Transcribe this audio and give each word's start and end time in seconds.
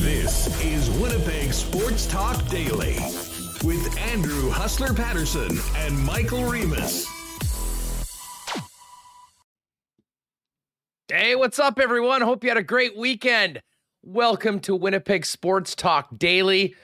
This 0.00 0.60
is 0.64 0.90
Winnipeg 0.98 1.52
Sports 1.52 2.06
Talk 2.06 2.44
Daily 2.48 2.96
with 3.62 3.96
Andrew 3.98 4.50
Hustler 4.50 4.92
Paterson 4.92 5.56
and 5.76 5.96
Michael 5.96 6.44
Remis. 6.44 7.06
Hey, 11.08 11.36
what's 11.36 11.60
up, 11.60 11.78
everyone? 11.78 12.20
Hope 12.20 12.42
you 12.42 12.50
had 12.50 12.56
a 12.56 12.64
great 12.64 12.96
weekend. 12.96 13.62
Welcome 14.02 14.58
to 14.60 14.74
Winnipeg 14.74 15.24
Sports 15.26 15.76
Talk 15.76 16.08
Daily. 16.18 16.74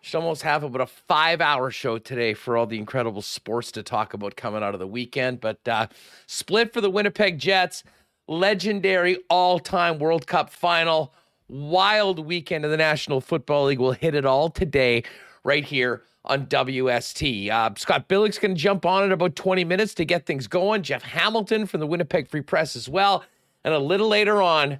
Should 0.00 0.18
almost 0.18 0.42
have 0.42 0.62
about 0.62 0.80
a 0.80 0.86
five 0.86 1.42
hour 1.42 1.70
show 1.70 1.98
today 1.98 2.32
for 2.32 2.56
all 2.56 2.66
the 2.66 2.78
incredible 2.78 3.22
sports 3.22 3.72
to 3.72 3.82
talk 3.82 4.14
about 4.14 4.36
coming 4.36 4.62
out 4.62 4.72
of 4.72 4.80
the 4.80 4.86
weekend. 4.86 5.40
But 5.40 5.68
uh, 5.68 5.88
split 6.26 6.72
for 6.72 6.80
the 6.80 6.90
Winnipeg 6.90 7.38
Jets, 7.38 7.84
legendary 8.32 9.18
all 9.28 9.58
time 9.58 9.98
World 9.98 10.26
Cup 10.26 10.50
final, 10.50 11.12
wild 11.48 12.18
weekend 12.18 12.64
of 12.64 12.70
the 12.70 12.76
National 12.76 13.20
Football 13.20 13.66
League. 13.66 13.78
We'll 13.78 13.92
hit 13.92 14.14
it 14.14 14.24
all 14.24 14.48
today, 14.50 15.04
right 15.44 15.64
here 15.64 16.02
on 16.24 16.46
WST. 16.46 17.50
Uh, 17.50 17.70
Scott 17.76 18.08
Billeck's 18.08 18.38
going 18.38 18.54
to 18.54 18.60
jump 18.60 18.86
on 18.86 19.04
in 19.04 19.12
about 19.12 19.36
20 19.36 19.64
minutes 19.64 19.94
to 19.94 20.04
get 20.04 20.26
things 20.26 20.46
going. 20.46 20.82
Jeff 20.82 21.02
Hamilton 21.02 21.66
from 21.66 21.80
the 21.80 21.86
Winnipeg 21.86 22.28
Free 22.28 22.40
Press 22.40 22.76
as 22.76 22.88
well. 22.88 23.24
And 23.64 23.74
a 23.74 23.78
little 23.78 24.08
later 24.08 24.40
on, 24.40 24.78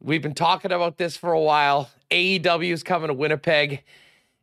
we've 0.00 0.22
been 0.22 0.34
talking 0.34 0.72
about 0.72 0.96
this 0.96 1.16
for 1.16 1.32
a 1.32 1.40
while. 1.40 1.90
AEW 2.10 2.72
is 2.72 2.82
coming 2.82 3.08
to 3.08 3.14
Winnipeg 3.14 3.82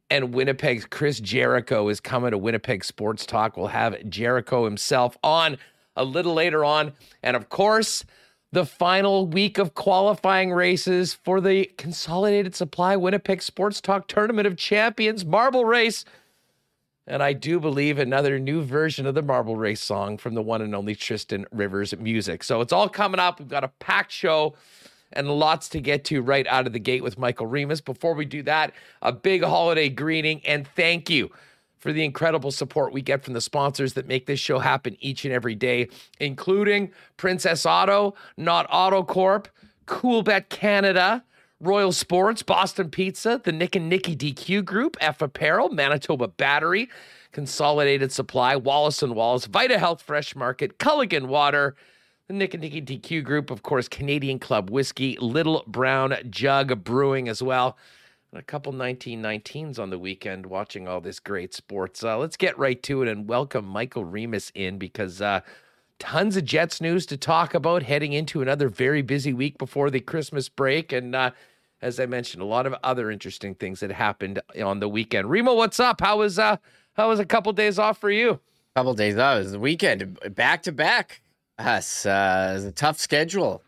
and 0.10 0.34
Winnipeg's 0.34 0.86
Chris 0.86 1.20
Jericho 1.20 1.90
is 1.90 2.00
coming 2.00 2.32
to 2.32 2.38
Winnipeg 2.38 2.84
Sports 2.84 3.26
Talk. 3.26 3.58
We'll 3.58 3.68
have 3.68 4.08
Jericho 4.08 4.66
himself 4.66 5.18
on 5.24 5.58
a 5.96 6.04
little 6.04 6.34
later 6.34 6.66
on. 6.66 6.94
And 7.24 7.36
of 7.36 7.50
course, 7.50 8.06
the 8.52 8.66
final 8.66 9.28
week 9.28 9.58
of 9.58 9.76
qualifying 9.76 10.52
races 10.52 11.14
for 11.14 11.42
the 11.42 11.66
Consolidated 11.78 12.56
Supply 12.56 12.96
Winnipeg 12.96 13.42
Sports 13.42 13.82
Talk 13.82 14.08
Tournament 14.08 14.48
of 14.48 14.56
Champions 14.56 15.26
marble 15.26 15.66
race. 15.66 16.06
And 17.08 17.22
I 17.22 17.34
do 17.34 17.60
believe 17.60 18.00
another 18.00 18.40
new 18.40 18.64
version 18.64 19.06
of 19.06 19.14
the 19.14 19.22
marble 19.22 19.58
race 19.58 19.82
song 19.82 20.18
from 20.18 20.34
the 20.34 20.42
one 20.42 20.62
and 20.62 20.74
only 20.74 20.96
Tristan 20.96 21.46
Rivers 21.52 21.96
music. 21.98 22.44
So 22.44 22.62
it's 22.62 22.74
all 22.74 22.90
coming 22.90 23.20
up. 23.20 23.40
We've 23.40 23.48
got 23.48 23.64
a 23.64 23.72
packed 23.80 24.12
show 24.12 24.56
and 25.14 25.30
lots 25.30 25.70
to 25.70 25.80
get 25.80 26.04
to 26.06 26.22
right 26.22 26.48
out 26.48 26.66
of 26.66 26.74
the 26.74 26.80
gate 26.80 27.04
with 27.04 27.18
Michael 27.18 27.46
Remis. 27.46 27.82
Before 27.82 28.14
we 28.14 28.26
do 28.26 28.42
that, 28.44 28.74
a 29.02 29.12
big 29.12 29.44
holiday 29.44 29.90
greeting 29.90 30.42
and 30.46 30.68
thank 30.68 31.10
you 31.10 31.30
for 31.80 31.94
the 31.94 32.04
incredible 32.04 32.52
support 32.52 32.94
we 32.94 33.02
get 33.02 33.24
from 33.24 33.34
the 33.34 33.42
sponsors 33.42 33.94
that 33.94 34.08
make 34.08 34.26
this 34.26 34.40
show 34.40 34.60
happen 34.60 34.98
each 35.00 35.26
and 35.26 35.34
every 35.34 35.56
day, 35.56 35.88
including 36.20 36.92
Princess 37.18 37.66
Auto, 37.66 38.16
Not 38.38 38.68
Auto 38.70 39.04
Corp, 39.04 39.48
Coolbet 39.86 40.50
Canada, 40.50 41.24
Royal 41.60 41.92
Sports, 41.92 42.44
Boston 42.44 42.90
Pizza, 42.90 43.40
the 43.44 43.52
Nick 43.52 43.76
and 43.76 43.90
Nicky 43.90 44.16
DQ 44.16 44.66
Group, 44.66 44.98
F 45.00 45.22
Apparel, 45.22 45.70
Manitoba 45.70 46.28
Battery, 46.28 46.90
Consolidated 47.32 48.12
Supply, 48.12 48.56
Wallace 48.56 49.04
and 49.04 49.16
Wallace, 49.16 49.46
Vita 49.46 49.78
Health 49.78 50.02
Fresh 50.02 50.36
Market, 50.36 50.80
Culligan 50.80 51.28
Water, 51.28 51.76
the 52.28 52.34
Nick 52.34 52.54
and 52.54 52.64
Nicky 52.64 52.82
DQ 52.82 53.24
Group, 53.24 53.52
of 53.52 53.62
course, 53.62 53.88
Canadian 53.88 54.40
Club 54.40 54.70
Whiskey, 54.70 55.18
Little 55.20 55.64
Brown 55.68 56.16
Jug 56.30 56.84
Brewing 56.84 57.30
as 57.30 57.44
well. 57.44 57.78
A 58.36 58.42
couple 58.42 58.74
1919s 58.74 59.80
on 59.80 59.92
the 59.92 59.98
weekend 59.98 60.46
watching 60.48 60.90
all 60.90 61.00
this 61.00 61.22
great 61.22 61.54
sports. 61.54 62.04
Uh, 62.04 62.18
let's 62.18 62.36
get 62.36 62.60
right 62.60 62.84
to 62.84 63.02
it 63.02 63.08
and 63.08 63.30
welcome 63.30 63.64
Michael 63.64 64.04
Remis 64.04 64.52
in 64.54 64.78
because 64.78 65.22
uh, 65.22 65.40
tons 66.00 66.36
of 66.36 66.44
Jets 66.44 66.82
news 66.82 67.06
to 67.06 67.16
talk 67.16 67.54
about 67.54 67.84
heading 67.84 68.12
into 68.12 68.42
another 68.42 68.68
very 68.68 69.02
busy 69.02 69.32
week 69.32 69.58
before 69.58 69.90
the 69.90 70.02
Christmas 70.02 70.50
break. 70.50 70.92
And 70.92 71.16
uh, 71.16 71.32
as 71.82 71.98
I 71.98 72.08
mentioned, 72.08 72.44
a 72.44 72.46
lot 72.46 72.66
of 72.66 72.76
other 72.84 73.10
interesting 73.10 73.56
things 73.56 73.80
that 73.80 73.90
happened 73.90 74.42
on 74.62 74.82
the 74.82 74.90
weekend. 74.90 75.30
Remo, 75.30 75.56
what's 75.56 75.80
up? 75.80 76.02
How 76.02 76.18
was 76.18 76.38
uh 76.38 76.58
how 76.96 77.08
was 77.08 77.22
a 77.22 77.26
couple 77.26 77.54
days 77.54 77.80
off 77.80 78.00
for 78.00 78.12
you? 78.12 78.42
Couple 78.76 78.94
days 78.96 79.18
off. 79.18 79.38
It 79.38 79.44
was 79.44 79.52
the 79.54 79.60
weekend, 79.60 80.20
back 80.36 80.64
to 80.64 80.74
back. 80.74 81.22
Us. 81.58 82.06
Uh, 82.06 82.50
it 82.52 82.54
was 82.56 82.66
a 82.66 82.72
tough 82.74 83.00
schedule 83.00 83.64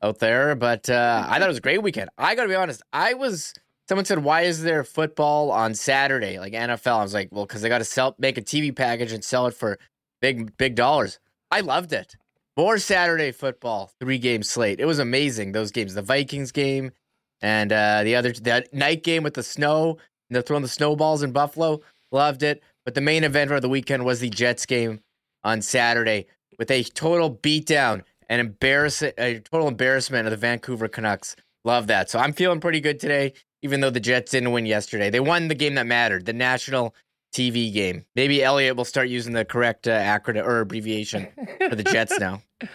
out 0.00 0.20
there, 0.20 0.54
but 0.54 0.88
uh, 0.88 1.26
I 1.28 1.40
thought 1.40 1.46
it 1.46 1.48
was 1.48 1.58
a 1.58 1.62
great 1.62 1.82
weekend. 1.82 2.10
I 2.16 2.36
got 2.36 2.44
to 2.44 2.48
be 2.48 2.54
honest. 2.54 2.82
I 2.92 3.14
was. 3.14 3.54
Someone 3.88 4.04
said, 4.04 4.20
"Why 4.20 4.42
is 4.42 4.62
there 4.62 4.84
football 4.84 5.50
on 5.50 5.74
Saturday, 5.74 6.38
like 6.38 6.52
NFL?" 6.52 6.98
I 6.98 7.02
was 7.02 7.14
like, 7.14 7.28
"Well, 7.32 7.46
because 7.46 7.62
they 7.62 7.68
got 7.68 7.78
to 7.78 7.84
sell, 7.84 8.14
make 8.18 8.38
a 8.38 8.42
TV 8.42 8.74
package 8.74 9.12
and 9.12 9.24
sell 9.24 9.46
it 9.46 9.54
for 9.54 9.78
big, 10.20 10.56
big 10.56 10.74
dollars." 10.74 11.18
I 11.50 11.60
loved 11.60 11.92
it. 11.92 12.16
More 12.56 12.78
Saturday 12.78 13.32
football, 13.32 13.90
three 14.00 14.18
game 14.18 14.42
slate. 14.42 14.80
It 14.80 14.84
was 14.86 14.98
amazing. 14.98 15.52
Those 15.52 15.70
games, 15.70 15.94
the 15.94 16.02
Vikings 16.02 16.52
game, 16.52 16.92
and 17.40 17.72
uh, 17.72 18.02
the 18.04 18.14
other 18.14 18.32
that 18.32 18.72
night 18.72 19.02
game 19.02 19.22
with 19.22 19.34
the 19.34 19.42
snow. 19.42 19.98
And 20.28 20.34
they're 20.36 20.42
throwing 20.42 20.62
the 20.62 20.68
snowballs 20.68 21.22
in 21.22 21.32
Buffalo. 21.32 21.80
Loved 22.10 22.42
it. 22.42 22.62
But 22.84 22.94
the 22.94 23.00
main 23.00 23.24
event 23.24 23.50
of 23.50 23.62
the 23.62 23.68
weekend 23.68 24.04
was 24.04 24.20
the 24.20 24.30
Jets 24.30 24.66
game 24.66 25.00
on 25.44 25.62
Saturday 25.62 26.26
with 26.58 26.70
a 26.70 26.82
total 26.84 27.34
beatdown 27.34 28.02
and 28.28 28.40
embarrassing, 28.40 29.12
a 29.18 29.40
total 29.40 29.68
embarrassment 29.68 30.26
of 30.26 30.30
the 30.30 30.36
Vancouver 30.36 30.88
Canucks. 30.88 31.36
Love 31.64 31.86
that. 31.88 32.10
So 32.10 32.18
I'm 32.18 32.32
feeling 32.32 32.60
pretty 32.60 32.80
good 32.80 32.98
today, 32.98 33.34
even 33.62 33.80
though 33.80 33.90
the 33.90 34.00
Jets 34.00 34.32
didn't 34.32 34.52
win 34.52 34.66
yesterday. 34.66 35.10
They 35.10 35.20
won 35.20 35.48
the 35.48 35.54
game 35.54 35.74
that 35.76 35.86
mattered, 35.86 36.26
the 36.26 36.32
national 36.32 36.94
TV 37.34 37.72
game. 37.72 38.04
Maybe 38.14 38.42
Elliotte 38.42 38.76
will 38.76 38.84
start 38.84 39.08
using 39.08 39.32
the 39.32 39.44
correct 39.44 39.88
uh, 39.88 39.98
acronym 39.98 40.44
or 40.44 40.60
abbreviation 40.60 41.28
for 41.68 41.74
the 41.74 41.84
Jets 41.84 42.18
now. 42.18 42.42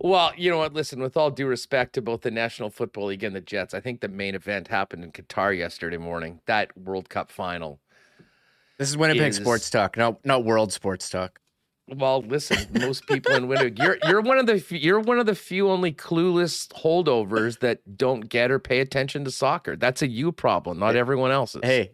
Well, 0.00 0.32
you 0.36 0.50
know 0.50 0.58
what? 0.58 0.74
Listen, 0.74 1.00
with 1.00 1.16
all 1.16 1.30
due 1.30 1.46
respect 1.46 1.94
to 1.94 2.02
both 2.02 2.22
the 2.22 2.30
National 2.30 2.68
Football 2.68 3.06
League 3.06 3.22
and 3.24 3.34
the 3.34 3.40
Jets, 3.40 3.72
I 3.72 3.80
think 3.80 4.00
the 4.00 4.08
main 4.08 4.34
event 4.34 4.68
happened 4.68 5.02
in 5.04 5.12
Qatar 5.12 5.56
yesterday 5.56 5.96
morning. 5.96 6.40
That 6.46 6.76
World 6.76 7.08
Cup 7.08 7.30
final. 7.30 7.80
This 8.78 8.90
is 8.90 8.98
Winnipeg 8.98 9.30
Is- 9.30 9.36
sports 9.36 9.70
talk, 9.70 9.96
no, 9.96 10.18
not 10.24 10.44
world 10.44 10.72
sports 10.72 11.08
talk. 11.08 11.40
Well, 11.88 12.22
listen, 12.22 12.66
most 12.80 13.06
people 13.06 13.34
in 13.34 13.46
Winnipeg, 13.46 13.78
you're 13.78 13.98
you're 14.08 14.22
one 14.22 14.38
of 14.38 14.46
the 14.46 14.58
few, 14.58 14.78
you're 14.78 15.00
one 15.00 15.18
of 15.18 15.26
the 15.26 15.34
few 15.34 15.70
only 15.70 15.92
clueless 15.92 16.68
holdovers 16.68 17.58
that 17.60 17.98
don't 17.98 18.28
get 18.28 18.50
or 18.50 18.58
pay 18.58 18.80
attention 18.80 19.24
to 19.24 19.30
soccer. 19.30 19.76
That's 19.76 20.00
a 20.00 20.08
you 20.08 20.32
problem, 20.32 20.78
not 20.78 20.96
everyone 20.96 21.30
else's. 21.30 21.60
Hey, 21.62 21.92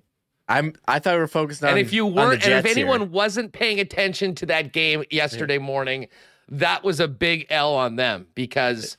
I'm. 0.48 0.74
I 0.86 1.00
thought 1.00 1.14
we 1.14 1.20
were 1.20 1.26
focused 1.26 1.64
on. 1.64 1.70
and 1.70 1.78
if 1.78 1.92
you 1.92 2.06
weren't, 2.06 2.44
and 2.44 2.52
if 2.52 2.64
Jets 2.64 2.74
here. 2.74 2.86
anyone 2.86 3.10
wasn't 3.10 3.52
paying 3.52 3.80
attention 3.80 4.34
to 4.36 4.46
that 4.46 4.72
game 4.72 5.02
yesterday 5.10 5.58
morning, 5.58 6.06
that 6.48 6.84
was 6.84 7.00
a 7.00 7.08
big 7.08 7.46
L 7.50 7.74
on 7.74 7.96
them 7.96 8.28
because 8.36 8.96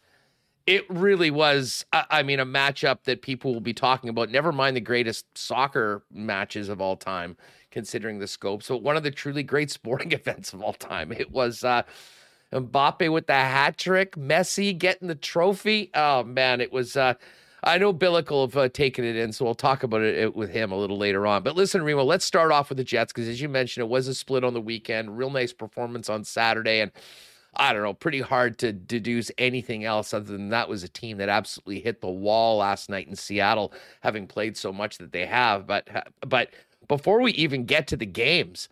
it 0.67 0.85
really 0.89 1.31
was. 1.31 1.85
I 1.93 2.23
mean, 2.23 2.39
a 2.39 2.45
matchup 2.45 3.03
that 3.05 3.21
people 3.21 3.53
will 3.53 3.61
be 3.61 3.73
talking 3.73 4.09
about. 4.09 4.29
Never 4.29 4.51
mind 4.51 4.75
the 4.75 4.81
greatest 4.81 5.25
soccer 5.37 6.03
matches 6.11 6.69
of 6.69 6.81
all 6.81 6.95
time, 6.95 7.37
considering 7.71 8.19
the 8.19 8.27
scope. 8.27 8.63
So 8.63 8.77
one 8.77 8.97
of 8.97 9.03
the 9.03 9.11
truly 9.11 9.43
great 9.43 9.71
sporting 9.71 10.11
events 10.21 10.53
of 10.53 10.61
all 10.61 10.73
time. 10.73 11.11
It 11.11 11.31
was. 11.31 11.63
uh 11.63 11.83
Mbappe 12.53 13.09
with 13.11 13.27
the 13.27 13.33
hat 13.33 13.77
trick, 13.77 14.15
Messi 14.17 14.77
getting 14.77 15.07
the 15.07 15.15
trophy. 15.15 15.89
Oh 15.95 16.23
man, 16.23 16.61
it 16.61 16.71
was. 16.71 16.97
uh 16.97 17.13
I 17.63 17.77
know 17.77 17.93
Billeck 17.93 18.29
will 18.31 18.47
have 18.47 18.57
uh, 18.57 18.69
taken 18.69 19.05
it 19.05 19.15
in, 19.15 19.31
so 19.31 19.45
we'll 19.45 19.53
talk 19.53 19.83
about 19.83 20.01
it, 20.01 20.17
it 20.17 20.35
with 20.35 20.49
him 20.49 20.71
a 20.71 20.75
little 20.77 20.97
later 20.97 21.27
on. 21.27 21.43
But 21.43 21.55
listen, 21.55 21.83
Remo, 21.83 22.03
let's 22.03 22.25
start 22.25 22.51
off 22.51 22.69
with 22.69 22.79
the 22.79 22.83
Jets 22.83 23.13
because, 23.13 23.27
as 23.27 23.39
you 23.39 23.47
mentioned, 23.49 23.83
it 23.83 23.87
was 23.89 24.07
a 24.07 24.15
split 24.15 24.43
on 24.43 24.55
the 24.55 24.61
weekend. 24.61 25.15
Real 25.15 25.29
nice 25.29 25.53
performance 25.53 26.09
on 26.09 26.23
Saturday, 26.23 26.81
and 26.81 26.91
I 27.55 27.71
don't 27.71 27.83
know, 27.83 27.93
pretty 27.93 28.21
hard 28.21 28.57
to 28.59 28.73
deduce 28.73 29.29
anything 29.37 29.83
else 29.85 30.11
other 30.11 30.25
than 30.25 30.49
that 30.49 30.69
was 30.69 30.83
a 30.83 30.87
team 30.89 31.17
that 31.17 31.29
absolutely 31.29 31.81
hit 31.81 32.01
the 32.01 32.09
wall 32.09 32.57
last 32.57 32.89
night 32.89 33.07
in 33.07 33.15
Seattle, 33.15 33.73
having 34.01 34.25
played 34.25 34.57
so 34.57 34.73
much 34.73 34.97
that 34.97 35.11
they 35.11 35.27
have. 35.27 35.67
But 35.67 35.87
but 36.27 36.49
before 36.91 37.21
we 37.21 37.31
even 37.31 37.63
get 37.63 37.87
to 37.87 37.95
the 37.95 38.05
games. 38.05 38.67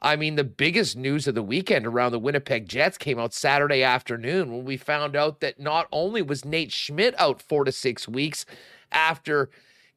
I 0.00 0.16
mean, 0.16 0.34
the 0.34 0.42
biggest 0.42 0.96
news 0.96 1.28
of 1.28 1.36
the 1.36 1.44
weekend 1.44 1.86
around 1.86 2.10
the 2.10 2.18
Winnipeg 2.18 2.68
Jets 2.68 2.98
came 2.98 3.20
out 3.20 3.32
Saturday 3.32 3.84
afternoon 3.84 4.50
when 4.50 4.64
we 4.64 4.76
found 4.76 5.14
out 5.14 5.38
that 5.38 5.60
not 5.60 5.86
only 5.92 6.22
was 6.22 6.44
Nate 6.44 6.72
Schmidt 6.72 7.14
out 7.20 7.40
four 7.40 7.62
to 7.62 7.70
six 7.70 8.08
weeks 8.08 8.44
after 8.90 9.48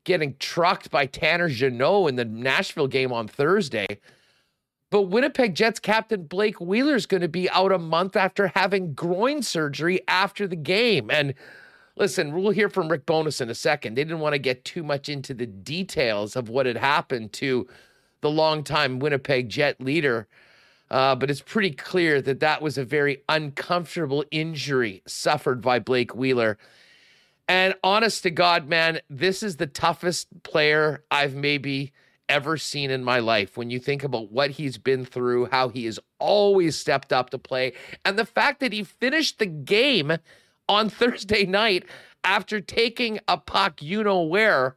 getting 0.03 0.35
trucked 0.37 0.91
by 0.91 1.07
Tanner 1.07 1.49
Jeannot 1.49 2.09
in 2.09 2.17
the 2.17 2.25
Nashville 2.25 2.85
game 2.85 3.11
on 3.11 3.27
Thursday, 3.27 3.87
but 4.91 5.09
Winnipeg 5.09 5.55
Jets 5.55 5.79
captain 5.79 6.25
Blake 6.25 6.61
Wheeler 6.61 6.93
is 6.93 7.07
going 7.07 7.21
to 7.21 7.27
be 7.27 7.49
out 7.49 7.71
a 7.71 7.79
month 7.79 8.15
after 8.15 8.51
having 8.53 8.93
groin 8.93 9.41
surgery 9.41 10.01
after 10.07 10.47
the 10.47 10.55
game. 10.55 11.09
And 11.09 11.33
listen, 11.95 12.33
we'll 12.33 12.51
hear 12.51 12.69
from 12.69 12.89
Rick 12.89 13.05
Bowness 13.05 13.41
in 13.41 13.49
a 13.49 13.55
second. 13.55 13.95
They 13.95 14.03
didn't 14.03 14.19
want 14.19 14.33
to 14.33 14.39
get 14.39 14.65
too 14.65 14.83
much 14.83 15.09
into 15.09 15.33
the 15.33 15.45
details 15.45 16.35
of 16.35 16.49
what 16.49 16.65
had 16.65 16.77
happened 16.77 17.33
to 17.33 17.67
the 18.21 18.29
longtime 18.29 18.99
Winnipeg 18.99 19.49
Jet 19.49 19.79
leader. 19.79 20.27
Uh, 20.91 21.15
but 21.15 21.31
it's 21.31 21.41
pretty 21.41 21.71
clear 21.71 22.21
that 22.21 22.39
that 22.39 22.61
was 22.61 22.77
a 22.77 22.85
very 22.85 23.23
uncomfortable 23.27 24.23
injury 24.29 25.01
suffered 25.07 25.61
by 25.61 25.79
Blake 25.79 26.15
Wheeler. 26.15 26.57
And 27.47 27.75
honest 27.83 28.23
to 28.23 28.31
God, 28.31 28.67
man, 28.67 28.99
this 29.09 29.43
is 29.43 29.57
the 29.57 29.67
toughest 29.67 30.27
player 30.43 31.03
I've 31.09 31.35
maybe 31.35 31.91
ever 32.27 32.57
seen 32.57 32.89
in 32.89 33.03
my 33.03 33.19
life. 33.19 33.55
When 33.57 33.69
you 33.69 33.79
think 33.79 34.03
about 34.03 34.31
what 34.31 34.51
he's 34.51 34.77
been 34.77 35.05
through, 35.05 35.47
how 35.47 35.69
he 35.69 35.85
has 35.85 35.99
always 36.19 36.75
stepped 36.75 37.13
up 37.13 37.29
to 37.31 37.37
play, 37.37 37.73
and 38.03 38.17
the 38.17 38.25
fact 38.25 38.59
that 38.59 38.73
he 38.73 38.83
finished 38.83 39.37
the 39.37 39.45
game 39.45 40.17
on 40.67 40.89
Thursday 40.89 41.45
night 41.45 41.85
after 42.23 42.59
taking 42.59 43.19
a 43.27 43.37
puck, 43.37 43.81
you 43.81 44.03
know 44.03 44.21
where, 44.21 44.75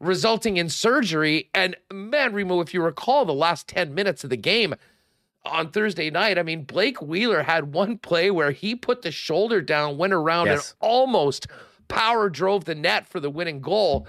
resulting 0.00 0.56
in 0.56 0.68
surgery. 0.68 1.50
And 1.54 1.76
man, 1.92 2.32
Remo, 2.32 2.60
if 2.60 2.72
you 2.72 2.82
recall 2.82 3.24
the 3.24 3.34
last 3.34 3.68
10 3.68 3.94
minutes 3.94 4.24
of 4.24 4.30
the 4.30 4.36
game 4.36 4.74
on 5.44 5.70
Thursday 5.70 6.10
night, 6.10 6.38
I 6.38 6.42
mean, 6.42 6.62
Blake 6.62 7.02
Wheeler 7.02 7.42
had 7.42 7.72
one 7.72 7.98
play 7.98 8.30
where 8.30 8.52
he 8.52 8.74
put 8.74 9.02
the 9.02 9.10
shoulder 9.10 9.60
down, 9.60 9.98
went 9.98 10.12
around, 10.12 10.46
yes. 10.46 10.70
and 10.70 10.88
almost 10.88 11.46
power 11.88 12.28
drove 12.28 12.64
the 12.64 12.74
net 12.74 13.06
for 13.06 13.20
the 13.20 13.30
winning 13.30 13.60
goal. 13.60 14.06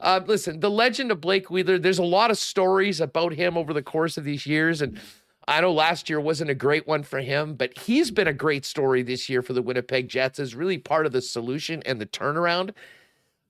Uh, 0.00 0.20
listen, 0.26 0.60
the 0.60 0.70
legend 0.70 1.12
of 1.12 1.20
Blake 1.20 1.50
Wheeler, 1.50 1.78
there's 1.78 1.98
a 1.98 2.04
lot 2.04 2.30
of 2.30 2.38
stories 2.38 3.00
about 3.00 3.34
him 3.34 3.56
over 3.56 3.72
the 3.72 3.82
course 3.82 4.16
of 4.16 4.24
these 4.24 4.46
years. 4.46 4.82
And 4.82 5.00
I 5.48 5.60
know 5.60 5.72
last 5.72 6.08
year 6.08 6.20
wasn't 6.20 6.50
a 6.50 6.54
great 6.54 6.86
one 6.86 7.02
for 7.02 7.20
him, 7.20 7.54
but 7.54 7.76
he's 7.76 8.10
been 8.10 8.28
a 8.28 8.32
great 8.32 8.64
story 8.64 9.02
this 9.02 9.28
year 9.28 9.42
for 9.42 9.52
the 9.52 9.62
Winnipeg 9.62 10.08
Jets 10.08 10.38
as 10.38 10.54
really 10.54 10.78
part 10.78 11.06
of 11.06 11.12
the 11.12 11.22
solution 11.22 11.82
and 11.84 12.00
the 12.00 12.06
turnaround. 12.06 12.72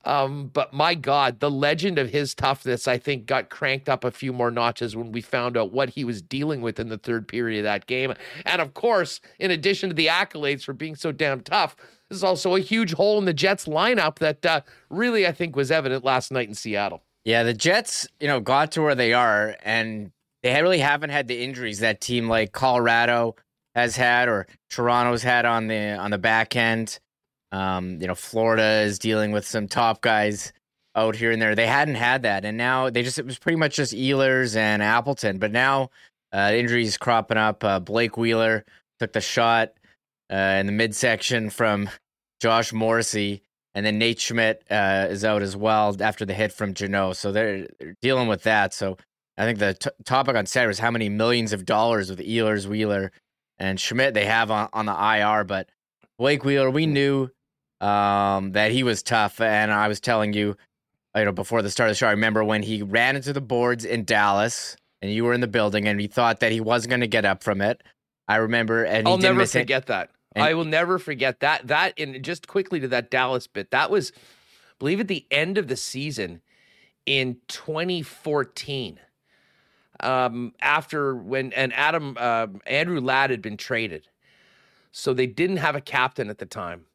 Um, 0.05 0.51
but 0.53 0.73
my 0.73 0.95
God, 0.95 1.39
the 1.41 1.51
legend 1.51 1.99
of 1.99 2.11
his 2.11 2.35
toughness, 2.35 2.89
I 2.89 2.99
think, 2.99 3.27
got 3.27 3.51
cranked 3.51 3.89
up 3.89 4.05
a 4.05 4.11
few 4.11 4.33
more 4.33 4.51
notches 4.51 4.97
when 4.97 5.13
we 5.13 5.21
found 5.21 5.57
out 5.57 5.73
what 5.73 5.91
he 5.91 6.05
was 6.05 6.21
dealing 6.21 6.61
with 6.61 6.81
in 6.81 6.89
the 6.89 6.99
third 6.99 7.29
period 7.29 7.61
of 7.61 7.65
that 7.65 7.87
game. 7.87 8.13
And 8.45 8.61
of 8.61 8.75
course, 8.75 9.21
in 9.39 9.51
addition 9.51 9.91
to 9.91 9.95
the 9.95 10.07
accolades 10.07 10.65
for 10.65 10.73
being 10.73 10.97
so 10.97 11.13
damn 11.13 11.41
tough, 11.41 11.77
this 12.09 12.17
is 12.17 12.25
also 12.25 12.57
a 12.57 12.61
huge 12.61 12.95
hole 12.95 13.19
in 13.19 13.27
the 13.27 13.33
Jets 13.33 13.67
lineup 13.67 14.19
that 14.19 14.45
uh, 14.45 14.63
really, 14.91 15.27
I 15.27 15.33
think, 15.33 15.55
was 15.55 15.71
evident 15.71 16.05
last 16.05 16.33
night 16.33 16.49
in 16.49 16.55
Seattle. 16.55 17.03
Yeah, 17.25 17.45
the 17.45 17.55
Jets, 17.55 18.09
you 18.19 18.27
know, 18.27 18.41
got 18.41 18.73
to 18.73 18.83
where 18.83 18.97
they 18.97 19.13
are, 19.13 19.57
and 19.63 20.11
they 20.43 20.61
really 20.61 20.79
haven't 20.79 21.11
had 21.11 21.29
the 21.29 21.43
injuries 21.43 21.81
that 21.81 22.01
team 22.01 22.29
like 22.29 22.53
Colorado 22.53 23.37
has 23.75 23.97
had 23.97 24.29
or 24.29 24.47
Toronto's 24.71 25.23
had 25.23 25.45
on 25.45 25.69
the 25.69 25.97
on 25.97 26.11
the 26.11 26.19
back 26.19 26.57
end. 26.57 26.99
Um, 27.53 28.01
you 28.01 28.07
know, 28.07 28.15
Florida 28.15 28.81
is 28.81 28.99
dealing 28.99 29.33
with 29.33 29.47
some 29.47 29.69
top 29.69 30.01
guys 30.01 30.53
out 30.95 31.15
here 31.15 31.31
and 31.31 31.41
there. 31.41 31.55
They 31.55 31.67
hadn't 31.67 31.95
had 31.95 32.23
that, 32.23 32.45
and 32.45 32.57
now 32.57 32.91
they 32.91 33.03
just 33.03 33.19
it 33.19 33.27
was 33.27 33.39
pretty 33.39 33.57
much 33.57 33.77
just 33.77 33.95
Ehlers 33.95 34.57
and 34.57 34.83
Appleton. 34.83 35.39
But 35.39 35.53
now 35.53 35.91
uh, 36.33 36.53
injuries 36.55 36.97
cropping 36.97 37.39
up. 37.39 37.63
Uh, 37.63 37.79
Blake 37.79 38.17
Wheeler 38.17 38.65
took 38.99 39.13
the 39.13 39.21
shot 39.21 39.73
uh, 40.33 40.57
in 40.61 40.67
the 40.67 40.73
midsection 40.73 41.51
from 41.51 41.89
Josh 42.41 42.73
Morrissey, 42.73 43.43
and 43.75 43.85
then 43.85 43.99
Nate 43.99 44.21
Schmidt 44.21 44.65
uh, 44.71 45.07
is 45.11 45.25
out 45.25 45.43
as 45.43 45.57
well 45.57 45.97
after 46.01 46.25
the 46.25 46.35
hit 46.35 46.53
from 46.53 46.75
Jeannot. 46.75 47.17
So 47.17 47.33
they're, 47.33 47.69
they're 47.79 47.97
dealing 48.01 48.29
with 48.29 48.43
that. 48.45 48.75
So 48.75 48.97
I 49.37 49.45
think 49.45 49.59
the 49.59 49.75
t- 49.75 49.91
topic 50.05 50.37
on 50.37 50.47
Saturday 50.47 50.73
is 50.73 50.79
how 50.79 50.91
many 50.91 51.09
millions 51.09 51.53
of 51.53 51.65
dollars 51.65 52.11
with 52.11 52.19
Ehlers, 52.19 52.67
Wheeler, 52.67 53.13
and 53.59 53.81
Schmidt 53.81 54.15
they 54.15 54.27
have 54.27 54.51
on, 54.51 54.69
on 54.73 54.87
the 54.87 54.93
IR. 54.93 55.45
But 55.45 55.71
Blake 56.19 56.45
Wheeler, 56.45 56.71
we 56.71 56.87
knew 56.87 57.31
um, 57.81 58.53
that 58.53 58.71
he 58.73 58.83
was 58.83 59.03
tough. 59.03 59.41
And 59.41 59.73
I 59.73 59.89
was 59.89 60.01
telling 60.01 60.33
you, 60.33 60.57
you 61.17 61.25
know, 61.25 61.33
before 61.33 61.63
the 61.63 61.71
start 61.71 61.91
of 61.91 61.93
the 61.93 61.99
show, 61.99 62.09
I 62.09 62.13
remember 62.13 62.45
when 62.45 62.63
he 62.63 62.83
ran 62.83 63.17
into 63.17 63.33
the 63.33 63.41
boards 63.41 63.85
in 63.85 64.05
Dallas 64.05 64.77
and 65.01 65.11
you 65.11 65.25
were 65.25 65.33
in 65.33 65.41
the 65.41 65.49
building 65.49 65.89
and 65.89 66.01
he 66.01 66.07
thought 66.07 66.41
that 66.41 66.53
he 66.53 66.61
wasn't 66.61 66.91
going 66.91 67.01
to 67.01 67.09
get 67.09 67.25
up 67.25 67.43
from 67.43 67.61
it. 67.61 67.83
I 68.29 68.37
remember, 68.37 68.85
and 68.85 69.09
I'll 69.09 69.19
never 69.19 69.47
forget 69.47 69.83
it. 69.83 69.87
that. 69.87 70.11
And, 70.35 70.45
I 70.45 70.55
will 70.55 70.65
never 70.65 70.99
forget 70.99 71.41
that. 71.41 71.67
That 71.67 71.99
and 71.99 72.25
just 72.25 72.47
quickly 72.47 72.81
to 72.81 72.89
that 72.89 73.11
Dallas 73.11 73.47
bit. 73.47 73.71
That 73.71 73.91
was, 73.91 74.13
I 74.17 74.75
believe, 74.79 75.01
at 75.01 75.09
the 75.09 75.27
end 75.31 75.59
of 75.59 75.69
the 75.69 75.77
season 75.77 76.41
in 77.05 77.39
2014. 77.49 79.01
Um, 80.03 80.55
after 80.61 81.15
when 81.15 81.53
and 81.53 81.73
Adam 81.75 82.17
uh, 82.19 82.49
Andrew 82.67 83.01
Ladd 83.01 83.31
had 83.31 83.43
been 83.43 83.57
traded, 83.57 84.09
so 84.91 85.15
they 85.15 85.27
didn't 85.27 85.59
have 85.59 85.77
a 85.77 85.81
captain 85.81 86.29
at 86.29 86.39
the 86.39 86.47
time. 86.47 86.87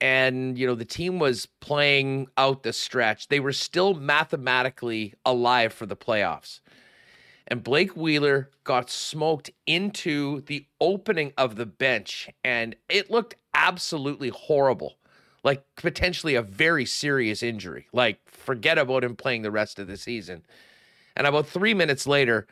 And 0.00 0.58
you 0.58 0.66
know 0.66 0.74
the 0.74 0.84
team 0.84 1.18
was 1.18 1.46
playing 1.60 2.28
out 2.36 2.62
the 2.62 2.72
stretch. 2.72 3.28
They 3.28 3.40
were 3.40 3.52
still 3.52 3.94
mathematically 3.94 5.14
alive 5.24 5.72
for 5.72 5.86
the 5.86 5.96
playoffs. 5.96 6.60
And 7.48 7.62
Blake 7.62 7.96
Wheeler 7.96 8.50
got 8.64 8.90
smoked 8.90 9.50
into 9.66 10.40
the 10.42 10.66
opening 10.80 11.32
of 11.38 11.56
the 11.56 11.66
bench 11.66 12.28
and 12.42 12.74
it 12.88 13.10
looked 13.10 13.36
absolutely 13.54 14.30
horrible. 14.30 14.96
Like 15.44 15.64
potentially 15.76 16.34
a 16.34 16.42
very 16.42 16.84
serious 16.84 17.44
injury. 17.44 17.86
Like 17.92 18.18
forget 18.28 18.78
about 18.78 19.04
him 19.04 19.14
playing 19.14 19.42
the 19.42 19.52
rest 19.52 19.78
of 19.78 19.86
the 19.86 19.96
season 19.96 20.42
and 21.16 21.26
about 21.26 21.46
3 21.46 21.74
minutes 21.74 22.06
later 22.06 22.46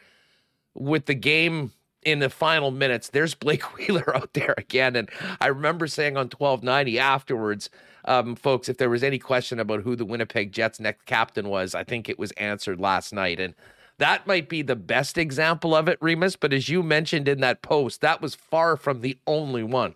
with 0.74 1.06
the 1.06 1.14
game 1.14 1.72
in 2.04 2.18
the 2.18 2.30
final 2.30 2.70
minutes, 2.70 3.08
there's 3.08 3.34
Blake 3.34 3.62
Wheeler 3.76 4.16
out 4.16 4.32
there 4.34 4.54
again. 4.58 4.96
And 4.96 5.10
I 5.40 5.48
remember 5.48 5.86
saying 5.86 6.16
on 6.16 6.26
1290 6.26 6.98
afterwards, 6.98 7.70
um, 8.04 8.36
folks, 8.36 8.68
if 8.68 8.76
there 8.76 8.90
was 8.90 9.02
any 9.02 9.18
question 9.18 9.58
about 9.58 9.82
who 9.82 9.96
the 9.96 10.04
Winnipeg 10.04 10.52
Jets 10.52 10.78
next 10.78 11.06
captain 11.06 11.48
was, 11.48 11.74
I 11.74 11.84
think 11.84 12.08
it 12.08 12.18
was 12.18 12.32
answered 12.32 12.78
last 12.78 13.12
night. 13.12 13.40
And 13.40 13.54
that 13.98 14.26
might 14.26 14.48
be 14.48 14.62
the 14.62 14.76
best 14.76 15.16
example 15.16 15.74
of 15.74 15.88
it, 15.88 15.98
Remis. 16.00 16.36
But 16.36 16.52
as 16.52 16.68
you 16.68 16.82
mentioned 16.82 17.28
in 17.28 17.40
that 17.40 17.62
post, 17.62 18.00
that 18.02 18.20
was 18.20 18.34
far 18.34 18.76
from 18.76 19.00
the 19.00 19.18
only 19.26 19.62
one. 19.62 19.94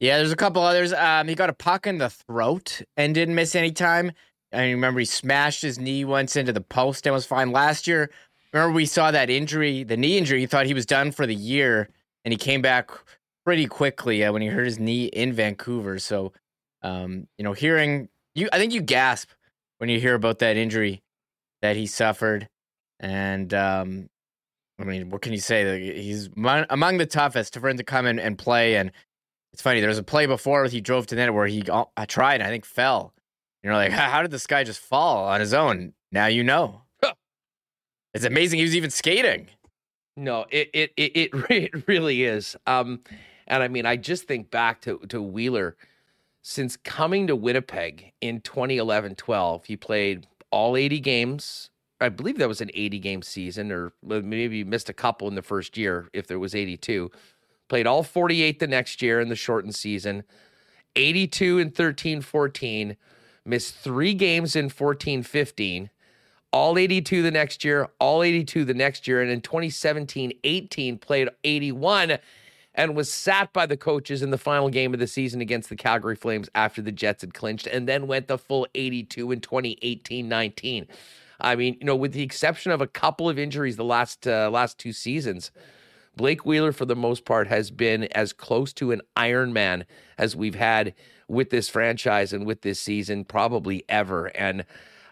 Yeah, 0.00 0.16
there's 0.16 0.32
a 0.32 0.36
couple 0.36 0.62
others. 0.62 0.92
Um, 0.92 1.28
he 1.28 1.34
got 1.34 1.50
a 1.50 1.54
puck 1.54 1.86
in 1.86 1.98
the 1.98 2.08
throat 2.08 2.80
and 2.96 3.14
didn't 3.14 3.34
miss 3.34 3.54
any 3.54 3.70
time. 3.70 4.12
I 4.52 4.70
remember 4.70 5.00
he 5.00 5.06
smashed 5.06 5.62
his 5.62 5.78
knee 5.78 6.04
once 6.04 6.36
into 6.36 6.52
the 6.52 6.60
post 6.60 7.06
and 7.06 7.14
was 7.14 7.26
fine. 7.26 7.52
Last 7.52 7.86
year, 7.86 8.10
remember 8.52 8.74
we 8.74 8.86
saw 8.86 9.10
that 9.10 9.30
injury, 9.30 9.84
the 9.84 9.96
knee 9.96 10.18
injury. 10.18 10.40
He 10.40 10.46
thought 10.46 10.66
he 10.66 10.74
was 10.74 10.86
done 10.86 11.12
for 11.12 11.26
the 11.26 11.34
year, 11.34 11.88
and 12.24 12.32
he 12.32 12.38
came 12.38 12.62
back 12.62 12.90
pretty 13.44 13.66
quickly 13.66 14.24
uh, 14.24 14.32
when 14.32 14.42
he 14.42 14.48
hurt 14.48 14.66
his 14.66 14.78
knee 14.78 15.06
in 15.06 15.32
Vancouver. 15.32 15.98
So, 15.98 16.32
um, 16.82 17.28
you 17.38 17.44
know, 17.44 17.52
hearing 17.52 18.08
you, 18.34 18.48
I 18.52 18.58
think 18.58 18.72
you 18.72 18.80
gasp 18.80 19.30
when 19.78 19.88
you 19.88 20.00
hear 20.00 20.14
about 20.14 20.40
that 20.40 20.56
injury 20.56 21.02
that 21.62 21.76
he 21.76 21.86
suffered, 21.86 22.48
and 22.98 23.54
um, 23.54 24.08
I 24.80 24.84
mean, 24.84 25.10
what 25.10 25.20
can 25.20 25.32
you 25.32 25.40
say? 25.40 25.94
He's 26.00 26.30
among 26.36 26.98
the 26.98 27.06
toughest 27.06 27.58
for 27.58 27.68
him 27.68 27.76
to 27.76 27.84
come 27.84 28.06
in 28.06 28.18
and 28.18 28.38
play. 28.38 28.76
And 28.76 28.90
it's 29.52 29.62
funny. 29.62 29.80
There 29.80 29.88
was 29.88 29.98
a 29.98 30.02
play 30.02 30.26
before 30.26 30.64
he 30.66 30.80
drove 30.80 31.06
to 31.08 31.16
net 31.16 31.32
where 31.34 31.46
he 31.46 31.62
I 31.96 32.06
tried, 32.06 32.40
I 32.40 32.46
think 32.46 32.64
fell. 32.64 33.12
You're 33.62 33.74
like, 33.74 33.92
how 33.92 34.22
did 34.22 34.30
this 34.30 34.46
guy 34.46 34.64
just 34.64 34.80
fall 34.80 35.26
on 35.26 35.40
his 35.40 35.54
own? 35.54 35.92
Now 36.12 36.26
you 36.26 36.44
know. 36.44 36.82
It's 38.12 38.24
amazing 38.24 38.58
he 38.58 38.64
was 38.64 38.74
even 38.74 38.90
skating. 38.90 39.48
No, 40.16 40.46
it 40.50 40.70
it 40.74 40.92
it 40.96 41.12
it, 41.16 41.30
it 41.50 41.88
really 41.88 42.24
is. 42.24 42.56
Um, 42.66 43.00
and 43.46 43.62
I 43.62 43.68
mean, 43.68 43.86
I 43.86 43.96
just 43.96 44.24
think 44.24 44.50
back 44.50 44.80
to 44.82 44.98
to 45.08 45.22
Wheeler. 45.22 45.76
Since 46.42 46.78
coming 46.78 47.26
to 47.26 47.36
Winnipeg 47.36 48.12
in 48.22 48.40
2011-12, 48.40 49.66
he 49.66 49.76
played 49.76 50.26
all 50.50 50.74
80 50.74 50.98
games. 51.00 51.70
I 52.00 52.08
believe 52.08 52.38
that 52.38 52.48
was 52.48 52.62
an 52.62 52.70
80 52.72 52.98
game 52.98 53.20
season, 53.20 53.70
or 53.70 53.92
maybe 54.02 54.64
missed 54.64 54.88
a 54.88 54.94
couple 54.94 55.28
in 55.28 55.34
the 55.34 55.42
first 55.42 55.76
year 55.76 56.08
if 56.14 56.26
there 56.26 56.38
was 56.38 56.54
82. 56.54 57.10
Played 57.68 57.86
all 57.86 58.02
48 58.02 58.58
the 58.58 58.66
next 58.66 59.02
year 59.02 59.20
in 59.20 59.28
the 59.28 59.36
shortened 59.36 59.74
season. 59.74 60.24
82 60.96 61.58
and 61.58 61.74
13 61.74 62.22
14, 62.22 62.96
missed 63.44 63.74
three 63.74 64.14
games 64.14 64.54
in 64.54 64.68
14 64.68 65.22
15 65.22 65.90
all 66.52 66.76
82 66.76 67.22
the 67.22 67.30
next 67.30 67.64
year, 67.64 67.88
all 67.98 68.22
82 68.22 68.64
the 68.64 68.74
next 68.74 69.06
year. 69.06 69.20
And 69.22 69.30
in 69.30 69.40
2017 69.40 70.32
18, 70.42 70.98
played 70.98 71.28
81 71.44 72.18
and 72.74 72.96
was 72.96 73.12
sat 73.12 73.52
by 73.52 73.66
the 73.66 73.76
coaches 73.76 74.22
in 74.22 74.30
the 74.30 74.38
final 74.38 74.68
game 74.68 74.94
of 74.94 75.00
the 75.00 75.06
season 75.06 75.40
against 75.40 75.68
the 75.68 75.76
Calgary 75.76 76.16
Flames 76.16 76.48
after 76.54 76.80
the 76.80 76.92
Jets 76.92 77.22
had 77.22 77.34
clinched, 77.34 77.66
and 77.66 77.88
then 77.88 78.06
went 78.06 78.28
the 78.28 78.38
full 78.38 78.66
82 78.74 79.32
in 79.32 79.40
2018 79.40 80.28
19. 80.28 80.86
I 81.42 81.56
mean, 81.56 81.76
you 81.80 81.86
know, 81.86 81.96
with 81.96 82.12
the 82.12 82.22
exception 82.22 82.70
of 82.70 82.80
a 82.80 82.86
couple 82.86 83.28
of 83.28 83.38
injuries 83.38 83.76
the 83.76 83.84
last 83.84 84.26
uh, 84.26 84.50
last 84.50 84.78
two 84.78 84.92
seasons, 84.92 85.50
Blake 86.16 86.44
Wheeler, 86.44 86.72
for 86.72 86.84
the 86.84 86.96
most 86.96 87.24
part, 87.24 87.48
has 87.48 87.70
been 87.70 88.04
as 88.12 88.32
close 88.32 88.72
to 88.74 88.92
an 88.92 89.00
Iron 89.16 89.52
Man 89.52 89.84
as 90.18 90.36
we've 90.36 90.54
had 90.54 90.94
with 91.30 91.50
this 91.50 91.68
franchise 91.68 92.32
and 92.32 92.44
with 92.44 92.62
this 92.62 92.80
season, 92.80 93.24
probably 93.24 93.84
ever. 93.88 94.26
And 94.26 94.64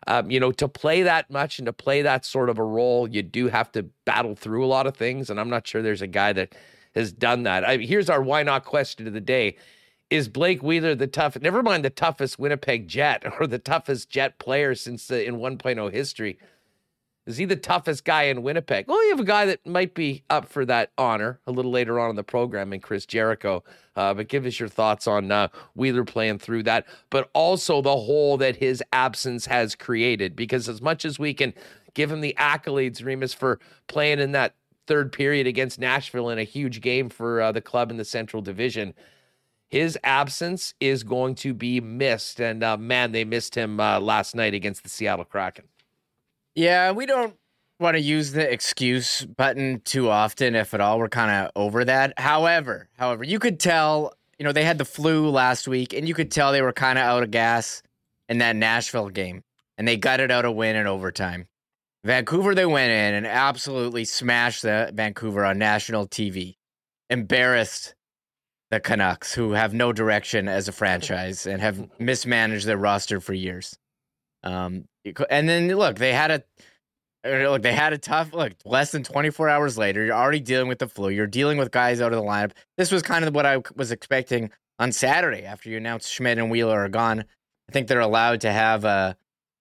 um, 0.06 0.30
you 0.30 0.40
know, 0.40 0.52
to 0.52 0.68
play 0.68 1.02
that 1.02 1.30
much 1.30 1.58
and 1.58 1.66
to 1.66 1.72
play 1.72 2.02
that 2.02 2.24
sort 2.24 2.48
of 2.48 2.58
a 2.58 2.64
role, 2.64 3.06
you 3.06 3.22
do 3.22 3.48
have 3.48 3.70
to 3.72 3.84
battle 4.06 4.34
through 4.34 4.64
a 4.64 4.66
lot 4.66 4.86
of 4.86 4.96
things. 4.96 5.28
And 5.28 5.38
I'm 5.38 5.50
not 5.50 5.66
sure 5.66 5.82
there's 5.82 6.02
a 6.02 6.06
guy 6.06 6.32
that 6.32 6.54
has 6.94 7.12
done 7.12 7.42
that. 7.42 7.62
I, 7.62 7.76
here's 7.76 8.08
our 8.08 8.22
why 8.22 8.42
not 8.42 8.64
question 8.64 9.06
of 9.06 9.12
the 9.12 9.20
day. 9.20 9.56
Is 10.08 10.30
Blake 10.30 10.62
Wheeler 10.62 10.94
the 10.94 11.06
toughest, 11.06 11.42
never 11.42 11.62
mind 11.62 11.84
the 11.84 11.90
toughest 11.90 12.38
Winnipeg 12.38 12.88
Jet 12.88 13.22
or 13.40 13.46
the 13.46 13.58
toughest 13.58 14.08
Jet 14.08 14.38
player 14.38 14.74
since 14.74 15.10
uh, 15.10 15.16
in 15.16 15.36
1.0 15.36 15.92
history? 15.92 16.38
Is 17.28 17.36
he 17.36 17.44
the 17.44 17.56
toughest 17.56 18.06
guy 18.06 18.22
in 18.22 18.42
Winnipeg? 18.42 18.88
Well, 18.88 19.04
you 19.04 19.10
have 19.10 19.20
a 19.20 19.24
guy 19.24 19.44
that 19.44 19.66
might 19.66 19.92
be 19.92 20.22
up 20.30 20.48
for 20.48 20.64
that 20.64 20.92
honor 20.96 21.40
a 21.46 21.52
little 21.52 21.70
later 21.70 22.00
on 22.00 22.08
in 22.08 22.16
the 22.16 22.24
program 22.24 22.72
in 22.72 22.80
Chris 22.80 23.04
Jericho. 23.04 23.62
Uh, 23.94 24.14
but 24.14 24.28
give 24.28 24.46
us 24.46 24.58
your 24.58 24.70
thoughts 24.70 25.06
on 25.06 25.30
uh, 25.30 25.48
Wheeler 25.74 26.04
playing 26.04 26.38
through 26.38 26.62
that, 26.62 26.86
but 27.10 27.28
also 27.34 27.82
the 27.82 27.94
hole 27.94 28.38
that 28.38 28.56
his 28.56 28.82
absence 28.94 29.44
has 29.44 29.74
created. 29.74 30.36
Because 30.36 30.70
as 30.70 30.80
much 30.80 31.04
as 31.04 31.18
we 31.18 31.34
can 31.34 31.52
give 31.92 32.10
him 32.10 32.22
the 32.22 32.34
accolades, 32.38 33.04
Remis, 33.04 33.34
for 33.34 33.60
playing 33.88 34.20
in 34.20 34.32
that 34.32 34.54
third 34.86 35.12
period 35.12 35.46
against 35.46 35.78
Nashville 35.78 36.30
in 36.30 36.38
a 36.38 36.44
huge 36.44 36.80
game 36.80 37.10
for 37.10 37.42
uh, 37.42 37.52
the 37.52 37.60
club 37.60 37.90
in 37.90 37.98
the 37.98 38.06
Central 38.06 38.40
Division, 38.40 38.94
his 39.66 39.98
absence 40.02 40.72
is 40.80 41.04
going 41.04 41.34
to 41.34 41.52
be 41.52 41.78
missed. 41.78 42.40
And 42.40 42.64
uh, 42.64 42.78
man, 42.78 43.12
they 43.12 43.24
missed 43.24 43.54
him 43.54 43.80
uh, 43.80 44.00
last 44.00 44.34
night 44.34 44.54
against 44.54 44.82
the 44.82 44.88
Seattle 44.88 45.26
Kraken. 45.26 45.66
Yeah, 46.58 46.90
we 46.90 47.06
don't 47.06 47.36
want 47.78 47.94
to 47.94 48.00
use 48.00 48.32
the 48.32 48.52
excuse 48.52 49.24
button 49.24 49.80
too 49.84 50.10
often, 50.10 50.56
if 50.56 50.74
at 50.74 50.80
all. 50.80 50.98
We're 50.98 51.08
kind 51.08 51.30
of 51.30 51.52
over 51.54 51.84
that. 51.84 52.14
However, 52.18 52.88
however, 52.98 53.22
you 53.22 53.38
could 53.38 53.60
tell, 53.60 54.14
you 54.40 54.44
know, 54.44 54.50
they 54.50 54.64
had 54.64 54.78
the 54.78 54.84
flu 54.84 55.30
last 55.30 55.68
week, 55.68 55.92
and 55.92 56.08
you 56.08 56.14
could 56.14 56.32
tell 56.32 56.50
they 56.50 56.60
were 56.60 56.72
kind 56.72 56.98
of 56.98 57.04
out 57.04 57.22
of 57.22 57.30
gas 57.30 57.80
in 58.28 58.38
that 58.38 58.56
Nashville 58.56 59.08
game, 59.08 59.44
and 59.76 59.86
they 59.86 59.96
gutted 59.96 60.32
out 60.32 60.44
a 60.44 60.50
win 60.50 60.74
in 60.74 60.88
overtime. 60.88 61.46
Vancouver, 62.02 62.56
they 62.56 62.66
went 62.66 62.90
in 62.90 63.14
and 63.14 63.24
absolutely 63.24 64.04
smashed 64.04 64.62
the 64.62 64.90
Vancouver 64.92 65.44
on 65.44 65.58
national 65.58 66.08
TV, 66.08 66.56
embarrassed 67.08 67.94
the 68.72 68.80
Canucks, 68.80 69.32
who 69.32 69.52
have 69.52 69.74
no 69.74 69.92
direction 69.92 70.48
as 70.48 70.66
a 70.66 70.72
franchise 70.72 71.46
and 71.46 71.62
have 71.62 71.88
mismanaged 72.00 72.66
their 72.66 72.76
roster 72.76 73.20
for 73.20 73.32
years. 73.32 73.78
Um, 74.42 74.86
and 75.30 75.48
then 75.48 75.68
look, 75.68 75.96
they 75.96 76.12
had 76.12 76.30
a 76.30 76.42
look, 77.24 77.62
they 77.62 77.72
had 77.72 77.92
a 77.92 77.98
tough 77.98 78.32
look. 78.32 78.52
Less 78.64 78.92
than 78.92 79.02
24 79.02 79.48
hours 79.48 79.78
later, 79.78 80.04
you're 80.04 80.14
already 80.14 80.40
dealing 80.40 80.68
with 80.68 80.78
the 80.78 80.88
flu. 80.88 81.10
You're 81.10 81.26
dealing 81.26 81.58
with 81.58 81.70
guys 81.70 82.00
out 82.00 82.12
of 82.12 82.18
the 82.18 82.24
lineup. 82.24 82.52
This 82.76 82.90
was 82.90 83.02
kind 83.02 83.24
of 83.24 83.34
what 83.34 83.46
I 83.46 83.62
was 83.76 83.92
expecting 83.92 84.50
on 84.78 84.92
Saturday 84.92 85.44
after 85.44 85.68
you 85.70 85.76
announced 85.76 86.10
Schmidt 86.10 86.38
and 86.38 86.50
Wheeler 86.50 86.84
are 86.84 86.88
gone. 86.88 87.20
I 87.68 87.72
think 87.72 87.88
they're 87.88 88.00
allowed 88.00 88.40
to 88.42 88.52
have 88.52 88.84
a 88.84 89.16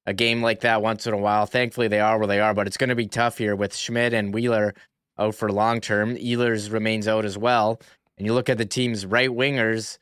a 0.06 0.14
game 0.14 0.42
like 0.42 0.62
that 0.62 0.82
once 0.82 1.06
in 1.06 1.14
a 1.14 1.18
while. 1.18 1.46
Thankfully, 1.46 1.90
they 1.90 2.00
are 2.00 2.18
where 2.18 2.28
they 2.28 2.40
are, 2.40 2.54
but 2.54 2.66
it's 2.66 2.78
going 2.78 2.90
to 2.90 2.96
be 2.96 3.08
tough 3.08 3.38
here 3.38 3.58
with 3.58 3.76
Schmidt 3.76 4.14
and 4.14 4.34
Wheeler 4.34 4.74
out 5.20 5.36
for 5.36 5.52
long 5.52 5.82
term. 5.82 6.16
Ehlers 6.16 6.72
remains 6.72 7.10
out 7.10 7.26
as 7.26 7.38
well. 7.38 7.82
And 8.18 8.26
you 8.26 8.34
look 8.34 8.50
at 8.50 8.58
the 8.58 8.66
team's 8.66 9.06
right 9.06 9.30
wingers, 9.30 9.98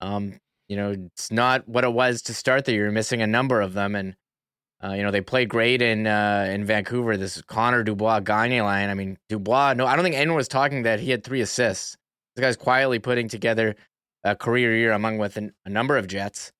um, 0.00 0.40
you 0.68 0.76
know, 0.76 0.92
it's 0.92 1.30
not 1.30 1.68
what 1.68 1.84
it 1.84 1.92
was 1.92 2.22
to 2.22 2.34
start 2.34 2.64
the 2.64 2.72
year. 2.72 2.84
You're 2.84 2.92
missing 2.92 3.20
a 3.20 3.26
number 3.26 3.60
of 3.60 3.74
them, 3.74 3.94
and 3.94 4.16
uh, 4.84 4.92
you 4.92 5.02
know 5.02 5.10
they 5.10 5.20
played 5.20 5.48
great 5.48 5.80
in 5.80 6.06
uh, 6.06 6.46
in 6.50 6.64
Vancouver. 6.64 7.16
This 7.16 7.40
Connor 7.42 7.84
Dubois 7.84 8.20
Gagne 8.20 8.60
line. 8.62 8.88
I 8.88 8.94
mean, 8.94 9.18
Dubois. 9.28 9.74
No, 9.74 9.86
I 9.86 9.94
don't 9.94 10.04
think 10.04 10.16
anyone 10.16 10.36
was 10.36 10.48
talking 10.48 10.82
that 10.82 11.00
he 11.00 11.10
had 11.10 11.24
three 11.24 11.40
assists. 11.40 11.96
This 12.34 12.42
guy's 12.42 12.56
quietly 12.56 12.98
putting 12.98 13.28
together 13.28 13.76
a 14.24 14.34
career 14.34 14.76
year 14.76 14.92
among 14.92 15.18
with 15.18 15.36
an, 15.36 15.52
a 15.64 15.70
number 15.70 15.96
of 15.96 16.06
Jets. 16.06 16.52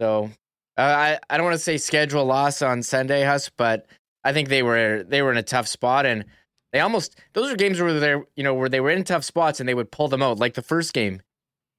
So 0.00 0.30
uh, 0.76 0.80
I 0.80 1.18
I 1.30 1.36
don't 1.36 1.44
want 1.44 1.54
to 1.54 1.62
say 1.62 1.78
schedule 1.78 2.24
loss 2.24 2.62
on 2.62 2.82
Sunday, 2.82 3.24
Huss, 3.24 3.50
but 3.56 3.86
I 4.24 4.32
think 4.32 4.48
they 4.48 4.62
were 4.62 5.02
they 5.02 5.22
were 5.22 5.30
in 5.30 5.38
a 5.38 5.42
tough 5.42 5.68
spot 5.68 6.06
and 6.06 6.24
they 6.72 6.80
almost 6.80 7.18
those 7.34 7.50
are 7.50 7.56
games 7.56 7.80
where 7.80 7.98
they're 7.98 8.24
you 8.36 8.44
know 8.44 8.54
where 8.54 8.68
they 8.68 8.80
were 8.80 8.90
in 8.90 9.04
tough 9.04 9.24
spots 9.24 9.60
and 9.60 9.68
they 9.68 9.74
would 9.74 9.90
pull 9.90 10.08
them 10.08 10.22
out, 10.22 10.38
like 10.38 10.54
the 10.54 10.62
first 10.62 10.92
game 10.92 11.22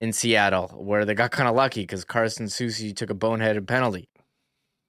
in 0.01 0.13
Seattle 0.13 0.67
where 0.69 1.05
they 1.05 1.13
got 1.13 1.31
kind 1.31 1.49
of 1.49 1.55
lucky 1.55 1.81
because 1.81 2.03
Carson 2.03 2.47
Soucy 2.47 2.95
took 2.95 3.09
a 3.09 3.15
boneheaded 3.15 3.67
penalty, 3.67 4.09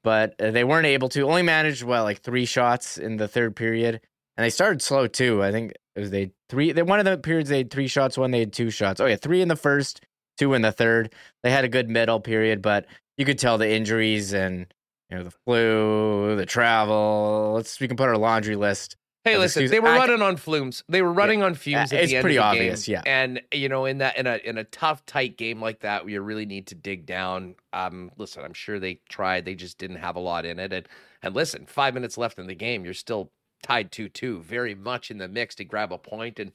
but 0.04 0.40
uh, 0.40 0.52
they 0.52 0.62
weren't 0.62 0.86
able 0.86 1.08
to. 1.08 1.22
Only 1.22 1.42
managed 1.42 1.82
well 1.82 2.04
like 2.04 2.20
three 2.20 2.44
shots 2.44 2.98
in 2.98 3.16
the 3.16 3.26
third 3.26 3.56
period, 3.56 4.00
and 4.36 4.44
they 4.44 4.50
started 4.50 4.80
slow 4.80 5.08
too. 5.08 5.42
I 5.42 5.50
think 5.50 5.72
it 5.96 6.00
was 6.00 6.10
they 6.10 6.30
three. 6.48 6.70
They 6.70 6.82
one 6.82 7.00
of 7.00 7.04
the 7.04 7.18
periods 7.18 7.50
they 7.50 7.58
had 7.58 7.70
three 7.70 7.88
shots, 7.88 8.16
one 8.16 8.30
they 8.30 8.40
had 8.40 8.52
two 8.52 8.70
shots. 8.70 9.00
Oh 9.00 9.06
yeah, 9.06 9.16
three 9.16 9.42
in 9.42 9.48
the 9.48 9.56
first, 9.56 10.02
two 10.38 10.54
in 10.54 10.62
the 10.62 10.70
third. 10.70 11.12
They 11.42 11.50
had 11.50 11.64
a 11.64 11.68
good 11.68 11.88
middle 11.88 12.20
period, 12.20 12.62
but 12.62 12.86
you 13.16 13.24
could 13.24 13.38
tell 13.38 13.58
the 13.58 13.68
injuries 13.68 14.32
and 14.32 14.66
you 15.10 15.16
know 15.16 15.24
the 15.24 15.34
flu, 15.44 16.36
the 16.36 16.46
travel. 16.46 17.52
Let's 17.54 17.80
we 17.80 17.88
can 17.88 17.96
put 17.96 18.08
our 18.08 18.18
laundry 18.18 18.56
list 18.56 18.96
Hey, 19.24 19.38
listen, 19.38 19.66
they 19.68 19.80
were 19.80 19.88
I, 19.88 19.96
running 19.96 20.20
on 20.20 20.36
flumes. 20.36 20.84
They 20.86 21.00
were 21.00 21.12
running 21.12 21.38
yeah, 21.38 21.46
on 21.46 21.54
fumes 21.54 21.94
at 21.94 22.00
it's 22.00 22.10
the 22.10 22.16
end 22.16 22.22
pretty 22.22 22.36
of 22.36 22.42
the 22.42 22.48
obvious, 22.48 22.84
game. 22.84 22.92
yeah. 22.92 23.02
And 23.06 23.40
you 23.52 23.70
know, 23.70 23.86
in 23.86 23.98
that 23.98 24.18
in 24.18 24.26
a 24.26 24.36
in 24.44 24.58
a 24.58 24.64
tough, 24.64 25.04
tight 25.06 25.38
game 25.38 25.62
like 25.62 25.80
that, 25.80 26.06
you 26.06 26.20
really 26.20 26.44
need 26.44 26.66
to 26.66 26.74
dig 26.74 27.06
down. 27.06 27.54
Um, 27.72 28.10
listen, 28.18 28.44
I'm 28.44 28.52
sure 28.52 28.78
they 28.78 29.00
tried. 29.08 29.46
They 29.46 29.54
just 29.54 29.78
didn't 29.78 29.96
have 29.96 30.16
a 30.16 30.20
lot 30.20 30.44
in 30.44 30.58
it. 30.58 30.74
And 30.74 30.86
and 31.22 31.34
listen, 31.34 31.64
five 31.64 31.94
minutes 31.94 32.18
left 32.18 32.38
in 32.38 32.46
the 32.46 32.54
game, 32.54 32.84
you're 32.84 32.92
still 32.92 33.30
tied 33.62 33.90
two 33.90 34.10
two, 34.10 34.42
very 34.42 34.74
much 34.74 35.10
in 35.10 35.16
the 35.16 35.26
mix 35.26 35.54
to 35.54 35.64
grab 35.64 35.90
a 35.90 35.96
point. 35.96 36.38
And 36.38 36.52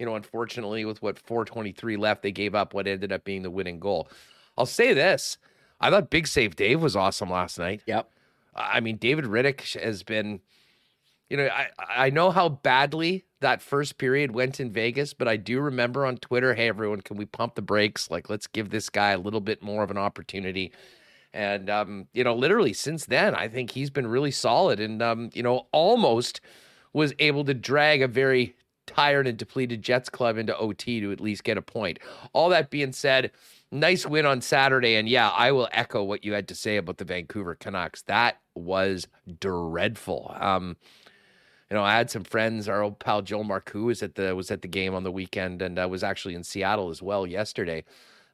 you 0.00 0.06
know, 0.06 0.16
unfortunately, 0.16 0.84
with 0.84 1.00
what 1.00 1.20
423 1.20 1.96
left, 1.96 2.22
they 2.22 2.32
gave 2.32 2.54
up 2.54 2.74
what 2.74 2.88
ended 2.88 3.12
up 3.12 3.22
being 3.22 3.42
the 3.42 3.50
winning 3.50 3.78
goal. 3.78 4.08
I'll 4.56 4.66
say 4.66 4.92
this: 4.92 5.38
I 5.80 5.88
thought 5.88 6.10
Big 6.10 6.26
Save 6.26 6.56
Dave 6.56 6.82
was 6.82 6.96
awesome 6.96 7.30
last 7.30 7.60
night. 7.60 7.82
Yep. 7.86 8.10
I 8.56 8.80
mean, 8.80 8.96
David 8.96 9.26
Rittich 9.26 9.80
has 9.80 10.02
been 10.02 10.40
you 11.30 11.36
know, 11.36 11.48
I 11.48 11.68
I 11.78 12.10
know 12.10 12.30
how 12.30 12.48
badly 12.48 13.24
that 13.40 13.62
first 13.62 13.98
period 13.98 14.32
went 14.32 14.60
in 14.60 14.72
Vegas, 14.72 15.14
but 15.14 15.28
I 15.28 15.36
do 15.36 15.60
remember 15.60 16.04
on 16.04 16.16
Twitter, 16.16 16.54
hey 16.54 16.68
everyone, 16.68 17.00
can 17.02 17.16
we 17.16 17.24
pump 17.26 17.54
the 17.54 17.62
brakes? 17.62 18.10
Like, 18.10 18.28
let's 18.28 18.46
give 18.46 18.70
this 18.70 18.90
guy 18.90 19.10
a 19.10 19.18
little 19.18 19.40
bit 19.40 19.62
more 19.62 19.82
of 19.82 19.90
an 19.90 19.98
opportunity. 19.98 20.72
And 21.32 21.68
um, 21.68 22.08
you 22.12 22.24
know, 22.24 22.34
literally 22.34 22.72
since 22.72 23.06
then, 23.06 23.34
I 23.34 23.48
think 23.48 23.70
he's 23.70 23.90
been 23.90 24.06
really 24.06 24.30
solid, 24.30 24.80
and 24.80 25.02
um, 25.02 25.30
you 25.34 25.42
know, 25.42 25.66
almost 25.72 26.40
was 26.92 27.12
able 27.18 27.44
to 27.44 27.54
drag 27.54 28.02
a 28.02 28.08
very 28.08 28.54
tired 28.86 29.26
and 29.26 29.36
depleted 29.36 29.82
Jets 29.82 30.08
club 30.08 30.38
into 30.38 30.56
OT 30.56 31.00
to 31.00 31.12
at 31.12 31.20
least 31.20 31.44
get 31.44 31.58
a 31.58 31.62
point. 31.62 31.98
All 32.32 32.48
that 32.48 32.70
being 32.70 32.92
said, 32.92 33.30
nice 33.70 34.06
win 34.06 34.24
on 34.24 34.40
Saturday, 34.40 34.96
and 34.96 35.08
yeah, 35.08 35.28
I 35.28 35.52
will 35.52 35.68
echo 35.72 36.02
what 36.02 36.24
you 36.24 36.32
had 36.32 36.48
to 36.48 36.54
say 36.54 36.78
about 36.78 36.96
the 36.96 37.04
Vancouver 37.04 37.54
Canucks. 37.54 38.02
That 38.02 38.40
was 38.54 39.06
dreadful. 39.38 40.34
Um, 40.40 40.76
you 41.70 41.76
know, 41.76 41.82
I 41.82 41.96
had 41.96 42.10
some 42.10 42.24
friends. 42.24 42.68
Our 42.68 42.82
old 42.82 42.98
pal 42.98 43.22
Joe 43.22 43.42
Marcoux 43.42 43.84
was 43.84 44.02
at 44.02 44.14
the 44.14 44.34
was 44.34 44.50
at 44.50 44.62
the 44.62 44.68
game 44.68 44.94
on 44.94 45.04
the 45.04 45.12
weekend, 45.12 45.60
and 45.60 45.78
I 45.78 45.86
was 45.86 46.02
actually 46.02 46.34
in 46.34 46.44
Seattle 46.44 46.88
as 46.90 47.02
well 47.02 47.26
yesterday. 47.26 47.84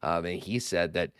Um, 0.02 0.24
and 0.24 0.40
he 0.40 0.58
said 0.58 0.92
that 0.92 1.10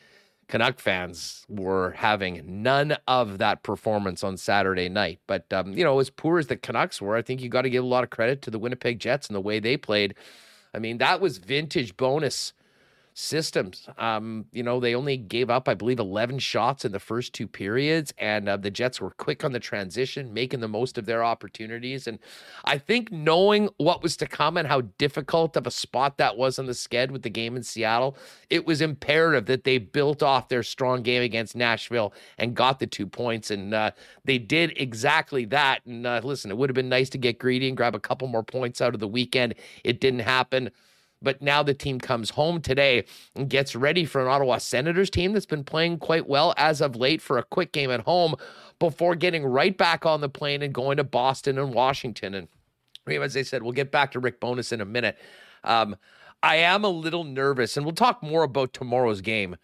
Canuck 0.48 0.78
fans 0.78 1.44
were 1.48 1.92
having 1.92 2.62
none 2.62 2.96
of 3.08 3.38
that 3.38 3.62
performance 3.62 4.22
on 4.22 4.36
Saturday 4.36 4.88
night. 4.88 5.18
But 5.26 5.52
um, 5.52 5.72
you 5.72 5.82
know, 5.82 5.98
as 5.98 6.10
poor 6.10 6.38
as 6.38 6.46
the 6.46 6.56
Canucks 6.56 7.00
were, 7.02 7.16
I 7.16 7.22
think 7.22 7.40
you 7.40 7.48
got 7.48 7.62
to 7.62 7.70
give 7.70 7.82
a 7.82 7.86
lot 7.86 8.04
of 8.04 8.10
credit 8.10 8.42
to 8.42 8.50
the 8.50 8.58
Winnipeg 8.58 9.00
Jets 9.00 9.26
and 9.26 9.34
the 9.34 9.40
way 9.40 9.58
they 9.58 9.76
played. 9.76 10.14
I 10.74 10.78
mean, 10.78 10.98
that 10.98 11.20
was 11.20 11.38
vintage 11.38 11.96
Bowness 11.96 12.52
systems. 13.14 13.88
Um, 13.96 14.46
you 14.52 14.64
know, 14.64 14.80
they 14.80 14.94
only 14.94 15.16
gave 15.16 15.48
up, 15.48 15.68
I 15.68 15.74
believe, 15.74 16.00
11 16.00 16.40
shots 16.40 16.84
in 16.84 16.90
the 16.90 16.98
first 16.98 17.32
two 17.32 17.46
periods, 17.46 18.12
and 18.18 18.48
uh, 18.48 18.56
the 18.56 18.72
Jets 18.72 19.00
were 19.00 19.10
quick 19.10 19.44
on 19.44 19.52
the 19.52 19.60
transition, 19.60 20.34
making 20.34 20.58
the 20.58 20.68
most 20.68 20.98
of 20.98 21.06
their 21.06 21.22
opportunities. 21.22 22.08
And 22.08 22.18
I 22.64 22.76
think 22.76 23.12
knowing 23.12 23.70
what 23.76 24.02
was 24.02 24.16
to 24.18 24.26
come 24.26 24.56
and 24.56 24.66
how 24.66 24.82
difficult 24.98 25.56
of 25.56 25.66
a 25.66 25.70
spot 25.70 26.18
that 26.18 26.36
was 26.36 26.58
on 26.58 26.66
the 26.66 26.72
sked 26.72 27.12
with 27.12 27.22
the 27.22 27.30
game 27.30 27.56
in 27.56 27.62
Seattle, 27.62 28.16
it 28.50 28.66
was 28.66 28.80
imperative 28.80 29.46
that 29.46 29.62
they 29.62 29.78
built 29.78 30.20
off 30.20 30.48
their 30.48 30.64
strong 30.64 31.02
game 31.02 31.22
against 31.22 31.54
Nashville 31.54 32.12
and 32.36 32.56
got 32.56 32.80
the 32.80 32.86
two 32.86 33.06
points. 33.06 33.52
And 33.52 33.72
uh, 33.72 33.92
they 34.24 34.38
did 34.38 34.72
exactly 34.76 35.44
that. 35.46 35.86
And 35.86 36.04
uh, 36.04 36.20
listen, 36.24 36.50
it 36.50 36.56
would 36.56 36.68
have 36.68 36.74
been 36.74 36.88
nice 36.88 37.10
to 37.10 37.18
get 37.18 37.38
greedy 37.38 37.68
and 37.68 37.76
grab 37.76 37.94
a 37.94 38.00
couple 38.00 38.26
more 38.26 38.42
points 38.42 38.80
out 38.80 38.92
of 38.92 38.98
the 38.98 39.08
weekend. 39.08 39.54
It 39.84 40.00
didn't 40.00 40.20
happen. 40.20 40.70
But 41.22 41.40
now 41.40 41.62
the 41.62 41.74
team 41.74 42.00
comes 42.00 42.30
home 42.30 42.60
today 42.60 43.04
and 43.34 43.48
gets 43.48 43.74
ready 43.74 44.04
for 44.04 44.20
an 44.20 44.28
Ottawa 44.28 44.58
Senators 44.58 45.08
team 45.08 45.32
that's 45.32 45.46
been 45.46 45.64
playing 45.64 45.98
quite 45.98 46.28
well 46.28 46.52
as 46.58 46.80
of 46.80 46.96
late 46.96 47.22
for 47.22 47.38
a 47.38 47.44
quick 47.44 47.72
game 47.72 47.90
at 47.90 48.00
home 48.00 48.34
before 48.78 49.14
getting 49.14 49.44
right 49.44 49.76
back 49.76 50.04
on 50.04 50.20
the 50.20 50.28
plane 50.28 50.60
and 50.60 50.74
going 50.74 50.98
to 50.98 51.04
Boston 51.04 51.58
and 51.58 51.72
Washington. 51.72 52.34
And 52.34 52.48
as 53.08 53.36
I 53.36 53.42
said, 53.42 53.62
we'll 53.62 53.72
get 53.72 53.90
back 53.90 54.12
to 54.12 54.20
Rick 54.20 54.40
Bowness 54.40 54.72
in 54.72 54.80
a 54.80 54.84
minute. 54.84 55.16
Um, 55.62 55.96
I 56.42 56.56
am 56.56 56.84
a 56.84 56.88
little 56.88 57.24
nervous, 57.24 57.76
and 57.76 57.86
we'll 57.86 57.94
talk 57.94 58.22
more 58.22 58.42
about 58.42 58.74
tomorrow's 58.74 59.22
game 59.22 59.56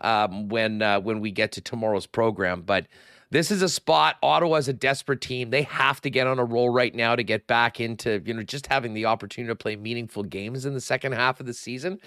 um, 0.00 0.48
when 0.48 0.82
uh, 0.82 1.00
when 1.00 1.20
we 1.20 1.32
get 1.32 1.50
to 1.52 1.60
tomorrow's 1.60 2.06
program. 2.06 2.62
But 2.62 2.86
this 3.30 3.50
is 3.50 3.62
a 3.62 3.68
spot. 3.68 4.16
Ottawa 4.22 4.48
Ottawa's 4.48 4.68
a 4.68 4.72
desperate 4.72 5.20
team. 5.20 5.50
They 5.50 5.62
have 5.62 6.00
to 6.00 6.10
get 6.10 6.26
on 6.26 6.38
a 6.38 6.44
roll 6.44 6.70
right 6.70 6.94
now 6.94 7.14
to 7.16 7.22
get 7.22 7.46
back 7.46 7.80
into, 7.80 8.22
you 8.24 8.32
know, 8.32 8.42
just 8.42 8.66
having 8.68 8.94
the 8.94 9.04
opportunity 9.04 9.50
to 9.50 9.56
play 9.56 9.76
meaningful 9.76 10.22
games 10.22 10.64
in 10.64 10.74
the 10.74 10.80
second 10.80 11.12
half 11.12 11.40
of 11.40 11.46
the 11.46 11.52
season. 11.52 12.00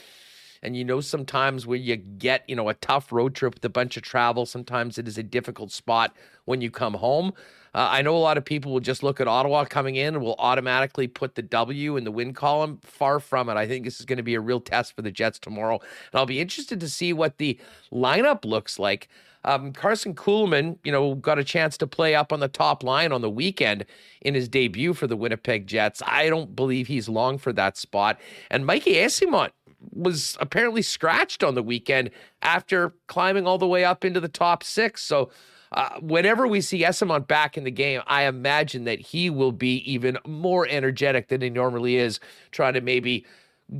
And 0.63 0.75
you 0.75 0.83
know, 0.83 1.01
sometimes 1.01 1.65
when 1.67 1.81
you 1.81 1.95
get, 1.95 2.43
you 2.47 2.55
know, 2.55 2.69
a 2.69 2.73
tough 2.75 3.11
road 3.11 3.35
trip 3.35 3.55
with 3.55 3.65
a 3.65 3.69
bunch 3.69 3.97
of 3.97 4.03
travel, 4.03 4.45
sometimes 4.45 4.97
it 4.97 5.07
is 5.07 5.17
a 5.17 5.23
difficult 5.23 5.71
spot 5.71 6.15
when 6.45 6.61
you 6.61 6.71
come 6.71 6.93
home. 6.93 7.33
Uh, 7.73 7.87
I 7.89 8.01
know 8.01 8.15
a 8.15 8.19
lot 8.19 8.37
of 8.37 8.45
people 8.45 8.73
will 8.73 8.81
just 8.81 9.01
look 9.01 9.21
at 9.21 9.27
Ottawa 9.27 9.65
coming 9.65 9.95
in 9.95 10.15
and 10.15 10.23
will 10.23 10.35
automatically 10.39 11.07
put 11.07 11.35
the 11.35 11.41
W 11.41 11.95
in 11.97 12.03
the 12.03 12.11
win 12.11 12.33
column. 12.33 12.79
Far 12.83 13.19
from 13.19 13.49
it. 13.49 13.55
I 13.55 13.67
think 13.67 13.85
this 13.85 13.99
is 13.99 14.05
going 14.05 14.17
to 14.17 14.23
be 14.23 14.35
a 14.35 14.41
real 14.41 14.59
test 14.59 14.95
for 14.95 15.01
the 15.01 15.11
Jets 15.11 15.39
tomorrow. 15.39 15.79
And 15.79 16.19
I'll 16.19 16.25
be 16.25 16.41
interested 16.41 16.79
to 16.79 16.89
see 16.89 17.13
what 17.13 17.37
the 17.37 17.59
lineup 17.91 18.45
looks 18.45 18.77
like. 18.77 19.07
Um, 19.43 19.73
Karson 19.73 20.13
Kuhlman, 20.13 20.77
you 20.83 20.91
know, 20.91 21.15
got 21.15 21.39
a 21.39 21.43
chance 21.43 21.77
to 21.77 21.87
play 21.87 22.15
up 22.15 22.31
on 22.31 22.39
the 22.39 22.47
top 22.47 22.83
line 22.83 23.11
on 23.11 23.21
the 23.21 23.29
weekend 23.29 23.85
in 24.21 24.35
his 24.35 24.47
debut 24.47 24.93
for 24.93 25.07
the 25.07 25.17
Winnipeg 25.17 25.67
Jets. 25.67 26.01
I 26.05 26.29
don't 26.29 26.55
believe 26.55 26.87
he's 26.87 27.09
long 27.09 27.37
for 27.37 27.51
that 27.53 27.77
spot. 27.77 28.19
And 28.49 28.65
Mikey 28.65 28.93
Eyssimont 28.93 29.51
was 29.93 30.37
apparently 30.39 30.81
scratched 30.81 31.43
on 31.43 31.55
the 31.55 31.63
weekend 31.63 32.11
after 32.41 32.93
climbing 33.07 33.47
all 33.47 33.57
the 33.57 33.67
way 33.67 33.83
up 33.83 34.05
into 34.05 34.19
the 34.19 34.27
top 34.27 34.63
six. 34.63 35.01
So 35.01 35.31
uh, 35.71 35.99
whenever 36.01 36.47
we 36.47 36.61
see 36.61 36.83
Eyssimont 36.83 37.27
back 37.27 37.57
in 37.57 37.63
the 37.63 37.71
game, 37.71 38.01
I 38.05 38.23
imagine 38.23 38.83
that 38.83 38.99
he 38.99 39.29
will 39.29 39.53
be 39.53 39.77
even 39.91 40.17
more 40.27 40.67
energetic 40.67 41.29
than 41.29 41.41
he 41.41 41.49
normally 41.49 41.95
is, 41.95 42.19
trying 42.51 42.73
to 42.73 42.81
maybe 42.81 43.25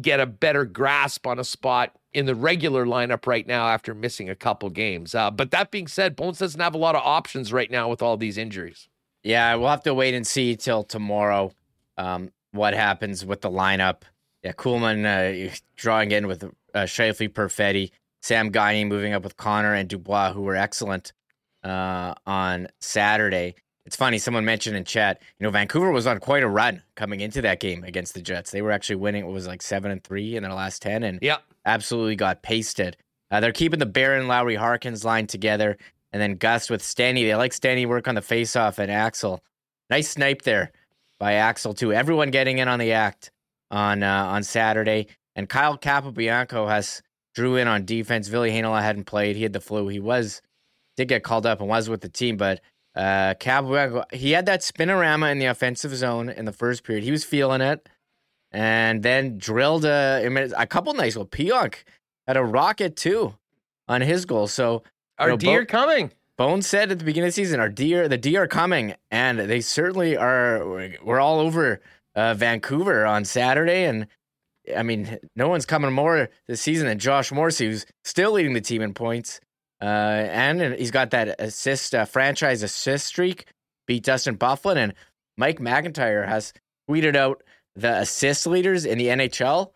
get 0.02 0.20
a 0.20 0.26
better 0.26 0.64
grasp 0.66 1.28
on 1.28 1.38
a 1.38 1.44
spot 1.44 1.94
in 2.14 2.26
the 2.26 2.36
regular 2.36 2.86
lineup 2.86 3.26
right 3.26 3.48
now 3.48 3.68
after 3.68 3.94
missing 3.94 4.30
a 4.30 4.36
couple 4.36 4.70
games. 4.70 5.16
Uh, 5.16 5.32
but 5.32 5.52
that 5.52 5.72
being 5.72 5.88
said, 5.88 6.16
Bones 6.16 6.40
doesn't 6.40 6.60
have 6.60 6.76
a 6.76 6.78
lot 6.78 6.96
of 6.96 7.02
options 7.04 7.54
right 7.54 7.72
now 7.72 7.90
with 7.90 8.02
all 8.02 8.18
these 8.18 8.38
injuries. 8.38 8.90
Yeah, 9.24 9.56
we'll 9.56 9.70
have 9.70 9.84
to 9.84 9.94
wait 9.94 10.14
and 10.14 10.26
see 10.26 10.56
till 10.56 10.84
tomorrow 10.84 11.54
um, 11.98 12.32
what 12.52 12.74
happens 12.74 13.24
with 13.26 13.42
the 13.42 13.50
lineup. 13.50 14.02
Yeah, 14.44 14.54
Kuhlman 14.54 15.06
uh, 15.50 15.54
drawing 15.76 16.12
in 16.12 16.28
with 16.28 16.44
uh, 16.44 16.50
Scheifele, 16.76 17.30
Perfetti, 17.30 17.92
Sam 18.22 18.50
Gagne 18.50 18.86
moving 18.86 19.14
up 19.14 19.24
with 19.24 19.38
Connor 19.38 19.74
and 19.74 19.88
Dubois, 19.88 20.34
who 20.34 20.42
were 20.42 20.56
excellent 20.56 21.14
uh, 21.64 22.16
on 22.26 22.68
Saturday. 22.80 23.56
It's 23.86 23.96
funny, 23.96 24.20
someone 24.20 24.46
mentioned 24.46 24.78
in 24.78 24.86
chat, 24.86 25.22
you 25.40 25.44
know, 25.44 25.50
Vancouver 25.50 25.92
was 25.92 26.06
on 26.06 26.20
quite 26.20 26.44
a 26.44 26.48
run 26.48 26.84
coming 26.96 27.20
into 27.20 27.42
that 27.42 27.60
game 27.60 27.84
against 27.84 28.14
the 28.14 28.22
Jets. 28.22 28.52
They 28.52 28.62
were 28.62 28.72
actually 28.72 28.98
winning, 28.98 29.26
it 29.26 29.32
was 29.32 29.48
like 29.48 29.62
seven 29.62 29.92
and 29.92 30.04
three 30.04 30.36
in 30.36 30.44
their 30.44 30.54
last 30.54 30.82
10 30.82 31.04
and 31.04 31.20
yeah. 31.22 31.38
Absolutely 31.66 32.16
got 32.16 32.44
pasted. 32.44 32.98
Uh, 33.30 33.40
they're 33.40 33.52
keeping 33.52 33.80
the 33.80 33.86
Barron 33.86 34.28
Lowry, 34.28 34.56
Harkins 34.56 35.06
line 35.06 35.28
together. 35.28 35.78
And 36.14 36.22
then 36.22 36.36
Gus 36.36 36.70
with 36.70 36.84
Stanley. 36.84 37.24
They 37.24 37.36
like 37.36 37.54
Stanley 37.54 37.86
work 37.86 38.08
on 38.08 38.16
the 38.16 38.22
faceoff 38.22 38.80
and 38.80 38.92
Axel. 38.92 39.44
Nice 39.90 40.10
snipe 40.10 40.42
there 40.42 40.72
by 41.20 41.34
Axel, 41.34 41.74
too. 41.74 41.94
Everyone 41.94 42.32
getting 42.32 42.58
in 42.58 42.68
on 42.68 42.80
the 42.80 42.92
act 42.92 43.32
on 43.70 44.04
uh, 44.04 44.26
on 44.26 44.44
Saturday. 44.44 45.08
And 45.36 45.48
Kyle 45.48 45.78
Capobianco 45.78 46.68
has 46.68 47.02
drew 47.34 47.56
in 47.56 47.68
on 47.68 47.86
defense. 47.86 48.28
Ville 48.28 48.44
Heinola 48.44 48.82
hadn't 48.82 49.06
played. 49.06 49.38
He 49.38 49.44
had 49.44 49.54
the 49.54 49.62
flu. 49.62 49.88
He 49.88 50.00
was 50.00 50.42
did 50.98 51.08
get 51.08 51.24
called 51.24 51.46
up 51.46 51.60
and 51.60 51.70
was 51.70 51.90
with 51.90 52.02
the 52.02 52.10
team, 52.10 52.38
but 52.38 52.62
uh, 52.96 53.34
Capobianco, 53.36 54.04
he 54.14 54.32
had 54.32 54.46
that 54.48 54.62
spinorama 54.62 55.32
in 55.32 55.40
the 55.40 55.46
offensive 55.46 55.96
zone 55.96 56.30
in 56.30 56.46
the 56.46 56.52
first 56.52 56.84
period. 56.84 57.04
He 57.04 57.12
was 57.12 57.24
feeling 57.24 57.62
it, 57.62 57.88
and 58.52 59.04
then 59.04 59.38
drilled 59.38 59.86
a, 59.86 60.52
a 60.58 60.68
couple 60.68 60.94
nice 60.94 61.16
goals. 61.16 61.30
Pionk 61.30 61.84
had 62.28 62.38
a 62.38 62.44
rocket 62.44 62.96
too 62.96 63.36
on 63.88 64.02
his 64.02 64.26
goal. 64.26 64.48
So 64.48 64.84
our 65.18 65.28
you 65.28 65.34
know, 65.34 65.38
deer 65.38 65.62
Bo- 65.62 65.66
coming. 65.66 66.12
Bone 66.38 66.62
said 66.62 66.92
at 66.92 66.98
the 66.98 67.06
beginning 67.06 67.28
of 67.28 67.36
the 67.36 67.42
season, 67.42 67.60
"Our 67.60 67.70
deer, 67.70 68.08
the 68.08 68.18
deer 68.18 68.44
are 68.44 68.48
coming," 68.48 68.96
and 69.12 69.40
they 69.40 69.62
certainly 69.62 70.18
are. 70.18 70.66
We're 71.04 71.20
all 71.20 71.40
over 71.40 71.82
uh, 72.16 72.34
Vancouver 72.34 73.06
on 73.06 73.26
Saturday, 73.26 73.84
and 73.84 74.08
I 74.76 74.84
mean, 74.84 75.20
no 75.36 75.50
one's 75.50 75.66
coming 75.66 75.92
more 75.92 76.30
this 76.48 76.62
season 76.62 76.88
than 76.88 77.00
Josh 77.00 77.32
Morrissey, 77.32 77.68
who's 77.68 77.86
still 78.04 78.32
leading 78.32 78.54
the 78.54 78.62
team 78.62 78.82
in 78.82 78.94
points. 78.94 79.40
Uh, 79.82 79.86
and 79.86 80.76
he's 80.76 80.92
got 80.92 81.10
that 81.12 81.40
assist, 81.40 81.96
uh, 81.96 82.06
franchise 82.06 82.62
assist 82.62 83.08
streak, 83.08 83.46
beat 83.88 84.04
Dustin 84.04 84.38
Byfuglien. 84.38 84.78
And 84.78 84.94
Mike 85.38 85.60
McIntyre 85.60 86.28
has 86.28 86.54
tweeted 86.90 87.16
out 87.16 87.42
the 87.76 88.00
assist 88.00 88.48
leaders 88.48 88.86
in 88.86 88.98
the 88.98 89.08
NHL. 89.08 89.72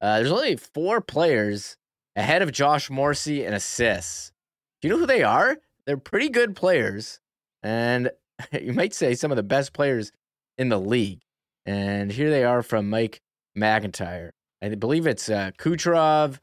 Uh, 0.00 0.18
there's 0.18 0.32
only 0.32 0.56
four 0.56 1.00
players 1.00 1.76
ahead 2.16 2.42
of 2.42 2.52
Josh 2.52 2.90
Morrissey 2.90 3.44
in 3.44 3.52
assists. 3.52 4.32
Do 4.80 4.88
you 4.88 4.94
know 4.94 5.00
who 5.00 5.06
they 5.06 5.22
are? 5.22 5.58
They're 5.86 5.96
pretty 5.96 6.28
good 6.28 6.56
players. 6.56 7.20
And 7.62 8.10
you 8.60 8.72
might 8.72 8.94
say 8.94 9.14
some 9.14 9.30
of 9.30 9.36
the 9.36 9.42
best 9.42 9.72
players 9.72 10.12
in 10.58 10.68
the 10.68 10.80
league. 10.80 11.20
And 11.66 12.10
here 12.10 12.30
they 12.30 12.44
are 12.44 12.62
from 12.62 12.88
Mike 12.88 13.20
McIntyre. 13.56 14.30
I 14.62 14.74
believe 14.74 15.06
it's 15.06 15.28
uh, 15.28 15.50
Kucherov, 15.58 16.38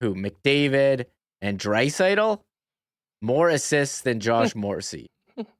who 0.00 0.14
McDavid, 0.14 1.06
and 1.40 1.58
Draisaitl. 1.58 2.40
More 3.22 3.48
assists 3.48 4.00
than 4.02 4.20
Josh 4.20 4.54
Morrissey. 4.54 5.06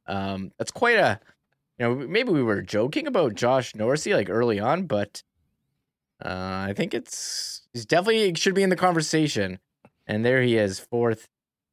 Um, 0.06 0.52
that's 0.58 0.70
quite 0.70 0.98
a, 0.98 1.20
you 1.78 1.86
know, 1.86 1.94
maybe 1.94 2.30
we 2.30 2.42
were 2.42 2.62
joking 2.62 3.06
about 3.06 3.34
Josh 3.34 3.74
Morrissey 3.74 4.14
like 4.14 4.30
early 4.30 4.60
on, 4.60 4.84
but 4.84 5.22
uh, 6.24 6.66
I 6.68 6.74
think 6.76 6.94
it's 6.94 7.62
he's 7.72 7.86
definitely 7.86 8.34
should 8.34 8.54
be 8.54 8.62
in 8.62 8.70
the 8.70 8.76
conversation. 8.76 9.58
And 10.06 10.24
there 10.24 10.42
he 10.42 10.56
is, 10.56 10.78
fourth 10.78 11.28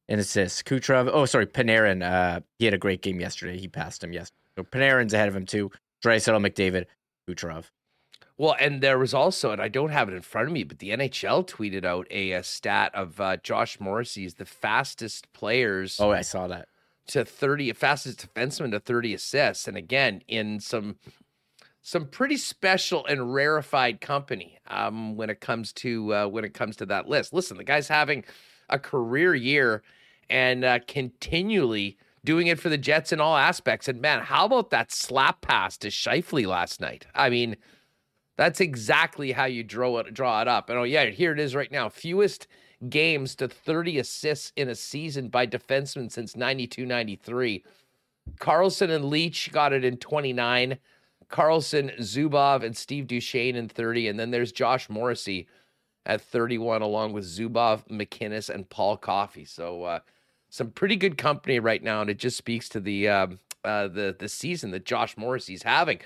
in 0.08 0.18
assists. 0.18 0.62
Kucherov, 0.62 1.08
oh 1.12 1.26
sorry, 1.26 1.46
Panarin. 1.46 2.02
Uh, 2.02 2.40
he 2.58 2.64
had 2.64 2.74
a 2.74 2.78
great 2.78 3.02
game 3.02 3.20
yesterday. 3.20 3.58
He 3.58 3.68
passed 3.68 4.02
him 4.02 4.12
yesterday. 4.12 4.38
So 4.56 4.64
Panarin's 4.64 5.14
ahead 5.14 5.28
of 5.28 5.36
him 5.36 5.46
too. 5.46 5.70
Draisaitl, 6.04 6.44
McDavid, 6.44 6.86
Kucherov. 7.28 7.66
Well, 8.38 8.56
and 8.58 8.80
there 8.80 8.98
was 8.98 9.14
also, 9.14 9.52
and 9.52 9.60
I 9.60 9.68
don't 9.68 9.90
have 9.90 10.08
it 10.08 10.14
in 10.14 10.22
front 10.22 10.48
of 10.48 10.52
me, 10.52 10.64
but 10.64 10.78
the 10.78 10.90
NHL 10.90 11.46
tweeted 11.46 11.84
out 11.84 12.06
a, 12.10 12.32
a 12.32 12.42
stat 12.42 12.92
of 12.94 13.20
uh, 13.20 13.36
Josh 13.36 13.78
Morrissey's 13.78 14.34
the 14.34 14.46
fastest 14.46 15.32
players. 15.32 16.00
Oh, 16.00 16.10
I 16.10 16.22
saw 16.22 16.48
that 16.48 16.66
to 17.08 17.24
thirty, 17.24 17.72
fastest 17.72 18.26
defenseman 18.26 18.70
to 18.72 18.80
thirty 18.80 19.14
assists, 19.14 19.68
and 19.68 19.76
again 19.76 20.22
in 20.28 20.60
some 20.60 20.96
some 21.82 22.06
pretty 22.06 22.36
special 22.36 23.04
and 23.06 23.34
rarefied 23.34 24.00
company 24.00 24.58
um, 24.68 25.16
when 25.16 25.28
it 25.28 25.40
comes 25.40 25.72
to 25.72 26.14
uh, 26.14 26.26
when 26.26 26.44
it 26.44 26.54
comes 26.54 26.76
to 26.76 26.86
that 26.86 27.08
list. 27.08 27.32
Listen, 27.32 27.56
the 27.56 27.64
guy's 27.64 27.88
having 27.88 28.24
a 28.68 28.78
career 28.78 29.34
year 29.34 29.82
and 30.30 30.64
uh, 30.64 30.78
continually 30.86 31.98
doing 32.24 32.46
it 32.46 32.60
for 32.60 32.68
the 32.68 32.78
Jets 32.78 33.12
in 33.12 33.20
all 33.20 33.36
aspects. 33.36 33.88
And 33.88 34.00
man, 34.00 34.20
how 34.20 34.46
about 34.46 34.70
that 34.70 34.92
slap 34.92 35.40
pass 35.40 35.76
to 35.78 35.88
Scheifele 35.88 36.46
last 36.46 36.80
night? 36.80 37.06
I 37.14 37.28
mean 37.28 37.56
that's 38.36 38.60
exactly 38.60 39.32
how 39.32 39.44
you 39.44 39.62
draw 39.62 39.98
it 39.98 40.14
draw 40.14 40.40
it 40.40 40.48
up. 40.48 40.70
And 40.70 40.78
oh 40.78 40.84
yeah, 40.84 41.06
here 41.06 41.32
it 41.32 41.40
is 41.40 41.54
right 41.54 41.70
now. 41.70 41.88
Fewest 41.88 42.46
games 42.88 43.34
to 43.36 43.48
30 43.48 43.98
assists 43.98 44.52
in 44.56 44.68
a 44.68 44.74
season 44.74 45.28
by 45.28 45.46
defensemen 45.46 46.10
since 46.10 46.34
92-93. 46.34 47.62
Karlsson 48.38 48.90
and 48.90 49.04
Leetch 49.06 49.50
got 49.52 49.72
it 49.72 49.84
in 49.84 49.96
29. 49.96 50.78
Carlson, 51.28 51.90
Zubov, 52.00 52.62
and 52.62 52.76
Steve 52.76 53.06
Duchesne 53.06 53.56
in 53.56 53.68
30. 53.68 54.08
And 54.08 54.20
then 54.20 54.30
there's 54.30 54.52
Josh 54.52 54.88
Morrissey 54.90 55.48
at 56.06 56.20
31, 56.20 56.82
along 56.82 57.12
with 57.12 57.24
Zubov, 57.24 57.86
MacInnis, 57.88 58.50
and 58.50 58.68
Paul 58.68 58.96
Coffey. 58.96 59.44
So 59.44 59.84
uh, 59.84 60.00
some 60.50 60.70
pretty 60.70 60.96
good 60.96 61.16
company 61.16 61.58
right 61.58 61.82
now, 61.82 62.00
and 62.00 62.10
it 62.10 62.18
just 62.18 62.36
speaks 62.36 62.68
to 62.70 62.80
the 62.80 63.08
um, 63.08 63.38
uh, 63.64 63.88
the 63.88 64.14
the 64.18 64.28
season 64.28 64.70
that 64.72 64.84
Josh 64.84 65.16
Morrissey's 65.16 65.62
having. 65.62 66.00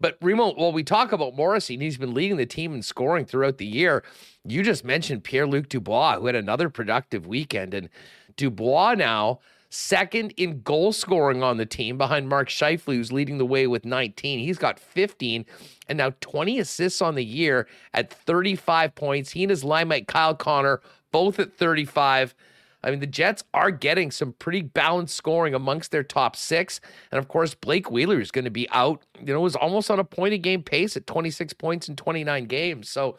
But 0.00 0.16
Remo, 0.22 0.54
while 0.54 0.72
we 0.72 0.82
talk 0.82 1.12
about 1.12 1.36
Morrissey, 1.36 1.76
he's 1.76 1.98
been 1.98 2.14
leading 2.14 2.38
the 2.38 2.46
team 2.46 2.74
in 2.74 2.82
scoring 2.82 3.26
throughout 3.26 3.58
the 3.58 3.66
year. 3.66 4.02
You 4.44 4.62
just 4.62 4.84
mentioned 4.84 5.24
Pierre 5.24 5.46
Luc 5.46 5.68
Dubois, 5.68 6.18
who 6.18 6.26
had 6.26 6.34
another 6.34 6.70
productive 6.70 7.26
weekend. 7.26 7.74
And 7.74 7.90
Dubois 8.36 8.94
now 8.94 9.40
second 9.68 10.32
in 10.36 10.62
goal 10.62 10.92
scoring 10.92 11.42
on 11.42 11.56
the 11.56 11.66
team 11.66 11.96
behind 11.96 12.28
Mark 12.28 12.48
Scheifele, 12.48 12.94
who's 12.94 13.12
leading 13.12 13.38
the 13.38 13.46
way 13.46 13.66
with 13.66 13.84
19. 13.84 14.40
He's 14.40 14.58
got 14.58 14.80
15 14.80 15.46
and 15.88 15.98
now 15.98 16.12
20 16.20 16.58
assists 16.58 17.00
on 17.00 17.14
the 17.14 17.24
year 17.24 17.68
at 17.94 18.12
35 18.12 18.94
points. 18.94 19.30
He 19.30 19.44
and 19.44 19.50
his 19.50 19.64
line 19.64 19.88
mate 19.88 20.08
Kyle 20.08 20.34
Connor 20.34 20.80
both 21.12 21.38
at 21.38 21.52
35. 21.52 22.34
I 22.82 22.90
mean, 22.90 23.00
the 23.00 23.06
Jets 23.06 23.44
are 23.52 23.70
getting 23.70 24.10
some 24.10 24.32
pretty 24.34 24.62
balanced 24.62 25.14
scoring 25.14 25.54
amongst 25.54 25.90
their 25.90 26.02
top 26.02 26.36
six. 26.36 26.80
And 27.12 27.18
of 27.18 27.28
course, 27.28 27.54
Blake 27.54 27.90
Wheeler 27.90 28.20
is 28.20 28.30
going 28.30 28.44
to 28.44 28.50
be 28.50 28.68
out, 28.70 29.02
you 29.18 29.32
know, 29.32 29.40
was 29.40 29.56
almost 29.56 29.90
on 29.90 29.98
a 29.98 30.04
point 30.04 30.34
a 30.34 30.38
game 30.38 30.62
pace 30.62 30.96
at 30.96 31.06
26 31.06 31.52
points 31.54 31.88
in 31.88 31.96
29 31.96 32.46
games. 32.46 32.88
So, 32.88 33.18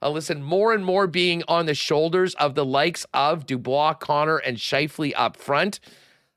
uh, 0.00 0.10
listen, 0.10 0.42
more 0.42 0.72
and 0.72 0.84
more 0.84 1.06
being 1.06 1.42
on 1.48 1.66
the 1.66 1.74
shoulders 1.74 2.34
of 2.36 2.54
the 2.54 2.64
likes 2.64 3.04
of 3.14 3.46
Dubois, 3.46 3.94
Connor, 3.94 4.36
and 4.36 4.56
Scheifele 4.56 5.12
up 5.16 5.36
front. 5.36 5.80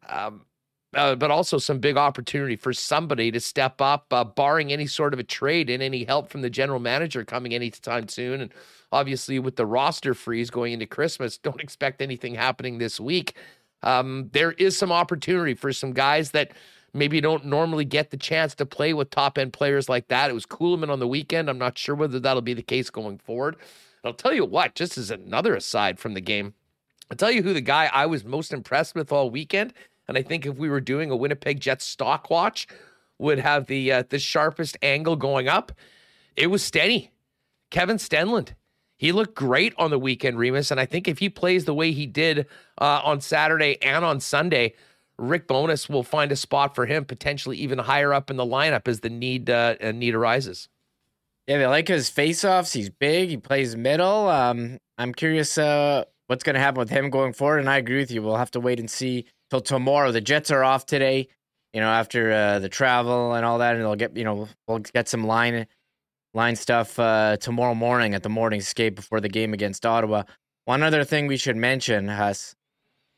Um, 0.07 0.45
uh, 0.93 1.15
but 1.15 1.32
also 1.32 1.58
some 1.58 1.80
big 1.80 1.97
opportunity 1.97 2.56
for 2.56 2.73
somebody 2.73 3.32
to 3.32 3.39
step 3.39 3.80
up, 3.82 4.12
uh, 4.12 4.23
barring 4.23 4.73
any 4.73 4.88
sort 4.88 5.13
of 5.13 5.19
a 5.19 5.23
trade 5.23 5.69
and 5.69 5.82
any 5.82 6.04
help 6.04 6.30
from 6.30 6.41
the 6.41 6.49
general 6.49 6.80
manager 6.80 7.23
coming 7.23 7.54
anytime 7.54 8.08
soon. 8.08 8.41
And 8.41 8.54
obviously, 8.91 9.39
with 9.39 9.56
the 9.56 9.65
roster 9.65 10.13
freeze 10.13 10.49
going 10.49 10.73
into 10.73 10.86
Christmas, 10.86 11.38
don't 11.38 11.62
expect 11.62 12.01
anything 12.01 12.36
happening 12.36 12.77
this 12.77 12.99
week. 12.99 13.36
Um, 13.84 14.30
there 14.34 14.51
is 14.54 14.77
some 14.77 14.91
opportunity 14.91 15.54
for 15.54 15.71
some 15.71 15.93
guys 15.93 16.32
that 16.32 16.51
maybe 16.93 17.21
don't 17.21 17.45
normally 17.45 17.86
get 17.86 18.12
the 18.12 18.17
chance 18.17 18.54
to 18.56 18.65
play 18.65 18.93
with 18.93 19.10
top 19.10 19.38
end 19.38 19.54
players 19.54 19.88
like 19.88 20.10
that. 20.10 20.30
It 20.30 20.34
was 20.34 20.45
Kuhlman 20.45 20.89
on 20.89 20.99
the 20.99 21.08
weekend. 21.08 21.49
I'm 21.49 21.58
not 21.58 21.77
sure 21.77 21.95
whether 21.95 22.19
that'll 22.19 22.41
be 22.41 22.54
the 22.54 22.62
case 22.62 22.89
going 22.89 23.17
forward. 23.17 23.56
I'll 24.04 24.13
tell 24.13 24.34
you 24.34 24.45
what, 24.45 24.75
just 24.75 24.97
as 24.97 25.10
another 25.10 25.56
aside 25.56 25.99
from 25.99 26.15
the 26.15 26.21
game, 26.21 26.54
I'll 27.10 27.17
tell 27.17 27.32
you 27.32 27.43
who 27.43 27.54
the 27.54 27.62
guy 27.62 27.89
I 27.93 28.08
was 28.08 28.25
most 28.25 28.51
impressed 28.51 28.95
with 28.95 29.12
all 29.12 29.30
weekend 29.30 29.73
and 30.12 30.17
I 30.17 30.28
think 30.28 30.45
if 30.45 30.58
we 30.58 30.69
were 30.69 30.82
doing 30.82 31.10
a 31.10 31.15
Winnipeg 31.15 31.62
Jets 31.62 31.86
stock 31.86 32.30
watch, 32.30 32.67
would 33.17 33.39
have 33.39 33.67
the 33.67 33.91
uh, 33.91 34.04
the 34.10 34.19
sharpest 34.19 34.78
angle 34.82 35.15
going 35.15 35.47
up. 35.47 35.71
It 36.36 36.47
was 36.47 36.69
Stenny, 36.69 37.12
Kevin 37.69 37.95
Stenlund. 37.95 38.50
He 38.97 39.13
looked 39.13 39.36
great 39.36 39.74
on 39.78 39.89
the 39.89 39.97
weekend, 39.97 40.38
Remis. 40.38 40.69
and 40.69 40.80
I 40.80 40.86
think 40.86 41.08
if 41.08 41.19
he 41.19 41.30
plays 41.30 41.65
the 41.65 41.74
way 41.74 41.91
he 41.91 42.06
did 42.06 42.45
uh, 42.80 43.02
on 43.04 43.21
Saturday 43.21 43.82
and 43.82 44.04
on 44.04 44.19
Sunday, 44.19 44.74
Rick 45.17 45.47
Bowness 45.47 45.88
will 45.88 46.04
find 46.04 46.32
a 46.32 46.36
spot 46.36 46.76
for 46.76 46.86
him, 46.86 47.06
potentially 47.06 47.58
even 47.58 47.80
higher 47.80 48.13
up 48.13 48.30
in 48.30 48.36
the 48.36 48.45
lineup 48.45 48.88
as 48.88 49.00
the 49.00 49.10
need 49.10 49.50
uh, 49.50 49.76
need 49.93 50.13
arises. 50.13 50.67
Yeah, 51.47 51.58
they 51.58 51.67
like 51.67 51.88
his 51.88 52.12
faceoffs. 52.12 52.74
He's 52.74 52.89
big. 52.89 53.30
He 53.30 53.38
plays 53.38 53.78
middle. 53.78 54.28
Um, 54.30 54.78
I'm 54.97 55.13
curious 55.13 55.58
uh, 55.58 56.04
what's 56.28 56.43
going 56.43 56.56
to 56.56 56.60
happen 56.60 56.80
with 56.80 56.89
him 56.89 57.10
going 57.10 57.34
forward. 57.34 57.60
And 57.60 57.69
I 57.69 57.78
agree 57.78 57.97
with 57.97 58.12
you. 58.12 58.21
We'll 58.21 58.36
have 58.36 58.52
to 58.52 58.60
wait 58.60 58.80
and 58.80 58.89
see 58.89 59.26
till 59.52 59.62
tomorrow. 59.62 60.12
The 60.12 60.22
Jets 60.22 60.50
are 60.50 60.64
off 60.64 60.88
today, 60.88 61.28
you 61.74 61.82
know, 61.82 61.90
after 61.90 62.32
uh, 62.32 62.60
the 62.60 62.70
travel 62.70 63.34
and 63.34 63.46
all 63.46 63.60
that, 63.60 63.76
and 63.76 63.84
they'll 63.84 63.96
get, 63.96 64.18
you 64.18 64.24
know, 64.24 64.48
we'll 64.68 64.80
get 64.80 65.08
some 65.08 65.28
line 65.28 65.68
line 66.34 66.56
stuff 66.56 66.98
uh, 66.98 67.38
tomorrow 67.38 67.76
morning 67.76 68.16
at 68.16 68.24
the 68.24 68.30
morning 68.30 68.62
skate 68.62 68.96
before 68.96 69.20
the 69.20 69.30
game 69.30 69.54
against 69.54 69.86
Ottawa. 69.86 70.24
One 70.66 70.82
other 70.82 71.04
thing 71.04 71.28
we 71.28 71.38
should 71.38 71.58
mention, 71.58 72.08
Huss. 72.08 72.56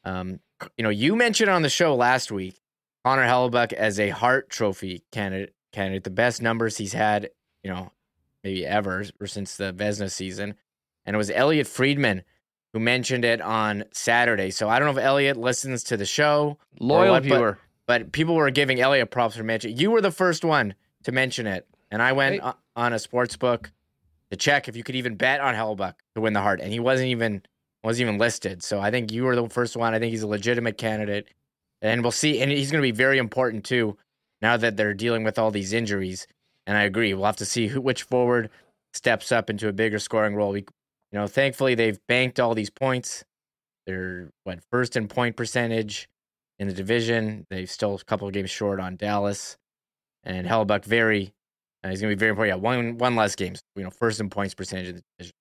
Um, 0.03 0.39
you 0.77 0.83
know, 0.83 0.89
you 0.89 1.15
mentioned 1.15 1.49
on 1.49 1.61
the 1.61 1.69
show 1.69 1.95
last 1.95 2.31
week 2.31 2.59
Connor 3.05 3.23
Hellebuyck 3.23 3.71
as 3.71 3.99
a 3.99 4.09
Hart 4.09 4.49
Trophy 4.49 5.03
candidate. 5.11 5.53
Candidate, 5.71 6.03
the 6.03 6.11
best 6.11 6.39
numbers 6.39 6.77
he's 6.77 6.93
had, 6.93 7.31
you 7.63 7.71
know, 7.71 7.91
maybe 8.43 8.63
ever 8.63 9.05
or 9.19 9.25
since 9.25 9.57
the 9.57 9.73
Vezina 9.73 10.11
season, 10.11 10.53
and 11.03 11.15
it 11.15 11.17
was 11.17 11.31
Elliotte 11.31 11.65
Friedman 11.65 12.21
who 12.73 12.79
mentioned 12.79 13.23
it 13.23 13.39
on 13.39 13.85
Saturday. 13.91 14.51
So 14.51 14.67
I 14.67 14.79
don't 14.79 14.93
know 14.93 14.99
if 14.99 15.05
Elliotte 15.05 15.37
listens 15.37 15.83
to 15.85 15.97
the 15.97 16.05
show, 16.05 16.57
loyal 16.79 17.13
what, 17.13 17.23
viewer, 17.23 17.59
but, 17.85 18.01
but, 18.01 18.11
people 18.11 18.35
were 18.35 18.49
giving 18.49 18.81
Elliotte 18.81 19.11
props 19.11 19.35
for 19.35 19.43
mentioning. 19.43 19.77
You 19.77 19.91
were 19.91 20.01
the 20.01 20.11
first 20.11 20.43
one 20.43 20.73
to 21.03 21.11
mention 21.11 21.47
it, 21.47 21.67
and 21.91 22.01
I 22.01 22.13
went 22.13 22.41
hey. 22.41 22.51
on 22.75 22.93
a 22.93 22.99
sports 22.99 23.37
book 23.37 23.71
to 24.31 24.37
check 24.37 24.67
if 24.67 24.75
you 24.75 24.83
could 24.83 24.95
even 24.95 25.15
bet 25.15 25.39
on 25.39 25.53
Hellebuyck 25.53 25.93
to 26.15 26.21
win 26.21 26.33
the 26.33 26.41
Hart. 26.41 26.59
and 26.59 26.71
he 26.73 26.79
wasn't 26.79 27.09
even 27.09 27.43
wasn't 27.83 28.07
even 28.07 28.17
listed. 28.17 28.63
So 28.63 28.79
I 28.79 28.89
think 28.91 29.11
you 29.11 29.25
were 29.25 29.35
the 29.35 29.47
first 29.49 29.75
one. 29.75 29.93
I 29.93 29.99
think 29.99 30.11
he's 30.11 30.23
a 30.23 30.27
legitimate 30.27 30.77
candidate 30.77 31.27
and 31.83 32.01
we'll 32.01 32.11
see. 32.11 32.41
And 32.41 32.49
he's 32.49 32.71
going 32.71 32.81
to 32.81 32.87
be 32.87 32.91
very 32.91 33.17
important 33.17 33.65
too, 33.65 33.97
now 34.41 34.57
that 34.57 34.77
they're 34.77 34.93
dealing 34.93 35.23
with 35.23 35.37
all 35.37 35.51
these 35.51 35.73
injuries. 35.73 36.25
And 36.65 36.77
I 36.77 36.83
agree, 36.83 37.13
we'll 37.13 37.25
have 37.25 37.35
to 37.37 37.45
see 37.45 37.67
who 37.67 37.81
which 37.81 38.03
forward 38.03 38.49
steps 38.93 39.31
up 39.31 39.49
into 39.49 39.67
a 39.67 39.73
bigger 39.73 39.99
scoring 39.99 40.33
role. 40.33 40.51
We, 40.51 40.65
you 41.13 41.19
know, 41.19 41.27
thankfully 41.27 41.75
they've 41.75 41.99
banked 42.07 42.39
all 42.39 42.55
these 42.55 42.71
points. 42.71 43.23
They're 43.85 44.31
what 44.43 44.59
first 44.71 44.97
in 44.97 45.07
point 45.07 45.37
percentage 45.37 46.09
in 46.57 46.67
the 46.67 46.73
division. 46.73 47.45
They've 47.49 47.69
still 47.69 47.95
a 47.95 48.03
couple 48.03 48.27
of 48.27 48.33
games 48.33 48.49
short 48.49 48.79
on 48.79 48.95
Dallas 48.95 49.57
and 50.23 50.47
Hellebuyck. 50.47 50.85
Very, 50.85 51.33
uh, 51.83 51.89
he's 51.89 52.01
going 52.01 52.11
to 52.11 52.15
be 52.15 52.19
very 52.19 52.31
important. 52.31 52.57
Yeah, 52.57 52.61
one 52.61 52.97
one 52.97 53.15
less 53.15 53.35
games. 53.35 53.61
You 53.75 53.83
know, 53.83 53.91
first 53.91 54.19
in 54.19 54.29
points 54.29 54.55
percentage 54.55 54.89
in 54.89 54.95
the 54.95 55.03
division. 55.17 55.35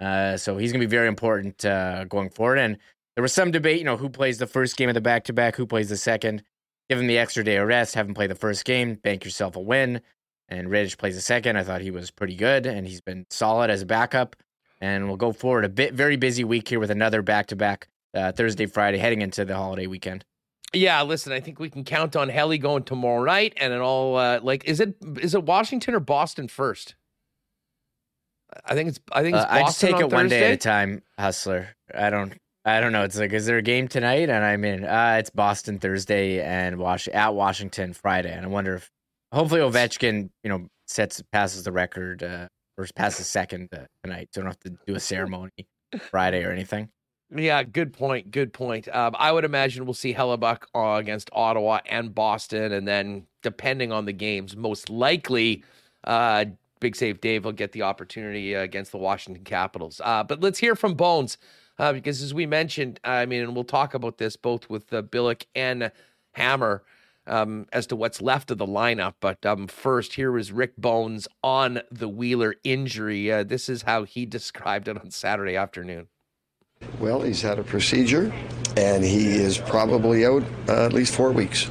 Uh, 0.00 0.36
so 0.38 0.56
he's 0.56 0.72
going 0.72 0.80
to 0.80 0.86
be 0.86 0.90
very 0.90 1.08
important 1.08 1.64
uh, 1.66 2.04
going 2.04 2.30
forward. 2.30 2.58
And 2.58 2.78
there 3.14 3.22
was 3.22 3.34
some 3.34 3.50
debate, 3.50 3.78
you 3.78 3.84
know, 3.84 3.98
who 3.98 4.08
plays 4.08 4.38
the 4.38 4.46
first 4.46 4.78
game 4.78 4.88
of 4.88 4.94
the 4.94 5.02
back 5.02 5.24
to 5.24 5.34
back, 5.34 5.56
who 5.56 5.66
plays 5.66 5.90
the 5.90 5.98
second. 5.98 6.42
Give 6.88 6.98
him 6.98 7.06
the 7.06 7.18
extra 7.18 7.44
day 7.44 7.56
of 7.56 7.68
rest, 7.68 7.94
have 7.94 8.08
him 8.08 8.14
play 8.14 8.26
the 8.26 8.34
first 8.34 8.64
game, 8.64 8.94
bank 8.94 9.24
yourself 9.24 9.54
a 9.56 9.60
win. 9.60 10.00
And 10.48 10.70
Ridge 10.70 10.96
plays 10.96 11.14
the 11.14 11.20
second. 11.20 11.56
I 11.56 11.62
thought 11.62 11.82
he 11.82 11.90
was 11.90 12.10
pretty 12.10 12.34
good, 12.34 12.66
and 12.66 12.86
he's 12.86 13.00
been 13.00 13.26
solid 13.30 13.70
as 13.70 13.82
a 13.82 13.86
backup. 13.86 14.34
And 14.80 15.08
we'll 15.08 15.16
go 15.16 15.32
forward 15.32 15.64
a 15.64 15.68
bit, 15.68 15.92
very 15.92 16.16
busy 16.16 16.44
week 16.44 16.68
here 16.68 16.80
with 16.80 16.90
another 16.90 17.22
back 17.22 17.48
to 17.48 17.56
back 17.56 17.88
Thursday, 18.14 18.66
Friday, 18.66 18.98
heading 18.98 19.22
into 19.22 19.44
the 19.44 19.54
holiday 19.54 19.86
weekend. 19.86 20.24
Yeah, 20.72 21.02
listen, 21.02 21.32
I 21.32 21.40
think 21.40 21.58
we 21.58 21.68
can 21.68 21.84
count 21.84 22.14
on 22.14 22.28
Helly 22.28 22.56
going 22.56 22.84
tomorrow 22.84 23.24
night, 23.24 23.54
and 23.56 23.72
it 23.72 23.80
all 23.80 24.16
uh, 24.16 24.40
like 24.42 24.64
is 24.66 24.80
it 24.80 24.94
is 25.20 25.34
it 25.34 25.44
Washington 25.44 25.94
or 25.94 26.00
Boston 26.00 26.46
first? 26.46 26.94
I 28.64 28.74
think 28.74 28.88
it's 28.88 29.00
I 29.10 29.22
think 29.22 29.36
it's 29.36 29.44
uh, 29.44 29.48
I 29.50 29.62
just 29.62 29.80
take 29.80 29.98
it 29.98 30.10
one 30.10 30.28
day 30.28 30.44
at 30.44 30.52
a 30.52 30.56
time, 30.56 31.02
hustler. 31.18 31.70
I 31.92 32.10
don't 32.10 32.34
I 32.64 32.80
don't 32.80 32.92
know. 32.92 33.04
It's 33.04 33.18
like, 33.18 33.32
is 33.32 33.46
there 33.46 33.58
a 33.58 33.62
game 33.62 33.88
tonight? 33.88 34.28
And 34.28 34.44
I'm 34.44 34.64
in. 34.64 34.84
Uh, 34.84 35.16
it's 35.18 35.30
Boston 35.30 35.78
Thursday 35.78 36.40
and 36.40 36.76
Wash 36.76 37.08
at 37.08 37.34
Washington 37.34 37.92
Friday. 37.94 38.32
And 38.32 38.44
I 38.44 38.48
wonder 38.48 38.74
if 38.74 38.90
hopefully 39.32 39.60
Ovechkin, 39.60 40.30
you 40.44 40.50
know, 40.50 40.66
sets 40.86 41.22
passes 41.32 41.64
the 41.64 41.72
record 41.72 42.22
uh, 42.22 42.48
or 42.80 42.86
passes 42.94 43.26
second 43.26 43.68
uh, 43.72 43.84
tonight. 44.02 44.28
So 44.32 44.40
I 44.40 44.44
don't 44.44 44.50
have 44.50 44.60
to 44.60 44.76
do 44.86 44.94
a 44.94 45.00
ceremony 45.14 45.66
Friday 46.10 46.44
or 46.44 46.50
anything. 46.50 46.88
Yeah, 47.34 47.62
good 47.62 47.92
point. 47.92 48.32
Good 48.32 48.52
point. 48.52 48.88
Um, 48.88 49.14
I 49.16 49.30
would 49.30 49.44
imagine 49.44 49.84
we'll 49.84 49.94
see 49.94 50.12
Hellebuyck 50.12 50.62
uh, 50.74 50.98
against 50.98 51.30
Ottawa 51.32 51.78
and 51.86 52.12
Boston, 52.12 52.72
and 52.72 52.88
then 52.88 53.26
depending 53.42 53.92
on 53.92 54.04
the 54.04 54.12
games, 54.12 54.56
most 54.56 54.90
likely, 54.90 55.62
uh, 56.04 56.46
Big 56.80 56.96
Save 56.96 57.20
Dave 57.20 57.44
will 57.44 57.52
get 57.52 57.70
the 57.70 57.82
opportunity 57.82 58.56
uh, 58.56 58.62
against 58.62 58.90
the 58.90 58.98
Washington 58.98 59.44
Capitals. 59.44 60.00
Uh, 60.02 60.24
but 60.24 60.40
let's 60.40 60.58
hear 60.58 60.74
from 60.74 60.94
Bones 60.94 61.38
uh, 61.78 61.92
because 61.92 62.20
as 62.20 62.34
we 62.34 62.46
mentioned, 62.46 62.98
I 63.04 63.26
mean, 63.26 63.42
and 63.42 63.54
we'll 63.54 63.64
talk 63.64 63.94
about 63.94 64.18
this 64.18 64.34
both 64.34 64.68
with 64.68 64.92
uh, 64.92 65.02
Billeck 65.02 65.44
and 65.54 65.92
Hammer 66.32 66.82
um, 67.30 67.66
as 67.72 67.86
to 67.86 67.96
what's 67.96 68.20
left 68.20 68.50
of 68.50 68.58
the 68.58 68.66
lineup. 68.66 69.14
But 69.20 69.46
um, 69.46 69.66
first, 69.68 70.14
here 70.14 70.32
was 70.32 70.52
Rick 70.52 70.76
Bowness 70.76 71.26
on 71.42 71.80
the 71.90 72.08
Wheeler 72.08 72.56
injury. 72.64 73.32
Uh, 73.32 73.44
this 73.44 73.68
is 73.68 73.82
how 73.82 74.04
he 74.04 74.26
described 74.26 74.88
it 74.88 74.98
on 74.98 75.10
Saturday 75.10 75.56
afternoon. 75.56 76.08
Well, 76.98 77.22
he's 77.22 77.42
had 77.42 77.58
a 77.58 77.62
procedure, 77.62 78.32
and 78.76 79.04
he 79.04 79.28
is 79.32 79.58
probably 79.58 80.26
out 80.26 80.42
uh, 80.68 80.86
at 80.86 80.92
least 80.92 81.14
four 81.14 81.30
weeks. 81.30 81.70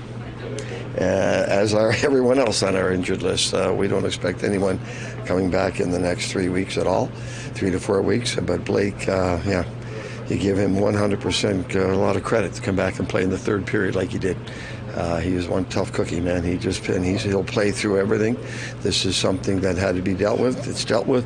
Uh, 0.98 1.46
as 1.48 1.74
are 1.74 1.92
everyone 2.04 2.40
else 2.40 2.64
on 2.64 2.76
our 2.76 2.92
injured 2.92 3.22
list. 3.22 3.54
Uh, 3.54 3.74
we 3.76 3.88
don't 3.88 4.06
expect 4.06 4.44
anyone 4.44 4.80
coming 5.26 5.50
back 5.50 5.80
in 5.80 5.92
the 5.92 6.00
next 6.00 6.32
three 6.32 6.50
weeks 6.50 6.78
at 6.78 6.88
all, 6.88 7.08
three 7.54 7.72
to 7.72 7.80
four 7.80 8.02
weeks. 8.02 8.36
But 8.36 8.66
Blake, 8.66 9.08
uh, 9.08 9.40
yeah, 9.46 9.66
you 10.30 10.38
give 10.38 10.58
him 10.58 10.76
100% 10.76 11.76
uh, 11.76 11.94
a 11.94 11.98
lot 11.98 12.16
of 12.16 12.24
credit 12.24 12.54
to 12.54 12.62
come 12.62 12.76
back 12.76 13.00
and 13.00 13.10
play 13.10 13.24
in 13.24 13.30
the 13.30 13.38
third 13.38 13.66
period 13.66 13.96
like 13.96 14.12
he 14.12 14.20
did. 14.20 14.38
Uh, 14.96 15.18
he 15.18 15.34
was 15.34 15.48
one 15.48 15.66
tough 15.66 15.92
cookie, 15.94 16.20
man. 16.20 16.44
He 16.44 16.58
just 16.58 16.88
and 16.90 17.06
he's, 17.06 17.24
he'll 17.24 17.44
play 17.44 17.72
through 17.72 18.00
everything. 18.00 18.38
This 18.82 19.06
is 19.06 19.16
something 19.16 19.62
that 19.62 19.78
had 19.78 19.96
to 19.96 20.02
be 20.02 20.14
dealt 20.14 20.40
with. 20.40 20.68
It's 20.68 20.86
dealt 20.86 21.08
with, 21.08 21.26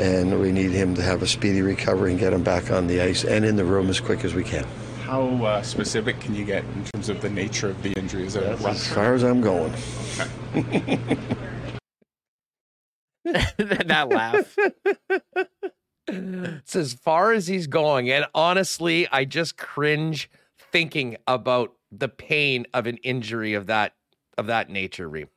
and 0.00 0.40
we 0.40 0.52
need 0.52 0.70
him 0.70 0.94
to 0.94 1.02
have 1.02 1.22
a 1.22 1.26
speedy 1.26 1.62
recovery 1.62 2.10
and 2.10 2.20
get 2.20 2.32
him 2.32 2.42
back 2.42 2.70
on 2.70 2.86
the 2.86 3.00
ice 3.00 3.24
and 3.24 3.44
in 3.44 3.56
the 3.56 3.64
room 3.64 3.88
as 3.88 4.00
quick 4.00 4.24
as 4.24 4.34
we 4.34 4.44
can. 4.44 4.66
How 5.02 5.22
uh, 5.44 5.62
specific 5.62 6.18
can 6.20 6.34
you 6.34 6.44
get 6.44 6.64
in 6.64 6.84
terms 6.86 7.08
of 7.08 7.20
the 7.20 7.30
nature 7.30 7.68
of 7.70 7.82
the 7.82 7.92
injury? 7.92 8.26
Is 8.26 8.36
it 8.36 8.42
as 8.42 8.88
far 8.88 9.14
as 9.14 9.22
I'm 9.22 9.40
going. 9.40 9.72
Okay. 10.56 10.98
that 13.58 14.08
laugh. 14.08 14.56
it's 16.08 16.76
as 16.76 16.94
far 16.94 17.32
as 17.32 17.46
he's 17.46 17.66
going. 17.66 18.10
And 18.10 18.26
honestly, 18.34 19.08
I 19.10 19.24
just 19.24 19.56
cringe 19.56 20.30
thinking 20.58 21.16
about 21.26 21.74
the 21.98 22.08
pain 22.08 22.66
of 22.74 22.86
an 22.86 22.98
injury 22.98 23.54
of 23.54 23.66
that 23.66 23.94
of 24.36 24.46
that 24.46 24.68
nature, 24.68 25.08
Reem. 25.08 25.28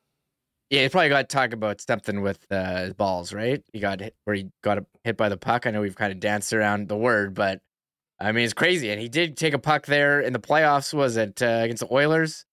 Yeah, 0.70 0.84
he 0.84 0.90
probably 0.90 1.10
got 1.10 1.30
to 1.30 1.36
talk 1.36 1.54
about 1.54 1.80
something 1.80 2.22
with 2.22 2.46
uh, 2.52 2.84
his 2.84 2.94
balls, 2.94 3.32
right? 3.32 3.64
He 3.72 3.80
got 3.80 4.02
hit, 4.02 4.16
where 4.26 4.36
he 4.36 4.50
got 4.64 4.84
hit 5.04 5.16
by 5.16 5.30
the 5.30 5.38
puck. 5.38 5.66
I 5.66 5.72
know 5.72 5.82
we've 5.82 5.96
kind 5.96 6.12
of 6.12 6.20
danced 6.20 6.52
around 6.52 6.90
the 6.90 6.98
word, 6.98 7.34
but 7.34 7.62
I 8.20 8.32
mean 8.32 8.44
it's 8.44 8.54
crazy. 8.54 8.90
And 8.92 9.00
he 9.00 9.08
did 9.08 9.38
take 9.38 9.54
a 9.54 9.60
puck 9.60 9.86
there 9.86 10.20
in 10.20 10.34
the 10.34 10.40
playoffs. 10.40 10.94
Was 10.94 11.16
it 11.16 11.42
uh, 11.42 11.62
against 11.64 11.82
the 11.82 11.94
Oilers? 11.94 12.46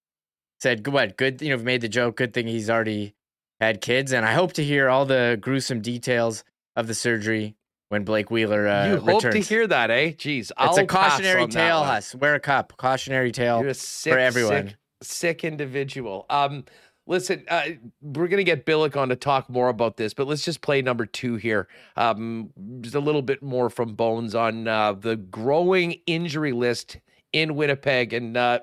Said 0.61 0.83
good 0.83 0.95
what? 0.95 1.17
Good, 1.17 1.43
you 1.43 1.57
know, 1.57 1.63
made 1.63 1.81
the 1.81 1.89
joke. 1.89 2.17
Good 2.17 2.33
thing 2.33 2.47
he's 2.47 2.71
already 2.71 3.15
had 3.61 3.81
kids, 3.81 4.13
and 4.13 4.25
I 4.25 4.33
hope 4.33 4.53
to 4.55 4.65
hear 4.65 4.89
all 4.89 5.07
the 5.07 5.39
gruesome 5.41 5.81
details 5.81 6.45
of 6.77 6.87
the 6.87 6.95
surgery 6.95 7.57
when 7.89 8.05
Blake 8.05 8.31
Wheeler 8.31 8.67
uh, 8.67 8.87
you 8.87 8.97
hope 8.97 9.25
returns. 9.25 9.35
to 9.35 9.55
hear 9.55 9.67
that, 9.67 9.91
eh? 9.91 10.13
Jeez, 10.13 10.39
it's 10.39 10.53
I'll 10.57 10.77
a 10.77 10.87
cautionary 10.87 11.47
tale, 11.49 11.85
Huss. 11.85 12.15
Wear 12.15 12.35
a 12.35 12.41
cup. 12.41 12.77
Cautionary 12.77 13.33
tale 13.33 13.73
sick, 13.75 14.13
for 14.13 14.19
everyone. 14.19 14.69
Sick, 14.69 14.77
sick 15.03 15.45
individual. 15.45 16.27
Um, 16.31 16.65
listen, 17.07 17.45
uh, 17.49 17.63
we're 18.03 18.29
gonna 18.29 18.45
get 18.45 18.67
Billeck 18.67 18.97
on 18.97 19.09
to 19.11 19.17
talk 19.17 19.49
more 19.49 19.69
about 19.69 19.97
this, 19.97 20.15
but 20.15 20.27
let's 20.27 20.45
just 20.45 20.61
play 20.61 20.83
number 20.83 21.07
two 21.07 21.37
here. 21.37 21.69
Um, 21.97 22.51
just 22.81 22.95
a 22.95 23.01
little 23.01 23.23
bit 23.23 23.43
more 23.43 23.71
from 23.71 23.95
Bones 23.95 24.35
on 24.35 24.67
uh, 24.67 24.93
the 24.93 25.17
growing 25.17 26.01
injury 26.07 26.53
list 26.53 26.99
in 27.33 27.55
Winnipeg 27.55 28.13
and 28.13 28.37
uh, 28.37 28.61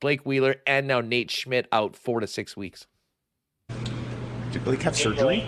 Blake 0.00 0.24
Wheeler 0.24 0.56
and 0.66 0.86
now 0.86 1.00
Nate 1.00 1.30
Schmidt 1.30 1.66
out 1.72 1.96
four 1.96 2.20
to 2.20 2.26
six 2.26 2.56
weeks. 2.56 2.86
Did 4.52 4.64
Blake 4.64 4.82
have 4.82 4.96
surgery? 4.96 5.44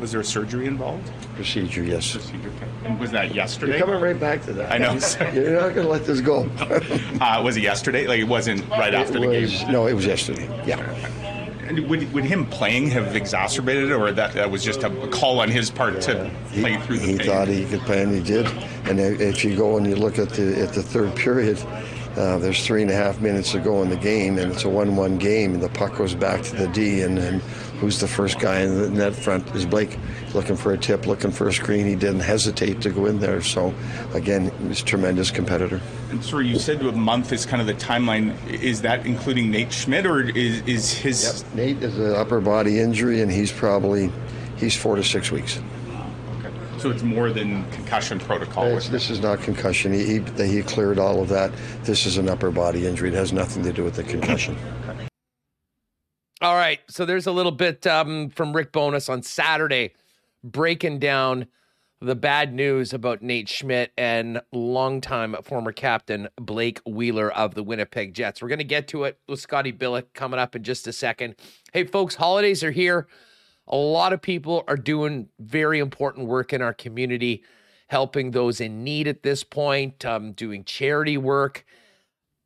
Was 0.00 0.12
there 0.12 0.20
a 0.20 0.24
surgery 0.24 0.66
involved? 0.66 1.10
Procedure, 1.34 1.82
yes. 1.82 2.12
Procedure. 2.12 2.52
And 2.84 3.00
was 3.00 3.10
that 3.10 3.34
yesterday? 3.34 3.78
You're 3.78 3.86
coming 3.86 4.00
right 4.00 4.18
back 4.18 4.42
to 4.42 4.52
that. 4.52 4.72
I 4.72 4.78
know. 4.78 4.92
You're 5.32 5.60
not 5.60 5.74
going 5.74 5.86
to 5.86 5.88
let 5.88 6.04
this 6.04 6.20
go. 6.20 6.48
uh, 7.20 7.40
was 7.44 7.56
it 7.56 7.62
yesterday? 7.62 8.06
Like 8.06 8.20
it 8.20 8.24
wasn't 8.28 8.68
right 8.68 8.94
it 8.94 8.96
after 8.96 9.20
was, 9.20 9.52
the 9.52 9.58
game? 9.58 9.72
No, 9.72 9.86
it 9.86 9.94
was 9.94 10.06
yesterday. 10.06 10.46
Yeah. 10.66 10.78
And 11.66 11.80
would, 11.90 12.10
would 12.14 12.24
him 12.24 12.46
playing 12.46 12.88
have 12.92 13.14
exacerbated 13.14 13.90
it, 13.90 13.92
or 13.92 14.10
that, 14.12 14.32
that 14.32 14.50
was 14.50 14.64
just 14.64 14.84
a 14.84 15.08
call 15.08 15.40
on 15.40 15.50
his 15.50 15.68
part 15.68 16.00
to 16.02 16.30
he, 16.50 16.60
play 16.62 16.78
through 16.78 16.98
the 16.98 17.06
He 17.06 17.18
pain? 17.18 17.26
thought 17.26 17.48
he 17.48 17.66
could 17.66 17.80
play, 17.80 18.02
and 18.02 18.14
he 18.14 18.22
did. 18.22 18.46
And 18.86 18.98
if 18.98 19.44
you 19.44 19.54
go 19.54 19.76
and 19.76 19.86
you 19.86 19.96
look 19.96 20.18
at 20.18 20.30
the 20.30 20.58
at 20.62 20.72
the 20.72 20.82
third 20.82 21.14
period, 21.14 21.58
uh, 22.18 22.36
there's 22.38 22.66
three 22.66 22.82
and 22.82 22.90
a 22.90 22.94
half 22.94 23.20
minutes 23.20 23.52
to 23.52 23.60
go 23.60 23.80
in 23.82 23.90
the 23.90 23.96
game, 23.96 24.38
and 24.38 24.50
it's 24.50 24.64
a 24.64 24.68
1-1 24.68 25.20
game, 25.20 25.54
and 25.54 25.62
the 25.62 25.68
puck 25.68 25.96
goes 25.96 26.16
back 26.16 26.42
to 26.42 26.56
the 26.56 26.66
D, 26.68 27.02
and, 27.02 27.16
and 27.16 27.40
who's 27.80 28.00
the 28.00 28.08
first 28.08 28.40
guy 28.40 28.60
in 28.60 28.76
the 28.76 28.90
net 28.90 29.14
front 29.14 29.46
is 29.54 29.64
Blake, 29.64 29.96
looking 30.34 30.56
for 30.56 30.72
a 30.72 30.78
tip, 30.78 31.06
looking 31.06 31.30
for 31.30 31.46
a 31.46 31.52
screen. 31.52 31.86
He 31.86 31.94
didn't 31.94 32.20
hesitate 32.20 32.80
to 32.80 32.90
go 32.90 33.06
in 33.06 33.20
there. 33.20 33.40
So, 33.40 33.72
again, 34.14 34.50
he's 34.66 34.82
a 34.82 34.84
tremendous 34.84 35.30
competitor. 35.30 35.80
And 36.10 36.24
sorry, 36.24 36.48
you 36.48 36.58
said 36.58 36.82
a 36.82 36.90
month 36.90 37.32
is 37.32 37.46
kind 37.46 37.60
of 37.60 37.68
the 37.68 37.74
timeline. 37.74 38.34
Is 38.48 38.82
that 38.82 39.06
including 39.06 39.52
Nate 39.52 39.72
Schmidt, 39.72 40.04
or 40.04 40.22
is 40.22 40.62
is 40.62 40.92
his? 40.92 41.44
Yep. 41.44 41.54
Nate 41.54 41.82
is 41.84 41.98
an 41.98 42.14
upper 42.14 42.40
body 42.40 42.80
injury, 42.80 43.22
and 43.22 43.30
he's 43.30 43.52
probably 43.52 44.10
he's 44.56 44.76
four 44.76 44.96
to 44.96 45.04
six 45.04 45.30
weeks. 45.30 45.60
Okay. 46.78 46.82
So 46.82 46.90
it's 46.90 47.02
more 47.02 47.30
than 47.30 47.68
concussion 47.72 48.18
protocol. 48.18 48.76
this 48.76 49.10
is 49.10 49.20
not 49.20 49.40
concussion. 49.40 49.92
He, 49.92 50.20
he 50.20 50.46
he 50.46 50.62
cleared 50.62 50.98
all 50.98 51.20
of 51.20 51.28
that. 51.28 51.50
This 51.82 52.06
is 52.06 52.18
an 52.18 52.28
upper 52.28 52.50
body 52.50 52.86
injury. 52.86 53.08
It 53.08 53.14
has 53.14 53.32
nothing 53.32 53.62
to 53.64 53.72
do 53.72 53.84
with 53.84 53.94
the 53.94 54.04
concussion. 54.04 54.56
All 56.40 56.54
right. 56.54 56.78
So 56.88 57.04
there's 57.04 57.26
a 57.26 57.32
little 57.32 57.50
bit 57.50 57.84
um, 57.84 58.30
from 58.30 58.54
Rick 58.54 58.70
Bowness 58.70 59.08
on 59.08 59.24
Saturday 59.24 59.94
breaking 60.44 61.00
down 61.00 61.48
the 62.00 62.14
bad 62.14 62.54
news 62.54 62.92
about 62.92 63.22
Nate 63.22 63.48
Schmidt 63.48 63.90
and 63.98 64.40
longtime 64.52 65.34
former 65.42 65.72
captain 65.72 66.28
Blake 66.36 66.80
Wheeler 66.86 67.28
of 67.32 67.56
the 67.56 67.64
Winnipeg 67.64 68.14
Jets. 68.14 68.40
We're 68.40 68.48
going 68.48 68.58
to 68.58 68.64
get 68.64 68.86
to 68.88 69.02
it 69.02 69.18
with 69.26 69.40
Scotty 69.40 69.72
Billeck 69.72 70.14
coming 70.14 70.38
up 70.38 70.54
in 70.54 70.62
just 70.62 70.86
a 70.86 70.92
second. 70.92 71.34
Hey, 71.72 71.82
folks, 71.82 72.14
holidays 72.14 72.62
are 72.62 72.70
here. 72.70 73.08
A 73.68 73.76
lot 73.76 74.12
of 74.12 74.20
people 74.22 74.64
are 74.66 74.76
doing 74.76 75.28
very 75.38 75.78
important 75.78 76.26
work 76.26 76.52
in 76.52 76.62
our 76.62 76.74
community, 76.74 77.44
helping 77.88 78.30
those 78.30 78.60
in 78.60 78.82
need 78.82 79.06
at 79.06 79.22
this 79.22 79.44
point, 79.44 80.04
um, 80.04 80.32
doing 80.32 80.64
charity 80.64 81.16
work 81.16 81.64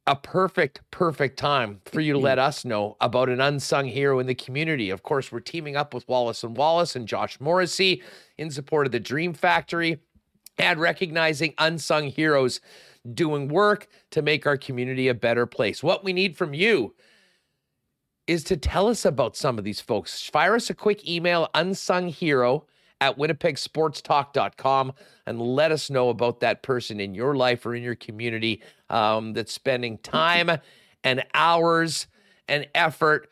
a 0.07 0.17
perfect, 0.17 0.81
perfect 0.91 1.39
time 1.39 1.81
for 1.85 2.01
you 2.01 2.13
to 2.13 2.19
let 2.19 2.39
us 2.39 2.65
know 2.65 2.97
about 3.01 3.29
an 3.29 3.41
unsung 3.41 3.87
hero 3.87 4.19
in 4.19 4.27
the 4.27 4.35
community. 4.35 4.91
Of 4.91 5.03
course, 5.03 5.31
we're 5.31 5.41
teaming 5.41 5.77
up 5.77 5.95
with 5.95 6.09
Wallace 6.09 6.43
and 6.43 6.57
Wallace 6.57 6.97
and 6.97 7.07
Josh 7.07 7.39
Morrissey 7.39 8.03
in 8.37 8.51
support 8.51 8.87
of 8.87 8.93
the 8.93 9.01
Dream 9.01 9.33
Factory 9.33 10.01
and 10.59 10.81
recognizing 10.81 11.55
unsung 11.59 12.09
heroes 12.09 12.61
doing 13.15 13.49
work 13.49 13.89
to 14.11 14.23
make 14.23 14.47
our 14.47 14.57
community 14.57 15.09
a 15.09 15.15
better 15.15 15.47
place. 15.47 15.83
What 15.83 16.05
we 16.05 16.13
need 16.13 16.37
from 16.37 16.53
you 16.53 16.95
is 18.27 18.45
to 18.45 18.57
tell 18.57 18.89
us 18.89 19.05
about 19.05 19.37
some 19.37 19.59
of 19.59 19.65
these 19.65 19.81
folks. 19.81 20.29
Fire 20.29 20.55
us 20.55 20.71
a 20.71 20.75
quick 20.75 21.09
email, 21.09 21.49
unsung 21.55 22.09
hero 22.09 22.67
at 23.01 23.19
winnipegsportstalk.com 23.19 24.93
and 25.27 25.41
let 25.41 25.73
us 25.73 25.91
know 25.91 26.09
about 26.09 26.39
that 26.39 26.63
person 26.63 27.01
in 27.01 27.15
your 27.17 27.35
life 27.35 27.67
or 27.67 27.75
in 27.75 27.83
your 27.83 27.97
community 27.97 28.63
um, 28.91 29.33
that's 29.33 29.53
spending 29.53 29.99
time 29.99 30.51
and 31.03 31.25
hours 31.35 32.07
and 32.47 32.69
effort 32.77 33.29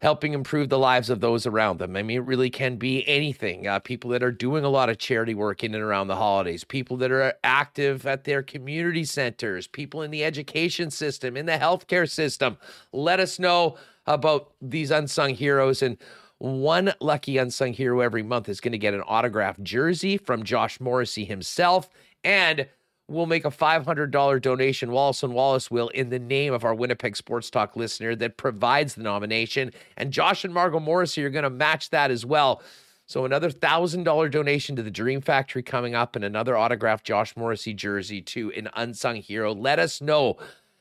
helping 0.00 0.32
improve 0.32 0.68
the 0.68 0.78
lives 0.78 1.10
of 1.10 1.20
those 1.20 1.44
around 1.44 1.78
them. 1.78 1.96
I 1.96 2.02
mean, 2.02 2.18
it 2.18 2.24
really 2.24 2.50
can 2.50 2.76
be 2.76 3.06
anything. 3.08 3.66
Uh, 3.66 3.80
people 3.80 4.10
that 4.10 4.22
are 4.22 4.30
doing 4.30 4.64
a 4.64 4.68
lot 4.68 4.88
of 4.88 4.98
charity 4.98 5.34
work 5.34 5.64
in 5.64 5.74
and 5.74 5.82
around 5.82 6.06
the 6.06 6.16
holidays, 6.16 6.62
people 6.62 6.96
that 6.98 7.10
are 7.10 7.34
active 7.42 8.06
at 8.06 8.24
their 8.24 8.42
community 8.42 9.04
centers, 9.04 9.66
people 9.66 10.02
in 10.02 10.10
the 10.10 10.24
education 10.24 10.90
system, 10.90 11.36
in 11.36 11.46
the 11.46 11.52
healthcare 11.52 12.08
system. 12.08 12.56
Let 12.92 13.18
us 13.18 13.38
know 13.38 13.76
about 14.06 14.52
these 14.62 14.90
unsung 14.90 15.34
heroes 15.34 15.82
and 15.82 15.98
one 16.38 16.94
lucky 17.00 17.36
unsung 17.36 17.72
hero 17.72 18.00
every 18.00 18.22
month 18.22 18.48
is 18.48 18.60
going 18.60 18.72
to 18.72 18.78
get 18.78 18.94
an 18.94 19.02
autographed 19.02 19.62
jersey 19.64 20.16
from 20.16 20.44
Josh 20.44 20.78
Morrissey 20.78 21.24
himself. 21.24 21.90
And 22.22 22.68
we'll 23.08 23.26
make 23.26 23.44
a 23.44 23.50
$500 23.50 24.40
donation. 24.40 24.92
Wallace 24.92 25.22
and 25.22 25.34
Wallace 25.34 25.70
will 25.70 25.88
in 25.88 26.10
the 26.10 26.18
name 26.18 26.52
of 26.52 26.64
our 26.64 26.74
Winnipeg 26.74 27.16
Sports 27.16 27.50
Talk 27.50 27.74
listener 27.74 28.14
that 28.16 28.36
provides 28.36 28.94
the 28.94 29.02
nomination. 29.02 29.72
And 29.96 30.12
Josh 30.12 30.44
and 30.44 30.52
Margot 30.52 30.80
Morrissey 30.80 31.24
are 31.24 31.30
going 31.30 31.44
to 31.44 31.50
match 31.50 31.90
that 31.90 32.10
as 32.10 32.26
well. 32.26 32.62
So 33.06 33.24
another 33.24 33.50
thousand 33.50 34.04
dollar 34.04 34.28
donation 34.28 34.76
to 34.76 34.82
the 34.82 34.90
Dream 34.90 35.22
Factory 35.22 35.62
coming 35.62 35.94
up, 35.94 36.14
and 36.14 36.24
another 36.24 36.58
autographed 36.58 37.06
Josh 37.06 37.34
Morrissey 37.36 37.72
jersey 37.72 38.20
to 38.20 38.52
an 38.52 38.68
unsung 38.74 39.16
hero. 39.16 39.54
Let 39.54 39.78
us 39.78 40.02
know. 40.02 40.36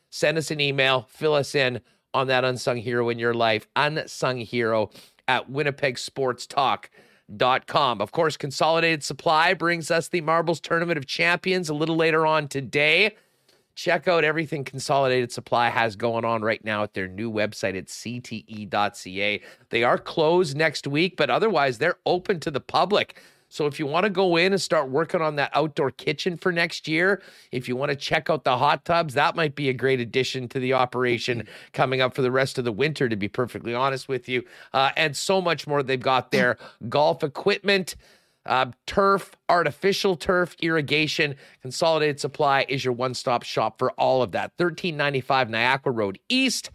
Send 0.09 0.37
us 0.37 0.51
an 0.51 0.59
email. 0.59 1.07
Fill 1.09 1.33
us 1.33 1.55
in 1.55 1.79
on 2.13 2.27
that 2.27 2.43
unsung 2.43 2.77
hero 2.77 3.07
in 3.07 3.17
your 3.17 3.33
life. 3.33 3.65
Unsung 3.77 4.39
hero 4.39 4.91
at 5.29 5.49
winnipegsportstalk.com. 7.31 8.01
Of 8.01 8.11
course, 8.11 8.37
Consolidated 8.37 9.03
Supply 9.03 9.53
brings 9.53 9.91
us 9.91 10.09
the 10.09 10.21
Marbles 10.21 10.59
Tournament 10.59 10.97
of 10.97 11.05
Champions 11.05 11.69
a 11.69 11.73
little 11.73 11.95
later 11.95 12.25
on 12.25 12.47
today. 12.47 13.15
Check 13.75 14.07
out 14.07 14.23
everything 14.23 14.63
Consolidated 14.63 15.31
Supply 15.31 15.69
has 15.69 15.95
going 15.95 16.25
on 16.25 16.41
right 16.41 16.63
now 16.63 16.83
at 16.83 16.93
their 16.95 17.07
new 17.07 17.31
website 17.31 17.77
at 17.77 17.85
cte.ca. 17.85 19.41
They 19.69 19.83
are 19.83 19.97
closed 19.99 20.57
next 20.57 20.87
week, 20.87 21.15
but 21.15 21.29
otherwise, 21.29 21.77
they're 21.77 21.99
open 22.05 22.39
to 22.39 22.51
the 22.51 22.59
public. 22.59 23.21
So 23.49 23.65
if 23.65 23.79
you 23.79 23.85
want 23.85 24.03
to 24.03 24.09
go 24.09 24.35
in 24.35 24.51
and 24.51 24.61
start 24.61 24.89
working 24.89 25.21
on 25.21 25.35
that 25.37 25.51
outdoor 25.53 25.91
kitchen 25.91 26.37
for 26.37 26.51
next 26.51 26.87
year, 26.87 27.21
if 27.51 27.67
you 27.67 27.75
want 27.75 27.89
to 27.89 27.95
check 27.95 28.29
out 28.29 28.43
the 28.43 28.57
hot 28.57 28.83
tubs, 28.83 29.13
that 29.13 29.35
might 29.35 29.55
be 29.55 29.69
a 29.69 29.73
great 29.73 29.99
addition 29.99 30.47
to 30.49 30.59
the 30.59 30.73
operation 30.73 31.47
coming 31.73 32.01
up 32.01 32.13
for 32.13 32.21
the 32.21 32.31
rest 32.31 32.57
of 32.57 32.65
the 32.65 32.71
winter, 32.71 33.07
to 33.07 33.15
be 33.15 33.27
perfectly 33.27 33.73
honest 33.73 34.09
with 34.09 34.27
you. 34.27 34.43
Uh, 34.73 34.91
and 34.97 35.15
so 35.15 35.41
much 35.41 35.65
more 35.65 35.81
they've 35.81 35.99
got 35.99 36.31
there 36.31 36.57
golf 36.89 37.23
equipment. 37.23 37.95
Uh, 38.45 38.71
turf, 38.85 39.35
artificial 39.49 40.15
turf, 40.15 40.55
irrigation, 40.61 41.35
consolidated 41.61 42.17
supply 42.17 42.65
is 42.69 42.85
your 42.85 42.93
one 42.93 43.13
stop 43.13 43.43
shop 43.43 43.77
for 43.77 43.91
all 43.91 44.21
of 44.21 44.31
that. 44.31 44.53
1395 44.55 45.49
Niagara 45.49 45.91
Road 45.91 46.17
East 46.29 46.69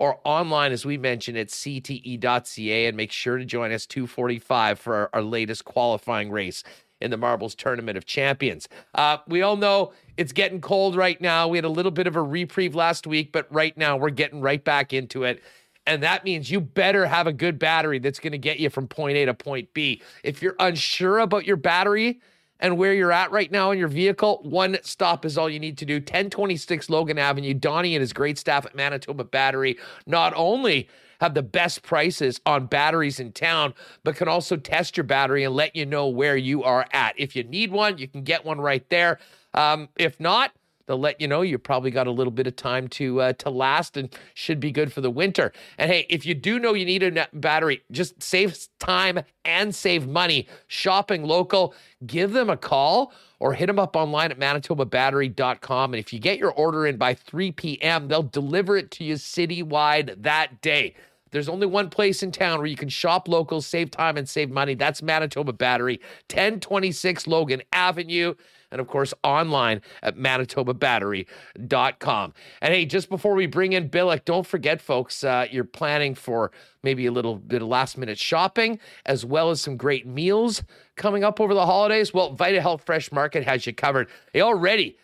or 0.00 0.18
online, 0.24 0.72
as 0.72 0.84
we 0.84 0.98
mentioned, 0.98 1.38
at 1.38 1.48
cte.ca. 1.48 2.86
And 2.86 2.96
make 2.96 3.12
sure 3.12 3.36
to 3.36 3.44
join 3.44 3.70
us 3.70 3.86
245 3.86 4.80
for 4.80 4.94
our, 4.94 5.10
our 5.12 5.22
latest 5.22 5.64
qualifying 5.64 6.30
race 6.30 6.64
in 7.00 7.10
the 7.10 7.16
Marbles 7.16 7.54
Tournament 7.54 7.96
of 7.96 8.06
Champions. 8.06 8.68
Uh, 8.94 9.18
we 9.28 9.42
all 9.42 9.56
know 9.56 9.92
it's 10.16 10.32
getting 10.32 10.60
cold 10.60 10.96
right 10.96 11.20
now. 11.20 11.48
We 11.48 11.58
had 11.58 11.64
a 11.64 11.70
little 11.70 11.92
bit 11.92 12.06
of 12.06 12.16
a 12.16 12.22
reprieve 12.22 12.74
last 12.74 13.06
week, 13.06 13.30
but 13.30 13.46
right 13.52 13.76
now 13.76 13.96
we're 13.96 14.10
getting 14.10 14.40
right 14.40 14.62
back 14.62 14.92
into 14.92 15.24
it. 15.24 15.42
And 15.86 16.02
that 16.02 16.24
means 16.24 16.50
you 16.50 16.60
better 16.60 17.06
have 17.06 17.26
a 17.26 17.32
good 17.32 17.58
battery 17.58 17.98
that's 17.98 18.18
going 18.18 18.32
to 18.32 18.38
get 18.38 18.58
you 18.58 18.70
from 18.70 18.86
point 18.86 19.16
A 19.16 19.26
to 19.26 19.34
point 19.34 19.72
B. 19.74 20.02
If 20.22 20.42
you're 20.42 20.56
unsure 20.58 21.18
about 21.18 21.46
your 21.46 21.56
battery, 21.56 22.20
and 22.60 22.78
where 22.78 22.94
you're 22.94 23.12
at 23.12 23.30
right 23.30 23.50
now 23.50 23.70
in 23.70 23.78
your 23.78 23.88
vehicle, 23.88 24.40
one 24.42 24.78
stop 24.82 25.24
is 25.24 25.36
all 25.36 25.50
you 25.50 25.58
need 25.58 25.78
to 25.78 25.84
do. 25.84 25.94
1026 25.94 26.88
Logan 26.88 27.18
Avenue. 27.18 27.54
Donnie 27.54 27.94
and 27.94 28.00
his 28.00 28.12
great 28.12 28.38
staff 28.38 28.64
at 28.64 28.74
Manitoba 28.74 29.24
Battery 29.24 29.78
not 30.06 30.32
only 30.36 30.88
have 31.20 31.34
the 31.34 31.42
best 31.42 31.82
prices 31.82 32.40
on 32.46 32.66
batteries 32.66 33.20
in 33.20 33.32
town, 33.32 33.74
but 34.04 34.16
can 34.16 34.28
also 34.28 34.56
test 34.56 34.96
your 34.96 35.04
battery 35.04 35.44
and 35.44 35.54
let 35.54 35.76
you 35.76 35.84
know 35.84 36.08
where 36.08 36.36
you 36.36 36.62
are 36.64 36.86
at. 36.92 37.14
If 37.18 37.36
you 37.36 37.44
need 37.44 37.70
one, 37.70 37.98
you 37.98 38.08
can 38.08 38.22
get 38.22 38.44
one 38.44 38.60
right 38.60 38.88
there. 38.88 39.18
Um, 39.52 39.88
if 39.96 40.18
not, 40.18 40.52
they'll 40.90 40.98
let 40.98 41.20
you 41.20 41.28
know 41.28 41.42
you 41.42 41.56
probably 41.56 41.92
got 41.92 42.08
a 42.08 42.10
little 42.10 42.32
bit 42.32 42.48
of 42.48 42.56
time 42.56 42.88
to 42.88 43.20
uh, 43.20 43.32
to 43.34 43.48
last 43.48 43.96
and 43.96 44.12
should 44.34 44.58
be 44.58 44.72
good 44.72 44.92
for 44.92 45.00
the 45.00 45.10
winter. 45.10 45.52
And 45.78 45.90
hey, 45.90 46.04
if 46.10 46.26
you 46.26 46.34
do 46.34 46.58
know 46.58 46.74
you 46.74 46.84
need 46.84 47.04
a 47.04 47.28
battery, 47.32 47.82
just 47.92 48.20
save 48.20 48.58
time 48.80 49.20
and 49.44 49.72
save 49.72 50.08
money 50.08 50.48
shopping 50.66 51.22
local. 51.22 51.74
Give 52.04 52.32
them 52.32 52.50
a 52.50 52.56
call 52.56 53.12
or 53.38 53.54
hit 53.54 53.66
them 53.66 53.78
up 53.78 53.94
online 53.94 54.32
at 54.32 54.38
manitobabattery.com. 54.40 55.94
And 55.94 56.00
if 56.00 56.12
you 56.12 56.18
get 56.18 56.38
your 56.38 56.50
order 56.50 56.86
in 56.88 56.96
by 56.96 57.14
3 57.14 57.52
p.m., 57.52 58.08
they'll 58.08 58.22
deliver 58.24 58.76
it 58.76 58.90
to 58.92 59.04
you 59.04 59.14
citywide 59.14 60.22
that 60.22 60.60
day. 60.60 60.96
There's 61.30 61.48
only 61.48 61.68
one 61.68 61.88
place 61.88 62.24
in 62.24 62.32
town 62.32 62.58
where 62.58 62.66
you 62.66 62.76
can 62.76 62.88
shop 62.88 63.28
local, 63.28 63.62
save 63.62 63.92
time, 63.92 64.16
and 64.16 64.28
save 64.28 64.50
money. 64.50 64.74
That's 64.74 65.00
Manitoba 65.00 65.52
Battery, 65.52 66.00
1026 66.28 67.28
Logan 67.28 67.62
Avenue 67.72 68.34
and 68.70 68.80
of 68.80 68.86
course 68.86 69.12
online 69.24 69.82
at 70.02 70.16
manitobabattery.com. 70.16 72.34
And 72.62 72.74
hey, 72.74 72.86
just 72.86 73.08
before 73.08 73.34
we 73.34 73.46
bring 73.46 73.72
in 73.72 73.88
Billeck, 73.88 74.24
don't 74.24 74.46
forget, 74.46 74.80
folks, 74.80 75.24
uh, 75.24 75.46
you're 75.50 75.64
planning 75.64 76.14
for 76.14 76.52
maybe 76.82 77.06
a 77.06 77.12
little 77.12 77.36
bit 77.36 77.62
of 77.62 77.68
last 77.68 77.98
minute 77.98 78.18
shopping 78.18 78.78
as 79.06 79.24
well 79.24 79.50
as 79.50 79.60
some 79.60 79.76
great 79.76 80.06
meals 80.06 80.62
coming 80.96 81.24
up 81.24 81.40
over 81.40 81.54
the 81.54 81.66
holidays. 81.66 82.14
Well, 82.14 82.34
Vita 82.34 82.60
Health 82.60 82.82
Fresh 82.84 83.12
Market 83.12 83.44
has 83.44 83.66
you 83.66 83.72
covered. 83.72 84.08
They 84.32 84.40
already 84.40 84.96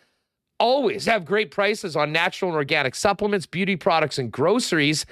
always 0.59 1.05
have 1.05 1.25
great 1.25 1.51
prices 1.51 1.95
on 1.95 2.11
natural 2.11 2.49
and 2.49 2.55
organic 2.55 2.95
supplements, 2.95 3.45
beauty 3.45 3.75
products, 3.75 4.17
and 4.17 4.31
groceries. 4.31 5.05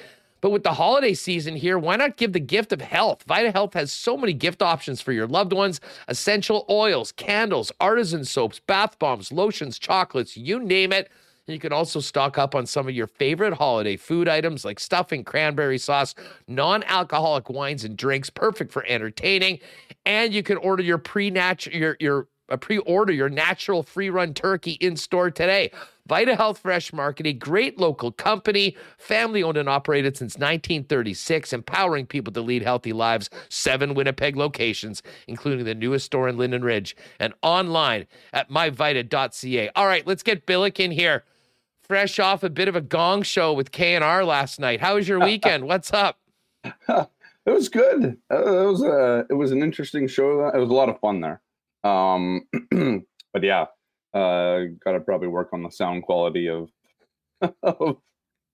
But 0.45 0.51
with 0.51 0.62
the 0.62 0.73
holiday 0.73 1.15
season 1.15 1.55
here, 1.55 1.79
why 1.79 1.95
not 1.95 2.17
give 2.17 2.34
the 2.34 2.39
gift 2.39 2.71
of 2.71 2.79
health? 2.79 3.23
Vita 3.23 3.49
Health 3.49 3.73
has 3.73 3.91
so 3.91 4.15
many 4.15 4.31
gift 4.31 4.62
options 4.62 5.01
for 5.01 5.12
your 5.12 5.25
loved 5.25 5.53
ones 5.53 5.81
essential 6.08 6.67
oils, 6.69 7.12
candles, 7.13 7.71
artisan 7.79 8.23
soaps, 8.23 8.60
bath 8.60 8.99
bombs, 8.99 9.31
lotions, 9.31 9.79
chocolates, 9.79 10.38
you 10.38 10.60
name 10.60 10.93
it. 10.93 11.10
You 11.47 11.58
can 11.58 11.73
also 11.73 11.99
stock 11.99 12.38
up 12.38 12.53
on 12.53 12.67
some 12.67 12.88
of 12.88 12.93
your 12.93 13.08
favorite 13.08 13.55
holiday 13.55 13.97
food 13.97 14.27
items 14.27 14.63
like 14.63 14.79
stuffing, 14.79 15.23
cranberry 15.23 15.79
sauce, 15.79 16.13
non 16.47 16.84
alcoholic 16.84 17.49
wines 17.49 17.84
and 17.84 17.97
drinks, 17.97 18.29
perfect 18.29 18.71
for 18.71 18.86
entertaining. 18.86 19.58
And 20.05 20.31
you 20.31 20.43
can 20.43 20.58
order 20.58 20.84
your 20.84 20.99
pre 20.99 21.31
your, 21.71 21.97
your 21.99 22.27
pre-order 22.58 23.12
your 23.12 23.29
natural 23.29 23.84
free-run 23.84 24.34
turkey 24.34 24.73
in 24.73 24.95
store 24.95 25.31
today. 25.31 25.71
Vita 26.08 26.36
Health 26.36 26.60
Fresh 26.60 26.93
Market, 26.93 27.25
a 27.25 27.34
great 27.34 27.79
local 27.79 28.12
company, 28.12 28.77
family 28.99 29.41
owned 29.41 29.58
and 29.58 29.67
operated 29.67 30.15
since 30.15 30.36
1936, 30.36 31.51
empowering 31.51 32.05
people 32.05 32.31
to 32.34 32.41
lead 32.41 32.62
healthy 32.62 32.93
lives. 32.93 33.31
Seven 33.49 33.95
Winnipeg 33.95 34.36
locations, 34.36 35.01
including 35.27 35.65
the 35.65 35.73
newest 35.73 36.05
store 36.05 36.27
in 36.27 36.38
Linden 36.38 36.63
Ridge, 36.63 36.95
and 37.19 37.34
online 37.41 38.05
at 38.34 38.51
myvita.ca. 38.51 39.71
All 39.75 39.88
right, 39.88 40.05
let's 40.05 40.21
get 40.21 40.45
Billeck 40.45 40.79
in 40.79 40.91
here. 40.91 41.23
Fresh 41.81 42.19
off 42.19 42.43
a 42.43 42.49
bit 42.49 42.67
of 42.67 42.75
a 42.75 42.81
gong 42.81 43.23
show 43.23 43.53
with 43.53 43.71
K&R 43.71 44.23
last 44.23 44.60
night. 44.60 44.81
How 44.81 44.95
was 44.95 45.08
your 45.08 45.19
weekend? 45.19 45.63
What's 45.67 45.91
up? 45.91 46.19
it 46.63 47.51
was 47.51 47.69
good. 47.69 48.17
Uh, 48.31 48.63
it 48.63 48.67
was 48.67 48.84
a, 48.84 49.25
it 49.29 49.34
was 49.34 49.51
an 49.51 49.63
interesting 49.63 50.08
show. 50.08 50.47
It 50.49 50.58
was 50.58 50.69
a 50.69 50.73
lot 50.73 50.89
of 50.89 50.99
fun 50.99 51.21
there. 51.21 51.41
Um, 51.86 52.48
but 53.34 53.43
yeah, 53.43 53.65
uh, 54.13 54.62
got 54.84 54.93
to 54.93 55.00
probably 55.00 55.28
work 55.28 55.50
on 55.54 55.63
the 55.63 55.69
sound 55.69 56.04
quality 56.04 56.50
of 56.50 56.69
of, 57.63 57.98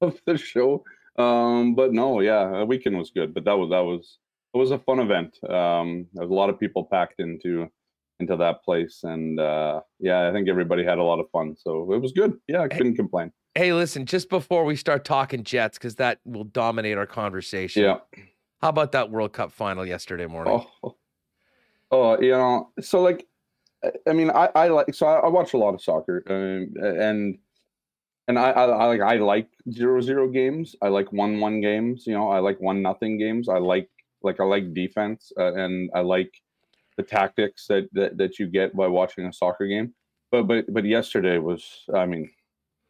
of 0.01 0.21
the 0.25 0.37
show. 0.37 0.83
Um, 1.17 1.75
but 1.75 1.93
no, 1.93 2.19
yeah, 2.19 2.59
the 2.59 2.65
weekend 2.65 2.97
was 2.97 3.11
good. 3.11 3.33
But 3.33 3.45
that 3.45 3.57
was 3.57 3.69
that 3.69 3.83
was 3.83 4.17
it 4.53 4.57
was 4.57 4.71
a 4.71 4.79
fun 4.79 4.99
event. 4.99 5.37
Um, 5.43 6.07
there 6.13 6.25
was 6.25 6.31
a 6.31 6.33
lot 6.33 6.49
of 6.49 6.59
people 6.59 6.87
packed 6.91 7.19
into 7.19 7.69
into 8.21 8.37
that 8.37 8.63
place. 8.63 9.01
And 9.03 9.39
uh, 9.39 9.81
yeah, 9.99 10.29
I 10.29 10.31
think 10.31 10.47
everybody 10.47 10.85
had 10.85 10.99
a 10.99 11.03
lot 11.03 11.19
of 11.19 11.29
fun. 11.31 11.55
So 11.57 11.91
it 11.91 12.01
was 12.01 12.13
good. 12.13 12.37
Yeah, 12.47 12.61
I 12.61 12.69
couldn't 12.69 12.95
complain. 12.95 13.33
Hey, 13.55 13.73
listen, 13.73 14.05
just 14.05 14.29
before 14.29 14.63
we 14.63 14.77
start 14.77 15.03
talking 15.03 15.43
Jets, 15.43 15.77
because 15.77 15.95
that 15.95 16.19
will 16.23 16.45
dominate 16.45 16.97
our 16.97 17.07
conversation. 17.07 17.83
Yeah. 17.83 17.97
How 18.61 18.69
about 18.69 18.93
that 18.93 19.09
World 19.09 19.33
Cup 19.33 19.51
final 19.51 19.85
yesterday 19.85 20.27
morning? 20.27 20.63
Oh, 20.83 20.95
oh, 21.91 22.19
you 22.21 22.31
know, 22.31 22.71
so 22.81 23.01
like, 23.01 23.25
I- 24.07 24.13
mean, 24.13 24.31
I, 24.31 24.49
I 24.55 24.67
like 24.69 24.93
so 24.95 25.07
I, 25.07 25.19
I 25.21 25.29
watch 25.29 25.53
a 25.53 25.57
lot 25.57 25.73
of 25.75 25.81
soccer, 25.83 26.23
um, 26.29 26.73
and 26.83 27.37
and 28.27 28.39
I, 28.39 28.51
I, 28.51 28.65
I 28.65 28.85
like 28.85 29.01
I 29.01 29.15
like 29.17 29.49
zero 29.71 30.01
zero 30.01 30.27
games. 30.29 30.75
I 30.81 30.89
like 30.89 31.11
one 31.13 31.39
one 31.39 31.61
games. 31.61 32.05
You 32.07 32.13
know, 32.13 32.29
I 32.29 32.39
like 32.39 32.59
one 32.61 32.81
nothing 32.81 33.17
games. 33.19 33.49
I 33.49 33.57
like 33.59 33.89
like 34.23 34.39
I 34.39 34.43
like 34.45 34.73
defense, 34.73 35.31
uh, 35.39 35.53
and 35.55 35.89
I 35.95 36.01
like 36.01 36.33
the 36.97 37.03
tactics 37.03 37.67
that, 37.67 37.89
that 37.93 38.17
that 38.17 38.39
you 38.39 38.47
get 38.47 38.75
by 38.75 38.87
watching 38.87 39.25
a 39.25 39.33
soccer 39.33 39.67
game. 39.67 39.93
But 40.31 40.43
but 40.47 40.65
but 40.73 40.85
yesterday 40.85 41.37
was, 41.39 41.65
I 41.95 42.05
mean, 42.05 42.29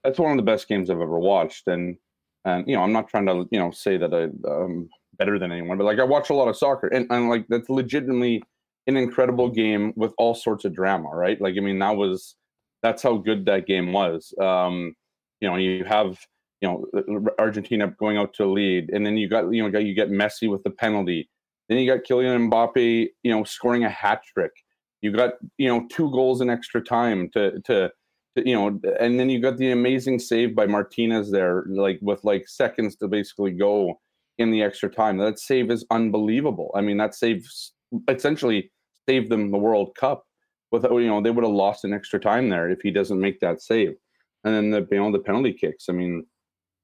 that's 0.03 0.19
one 0.19 0.31
of 0.31 0.37
the 0.37 0.43
best 0.51 0.67
games 0.67 0.89
I've 0.89 1.01
ever 1.01 1.19
watched, 1.19 1.67
and 1.67 1.97
and 2.45 2.67
you 2.67 2.75
know, 2.75 2.83
I'm 2.83 2.93
not 2.93 3.07
trying 3.09 3.25
to 3.27 3.47
you 3.51 3.59
know 3.59 3.71
say 3.71 3.97
that 3.97 4.13
I 4.13 4.23
um 4.49 4.89
better 5.17 5.37
than 5.39 5.51
anyone, 5.51 5.77
but 5.77 5.83
like 5.85 5.99
I 5.99 6.03
watch 6.03 6.29
a 6.29 6.33
lot 6.33 6.47
of 6.47 6.57
soccer, 6.57 6.87
and, 6.87 7.07
and 7.11 7.29
like 7.29 7.45
that's 7.49 7.69
legitimately 7.69 8.43
an 8.87 8.97
incredible 8.97 9.49
game 9.49 9.93
with 9.95 10.13
all 10.17 10.33
sorts 10.33 10.65
of 10.65 10.73
drama, 10.75 11.09
right? 11.09 11.39
Like 11.41 11.55
I 11.57 11.61
mean, 11.61 11.79
that 11.79 11.95
was 11.95 12.35
that's 12.83 13.03
how 13.03 13.17
good 13.17 13.45
that 13.45 13.67
game 13.67 13.93
was. 13.93 14.33
Um, 14.39 14.95
you 15.39 15.49
know, 15.49 15.55
you 15.55 15.85
have 15.85 16.17
you 16.61 16.67
know 16.69 17.25
Argentina 17.39 17.87
going 17.99 18.17
out 18.17 18.33
to 18.35 18.45
lead, 18.45 18.89
and 18.91 19.05
then 19.05 19.17
you 19.17 19.27
got 19.29 19.51
you 19.53 19.67
know 19.69 19.79
you 19.79 19.93
get 19.93 20.09
Messi 20.09 20.49
with 20.49 20.63
the 20.63 20.71
penalty, 20.71 21.29
then 21.69 21.77
you 21.77 21.91
got 21.91 22.03
Kylian 22.05 22.49
Mbappe, 22.49 23.07
you 23.23 23.31
know, 23.31 23.43
scoring 23.43 23.83
a 23.83 23.89
hat 23.89 24.21
trick. 24.33 24.51
You 25.01 25.11
got 25.11 25.33
you 25.57 25.67
know 25.67 25.87
two 25.91 26.11
goals 26.11 26.41
in 26.41 26.49
extra 26.49 26.81
time 26.81 27.29
to 27.33 27.59
to. 27.61 27.61
to 27.63 27.91
you 28.45 28.55
know, 28.55 28.79
and 28.99 29.19
then 29.19 29.29
you 29.29 29.41
got 29.41 29.57
the 29.57 29.71
amazing 29.71 30.17
save 30.17 30.55
by 30.55 30.65
Martinez 30.65 31.31
there, 31.31 31.65
like 31.67 31.99
with 32.01 32.23
like 32.23 32.47
seconds 32.47 32.95
to 32.97 33.07
basically 33.09 33.51
go 33.51 33.99
in 34.37 34.51
the 34.51 34.63
extra 34.63 34.89
time. 34.89 35.17
That 35.17 35.37
save 35.37 35.69
is 35.69 35.85
unbelievable. 35.91 36.71
I 36.73 36.79
mean, 36.79 36.95
that 36.97 37.13
save 37.13 37.39
s- 37.39 37.73
essentially 38.07 38.71
saved 39.07 39.29
them 39.29 39.51
the 39.51 39.57
World 39.57 39.95
Cup. 39.95 40.25
Without 40.71 40.95
you 40.95 41.07
know, 41.07 41.21
they 41.21 41.31
would 41.31 41.43
have 41.43 41.53
lost 41.53 41.83
an 41.83 41.93
extra 41.93 42.19
time 42.19 42.49
there 42.49 42.69
if 42.69 42.81
he 42.81 42.91
doesn't 42.91 43.19
make 43.19 43.39
that 43.41 43.61
save. 43.61 43.93
And 44.43 44.53
then 44.55 44.71
the 44.71 44.87
you 44.91 44.99
know 44.99 45.11
the 45.11 45.19
penalty 45.19 45.53
kicks. 45.53 45.89
I 45.89 45.93
mean, 45.93 46.25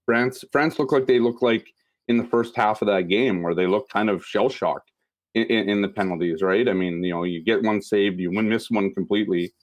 France 0.06 0.44
France 0.52 0.78
looked 0.78 0.94
like 0.94 1.08
they 1.08 1.20
looked 1.20 1.42
like 1.42 1.68
in 2.08 2.18
the 2.18 2.26
first 2.26 2.56
half 2.56 2.82
of 2.82 2.88
that 2.88 3.08
game 3.08 3.42
where 3.42 3.56
they 3.56 3.68
looked 3.68 3.92
kind 3.92 4.10
of 4.10 4.26
shell 4.26 4.50
shocked 4.50 4.92
in, 5.34 5.44
in, 5.46 5.70
in 5.70 5.82
the 5.82 5.88
penalties. 5.88 6.42
Right? 6.42 6.68
I 6.68 6.74
mean, 6.74 7.04
you 7.04 7.14
know, 7.14 7.24
you 7.24 7.44
get 7.44 7.64
one 7.64 7.82
saved, 7.82 8.20
you 8.20 8.32
win 8.32 8.50
miss 8.50 8.70
one 8.70 8.94
completely. 8.94 9.54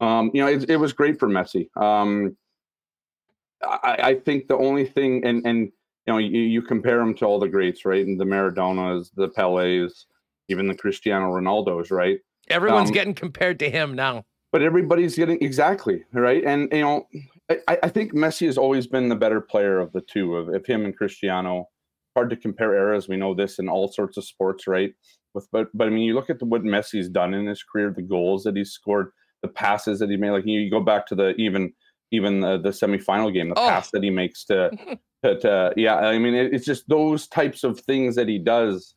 Um, 0.00 0.30
you 0.34 0.42
know, 0.42 0.48
it, 0.48 0.68
it 0.68 0.76
was 0.76 0.92
great 0.92 1.18
for 1.18 1.28
Messi. 1.28 1.68
Um, 1.76 2.36
I, 3.62 3.98
I 4.02 4.14
think 4.14 4.48
the 4.48 4.56
only 4.56 4.86
thing, 4.86 5.24
and 5.24 5.46
and 5.46 5.72
you 6.06 6.12
know, 6.12 6.18
you, 6.18 6.40
you 6.40 6.62
compare 6.62 7.00
him 7.00 7.14
to 7.14 7.24
all 7.24 7.38
the 7.38 7.48
greats, 7.48 7.84
right? 7.84 8.06
And 8.06 8.20
the 8.20 8.24
Maradonas, 8.24 9.10
the 9.14 9.28
Pelés, 9.28 10.04
even 10.48 10.68
the 10.68 10.74
Cristiano 10.74 11.32
Ronaldos, 11.32 11.90
right? 11.90 12.18
Everyone's 12.48 12.90
um, 12.90 12.94
getting 12.94 13.14
compared 13.14 13.58
to 13.60 13.70
him 13.70 13.94
now. 13.94 14.24
But 14.52 14.62
everybody's 14.62 15.16
getting 15.16 15.42
exactly 15.42 16.04
right, 16.12 16.44
and 16.44 16.68
you 16.72 16.80
know, 16.80 17.06
I, 17.68 17.78
I 17.82 17.88
think 17.88 18.14
Messi 18.14 18.46
has 18.46 18.56
always 18.56 18.86
been 18.86 19.08
the 19.08 19.16
better 19.16 19.40
player 19.40 19.78
of 19.80 19.92
the 19.92 20.00
two 20.00 20.36
of, 20.36 20.48
of 20.54 20.64
him 20.64 20.84
and 20.84 20.96
Cristiano. 20.96 21.68
Hard 22.14 22.30
to 22.30 22.36
compare 22.36 22.74
eras. 22.74 23.08
We 23.08 23.16
know 23.16 23.34
this 23.34 23.58
in 23.58 23.68
all 23.68 23.88
sorts 23.88 24.16
of 24.16 24.24
sports, 24.24 24.66
right? 24.66 24.94
With 25.34 25.46
but 25.52 25.68
but 25.74 25.88
I 25.88 25.90
mean, 25.90 26.04
you 26.04 26.14
look 26.14 26.30
at 26.30 26.38
the, 26.38 26.46
what 26.46 26.62
Messi's 26.62 27.08
done 27.10 27.34
in 27.34 27.46
his 27.46 27.62
career, 27.62 27.92
the 27.94 28.02
goals 28.02 28.44
that 28.44 28.56
he's 28.56 28.70
scored, 28.70 29.10
the 29.42 29.48
passes 29.48 29.98
that 29.98 30.08
he 30.08 30.16
made. 30.16 30.30
Like 30.30 30.46
you, 30.46 30.60
you 30.60 30.70
go 30.70 30.80
back 30.80 31.06
to 31.08 31.14
the 31.14 31.34
even 31.36 31.72
even 32.12 32.40
the, 32.40 32.56
the 32.58 32.70
semifinal 32.70 33.34
game, 33.34 33.48
the 33.50 33.58
Oh. 33.58 33.68
pass 33.68 33.90
that 33.90 34.02
he 34.02 34.10
makes 34.10 34.44
to, 34.46 34.70
to, 35.24 35.38
to 35.40 35.72
yeah. 35.76 35.96
I 35.96 36.18
mean, 36.18 36.34
it, 36.34 36.54
it's 36.54 36.64
just 36.64 36.88
those 36.88 37.26
types 37.26 37.64
of 37.64 37.80
things 37.80 38.14
that 38.14 38.28
he 38.28 38.38
does. 38.38 38.94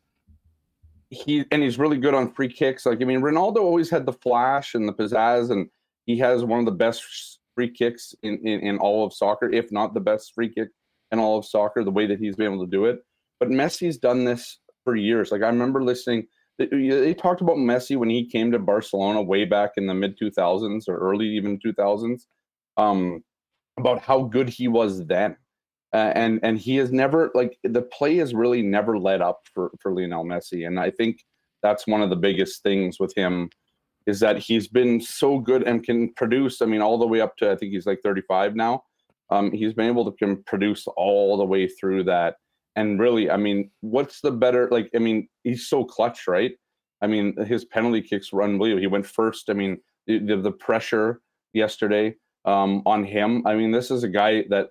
He 1.10 1.46
and 1.52 1.64
he's 1.64 1.80
really 1.80 1.98
good 1.98 2.14
on 2.14 2.32
free 2.34 2.52
kicks. 2.52 2.86
Like 2.86 3.02
I 3.02 3.06
mean, 3.06 3.22
Ronaldo 3.22 3.58
always 3.58 3.90
had 3.90 4.06
the 4.06 4.14
flash 4.14 4.76
and 4.76 4.88
the 4.88 4.94
pizzazz, 4.94 5.50
and 5.50 5.70
he 6.06 6.18
has 6.20 6.44
one 6.44 6.60
of 6.60 6.66
the 6.66 6.72
best 6.72 7.40
free 7.56 7.72
kicks 7.72 8.14
in, 8.24 8.40
in, 8.48 8.60
in 8.62 8.78
all 8.78 9.06
of 9.06 9.14
soccer, 9.14 9.52
if 9.52 9.72
not 9.72 9.94
the 9.94 10.00
best 10.00 10.34
free 10.34 10.50
kick 10.54 10.70
in 11.12 11.20
all 11.20 11.38
of 11.38 11.46
soccer, 11.46 11.84
the 11.84 11.92
way 11.92 12.06
that 12.06 12.20
he's 12.20 12.36
been 12.36 12.54
able 12.54 12.66
to 12.66 12.72
do 12.72 12.86
it. 12.86 13.00
But 13.40 13.50
Messi's 13.50 13.98
done 13.98 14.26
this 14.26 14.60
for 14.84 14.96
years. 14.96 15.32
Like 15.32 15.42
I 15.42 15.48
remember 15.48 15.84
listening, 15.84 16.28
they, 16.58 17.14
talked 17.14 17.42
about 17.42 17.58
Messi 17.58 17.98
when 17.98 18.10
he 18.10 18.30
came 18.30 18.52
to 18.52 18.60
Barcelona 18.60 19.22
way 19.22 19.46
back 19.46 19.72
in 19.78 19.88
the 19.88 19.94
mid 19.94 20.18
2000s 20.20 20.88
or 20.88 20.98
early 20.98 21.26
even 21.28 21.60
2000s, 21.60 22.22
um, 22.78 23.24
about 23.78 24.02
how 24.02 24.24
good 24.24 24.50
he 24.50 24.68
was 24.68 25.06
then. 25.06 25.38
Uh, 25.94 26.12
and 26.16 26.40
and 26.44 26.60
he 26.60 26.76
has 26.76 26.92
never 26.92 27.32
like 27.34 27.58
the 27.64 27.82
play 27.82 28.18
has 28.18 28.34
really 28.34 28.62
never 28.62 28.98
let 28.98 29.22
up 29.22 29.42
for 29.54 29.72
for 29.80 29.94
Lionel 29.94 30.24
Messi, 30.24 30.68
and 30.68 30.80
I 30.80 30.92
think 30.92 31.24
that's 31.64 31.88
one 31.88 32.02
of 32.02 32.10
the 32.10 32.16
biggest 32.16 32.62
things 32.64 33.00
with 33.00 33.14
him 33.16 33.50
is 34.06 34.20
that 34.20 34.38
he's 34.38 34.68
been 34.68 35.02
so 35.02 35.40
good 35.40 35.64
and 35.64 35.84
can 35.84 36.14
produce. 36.14 36.62
I 36.62 36.66
mean, 36.66 36.82
all 36.82 36.98
the 36.98 37.08
way 37.08 37.22
up 37.22 37.38
to 37.38 37.52
I 37.52 37.56
think 37.56 37.74
he's 37.74 37.86
like 37.86 38.00
35 38.04 38.56
now. 38.56 38.84
Um, 39.30 39.52
he's 39.52 39.74
been 39.74 39.88
able 39.88 40.10
to 40.10 40.18
can 40.18 40.44
produce 40.44 40.88
all 40.98 41.38
the 41.38 41.46
way 41.46 41.68
through 41.68 42.06
that. 42.06 42.36
And 42.76 43.00
really, 43.00 43.30
I 43.30 43.38
mean, 43.38 43.70
what's 43.82 44.22
the 44.22 44.32
better? 44.32 44.68
Like, 44.72 44.90
I 44.96 45.00
mean, 45.00 45.28
he's 45.44 45.68
so 45.68 45.84
clutch, 45.84 46.28
right? 46.28 46.54
I 47.02 47.08
mean, 47.08 47.36
his 47.46 47.66
penalty 47.66 48.02
kicks 48.02 48.32
were 48.34 48.44
unbelievable. 48.44 48.82
He 48.82 48.88
went 48.88 49.06
first. 49.06 49.50
I 49.50 49.54
mean, 49.54 49.80
the, 50.08 50.40
the, 50.42 50.52
pressure 50.52 51.22
yesterday 51.54 52.16
um, 52.46 52.82
on 52.86 53.04
him. 53.04 53.46
I 53.46 53.56
mean, 53.56 53.72
this 53.72 53.92
is 53.92 54.04
a 54.04 54.10
guy 54.10 54.46
that 54.50 54.70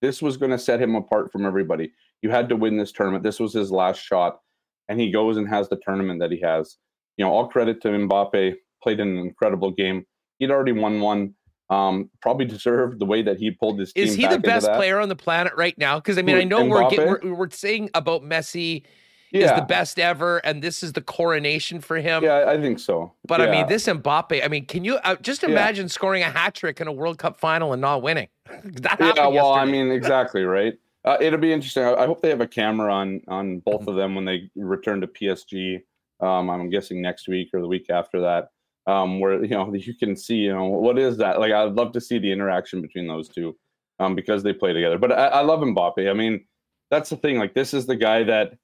this 0.00 0.22
was 0.22 0.36
going 0.36 0.50
to 0.50 0.58
set 0.58 0.80
him 0.80 0.94
apart 0.94 1.30
from 1.32 1.46
everybody. 1.46 1.92
You 2.22 2.30
had 2.30 2.48
to 2.48 2.56
win 2.56 2.76
this 2.76 2.92
tournament. 2.92 3.22
This 3.22 3.40
was 3.40 3.52
his 3.52 3.70
last 3.70 3.98
shot, 3.98 4.40
and 4.88 5.00
he 5.00 5.10
goes 5.10 5.36
and 5.36 5.48
has 5.48 5.68
the 5.68 5.80
tournament 5.84 6.20
that 6.20 6.30
he 6.30 6.40
has. 6.40 6.76
You 7.16 7.24
know, 7.24 7.32
all 7.32 7.48
credit 7.48 7.80
to 7.82 7.88
Mbappe. 7.88 8.56
Played 8.82 9.00
an 9.00 9.18
incredible 9.18 9.70
game. 9.70 10.06
He'd 10.38 10.50
already 10.50 10.72
won 10.72 11.00
one. 11.00 11.34
Um, 11.68 12.10
probably 12.20 12.44
deserved 12.46 12.98
the 12.98 13.06
way 13.06 13.22
that 13.22 13.38
he 13.38 13.50
pulled 13.50 13.78
his 13.78 13.92
team. 13.92 14.04
Is 14.04 14.14
he 14.14 14.26
the 14.26 14.38
best 14.38 14.66
player 14.72 14.98
on 14.98 15.08
the 15.08 15.16
planet 15.16 15.52
right 15.56 15.76
now? 15.78 15.98
Because 15.98 16.18
I 16.18 16.22
mean, 16.22 16.36
I 16.36 16.44
know 16.44 16.64
we're, 16.64 16.88
get, 16.88 17.00
Mbappe? 17.00 17.24
we're 17.24 17.34
we're 17.34 17.50
saying 17.50 17.90
about 17.94 18.22
Messi 18.22 18.84
is 19.32 19.50
the 19.52 19.62
best 19.62 19.98
ever, 19.98 20.38
and 20.38 20.62
this 20.62 20.82
is 20.82 20.92
the 20.92 21.00
coronation 21.00 21.80
for 21.80 21.96
him. 21.98 22.22
yeah, 22.24 22.44
I 22.48 22.60
think 22.60 22.78
so. 22.78 23.12
But 23.26 23.40
I 23.40 23.50
mean, 23.50 23.66
this 23.66 23.86
Mbappe. 23.86 24.44
I 24.44 24.48
mean, 24.48 24.66
can 24.66 24.84
you 24.84 24.96
uh, 24.96 25.16
just 25.16 25.42
Yeah. 25.42 25.50
imagine 25.50 25.88
scoring 25.88 26.22
a 26.22 26.30
hat 26.30 26.54
trick 26.54 26.80
in 26.80 26.86
a 26.88 26.92
World 26.92 27.18
Cup 27.18 27.38
final 27.38 27.72
and 27.72 27.80
not 27.80 28.02
winning? 28.02 28.28
that 28.64 28.96
yeah, 29.00 29.26
well, 29.26 29.52
I 29.52 29.64
mean, 29.64 29.90
exactly 29.90 30.42
right. 30.44 30.74
Uh, 31.04 31.16
it'll 31.20 31.38
be 31.38 31.52
interesting. 31.52 31.82
I, 31.84 31.94
I 31.94 32.06
hope 32.06 32.20
they 32.20 32.28
have 32.28 32.40
a 32.40 32.46
camera 32.46 32.92
on 32.92 33.20
on 33.28 33.60
both 33.60 33.86
of 33.86 33.96
them 33.96 34.14
when 34.14 34.24
they 34.24 34.50
return 34.56 35.00
to 35.00 35.06
PSG. 35.06 35.80
Um, 36.20 36.50
I'm 36.50 36.68
guessing 36.68 37.00
next 37.00 37.28
week 37.28 37.48
or 37.54 37.60
the 37.62 37.68
week 37.68 37.88
after 37.88 38.20
that, 38.20 38.48
um, 38.86 39.20
where 39.20 39.42
you 39.42 39.50
know 39.50 39.72
you 39.74 39.94
can 39.94 40.16
see 40.16 40.36
you 40.36 40.52
know 40.52 40.66
what 40.66 40.98
is 40.98 41.16
that 41.18 41.40
like. 41.40 41.52
I'd 41.52 41.72
love 41.74 41.92
to 41.92 42.00
see 42.00 42.18
the 42.18 42.30
interaction 42.30 42.82
between 42.82 43.06
those 43.06 43.28
two, 43.28 43.56
um, 43.98 44.14
because 44.14 44.42
they 44.42 44.52
play 44.52 44.72
together. 44.72 44.98
But 44.98 45.12
I, 45.12 45.26
I 45.28 45.40
love 45.40 45.60
Mbappe. 45.60 46.10
I 46.10 46.12
mean, 46.12 46.44
that's 46.90 47.08
the 47.08 47.16
thing. 47.16 47.38
Like 47.38 47.54
this 47.54 47.72
is 47.72 47.86
the 47.86 47.96
guy 47.96 48.24
that 48.24 48.54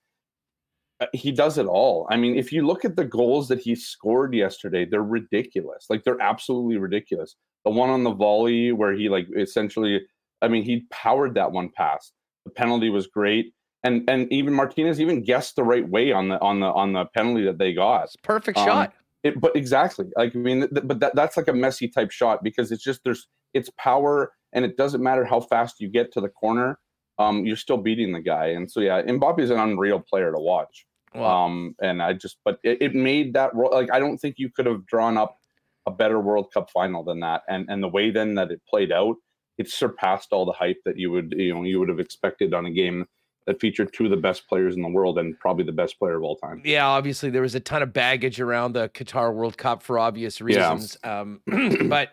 he 1.12 1.30
does 1.30 1.58
it 1.58 1.66
all. 1.66 2.06
I 2.10 2.16
mean, 2.16 2.36
if 2.36 2.52
you 2.52 2.66
look 2.66 2.84
at 2.84 2.96
the 2.96 3.04
goals 3.04 3.48
that 3.48 3.60
he 3.60 3.74
scored 3.74 4.34
yesterday, 4.34 4.86
they're 4.86 5.02
ridiculous. 5.02 5.86
Like 5.90 6.04
they're 6.04 6.20
absolutely 6.20 6.78
ridiculous. 6.78 7.36
The 7.64 7.70
one 7.70 7.90
on 7.90 8.04
the 8.04 8.14
volley 8.14 8.72
where 8.72 8.92
he 8.92 9.08
like 9.08 9.26
essentially, 9.36 10.00
I 10.40 10.48
mean, 10.48 10.62
he 10.62 10.86
powered 10.90 11.34
that 11.34 11.52
one 11.52 11.70
pass. 11.76 12.12
The 12.44 12.50
penalty 12.50 12.88
was 12.88 13.06
great, 13.08 13.52
and 13.82 14.08
and 14.08 14.32
even 14.32 14.54
Martinez 14.54 15.00
even 15.00 15.22
guessed 15.22 15.56
the 15.56 15.64
right 15.64 15.86
way 15.86 16.12
on 16.12 16.28
the 16.28 16.40
on 16.40 16.60
the 16.60 16.66
on 16.66 16.92
the 16.92 17.04
penalty 17.06 17.44
that 17.44 17.58
they 17.58 17.74
got. 17.74 18.08
perfect 18.22 18.58
um, 18.58 18.66
shot. 18.66 18.92
It, 19.22 19.40
but 19.40 19.56
exactly, 19.56 20.06
like 20.16 20.34
I 20.34 20.38
mean, 20.38 20.68
th- 20.68 20.86
but 20.86 21.00
that, 21.00 21.14
that's 21.14 21.36
like 21.36 21.48
a 21.48 21.52
messy 21.52 21.88
type 21.88 22.10
shot 22.10 22.42
because 22.44 22.70
it's 22.70 22.84
just 22.84 23.00
there's 23.04 23.26
it's 23.52 23.70
power, 23.78 24.32
and 24.52 24.64
it 24.64 24.76
doesn't 24.76 25.02
matter 25.02 25.24
how 25.24 25.40
fast 25.40 25.80
you 25.80 25.88
get 25.88 26.12
to 26.12 26.20
the 26.20 26.28
corner. 26.28 26.78
Um, 27.18 27.46
you're 27.46 27.56
still 27.56 27.78
beating 27.78 28.12
the 28.12 28.20
guy, 28.20 28.48
and 28.48 28.70
so 28.70 28.80
yeah, 28.80 29.00
Mbappe 29.02 29.40
is 29.40 29.50
an 29.50 29.58
unreal 29.58 30.00
player 30.00 30.30
to 30.32 30.38
watch. 30.38 30.84
Well, 31.14 31.24
Um, 31.24 31.74
and 31.80 32.02
I 32.02 32.12
just, 32.12 32.36
but 32.44 32.58
it, 32.62 32.82
it 32.82 32.94
made 32.94 33.32
that 33.34 33.56
like 33.56 33.90
I 33.90 33.98
don't 33.98 34.18
think 34.18 34.34
you 34.38 34.50
could 34.50 34.66
have 34.66 34.84
drawn 34.86 35.16
up 35.16 35.38
a 35.86 35.90
better 35.90 36.20
World 36.20 36.52
Cup 36.52 36.68
final 36.70 37.02
than 37.04 37.20
that, 37.20 37.42
and 37.48 37.66
and 37.70 37.82
the 37.82 37.88
way 37.88 38.10
then 38.10 38.34
that 38.34 38.50
it 38.50 38.60
played 38.68 38.92
out, 38.92 39.16
it 39.56 39.70
surpassed 39.70 40.32
all 40.32 40.44
the 40.44 40.52
hype 40.52 40.78
that 40.84 40.98
you 40.98 41.10
would 41.10 41.32
you 41.36 41.54
know 41.54 41.62
you 41.62 41.78
would 41.80 41.88
have 41.88 42.00
expected 42.00 42.52
on 42.52 42.66
a 42.66 42.70
game 42.70 43.06
that 43.46 43.60
featured 43.60 43.92
two 43.94 44.04
of 44.06 44.10
the 44.10 44.16
best 44.16 44.46
players 44.48 44.74
in 44.74 44.82
the 44.82 44.88
world 44.88 45.18
and 45.18 45.38
probably 45.38 45.62
the 45.64 45.70
best 45.72 45.98
player 46.00 46.16
of 46.16 46.22
all 46.24 46.34
time. 46.36 46.60
yeah, 46.64 46.84
obviously 46.86 47.30
there 47.30 47.42
was 47.42 47.54
a 47.54 47.60
ton 47.60 47.80
of 47.80 47.92
baggage 47.92 48.40
around 48.40 48.72
the 48.72 48.88
Qatar 48.88 49.32
World 49.32 49.56
Cup 49.56 49.82
for 49.84 49.98
obvious 50.00 50.40
Yeah. 50.40 50.46
reasons. 50.72 50.98
Um, 51.04 51.40
but 51.88 52.10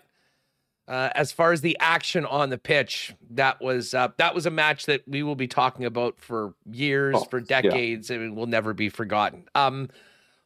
uh, 0.87 1.09
as 1.15 1.31
far 1.31 1.51
as 1.51 1.61
the 1.61 1.77
action 1.79 2.25
on 2.25 2.49
the 2.49 2.57
pitch, 2.57 3.13
that 3.31 3.61
was 3.61 3.93
uh, 3.93 4.09
that 4.17 4.35
was 4.35 4.45
a 4.45 4.51
match 4.51 4.85
that 4.87 5.01
we 5.07 5.23
will 5.23 5.35
be 5.35 5.47
talking 5.47 5.85
about 5.85 6.19
for 6.19 6.53
years, 6.69 7.15
Oh, 7.17 7.23
for 7.25 7.39
yeah. 7.39 7.61
decades, 7.61 8.09
and 8.09 8.35
will 8.35 8.47
never 8.47 8.73
be 8.73 8.89
forgotten. 8.89 9.45
Um, 9.55 9.89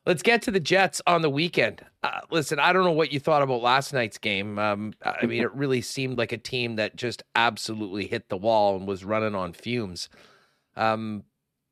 Let's 0.05 0.23
get 0.23 0.41
to 0.43 0.51
the 0.51 0.61
Jets 0.61 1.01
on 1.05 1.21
the 1.21 1.29
weekend. 1.29 1.83
Uh, 2.01 2.21
listen, 2.31 2.59
I 2.59 2.71
don't 2.71 2.85
know 2.85 2.93
what 2.93 3.11
you 3.11 3.19
thought 3.19 3.41
about 3.41 3.61
last 3.61 3.91
night's 3.91 4.17
game. 4.17 4.57
Um, 4.57 4.93
I 5.03 5.25
mean, 5.25 5.43
it 5.43 5.51
really 5.53 5.81
seemed 5.81 6.17
like 6.17 6.31
a 6.31 6.37
team 6.37 6.77
that 6.77 6.95
just 6.95 7.23
absolutely 7.35 8.07
hit 8.07 8.29
the 8.29 8.37
wall 8.37 8.77
and 8.77 8.87
was 8.87 9.03
running 9.03 9.35
on 9.35 9.51
fumes. 9.51 10.07
Um, 10.77 11.23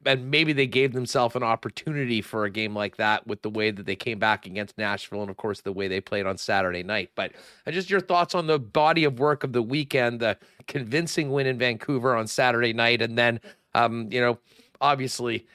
and 0.05 0.29
maybe 0.29 0.53
they 0.53 0.67
gave 0.67 0.93
themselves 0.93 1.35
an 1.35 1.43
opportunity 1.43 2.21
for 2.21 2.45
a 2.45 2.49
game 2.49 2.75
like 2.75 2.97
that 2.97 3.25
with 3.25 3.41
the 3.41 3.49
way 3.49 3.71
that 3.71 3.85
they 3.85 3.95
came 3.95 4.19
back 4.19 4.45
against 4.45 4.77
Nashville 4.77 5.21
and 5.21 5.29
of 5.29 5.37
course 5.37 5.61
the 5.61 5.71
way 5.71 5.87
they 5.87 6.01
played 6.01 6.25
on 6.25 6.37
Saturday 6.37 6.83
night. 6.83 7.11
But 7.15 7.33
uh, 7.65 7.71
just 7.71 7.89
your 7.89 8.01
thoughts 8.01 8.35
on 8.35 8.47
the 8.47 8.59
body 8.59 9.03
of 9.03 9.19
work 9.19 9.43
of 9.43 9.53
the 9.53 9.61
weekend, 9.61 10.19
the 10.19 10.37
convincing 10.67 11.31
win 11.31 11.47
in 11.47 11.57
Vancouver 11.57 12.15
on 12.15 12.27
Saturday 12.27 12.73
night, 12.73 13.01
and 13.01 13.17
then 13.17 13.39
um, 13.73 14.07
you 14.11 14.21
know, 14.21 14.39
obviously 14.81 15.45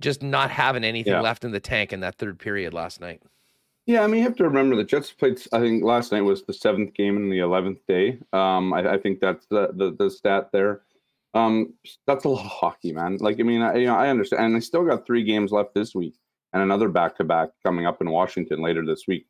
just 0.00 0.22
not 0.22 0.50
having 0.50 0.84
anything 0.84 1.12
yeah. 1.12 1.20
left 1.20 1.44
in 1.44 1.52
the 1.52 1.60
tank 1.60 1.92
in 1.92 2.00
that 2.00 2.16
third 2.16 2.38
period 2.38 2.74
last 2.74 3.00
night. 3.00 3.22
Yeah, 3.86 4.02
I 4.02 4.08
mean, 4.08 4.18
you 4.18 4.24
have 4.24 4.36
to 4.36 4.44
remember 4.44 4.74
the 4.74 4.84
Jets 4.84 5.12
played. 5.12 5.40
I 5.52 5.60
think 5.60 5.84
last 5.84 6.10
night 6.10 6.22
was 6.22 6.42
the 6.42 6.52
seventh 6.52 6.92
game 6.94 7.16
in 7.16 7.30
the 7.30 7.38
eleventh 7.38 7.78
day. 7.86 8.18
Um, 8.32 8.72
I, 8.72 8.94
I, 8.94 8.98
think 8.98 9.20
that's 9.20 9.46
the, 9.46 9.70
the, 9.72 9.94
the 9.96 10.10
stat 10.10 10.50
there. 10.52 10.82
Um, 11.36 11.74
that's 12.06 12.24
a 12.24 12.28
lot 12.30 12.46
of 12.46 12.50
hockey, 12.50 12.92
man. 12.92 13.18
Like, 13.20 13.38
I 13.38 13.42
mean, 13.42 13.60
I, 13.60 13.76
you 13.76 13.86
know, 13.86 13.96
I 13.96 14.08
understand, 14.08 14.44
and 14.44 14.56
they 14.56 14.60
still 14.60 14.84
got 14.86 15.06
three 15.06 15.22
games 15.22 15.52
left 15.52 15.74
this 15.74 15.94
week, 15.94 16.14
and 16.54 16.62
another 16.62 16.88
back 16.88 17.16
to 17.18 17.24
back 17.24 17.50
coming 17.62 17.86
up 17.86 18.00
in 18.00 18.10
Washington 18.10 18.62
later 18.62 18.84
this 18.86 19.04
week, 19.06 19.26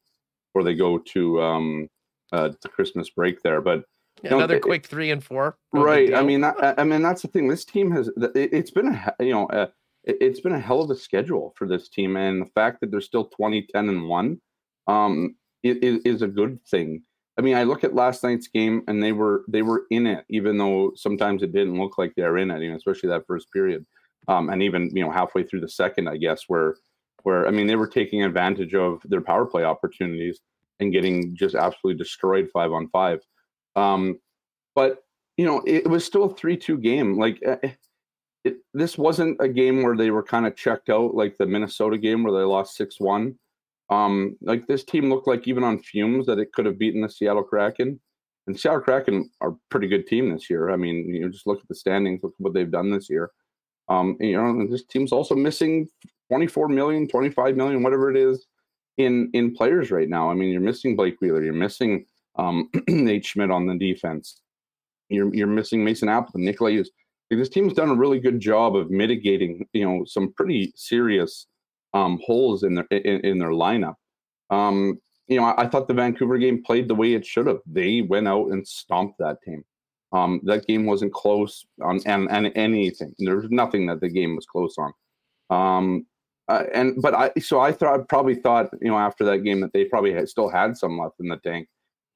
before 0.49 0.63
they 0.63 0.75
go 0.75 0.99
to 0.99 1.43
um, 1.43 1.89
uh, 2.33 2.51
the 2.63 2.69
Christmas 2.69 3.11
break 3.11 3.43
there. 3.43 3.61
But 3.61 3.83
yeah, 4.23 4.31
know, 4.31 4.37
another 4.39 4.61
quick 4.61 4.87
three 4.87 5.11
and 5.11 5.23
four. 5.23 5.59
Right. 5.73 6.15
I 6.15 6.23
mean, 6.23 6.43
that, 6.43 6.79
I 6.79 6.85
mean, 6.85 7.03
that's 7.03 7.23
the 7.23 7.29
thing. 7.29 7.49
This 7.49 7.65
team 7.65 7.91
has. 7.91 8.09
It, 8.37 8.53
has 8.53 8.71
been 8.71 8.89
a 8.89 9.15
you 9.19 9.33
know. 9.33 9.49
A, 9.51 9.69
it, 10.05 10.23
has 10.23 10.41
been 10.41 10.53
a 10.53 10.61
hell 10.61 10.83
of 10.83 10.91
a 10.91 10.95
schedule 10.95 11.55
for 11.57 11.67
this 11.67 11.89
team, 11.89 12.17
and 12.17 12.41
the 12.41 12.51
fact 12.51 12.81
that 12.81 12.93
they're 12.93 13.01
still 13.01 13.25
20, 13.25 13.67
10, 13.75 13.89
and 13.89 14.09
one, 14.09 14.41
um, 14.87 15.35
is, 15.65 16.01
is 16.05 16.23
a 16.23 16.29
good 16.29 16.65
thing. 16.71 17.03
I 17.39 17.43
mean, 17.43 17.57
I 17.57 17.65
look 17.65 17.85
at 17.85 17.95
last 17.95 18.23
night's 18.23 18.49
game, 18.49 18.83
and 18.89 19.03
they 19.03 19.13
were 19.13 19.45
they 19.49 19.63
were 19.63 19.85
in 19.91 20.07
it, 20.07 20.25
even 20.29 20.57
though 20.57 20.93
sometimes 20.97 21.43
it 21.43 21.53
didn't 21.53 21.79
look 21.79 21.99
like 21.99 22.15
they 22.15 22.23
were 22.23 22.39
in 22.39 22.51
it. 22.51 22.63
You 22.63 22.71
know, 22.71 22.77
especially 22.77 23.11
that 23.11 23.27
first 23.27 23.53
period, 23.53 23.85
um, 24.29 24.49
and 24.49 24.63
even 24.63 24.91
you 24.95 25.05
know 25.05 25.11
halfway 25.11 25.43
through 25.43 25.61
the 25.61 25.69
second, 25.69 26.09
I 26.09 26.17
guess, 26.17 26.45
where 26.49 26.77
where 27.25 27.47
I 27.47 27.51
mean 27.51 27.67
they 27.67 27.77
were 27.77 27.89
taking 27.89 28.25
advantage 28.25 28.75
of 28.75 29.03
their 29.05 29.21
power 29.21 29.45
play 29.45 29.65
opportunities 29.65 30.41
and 30.81 30.93
getting 30.93 31.35
just 31.37 31.55
absolutely 31.55 31.99
destroyed 31.99 32.49
five 32.53 32.73
on 32.73 32.89
five. 32.89 33.21
Um, 33.75 34.19
but 34.75 35.03
you 35.37 35.45
know, 35.45 35.63
it, 35.67 35.87
was 35.87 36.05
still 36.05 36.25
a 36.25 36.35
three-two 36.35 36.79
game. 36.79 37.19
Like 37.19 37.39
eh, 37.45 37.57
eh, 37.63 37.73
it, 38.45 38.57
this 38.73 38.97
wasn't 38.97 39.37
a 39.41 39.49
game 39.49 39.83
where 39.83 39.97
they 39.97 40.11
were 40.11 40.23
kind 40.23 40.47
of 40.47 40.57
checked 40.57 40.89
out 40.89 41.15
like 41.15 41.37
the 41.37 41.47
Minnesota 41.47 41.99
game 41.99 42.23
where 42.23 42.33
they 42.33 42.45
lost 42.47 42.77
6 42.77 43.01
1. 43.01 43.37
Um, 43.89 44.37
like 44.41 44.67
this 44.67 44.85
team 44.85 45.09
looked 45.09 45.29
like 45.29 45.47
even 45.47 45.63
on 45.65 45.79
fumes 45.79 46.27
that 46.27 46.39
it 46.39 46.53
could 46.53 46.67
have 46.67 46.79
beaten 46.79 47.03
the 47.03 47.09
Seattle 47.09 47.43
Kraken. 47.43 48.01
And 48.47 48.59
Seattle 48.59 48.81
Kraken 48.81 49.31
are 49.41 49.51
a 49.51 49.57
pretty 49.71 49.89
good 49.89 50.07
team 50.07 50.33
this 50.33 50.51
year. 50.51 50.71
I 50.71 50.77
mean, 50.77 51.13
you 51.13 51.21
know, 51.21 51.29
just 51.29 51.47
look 51.47 51.61
at 51.61 51.69
the 51.69 51.75
standings, 51.75 52.23
look 52.23 52.35
at 52.39 52.43
what 52.43 52.55
they've 52.55 52.71
done 52.71 52.91
this 52.91 53.09
year. 53.11 53.31
Um, 53.89 54.17
you 54.21 54.37
know, 54.37 54.67
this 54.69 54.85
team's 54.85 55.13
also 55.13 55.35
missing 55.35 55.89
24 56.31 56.69
million, 56.69 57.07
25 57.09 57.57
million, 57.57 57.83
whatever 57.83 58.11
it 58.11 58.17
is 58.17 58.47
in 58.99 59.31
in 59.33 59.55
players 59.55 59.91
right 59.91 60.09
now. 60.09 60.31
I 60.31 60.35
mean, 60.35 60.51
you're 60.51 60.61
missing 60.61 60.97
Blake 60.97 61.21
Wheeler, 61.21 61.43
you're 61.43 61.55
missing 61.55 62.05
um, 62.37 62.69
Nate 62.89 63.25
Schmidt 63.25 63.51
on 63.51 63.67
the 63.67 63.77
defense. 63.77 64.41
You're 65.09 65.33
you're 65.35 65.47
missing 65.47 65.85
Mason 65.85 66.09
Appleton, 66.09 66.45
Nikolai 66.45 66.73
Ehlers 66.73 66.89
this 67.31 67.49
team's 67.49 67.73
done 67.73 67.91
a 67.91 67.95
really 67.95 68.21
good 68.21 68.39
job 68.39 68.77
of 68.77 68.91
mitigating, 68.91 69.67
you 69.73 69.85
know, 69.85 70.05
some 70.07 70.33
pretty 70.33 70.73
serious 70.77 71.47
um, 71.97 72.21
holes 72.25 72.63
in 72.63 72.75
their 72.75 72.87
in, 72.91 73.21
in 73.25 73.39
their 73.39 73.51
lineup. 73.51 73.95
Um, 74.51 75.01
you 75.29 75.41
know, 75.41 75.47
I, 75.47 75.63
I, 75.63 75.69
thought 75.69 75.89
the 75.89 75.95
Vancouver 75.95 76.39
game 76.39 76.63
played 76.63 76.87
the 76.87 76.95
way 76.95 77.15
it 77.15 77.27
should 77.27 77.47
have. 77.47 77.59
They 77.67 78.03
went 78.03 78.29
out 78.29 78.49
and 78.53 78.67
stomped 78.67 79.19
that 79.19 79.43
team. 79.43 79.65
Um, 80.13 80.41
that 80.45 80.67
game 80.67 80.87
wasn't 80.87 81.13
close 81.13 81.67
on 81.83 82.01
and, 82.07 82.31
and 82.31 82.53
anything. 82.55 83.13
There 83.19 83.37
was 83.37 83.51
nothing 83.51 83.87
that 83.87 84.01
the 84.01 84.09
game 84.09 84.37
was 84.37 84.47
close 84.47 84.77
on. 84.79 84.93
Um, 85.51 86.07
uh, 86.49 86.65
and 86.73 87.03
but 87.03 87.15
I 87.15 87.33
so 87.41 87.59
I 87.59 87.73
thought 87.73 88.09
probably 88.09 88.37
thought 88.37 88.69
you 88.81 88.89
know 88.89 88.99
after 88.99 89.25
that 89.25 89.39
game 89.39 89.61
that 89.61 89.73
they 89.73 89.85
probably 89.85 90.13
had, 90.13 90.29
still 90.29 90.49
had 90.49 90.77
some 90.77 90.99
left 90.99 91.19
in 91.19 91.29
the 91.29 91.39
tank. 91.39 91.67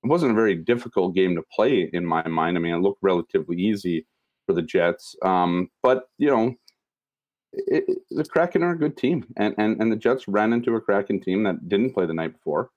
It 0.04 0.08
wasn't 0.08 0.32
a 0.32 0.34
very 0.34 0.54
difficult 0.54 1.14
game 1.14 1.34
to 1.34 1.42
play 1.54 1.90
in 1.92 2.06
my 2.06 2.26
mind. 2.28 2.56
I 2.56 2.60
mean, 2.60 2.74
it 2.74 2.78
looked 2.78 3.02
relatively 3.02 3.56
easy 3.56 4.06
for 4.46 4.54
the 4.54 4.62
Jets. 4.62 5.16
Um, 5.24 5.68
but 5.82 6.04
you 6.18 6.30
know, 6.30 6.54
it, 7.52 7.84
it, 7.88 7.98
the 8.10 8.24
Kraken 8.24 8.62
are 8.62 8.72
a 8.72 8.78
good 8.78 8.96
team, 8.96 9.26
and, 9.36 9.54
and 9.58 9.80
and 9.80 9.90
the 9.90 9.96
Jets 9.96 10.28
ran 10.28 10.52
into 10.52 10.74
a 10.74 10.80
Kraken 10.80 11.20
team 11.20 11.42
that 11.44 11.68
didn't 11.68 11.94
play 11.94 12.06
the 12.06 12.14
night 12.14 12.32
before, 12.32 12.70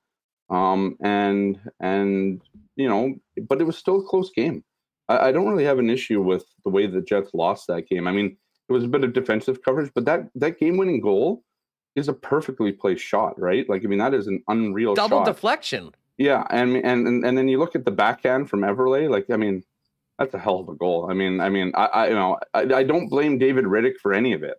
um, 0.49 0.97
and 1.01 1.59
and 1.80 2.41
you 2.76 2.88
know, 2.88 3.15
but 3.47 3.61
it 3.61 3.65
was 3.65 3.78
still 3.78 3.99
a 3.99 4.03
close 4.03 4.32
game. 4.32 4.63
I, 5.07 5.28
I 5.28 5.32
don't 5.32 5.47
really 5.47 5.65
have 5.65 5.80
an 5.80 5.89
issue 5.89 6.21
with 6.21 6.45
the 6.63 6.71
way 6.71 6.88
the 6.88 7.01
Jets 7.01 7.32
lost 7.34 7.67
that 7.67 7.88
game. 7.88 8.07
I 8.07 8.11
mean, 8.11 8.38
it 8.69 8.74
was 8.74 8.84
a 8.84 8.88
bit 8.88 9.03
of 9.03 9.13
defensive 9.13 9.61
coverage, 9.63 9.91
but 9.93 10.05
that 10.05 10.30
that 10.36 10.59
game-winning 10.59 11.01
goal 11.01 11.43
is 11.95 12.07
a 12.07 12.13
perfectly 12.13 12.71
placed 12.71 13.03
shot, 13.03 13.39
right? 13.39 13.69
Like, 13.69 13.84
I 13.86 13.88
mean, 13.88 13.99
that 13.99 14.13
is 14.13 14.28
an 14.28 14.43
unreal 14.47 14.95
double 14.95 15.19
shot. 15.19 15.26
deflection. 15.26 15.91
Yeah, 16.17 16.45
and 16.49 16.78
and 16.78 17.26
and 17.26 17.38
then 17.38 17.47
you 17.47 17.59
look 17.59 17.76
at 17.76 17.86
the 17.86 17.91
backhand 17.91 18.49
from 18.49 18.61
Eberle. 18.61 19.09
Like, 19.09 19.30
I 19.32 19.38
mean, 19.38 19.63
that's 20.19 20.34
a 20.34 20.39
hell 20.39 20.59
of 20.59 20.69
a 20.69 20.76
goal. 20.76 21.07
I 21.09 21.13
mean, 21.13 21.39
I 21.41 21.49
mean, 21.49 21.71
I, 21.76 21.86
I 21.86 22.07
you 22.07 22.15
know, 22.15 22.39
I, 22.53 22.61
I, 22.61 22.84
don't 22.84 23.09
blame 23.09 23.39
David 23.39 23.65
Rittich 23.65 23.97
for 24.01 24.13
any 24.13 24.34
of 24.34 24.43
it. 24.43 24.57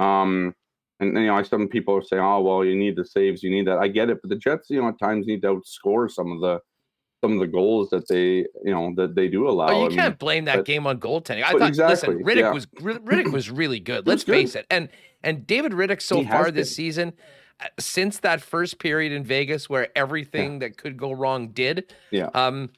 Um, 0.00 0.54
and, 0.98 1.16
you 1.16 1.26
know, 1.26 1.42
some 1.42 1.68
people 1.68 1.94
are 1.94 2.02
saying, 2.02 2.22
"Oh, 2.22 2.40
well, 2.40 2.64
you 2.64 2.76
need 2.76 2.96
the 2.96 3.04
saves, 3.04 3.42
you 3.42 3.50
need 3.50 3.66
that." 3.66 3.78
I 3.78 3.88
get 3.88 4.10
it, 4.10 4.18
but 4.22 4.28
the 4.28 4.36
Jets, 4.36 4.68
you 4.70 4.80
know, 4.80 4.88
at 4.88 4.98
times 4.98 5.26
need 5.26 5.42
to 5.42 5.54
outscore 5.54 6.10
some 6.10 6.32
of 6.32 6.40
the 6.40 6.60
some 7.22 7.34
of 7.34 7.40
the 7.40 7.46
goals 7.46 7.90
that 7.90 8.08
they, 8.08 8.46
you 8.64 8.72
know, 8.72 8.92
that 8.96 9.14
they 9.14 9.28
do 9.28 9.48
allow. 9.48 9.68
Oh, 9.68 9.80
you 9.80 9.86
I 9.86 9.88
can't 9.88 10.12
mean, 10.12 10.16
blame 10.18 10.44
that 10.46 10.56
but, 10.56 10.66
game 10.66 10.86
on 10.86 10.98
goaltending. 10.98 11.44
I 11.44 11.52
thought, 11.52 11.68
exactly, 11.68 12.16
listen, 12.16 12.24
Rittich 12.24 12.40
yeah. 12.40 12.52
was 12.52 12.66
Rittich 12.66 13.32
was 13.32 13.50
really 13.50 13.80
good. 13.80 14.06
Let's 14.06 14.24
good. 14.24 14.32
face 14.32 14.54
it, 14.54 14.66
and 14.70 14.88
and 15.22 15.46
David 15.46 15.72
Rittich 15.72 16.02
so 16.02 16.20
he 16.20 16.26
far 16.26 16.50
this 16.50 16.74
season 16.74 17.14
uh, 17.60 17.66
since 17.78 18.20
that 18.20 18.40
first 18.42 18.78
period 18.78 19.12
in 19.12 19.24
Vegas 19.24 19.70
where 19.70 19.88
everything 19.96 20.54
yeah. 20.54 20.68
that 20.68 20.76
could 20.76 20.96
go 20.96 21.12
wrong 21.12 21.48
did. 21.48 21.94
Yeah. 22.10 22.28
Um, 22.34 22.70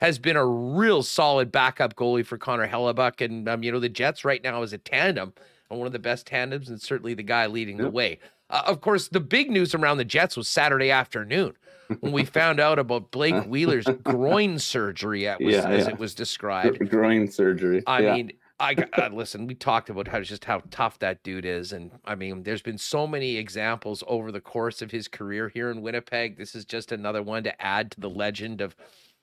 has 0.00 0.18
been 0.18 0.36
a 0.36 0.44
real 0.44 1.00
solid 1.04 1.52
backup 1.52 1.94
goalie 1.94 2.26
for 2.26 2.36
Connor 2.36 2.66
Hellebuyck, 2.66 3.24
And, 3.24 3.48
um, 3.48 3.62
you 3.62 3.70
know, 3.70 3.78
the 3.78 3.88
Jets 3.88 4.24
right 4.24 4.42
now 4.42 4.62
is 4.62 4.72
a 4.72 4.78
tandem 4.78 5.32
and 5.32 5.32
one 5.78 5.86
of 5.86 5.92
the 5.92 5.98
best 5.98 6.26
tandems 6.26 6.68
and 6.68 6.80
certainly 6.80 7.14
the 7.14 7.22
guy 7.22 7.46
leading 7.46 7.76
the 7.76 7.90
way. 7.90 8.18
Uh, 8.50 8.62
of 8.66 8.80
course, 8.80 9.08
the 9.08 9.20
big 9.20 9.50
news 9.50 9.74
around 9.74 9.96
the 9.96 10.04
Jets 10.04 10.36
was 10.36 10.48
Saturday 10.48 10.90
afternoon 10.90 11.56
when 12.00 12.12
we 12.12 12.24
found 12.26 12.60
out 12.60 12.78
about 12.78 13.10
Blake 13.10 13.44
Wheeler's 13.44 13.86
groin 14.02 14.58
surgery, 14.58 15.26
as, 15.26 15.38
yeah, 15.40 15.68
as 15.68 15.86
yeah. 15.86 15.92
it 15.92 15.98
was 15.98 16.14
described. 16.14 16.90
Groin 16.90 17.30
surgery. 17.30 17.82
I 17.86 18.00
yeah. 18.00 18.14
mean, 18.14 18.32
I 18.60 18.76
uh, 18.96 19.08
listen. 19.12 19.46
We 19.46 19.54
talked 19.54 19.90
about 19.90 20.06
how 20.06 20.20
just 20.20 20.44
how 20.44 20.62
tough 20.70 20.98
that 21.00 21.22
dude 21.24 21.44
is, 21.44 21.72
and 21.72 21.90
I 22.04 22.14
mean, 22.14 22.44
there's 22.44 22.62
been 22.62 22.78
so 22.78 23.06
many 23.08 23.36
examples 23.36 24.04
over 24.06 24.30
the 24.30 24.40
course 24.40 24.82
of 24.82 24.92
his 24.92 25.08
career 25.08 25.48
here 25.48 25.70
in 25.70 25.82
Winnipeg. 25.82 26.36
This 26.36 26.54
is 26.54 26.64
just 26.64 26.92
another 26.92 27.22
one 27.22 27.42
to 27.42 27.60
add 27.60 27.90
to 27.92 28.00
the 28.00 28.10
legend 28.10 28.60
of 28.60 28.76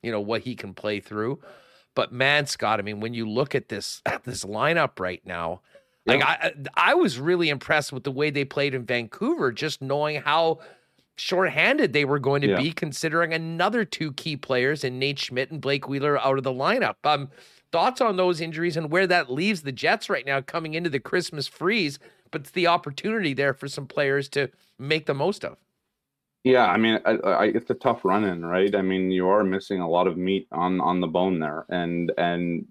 you 0.04 0.12
know 0.12 0.20
what 0.20 0.42
he 0.42 0.56
can 0.56 0.74
play 0.74 1.00
through. 1.00 1.40
But 1.96 2.12
man, 2.12 2.48
Scott, 2.48 2.80
I 2.80 2.84
mean, 2.84 3.00
when 3.00 3.14
you 3.14 3.28
look 3.30 3.56
at 3.56 3.70
this 3.70 4.02
at 4.06 4.24
this 4.26 4.44
lineup 4.44 5.00
right 5.00 5.22
now, 5.26 5.62
yeah. 6.06 6.14
like 6.14 6.24
I 6.24 6.54
I 6.76 6.94
was 6.94 7.20
really 7.20 7.50
impressed 7.50 7.92
with 7.92 8.04
the 8.04 8.12
way 8.12 8.30
they 8.30 8.46
played 8.46 8.74
in 8.74 8.86
Vancouver, 8.86 9.52
just 9.52 9.82
knowing 9.82 10.22
how 10.22 10.60
shorthanded 11.18 11.94
they 11.94 12.06
were 12.06 12.20
going 12.20 12.42
to 12.42 12.50
yeah. 12.50 12.58
be, 12.58 12.72
considering 12.72 13.34
another 13.34 13.84
two 13.84 14.14
key 14.14 14.38
players 14.38 14.84
in 14.84 15.00
Nate 15.00 15.20
Schmidt 15.20 15.52
and 15.52 15.62
Blake 15.62 15.88
Wheeler 15.88 16.18
out 16.18 16.38
of 16.38 16.44
the 16.44 16.54
lineup. 16.54 16.96
Um, 17.04 17.30
thoughts 17.72 18.02
on 18.02 18.18
those 18.18 18.42
injuries 18.42 18.78
and 18.78 18.90
where 18.90 19.08
that 19.08 19.32
leaves 19.32 19.62
the 19.62 19.72
Jets 19.72 20.10
right 20.10 20.26
now 20.26 20.42
coming 20.42 20.74
into 20.74 20.90
the 20.90 21.00
Christmas 21.00 21.48
freeze, 21.48 22.00
but 22.32 22.42
it's 22.42 22.52
the 22.52 22.68
opportunity 22.68 23.34
there 23.34 23.54
for 23.54 23.68
some 23.68 23.86
players 23.86 24.30
to 24.30 24.50
make 24.80 25.06
the 25.06 25.14
most 25.14 25.44
of. 25.44 25.58
Yeah, 26.44 26.66
I 26.66 26.78
mean, 26.78 27.00
I, 27.06 27.12
I, 27.12 27.46
it's 27.48 27.70
a 27.70 27.76
tough 27.76 28.06
run 28.06 28.24
in, 28.24 28.46
right? 28.46 28.74
I 28.74 28.82
mean, 28.82 29.12
you 29.12 29.28
are 29.28 29.44
missing 29.44 29.82
a 29.82 29.90
lot 29.90 30.08
of 30.08 30.18
meat 30.18 30.48
on 30.54 30.80
on 30.80 31.02
the 31.02 31.08
bone 31.08 31.40
there, 31.40 31.66
and 31.70 32.14
and 32.18 32.66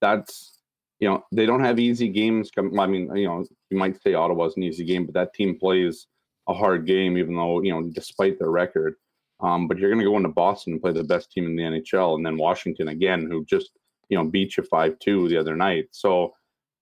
that's 0.00 0.61
you 1.02 1.08
know 1.08 1.24
they 1.32 1.46
don't 1.46 1.64
have 1.64 1.80
easy 1.80 2.08
games. 2.08 2.48
I 2.56 2.86
mean, 2.86 3.10
you 3.16 3.26
know, 3.26 3.44
you 3.70 3.76
might 3.76 4.00
say 4.00 4.14
Ottawa's 4.14 4.56
an 4.56 4.62
easy 4.62 4.84
game, 4.84 5.04
but 5.04 5.14
that 5.14 5.34
team 5.34 5.58
plays 5.58 6.06
a 6.48 6.54
hard 6.54 6.86
game, 6.86 7.18
even 7.18 7.34
though 7.34 7.60
you 7.60 7.72
know, 7.72 7.90
despite 7.92 8.38
their 8.38 8.50
record. 8.50 8.94
Um, 9.40 9.66
but 9.66 9.78
you're 9.78 9.90
going 9.90 9.98
to 9.98 10.08
go 10.08 10.16
into 10.16 10.28
Boston 10.28 10.74
and 10.74 10.80
play 10.80 10.92
the 10.92 11.02
best 11.02 11.32
team 11.32 11.46
in 11.46 11.56
the 11.56 11.64
NHL, 11.64 12.14
and 12.14 12.24
then 12.24 12.36
Washington 12.36 12.86
again, 12.86 13.26
who 13.28 13.44
just 13.46 13.70
you 14.10 14.16
know 14.16 14.24
beat 14.24 14.56
you 14.56 14.62
five 14.62 14.96
two 15.00 15.28
the 15.28 15.36
other 15.36 15.56
night. 15.56 15.86
So 15.90 16.34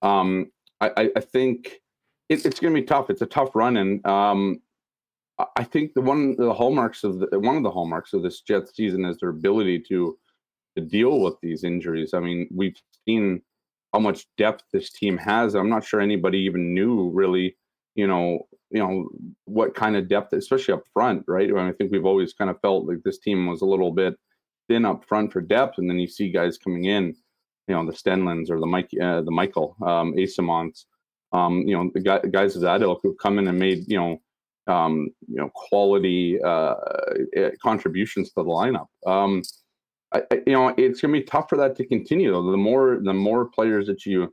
um, 0.02 0.52
I, 0.82 1.10
I 1.16 1.20
think 1.20 1.80
it, 2.28 2.44
it's 2.44 2.60
going 2.60 2.74
to 2.74 2.80
be 2.82 2.86
tough. 2.86 3.08
It's 3.08 3.22
a 3.22 3.26
tough 3.26 3.54
run, 3.54 3.78
and 3.78 4.04
um, 4.06 4.60
I 5.56 5.64
think 5.64 5.94
the 5.94 6.02
one 6.02 6.36
the 6.36 6.52
hallmarks 6.52 7.04
of 7.04 7.20
the, 7.20 7.40
one 7.40 7.56
of 7.56 7.62
the 7.62 7.70
hallmarks 7.70 8.12
of 8.12 8.22
this 8.22 8.42
Jets 8.42 8.76
season 8.76 9.06
is 9.06 9.16
their 9.16 9.30
ability 9.30 9.82
to 9.88 10.18
to 10.76 10.84
deal 10.84 11.20
with 11.20 11.36
these 11.40 11.64
injuries. 11.64 12.12
I 12.12 12.20
mean, 12.20 12.48
we've 12.54 12.76
seen 13.06 13.40
how 13.92 13.98
much 13.98 14.26
depth 14.36 14.64
this 14.72 14.90
team 14.90 15.18
has. 15.18 15.54
I'm 15.54 15.68
not 15.68 15.84
sure 15.84 16.00
anybody 16.00 16.38
even 16.40 16.74
knew 16.74 17.10
really, 17.10 17.56
you 17.94 18.06
know, 18.06 18.46
you 18.70 18.78
know 18.78 19.08
what 19.46 19.74
kind 19.74 19.96
of 19.96 20.08
depth, 20.08 20.32
especially 20.32 20.74
up 20.74 20.84
front, 20.92 21.24
right? 21.26 21.48
I, 21.48 21.52
mean, 21.52 21.66
I 21.66 21.72
think 21.72 21.90
we've 21.90 22.06
always 22.06 22.32
kind 22.32 22.50
of 22.50 22.60
felt 22.60 22.86
like 22.86 22.98
this 23.04 23.18
team 23.18 23.46
was 23.46 23.62
a 23.62 23.66
little 23.66 23.90
bit 23.90 24.14
thin 24.68 24.84
up 24.84 25.04
front 25.08 25.32
for 25.32 25.40
depth, 25.40 25.78
and 25.78 25.90
then 25.90 25.98
you 25.98 26.06
see 26.06 26.30
guys 26.30 26.56
coming 26.56 26.84
in, 26.84 27.14
you 27.66 27.74
know, 27.74 27.84
the 27.84 27.92
Stenlunds 27.92 28.50
or 28.50 28.60
the 28.60 28.66
Mike, 28.66 28.90
uh, 29.02 29.22
the 29.22 29.30
Michael 29.30 29.76
um, 29.82 30.14
Eyssimont, 30.14 30.84
um, 31.32 31.62
you 31.66 31.76
know, 31.76 31.90
the 31.94 32.00
guy, 32.00 32.20
guys 32.30 32.56
ilk 32.56 33.00
who've 33.02 33.18
come 33.18 33.38
in 33.38 33.48
and 33.48 33.58
made 33.58 33.84
you 33.88 33.96
know 33.98 34.20
um, 34.72 35.08
you 35.28 35.36
know 35.36 35.50
quality 35.54 36.40
uh, 36.42 36.74
eh, 37.36 37.50
contributions 37.62 38.28
to 38.28 38.34
the 38.36 38.44
lineup. 38.44 38.86
Um, 39.06 39.42
I, 40.12 40.22
you 40.46 40.52
know, 40.52 40.68
it's 40.76 41.00
going 41.00 41.14
to 41.14 41.20
be 41.20 41.24
tough 41.24 41.48
for 41.48 41.56
that 41.56 41.76
to 41.76 41.86
continue. 41.86 42.32
Though. 42.32 42.50
The 42.50 42.56
more 42.56 42.98
the 43.02 43.14
more 43.14 43.46
players 43.46 43.86
that 43.86 44.04
you 44.06 44.32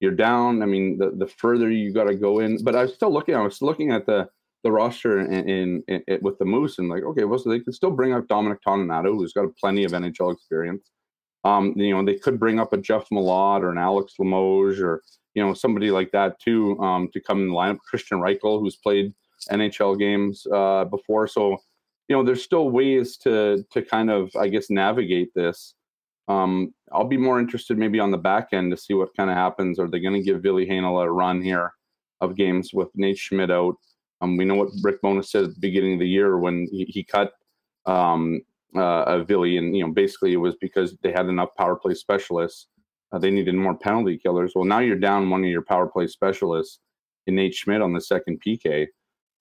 you're 0.00 0.12
down, 0.12 0.62
I 0.62 0.66
mean, 0.66 0.98
the 0.98 1.12
the 1.16 1.26
further 1.26 1.70
you 1.70 1.92
got 1.92 2.04
to 2.04 2.14
go 2.14 2.40
in. 2.40 2.62
But 2.62 2.76
I 2.76 2.82
was 2.82 2.94
still 2.94 3.12
looking. 3.12 3.34
I 3.34 3.40
was 3.40 3.62
looking 3.62 3.90
at 3.90 4.06
the 4.06 4.28
the 4.64 4.72
roster 4.72 5.20
in, 5.20 5.48
in, 5.48 5.82
in, 5.88 6.18
with 6.22 6.38
the 6.38 6.44
Moose 6.44 6.78
and 6.78 6.88
like, 6.88 7.02
okay, 7.02 7.24
well, 7.24 7.38
so 7.38 7.50
they 7.50 7.60
could 7.60 7.74
still 7.74 7.90
bring 7.90 8.14
up 8.14 8.26
Dominic 8.28 8.60
Toninato, 8.66 9.14
who's 9.14 9.34
got 9.34 9.54
plenty 9.58 9.84
of 9.84 9.92
NHL 9.92 10.32
experience. 10.32 10.90
Um, 11.44 11.74
you 11.76 11.94
know, 11.94 12.02
they 12.02 12.14
could 12.14 12.40
bring 12.40 12.58
up 12.58 12.72
a 12.72 12.78
Jeff 12.78 13.06
Malott 13.10 13.60
or 13.60 13.70
an 13.70 13.76
Alex 13.76 14.14
Limoges 14.18 14.80
or 14.80 15.02
you 15.34 15.44
know 15.44 15.52
somebody 15.52 15.90
like 15.90 16.10
that 16.12 16.40
too 16.40 16.78
um, 16.80 17.08
to 17.12 17.20
come 17.20 17.42
in 17.42 17.48
the 17.48 17.54
lineup. 17.54 17.78
Kristian 17.92 18.20
Reichel, 18.20 18.60
who's 18.60 18.76
played 18.76 19.12
NHL 19.50 19.98
games 19.98 20.46
uh, 20.52 20.84
before. 20.84 21.28
So, 21.28 21.58
you 22.08 22.16
know, 22.16 22.22
there's 22.22 22.42
still 22.42 22.70
ways 22.70 23.16
to 23.18 23.64
to 23.72 23.82
kind 23.82 24.10
of, 24.10 24.30
I 24.36 24.48
guess, 24.48 24.70
navigate 24.70 25.32
this. 25.34 25.74
Um, 26.28 26.74
I'll 26.92 27.04
be 27.04 27.16
more 27.16 27.38
interested 27.38 27.78
maybe 27.78 28.00
on 28.00 28.10
the 28.10 28.18
back 28.18 28.48
end 28.52 28.70
to 28.70 28.76
see 28.76 28.94
what 28.94 29.14
kind 29.16 29.30
of 29.30 29.36
happens. 29.36 29.78
Are 29.78 29.88
they 29.88 30.00
going 30.00 30.14
to 30.14 30.22
give 30.22 30.42
Ville 30.42 30.66
Heinola 30.66 31.04
a 31.04 31.10
run 31.10 31.42
here 31.42 31.72
of 32.20 32.36
games 32.36 32.70
with 32.72 32.88
Nate 32.94 33.18
Schmidt 33.18 33.50
out? 33.50 33.76
Um, 34.20 34.36
we 34.36 34.44
know 34.44 34.54
what 34.54 34.70
Rick 34.82 35.02
Bowness 35.02 35.30
said 35.30 35.44
at 35.44 35.54
the 35.54 35.60
beginning 35.60 35.94
of 35.94 36.00
the 36.00 36.08
year 36.08 36.38
when 36.38 36.66
he, 36.70 36.84
he 36.84 37.04
cut 37.04 37.32
um, 37.84 38.40
uh, 38.74 39.22
Ville, 39.24 39.58
and 39.58 39.76
you 39.76 39.86
know, 39.86 39.92
basically 39.92 40.32
it 40.32 40.38
was 40.38 40.56
because 40.56 40.96
they 41.02 41.12
had 41.12 41.26
enough 41.26 41.50
power 41.56 41.76
play 41.76 41.94
specialists. 41.94 42.68
Uh, 43.12 43.18
they 43.18 43.30
needed 43.30 43.54
more 43.54 43.76
penalty 43.76 44.18
killers. 44.18 44.52
Well, 44.54 44.64
now 44.64 44.80
you're 44.80 44.96
down 44.96 45.30
one 45.30 45.44
of 45.44 45.50
your 45.50 45.62
power 45.62 45.86
play 45.86 46.06
specialists 46.06 46.80
in 47.26 47.36
Nate 47.36 47.54
Schmidt 47.54 47.82
on 47.82 47.92
the 47.92 48.00
second 48.00 48.40
PK. 48.44 48.86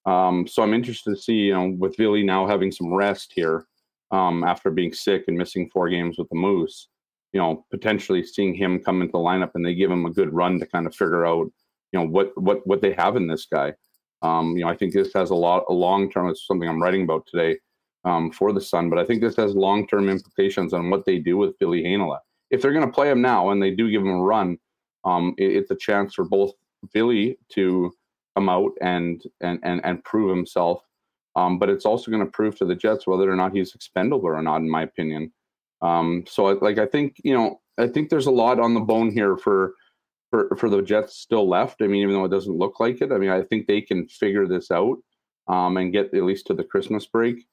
Um, 0.05 0.47
so 0.47 0.61
I'm 0.63 0.73
interested 0.73 1.15
to 1.15 1.21
see, 1.21 1.33
you 1.33 1.53
know, 1.53 1.75
with 1.77 1.97
Ville 1.97 2.23
now 2.23 2.45
having 2.45 2.71
some 2.71 2.93
rest 2.93 3.31
here 3.35 3.65
um, 4.11 4.43
after 4.43 4.69
being 4.69 4.93
sick 4.93 5.25
and 5.27 5.37
missing 5.37 5.69
four 5.71 5.89
games 5.89 6.17
with 6.17 6.29
the 6.29 6.35
Moose, 6.35 6.89
you 7.31 7.39
know, 7.39 7.65
potentially 7.71 8.23
seeing 8.23 8.53
him 8.53 8.83
come 8.83 9.01
into 9.01 9.13
the 9.13 9.17
lineup 9.17 9.51
and 9.55 9.65
they 9.65 9.73
give 9.73 9.89
him 9.91 10.05
a 10.05 10.11
good 10.11 10.33
run 10.33 10.59
to 10.59 10.65
kind 10.65 10.85
of 10.85 10.95
figure 10.95 11.25
out, 11.25 11.47
you 11.91 11.99
know, 11.99 12.05
what 12.05 12.31
what 12.41 12.65
what 12.67 12.81
they 12.81 12.93
have 12.93 13.15
in 13.15 13.27
this 13.27 13.45
guy. 13.45 13.73
Um, 14.21 14.55
you 14.55 14.63
know, 14.63 14.69
I 14.69 14.75
think 14.75 14.93
this 14.93 15.13
has 15.13 15.31
a 15.31 15.35
lot 15.35 15.63
a 15.69 15.73
long 15.73 16.11
term. 16.11 16.29
It's 16.29 16.45
something 16.45 16.67
I'm 16.67 16.81
writing 16.81 17.03
about 17.03 17.25
today 17.27 17.57
um, 18.05 18.31
for 18.31 18.51
the 18.51 18.61
Sun, 18.61 18.89
but 18.89 18.99
I 18.99 19.05
think 19.05 19.21
this 19.21 19.35
has 19.37 19.55
long 19.55 19.87
term 19.87 20.09
implications 20.09 20.73
on 20.73 20.89
what 20.89 21.05
they 21.05 21.19
do 21.19 21.37
with 21.37 21.57
Ville 21.59 21.71
Heinola. 21.71 22.19
If 22.51 22.61
they're 22.61 22.73
going 22.73 22.85
to 22.85 22.91
play 22.91 23.09
him 23.09 23.21
now 23.21 23.49
and 23.49 23.61
they 23.61 23.71
do 23.71 23.89
give 23.89 24.01
him 24.01 24.09
a 24.09 24.23
run, 24.23 24.57
um, 25.05 25.33
it, 25.37 25.55
it's 25.55 25.71
a 25.71 25.75
chance 25.75 26.13
for 26.13 26.25
both 26.25 26.51
Ville 26.93 27.33
to 27.53 27.91
come 28.35 28.49
out 28.49 28.71
and 28.81 29.23
and 29.41 29.59
and, 29.63 29.81
and 29.83 30.03
prove 30.03 30.35
himself. 30.35 30.81
Um, 31.35 31.57
but 31.57 31.69
it's 31.69 31.85
also 31.85 32.11
going 32.11 32.23
to 32.23 32.31
prove 32.31 32.55
to 32.57 32.65
the 32.65 32.75
Jets 32.75 33.07
whether 33.07 33.29
or 33.31 33.35
not 33.35 33.55
he's 33.55 33.73
expendable 33.73 34.27
or 34.27 34.41
not, 34.41 34.57
in 34.57 34.69
my 34.69 34.83
opinion. 34.83 35.31
Um, 35.81 36.23
so, 36.27 36.47
I, 36.47 36.53
like, 36.53 36.77
I 36.77 36.85
think 36.85 37.15
you 37.23 37.33
know, 37.33 37.59
I 37.77 37.87
think 37.87 38.09
there's 38.09 38.27
a 38.27 38.31
lot 38.31 38.59
on 38.59 38.73
the 38.73 38.79
bone 38.79 39.11
here 39.11 39.35
for 39.37 39.73
for 40.29 40.55
for 40.57 40.69
the 40.69 40.81
Jets 40.81 41.17
still 41.17 41.47
left. 41.47 41.81
I 41.81 41.87
mean, 41.87 42.03
even 42.03 42.13
though 42.13 42.25
it 42.25 42.31
doesn't 42.31 42.57
look 42.57 42.79
like 42.79 43.01
it, 43.01 43.11
I 43.11 43.17
mean, 43.17 43.29
I 43.29 43.43
think 43.43 43.67
they 43.67 43.81
can 43.81 44.07
figure 44.07 44.47
this 44.47 44.71
out 44.71 44.97
um, 45.47 45.77
and 45.77 45.91
get 45.91 46.13
at 46.13 46.23
least 46.23 46.47
to 46.47 46.53
the 46.53 46.63
Christmas 46.63 47.05
break. 47.05 47.45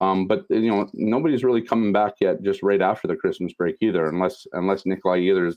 Um, 0.00 0.26
but 0.26 0.44
you 0.48 0.70
know, 0.70 0.88
nobody's 0.92 1.42
really 1.42 1.62
coming 1.62 1.92
back 1.92 2.14
yet, 2.20 2.42
just 2.42 2.62
right 2.62 2.80
after 2.80 3.08
the 3.08 3.16
Christmas 3.16 3.52
break 3.52 3.76
either, 3.80 4.08
unless 4.08 4.46
unless 4.52 4.86
Nikolai 4.86 5.20
either 5.20 5.52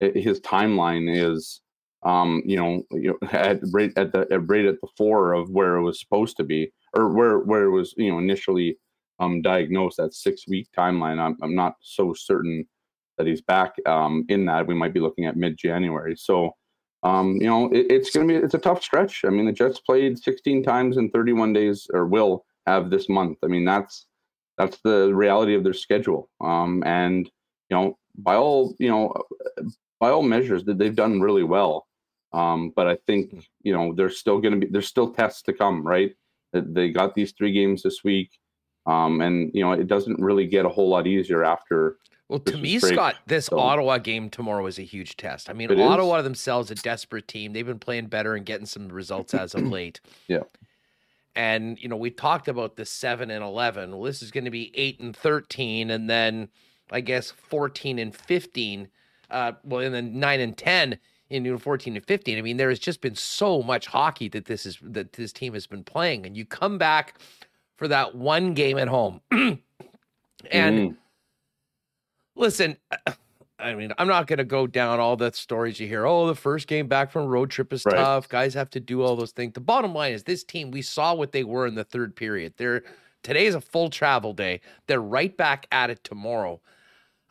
his 0.00 0.40
timeline 0.40 1.06
is 1.12 1.60
um, 2.02 2.42
you 2.44 2.56
know, 2.56 2.82
you 2.92 3.18
know, 3.20 3.28
at 3.32 3.60
right 3.72 3.92
at 3.96 4.12
the 4.12 4.26
at 4.30 4.48
right 4.48 4.64
at 4.64 4.80
the 4.80 4.88
four 4.96 5.32
of 5.32 5.50
where 5.50 5.76
it 5.76 5.82
was 5.82 6.00
supposed 6.00 6.36
to 6.38 6.44
be, 6.44 6.72
or 6.94 7.08
where 7.10 7.38
where 7.38 7.64
it 7.64 7.70
was, 7.70 7.94
you 7.96 8.10
know, 8.10 8.18
initially 8.18 8.76
um, 9.18 9.42
diagnosed. 9.42 9.98
That 9.98 10.14
six 10.14 10.46
week 10.48 10.68
timeline. 10.76 11.18
I'm 11.18 11.36
I'm 11.42 11.54
not 11.54 11.74
so 11.80 12.14
certain 12.14 12.66
that 13.18 13.26
he's 13.26 13.42
back 13.42 13.74
um, 13.86 14.24
in 14.28 14.46
that. 14.46 14.66
We 14.66 14.74
might 14.74 14.94
be 14.94 15.00
looking 15.00 15.26
at 15.26 15.36
mid 15.36 15.58
January. 15.58 16.16
So, 16.16 16.56
um, 17.02 17.36
you 17.36 17.46
know, 17.46 17.66
it, 17.70 17.86
it's 17.90 18.10
going 18.10 18.26
to 18.26 18.34
be 18.34 18.42
it's 18.42 18.54
a 18.54 18.58
tough 18.58 18.82
stretch. 18.82 19.24
I 19.24 19.28
mean, 19.28 19.46
the 19.46 19.52
Jets 19.52 19.80
played 19.80 20.18
16 20.18 20.62
times 20.62 20.96
in 20.96 21.10
31 21.10 21.52
days, 21.52 21.86
or 21.92 22.06
will 22.06 22.44
have 22.66 22.90
this 22.90 23.08
month. 23.08 23.38
I 23.44 23.46
mean, 23.46 23.64
that's 23.64 24.06
that's 24.56 24.78
the 24.84 25.14
reality 25.14 25.54
of 25.54 25.64
their 25.64 25.74
schedule. 25.74 26.30
Um, 26.40 26.82
and 26.86 27.26
you 27.68 27.76
know, 27.76 27.98
by 28.16 28.36
all 28.36 28.74
you 28.78 28.88
know, 28.88 29.14
by 30.00 30.10
all 30.10 30.22
measures, 30.22 30.64
that 30.64 30.78
they've 30.78 30.96
done 30.96 31.20
really 31.20 31.44
well. 31.44 31.86
Um, 32.32 32.72
but 32.74 32.86
I 32.86 32.96
think 33.06 33.34
mm. 33.34 33.46
you 33.62 33.72
know 33.72 33.92
there's 33.94 34.18
still 34.18 34.40
going 34.40 34.60
to 34.60 34.66
be 34.66 34.72
there's 34.72 34.88
still 34.88 35.12
tests 35.12 35.42
to 35.42 35.52
come, 35.52 35.86
right? 35.86 36.14
They 36.52 36.90
got 36.90 37.14
these 37.14 37.32
three 37.32 37.52
games 37.52 37.82
this 37.82 38.02
week, 38.04 38.30
um, 38.86 39.20
and 39.20 39.50
you 39.54 39.62
know 39.64 39.72
it 39.72 39.86
doesn't 39.86 40.20
really 40.20 40.46
get 40.46 40.64
a 40.64 40.68
whole 40.68 40.88
lot 40.88 41.06
easier 41.06 41.44
after. 41.44 41.98
Well, 42.28 42.38
to 42.40 42.56
me, 42.56 42.78
break. 42.78 42.94
Scott, 42.94 43.16
this 43.26 43.46
so, 43.46 43.58
Ottawa 43.58 43.98
game 43.98 44.30
tomorrow 44.30 44.64
is 44.66 44.78
a 44.78 44.82
huge 44.82 45.16
test. 45.16 45.50
I 45.50 45.52
mean, 45.52 45.68
Ottawa 45.80 46.18
is. 46.18 46.24
themselves 46.24 46.70
a 46.70 46.76
desperate 46.76 47.26
team. 47.26 47.52
They've 47.52 47.66
been 47.66 47.80
playing 47.80 48.06
better 48.06 48.36
and 48.36 48.46
getting 48.46 48.66
some 48.66 48.88
results 48.88 49.34
as 49.34 49.54
of 49.54 49.62
late. 49.66 50.00
Yeah. 50.28 50.44
And 51.34 51.76
you 51.80 51.88
know, 51.88 51.96
we 51.96 52.10
talked 52.10 52.46
about 52.46 52.76
the 52.76 52.84
seven 52.84 53.30
and 53.30 53.42
eleven. 53.42 53.90
Well, 53.90 54.02
this 54.02 54.22
is 54.22 54.30
going 54.30 54.44
to 54.44 54.50
be 54.50 54.70
eight 54.76 55.00
and 55.00 55.16
thirteen, 55.16 55.90
and 55.90 56.08
then 56.08 56.48
I 56.92 57.00
guess 57.00 57.32
fourteen 57.32 57.98
and 57.98 58.14
fifteen. 58.14 58.88
Uh, 59.28 59.52
well, 59.64 59.80
and 59.80 59.94
then 59.94 60.18
nine 60.18 60.38
and 60.38 60.56
ten 60.56 60.98
in 61.30 61.44
you 61.44 61.52
know, 61.52 61.58
14 61.58 61.96
and 61.96 62.04
15. 62.04 62.38
I 62.38 62.42
mean, 62.42 62.56
there 62.56 62.68
has 62.68 62.78
just 62.78 63.00
been 63.00 63.14
so 63.14 63.62
much 63.62 63.86
hockey 63.86 64.28
that 64.28 64.44
this 64.44 64.66
is 64.66 64.78
that 64.82 65.12
this 65.12 65.32
team 65.32 65.54
has 65.54 65.66
been 65.66 65.84
playing, 65.84 66.26
and 66.26 66.36
you 66.36 66.44
come 66.44 66.76
back 66.76 67.20
for 67.76 67.88
that 67.88 68.14
one 68.14 68.52
game 68.52 68.76
at 68.76 68.88
home, 68.88 69.20
and 69.30 69.60
mm. 70.50 70.96
listen. 72.34 72.76
I 73.58 73.74
mean, 73.74 73.92
I'm 73.98 74.08
not 74.08 74.26
going 74.26 74.38
to 74.38 74.44
go 74.44 74.66
down 74.66 75.00
all 75.00 75.16
the 75.16 75.30
stories 75.32 75.78
you 75.78 75.86
hear. 75.86 76.06
Oh, 76.06 76.26
the 76.26 76.34
first 76.34 76.66
game 76.66 76.88
back 76.88 77.10
from 77.10 77.26
road 77.26 77.50
trip 77.50 77.74
is 77.74 77.84
right. 77.84 77.94
tough. 77.94 78.26
Guys 78.26 78.54
have 78.54 78.70
to 78.70 78.80
do 78.80 79.02
all 79.02 79.16
those 79.16 79.32
things. 79.32 79.52
The 79.52 79.60
bottom 79.60 79.92
line 79.94 80.14
is 80.14 80.22
this 80.22 80.42
team, 80.42 80.70
we 80.70 80.80
saw 80.80 81.12
what 81.12 81.32
they 81.32 81.44
were 81.44 81.66
in 81.66 81.74
the 81.74 81.84
third 81.84 82.16
period. 82.16 82.54
They're 82.56 82.84
today 83.22 83.44
is 83.44 83.54
a 83.54 83.60
full 83.60 83.90
travel 83.90 84.32
day. 84.32 84.62
They're 84.86 85.02
right 85.02 85.36
back 85.36 85.66
at 85.72 85.90
it 85.90 86.02
tomorrow. 86.04 86.58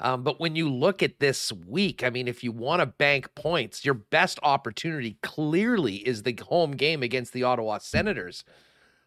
Um, 0.02 0.24
but 0.24 0.40
when 0.40 0.56
you 0.56 0.70
look 0.70 1.04
at 1.04 1.20
this 1.20 1.52
week, 1.52 2.04
I 2.04 2.10
mean, 2.10 2.28
if 2.28 2.44
you 2.44 2.52
want 2.52 2.82
to 2.82 2.86
bank 2.86 3.34
points, 3.36 3.84
your 3.84 3.94
best 3.94 4.40
opportunity 4.44 5.18
clearly 5.22 5.96
is 5.96 6.24
the 6.24 6.38
home 6.48 6.72
game 6.72 7.04
against 7.04 7.34
the 7.34 7.44
Ottawa 7.44 7.80
Senators. 7.80 8.46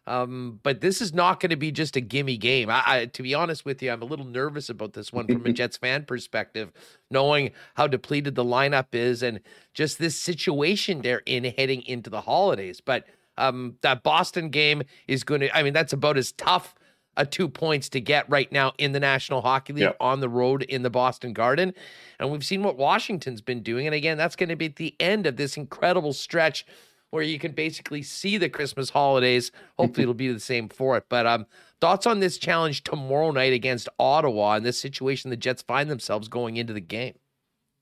Um, 0.05 0.59
but 0.63 0.81
this 0.81 1.01
is 1.01 1.13
not 1.13 1.39
going 1.39 1.51
to 1.51 1.55
be 1.55 1.71
just 1.71 1.95
a 1.95 2.01
gimme 2.01 2.37
game. 2.37 2.69
I, 2.69 2.83
I, 2.85 3.05
to 3.05 3.23
be 3.23 3.33
honest 3.33 3.63
with 3.63 3.81
you, 3.81 3.91
I'm 3.91 4.01
a 4.01 4.05
little 4.05 4.25
nervous 4.25 4.69
about 4.69 4.93
this 4.93 5.13
one 5.13 5.27
from 5.27 5.45
a 5.45 5.53
Jets 5.53 5.77
fan 5.77 6.03
perspective, 6.03 6.71
knowing 7.09 7.51
how 7.75 7.87
depleted 7.87 8.35
the 8.35 8.43
lineup 8.43 8.87
is 8.91 9.23
and 9.23 9.39
just 9.73 9.99
this 9.99 10.19
situation 10.19 11.01
they're 11.01 11.23
in 11.25 11.45
heading 11.45 11.83
into 11.83 12.09
the 12.09 12.21
holidays. 12.21 12.81
But 12.81 13.05
um, 13.37 13.77
that 13.81 14.03
Boston 14.03 14.49
game 14.49 14.83
is 15.07 15.23
going 15.23 15.41
to, 15.41 15.57
I 15.57 15.63
mean, 15.63 15.73
that's 15.73 15.93
about 15.93 16.17
as 16.17 16.33
tough 16.33 16.75
a 17.17 17.25
two 17.25 17.47
points 17.47 17.89
to 17.89 18.01
get 18.01 18.29
right 18.29 18.51
now 18.51 18.73
in 18.77 18.91
the 18.91 18.99
National 18.99 19.41
Hockey 19.41 19.73
League 19.73 19.93
on 19.99 20.19
the 20.19 20.29
road 20.29 20.63
in 20.63 20.81
the 20.83 20.89
Boston 20.89 21.33
Garden. 21.33 21.73
And 22.19 22.31
we've 22.31 22.45
seen 22.45 22.63
what 22.63 22.77
Washington's 22.77 23.41
been 23.41 23.61
doing. 23.61 23.85
And 23.85 23.95
again, 23.95 24.17
that's 24.17 24.35
going 24.35 24.49
to 24.49 24.55
be 24.55 24.65
at 24.65 24.77
the 24.77 24.95
end 24.99 25.25
of 25.25 25.37
this 25.37 25.57
incredible 25.57 26.13
stretch 26.13 26.65
where 27.11 27.23
you 27.23 27.37
can 27.37 27.51
basically 27.51 28.01
see 28.01 28.37
the 28.37 28.49
Christmas 28.49 28.89
holidays. 28.89 29.51
Hopefully, 29.77 30.03
it'll 30.03 30.15
be 30.15 30.33
the 30.33 30.39
same 30.39 30.67
for 30.67 30.97
it. 30.97 31.05
But 31.09 31.27
um, 31.27 31.45
thoughts 31.79 32.07
on 32.07 32.19
this 32.19 32.39
challenge 32.39 32.83
tomorrow 32.83 33.29
night 33.29 33.53
against 33.53 33.87
Ottawa 33.99 34.55
and 34.55 34.65
this 34.65 34.79
situation 34.79 35.29
the 35.29 35.37
Jets 35.37 35.61
find 35.61 35.91
themselves 35.91 36.27
going 36.27 36.57
into 36.57 36.73
the 36.73 36.81
game? 36.81 37.13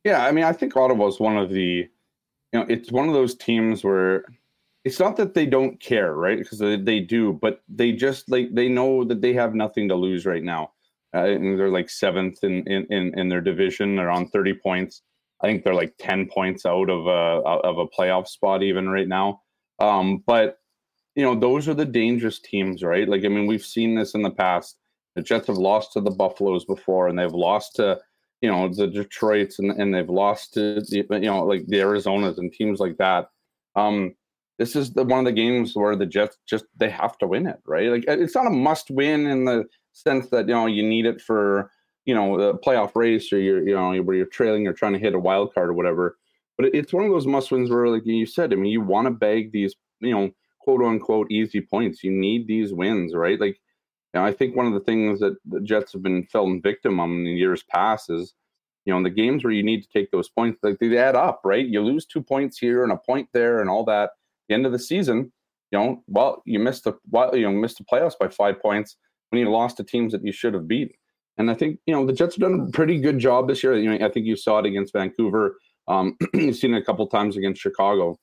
Yeah, 0.04 0.26
I 0.26 0.32
mean, 0.32 0.44
I 0.44 0.52
think 0.52 0.76
Ottawa 0.76 1.08
is 1.08 1.20
one 1.20 1.38
of 1.38 1.50
the, 1.50 1.88
you 2.52 2.60
know, 2.60 2.66
it's 2.68 2.92
one 2.92 3.08
of 3.08 3.14
those 3.14 3.36
teams 3.36 3.84
where 3.84 4.26
it's 4.84 5.00
not 5.00 5.16
that 5.18 5.34
they 5.34 5.46
don't 5.46 5.80
care, 5.80 6.16
right? 6.16 6.40
Because 6.40 6.60
they, 6.60 7.00
do, 7.00 7.34
but 7.34 7.62
they 7.70 7.92
just 7.92 8.30
like 8.32 8.54
they 8.54 8.68
know 8.68 9.04
that 9.04 9.22
they 9.22 9.34
have 9.34 9.54
nothing 9.54 9.88
to 9.90 9.96
lose 9.96 10.26
right 10.26 10.44
now. 10.44 10.72
Uh, 11.14 11.26
and 11.26 11.60
they're 11.60 11.70
like 11.70 11.90
seventh 11.90 12.44
in, 12.44 12.66
in 12.68 13.18
in 13.20 13.30
their 13.30 13.42
division. 13.42 13.96
They're 13.96 14.10
on 14.10 14.28
thirty 14.30 14.54
points. 14.54 15.02
I 15.42 15.48
think 15.48 15.64
they're 15.64 15.76
like 15.76 15.94
ten 16.00 16.28
points 16.28 16.66
out 16.66 16.90
of 16.90 17.06
a 17.06 17.44
of 17.68 17.78
a 17.78 17.88
playoff 17.88 18.28
spot 18.28 18.64
even 18.64 18.90
right 18.90 19.08
now. 19.08 19.42
Um, 19.80 20.24
but 20.26 20.60
you 21.16 21.24
know 21.24 21.36
those 21.36 21.68
are 21.68 21.74
the 21.74 21.86
dangerous 21.86 22.40
teams, 22.40 22.82
right? 22.82 23.08
Like 23.08 23.26
I 23.26 23.28
mean, 23.28 23.46
we've 23.46 23.66
seen 23.66 23.96
this 23.96 24.14
in 24.14 24.22
the 24.22 24.32
past. 24.32 24.78
The 25.16 25.22
Jets 25.22 25.48
have 25.48 25.58
lost 25.58 25.92
to 25.94 26.02
the 26.02 26.12
Buffaloes 26.12 26.64
before, 26.64 27.10
and 27.10 27.20
they've 27.20 27.32
lost 27.32 27.76
to 27.76 28.00
you 28.42 28.50
know 28.50 28.70
the 28.70 28.88
Detroits, 28.88 29.60
and, 29.60 29.72
and 29.72 29.94
they've 29.94 30.10
lost 30.10 30.54
to 30.54 30.82
the, 30.82 31.06
you 31.12 31.20
know 31.20 31.44
like 31.46 31.68
the 31.68 31.80
Arizonas 31.80 32.38
and 32.38 32.52
teams 32.54 32.80
like 32.80 32.98
that. 32.98 33.30
Um, 33.76 34.16
this 34.58 34.76
is 34.76 34.94
the 34.94 35.04
one 35.04 35.20
of 35.20 35.26
the 35.26 35.32
games 35.32 35.76
where 35.76 35.96
the 35.96 36.06
Jets 36.06 36.38
just 36.48 36.66
they 36.78 36.90
have 36.90 37.18
to 37.20 37.28
win 37.28 37.48
it, 37.48 37.60
right? 37.66 37.90
Like 37.90 38.06
uh, 38.08 38.20
it's 38.20 38.36
not 38.36 38.48
a 38.48 38.52
must 38.52 38.92
win 38.92 39.28
in 39.28 39.46
the 39.46 39.66
sense 39.94 40.30
that 40.30 40.48
you 40.48 40.54
know 40.54 40.68
you 40.68 40.84
need 40.84 41.06
it 41.06 41.22
for 41.22 41.72
you 42.06 42.14
know 42.14 42.38
the 42.38 42.58
playoff 42.60 42.96
race 42.96 43.32
or 43.34 43.40
you're 43.40 43.68
you 43.68 43.76
know 43.76 43.96
where 44.02 44.16
you're 44.16 44.26
trailing 44.26 44.68
or 44.68 44.74
trying 44.74 44.94
to 44.94 45.00
hit 45.00 45.16
a 45.16 45.20
wild 45.20 45.54
card 45.54 45.70
or 45.70 45.74
whatever. 45.74 46.18
But 46.58 46.76
it's 46.76 46.94
one 46.94 47.06
of 47.06 47.12
those 47.12 47.26
must 47.26 47.52
wins 47.52 47.72
where, 47.72 47.88
like 47.88 48.06
you 48.06 48.26
said, 48.26 48.54
I 48.54 48.56
mean, 48.56 48.72
you 48.72 48.82
want 48.82 49.06
to 49.06 49.12
bag 49.12 49.52
these 49.52 49.76
you 50.00 50.12
know 50.12 50.32
quote 50.60 50.82
unquote 50.82 51.32
easy 51.32 51.62
points. 51.62 52.04
You 52.04 52.12
need 52.12 52.48
these 52.48 52.74
wins, 52.74 53.16
right? 53.16 53.40
Like 53.40 53.60
you 54.14 54.20
know, 54.20 54.26
I 54.26 54.34
think 54.34 54.56
one 54.56 54.68
of 54.68 54.74
the 54.74 54.82
things 54.82 55.20
that 55.22 55.38
the 55.46 55.62
Jets 55.62 55.94
have 55.94 56.04
been 56.04 56.26
felt 56.26 56.62
victim 56.62 57.00
on 57.00 57.12
in 57.12 57.26
years 57.38 57.64
past 57.64 58.10
is, 58.10 58.34
you 58.86 58.92
know, 58.92 58.98
in 58.98 59.04
the 59.04 59.10
games 59.10 59.44
where 59.44 59.54
you 59.54 59.64
need 59.64 59.82
to 59.82 59.90
take 59.92 60.12
those 60.12 60.30
points, 60.30 60.60
like 60.64 60.80
they 60.80 60.98
add 60.98 61.16
up, 61.16 61.42
right? 61.46 61.66
You 61.66 61.82
lose 61.82 62.06
two 62.06 62.22
points 62.22 62.58
here 62.58 62.84
and 62.84 62.92
a 62.92 62.98
point 62.98 63.30
there 63.34 63.62
and 63.62 63.70
all 63.70 63.86
that. 63.86 64.12
End 64.54 64.66
of 64.66 64.72
the 64.72 64.80
season, 64.80 65.32
you 65.72 65.80
know, 65.80 66.04
well, 66.08 66.42
you 66.46 66.60
missed 66.60 66.84
the 66.84 66.94
well, 67.10 67.36
you 67.36 67.44
know, 67.44 67.52
missed 67.52 67.78
the 67.78 67.86
playoffs 67.86 68.18
by 68.20 68.28
five 68.28 68.62
points 68.62 68.98
when 69.30 69.40
you 69.40 69.50
lost 69.50 69.78
to 69.78 69.84
teams 69.84 70.12
that 70.12 70.24
you 70.24 70.32
should 70.32 70.54
have 70.54 70.68
beat. 70.68 70.96
And 71.38 71.50
I 71.50 71.54
think 71.54 71.80
you 71.86 71.94
know 71.94 72.06
the 72.06 72.14
Jets 72.14 72.36
have 72.36 72.42
done 72.42 72.68
a 72.68 72.72
pretty 72.72 73.00
good 73.00 73.20
job 73.20 73.48
this 73.48 73.64
year. 73.64 73.76
You 73.78 73.98
know, 73.98 74.06
I 74.06 74.10
think 74.10 74.26
you 74.26 74.36
saw 74.36 74.60
it 74.60 74.66
against 74.66 74.94
Vancouver. 74.94 75.58
Um, 75.88 76.18
you've 76.34 76.56
seen 76.56 76.74
it 76.74 76.80
a 76.80 76.86
couple 76.86 77.08
times 77.08 77.38
against 77.38 77.62
Chicago. 77.62 78.18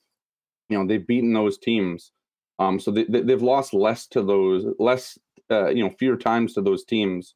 You 0.68 0.79
know, 0.79 0.87
they've 0.87 1.07
beaten 1.07 1.33
those 1.33 1.59
teams. 1.59 2.12
Um, 2.59 2.81
so 2.81 2.91
they, 2.91 3.05
they, 3.05 3.33
have 3.33 3.43
lost 3.43 3.72
less 3.72 4.09
to 4.09 4.22
those, 4.22 4.66
less 4.79 5.16
uh, 5.51 5.68
you 5.68 5.83
know 5.83 5.95
fewer 5.99 6.16
times 6.16 6.55
to 6.55 6.61
those 6.61 6.85
teams 6.85 7.35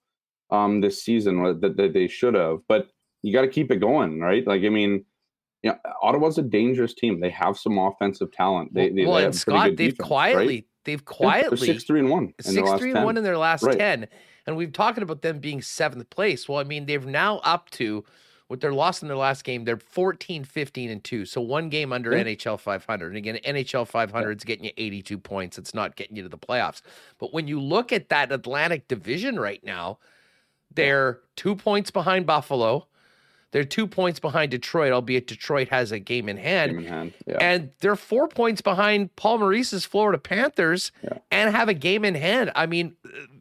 um, 0.50 0.80
this 0.80 1.02
season 1.02 1.42
that, 1.60 1.76
that 1.76 1.92
they 1.92 2.08
should 2.08 2.34
have. 2.34 2.58
But 2.68 2.88
you 3.22 3.32
got 3.32 3.42
to 3.42 3.48
keep 3.48 3.70
it 3.70 3.76
going, 3.76 4.20
right? 4.20 4.46
Like 4.46 4.62
I 4.64 4.68
mean, 4.68 5.04
yeah, 5.62 5.76
Ottawa's 6.02 6.38
a 6.38 6.42
dangerous 6.42 6.94
team. 6.94 7.20
They 7.20 7.30
have 7.30 7.56
some 7.56 7.78
offensive 7.78 8.32
talent. 8.32 8.74
They, 8.74 8.90
they 8.90 9.06
well, 9.06 9.16
they 9.16 9.24
and 9.26 9.34
Scott, 9.34 9.76
they've 9.76 9.90
defense, 9.90 10.08
quietly, 10.08 10.46
right? 10.46 10.66
they've 10.84 11.04
quietly 11.04 11.66
yeah, 11.66 11.74
six 11.74 11.84
three 11.84 12.00
and 12.00 12.10
one, 12.10 12.34
six 12.40 12.70
three 12.78 12.90
and 12.90 12.96
10. 12.96 13.04
one 13.04 13.16
in 13.16 13.22
their 13.22 13.38
last 13.38 13.62
right. 13.62 13.78
ten, 13.78 14.08
and 14.46 14.56
we've 14.56 14.72
talking 14.72 15.02
about 15.02 15.22
them 15.22 15.38
being 15.38 15.62
seventh 15.62 16.10
place. 16.10 16.48
Well, 16.48 16.58
I 16.58 16.64
mean, 16.64 16.86
they've 16.86 17.06
now 17.06 17.38
up 17.38 17.70
to 17.70 18.04
with 18.52 18.60
their 18.60 18.74
loss 18.74 19.00
in 19.00 19.08
their 19.08 19.16
last 19.16 19.44
game, 19.44 19.64
they're 19.64 19.78
14, 19.78 20.44
15, 20.44 20.90
and 20.90 21.02
2. 21.02 21.24
So 21.24 21.40
one 21.40 21.70
game 21.70 21.90
under 21.90 22.14
yeah. 22.14 22.22
NHL 22.22 22.60
500. 22.60 23.06
And 23.06 23.16
again, 23.16 23.38
NHL 23.46 23.88
500 23.88 24.36
is 24.38 24.44
getting 24.44 24.66
you 24.66 24.72
82 24.76 25.16
points. 25.16 25.56
It's 25.56 25.72
not 25.72 25.96
getting 25.96 26.16
you 26.16 26.22
to 26.24 26.28
the 26.28 26.36
playoffs. 26.36 26.82
But 27.18 27.32
when 27.32 27.48
you 27.48 27.58
look 27.58 27.94
at 27.94 28.10
that 28.10 28.30
Atlantic 28.30 28.88
division 28.88 29.40
right 29.40 29.64
now, 29.64 30.00
they're 30.70 31.20
two 31.34 31.56
points 31.56 31.90
behind 31.90 32.26
Buffalo. 32.26 32.88
They're 33.52 33.64
two 33.64 33.86
points 33.86 34.18
behind 34.18 34.50
Detroit, 34.50 34.92
albeit 34.92 35.26
Detroit 35.26 35.68
has 35.68 35.92
a 35.92 35.98
game 35.98 36.28
in 36.28 36.38
hand. 36.38 36.72
Game 36.72 36.80
in 36.80 36.86
hand. 36.86 37.14
Yeah. 37.26 37.36
And 37.40 37.70
they're 37.80 37.96
four 37.96 38.26
points 38.26 38.62
behind 38.62 39.14
Paul 39.16 39.38
Maurice's 39.38 39.84
Florida 39.84 40.18
Panthers 40.18 40.90
yeah. 41.04 41.18
and 41.30 41.54
have 41.54 41.68
a 41.68 41.74
game 41.74 42.04
in 42.04 42.14
hand. 42.14 42.50
I 42.56 42.66
mean, 42.66 42.96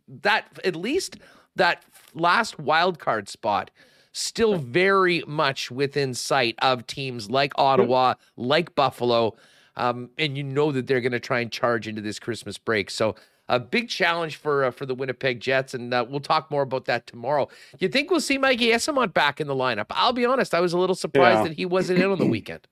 that 0.07 0.45
at 0.65 0.75
least 0.75 1.17
that 1.55 1.83
last 2.13 2.59
wild 2.59 2.99
card 2.99 3.29
spot 3.29 3.71
still 4.11 4.57
very 4.57 5.23
much 5.25 5.71
within 5.71 6.13
sight 6.13 6.55
of 6.61 6.85
teams 6.85 7.29
like 7.29 7.53
Ottawa, 7.55 8.15
like 8.35 8.75
Buffalo. 8.75 9.35
Um, 9.77 10.09
and 10.17 10.37
you 10.37 10.43
know 10.43 10.73
that 10.73 10.87
they're 10.87 10.99
going 10.99 11.13
to 11.13 11.19
try 11.21 11.39
and 11.39 11.49
charge 11.49 11.87
into 11.87 12.01
this 12.01 12.19
Christmas 12.19 12.57
break. 12.57 12.89
So 12.89 13.15
a 13.51 13.59
big 13.59 13.89
challenge 13.89 14.37
for 14.37 14.63
uh, 14.63 14.71
for 14.71 14.85
the 14.85 14.95
Winnipeg 14.95 15.39
Jets, 15.41 15.73
and 15.73 15.93
uh, 15.93 16.05
we'll 16.09 16.21
talk 16.21 16.49
more 16.49 16.61
about 16.63 16.85
that 16.85 17.05
tomorrow. 17.05 17.49
You 17.79 17.89
think 17.89 18.09
we'll 18.09 18.21
see 18.21 18.37
Mikey 18.37 18.67
Eyssimont 18.71 19.13
back 19.13 19.41
in 19.41 19.47
the 19.47 19.53
lineup? 19.55 19.87
I'll 19.91 20.13
be 20.13 20.25
honest, 20.25 20.53
I 20.53 20.61
was 20.61 20.73
a 20.73 20.77
little 20.77 20.95
surprised 20.95 21.39
Yeah. 21.39 21.49
that 21.49 21.57
he 21.57 21.65
wasn't 21.65 21.99
in 21.99 22.09
on 22.09 22.17
the 22.17 22.25
weekend. 22.37 22.67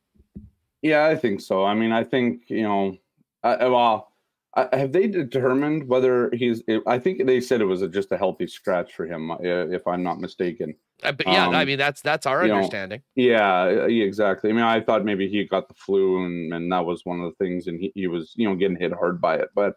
Yeah, 0.82 1.06
I 1.06 1.16
think 1.16 1.42
so. 1.42 1.66
I 1.66 1.74
mean, 1.76 1.92
I 1.92 2.04
think 2.06 2.50
you 2.50 2.64
know, 2.64 2.98
uh, 3.44 3.58
well, 3.60 4.14
uh, 4.56 4.68
have 4.72 4.94
they 4.94 5.08
determined 5.08 5.88
whether 5.88 6.30
he's? 6.34 6.64
I 6.88 6.98
think 6.98 7.26
they 7.26 7.42
said 7.42 7.60
it 7.60 7.66
was 7.66 7.82
a, 7.82 7.90
just 7.90 8.12
a 8.14 8.18
healthy 8.18 8.48
scratch 8.48 8.94
for 8.94 9.06
him, 9.06 9.30
uh, 9.32 9.38
if 9.44 9.86
I'm 9.86 10.02
not 10.02 10.20
mistaken. 10.22 10.74
Uh, 11.04 11.12
but 11.12 11.28
yeah, 11.28 11.50
I 11.50 11.62
Um, 11.62 11.68
mean 11.68 11.78
that's 11.78 12.02
that's 12.02 12.26
our 12.26 12.48
know, 12.48 12.56
understanding. 12.56 13.02
Yeah, 13.16 13.64
uh, 13.64 13.86
yeah, 13.88 14.06
exactly. 14.06 14.50
I 14.50 14.54
mean, 14.54 14.64
I 14.64 14.80
thought 14.80 15.04
maybe 15.04 15.28
he 15.28 15.44
got 15.44 15.68
the 15.68 15.76
flu, 15.76 16.24
and 16.26 16.54
and 16.54 16.72
that 16.72 16.86
was 16.86 17.06
one 17.06 17.20
of 17.20 17.30
the 17.32 17.44
things, 17.46 17.68
and 17.68 17.80
he, 17.82 17.92
he 17.96 18.08
was 18.08 18.32
you 18.38 18.48
know 18.48 18.56
getting 18.56 18.78
hit 18.80 18.94
hard 18.94 19.20
by 19.20 19.36
it. 19.36 19.50
But 19.54 19.76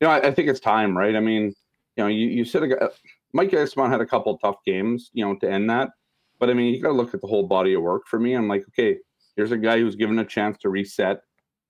you 0.00 0.06
know, 0.06 0.10
I, 0.10 0.28
I 0.28 0.30
think 0.32 0.48
it's 0.48 0.60
time, 0.60 0.96
right? 0.96 1.14
I 1.14 1.20
mean, 1.20 1.54
you 1.96 2.04
know, 2.04 2.06
you 2.06 2.28
you 2.28 2.44
said 2.44 2.68
guy- 2.68 2.88
Mike 3.32 3.50
Eyssimont 3.50 3.90
had 3.90 4.00
a 4.00 4.06
couple 4.06 4.36
tough 4.38 4.56
games, 4.66 5.10
you 5.12 5.24
know, 5.24 5.36
to 5.36 5.50
end 5.50 5.70
that. 5.70 5.90
But 6.38 6.50
I 6.50 6.54
mean, 6.54 6.74
you 6.74 6.80
got 6.82 6.88
to 6.88 6.94
look 6.94 7.14
at 7.14 7.20
the 7.20 7.26
whole 7.26 7.46
body 7.46 7.74
of 7.74 7.82
work. 7.82 8.06
For 8.06 8.18
me, 8.18 8.34
I'm 8.34 8.48
like, 8.48 8.64
okay, 8.68 8.98
here's 9.36 9.52
a 9.52 9.58
guy 9.58 9.78
who's 9.78 9.96
given 9.96 10.18
a 10.18 10.24
chance 10.24 10.58
to 10.58 10.70
reset. 10.70 11.20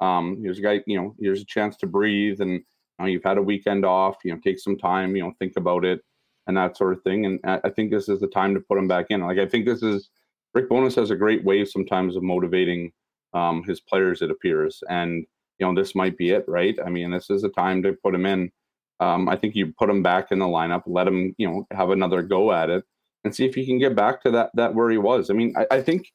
Um, 0.01 0.39
here's 0.43 0.59
a 0.59 0.62
guy, 0.62 0.81
you 0.87 0.97
know, 0.97 1.14
here's 1.18 1.43
a 1.43 1.47
chance 1.47 1.76
to 1.78 1.87
breathe, 1.87 2.41
and 2.41 2.53
you 2.53 2.64
know, 2.99 3.07
you've 3.07 3.24
had 3.24 3.39
a 3.39 3.43
weekend 3.43 3.85
off. 3.85 4.16
You 4.24 4.33
know, 4.33 4.41
take 4.43 4.59
some 4.59 4.78
time, 4.78 5.16
you 5.16 5.22
know, 5.22 5.33
think 5.39 5.55
about 5.57 5.85
it 5.85 6.01
and 6.47 6.57
that 6.57 6.76
sort 6.76 6.93
of 6.93 7.03
thing. 7.03 7.26
And 7.26 7.41
I, 7.45 7.61
I 7.64 7.70
think 7.70 7.91
this 7.91 8.09
is 8.09 8.20
the 8.20 8.26
time 8.26 8.55
to 8.55 8.61
put 8.61 8.78
him 8.78 8.89
back 8.89 9.07
in. 9.11 9.20
Like 9.20 9.39
I 9.39 9.47
think 9.47 9.64
this 9.66 9.83
is 9.83 10.11
Rick 10.55 10.68
Bowness 10.68 10.97
has 10.97 11.11
a 11.11 11.16
great 11.16 11.45
way 11.45 11.64
sometimes 11.64 12.16
of 12.16 12.22
motivating 12.22 12.93
um, 13.35 13.62
his 13.64 13.81
players. 13.81 14.22
It 14.22 14.31
appears, 14.31 14.83
and 14.89 15.24
you 15.61 15.67
know, 15.67 15.75
this 15.75 15.95
might 15.95 16.17
be 16.17 16.31
it, 16.31 16.45
right? 16.49 16.79
I 16.85 16.89
mean, 16.89 17.11
this 17.11 17.31
is 17.31 17.45
a 17.45 17.49
time 17.49 17.83
to 17.83 17.97
put 18.03 18.15
him 18.15 18.27
in. 18.27 18.51
Um, 18.99 19.29
I 19.29 19.37
think 19.37 19.55
you 19.55 19.73
put 19.79 19.91
him 19.91 20.03
back 20.03 20.31
in 20.31 20.39
the 20.39 20.47
lineup, 20.47 20.83
let 20.87 21.07
him, 21.07 21.35
you 21.39 21.49
know, 21.49 21.67
have 21.71 21.91
another 21.91 22.23
go 22.23 22.53
at 22.53 22.71
it, 22.71 22.85
and 23.25 23.35
see 23.35 23.47
if 23.47 23.55
he 23.55 23.67
can 23.67 23.79
get 23.79 23.95
back 23.95 24.23
to 24.23 24.31
that 24.33 24.51
that 24.55 24.75
where 24.75 24.91
he 24.91 24.99
was. 24.99 25.31
I 25.31 25.35
mean, 25.35 25.55
I, 25.57 25.77
I 25.77 25.83
think, 25.83 26.11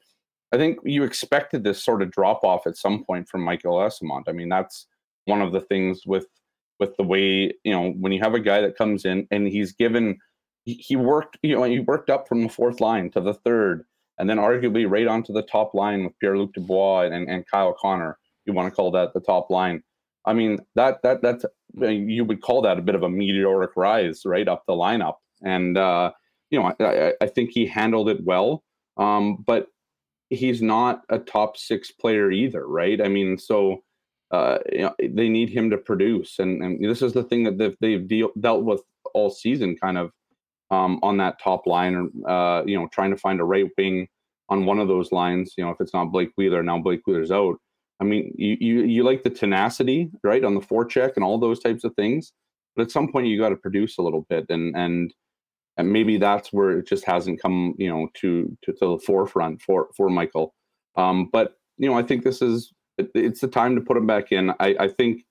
I 0.52 0.58
think 0.58 0.80
you 0.84 1.04
expected 1.04 1.64
this 1.64 1.84
sort 1.84 2.02
of 2.02 2.12
drop 2.12 2.44
off 2.44 2.68
at 2.68 2.78
some 2.78 3.04
point 3.04 3.28
from 3.28 3.42
Michael 3.42 3.78
Eyssimont. 3.78 4.24
I 4.28 4.34
mean, 4.34 4.50
that's 4.50 4.88
one 5.26 5.42
of 5.42 5.52
the 5.52 5.62
things 5.62 6.06
with 6.06 6.28
with 6.80 6.96
the 6.98 7.04
way 7.04 7.54
you 7.64 7.72
know 7.72 7.92
when 7.92 8.12
you 8.12 8.20
have 8.22 8.34
a 8.34 8.40
guy 8.40 8.62
that 8.62 8.78
comes 8.78 9.06
in 9.06 9.28
and 9.32 9.48
he's 9.48 9.72
given 9.72 10.18
he, 10.66 10.96
worked 10.96 11.38
you 11.44 11.56
know 11.56 11.64
he 11.64 11.80
worked 11.80 12.10
up 12.10 12.28
from 12.28 12.44
the 12.44 12.50
fourth 12.50 12.82
line 12.82 13.10
to 13.12 13.22
the 13.22 13.34
third 13.34 13.86
and 14.18 14.30
then 14.30 14.38
arguably 14.38 14.90
right 14.90 15.08
onto 15.08 15.34
the 15.34 15.44
top 15.44 15.74
line 15.74 16.04
with 16.04 16.18
Pierre 16.20 16.38
Luc 16.38 16.54
Dubois 16.54 17.02
and, 17.12 17.30
and 17.30 17.46
Kyle 17.48 17.74
Connor. 17.74 18.18
You 18.46 18.54
want 18.54 18.70
to 18.70 18.76
call 18.76 18.92
that 18.92 19.14
the 19.14 19.20
top 19.20 19.50
line? 19.50 19.84
I 20.26 20.34
mean 20.34 20.60
that 20.76 21.02
that 21.04 21.22
that's 21.22 21.46
you 21.78 22.26
would 22.26 22.42
call 22.42 22.62
that 22.64 22.80
a 22.80 22.82
bit 22.82 22.96
of 22.96 23.04
a 23.04 23.10
meteoric 23.10 23.72
rise 23.76 24.22
right 24.26 24.48
up 24.48 24.64
the 24.68 24.74
lineup, 24.74 25.16
and 25.44 25.78
uh, 25.78 26.12
you 26.50 26.60
know 26.60 26.74
I, 26.80 27.14
I, 27.22 27.28
think 27.28 27.52
he 27.52 27.66
handled 27.66 28.10
it 28.10 28.24
well, 28.24 28.64
um, 28.98 29.44
but 29.46 29.68
he's 30.30 30.62
not 30.62 31.02
a 31.10 31.20
top 31.20 31.58
six 31.58 31.92
player 31.92 32.32
either, 32.32 32.66
right? 32.66 33.02
I 33.02 33.08
mean, 33.08 33.38
so 33.38 33.84
uh, 34.32 34.58
you 34.72 34.82
know, 34.82 34.96
they 35.00 35.30
need 35.30 35.50
him 35.50 35.70
to 35.70 35.78
produce, 35.78 36.40
and, 36.40 36.62
and 36.64 36.84
this 36.84 37.02
is 37.02 37.14
the 37.14 37.24
thing 37.24 37.44
that 37.44 37.58
they've, 37.58 37.76
they've 37.80 38.08
deal, 38.08 38.30
dealt 38.40 38.64
with 38.64 38.82
all 39.14 39.30
season, 39.30 39.78
kind 39.78 39.98
of 39.98 40.12
um, 40.72 41.00
on 41.04 41.18
that 41.18 41.40
top 41.40 41.68
line, 41.68 42.10
uh, 42.28 42.64
you 42.66 42.78
know, 42.78 42.88
trying 42.92 43.12
to 43.12 43.18
find 43.18 43.40
a 43.40 43.44
right 43.44 43.70
wing 43.78 44.08
on 44.50 44.66
one 44.66 44.80
of 44.80 44.88
those 44.88 45.12
lines. 45.12 45.54
You 45.58 45.66
know, 45.66 45.72
if 45.72 45.78
it's 45.80 45.94
not 45.94 46.12
Blake 46.12 46.32
Wheeler, 46.38 46.64
now 46.64 46.80
Blake 46.80 47.02
Wheeler's 47.06 47.32
out. 47.32 47.58
I 48.00 48.04
mean, 48.04 48.34
you 48.38 48.58
you, 48.60 48.84
you 48.84 49.04
like 49.04 49.24
the 49.24 49.30
tenacity, 49.30 50.10
right, 50.24 50.44
on 50.44 50.56
the 50.56 50.62
forecheck 50.62 51.14
and 51.16 51.24
all 51.24 51.38
those 51.38 51.60
types 51.60 51.84
of 51.84 51.94
things, 51.96 52.34
but 52.76 52.84
at 52.84 52.92
some 52.92 53.12
point 53.12 53.28
you 53.28 53.40
got 53.40 53.50
to 53.50 53.56
produce 53.56 53.98
a 53.98 54.02
little 54.02 54.26
bit, 54.30 54.46
and 54.50 54.76
and 54.76 55.14
and 55.78 55.92
maybe 55.92 56.18
that's 56.18 56.54
where 56.54 56.72
it 56.80 56.88
just 56.88 57.06
hasn't 57.06 57.42
come, 57.42 57.74
you 57.78 57.90
know, 57.90 58.08
to 58.16 58.58
to, 58.64 58.74
to 58.74 58.88
the 58.88 59.00
forefront 59.00 59.62
for 59.62 59.90
for 59.96 60.10
Michael. 60.10 60.54
Um, 60.96 61.30
but 61.32 61.54
you 61.78 61.90
know, 61.90 61.98
I 61.98 62.04
think 62.04 62.24
this 62.24 62.42
is 62.42 62.74
it, 62.98 63.12
it's 63.16 63.42
the 63.42 63.48
time 63.48 63.76
to 63.76 63.82
put 63.82 63.98
him 63.98 64.08
back 64.08 64.32
in. 64.32 64.52
I, 64.60 64.76
I 64.80 64.88
think 64.88 65.24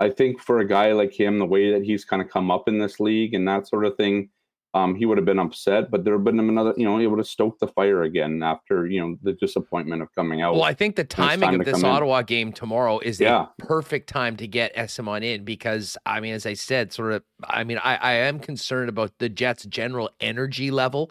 I 0.00 0.10
think 0.10 0.40
for 0.40 0.58
a 0.58 0.66
guy 0.66 0.92
like 0.92 1.12
him, 1.12 1.38
the 1.38 1.46
way 1.46 1.72
that 1.72 1.84
he's 1.84 2.04
kind 2.04 2.22
of 2.22 2.28
come 2.28 2.50
up 2.50 2.68
in 2.68 2.78
this 2.78 3.00
league 3.00 3.34
and 3.34 3.46
that 3.48 3.68
sort 3.68 3.84
of 3.84 3.96
thing, 3.96 4.30
um, 4.74 4.94
he 4.94 5.04
would 5.06 5.18
have 5.18 5.24
been 5.24 5.38
upset. 5.38 5.90
But 5.90 6.04
there 6.04 6.16
would 6.16 6.26
have 6.26 6.36
been 6.36 6.48
another, 6.48 6.74
you 6.76 6.84
know, 6.84 6.98
he 6.98 7.06
would 7.06 7.18
have 7.18 7.26
stoked 7.26 7.60
the 7.60 7.68
fire 7.68 8.02
again 8.02 8.42
after 8.42 8.86
you 8.86 9.00
know 9.00 9.16
the 9.22 9.32
disappointment 9.34 10.02
of 10.02 10.14
coming 10.14 10.42
out. 10.42 10.54
Well, 10.54 10.64
I 10.64 10.74
think 10.74 10.96
the 10.96 11.04
timing 11.04 11.54
of 11.54 11.64
this 11.64 11.74
come 11.74 11.84
in. 11.84 11.90
Ottawa 11.90 12.22
game 12.22 12.52
tomorrow 12.52 12.98
is 12.98 13.20
Yeah. 13.20 13.42
a 13.42 13.62
perfect 13.62 14.08
time 14.08 14.36
to 14.36 14.46
get 14.46 14.74
Eyssimont 14.76 15.22
in 15.24 15.44
because 15.44 15.96
I 16.06 16.20
mean, 16.20 16.34
as 16.34 16.46
I 16.46 16.54
said, 16.54 16.92
sort 16.92 17.12
of, 17.12 17.22
I 17.44 17.64
mean, 17.64 17.78
I, 17.78 17.96
I 17.96 18.12
am 18.12 18.38
concerned 18.38 18.88
about 18.88 19.18
the 19.18 19.28
Jets' 19.28 19.64
general 19.66 20.10
energy 20.20 20.70
level 20.70 21.10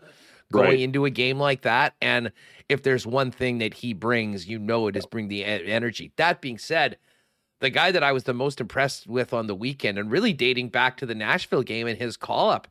going 0.51 0.69
Right. 0.69 0.79
into 0.79 1.05
a 1.05 1.09
game 1.09 1.39
like 1.39 1.61
that. 1.61 1.93
And 2.01 2.31
if 2.67 2.83
there's 2.83 3.07
one 3.07 3.31
thing 3.31 3.59
that 3.59 3.73
he 3.73 3.93
brings, 3.93 4.47
you 4.47 4.59
know, 4.59 4.87
it 4.87 4.97
is 4.97 5.05
bring 5.05 5.27
the 5.29 5.45
energy. 5.45 6.11
That 6.17 6.41
being 6.41 6.57
said, 6.57 6.97
the 7.61 7.69
guy 7.69 7.91
that 7.91 8.03
I 8.03 8.11
was 8.11 8.23
the 8.23 8.33
most 8.33 8.59
impressed 8.59 9.07
with 9.07 9.33
on 9.33 9.47
the 9.47 9.55
weekend, 9.55 9.97
and 9.97 10.11
really 10.11 10.33
dating 10.33 10.69
back 10.69 10.97
to 10.97 11.05
the 11.05 11.15
Nashville 11.15 11.63
game 11.63 11.87
and 11.87 11.97
his 11.97 12.17
call 12.17 12.49
up, 12.49 12.67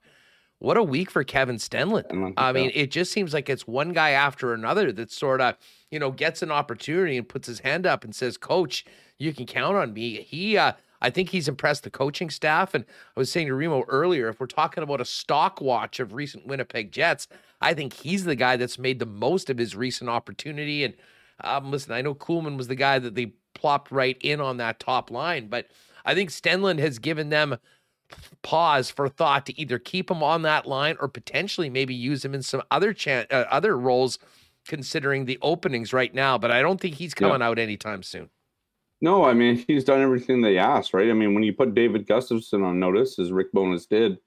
what 0.60 0.76
a 0.76 0.82
week 0.82 1.10
for 1.10 1.24
Kevin 1.24 1.56
Stenlund. 1.56 2.08
Stenlund, 2.08 2.34
I 2.36 2.52
mean, 2.52 2.70
it 2.74 2.90
just 2.90 3.10
seems 3.10 3.34
like 3.34 3.48
it's 3.48 3.66
one 3.66 3.92
guy 3.92 4.10
after 4.10 4.54
another 4.54 4.92
that 4.92 5.10
sort 5.10 5.40
of, 5.40 5.56
you 5.90 5.98
know, 5.98 6.10
gets 6.10 6.42
an 6.42 6.52
opportunity 6.52 7.16
and 7.16 7.28
puts 7.28 7.48
his 7.48 7.60
hand 7.60 7.86
up 7.86 8.04
and 8.04 8.14
says, 8.14 8.36
"Coach, 8.36 8.84
you 9.18 9.32
can 9.32 9.46
count 9.46 9.76
on 9.76 9.92
me." 9.92 10.22
He, 10.22 10.56
uh, 10.56 10.72
I 11.00 11.10
think 11.10 11.30
he's 11.30 11.48
impressed 11.48 11.84
the 11.84 11.90
coaching 11.90 12.30
staff. 12.30 12.74
And 12.74 12.84
I 13.16 13.20
was 13.20 13.32
saying 13.32 13.46
to 13.46 13.54
Remo 13.54 13.84
earlier, 13.88 14.28
if 14.28 14.38
we're 14.38 14.46
talking 14.46 14.82
about 14.82 15.00
a 15.00 15.06
stock 15.06 15.60
watch 15.60 15.98
of 15.98 16.12
recent 16.12 16.46
Winnipeg 16.46 16.92
Jets, 16.92 17.26
I 17.60 17.74
think 17.74 17.94
he's 17.94 18.24
the 18.24 18.36
guy 18.36 18.56
that's 18.56 18.78
made 18.78 18.98
the 18.98 19.06
most 19.06 19.50
of 19.50 19.58
his 19.58 19.74
recent 19.74 20.10
opportunity. 20.10 20.84
And 20.84 20.94
um, 21.42 21.70
listen, 21.70 21.92
I 21.92 22.02
know 22.02 22.14
Kuhlman 22.14 22.56
was 22.56 22.68
the 22.68 22.74
guy 22.74 22.98
that 22.98 23.14
they 23.14 23.32
plopped 23.54 23.90
right 23.90 24.18
in 24.20 24.40
on 24.40 24.58
that 24.58 24.78
top 24.78 25.10
line. 25.10 25.48
But 25.48 25.68
I 26.04 26.14
think 26.14 26.30
Stenlund 26.30 26.78
has 26.80 26.98
given 26.98 27.30
them 27.30 27.56
pause 28.42 28.90
for 28.90 29.08
thought 29.08 29.46
to 29.46 29.60
either 29.60 29.78
keep 29.78 30.10
him 30.10 30.22
on 30.22 30.42
that 30.42 30.66
line 30.66 30.96
or 31.00 31.08
potentially 31.08 31.68
maybe 31.68 31.94
use 31.94 32.24
him 32.24 32.34
in 32.34 32.42
some 32.42 32.62
other 32.70 32.92
chan- 32.92 33.26
uh, 33.30 33.44
other 33.50 33.76
roles 33.76 34.18
considering 34.66 35.24
the 35.24 35.38
openings 35.42 35.92
right 35.92 36.14
now 36.14 36.38
but 36.38 36.50
i 36.50 36.62
don't 36.62 36.80
think 36.80 36.94
he's 36.94 37.14
coming 37.14 37.40
yeah. 37.40 37.46
out 37.46 37.58
anytime 37.58 38.02
soon. 38.02 38.28
No 39.00 39.24
i 39.24 39.32
mean 39.32 39.64
he's 39.66 39.84
done 39.84 40.00
everything 40.00 40.40
they 40.40 40.58
asked 40.58 40.92
right? 40.94 41.10
I 41.10 41.14
mean 41.14 41.34
when 41.34 41.42
you 41.42 41.52
put 41.52 41.74
david 41.74 42.06
gustafsson 42.06 42.64
on 42.64 42.78
notice 42.78 43.18
as 43.18 43.32
rick 43.32 43.52
bowness 43.52 43.86
did 43.86 44.18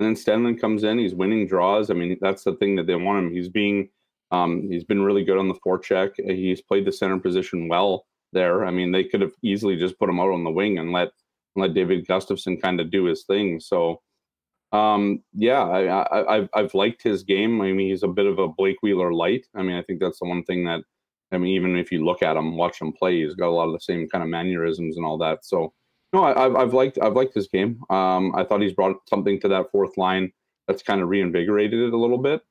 and 0.00 0.06
then 0.06 0.14
stenlund 0.14 0.60
comes 0.60 0.82
in 0.82 0.98
he's 0.98 1.14
winning 1.14 1.46
draws. 1.46 1.90
I 1.90 1.94
mean 1.94 2.16
that's 2.20 2.42
the 2.44 2.54
thing 2.54 2.74
that 2.76 2.86
they 2.86 2.94
want 2.94 3.18
him. 3.18 3.32
He's 3.32 3.48
being 3.48 3.90
um, 4.32 4.68
he's 4.70 4.84
been 4.84 5.02
really 5.02 5.24
good 5.24 5.38
on 5.38 5.48
the 5.48 5.54
forecheck. 5.54 6.12
He's 6.16 6.62
played 6.62 6.84
the 6.84 6.92
center 6.92 7.18
position 7.18 7.68
well 7.68 8.06
there. 8.32 8.64
I 8.64 8.70
mean 8.70 8.92
they 8.92 9.04
could 9.04 9.20
have 9.20 9.34
easily 9.42 9.76
just 9.76 9.98
put 9.98 10.08
him 10.08 10.18
out 10.18 10.32
on 10.32 10.44
the 10.44 10.50
wing 10.50 10.78
and 10.78 10.92
let 10.92 11.10
let 11.56 11.74
David 11.74 12.06
Gustafsson 12.06 12.60
kind 12.60 12.80
of 12.80 12.90
do 12.90 13.04
his 13.04 13.24
thing. 13.24 13.60
So, 13.60 14.00
um, 14.72 15.22
yeah, 15.32 15.62
I, 15.62 16.36
have 16.36 16.48
I've 16.54 16.74
liked 16.74 17.02
his 17.02 17.22
game. 17.22 17.60
I 17.60 17.72
mean, 17.72 17.88
he's 17.88 18.02
a 18.02 18.08
bit 18.08 18.26
of 18.26 18.38
a 18.38 18.48
Blake 18.48 18.78
Wheeler 18.82 19.12
light. 19.12 19.46
I 19.54 19.62
mean, 19.62 19.76
I 19.76 19.82
think 19.82 20.00
that's 20.00 20.20
the 20.20 20.28
one 20.28 20.44
thing 20.44 20.64
that 20.64 20.82
I 21.32 21.38
mean, 21.38 21.54
even 21.54 21.76
if 21.76 21.92
you 21.92 22.04
look 22.04 22.22
at 22.22 22.36
him, 22.36 22.56
watch 22.56 22.80
him 22.80 22.92
play, 22.92 23.22
he's 23.22 23.34
got 23.34 23.48
a 23.48 23.50
lot 23.50 23.68
of 23.68 23.72
the 23.72 23.80
same 23.80 24.08
kind 24.08 24.22
of 24.22 24.30
mannerisms 24.30 24.96
and 24.96 25.06
all 25.06 25.18
that. 25.18 25.44
So, 25.44 25.72
no, 26.12 26.24
I, 26.24 26.40
have 26.40 26.56
I've 26.56 26.74
liked 26.74 26.98
I've 27.00 27.14
liked 27.14 27.34
his 27.34 27.48
game. 27.48 27.80
Um, 27.88 28.34
I 28.34 28.44
thought 28.44 28.62
he's 28.62 28.74
brought 28.74 28.96
something 29.08 29.40
to 29.40 29.48
that 29.48 29.70
fourth 29.70 29.96
line 29.96 30.32
that's 30.66 30.82
kind 30.82 31.00
of 31.00 31.08
reinvigorated 31.08 31.80
it 31.80 31.92
a 31.92 31.96
little 31.96 32.18
bit. 32.18 32.42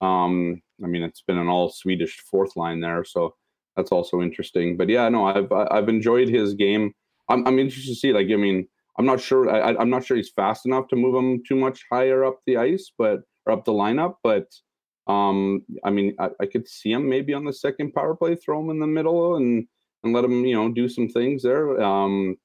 Um, 0.00 0.62
I 0.82 0.86
mean, 0.86 1.02
it's 1.02 1.22
been 1.22 1.38
an 1.38 1.48
all 1.48 1.70
Swedish 1.70 2.18
fourth 2.20 2.54
line 2.56 2.80
there, 2.80 3.04
so 3.04 3.34
that's 3.76 3.90
also 3.90 4.22
interesting. 4.22 4.76
But 4.76 4.88
yeah, 4.88 5.08
no, 5.08 5.26
I've 5.26 5.50
I've 5.52 5.88
enjoyed 5.88 6.28
his 6.28 6.54
game. 6.54 6.92
I'm, 7.28 7.46
I'm 7.46 7.58
interested 7.58 7.90
to 7.90 7.96
see. 7.96 8.12
Like, 8.12 8.26
I 8.32 8.36
mean, 8.36 8.66
I'm 8.98 9.06
not 9.06 9.20
sure. 9.20 9.48
I, 9.48 9.74
I'm 9.76 9.90
not 9.90 10.04
sure 10.04 10.16
he's 10.16 10.30
fast 10.30 10.66
enough 10.66 10.88
to 10.88 10.96
move 10.96 11.14
him 11.14 11.42
too 11.46 11.56
much 11.56 11.84
higher 11.90 12.24
up 12.24 12.40
the 12.46 12.56
ice, 12.56 12.90
but 12.98 13.20
or 13.46 13.52
up 13.52 13.64
the 13.64 13.72
lineup. 13.72 14.16
But 14.22 14.46
um, 15.06 15.62
I 15.84 15.90
mean, 15.90 16.14
I, 16.18 16.30
I 16.40 16.46
could 16.46 16.68
see 16.68 16.92
him 16.92 17.08
maybe 17.08 17.32
on 17.32 17.44
the 17.44 17.52
second 17.52 17.92
power 17.92 18.14
play, 18.14 18.34
throw 18.34 18.60
him 18.60 18.70
in 18.70 18.80
the 18.80 18.86
middle, 18.86 19.36
and 19.36 19.66
and 20.04 20.12
let 20.12 20.24
him, 20.24 20.44
you 20.44 20.54
know, 20.54 20.70
do 20.70 20.88
some 20.88 21.08
things 21.08 21.42
there. 21.42 21.80
Um, 21.80 22.36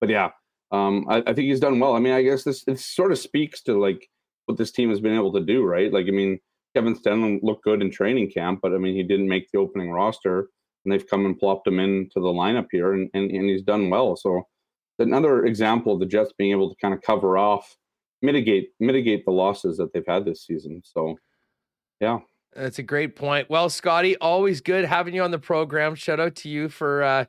but 0.00 0.10
yeah, 0.10 0.30
um, 0.70 1.06
I, 1.08 1.18
I 1.18 1.32
think 1.32 1.46
he's 1.48 1.60
done 1.60 1.78
well. 1.78 1.94
I 1.94 2.00
mean, 2.00 2.12
I 2.12 2.22
guess 2.22 2.44
this 2.44 2.64
it 2.66 2.78
sort 2.78 3.12
of 3.12 3.18
speaks 3.18 3.62
to 3.62 3.78
like 3.78 4.08
what 4.46 4.58
this 4.58 4.72
team 4.72 4.90
has 4.90 5.00
been 5.00 5.14
able 5.14 5.32
to 5.32 5.40
do, 5.40 5.64
right? 5.64 5.92
Like, 5.92 6.06
I 6.08 6.10
mean, 6.10 6.38
Kevin 6.74 6.96
Stenlund 6.96 7.40
looked 7.42 7.64
good 7.64 7.80
in 7.80 7.90
training 7.90 8.30
camp, 8.30 8.60
but 8.62 8.74
I 8.74 8.78
mean, 8.78 8.94
he 8.94 9.02
didn't 9.02 9.28
make 9.28 9.50
the 9.50 9.58
opening 9.58 9.90
roster 9.90 10.48
and 10.84 10.92
they've 10.92 11.08
come 11.08 11.26
and 11.26 11.38
plopped 11.38 11.66
him 11.66 11.80
into 11.80 12.20
the 12.20 12.28
lineup 12.28 12.66
here, 12.70 12.92
and, 12.92 13.10
and, 13.14 13.30
and 13.30 13.48
he's 13.48 13.62
done 13.62 13.90
well. 13.90 14.16
So 14.16 14.46
another 14.98 15.44
example 15.44 15.94
of 15.94 16.00
the 16.00 16.06
Jets 16.06 16.32
being 16.36 16.52
able 16.52 16.70
to 16.70 16.76
kind 16.80 16.94
of 16.94 17.02
cover 17.02 17.36
off, 17.38 17.76
mitigate 18.22 18.70
mitigate 18.80 19.24
the 19.24 19.32
losses 19.32 19.76
that 19.78 19.92
they've 19.92 20.06
had 20.06 20.24
this 20.24 20.46
season. 20.46 20.82
So, 20.84 21.18
yeah. 22.00 22.20
That's 22.54 22.78
a 22.78 22.84
great 22.84 23.16
point. 23.16 23.50
Well, 23.50 23.68
Scotty, 23.68 24.16
always 24.18 24.60
good 24.60 24.84
having 24.84 25.14
you 25.14 25.22
on 25.22 25.32
the 25.32 25.40
program. 25.40 25.96
Shout 25.96 26.20
out 26.20 26.36
to 26.36 26.48
you 26.48 26.68
for 26.68 27.02
uh, 27.02 27.24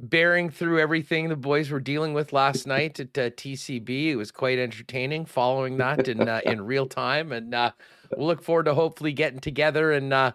bearing 0.00 0.50
through 0.50 0.80
everything 0.80 1.30
the 1.30 1.36
boys 1.36 1.70
were 1.70 1.80
dealing 1.80 2.12
with 2.12 2.32
last 2.32 2.66
night 2.66 3.00
at 3.00 3.16
uh, 3.16 3.30
TCB. 3.30 4.08
It 4.08 4.16
was 4.16 4.30
quite 4.30 4.58
entertaining 4.58 5.24
following 5.24 5.78
that 5.78 6.08
in 6.08 6.28
uh, 6.28 6.40
in 6.44 6.60
real 6.60 6.86
time, 6.86 7.32
and 7.32 7.54
uh, 7.54 7.72
we'll 8.16 8.26
look 8.26 8.42
forward 8.42 8.64
to 8.64 8.74
hopefully 8.74 9.12
getting 9.12 9.40
together 9.40 9.92
and 9.92 10.12
uh, 10.12 10.32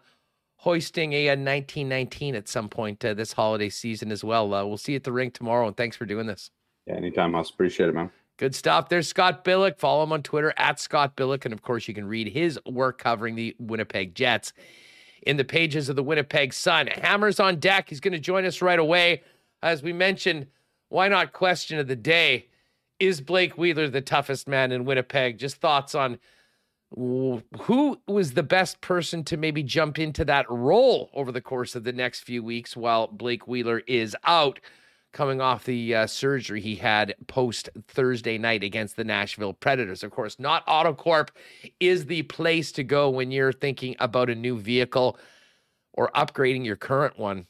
hoisting 0.60 1.14
a, 1.14 1.28
a 1.28 1.32
1919 1.32 2.36
at 2.36 2.50
some 2.50 2.68
point 2.68 3.04
uh, 3.06 3.14
this 3.14 3.32
holiday 3.32 3.70
season 3.70 4.12
as 4.12 4.26
well. 4.26 4.54
Uh, 4.54 4.66
we'll 4.66 4.78
see 4.78 4.92
you 4.92 4.98
at 4.98 5.06
the 5.06 5.12
rink 5.12 5.34
tomorrow, 5.34 5.68
and 5.68 5.78
thanks 5.78 5.96
for 5.96 6.06
doing 6.06 6.28
this. 6.28 6.52
Yeah, 6.86 6.96
anytime. 6.96 7.34
I 7.34 7.42
appreciate 7.42 7.88
it, 7.88 7.96
man. 7.96 8.12
Good 8.38 8.56
stuff. 8.56 8.90
There's 8.90 9.08
Scott 9.08 9.46
Billeck. 9.46 9.78
Follow 9.80 10.04
him 10.04 10.12
on 10.12 10.22
Twitter 10.22 10.54
at 10.58 10.80
Scott 10.80 11.16
Billeck. 11.16 11.46
And 11.46 11.54
of 11.54 11.62
course, 11.62 11.88
you 11.88 11.94
can 11.94 12.06
read 12.06 12.28
his 12.28 12.60
work 12.66 12.98
covering 12.98 13.36
the 13.36 13.56
Winnipeg 13.60 14.16
Jets 14.16 14.54
in 15.24 15.38
the 15.38 15.44
pages 15.44 15.90
of 15.90 15.96
the 15.96 16.04
Winnipeg 16.04 16.54
Sun. 16.54 16.88
Hammers 16.88 17.40
on 17.40 17.60
deck. 17.60 17.90
He's 17.90 18.00
going 18.00 18.14
to 18.14 18.20
join 18.20 18.46
us 18.46 18.62
right 18.62 18.80
away. 18.80 19.24
As 19.62 19.84
we 19.84 19.94
mentioned, 19.94 20.48
why 20.90 21.08
not 21.08 21.34
question 21.34 21.80
of 21.80 21.88
the 21.88 21.96
day? 21.96 22.48
Is 23.00 23.22
Blake 23.22 23.58
Wheeler 23.58 23.90
the 23.90 24.02
toughest 24.02 24.48
man 24.48 24.72
in 24.72 24.86
Winnipeg? 24.86 25.38
Just 25.38 25.58
thoughts 25.58 25.96
on 25.96 26.18
who 26.96 28.00
was 28.08 28.34
the 28.34 28.44
best 28.44 28.82
person 28.82 29.24
to 29.24 29.38
maybe 29.38 29.64
jump 29.64 30.00
into 30.00 30.26
that 30.26 30.50
role 30.50 31.10
over 31.14 31.32
the 31.32 31.42
course 31.42 31.76
of 31.76 31.84
the 31.84 31.94
next 31.94 32.22
few 32.22 32.44
weeks 32.44 32.76
while 32.76 33.08
Blake 33.08 33.48
Wheeler 33.48 33.84
is 33.88 34.16
out 34.24 34.60
coming 35.12 35.42
off 35.42 35.66
the 35.66 35.96
uh, 35.96 36.08
surgery 36.08 36.62
he 36.62 36.76
had 36.76 37.16
post 37.28 37.70
Thursday 37.88 38.38
night 38.38 38.64
against 38.64 38.96
the 38.96 39.04
Nashville 39.04 39.54
Predators. 39.54 40.04
Of 40.04 40.12
course, 40.12 40.38
Nott 40.40 40.66
Autocorp 40.68 41.30
is 41.80 42.06
the 42.06 42.24
place 42.24 42.72
to 42.74 42.84
go 42.84 43.10
when 43.10 43.32
you're 43.32 43.54
thinking 43.54 43.96
about 44.00 44.30
a 44.30 44.36
new 44.36 44.58
vehicle 44.60 45.18
or 45.94 46.12
upgrading 46.16 46.66
your 46.66 46.76
current 46.76 47.18
one. 47.18 47.48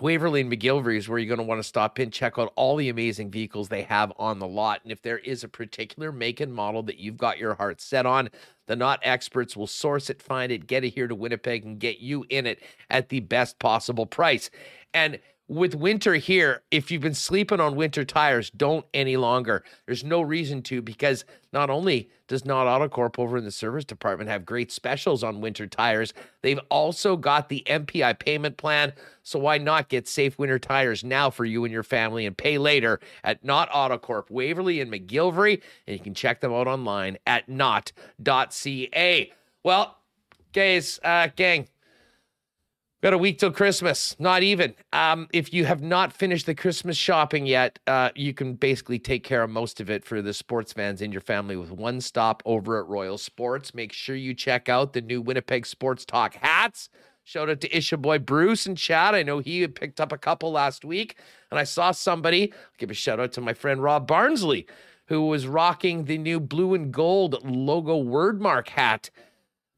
Waverley 0.00 0.40
and 0.40 0.50
McGillivray 0.50 0.96
is 0.96 1.08
where 1.08 1.18
you're 1.18 1.28
going 1.28 1.44
to 1.44 1.48
want 1.48 1.58
to 1.58 1.68
stop 1.68 1.98
in, 1.98 2.10
check 2.10 2.38
out 2.38 2.52
all 2.56 2.76
the 2.76 2.88
amazing 2.88 3.30
vehicles 3.30 3.68
they 3.68 3.82
have 3.82 4.12
on 4.18 4.38
the 4.38 4.46
lot. 4.46 4.80
And 4.82 4.92
if 4.92 5.02
there 5.02 5.18
is 5.18 5.44
a 5.44 5.48
particular 5.48 6.10
make 6.10 6.40
and 6.40 6.52
model 6.52 6.82
that 6.84 6.98
you've 6.98 7.16
got 7.16 7.38
your 7.38 7.54
heart 7.54 7.80
set 7.80 8.06
on, 8.06 8.30
the 8.66 8.76
Nott 8.76 9.00
experts 9.02 9.56
will 9.56 9.66
source 9.66 10.10
it, 10.10 10.22
find 10.22 10.50
it, 10.52 10.66
get 10.66 10.84
it 10.84 10.90
here 10.90 11.08
to 11.08 11.14
Winnipeg, 11.14 11.64
and 11.64 11.78
get 11.78 11.98
you 11.98 12.24
in 12.30 12.46
it 12.46 12.62
at 12.88 13.08
the 13.08 13.20
best 13.20 13.58
possible 13.58 14.06
price. 14.06 14.50
And 14.94 15.18
with 15.50 15.74
winter 15.74 16.14
here, 16.14 16.62
if 16.70 16.92
you've 16.92 17.02
been 17.02 17.12
sleeping 17.12 17.58
on 17.58 17.74
winter 17.74 18.04
tires, 18.04 18.50
don't 18.50 18.86
any 18.94 19.16
longer. 19.16 19.64
There's 19.84 20.04
no 20.04 20.20
reason 20.20 20.62
to 20.62 20.80
because 20.80 21.24
not 21.52 21.70
only 21.70 22.08
does 22.28 22.44
Nott 22.44 22.68
Autocorp 22.68 23.18
over 23.18 23.36
in 23.36 23.42
the 23.42 23.50
service 23.50 23.84
department 23.84 24.30
have 24.30 24.46
great 24.46 24.70
specials 24.70 25.24
on 25.24 25.40
winter 25.40 25.66
tires, 25.66 26.14
they've 26.42 26.60
also 26.70 27.16
got 27.16 27.48
the 27.48 27.64
MPI 27.66 28.20
payment 28.20 28.58
plan. 28.58 28.92
So 29.24 29.40
why 29.40 29.58
not 29.58 29.88
get 29.88 30.06
safe 30.06 30.38
winter 30.38 30.60
tires 30.60 31.02
now 31.02 31.30
for 31.30 31.44
you 31.44 31.64
and 31.64 31.72
your 31.72 31.82
family 31.82 32.26
and 32.26 32.38
pay 32.38 32.56
later 32.56 33.00
at 33.24 33.42
Nott 33.42 33.68
Autocorp, 33.70 34.30
Waverley 34.30 34.80
and 34.80 34.92
McGillivray, 34.92 35.60
and 35.88 35.98
you 35.98 36.00
can 36.00 36.14
check 36.14 36.40
them 36.42 36.52
out 36.52 36.68
online 36.68 37.18
at 37.26 37.48
nott.ca. 37.48 39.32
Well, 39.64 39.98
guys, 40.52 41.00
uh, 41.02 41.26
gang, 41.34 41.66
Got 43.02 43.14
a 43.14 43.18
week 43.18 43.38
till 43.38 43.50
Christmas, 43.50 44.14
not 44.18 44.42
even. 44.42 44.74
Um, 44.92 45.26
if 45.32 45.54
you 45.54 45.64
have 45.64 45.80
not 45.80 46.12
finished 46.12 46.44
the 46.44 46.54
Christmas 46.54 46.98
shopping 46.98 47.46
yet, 47.46 47.78
uh, 47.86 48.10
you 48.14 48.34
can 48.34 48.56
basically 48.56 48.98
take 48.98 49.24
care 49.24 49.42
of 49.42 49.48
most 49.48 49.80
of 49.80 49.88
it 49.88 50.04
for 50.04 50.20
the 50.20 50.34
sports 50.34 50.74
fans 50.74 51.00
in 51.00 51.10
your 51.10 51.22
family 51.22 51.56
with 51.56 51.70
one 51.70 52.02
stop 52.02 52.42
over 52.44 52.78
at 52.78 52.86
Royal 52.86 53.16
Sports. 53.16 53.74
Make 53.74 53.94
sure 53.94 54.16
you 54.16 54.34
check 54.34 54.68
out 54.68 54.92
the 54.92 55.00
new 55.00 55.22
Winnipeg 55.22 55.64
Sports 55.64 56.04
Talk 56.04 56.34
hats. 56.34 56.90
Shout 57.24 57.48
out 57.48 57.62
to 57.62 57.74
Isha 57.74 57.96
Boy 57.96 58.18
Bruce 58.18 58.66
and 58.66 58.76
Chad. 58.76 59.14
I 59.14 59.22
know 59.22 59.38
he 59.38 59.66
picked 59.66 59.98
up 59.98 60.12
a 60.12 60.18
couple 60.18 60.52
last 60.52 60.84
week. 60.84 61.16
And 61.50 61.58
I 61.58 61.64
saw 61.64 61.92
somebody, 61.92 62.52
I'll 62.52 62.58
give 62.76 62.90
a 62.90 62.94
shout 62.94 63.18
out 63.18 63.32
to 63.32 63.40
my 63.40 63.54
friend 63.54 63.82
Rob 63.82 64.06
Barnsley, 64.06 64.66
who 65.06 65.22
was 65.22 65.46
rocking 65.46 66.04
the 66.04 66.18
new 66.18 66.38
blue 66.38 66.74
and 66.74 66.92
gold 66.92 67.42
logo 67.44 67.96
wordmark 67.96 68.68
hat 68.68 69.08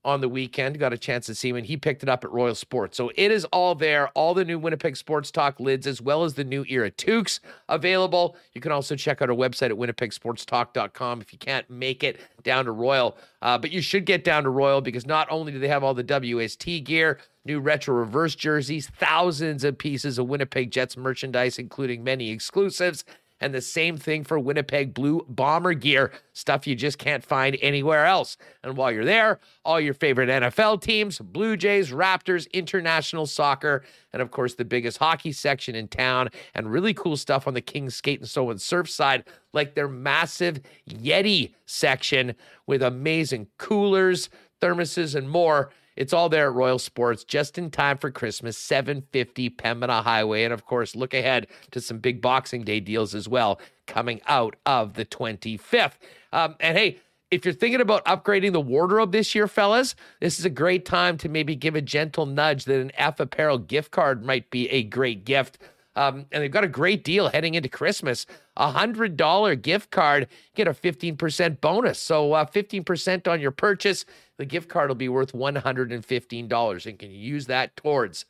on 0.05 0.21
the 0.21 0.29
weekend. 0.29 0.79
Got 0.79 0.93
a 0.93 0.99
chance 0.99 1.27
to 1.27 1.35
see 1.35 1.51
him, 1.51 1.57
and 1.57 1.67
he 1.67 1.77
picked 1.77 2.03
it 2.03 2.09
up 2.09 2.25
at 2.25 2.33
Royal 2.33 2.55
Sports. 2.55 2.97
So 2.97 3.11
it 3.17 3.31
is 3.31 3.45
all 3.47 3.75
there. 3.75 4.09
All 4.09 4.35
the 4.35 4.45
new 4.45 4.59
Winnipeg 4.59 4.97
Sports 4.97 5.31
Talk 5.31 5.61
lids, 5.61 5.87
as 5.87 6.01
well 6.01 6.25
as 6.25 6.35
the 6.35 6.45
new 6.45 6.65
Era 6.69 6.91
Toques 6.91 7.41
available. 7.69 8.37
You 8.53 8.61
can 8.61 8.73
also 8.73 8.97
check 8.97 9.23
out 9.23 9.31
our 9.31 9.37
website 9.37 9.71
at 9.71 9.77
winnipegsportstalk.com 9.77 11.21
if 11.21 11.33
you 11.33 11.39
can't 11.39 11.69
make 11.71 12.03
it 12.03 12.21
down 12.43 12.65
to 12.65 12.73
Royal. 12.73 13.17
Uh, 13.41 13.59
but 13.59 13.71
you 13.71 13.81
should 13.81 14.05
get 14.05 14.25
down 14.25 14.45
to 14.45 14.51
Royal 14.51 14.81
because 14.81 15.07
not 15.07 15.29
only 15.31 15.53
do 15.53 15.59
they 15.59 15.69
have 15.69 15.85
all 15.85 15.95
the 15.95 16.05
WST 16.05 16.85
gear, 16.85 17.19
new 17.45 17.61
retro 17.61 17.95
reverse 17.95 18.35
jerseys, 18.35 18.89
thousands 18.99 19.65
of 19.65 19.77
pieces 19.79 20.19
of 20.19 20.29
Winnipeg 20.29 20.71
Jets 20.71 20.97
merchandise, 20.97 21.59
including 21.59 22.05
many 22.05 22.31
exclusives 22.31 23.05
and 23.43 23.53
the 23.53 23.61
same 23.61 23.97
thing 23.97 24.23
for 24.23 24.39
Winnipeg 24.39 24.95
Blue 24.95 25.27
Bomber 25.29 25.75
gear, 25.75 26.13
stuff 26.33 26.67
you 26.67 26.75
just 26.77 26.97
can't 26.97 27.25
find 27.25 27.59
anywhere 27.61 28.07
else. 28.07 28.37
And 28.63 28.77
while 28.77 28.93
you're 28.93 29.05
there, 29.05 29.41
all 29.65 29.81
your 29.81 29.95
favorite 29.95 30.29
NFL 30.29 30.81
teams 30.81 31.19
Blue 31.19 31.57
Jays, 31.57 31.91
Raptors, 31.91 32.51
international 32.53 33.27
soccer, 33.27 33.85
and 34.13 34.23
of 34.23 34.31
course, 34.31 34.55
the 34.55 34.65
biggest 34.65 34.99
hockey 34.99 35.33
section 35.33 35.75
in 35.75 35.89
town, 35.89 36.29
and 36.55 36.71
really 36.71 36.95
cool 36.95 37.17
stuff 37.17 37.49
on 37.49 37.55
the 37.55 37.61
Kings 37.61 37.97
Skate 37.97 38.21
and 38.21 38.29
Stow 38.29 38.51
and 38.51 38.61
Surf 38.61 38.89
side, 38.89 39.25
like 39.53 39.75
their 39.75 39.89
massive 39.89 40.61
Yeti 40.89 41.55
section 41.67 42.35
with 42.67 42.83
amazing 42.83 43.49
coolers, 43.59 44.31
thermoses, 44.61 45.17
and 45.17 45.29
more. 45.29 45.71
It's 45.97 46.13
all 46.13 46.29
there 46.29 46.49
at 46.49 46.55
Royal 46.55 46.79
Sports 46.79 47.25
just 47.25 47.59
in 47.59 47.71
time 47.71 47.99
for 47.99 48.11
Christmas, 48.11 48.57
750 48.59 49.51
Pembina 49.51 50.03
Highway. 50.03 50.45
And 50.45 50.53
of 50.53 50.65
course, 50.65 50.97
look 50.97 51.15
ahead 51.15 51.47
to 51.71 51.81
some 51.81 51.99
big 51.99 52.21
Boxing 52.21 52.63
Day 52.63 52.81
deals 52.81 53.15
as 53.15 53.29
well 53.29 53.61
coming 53.87 54.21
out 54.27 54.57
of 54.65 54.95
the 54.95 55.05
25th. 55.05 55.95
Um, 56.33 56.57
and 56.61 56.77
hey, 56.79 56.99
if 57.31 57.45
you're 57.47 57.55
thinking 57.55 57.81
about 57.81 58.05
upgrading 58.05 58.53
the 58.53 58.61
wardrobe 58.61 59.13
this 59.13 59.35
year, 59.35 59.49
fellas, 59.49 59.95
this 60.21 60.39
is 60.39 60.45
a 60.45 60.51
great 60.51 60.85
time 60.85 61.17
to 61.19 61.29
maybe 61.29 61.57
give 61.57 61.75
a 61.75 61.81
gentle 61.81 62.27
nudge 62.27 62.67
that 62.67 62.79
an 62.79 62.93
F 62.95 63.21
apparel 63.21 63.59
gift 63.59 63.91
card 63.91 64.25
might 64.25 64.51
be 64.51 64.69
a 64.69 64.83
great 64.83 65.25
gift. 65.25 65.59
Um, 65.95 66.27
and 66.33 66.43
they've 66.43 66.51
got 66.51 66.65
a 66.65 66.69
great 66.69 67.05
deal 67.05 67.29
heading 67.29 67.55
into 67.55 67.69
Christmas. 67.69 68.27
A 68.57 68.71
hundred 68.71 69.17
dollar 69.17 69.55
gift 69.55 69.91
card, 69.91 70.29
get 70.55 70.67
a 70.67 70.75
fifteen 70.75 71.17
percent 71.17 71.61
bonus. 71.61 71.99
So 71.99 72.33
uh, 72.33 72.47
fifteen 72.47 72.85
percent 72.85 73.29
on 73.29 73.41
your 73.41 73.51
purchase. 73.51 74.05
The 74.39 74.47
gift 74.47 74.69
card 74.69 74.89
will 74.89 74.95
be 74.95 75.09
worth 75.09 75.35
one 75.35 75.57
hundred 75.57 75.93
and 75.93 76.05
fifteen 76.05 76.49
dollars, 76.49 76.87
and 76.87 76.99
can 76.99 77.11
use 77.11 77.47
that 77.47 77.77
towards 77.77 78.25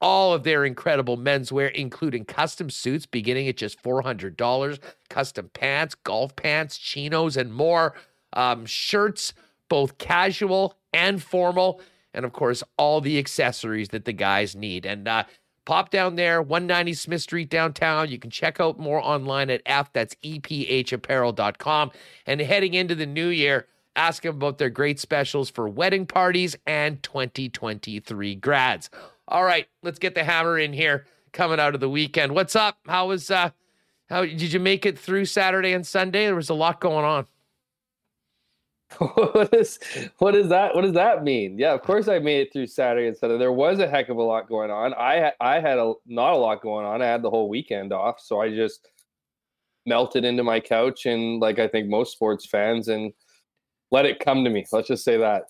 all 0.00 0.32
of 0.32 0.44
their 0.44 0.64
incredible 0.64 1.16
menswear, 1.16 1.72
including 1.72 2.24
custom 2.24 2.70
suits 2.70 3.06
beginning 3.06 3.48
at 3.48 3.56
just 3.56 3.82
$400, 3.82 4.78
custom 5.08 5.50
pants, 5.54 5.94
golf 5.96 6.36
pants, 6.36 6.78
chinos, 6.78 7.36
and 7.36 7.52
more, 7.52 7.94
um, 8.32 8.64
shirts, 8.64 9.34
both 9.68 9.98
casual 9.98 10.76
and 10.92 11.22
formal, 11.22 11.80
and 12.14 12.24
of 12.24 12.32
course, 12.32 12.62
all 12.76 13.00
the 13.00 13.18
accessories 13.18 13.88
that 13.90 14.04
the 14.04 14.12
guys 14.12 14.54
need. 14.54 14.86
And 14.86 15.06
uh, 15.08 15.24
pop 15.68 15.90
down 15.90 16.14
there, 16.16 16.40
190 16.40 16.94
Smith 16.94 17.20
Street 17.20 17.50
downtown. 17.50 18.08
You 18.08 18.18
can 18.18 18.30
check 18.30 18.58
out 18.58 18.78
more 18.78 19.02
online 19.04 19.50
at 19.50 19.60
F, 19.66 19.92
that's 19.92 20.14
EPHapparel.com. 20.24 21.92
And 22.24 22.40
heading 22.40 22.72
into 22.72 22.94
the 22.94 23.04
new 23.04 23.28
year, 23.28 23.66
ask 23.94 24.22
them 24.22 24.36
about 24.36 24.56
their 24.56 24.70
great 24.70 24.98
specials 24.98 25.50
for 25.50 25.68
wedding 25.68 26.06
parties 26.06 26.56
and 26.66 27.02
2023 27.02 28.34
grads. 28.36 28.88
All 29.28 29.44
right, 29.44 29.68
let's 29.82 29.98
get 29.98 30.14
the 30.14 30.24
hammer 30.24 30.58
in 30.58 30.72
here 30.72 31.04
coming 31.32 31.60
out 31.60 31.74
of 31.74 31.80
the 31.80 31.90
weekend. 31.90 32.34
What's 32.34 32.56
up? 32.56 32.78
How 32.86 33.08
was 33.08 33.30
uh 33.30 33.50
how 34.08 34.22
did 34.22 34.54
you 34.54 34.60
make 34.60 34.86
it 34.86 34.98
through 34.98 35.26
Saturday 35.26 35.74
and 35.74 35.86
Sunday? 35.86 36.24
There 36.24 36.34
was 36.34 36.48
a 36.48 36.54
lot 36.54 36.80
going 36.80 37.04
on. 37.04 37.26
what 38.98 39.52
is 39.52 39.78
what 40.18 40.34
is 40.34 40.48
that? 40.48 40.74
What 40.74 40.82
does 40.82 40.94
that 40.94 41.22
mean? 41.22 41.58
Yeah, 41.58 41.74
of 41.74 41.82
course 41.82 42.08
I 42.08 42.18
made 42.18 42.46
it 42.46 42.52
through 42.52 42.68
Saturday 42.68 43.06
and 43.06 43.16
Sunday. 43.16 43.36
There 43.36 43.52
was 43.52 43.78
a 43.80 43.88
heck 43.88 44.08
of 44.08 44.16
a 44.16 44.22
lot 44.22 44.48
going 44.48 44.70
on. 44.70 44.94
I 44.94 45.32
I 45.40 45.60
had 45.60 45.78
a 45.78 45.92
not 46.06 46.32
a 46.32 46.36
lot 46.36 46.62
going 46.62 46.86
on. 46.86 47.02
I 47.02 47.06
had 47.06 47.22
the 47.22 47.30
whole 47.30 47.48
weekend 47.48 47.92
off, 47.92 48.20
so 48.20 48.40
I 48.40 48.48
just 48.54 48.88
melted 49.84 50.24
into 50.24 50.42
my 50.42 50.60
couch 50.60 51.06
and 51.06 51.40
like 51.40 51.58
I 51.58 51.68
think 51.68 51.88
most 51.88 52.12
sports 52.12 52.46
fans 52.46 52.88
and 52.88 53.12
let 53.90 54.06
it 54.06 54.20
come 54.20 54.44
to 54.44 54.50
me. 54.50 54.64
Let's 54.72 54.88
just 54.88 55.04
say 55.04 55.18
that. 55.18 55.44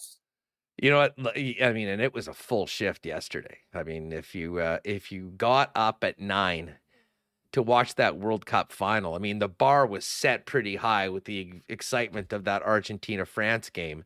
You 0.81 0.91
know 0.91 0.99
what? 0.99 1.37
I 1.37 1.73
mean, 1.73 1.89
and 1.89 2.01
it 2.01 2.15
was 2.15 2.29
a 2.29 2.35
full 2.35 2.67
shift 2.67 3.05
yesterday. 3.05 3.59
I 3.75 3.83
mean, 3.83 4.13
if 4.13 4.35
you 4.35 4.59
uh, 4.59 4.79
if 4.85 5.13
you 5.13 5.33
got 5.37 5.71
up 5.75 6.03
at 6.03 6.21
nine 6.21 6.75
to 7.53 7.63
watch 7.63 7.95
that 7.95 8.19
World 8.19 8.47
Cup 8.47 8.73
final, 8.73 9.15
I 9.15 9.19
mean, 9.19 9.39
the 9.39 9.49
bar 9.49 9.87
was 9.87 10.05
set 10.05 10.47
pretty 10.47 10.77
high 10.77 11.09
with 11.09 11.25
the 11.25 11.55
excitement 11.69 12.33
of 12.33 12.45
that 12.45 12.63
Argentina 12.63 13.25
France 13.25 13.71
game. 13.71 14.05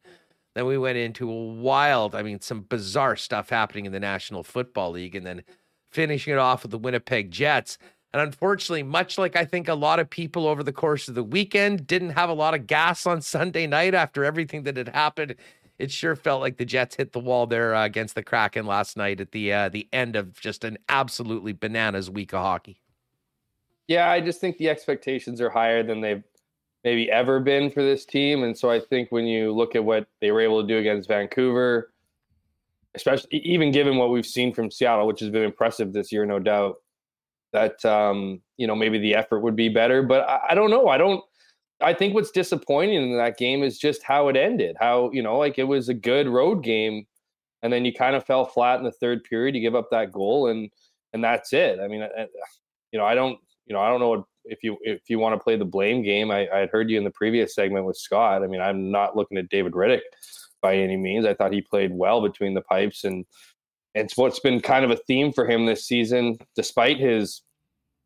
Then 0.54 0.66
we 0.66 0.78
went 0.78 0.98
into 0.98 1.30
a 1.30 1.46
wild, 1.54 2.14
I 2.14 2.22
mean, 2.22 2.40
some 2.40 2.62
bizarre 2.62 3.16
stuff 3.16 3.48
happening 3.50 3.86
in 3.86 3.92
the 3.92 4.00
National 4.00 4.42
Football 4.42 4.92
League, 4.92 5.14
and 5.14 5.26
then 5.26 5.42
finishing 5.90 6.34
it 6.34 6.38
off 6.38 6.62
with 6.62 6.70
the 6.70 6.78
Winnipeg 6.78 7.30
Jets. 7.30 7.78
And 8.12 8.20
unfortunately, 8.20 8.82
much 8.82 9.16
like 9.16 9.34
I 9.34 9.46
think 9.46 9.68
a 9.68 9.74
lot 9.74 9.98
of 9.98 10.10
people 10.10 10.46
over 10.46 10.62
the 10.62 10.72
course 10.72 11.08
of 11.08 11.14
the 11.14 11.24
weekend 11.24 11.86
didn't 11.86 12.10
have 12.10 12.28
a 12.28 12.34
lot 12.34 12.54
of 12.54 12.66
gas 12.66 13.06
on 13.06 13.22
Sunday 13.22 13.66
night 13.66 13.94
after 13.94 14.24
everything 14.24 14.64
that 14.64 14.76
had 14.76 14.90
happened 14.90 15.36
it 15.82 15.90
sure 15.90 16.14
felt 16.14 16.40
like 16.40 16.58
the 16.58 16.64
Jets 16.64 16.94
hit 16.94 17.12
the 17.12 17.18
wall 17.18 17.46
there 17.46 17.74
uh, 17.74 17.84
against 17.84 18.14
the 18.14 18.22
Kraken 18.22 18.66
last 18.66 18.96
night 18.96 19.20
at 19.20 19.32
the 19.32 19.52
uh, 19.52 19.68
the 19.68 19.88
end 19.92 20.14
of 20.14 20.40
just 20.40 20.62
an 20.64 20.78
absolutely 20.88 21.52
bananas 21.52 22.08
week 22.08 22.32
of 22.32 22.40
hockey. 22.40 22.81
Yeah, 23.88 24.10
I 24.10 24.20
just 24.20 24.40
think 24.40 24.56
the 24.58 24.68
expectations 24.68 25.40
are 25.40 25.50
higher 25.50 25.82
than 25.82 26.00
they've 26.00 26.22
maybe 26.84 27.10
ever 27.10 27.40
been 27.40 27.70
for 27.70 27.82
this 27.82 28.04
team, 28.04 28.42
and 28.42 28.56
so 28.56 28.70
I 28.70 28.80
think 28.80 29.10
when 29.10 29.26
you 29.26 29.52
look 29.52 29.74
at 29.76 29.84
what 29.84 30.06
they 30.20 30.30
were 30.30 30.40
able 30.40 30.62
to 30.62 30.66
do 30.66 30.78
against 30.78 31.08
Vancouver, 31.08 31.92
especially 32.94 33.38
even 33.38 33.72
given 33.72 33.96
what 33.96 34.10
we've 34.10 34.26
seen 34.26 34.52
from 34.52 34.70
Seattle, 34.70 35.06
which 35.06 35.20
has 35.20 35.30
been 35.30 35.44
impressive 35.44 35.92
this 35.92 36.12
year, 36.12 36.26
no 36.26 36.38
doubt, 36.38 36.76
that 37.52 37.84
um, 37.84 38.40
you 38.56 38.66
know 38.66 38.76
maybe 38.76 38.98
the 38.98 39.14
effort 39.14 39.40
would 39.40 39.56
be 39.56 39.68
better. 39.68 40.02
But 40.02 40.28
I, 40.28 40.40
I 40.50 40.54
don't 40.54 40.70
know. 40.70 40.88
I 40.88 40.98
don't. 40.98 41.22
I 41.80 41.92
think 41.94 42.14
what's 42.14 42.30
disappointing 42.30 43.02
in 43.02 43.16
that 43.16 43.38
game 43.38 43.62
is 43.64 43.78
just 43.78 44.04
how 44.04 44.28
it 44.28 44.36
ended. 44.36 44.76
How, 44.78 45.10
you 45.12 45.20
know, 45.20 45.36
like 45.38 45.58
it 45.58 45.64
was 45.64 45.88
a 45.88 45.94
good 45.94 46.28
road 46.28 46.62
game 46.62 47.06
and 47.62 47.72
then 47.72 47.84
you 47.84 47.92
kind 47.92 48.16
of 48.16 48.24
fell 48.24 48.44
flat 48.44 48.78
in 48.78 48.84
the 48.84 48.92
third 48.92 49.24
period. 49.24 49.54
You 49.54 49.60
give 49.60 49.74
up 49.74 49.88
that 49.90 50.12
goal 50.12 50.48
and 50.48 50.70
and 51.12 51.22
that's 51.22 51.52
it. 51.52 51.78
I 51.80 51.88
mean, 51.88 52.06
you 52.90 52.98
know, 52.98 53.04
I 53.04 53.14
don't, 53.14 53.38
you 53.66 53.74
know, 53.74 53.80
I 53.80 53.88
don't 53.88 54.00
know 54.00 54.08
what, 54.08 54.24
if 54.44 54.58
you 54.62 54.76
if 54.82 55.08
you 55.08 55.18
want 55.18 55.38
to 55.38 55.42
play 55.42 55.56
the 55.56 55.64
blame 55.64 56.02
game. 56.02 56.30
I, 56.30 56.48
I 56.52 56.58
had 56.58 56.70
heard 56.70 56.90
you 56.90 56.98
in 56.98 57.04
the 57.04 57.10
previous 57.10 57.54
segment 57.54 57.84
with 57.84 57.96
Scott. 57.96 58.42
I 58.42 58.46
mean, 58.46 58.60
I'm 58.60 58.90
not 58.90 59.16
looking 59.16 59.38
at 59.38 59.48
David 59.48 59.72
Rittich 59.72 60.00
by 60.60 60.76
any 60.76 60.96
means. 60.96 61.26
I 61.26 61.34
thought 61.34 61.52
he 61.52 61.62
played 61.62 61.92
well 61.92 62.20
between 62.20 62.54
the 62.54 62.60
pipes 62.62 63.04
and 63.04 63.24
it's 63.94 64.16
what's 64.16 64.40
been 64.40 64.60
kind 64.60 64.84
of 64.84 64.90
a 64.90 64.96
theme 64.96 65.32
for 65.32 65.46
him 65.46 65.66
this 65.66 65.86
season, 65.86 66.38
despite 66.56 66.98
his 66.98 67.42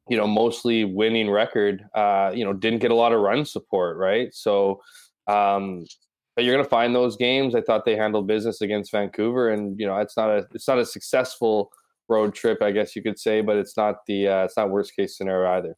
you 0.08 0.16
know, 0.16 0.26
mostly 0.26 0.84
winning 0.84 1.30
record, 1.30 1.84
uh, 1.94 2.30
you 2.34 2.44
know, 2.44 2.52
didn't 2.52 2.78
get 2.78 2.90
a 2.90 2.94
lot 2.94 3.12
of 3.12 3.20
run 3.20 3.44
support, 3.44 3.96
right? 3.96 4.32
So, 4.32 4.80
um, 5.26 5.84
but 6.34 6.44
you're 6.44 6.54
going 6.54 6.64
to 6.64 6.70
find 6.70 6.94
those 6.94 7.16
games. 7.16 7.54
I 7.54 7.60
thought 7.60 7.84
they 7.84 7.96
handled 7.96 8.26
business 8.26 8.60
against 8.60 8.92
Vancouver, 8.92 9.50
and 9.50 9.78
you 9.80 9.86
know, 9.86 9.96
it's 9.96 10.16
not 10.16 10.30
a 10.30 10.46
it's 10.52 10.68
not 10.68 10.78
a 10.78 10.86
successful 10.86 11.72
road 12.08 12.34
trip, 12.34 12.62
I 12.62 12.70
guess 12.70 12.94
you 12.96 13.02
could 13.02 13.18
say, 13.18 13.40
but 13.40 13.56
it's 13.56 13.76
not 13.76 13.96
the 14.06 14.28
uh, 14.28 14.44
it's 14.44 14.56
not 14.56 14.70
worst 14.70 14.94
case 14.94 15.16
scenario 15.16 15.50
either. 15.52 15.76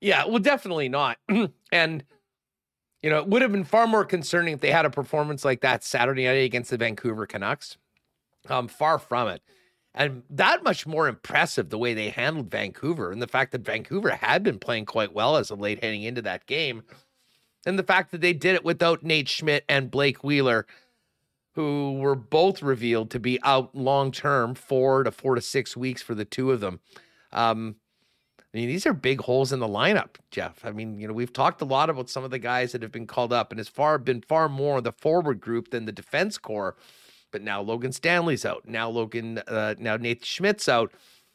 Yeah, 0.00 0.24
well, 0.26 0.38
definitely 0.38 0.88
not. 0.88 1.18
and 1.72 2.04
you 3.02 3.10
know, 3.10 3.18
it 3.18 3.28
would 3.28 3.42
have 3.42 3.52
been 3.52 3.64
far 3.64 3.86
more 3.86 4.04
concerning 4.04 4.54
if 4.54 4.60
they 4.60 4.70
had 4.70 4.84
a 4.84 4.90
performance 4.90 5.44
like 5.44 5.62
that 5.62 5.82
Saturday 5.84 6.24
night 6.24 6.44
against 6.44 6.70
the 6.70 6.76
Vancouver 6.76 7.26
Canucks. 7.26 7.76
Um, 8.48 8.68
far 8.68 8.98
from 8.98 9.28
it 9.28 9.42
and 9.94 10.22
that 10.30 10.62
much 10.62 10.86
more 10.86 11.08
impressive 11.08 11.68
the 11.68 11.78
way 11.78 11.94
they 11.94 12.10
handled 12.10 12.50
Vancouver 12.50 13.10
and 13.10 13.20
the 13.20 13.26
fact 13.26 13.52
that 13.52 13.64
Vancouver 13.64 14.10
had 14.10 14.42
been 14.42 14.58
playing 14.58 14.86
quite 14.86 15.12
well 15.12 15.36
as 15.36 15.50
of 15.50 15.60
late 15.60 15.82
heading 15.82 16.02
into 16.02 16.22
that 16.22 16.46
game. 16.46 16.82
And 17.66 17.78
the 17.78 17.84
fact 17.84 18.12
that 18.12 18.20
they 18.20 18.32
did 18.32 18.54
it 18.54 18.64
without 18.64 19.02
Nate 19.02 19.28
Schmidt 19.28 19.64
and 19.68 19.90
Blake 19.90 20.22
Wheeler, 20.22 20.66
who 21.60 21.98
were 21.98 22.14
both 22.14 22.62
revealed 22.62 23.10
to 23.10 23.20
be 23.20 23.38
out 23.42 23.74
long 23.74 24.12
term, 24.12 24.54
four 24.54 25.02
to 25.04 25.10
four 25.10 25.34
to 25.34 25.40
six 25.40 25.76
weeks 25.76 26.02
for 26.02 26.14
the 26.14 26.24
two 26.24 26.50
of 26.50 26.60
them. 26.60 26.80
Um, 27.32 27.76
I 28.40 28.58
mean, 28.58 28.68
these 28.68 28.86
are 28.86 28.92
big 28.92 29.20
holes 29.20 29.52
in 29.52 29.60
the 29.60 29.68
lineup, 29.68 30.16
Jeff. 30.30 30.64
I 30.64 30.72
mean, 30.72 30.98
you 30.98 31.06
know, 31.06 31.14
we've 31.14 31.32
talked 31.32 31.60
a 31.62 31.64
lot 31.64 31.88
about 31.88 32.10
some 32.10 32.24
of 32.24 32.30
the 32.30 32.38
guys 32.38 32.72
that 32.72 32.82
have 32.82 32.90
been 32.90 33.06
called 33.06 33.32
up, 33.32 33.52
and 33.52 33.60
it's 33.60 33.68
far 33.68 33.98
been 33.98 34.22
far 34.22 34.48
more 34.48 34.80
the 34.80 34.92
forward 34.92 35.40
group 35.40 35.70
than 35.70 35.84
the 35.84 35.92
defense 35.92 36.38
core 36.38 36.76
but 37.30 37.42
now 37.42 37.60
Logan 37.60 37.92
Stanley's 37.92 38.44
out. 38.44 38.66
Now 38.66 38.88
Logan, 38.88 39.38
uh, 39.46 39.74
now 39.78 39.96
Nate 39.96 40.24
Schmidt's 40.24 40.68
out. 40.68 40.92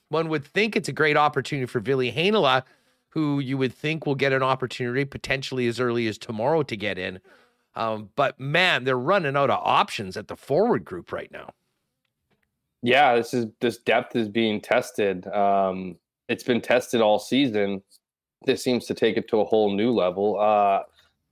One 0.09 0.29
would 0.29 0.45
think 0.45 0.75
it's 0.75 0.89
a 0.89 0.93
great 0.93 1.17
opportunity 1.17 1.65
for 1.65 1.79
Ville 1.79 2.11
Heinola, 2.11 2.63
who 3.09 3.39
you 3.39 3.57
would 3.57 3.73
think 3.73 4.05
will 4.05 4.15
get 4.15 4.33
an 4.33 4.43
opportunity 4.43 5.05
potentially 5.05 5.67
as 5.67 5.79
early 5.79 6.07
as 6.07 6.17
tomorrow 6.17 6.63
to 6.63 6.77
get 6.77 6.97
in. 6.97 7.19
Um, 7.75 8.09
but 8.15 8.39
man, 8.39 8.83
they're 8.83 8.97
running 8.97 9.35
out 9.35 9.49
of 9.49 9.59
options 9.63 10.15
at 10.17 10.27
the 10.27 10.35
forward 10.35 10.85
group 10.85 11.11
right 11.11 11.31
now. 11.31 11.51
Yeah, 12.81 13.15
this 13.15 13.33
is 13.33 13.47
this 13.61 13.77
depth 13.79 14.15
is 14.15 14.29
being 14.29 14.61
tested. 14.61 15.27
Um, 15.27 15.97
it's 16.29 16.43
been 16.43 16.61
tested 16.61 17.01
all 17.01 17.19
season. 17.19 17.81
This 18.45 18.63
seems 18.63 18.85
to 18.85 18.93
take 18.93 19.17
it 19.17 19.27
to 19.29 19.41
a 19.41 19.45
whole 19.45 19.75
new 19.75 19.91
level. 19.91 20.39
Uh, 20.39 20.83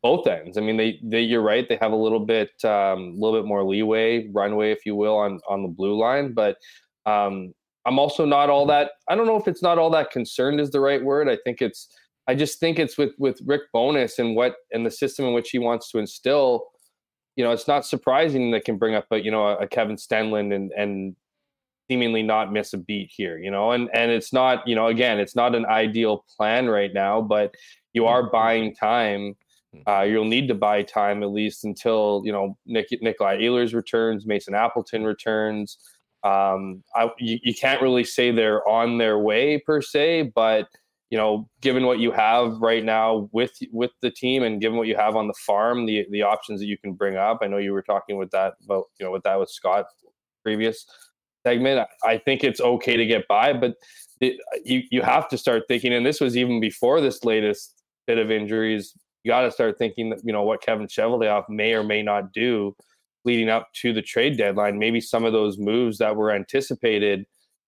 both 0.02 0.28
ends. 0.28 0.58
I 0.58 0.62
mean, 0.62 0.78
they, 0.78 1.00
they 1.02 1.22
you're 1.22 1.41
right. 1.41 1.68
They 1.68 1.78
have 1.80 1.94
a 1.94 1.96
little 1.96 2.20
bit 2.20 2.50
um, 2.66 3.00
a 3.00 3.14
little 3.18 3.39
bit 3.39 3.48
more 3.48 3.64
leeway, 3.64 4.28
runway, 4.32 4.72
if 4.72 4.86
you 4.86 4.96
will, 4.96 5.16
on 5.16 5.39
on 5.48 5.64
the 5.64 5.70
blue 5.70 5.98
line. 5.98 6.34
But 6.34 6.58
um, 7.06 7.54
I'm 7.86 8.00
also 8.00 8.26
not 8.26 8.50
all 8.50 8.66
that. 8.68 8.91
I 9.08 9.16
don't 9.16 9.28
know 9.28 9.38
if 9.38 9.48
it's 9.48 9.62
not 9.62 9.78
all 9.78 9.89
that 9.91 10.12
concerned 10.12 10.60
is 10.60 10.72
the 10.72 10.82
right 10.82 11.04
word. 11.04 11.30
I 11.30 11.38
think 11.44 11.62
it's. 11.62 11.88
I 12.28 12.36
just 12.36 12.59
think 12.59 12.80
it's 12.80 12.97
with 12.97 13.13
with 13.17 13.39
Rick 13.45 13.63
Bowness 13.74 14.19
and 14.19 14.36
what 14.36 14.55
and 14.71 14.86
the 14.86 14.91
system 14.91 15.26
in 15.26 15.34
which 15.34 15.49
he 15.49 15.59
wants 15.59 15.89
to 15.91 15.99
instill. 15.99 16.65
You 17.36 17.43
know, 17.43 17.51
it's 17.51 17.67
not 17.67 17.86
surprising 17.86 18.51
that 18.51 18.65
can 18.65 18.78
bring 18.78 18.95
up 18.95 19.05
a 19.11 19.24
you 19.24 19.32
know 19.32 19.47
a, 19.47 19.57
a 19.57 19.67
Kevin 19.67 19.95
Stenlund 19.95 20.53
and 20.53 20.71
and 20.78 21.15
seemingly 21.89 22.24
not 22.24 22.53
miss 22.53 22.74
a 22.74 22.78
beat 22.78 23.11
here. 23.13 23.38
You 23.38 23.51
know, 23.51 23.71
and 23.71 23.89
and 23.93 24.11
it's 24.11 24.32
not 24.32 24.67
you 24.67 24.76
know 24.76 24.88
again 24.88 25.19
it's 25.19 25.36
not 25.36 25.55
an 25.55 25.65
ideal 25.65 26.26
plan 26.38 26.67
right 26.67 26.93
now, 26.93 27.21
but 27.21 27.55
you 27.93 28.05
are 28.05 28.30
buying 28.30 28.74
time 28.74 29.36
Hmm. 29.74 29.82
Uh, 29.88 30.01
you'll 30.01 30.26
need 30.26 30.47
to 30.47 30.53
buy 30.53 30.84
time 30.84 31.24
at 31.24 31.32
least 31.32 31.65
until 31.65 32.21
you 32.26 32.32
know 32.32 32.57
Nick, 32.65 32.88
Nikolai 33.01 33.39
Ehlers 33.39 33.74
returns, 33.74 34.26
Mason 34.26 34.53
Appleton 34.53 35.03
returns. 35.03 35.78
Um, 36.24 36.84
I, 36.95 37.09
you, 37.19 37.38
you, 37.43 37.53
can't 37.53 37.82
really 37.82 38.05
say 38.05 38.32
they're 38.32 38.65
on 38.65 38.97
their 38.97 39.19
way 39.19 39.59
per 39.59 39.82
se, 39.82 40.32
but 40.34 40.69
you 41.14 41.18
know, 41.20 41.47
given 41.61 41.86
what 41.86 41.99
you 41.99 42.11
have 42.11 42.57
right 42.59 42.84
now 42.84 43.30
with 43.32 43.53
with 43.72 43.91
the 44.01 44.09
team, 44.09 44.41
and 44.41 44.59
given 44.59 44.80
what 44.80 44.88
you 44.88 44.95
have 44.95 45.16
on 45.16 45.28
the 45.28 45.36
farm, 45.45 45.86
the 45.86 46.07
the 46.09 46.24
options 46.24 46.59
that 46.59 46.66
you 46.66 46.78
can 46.78 46.93
bring 46.93 47.18
up. 47.18 47.39
I 47.43 47.47
know 47.47 47.57
you 47.57 47.72
were 47.72 47.84
talking 47.84 48.18
with 48.18 48.32
that 48.32 48.55
about 48.66 48.86
you 48.99 49.05
know 49.05 49.11
with 49.11 49.22
that 49.24 49.39
with 49.39 49.51
Scott 49.51 49.86
previous 50.41 50.86
segment. 51.45 51.88
I 52.03 52.18
think 52.18 52.43
it's 52.43 52.59
okay 52.59 52.97
to 52.97 53.05
get 53.05 53.28
by, 53.28 53.53
but 53.53 53.76
it, 54.22 54.38
you 54.66 54.82
you 54.89 55.03
have 55.03 55.30
to 55.30 55.38
start 55.38 55.66
thinking, 55.68 55.93
and 55.93 56.03
this 56.03 56.20
was 56.20 56.36
even 56.36 56.59
before 56.59 56.99
this 56.99 57.24
latest 57.24 57.84
bit 58.07 58.18
of 58.18 58.32
injuries 58.32 58.95
you 59.24 59.32
got 59.32 59.41
to 59.41 59.51
start 59.51 59.78
thinking 59.78 60.09
that 60.09 60.20
you 60.24 60.34
know 60.34 60.43
what 60.43 60.61
Kevin 60.61 60.88
Cheveldayoff 60.88 61.45
may 61.49 61.74
or 61.74 61.84
may 61.84 62.01
not 62.01 62.34
do 62.34 62.76
leading 63.26 63.49
up 63.49 63.70
to 63.82 63.93
the 63.93 64.01
trade 64.01 64.38
deadline. 64.38 64.78
Maybe 64.78 64.99
some 64.99 65.24
of 65.24 65.32
those 65.32 65.57
moves 65.57 65.97
that 65.99 66.16
were 66.16 66.32
anticipated 66.32 67.26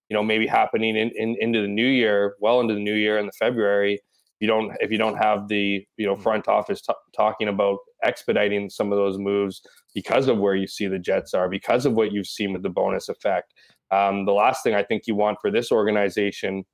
you 0.09 0.15
know, 0.15 0.23
maybe 0.23 0.47
happening 0.47 0.95
in, 0.95 1.11
in 1.15 1.35
into 1.39 1.61
the 1.61 1.67
new 1.67 1.87
year, 1.87 2.35
well 2.39 2.59
into 2.59 2.73
the 2.73 2.79
new 2.79 2.93
year 2.93 3.17
in 3.17 3.25
the 3.25 3.31
February. 3.33 3.99
You 4.39 4.47
don't 4.47 4.71
if 4.79 4.91
you 4.91 4.97
don't 4.97 5.17
have 5.17 5.47
the 5.47 5.85
you 5.97 6.05
know 6.05 6.15
front 6.15 6.47
office 6.47 6.81
t- 6.81 6.93
talking 7.15 7.47
about 7.47 7.79
expediting 8.03 8.69
some 8.69 8.91
of 8.91 8.97
those 8.97 9.17
moves 9.17 9.61
because 9.93 10.27
of 10.27 10.37
where 10.37 10.55
you 10.55 10.67
see 10.67 10.87
the 10.87 10.99
Jets 10.99 11.33
are, 11.33 11.49
because 11.49 11.85
of 11.85 11.93
what 11.93 12.11
you've 12.11 12.27
seen 12.27 12.53
with 12.53 12.61
the 12.61 12.69
Bowness 12.69 13.09
effect. 13.09 13.53
Um, 13.91 14.25
the 14.25 14.33
last 14.33 14.63
thing 14.63 14.75
I 14.75 14.83
think 14.83 15.03
you 15.07 15.15
want 15.15 15.37
for 15.41 15.51
this 15.51 15.71
organization 15.71 16.65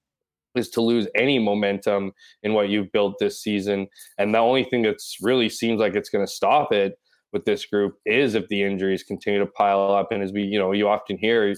is 0.56 0.70
to 0.70 0.82
lose 0.82 1.08
any 1.16 1.40
momentum 1.40 2.12
in 2.44 2.54
what 2.54 2.70
you've 2.70 2.92
built 2.92 3.16
this 3.20 3.42
season. 3.42 3.88
And 4.18 4.34
the 4.34 4.40
only 4.40 4.64
thing 4.64 4.82
that's 4.82 5.18
really 5.22 5.50
seems 5.50 5.80
like 5.80 5.96
it's 5.96 6.10
going 6.10 6.26
to 6.26 6.32
stop 6.32 6.74
it 6.74 6.98
with 7.32 7.46
this 7.46 7.66
group 7.66 7.96
is 8.06 8.36
if 8.36 8.48
the 8.50 8.62
injuries 8.64 9.04
continue 9.04 9.40
to 9.40 9.46
pile 9.46 9.94
up. 9.94 10.12
And 10.12 10.22
as 10.22 10.34
we, 10.34 10.44
you 10.44 10.60
know, 10.60 10.74
you 10.74 10.90
often 10.90 11.18
hear 11.18 11.54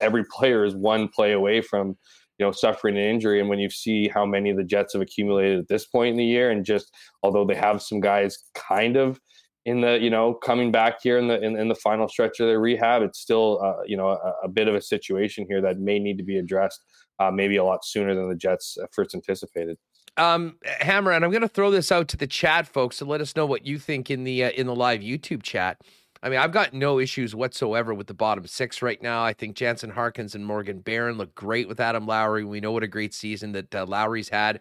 every 0.00 0.24
player 0.24 0.64
is 0.64 0.74
one 0.74 1.08
play 1.08 1.32
away 1.32 1.60
from, 1.60 1.96
you 2.38 2.46
know, 2.46 2.52
suffering 2.52 2.96
an 2.96 3.04
injury. 3.04 3.40
And 3.40 3.48
when 3.48 3.58
you 3.58 3.70
see 3.70 4.08
how 4.08 4.26
many 4.26 4.50
of 4.50 4.56
the 4.56 4.64
Jets 4.64 4.92
have 4.92 5.02
accumulated 5.02 5.58
at 5.58 5.68
this 5.68 5.86
point 5.86 6.10
in 6.10 6.16
the 6.16 6.24
year, 6.24 6.50
and 6.50 6.64
just 6.64 6.94
although 7.22 7.44
they 7.44 7.54
have 7.54 7.82
some 7.82 8.00
guys 8.00 8.38
kind 8.54 8.96
of 8.96 9.20
in 9.64 9.80
the, 9.80 9.98
you 10.00 10.10
know, 10.10 10.34
coming 10.34 10.70
back 10.70 10.98
here 11.02 11.18
in 11.18 11.28
the 11.28 11.40
in, 11.42 11.58
in 11.58 11.68
the 11.68 11.74
final 11.74 12.08
stretch 12.08 12.38
of 12.40 12.46
their 12.46 12.60
rehab, 12.60 13.02
it's 13.02 13.18
still, 13.18 13.60
uh, 13.64 13.82
you 13.86 13.96
know, 13.96 14.08
a, 14.10 14.32
a 14.44 14.48
bit 14.48 14.68
of 14.68 14.74
a 14.74 14.80
situation 14.80 15.46
here 15.48 15.60
that 15.60 15.78
may 15.78 15.98
need 15.98 16.18
to 16.18 16.24
be 16.24 16.38
addressed 16.38 16.80
uh, 17.18 17.30
maybe 17.30 17.56
a 17.56 17.64
lot 17.64 17.84
sooner 17.84 18.14
than 18.14 18.28
the 18.28 18.36
Jets 18.36 18.78
first 18.92 19.14
anticipated. 19.14 19.76
Um, 20.16 20.56
Hammer, 20.64 21.12
and 21.12 21.24
I'm 21.24 21.30
going 21.30 21.42
to 21.42 21.48
throw 21.48 21.70
this 21.70 21.92
out 21.92 22.08
to 22.08 22.16
the 22.16 22.26
chat, 22.26 22.66
folks, 22.66 23.00
and 23.00 23.10
let 23.10 23.20
us 23.20 23.36
know 23.36 23.44
what 23.44 23.66
you 23.66 23.78
think 23.78 24.10
in 24.10 24.24
the 24.24 24.44
uh, 24.44 24.50
in 24.50 24.66
the 24.66 24.74
live 24.74 25.00
YouTube 25.00 25.42
chat. 25.42 25.80
I 26.26 26.28
mean, 26.28 26.40
I've 26.40 26.50
got 26.50 26.74
no 26.74 26.98
issues 26.98 27.36
whatsoever 27.36 27.94
with 27.94 28.08
the 28.08 28.14
bottom 28.14 28.44
six 28.48 28.82
right 28.82 29.00
now. 29.00 29.22
I 29.22 29.32
think 29.32 29.54
Jansen 29.54 29.90
Harkins 29.90 30.34
and 30.34 30.44
Morgan 30.44 30.80
Barron 30.80 31.18
look 31.18 31.32
great 31.36 31.68
with 31.68 31.78
Adam 31.78 32.04
Lowry. 32.04 32.44
We 32.44 32.58
know 32.58 32.72
what 32.72 32.82
a 32.82 32.88
great 32.88 33.14
season 33.14 33.52
that 33.52 33.72
uh, 33.72 33.86
Lowry's 33.86 34.30
had. 34.30 34.58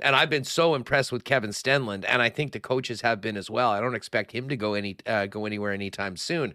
And 0.00 0.16
I've 0.16 0.28
been 0.28 0.42
so 0.42 0.74
impressed 0.74 1.12
with 1.12 1.22
Kevin 1.22 1.50
Stenlund, 1.50 2.04
and 2.08 2.20
I 2.20 2.30
think 2.30 2.50
the 2.50 2.58
coaches 2.58 3.02
have 3.02 3.20
been 3.20 3.36
as 3.36 3.48
well. 3.48 3.70
I 3.70 3.80
don't 3.80 3.94
expect 3.94 4.32
him 4.32 4.48
to 4.48 4.56
go 4.56 4.74
any 4.74 4.96
uh, 5.06 5.26
go 5.26 5.46
anywhere 5.46 5.70
anytime 5.70 6.16
soon. 6.16 6.54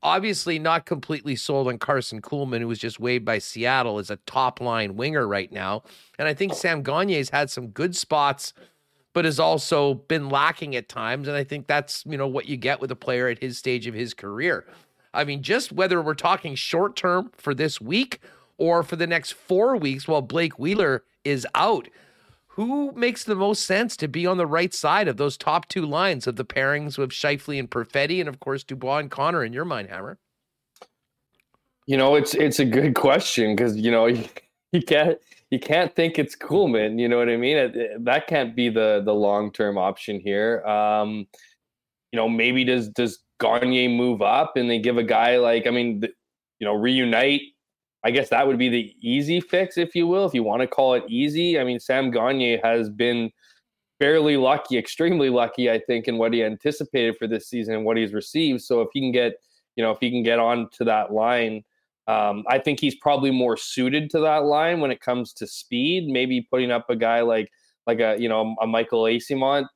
Obviously, 0.00 0.60
not 0.60 0.86
completely 0.86 1.34
sold 1.34 1.66
on 1.66 1.78
Carson 1.78 2.22
Kuhlman, 2.22 2.60
who 2.60 2.68
was 2.68 2.78
just 2.78 3.00
waived 3.00 3.24
by 3.24 3.38
Seattle 3.38 3.98
as 3.98 4.10
a 4.10 4.16
top 4.26 4.60
line 4.60 4.94
winger 4.94 5.26
right 5.26 5.50
now. 5.50 5.82
And 6.20 6.28
I 6.28 6.34
think 6.34 6.54
Sam 6.54 6.84
Gagner's 6.84 7.30
had 7.30 7.50
some 7.50 7.70
good 7.70 7.96
spots, 7.96 8.52
but 9.14 9.24
has 9.24 9.40
also 9.40 9.94
been 9.94 10.28
lacking 10.28 10.76
at 10.76 10.88
times. 10.88 11.28
And 11.28 11.36
I 11.36 11.44
think 11.44 11.66
that's, 11.66 12.04
you 12.06 12.16
know, 12.16 12.28
what 12.28 12.46
you 12.46 12.56
get 12.56 12.80
with 12.80 12.90
a 12.90 12.96
player 12.96 13.28
at 13.28 13.40
his 13.40 13.58
stage 13.58 13.86
of 13.86 13.94
his 13.94 14.14
career. 14.14 14.66
I 15.14 15.24
mean, 15.24 15.42
just 15.42 15.72
whether 15.72 16.00
we're 16.02 16.14
talking 16.14 16.54
short 16.54 16.96
term 16.96 17.32
for 17.36 17.54
this 17.54 17.80
week 17.80 18.20
or 18.58 18.82
for 18.82 18.96
the 18.96 19.06
next 19.06 19.32
four 19.32 19.76
weeks 19.76 20.06
while 20.06 20.22
Blake 20.22 20.58
Wheeler 20.58 21.04
is 21.24 21.46
out 21.54 21.88
who 22.58 22.90
makes 22.96 23.22
the 23.22 23.36
most 23.36 23.64
sense 23.64 23.96
to 23.96 24.08
be 24.08 24.26
on 24.26 24.36
the 24.36 24.44
right 24.44 24.74
side 24.74 25.06
of 25.06 25.16
those 25.16 25.36
top 25.36 25.68
two 25.68 25.86
lines 25.86 26.26
of 26.26 26.34
the 26.34 26.44
pairings 26.44 26.98
with 26.98 27.10
Scheifele 27.10 27.56
and 27.56 27.70
Perfetti, 27.70 28.18
and 28.18 28.28
of 28.28 28.40
course 28.40 28.64
Dubois 28.64 28.98
and 28.98 29.08
Connor 29.12 29.44
in 29.44 29.52
your 29.52 29.64
mind, 29.64 29.88
Hammer? 29.90 30.18
You 31.86 31.96
know, 31.96 32.16
it's 32.16 32.34
it's 32.34 32.58
a 32.58 32.64
good 32.64 32.96
question 32.96 33.54
because 33.54 33.76
you 33.76 33.92
know 33.92 34.06
you, 34.06 34.24
you, 34.72 34.82
can't 34.82 35.20
you 35.50 35.58
can't 35.58 35.94
think 35.94 36.18
it's 36.18 36.36
Kuhlman. 36.36 37.00
You 37.00 37.08
know 37.08 37.18
what 37.18 37.28
I 37.28 37.36
mean? 37.36 37.56
It, 37.56 37.76
it, 37.76 38.04
that 38.04 38.26
can't 38.26 38.54
be 38.54 38.68
the 38.68 39.02
the 39.04 39.14
long 39.14 39.52
term 39.52 39.78
option 39.78 40.20
here. 40.20 40.64
Um, 40.66 41.26
you 42.12 42.16
know, 42.16 42.28
maybe 42.28 42.64
does 42.64 42.88
does 42.88 43.18
Gagner 43.40 43.88
move 43.88 44.22
up 44.22 44.56
and 44.56 44.68
they 44.68 44.78
give 44.78 44.98
a 44.98 45.02
guy 45.02 45.36
like 45.36 45.66
I 45.66 45.70
mean, 45.70 46.00
the, 46.00 46.08
you 46.58 46.66
know, 46.66 46.74
reunite 46.74 47.42
I 48.04 48.10
guess 48.10 48.28
that 48.28 48.46
would 48.46 48.58
be 48.58 48.68
the 48.68 48.94
easy 49.00 49.40
fix, 49.40 49.76
if 49.76 49.94
you 49.94 50.06
will, 50.06 50.24
if 50.24 50.34
you 50.34 50.42
want 50.42 50.62
to 50.62 50.68
call 50.68 50.94
it 50.94 51.04
easy. 51.08 51.58
I 51.58 51.64
mean, 51.64 51.80
Sam 51.80 52.10
Gagner 52.10 52.58
has 52.62 52.88
been 52.88 53.30
fairly 53.98 54.36
lucky, 54.36 54.78
extremely 54.78 55.30
lucky, 55.30 55.70
I 55.70 55.80
think, 55.80 56.06
in 56.06 56.16
what 56.16 56.32
he 56.32 56.44
anticipated 56.44 57.16
for 57.18 57.26
this 57.26 57.48
season 57.48 57.74
and 57.74 57.84
what 57.84 57.96
he's 57.96 58.12
received. 58.12 58.62
So 58.62 58.82
if 58.82 58.88
he 58.92 59.00
can 59.00 59.10
get, 59.10 59.34
you 59.74 59.82
know, 59.82 59.90
if 59.90 59.98
he 60.00 60.10
can 60.10 60.22
get 60.22 60.38
on 60.38 60.68
to 60.74 60.84
that 60.84 61.12
line, 61.12 61.64
um, 62.08 62.42
I 62.48 62.58
think 62.58 62.80
he's 62.80 62.96
probably 62.96 63.30
more 63.30 63.56
suited 63.56 64.08
to 64.10 64.20
that 64.20 64.44
line 64.44 64.80
when 64.80 64.90
it 64.90 65.00
comes 65.00 65.32
to 65.34 65.46
speed. 65.46 66.08
Maybe 66.08 66.46
putting 66.50 66.70
up 66.70 66.88
a 66.88 66.96
guy 66.96 67.20
like 67.20 67.50
like 67.86 68.00
a 68.00 68.16
you 68.18 68.28
know 68.28 68.56
a 68.60 68.66
Michael 68.66 69.04
Eyssimont, 69.04 69.66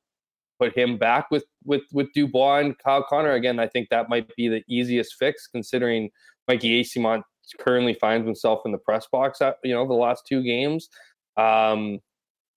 put 0.59 0.77
him 0.77 0.97
back 0.97 1.31
with 1.31 1.45
with 1.65 1.83
with 1.93 2.09
Dubois 2.15 2.61
and 2.61 2.79
Kyle 2.79 3.05
Connor 3.07 3.33
again. 3.33 3.61
I 3.61 3.69
think 3.69 3.91
that 3.91 4.09
might 4.09 4.35
be 4.35 4.49
the 4.49 4.65
easiest 4.67 5.15
fix 5.19 5.47
considering 5.47 6.11
Mikey 6.49 6.83
Eyssimont 6.83 7.23
currently 7.61 7.95
finds 7.95 8.27
himself 8.27 8.63
in 8.65 8.73
the 8.73 8.79
press 8.79 9.07
box 9.13 9.43
at 9.43 9.57
you 9.63 9.75
know 9.75 9.87
the 9.87 9.93
last 9.93 10.27
two 10.27 10.43
games. 10.43 10.89
Um, 11.37 11.99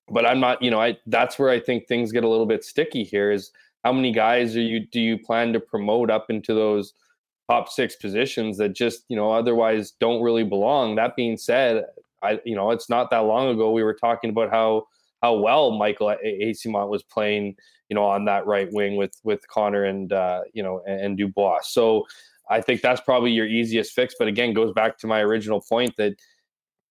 but 0.08 0.26
I'm 0.26 0.40
not, 0.40 0.62
you 0.62 0.72
know, 0.72 0.80
I 0.80 0.98
that's 1.08 1.38
where 1.38 1.50
I 1.50 1.60
think 1.60 1.88
things 1.88 2.14
get 2.14 2.24
a 2.24 2.30
little 2.30 2.46
bit 2.46 2.64
sticky 2.64 3.04
here. 3.04 3.30
Is 3.30 3.52
how 3.84 3.92
many 3.92 4.14
guys 4.14 4.56
are 4.56 4.62
you 4.62 4.88
do 4.88 5.02
you 5.02 5.18
plan 5.18 5.52
to 5.52 5.60
promote 5.60 6.10
up 6.10 6.28
into 6.30 6.54
those 6.54 6.94
top 7.50 7.70
six 7.70 7.96
positions 7.96 8.58
that 8.58 8.70
just 8.70 9.06
you 9.10 9.16
know 9.16 9.32
otherwise 9.32 9.92
don't 10.00 10.22
really 10.22 10.44
belong? 10.44 10.96
That 10.96 11.16
being 11.16 11.38
said, 11.38 11.86
I 12.24 12.40
you 12.46 12.56
know 12.56 12.72
it's 12.72 12.90
not 12.90 13.10
that 13.12 13.20
long 13.20 13.50
ago 13.50 13.72
we 13.72 13.84
were 13.84 13.94
talking 13.94 14.30
about 14.30 14.50
how 14.50 14.88
how 15.22 15.36
well 15.36 15.72
Michael 15.72 16.16
Eyssimont 16.24 16.90
was 16.90 17.02
playing, 17.02 17.56
you 17.90 17.96
know, 17.96 18.04
on 18.04 18.26
that 18.26 18.46
right 18.46 18.68
wing 18.72 18.96
with 18.96 19.14
with 19.24 19.48
Connor 19.48 19.86
and 19.86 20.12
uh, 20.14 20.42
you 20.54 20.64
know 20.64 20.82
and, 20.88 21.02
and 21.02 21.18
Dubois. 21.18 21.62
So 21.64 22.06
I 22.50 22.62
think 22.62 22.82
that's 22.82 23.02
probably 23.02 23.32
your 23.32 23.48
easiest 23.48 23.94
fix. 23.94 24.16
But 24.18 24.28
again, 24.28 24.54
goes 24.54 24.74
back 24.74 24.98
to 25.00 25.08
my 25.08 25.22
original 25.22 25.62
point 25.62 25.96
that 25.98 26.16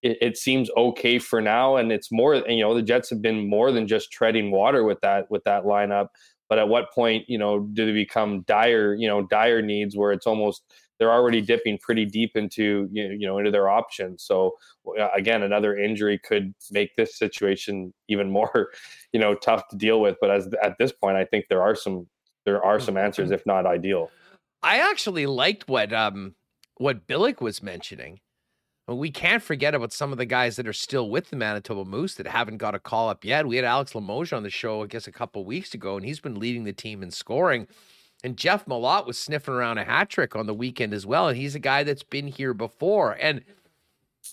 it, 0.03 0.19
it, 0.21 0.37
seems 0.37 0.69
okay 0.77 1.19
for 1.19 1.41
now, 1.41 1.77
and 1.77 1.91
it's 1.91 2.13
more. 2.13 2.35
You 2.35 2.63
know, 2.63 2.75
the 2.75 2.83
Jets 2.83 3.09
have 3.11 3.23
been 3.23 3.49
more 3.49 3.73
than 3.73 3.87
just 3.87 4.11
treading 4.11 4.51
water 4.51 4.85
with 4.85 5.01
that 5.01 5.31
with 5.31 5.45
that 5.45 5.65
lineup. 5.65 6.09
But 6.49 6.59
at 6.59 6.69
what 6.69 6.93
point, 6.93 7.25
you 7.29 7.39
know, 7.39 7.61
do 7.61 7.87
they 7.87 7.93
become 7.93 8.43
dire? 8.43 8.95
You 8.95 9.09
know, 9.09 9.27
dire 9.27 9.63
needs 9.63 9.97
where 9.97 10.13
it's 10.13 10.27
almost 10.27 10.63
they're 10.99 11.13
already 11.13 11.41
dipping 11.41 11.79
pretty 11.79 12.05
deep 12.05 12.37
into 12.37 12.89
you 12.93 13.27
know 13.27 13.39
into 13.39 13.51
their 13.51 13.69
options. 13.69 14.23
So 14.23 14.57
again, 15.15 15.43
another 15.43 15.77
injury 15.77 16.19
could 16.19 16.55
make 16.71 16.95
this 16.97 17.19
situation 17.19 17.93
even 18.09 18.31
more, 18.39 18.71
you 19.13 19.21
know, 19.21 19.35
tough 19.35 19.69
to 19.69 19.77
deal 19.77 20.01
with. 20.01 20.17
But 20.21 20.31
as 20.31 20.49
at 20.63 20.77
this 20.79 20.93
point, 20.93 21.17
I 21.17 21.25
think 21.25 21.47
there 21.49 21.63
are 21.63 21.75
some 21.75 22.07
there 22.45 22.63
are 22.63 22.79
some 22.79 22.97
answers, 22.97 23.31
if 23.31 23.45
not 23.47 23.67
ideal. 23.67 24.11
I 24.63 24.79
actually 24.79 25.27
liked 25.27 25.69
what 25.69 25.93
um 25.93 26.35
what 26.77 27.07
Billeck 27.07 27.41
was 27.41 27.63
mentioning. 27.63 28.21
We 28.87 29.11
can't 29.11 29.43
forget 29.43 29.75
about 29.75 29.95
some 29.95 30.13
of 30.13 30.19
the 30.19 30.27
guys 30.27 30.57
that 30.57 30.69
are 30.69 30.75
still 30.75 31.09
with 31.09 31.31
the 31.31 31.37
Manitoba 31.37 31.87
Moose 31.87 32.17
that 32.17 32.27
haven't 32.27 32.59
got 32.59 32.75
a 32.75 32.79
call 32.79 33.09
up 33.09 33.25
yet. 33.25 33.47
We 33.47 33.57
had 33.57 33.65
Alex 33.65 33.95
Limoges 33.95 34.35
on 34.35 34.43
the 34.43 34.51
show, 34.51 34.83
I 34.83 34.87
guess, 34.87 35.07
a 35.07 35.13
couple 35.13 35.45
weeks 35.47 35.73
ago, 35.73 35.97
and 35.97 36.05
he's 36.05 36.21
been 36.21 36.39
leading 36.39 36.65
the 36.65 36.73
team 36.75 37.03
in 37.03 37.11
scoring. 37.11 37.67
And 38.23 38.37
Jeff 38.37 38.67
Malott 38.67 39.07
was 39.07 39.19
sniffing 39.19 39.55
around 39.55 39.79
a 39.79 39.85
hat 39.85 40.11
trick 40.11 40.37
on 40.37 40.47
the 40.47 40.55
weekend 40.55 40.93
as 40.93 41.07
well. 41.07 41.29
And 41.29 41.37
he's 41.37 41.55
a 41.55 41.61
guy 41.61 41.83
that's 41.83 42.03
been 42.03 42.27
here 42.27 42.53
before. 42.53 43.17
And 43.21 43.43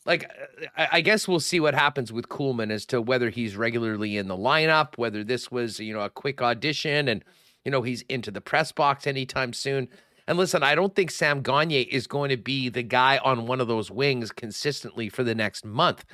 like, 0.06 0.30
I 0.78 1.02
guess 1.02 1.28
we'll 1.28 1.42
see 1.42 1.60
what 1.60 1.74
happens 1.74 2.12
with 2.12 2.30
Kuhlman 2.30 2.72
as 2.72 2.86
to 2.88 3.02
whether 3.02 3.30
he's 3.30 3.56
regularly 3.58 4.18
in 4.18 4.28
the 4.28 4.38
lineup, 4.38 4.98
whether 4.98 5.24
this 5.24 5.52
was, 5.52 5.80
you 5.80 5.94
know, 5.94 6.02
a 6.02 6.10
quick 6.10 6.42
audition 6.42 7.08
and, 7.08 7.24
you 7.66 7.72
know, 7.72 7.82
he's 7.82 8.02
into 8.04 8.32
the 8.32 8.42
press 8.42 8.72
box 8.72 9.06
anytime 9.06 9.54
soon. 9.54 9.90
And 10.32 10.38
listen, 10.38 10.64
I 10.64 10.76
don't 10.76 10.96
think 10.96 11.12
Sam 11.12 11.42
Gagner 11.42 11.84
is 11.90 12.08
going 12.08 12.30
to 12.30 12.38
be 12.38 12.70
the 12.70 12.84
guy 12.84 13.18
on 13.18 13.48
one 13.48 13.60
of 13.60 13.68
those 13.68 13.92
wings 13.92 14.32
consistently 14.32 15.10
for 15.10 15.26
the 15.26 15.36
next 15.36 15.66
month. 15.66 16.06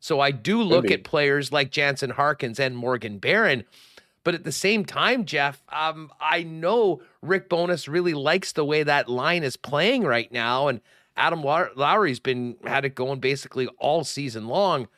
So 0.00 0.20
I 0.20 0.30
do 0.30 0.62
look 0.62 0.84
Maybe. 0.84 0.94
at 0.94 1.04
players 1.04 1.52
like 1.52 1.70
Jansen 1.70 2.08
Harkins 2.08 2.58
and 2.58 2.74
Morgan 2.74 3.18
Barron. 3.18 3.64
But 4.24 4.32
at 4.34 4.44
the 4.44 4.52
same 4.52 4.86
time, 4.86 5.26
Jeff, 5.26 5.62
um, 5.68 6.10
I 6.18 6.44
know 6.44 7.02
Rick 7.20 7.50
Bowness 7.50 7.88
really 7.88 8.14
likes 8.14 8.52
the 8.52 8.64
way 8.64 8.84
that 8.84 9.10
line 9.10 9.42
is 9.42 9.58
playing 9.58 10.04
right 10.04 10.32
now. 10.32 10.68
And 10.68 10.80
Adam 11.18 11.42
Lowry's 11.42 12.20
been 12.20 12.56
had 12.64 12.86
it 12.86 12.94
going 12.94 13.20
basically 13.20 13.66
all 13.76 14.02
season 14.02 14.46
long. 14.48 14.88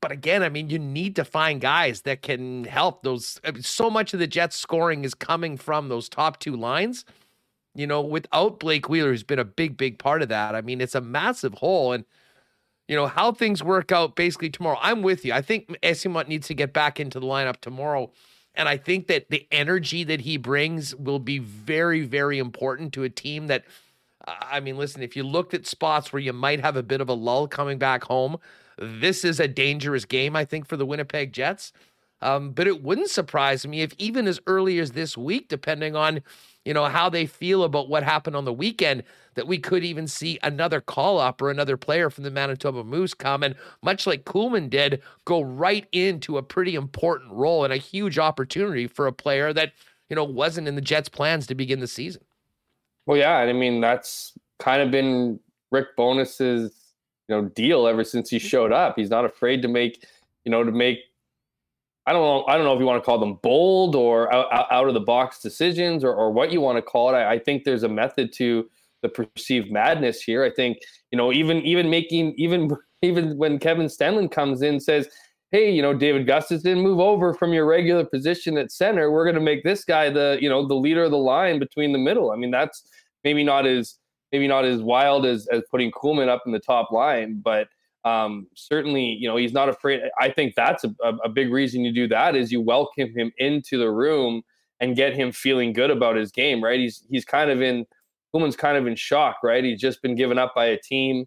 But 0.00 0.12
again, 0.12 0.42
I 0.42 0.48
mean, 0.48 0.70
you 0.70 0.78
need 0.78 1.14
to 1.16 1.26
find 1.26 1.60
guys 1.60 2.00
that 2.02 2.22
can 2.22 2.64
help 2.64 3.02
those. 3.02 3.38
I 3.44 3.50
mean, 3.50 3.62
so 3.62 3.90
much 3.90 4.14
of 4.14 4.18
the 4.18 4.26
Jets 4.26 4.56
scoring 4.56 5.04
is 5.04 5.12
coming 5.12 5.58
from 5.58 5.90
those 5.90 6.08
top 6.08 6.40
two 6.40 6.56
lines. 6.56 7.04
You 7.74 7.86
know, 7.86 8.00
without 8.00 8.60
Blake 8.60 8.88
Wheeler, 8.88 9.10
who's 9.10 9.24
been 9.24 9.38
a 9.38 9.44
big, 9.44 9.76
big 9.76 9.98
part 9.98 10.22
of 10.22 10.28
that. 10.28 10.54
I 10.54 10.60
mean, 10.60 10.80
it's 10.80 10.94
a 10.94 11.00
massive 11.00 11.54
hole. 11.54 11.92
And, 11.92 12.04
you 12.86 12.94
know, 12.94 13.06
how 13.06 13.32
things 13.32 13.64
work 13.64 13.90
out 13.90 14.14
basically 14.14 14.50
tomorrow. 14.50 14.78
I'm 14.80 15.02
with 15.02 15.24
you. 15.24 15.32
I 15.32 15.42
think 15.42 15.68
Eyssimont 15.82 16.28
needs 16.28 16.46
to 16.48 16.54
get 16.54 16.72
back 16.72 17.00
into 17.00 17.18
the 17.18 17.26
lineup 17.26 17.60
tomorrow. 17.60 18.12
And 18.54 18.68
I 18.68 18.76
think 18.76 19.08
that 19.08 19.30
the 19.30 19.48
energy 19.50 20.04
that 20.04 20.20
he 20.20 20.36
brings 20.36 20.94
will 20.94 21.18
be 21.18 21.38
very, 21.38 22.02
very 22.02 22.38
important 22.38 22.92
to 22.92 23.02
a 23.02 23.10
team 23.10 23.48
that, 23.48 23.64
I 24.26 24.60
mean, 24.60 24.76
listen, 24.76 25.02
if 25.02 25.16
you 25.16 25.24
looked 25.24 25.54
at 25.54 25.66
spots 25.66 26.12
where 26.12 26.22
you 26.22 26.32
might 26.32 26.60
have 26.60 26.76
a 26.76 26.82
bit 26.82 27.00
of 27.00 27.08
a 27.08 27.14
lull 27.14 27.48
coming 27.48 27.78
back 27.78 28.04
home, 28.04 28.36
this 28.78 29.24
is 29.24 29.40
a 29.40 29.48
dangerous 29.48 30.04
game, 30.04 30.36
I 30.36 30.44
think, 30.44 30.68
for 30.68 30.76
the 30.76 30.86
Winnipeg 30.86 31.32
Jets. 31.32 31.72
Um, 32.22 32.52
but 32.52 32.66
it 32.66 32.82
wouldn't 32.82 33.10
surprise 33.10 33.66
me 33.66 33.82
if 33.82 33.92
even 33.98 34.28
as 34.28 34.40
early 34.46 34.78
as 34.78 34.92
this 34.92 35.18
week, 35.18 35.48
depending 35.48 35.96
on 35.96 36.22
you 36.64 36.74
know 36.74 36.86
how 36.86 37.08
they 37.08 37.26
feel 37.26 37.64
about 37.64 37.88
what 37.88 38.02
happened 38.02 38.36
on 38.36 38.44
the 38.44 38.52
weekend, 38.52 39.02
that 39.34 39.46
we 39.46 39.58
could 39.58 39.84
even 39.84 40.06
see 40.06 40.38
another 40.42 40.80
call 40.80 41.18
up 41.18 41.42
or 41.42 41.50
another 41.50 41.76
player 41.76 42.10
from 42.10 42.24
the 42.24 42.30
Manitoba 42.30 42.84
Moose 42.84 43.14
come 43.14 43.42
and 43.42 43.54
much 43.82 44.06
like 44.06 44.24
Kuhlman 44.24 44.70
did, 44.70 45.02
go 45.24 45.40
right 45.40 45.86
into 45.92 46.38
a 46.38 46.42
pretty 46.42 46.74
important 46.74 47.32
role 47.32 47.64
and 47.64 47.72
a 47.72 47.78
huge 47.78 48.18
opportunity 48.18 48.86
for 48.86 49.06
a 49.06 49.12
player 49.12 49.52
that 49.52 49.72
you 50.08 50.16
know 50.16 50.24
wasn't 50.24 50.68
in 50.68 50.74
the 50.74 50.80
Jets' 50.80 51.08
plans 51.08 51.46
to 51.46 51.54
begin 51.54 51.80
the 51.80 51.86
season. 51.86 52.22
Well, 53.06 53.18
yeah, 53.18 53.40
And 53.40 53.50
I 53.50 53.52
mean 53.52 53.80
that's 53.80 54.32
kind 54.58 54.80
of 54.80 54.90
been 54.90 55.40
Rick 55.70 55.96
Bowness's 55.96 56.72
you 57.28 57.36
know 57.36 57.48
deal 57.48 57.86
ever 57.86 58.04
since 58.04 58.30
he 58.30 58.38
mm-hmm. 58.38 58.46
showed 58.46 58.72
up. 58.72 58.94
He's 58.96 59.10
not 59.10 59.24
afraid 59.24 59.62
to 59.62 59.68
make 59.68 60.06
you 60.44 60.50
know 60.50 60.64
to 60.64 60.72
make 60.72 61.00
I 62.06 62.12
don't 62.12 62.22
know. 62.22 62.44
I 62.46 62.56
don't 62.56 62.64
know 62.64 62.74
if 62.74 62.80
you 62.80 62.86
want 62.86 63.02
to 63.02 63.04
call 63.04 63.18
them 63.18 63.38
bold 63.42 63.94
or 63.94 64.32
out, 64.32 64.66
out 64.70 64.88
of 64.88 64.94
the 64.94 65.00
box 65.00 65.40
decisions 65.40 66.04
or, 66.04 66.12
or 66.12 66.30
what 66.30 66.52
you 66.52 66.60
want 66.60 66.76
to 66.76 66.82
call 66.82 67.10
it. 67.10 67.14
I, 67.14 67.32
I, 67.32 67.38
think 67.38 67.64
there's 67.64 67.82
a 67.82 67.88
method 67.88 68.30
to 68.34 68.68
the 69.00 69.08
perceived 69.08 69.70
madness 69.70 70.20
here. 70.20 70.44
I 70.44 70.50
think 70.50 70.78
you 71.10 71.16
know 71.16 71.32
even 71.32 71.58
even 71.62 71.88
making 71.88 72.34
even 72.36 72.70
even 73.02 73.36
when 73.36 73.58
Kevin 73.58 73.86
Stenlund 73.86 74.32
comes 74.32 74.60
in 74.60 74.80
says, 74.80 75.08
"Hey, 75.50 75.70
you 75.70 75.80
know 75.80 75.94
David 75.94 76.26
Gustafsson, 76.26 76.82
move 76.82 77.00
over 77.00 77.32
from 77.32 77.54
your 77.54 77.64
regular 77.64 78.04
position 78.04 78.58
at 78.58 78.70
center. 78.70 79.10
We're 79.10 79.24
going 79.24 79.36
to 79.36 79.40
make 79.40 79.64
this 79.64 79.84
guy 79.84 80.10
the 80.10 80.38
you 80.40 80.48
know 80.48 80.66
the 80.66 80.74
leader 80.74 81.04
of 81.04 81.10
the 81.10 81.18
line 81.18 81.58
between 81.58 81.92
the 81.92 81.98
middle." 81.98 82.32
I 82.32 82.36
mean 82.36 82.50
that's 82.50 82.86
maybe 83.24 83.44
not 83.44 83.66
as 83.66 83.98
maybe 84.30 84.46
not 84.46 84.66
as 84.66 84.82
wild 84.82 85.24
as 85.24 85.46
as 85.46 85.62
putting 85.70 85.90
Kuhlman 85.90 86.28
up 86.28 86.42
in 86.44 86.52
the 86.52 86.60
top 86.60 86.90
line, 86.90 87.40
but 87.42 87.68
um, 88.04 88.48
certainly, 88.54 89.04
you 89.04 89.26
know, 89.26 89.36
he's 89.36 89.52
not 89.52 89.68
afraid. 89.68 90.02
I 90.20 90.30
think 90.30 90.54
that's 90.54 90.84
a, 90.84 90.94
a 91.24 91.28
big 91.28 91.50
reason 91.50 91.84
you 91.84 91.92
do 91.92 92.06
that 92.08 92.36
is 92.36 92.52
you 92.52 92.60
welcome 92.60 93.10
him 93.16 93.32
into 93.38 93.78
the 93.78 93.90
room 93.90 94.42
and 94.80 94.94
get 94.94 95.14
him 95.14 95.32
feeling 95.32 95.72
good 95.72 95.90
about 95.90 96.16
his 96.16 96.30
game, 96.30 96.62
right? 96.62 96.78
He's 96.78 97.04
he's 97.10 97.24
kind 97.24 97.50
of 97.50 97.62
in 97.62 97.86
Kuhlman's 98.34 98.56
kind 98.56 98.76
of 98.76 98.86
in 98.86 98.96
shock, 98.96 99.36
right? 99.42 99.64
He's 99.64 99.80
just 99.80 100.02
been 100.02 100.14
given 100.16 100.38
up 100.38 100.54
by 100.54 100.66
a 100.66 100.78
team, 100.78 101.26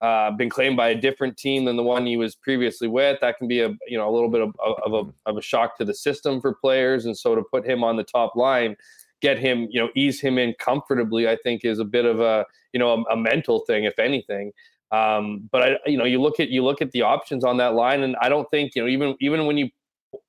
uh, 0.00 0.30
been 0.30 0.48
claimed 0.48 0.76
by 0.76 0.88
a 0.88 0.94
different 0.94 1.36
team 1.36 1.66
than 1.66 1.76
the 1.76 1.82
one 1.82 2.06
he 2.06 2.16
was 2.16 2.34
previously 2.34 2.88
with. 2.88 3.18
That 3.20 3.36
can 3.36 3.46
be 3.46 3.60
a 3.60 3.68
you 3.86 3.98
know 3.98 4.08
a 4.08 4.12
little 4.12 4.30
bit 4.30 4.40
of, 4.40 4.54
of 4.64 4.92
a 4.94 5.30
of 5.30 5.36
a 5.36 5.42
shock 5.42 5.76
to 5.78 5.84
the 5.84 5.94
system 5.94 6.40
for 6.40 6.54
players, 6.54 7.04
and 7.04 7.16
so 7.16 7.34
to 7.34 7.42
put 7.52 7.68
him 7.68 7.84
on 7.84 7.96
the 7.96 8.04
top 8.04 8.36
line, 8.36 8.76
get 9.20 9.38
him 9.38 9.68
you 9.70 9.80
know 9.80 9.90
ease 9.94 10.18
him 10.20 10.38
in 10.38 10.54
comfortably, 10.58 11.28
I 11.28 11.36
think 11.42 11.62
is 11.62 11.78
a 11.78 11.84
bit 11.84 12.06
of 12.06 12.20
a 12.20 12.46
you 12.72 12.78
know 12.78 13.04
a, 13.10 13.12
a 13.12 13.16
mental 13.18 13.60
thing, 13.66 13.84
if 13.84 13.98
anything. 13.98 14.52
Um, 14.92 15.48
but 15.50 15.62
I, 15.62 15.76
you 15.86 15.98
know, 15.98 16.04
you 16.04 16.20
look 16.20 16.40
at 16.40 16.48
you 16.48 16.62
look 16.62 16.80
at 16.80 16.92
the 16.92 17.02
options 17.02 17.44
on 17.44 17.56
that 17.58 17.74
line, 17.74 18.02
and 18.02 18.16
I 18.20 18.28
don't 18.28 18.48
think 18.50 18.74
you 18.74 18.82
know 18.82 18.88
even 18.88 19.16
even 19.20 19.46
when 19.46 19.56
you 19.56 19.68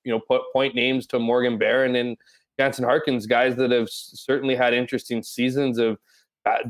you 0.04 0.12
know 0.12 0.20
put 0.20 0.42
point 0.52 0.74
names 0.74 1.06
to 1.08 1.18
Morgan 1.18 1.58
Barron 1.58 1.96
and 1.96 2.16
Jansen 2.58 2.84
Harkins, 2.84 3.26
guys 3.26 3.56
that 3.56 3.70
have 3.70 3.88
certainly 3.90 4.56
had 4.56 4.74
interesting 4.74 5.22
seasons 5.22 5.78
of 5.78 5.98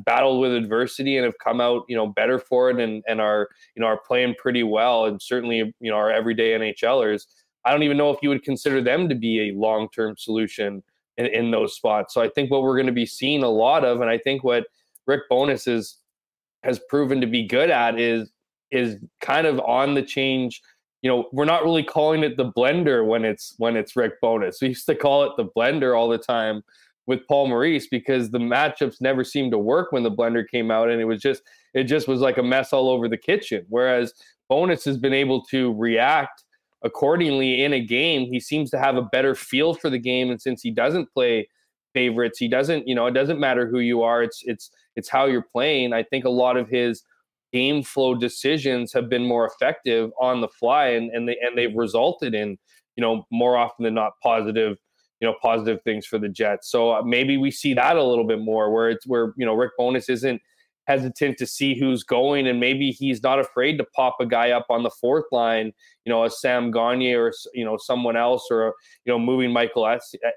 battled 0.04 0.40
with 0.40 0.52
adversity 0.52 1.16
and 1.16 1.24
have 1.24 1.38
come 1.38 1.60
out 1.60 1.84
you 1.88 1.94
know 1.94 2.06
better 2.06 2.38
for 2.38 2.68
it 2.68 2.80
and 2.80 3.02
and 3.06 3.20
are 3.20 3.48
you 3.76 3.80
know 3.80 3.86
are 3.86 4.00
playing 4.06 4.34
pretty 4.36 4.64
well 4.64 5.04
and 5.04 5.22
certainly 5.22 5.58
you 5.80 5.90
know 5.90 5.96
are 5.96 6.10
everyday 6.10 6.50
NHLers. 6.50 7.26
I 7.64 7.72
don't 7.72 7.82
even 7.82 7.96
know 7.96 8.10
if 8.10 8.18
you 8.22 8.28
would 8.28 8.42
consider 8.42 8.80
them 8.82 9.08
to 9.08 9.14
be 9.14 9.48
a 9.48 9.52
long 9.54 9.88
term 9.94 10.16
solution 10.16 10.82
in, 11.16 11.26
in 11.26 11.50
those 11.50 11.74
spots. 11.74 12.14
So 12.14 12.22
I 12.22 12.28
think 12.28 12.50
what 12.50 12.62
we're 12.62 12.76
going 12.76 12.86
to 12.86 12.92
be 12.92 13.06
seeing 13.06 13.42
a 13.42 13.48
lot 13.48 13.84
of, 13.84 14.00
and 14.00 14.08
I 14.08 14.16
think 14.18 14.42
what 14.42 14.66
Rick 15.06 15.22
Bowness 15.28 15.66
is 15.66 15.98
has 16.64 16.80
proven 16.88 17.20
to 17.20 17.26
be 17.26 17.46
good 17.46 17.70
at 17.70 17.98
is 17.98 18.30
is 18.70 18.96
kind 19.20 19.46
of 19.46 19.60
on 19.60 19.94
the 19.94 20.02
change. 20.02 20.60
You 21.02 21.10
know, 21.10 21.28
we're 21.32 21.44
not 21.44 21.62
really 21.62 21.84
calling 21.84 22.22
it 22.22 22.36
the 22.36 22.50
blender 22.50 23.06
when 23.06 23.24
it's 23.24 23.54
when 23.58 23.76
it's 23.76 23.96
Rick 23.96 24.20
Bowness. 24.20 24.60
We 24.60 24.68
used 24.68 24.86
to 24.86 24.94
call 24.94 25.24
it 25.24 25.32
the 25.36 25.46
blender 25.56 25.96
all 25.96 26.08
the 26.08 26.18
time 26.18 26.62
with 27.06 27.26
Paul 27.26 27.48
Maurice 27.48 27.86
because 27.86 28.30
the 28.30 28.38
matchups 28.38 29.00
never 29.00 29.24
seemed 29.24 29.52
to 29.52 29.58
work 29.58 29.92
when 29.92 30.02
the 30.02 30.10
blender 30.10 30.46
came 30.46 30.70
out, 30.70 30.90
and 30.90 31.00
it 31.00 31.06
was 31.06 31.22
just 31.22 31.42
it 31.74 31.84
just 31.84 32.08
was 32.08 32.20
like 32.20 32.38
a 32.38 32.42
mess 32.42 32.72
all 32.72 32.88
over 32.88 33.08
the 33.08 33.16
kitchen. 33.16 33.64
Whereas 33.68 34.12
Bowness 34.48 34.84
has 34.84 34.96
been 34.96 35.12
able 35.12 35.42
to 35.46 35.74
react 35.74 36.44
accordingly 36.82 37.64
in 37.64 37.72
a 37.72 37.80
game. 37.80 38.30
He 38.30 38.40
seems 38.40 38.70
to 38.70 38.78
have 38.78 38.96
a 38.96 39.02
better 39.02 39.34
feel 39.34 39.74
for 39.74 39.90
the 39.90 39.98
game, 39.98 40.30
and 40.30 40.40
since 40.40 40.62
he 40.62 40.70
doesn't 40.70 41.12
play 41.12 41.48
favorites, 41.94 42.38
he 42.38 42.48
doesn't. 42.48 42.86
You 42.86 42.94
know, 42.94 43.06
it 43.06 43.12
doesn't 43.12 43.40
matter 43.40 43.68
who 43.68 43.80
you 43.80 44.02
are. 44.02 44.22
It's 44.22 44.42
it's 44.44 44.70
it's 44.96 45.08
how 45.08 45.26
you're 45.26 45.46
playing. 45.52 45.92
I 45.92 46.02
think 46.02 46.24
a 46.24 46.30
lot 46.30 46.56
of 46.56 46.68
his 46.68 47.02
game 47.52 47.82
flow 47.82 48.14
decisions 48.14 48.92
have 48.92 49.08
been 49.08 49.24
more 49.24 49.46
effective 49.46 50.10
on 50.20 50.40
the 50.40 50.48
fly 50.48 50.88
and, 50.88 51.10
and 51.12 51.28
they 51.28 51.36
and 51.40 51.56
they've 51.56 51.74
resulted 51.74 52.34
in, 52.34 52.58
you 52.96 53.02
know, 53.02 53.24
more 53.30 53.56
often 53.56 53.84
than 53.84 53.94
not 53.94 54.12
positive, 54.22 54.76
you 55.20 55.28
know, 55.28 55.34
positive 55.40 55.80
things 55.82 56.06
for 56.06 56.18
the 56.18 56.28
Jets. 56.28 56.70
So 56.70 56.92
uh, 56.92 57.02
maybe 57.02 57.36
we 57.36 57.50
see 57.50 57.74
that 57.74 57.96
a 57.96 58.04
little 58.04 58.26
bit 58.26 58.40
more 58.40 58.72
where 58.72 58.90
it's 58.90 59.06
where, 59.06 59.32
you 59.36 59.46
know, 59.46 59.54
Rick 59.54 59.72
Bowness 59.78 60.08
isn't 60.08 60.40
hesitant 60.88 61.38
to 61.38 61.46
see 61.46 61.78
who's 61.78 62.02
going 62.02 62.48
and 62.48 62.58
maybe 62.58 62.90
he's 62.90 63.22
not 63.22 63.38
afraid 63.38 63.76
to 63.78 63.84
pop 63.94 64.16
a 64.18 64.26
guy 64.26 64.50
up 64.50 64.66
on 64.70 64.82
the 64.82 64.90
fourth 64.90 65.26
line, 65.30 65.72
you 66.04 66.10
know, 66.10 66.24
a 66.24 66.30
Sam 66.30 66.72
Gagner 66.72 67.20
or 67.20 67.32
you 67.54 67.64
know 67.64 67.76
someone 67.76 68.16
else 68.16 68.48
or 68.50 68.74
you 69.04 69.12
know 69.12 69.18
moving 69.18 69.52
Michael 69.52 69.84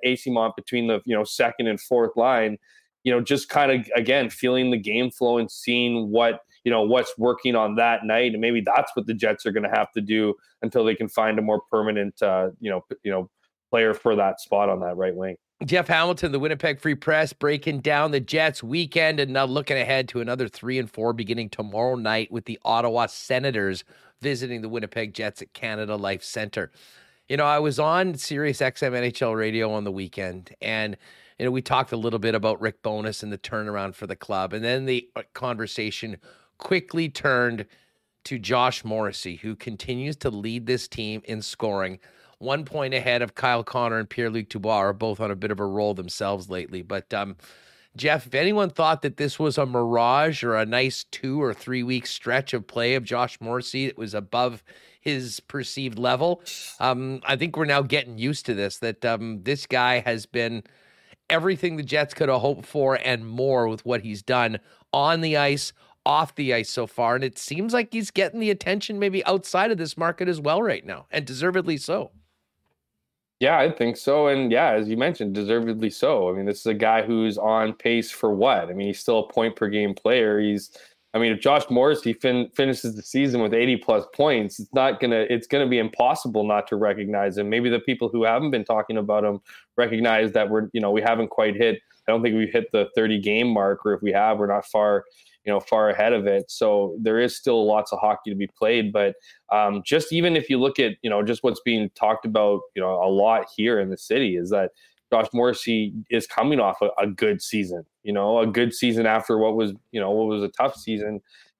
Eyssimont 0.05 0.55
between 0.55 0.87
the 0.87 1.01
you 1.05 1.15
know 1.15 1.23
second 1.23 1.67
and 1.67 1.79
fourth 1.79 2.15
line 2.15 2.57
you 3.03 3.11
know, 3.11 3.21
just 3.21 3.49
kind 3.49 3.71
of 3.71 3.89
again 3.95 4.29
feeling 4.29 4.71
the 4.71 4.77
game 4.77 5.09
flow 5.09 5.37
and 5.37 5.51
seeing 5.51 6.09
what 6.11 6.41
you 6.63 6.71
know 6.71 6.83
what's 6.83 7.17
working 7.17 7.55
on 7.55 7.75
that 7.75 8.05
night, 8.05 8.33
and 8.33 8.41
maybe 8.41 8.61
that's 8.61 8.91
what 8.95 9.07
the 9.07 9.13
Jets 9.13 9.45
are 9.45 9.51
going 9.51 9.63
to 9.63 9.75
have 9.75 9.91
to 9.93 10.01
do 10.01 10.35
until 10.61 10.83
they 10.85 10.95
can 10.95 11.09
find 11.09 11.39
a 11.39 11.41
more 11.41 11.61
permanent, 11.71 12.21
uh, 12.21 12.49
you 12.59 12.69
know, 12.69 12.85
you 13.03 13.11
know, 13.11 13.29
player 13.69 13.93
for 13.93 14.15
that 14.15 14.39
spot 14.39 14.69
on 14.69 14.79
that 14.81 14.97
right 14.97 15.15
wing. 15.15 15.35
Jeff 15.65 15.87
Hamilton, 15.87 16.31
the 16.31 16.39
Winnipeg 16.39 16.79
Free 16.79 16.95
Press, 16.95 17.33
breaking 17.33 17.81
down 17.81 18.09
the 18.09 18.19
Jets 18.19 18.63
weekend 18.63 19.19
and 19.19 19.31
now 19.31 19.45
looking 19.45 19.77
ahead 19.77 20.07
to 20.09 20.19
another 20.19 20.47
three 20.47 20.79
and 20.79 20.89
four 20.89 21.13
beginning 21.13 21.49
tomorrow 21.49 21.95
night 21.95 22.31
with 22.31 22.45
the 22.45 22.59
Ottawa 22.65 23.05
Senators 23.05 23.83
visiting 24.21 24.61
the 24.61 24.69
Winnipeg 24.69 25.13
Jets 25.13 25.41
at 25.41 25.53
Canada 25.53 25.95
Life 25.95 26.23
Center. 26.23 26.71
You 27.29 27.37
know, 27.37 27.45
I 27.45 27.59
was 27.59 27.77
on 27.77 28.15
Sirius 28.15 28.57
XM 28.59 28.91
NHL 28.91 29.37
radio 29.37 29.71
on 29.71 29.83
the 29.83 29.91
weekend 29.91 30.55
and 30.61 30.97
you 31.37 31.45
know, 31.45 31.51
we 31.51 31.61
talked 31.61 31.91
a 31.91 31.97
little 31.97 32.19
bit 32.19 32.33
about 32.33 32.59
Rick 32.59 32.81
Bowness 32.81 33.21
and 33.21 33.31
the 33.31 33.37
turnaround 33.37 33.93
for 33.93 34.07
the 34.07 34.15
club. 34.15 34.53
And 34.53 34.63
then 34.63 34.85
the 34.85 35.09
uh, 35.15 35.21
conversation 35.33 36.17
quickly 36.57 37.07
turned 37.07 37.67
to 38.25 38.39
Josh 38.39 38.83
Morrissey, 38.83 39.37
who 39.37 39.55
continues 39.55 40.15
to 40.17 40.29
lead 40.29 40.65
this 40.65 40.87
team 40.87 41.21
in 41.25 41.41
scoring. 41.41 41.99
One 42.41 42.65
point 42.65 42.95
ahead 42.95 43.21
of 43.21 43.35
Kyle 43.35 43.63
Connor 43.63 43.99
and 43.99 44.09
Pierre 44.09 44.31
Luc 44.31 44.49
Dubois 44.49 44.77
are 44.77 44.93
both 44.93 45.19
on 45.19 45.29
a 45.29 45.35
bit 45.35 45.51
of 45.51 45.59
a 45.59 45.65
roll 45.65 45.93
themselves 45.93 46.49
lately. 46.49 46.81
But 46.81 47.13
um, 47.13 47.35
Jeff, 47.95 48.25
if 48.25 48.33
anyone 48.33 48.71
thought 48.71 49.03
that 49.03 49.17
this 49.17 49.37
was 49.37 49.59
a 49.59 49.65
mirage 49.67 50.43
or 50.43 50.55
a 50.55 50.65
nice 50.65 51.03
two 51.03 51.39
or 51.39 51.53
three 51.53 51.83
week 51.83 52.07
stretch 52.07 52.55
of 52.55 52.65
play 52.65 52.95
of 52.95 53.03
Josh 53.03 53.39
Morrissey 53.39 53.85
that 53.85 53.97
was 53.97 54.15
above 54.15 54.63
his 54.99 55.39
perceived 55.39 55.99
level, 55.99 56.41
um, 56.79 57.21
I 57.25 57.35
think 57.35 57.55
we're 57.55 57.65
now 57.65 57.83
getting 57.83 58.17
used 58.17 58.47
to 58.47 58.55
this. 58.55 58.79
That 58.79 59.05
um, 59.05 59.43
this 59.43 59.67
guy 59.67 59.99
has 59.99 60.25
been 60.25 60.63
everything 61.29 61.75
the 61.75 61.83
Jets 61.83 62.15
could 62.15 62.27
have 62.27 62.41
hoped 62.41 62.65
for 62.65 62.97
and 63.03 63.23
more 63.27 63.67
with 63.67 63.85
what 63.85 64.01
he's 64.01 64.23
done 64.23 64.59
on 64.91 65.21
the 65.21 65.37
ice, 65.37 65.73
off 66.07 66.33
the 66.33 66.55
ice 66.55 66.71
so 66.71 66.87
far. 66.87 67.13
And 67.13 67.23
it 67.23 67.37
seems 67.37 67.71
like 67.71 67.89
he's 67.93 68.09
getting 68.09 68.39
the 68.39 68.49
attention 68.49 68.97
maybe 68.97 69.23
outside 69.25 69.69
of 69.69 69.77
this 69.77 69.95
market 69.95 70.27
as 70.27 70.41
well 70.41 70.63
right 70.63 70.83
now, 70.83 71.05
and 71.11 71.23
deservedly 71.23 71.77
so. 71.77 72.09
Yeah, 73.41 73.57
I 73.59 73.71
think 73.71 73.97
so. 73.97 74.27
And 74.27 74.51
yeah, 74.51 74.71
as 74.73 74.87
you 74.87 74.97
mentioned, 74.97 75.33
deservedly 75.33 75.89
so. 75.89 76.29
I 76.29 76.33
mean, 76.33 76.45
this 76.45 76.59
is 76.59 76.67
a 76.67 76.75
guy 76.75 77.01
who's 77.01 77.39
on 77.39 77.73
pace 77.73 78.11
for 78.11 78.33
what? 78.35 78.69
I 78.69 78.73
mean, 78.73 78.87
he's 78.87 78.99
still 78.99 79.19
a 79.19 79.33
point 79.33 79.55
per 79.55 79.67
game 79.67 79.95
player. 79.95 80.39
He's 80.39 80.71
I 81.13 81.19
mean, 81.19 81.33
if 81.33 81.41
Josh 81.41 81.63
Morrissey 81.69 82.13
fin- 82.13 82.49
finishes 82.55 82.95
the 82.95 83.01
season 83.01 83.41
with 83.41 83.53
80 83.53 83.77
plus 83.77 84.05
points, 84.15 84.59
it's 84.59 84.73
not 84.73 84.99
gonna 85.01 85.25
it's 85.29 85.47
gonna 85.47 85.67
be 85.67 85.79
impossible 85.79 86.45
not 86.45 86.67
to 86.67 86.75
recognize 86.77 87.37
him. 87.37 87.49
Maybe 87.49 87.69
the 87.69 87.79
people 87.81 88.09
who 88.09 88.23
haven't 88.23 88.51
been 88.51 88.63
talking 88.65 88.97
about 88.97 89.25
him 89.25 89.41
recognize 89.75 90.31
that 90.33 90.49
we're 90.49 90.69
you 90.73 90.81
know 90.81 90.91
we 90.91 91.01
haven't 91.01 91.29
quite 91.29 91.55
hit. 91.55 91.79
I 92.07 92.11
don't 92.11 92.21
think 92.23 92.35
we've 92.35 92.53
hit 92.53 92.71
the 92.71 92.89
30 92.95 93.19
game 93.19 93.49
mark, 93.49 93.85
or 93.85 93.93
if 93.95 94.01
we 94.03 94.11
have, 94.13 94.39
we're 94.39 94.47
not 94.53 94.65
far 94.67 95.03
you 95.45 95.51
know 95.51 95.59
far 95.59 95.89
ahead 95.89 96.13
of 96.13 96.27
it. 96.27 96.49
So 96.49 96.95
there 96.99 97.19
is 97.19 97.35
still 97.35 97.65
lots 97.65 97.91
of 97.91 97.99
hockey 97.99 98.29
to 98.29 98.35
be 98.35 98.47
played. 98.47 98.91
But 98.91 99.15
um, 99.51 99.81
just 99.85 100.13
even 100.13 100.35
if 100.35 100.49
you 100.49 100.59
look 100.59 100.79
at 100.79 100.93
you 101.01 101.09
know 101.09 101.23
just 101.23 101.43
what's 101.43 101.61
being 101.61 101.89
talked 101.95 102.25
about 102.25 102.61
you 102.75 102.81
know 102.81 102.93
a 103.03 103.09
lot 103.09 103.47
here 103.55 103.79
in 103.79 103.89
the 103.89 103.97
city 103.97 104.35
is 104.37 104.49
that 104.51 104.71
Josh 105.11 105.27
Morrissey 105.33 105.93
is 106.09 106.25
coming 106.25 106.59
off 106.59 106.81
a, 106.81 106.89
a, 106.97 107.05
good 107.05 107.41
season, 107.41 107.85
you 108.03 108.13
know, 108.13 108.39
a 108.39 108.47
good 108.47 108.73
season 108.73 109.05
after 109.05 109.37
what 109.37 109.57
was, 109.57 109.73
you 109.91 109.99
know, 109.99 110.09
what 110.09 110.27
was 110.27 110.41
a 110.41 110.47
tough 110.47 110.75
season, 110.75 111.15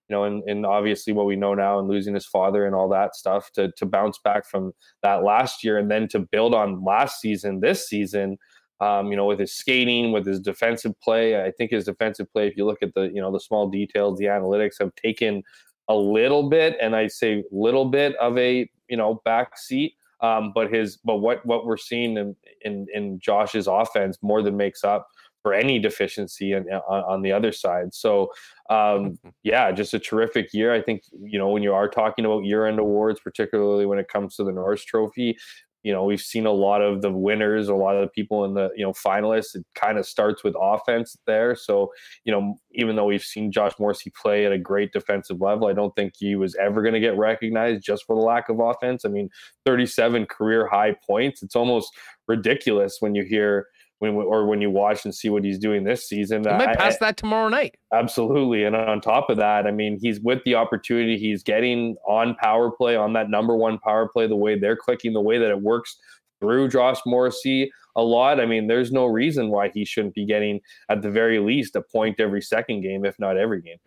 you 0.07 0.15
know, 0.15 0.23
and, 0.23 0.41
and 0.43 0.65
obviously 0.65 1.11
what 1.11 1.25
we 1.25 1.35
know 1.35 1.53
now 1.53 1.77
and 1.77 1.89
losing 1.89 2.13
his 2.13 2.25
father 2.25 2.65
and 2.65 2.73
all 2.73 2.87
that 2.87 3.13
stuff 3.13 3.51
to, 3.53 3.69
to 3.77 3.85
bounce 3.85 4.17
back 4.23 4.45
from 4.45 4.71
that 5.03 5.23
last 5.23 5.65
year 5.65 5.77
and 5.77 5.91
then 5.91 6.07
to 6.07 6.19
build 6.19 6.55
on 6.55 6.83
last 6.83 7.19
season, 7.19 7.59
this 7.59 7.87
season, 7.87 8.37
um, 8.81 9.11
you 9.11 9.15
know, 9.15 9.25
with 9.25 9.39
his 9.39 9.53
skating, 9.53 10.11
with 10.11 10.25
his 10.25 10.39
defensive 10.41 10.99
play. 11.01 11.41
I 11.41 11.51
think 11.51 11.71
his 11.71 11.85
defensive 11.85 12.27
play, 12.33 12.47
if 12.47 12.57
you 12.57 12.65
look 12.65 12.81
at 12.81 12.93
the, 12.95 13.03
you 13.03 13.21
know, 13.21 13.31
the 13.31 13.39
small 13.39 13.69
details, 13.69 14.19
the 14.19 14.25
analytics 14.25 14.79
have 14.79 14.93
taken 14.95 15.43
a 15.87 15.95
little 15.95 16.49
bit, 16.49 16.77
and 16.81 16.95
I 16.95 17.07
say 17.07 17.43
little 17.51 17.85
bit 17.85 18.15
of 18.17 18.37
a, 18.37 18.69
you 18.89 18.97
know, 18.97 19.21
back 19.23 19.57
seat 19.57 19.93
Um, 20.21 20.51
but 20.53 20.71
his 20.71 20.97
but 21.03 21.17
what 21.17 21.43
what 21.45 21.65
we're 21.65 21.77
seeing 21.77 22.17
in, 22.17 22.35
in 22.61 22.85
in 22.93 23.19
Josh's 23.19 23.67
offense 23.67 24.17
more 24.21 24.41
than 24.43 24.55
makes 24.55 24.83
up 24.83 25.07
for 25.41 25.53
any 25.55 25.79
deficiency 25.79 26.53
in, 26.53 26.67
on, 26.69 27.03
on 27.03 27.21
the 27.23 27.31
other 27.31 27.51
side. 27.51 27.93
So 27.93 28.31
um, 28.69 29.17
yeah, 29.43 29.71
just 29.71 29.95
a 29.95 29.99
terrific 29.99 30.53
year. 30.53 30.73
I 30.73 30.81
think 30.81 31.03
you 31.19 31.39
know 31.39 31.49
when 31.49 31.63
you 31.63 31.73
are 31.73 31.89
talking 31.89 32.25
about 32.25 32.45
year 32.45 32.67
end 32.67 32.79
awards, 32.79 33.19
particularly 33.19 33.87
when 33.87 33.97
it 33.97 34.07
comes 34.07 34.35
to 34.35 34.43
the 34.43 34.51
Norris 34.51 34.83
Trophy, 34.83 35.37
you 35.83 35.91
know 35.91 36.03
we've 36.03 36.21
seen 36.21 36.45
a 36.45 36.51
lot 36.51 36.81
of 36.81 37.01
the 37.01 37.11
winners 37.11 37.67
a 37.67 37.75
lot 37.75 37.95
of 37.95 38.01
the 38.01 38.09
people 38.09 38.45
in 38.45 38.53
the 38.53 38.69
you 38.75 38.83
know 38.83 38.91
finalists 38.91 39.55
it 39.55 39.65
kind 39.75 39.97
of 39.97 40.05
starts 40.05 40.43
with 40.43 40.55
offense 40.59 41.17
there. 41.25 41.55
So 41.55 41.91
you 42.23 42.31
know 42.31 42.55
even 42.71 42.95
though 42.95 43.05
we've 43.05 43.23
seen 43.23 43.51
josh 43.51 43.73
morrissey 43.79 44.11
play 44.21 44.45
at 44.45 44.51
a 44.51 44.57
great 44.57 44.93
defensive 44.93 45.41
level 45.41 45.67
i 45.67 45.73
don't 45.73 45.95
think 45.95 46.13
he 46.17 46.35
was 46.35 46.55
ever 46.55 46.81
going 46.81 46.93
to 46.93 46.99
get 46.99 47.17
recognized 47.17 47.83
just 47.83 48.05
for 48.05 48.15
the 48.15 48.21
lack 48.21 48.49
of 48.49 48.59
offense. 48.59 49.05
I 49.05 49.09
mean 49.09 49.29
37 49.65 50.25
career 50.27 50.67
high 50.67 50.95
points 51.05 51.43
it's 51.43 51.55
almost 51.55 51.93
ridiculous 52.27 52.97
when 52.99 53.15
you 53.15 53.23
hear 53.23 53.67
when 54.01 54.13
or 54.15 54.47
when 54.47 54.61
you 54.61 54.71
watch 54.71 55.05
and 55.05 55.13
see 55.13 55.29
what 55.29 55.43
he's 55.43 55.59
doing 55.59 55.83
this 55.83 56.09
season. 56.09 56.43
He 56.43 56.49
might 56.49 56.75
pass 56.75 56.95
I, 56.95 57.05
that 57.05 57.17
tomorrow 57.17 57.49
night. 57.49 57.75
Absolutely, 57.93 58.63
and 58.63 58.75
on 58.75 58.99
top 58.99 59.29
of 59.29 59.37
that, 59.37 59.67
I 59.67 59.71
mean, 59.71 59.99
he's 60.01 60.19
with 60.19 60.43
the 60.43 60.55
opportunity 60.55 61.17
he's 61.17 61.43
getting 61.43 61.95
on 62.07 62.35
power 62.35 62.71
play 62.71 62.95
on 62.95 63.13
that 63.13 63.29
number 63.29 63.55
one 63.55 63.77
power 63.77 64.09
play. 64.11 64.25
The 64.27 64.35
way 64.35 64.57
they're 64.57 64.75
clicking, 64.75 65.13
the 65.13 65.21
way 65.21 65.37
that 65.37 65.51
it 65.51 65.61
works 65.61 65.97
through 66.39 66.69
Josh 66.69 66.97
Morrissey 67.05 67.71
a 67.95 68.01
lot. 68.01 68.39
I 68.39 68.47
mean, 68.47 68.65
there's 68.65 68.91
no 68.91 69.05
reason 69.05 69.49
why 69.49 69.69
he 69.69 69.85
shouldn't 69.85 70.15
be 70.15 70.25
getting 70.25 70.59
at 70.89 71.03
the 71.03 71.11
very 71.11 71.37
least 71.37 71.75
a 71.75 71.81
point 71.81 72.19
every 72.19 72.41
second 72.41 72.81
game, 72.81 73.05
if 73.05 73.19
not 73.19 73.37
every 73.37 73.61
game. 73.61 73.77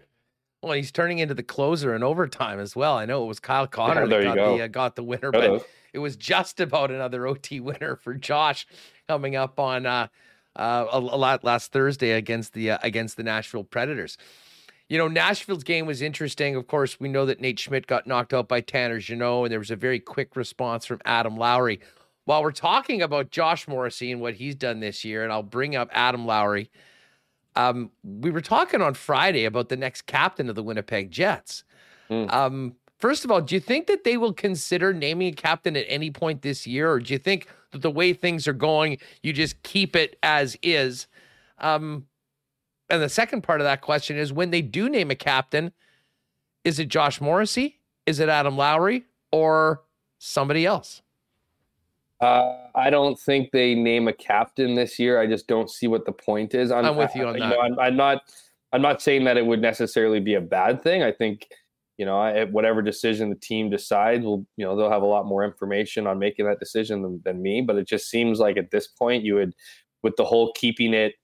Well, 0.63 0.75
he's 0.75 0.93
turning 0.93 1.19
into 1.19 1.35
the 1.35 1.43
closer 1.43 1.95
in 1.95 2.03
overtime 2.03 2.61
as 2.61 2.75
well. 2.77 2.97
I 2.97 3.05
know 3.05 3.25
it 3.25 3.27
was 3.27 3.41
Kyle 3.41 3.67
Connor 3.67 4.03
yeah, 4.03 4.19
that 4.19 4.23
got, 4.23 4.35
go. 4.37 4.57
the, 4.57 4.65
uh, 4.65 4.69
got 4.69 4.97
the 4.97 5.03
winner, 5.03 5.31
but 5.31 5.67
it 5.95 6.01
was 6.01 6.17
just 6.17 6.61
about 6.61 6.91
another 6.91 7.27
OT 7.27 7.61
winner 7.61 7.97
for 7.97 8.15
Josh 8.15 8.67
coming 9.09 9.37
up 9.37 9.59
on 9.59 9.87
uh, 9.87 10.09
uh, 10.57 10.87
a, 10.93 10.99
a, 10.99 11.01
lot 11.01 11.45
last 11.45 11.73
Thursday 11.73 12.11
against 12.11 12.53
the 12.53 12.73
uh, 12.73 12.79
against 12.83 13.17
the 13.17 13.23
Nashville 13.23 13.65
Predators. 13.65 14.19
You 14.89 14.99
know, 14.99 15.09
Nashville's 15.09 15.65
game 15.65 15.87
was 15.87 16.03
interesting. 16.03 16.57
Of 16.57 16.67
course, 16.67 17.01
we 17.01 17.09
know 17.09 17.25
that 17.25 17.41
Nate 17.41 17.59
Schmidt 17.59 17.87
got 17.87 18.07
knocked 18.07 18.35
out 18.35 18.49
by 18.49 18.61
Tanner 18.61 18.99
Jeannot, 18.99 19.45
and 19.45 19.53
there 19.53 19.59
was 19.59 19.71
a 19.71 19.77
very 19.77 19.99
quick 19.99 20.37
response 20.37 20.85
from 20.85 21.01
Adam 21.07 21.39
Lowry. 21.39 21.81
While 22.27 22.43
we're 22.43 22.53
talking 22.53 23.01
about 23.01 23.31
Josh 23.31 23.67
Morrissey 23.67 24.13
and 24.13 24.21
what 24.21 24.35
he's 24.35 24.55
done 24.55 24.81
this 24.81 25.05
year, 25.05 25.25
and 25.25 25.33
I'll 25.33 25.43
bring 25.43 25.75
up 25.75 25.89
Adam 25.93 26.27
Lowry 26.27 26.71
um, 27.57 27.91
we 28.03 28.31
were 28.31 28.41
talking 28.41 28.83
on 28.83 28.95
Friday 28.95 29.45
about 29.45 29.69
the 29.69 29.77
next 29.77 30.03
captain 30.03 30.49
of 30.49 30.55
the 30.55 30.63
Winnipeg 30.63 31.11
Jets. 31.11 31.65
Mm. 32.11 32.33
Um, 32.33 32.77
first 33.05 33.23
of 33.23 33.31
all, 33.31 33.43
do 33.43 33.55
you 33.55 33.61
think 33.61 33.87
that 33.87 34.03
they 34.03 34.17
will 34.17 34.33
consider 34.33 34.95
naming 34.95 35.29
a 35.29 35.37
captain 35.37 35.77
at 35.77 35.85
any 35.89 36.11
point 36.11 36.41
this 36.41 36.67
year, 36.67 36.91
or 36.91 36.99
do 36.99 37.13
you 37.13 37.19
think 37.19 37.47
that 37.73 37.83
the 37.83 37.91
way 37.91 38.15
things 38.15 38.49
are 38.49 38.55
going, 38.55 38.97
you 39.23 39.31
just 39.31 39.63
keep 39.63 39.95
it 39.95 40.19
as 40.23 40.57
is? 40.63 41.07
Um, 41.59 42.07
and 42.89 43.03
the 43.03 43.11
second 43.11 43.43
part 43.43 43.61
of 43.61 43.67
that 43.67 43.83
question 43.83 44.17
is 44.17 44.33
when 44.33 44.53
they 44.53 44.63
do 44.63 44.89
name 44.89 45.11
a 45.11 45.15
captain, 45.15 45.71
is 46.65 46.79
it 46.79 46.89
Josh 46.89 47.21
Morrissey? 47.21 47.79
Is 48.07 48.21
it 48.21 48.31
Adam 48.31 48.57
Lowry 48.57 49.05
or 49.31 49.83
somebody 50.19 50.65
else? 50.65 51.03
Uh, 52.23 52.57
I 52.75 52.89
don't 52.89 53.21
think 53.21 53.51
they 53.51 53.75
name 53.75 54.09
a 54.09 54.15
captain 54.15 54.75
this 54.75 54.99
year. 54.99 55.21
I 55.21 55.27
just 55.27 55.47
don't 55.47 55.69
see 55.71 55.89
what 55.89 56.07
the 56.07 56.13
point 56.13 56.55
is. 56.55 56.73
I'm, 56.73 56.87
I'm 56.87 56.97
with 56.97 57.15
you 57.15 57.27
on 57.27 57.37
I, 57.37 57.39
that. 57.41 57.45
You 57.45 57.51
know, 57.51 57.61
I'm, 57.61 57.79
I'm, 57.79 57.97
not. 57.99 58.23
I'm 58.73 58.81
not 58.81 59.03
saying 59.03 59.25
that 59.25 59.37
it 59.37 59.45
would 59.45 59.61
necessarily 59.61 60.21
be 60.21 60.37
a 60.37 60.41
bad 60.41 60.83
thing. 60.83 61.03
I 61.03 61.13
think, 61.13 61.49
you 61.99 62.07
know, 62.07 62.19
I, 62.19 62.45
whatever 62.45 62.83
decision 62.83 63.31
the 63.31 63.37
team 63.37 63.71
decides, 63.71 64.25
will 64.25 64.47
you 64.57 64.65
know 64.65 64.77
they'll 64.77 64.91
have 64.91 65.03
a 65.03 65.07
lot 65.07 65.27
more 65.27 65.45
information 65.45 66.07
on 66.07 66.19
making 66.19 66.47
that 66.47 66.59
decision 66.59 67.03
than, 67.03 67.21
than 67.25 67.43
me. 67.43 67.61
But 67.61 67.77
it 67.77 67.87
just 67.87 68.09
seems 68.09 68.39
like 68.39 68.57
at 68.57 68.71
this 68.71 68.87
point, 68.87 69.25
you 69.25 69.35
would, 69.35 69.55
with 70.03 70.17
the 70.17 70.25
whole 70.25 70.53
keeping 70.53 70.95
it, 70.95 71.15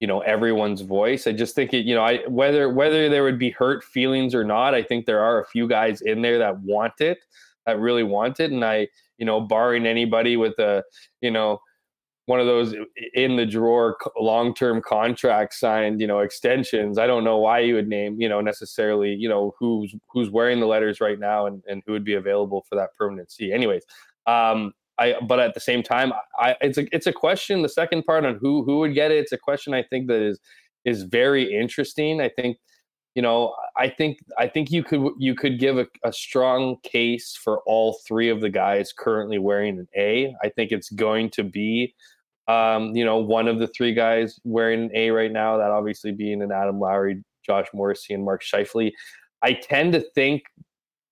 you 0.00 0.06
know, 0.06 0.20
everyone's 0.20 0.82
voice. 0.82 1.26
I 1.26 1.32
just 1.32 1.54
think 1.54 1.74
it. 1.74 1.86
You 1.86 1.94
know, 1.94 2.04
I 2.04 2.18
whether 2.28 2.70
whether 2.70 3.08
there 3.08 3.24
would 3.24 3.38
be 3.38 3.50
hurt 3.50 3.82
feelings 3.82 4.34
or 4.34 4.44
not. 4.44 4.74
I 4.74 4.82
think 4.82 5.06
there 5.06 5.22
are 5.22 5.40
a 5.40 5.46
few 5.46 5.68
guys 5.68 6.00
in 6.02 6.22
there 6.22 6.38
that 6.38 6.60
want 6.60 7.00
it, 7.00 7.18
that 7.66 7.80
really 7.80 8.04
want 8.04 8.40
it, 8.40 8.52
and 8.52 8.64
I 8.64 8.88
you 9.18 9.26
know, 9.26 9.40
barring 9.40 9.86
anybody 9.86 10.36
with 10.36 10.58
a, 10.58 10.84
you 11.20 11.30
know, 11.30 11.60
one 12.26 12.40
of 12.40 12.46
those 12.46 12.74
in 13.14 13.36
the 13.36 13.46
drawer 13.46 13.96
long 14.18 14.52
term 14.52 14.82
contracts 14.82 15.60
signed, 15.60 16.00
you 16.00 16.06
know, 16.06 16.20
extensions. 16.20 16.98
I 16.98 17.06
don't 17.06 17.24
know 17.24 17.38
why 17.38 17.60
you 17.60 17.74
would 17.74 17.88
name, 17.88 18.20
you 18.20 18.28
know, 18.28 18.40
necessarily, 18.40 19.14
you 19.14 19.28
know, 19.28 19.54
who's 19.58 19.94
who's 20.08 20.30
wearing 20.30 20.60
the 20.60 20.66
letters 20.66 21.00
right 21.00 21.18
now 21.18 21.46
and, 21.46 21.62
and 21.66 21.82
who 21.86 21.92
would 21.92 22.04
be 22.04 22.14
available 22.14 22.64
for 22.68 22.74
that 22.76 22.90
permanency. 22.98 23.52
Anyways, 23.52 23.84
um, 24.26 24.72
I 24.98 25.14
but 25.26 25.38
at 25.38 25.54
the 25.54 25.60
same 25.60 25.82
time, 25.82 26.12
I 26.38 26.56
it's 26.60 26.78
a 26.78 26.86
it's 26.92 27.06
a 27.06 27.12
question. 27.12 27.62
The 27.62 27.68
second 27.68 28.04
part 28.04 28.24
on 28.24 28.38
who 28.40 28.64
who 28.64 28.78
would 28.80 28.94
get 28.94 29.12
it, 29.12 29.18
it's 29.18 29.32
a 29.32 29.38
question 29.38 29.72
I 29.72 29.84
think 29.84 30.08
that 30.08 30.20
is 30.20 30.40
is 30.84 31.02
very 31.02 31.54
interesting. 31.54 32.20
I 32.20 32.28
think 32.28 32.58
you 33.16 33.22
know, 33.22 33.54
I 33.78 33.88
think 33.88 34.18
I 34.38 34.46
think 34.46 34.70
you 34.70 34.84
could 34.84 35.12
you 35.18 35.34
could 35.34 35.58
give 35.58 35.78
a, 35.78 35.86
a, 36.04 36.12
strong 36.12 36.76
case 36.82 37.34
for 37.34 37.60
all 37.64 37.98
three 38.06 38.28
of 38.28 38.42
the 38.42 38.50
guys 38.50 38.92
currently 38.92 39.38
wearing 39.38 39.78
an 39.78 39.88
A. 39.96 40.34
I 40.42 40.50
think 40.50 40.70
it's 40.70 40.90
going 40.90 41.30
to 41.30 41.42
be, 41.42 41.94
um, 42.48 42.94
you 42.94 43.04
know, 43.04 43.18
one 43.18 43.48
of 43.48 43.58
the 43.58 43.66
three 43.68 43.94
guys 43.94 44.38
wearing 44.44 44.84
an 44.84 44.90
A 44.94 45.10
right 45.10 45.32
now. 45.32 45.56
That 45.56 45.70
obviously 45.70 46.12
being 46.12 46.42
an 46.42 46.52
Adam 46.52 46.80
Lowry, 46.80 47.22
Josh 47.44 47.66
Morrissey, 47.74 48.14
and 48.14 48.24
Mark 48.24 48.42
Scheifele. 48.42 48.92
I 49.42 49.52
tend 49.52 49.92
to 49.92 50.04
think, 50.14 50.42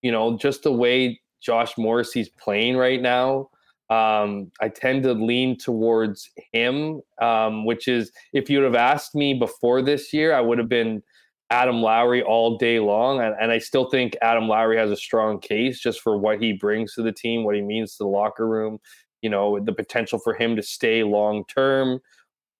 you 0.02 0.12
know, 0.12 0.36
just 0.36 0.62
the 0.62 0.72
way 0.72 1.20
Josh 1.42 1.76
Morrissey's 1.76 2.28
playing 2.28 2.76
right 2.76 3.00
now. 3.00 3.50
Um, 3.90 4.50
I 4.60 4.70
tend 4.70 5.02
to 5.02 5.12
lean 5.12 5.58
towards 5.58 6.30
him, 6.52 7.02
um, 7.20 7.66
which 7.66 7.86
is 7.86 8.10
if 8.32 8.48
you 8.48 8.58
would 8.58 8.64
have 8.64 8.74
asked 8.74 9.14
me 9.14 9.34
before 9.34 9.82
this 9.82 10.12
year, 10.12 10.34
I 10.34 10.40
would 10.40 10.58
have 10.58 10.70
been 10.70 11.02
Adam 11.50 11.82
Lowry 11.82 12.22
all 12.22 12.56
day 12.56 12.80
long. 12.80 13.20
And, 13.20 13.34
and 13.40 13.52
I 13.52 13.58
still 13.58 13.90
think 13.90 14.16
Adam 14.22 14.48
Lowry 14.48 14.78
has 14.78 14.90
a 14.90 14.96
strong 14.96 15.38
case 15.38 15.78
just 15.78 16.00
for 16.00 16.16
what 16.16 16.42
he 16.42 16.54
brings 16.54 16.94
to 16.94 17.02
the 17.02 17.12
team, 17.12 17.44
what 17.44 17.54
he 17.54 17.62
means 17.62 17.92
to 17.92 18.04
the 18.04 18.08
locker 18.08 18.48
room, 18.48 18.78
you 19.24 19.30
know, 19.30 19.58
the 19.58 19.72
potential 19.72 20.18
for 20.18 20.34
him 20.34 20.54
to 20.54 20.62
stay 20.62 21.02
long 21.02 21.46
term, 21.46 21.98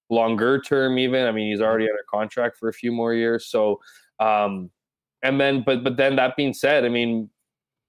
longer 0.09 0.59
term, 0.59 0.99
even. 0.99 1.27
I 1.27 1.31
mean, 1.31 1.51
he's 1.51 1.61
already 1.61 1.85
under 1.85 2.03
contract 2.11 2.57
for 2.57 2.70
a 2.70 2.73
few 2.73 2.91
more 2.91 3.12
years. 3.12 3.45
So, 3.49 3.82
um, 4.19 4.70
and 5.23 5.39
then, 5.39 5.62
but, 5.65 5.85
but 5.85 5.99
then 5.99 6.16
that 6.16 6.36
being 6.36 6.55
said, 6.55 6.86
I 6.86 6.89
mean, 6.89 7.28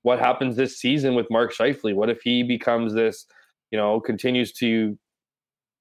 what 0.02 0.20
happens 0.20 0.58
this 0.58 0.78
season 0.78 1.16
with 1.16 1.32
Mark 1.32 1.54
Scheifele? 1.54 1.96
What 1.96 2.10
if 2.10 2.22
he 2.22 2.44
becomes 2.44 2.94
this, 2.94 3.26
you 3.72 3.78
know, 3.78 4.02
continues 4.02 4.52
to 4.56 4.98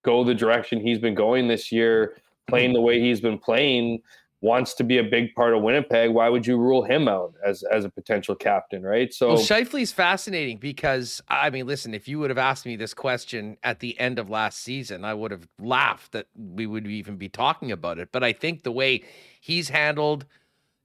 go 0.05 0.23
the 0.23 0.33
direction 0.33 0.81
he's 0.81 1.01
been 1.01 1.17
going 1.17 1.49
this 1.49 1.73
year, 1.73 2.17
playing 2.47 2.75
the 2.75 2.81
way 2.81 3.01
he's 3.01 3.21
been 3.21 3.39
playing? 3.39 4.03
Wants 4.45 4.75
to 4.75 4.85
be 4.85 4.99
a 4.99 5.03
big 5.03 5.35
part 5.35 5.55
of 5.55 5.63
Winnipeg, 5.63 6.11
why 6.11 6.29
would 6.29 6.47
you 6.47 6.59
rule 6.59 6.83
him 6.83 7.09
out 7.09 7.33
as 7.43 7.63
as 7.63 7.87
a 7.87 7.89
potential 7.89 8.35
captain, 8.35 8.83
right? 8.83 9.11
So 9.11 9.29
well, 9.29 9.39
Scheifele's 9.39 9.91
fascinating 9.91 10.59
because 10.59 11.23
I 11.29 11.49
mean, 11.49 11.67
listen, 11.67 11.95
if 11.95 12.09
you 12.09 12.19
would 12.19 12.29
have 12.29 12.37
asked 12.37 12.67
me 12.67 12.77
this 12.77 12.93
question 12.93 13.57
at 13.63 13.81
the 13.81 13.99
end 13.99 14.19
of 14.19 14.29
last 14.29 14.61
season, 14.61 15.03
I 15.03 15.15
would 15.15 15.31
have 15.31 15.49
laughed 15.59 16.13
that 16.13 16.27
we 16.37 16.67
would 16.67 16.87
even 16.87 17.17
be 17.17 17.31
talking 17.31 17.73
about 17.73 17.99
it. 17.99 18.11
But 18.13 18.23
I 18.23 18.35
think 18.35 18.65
the 18.65 18.73
way 18.73 19.03
he's 19.41 19.71
handled 19.71 20.27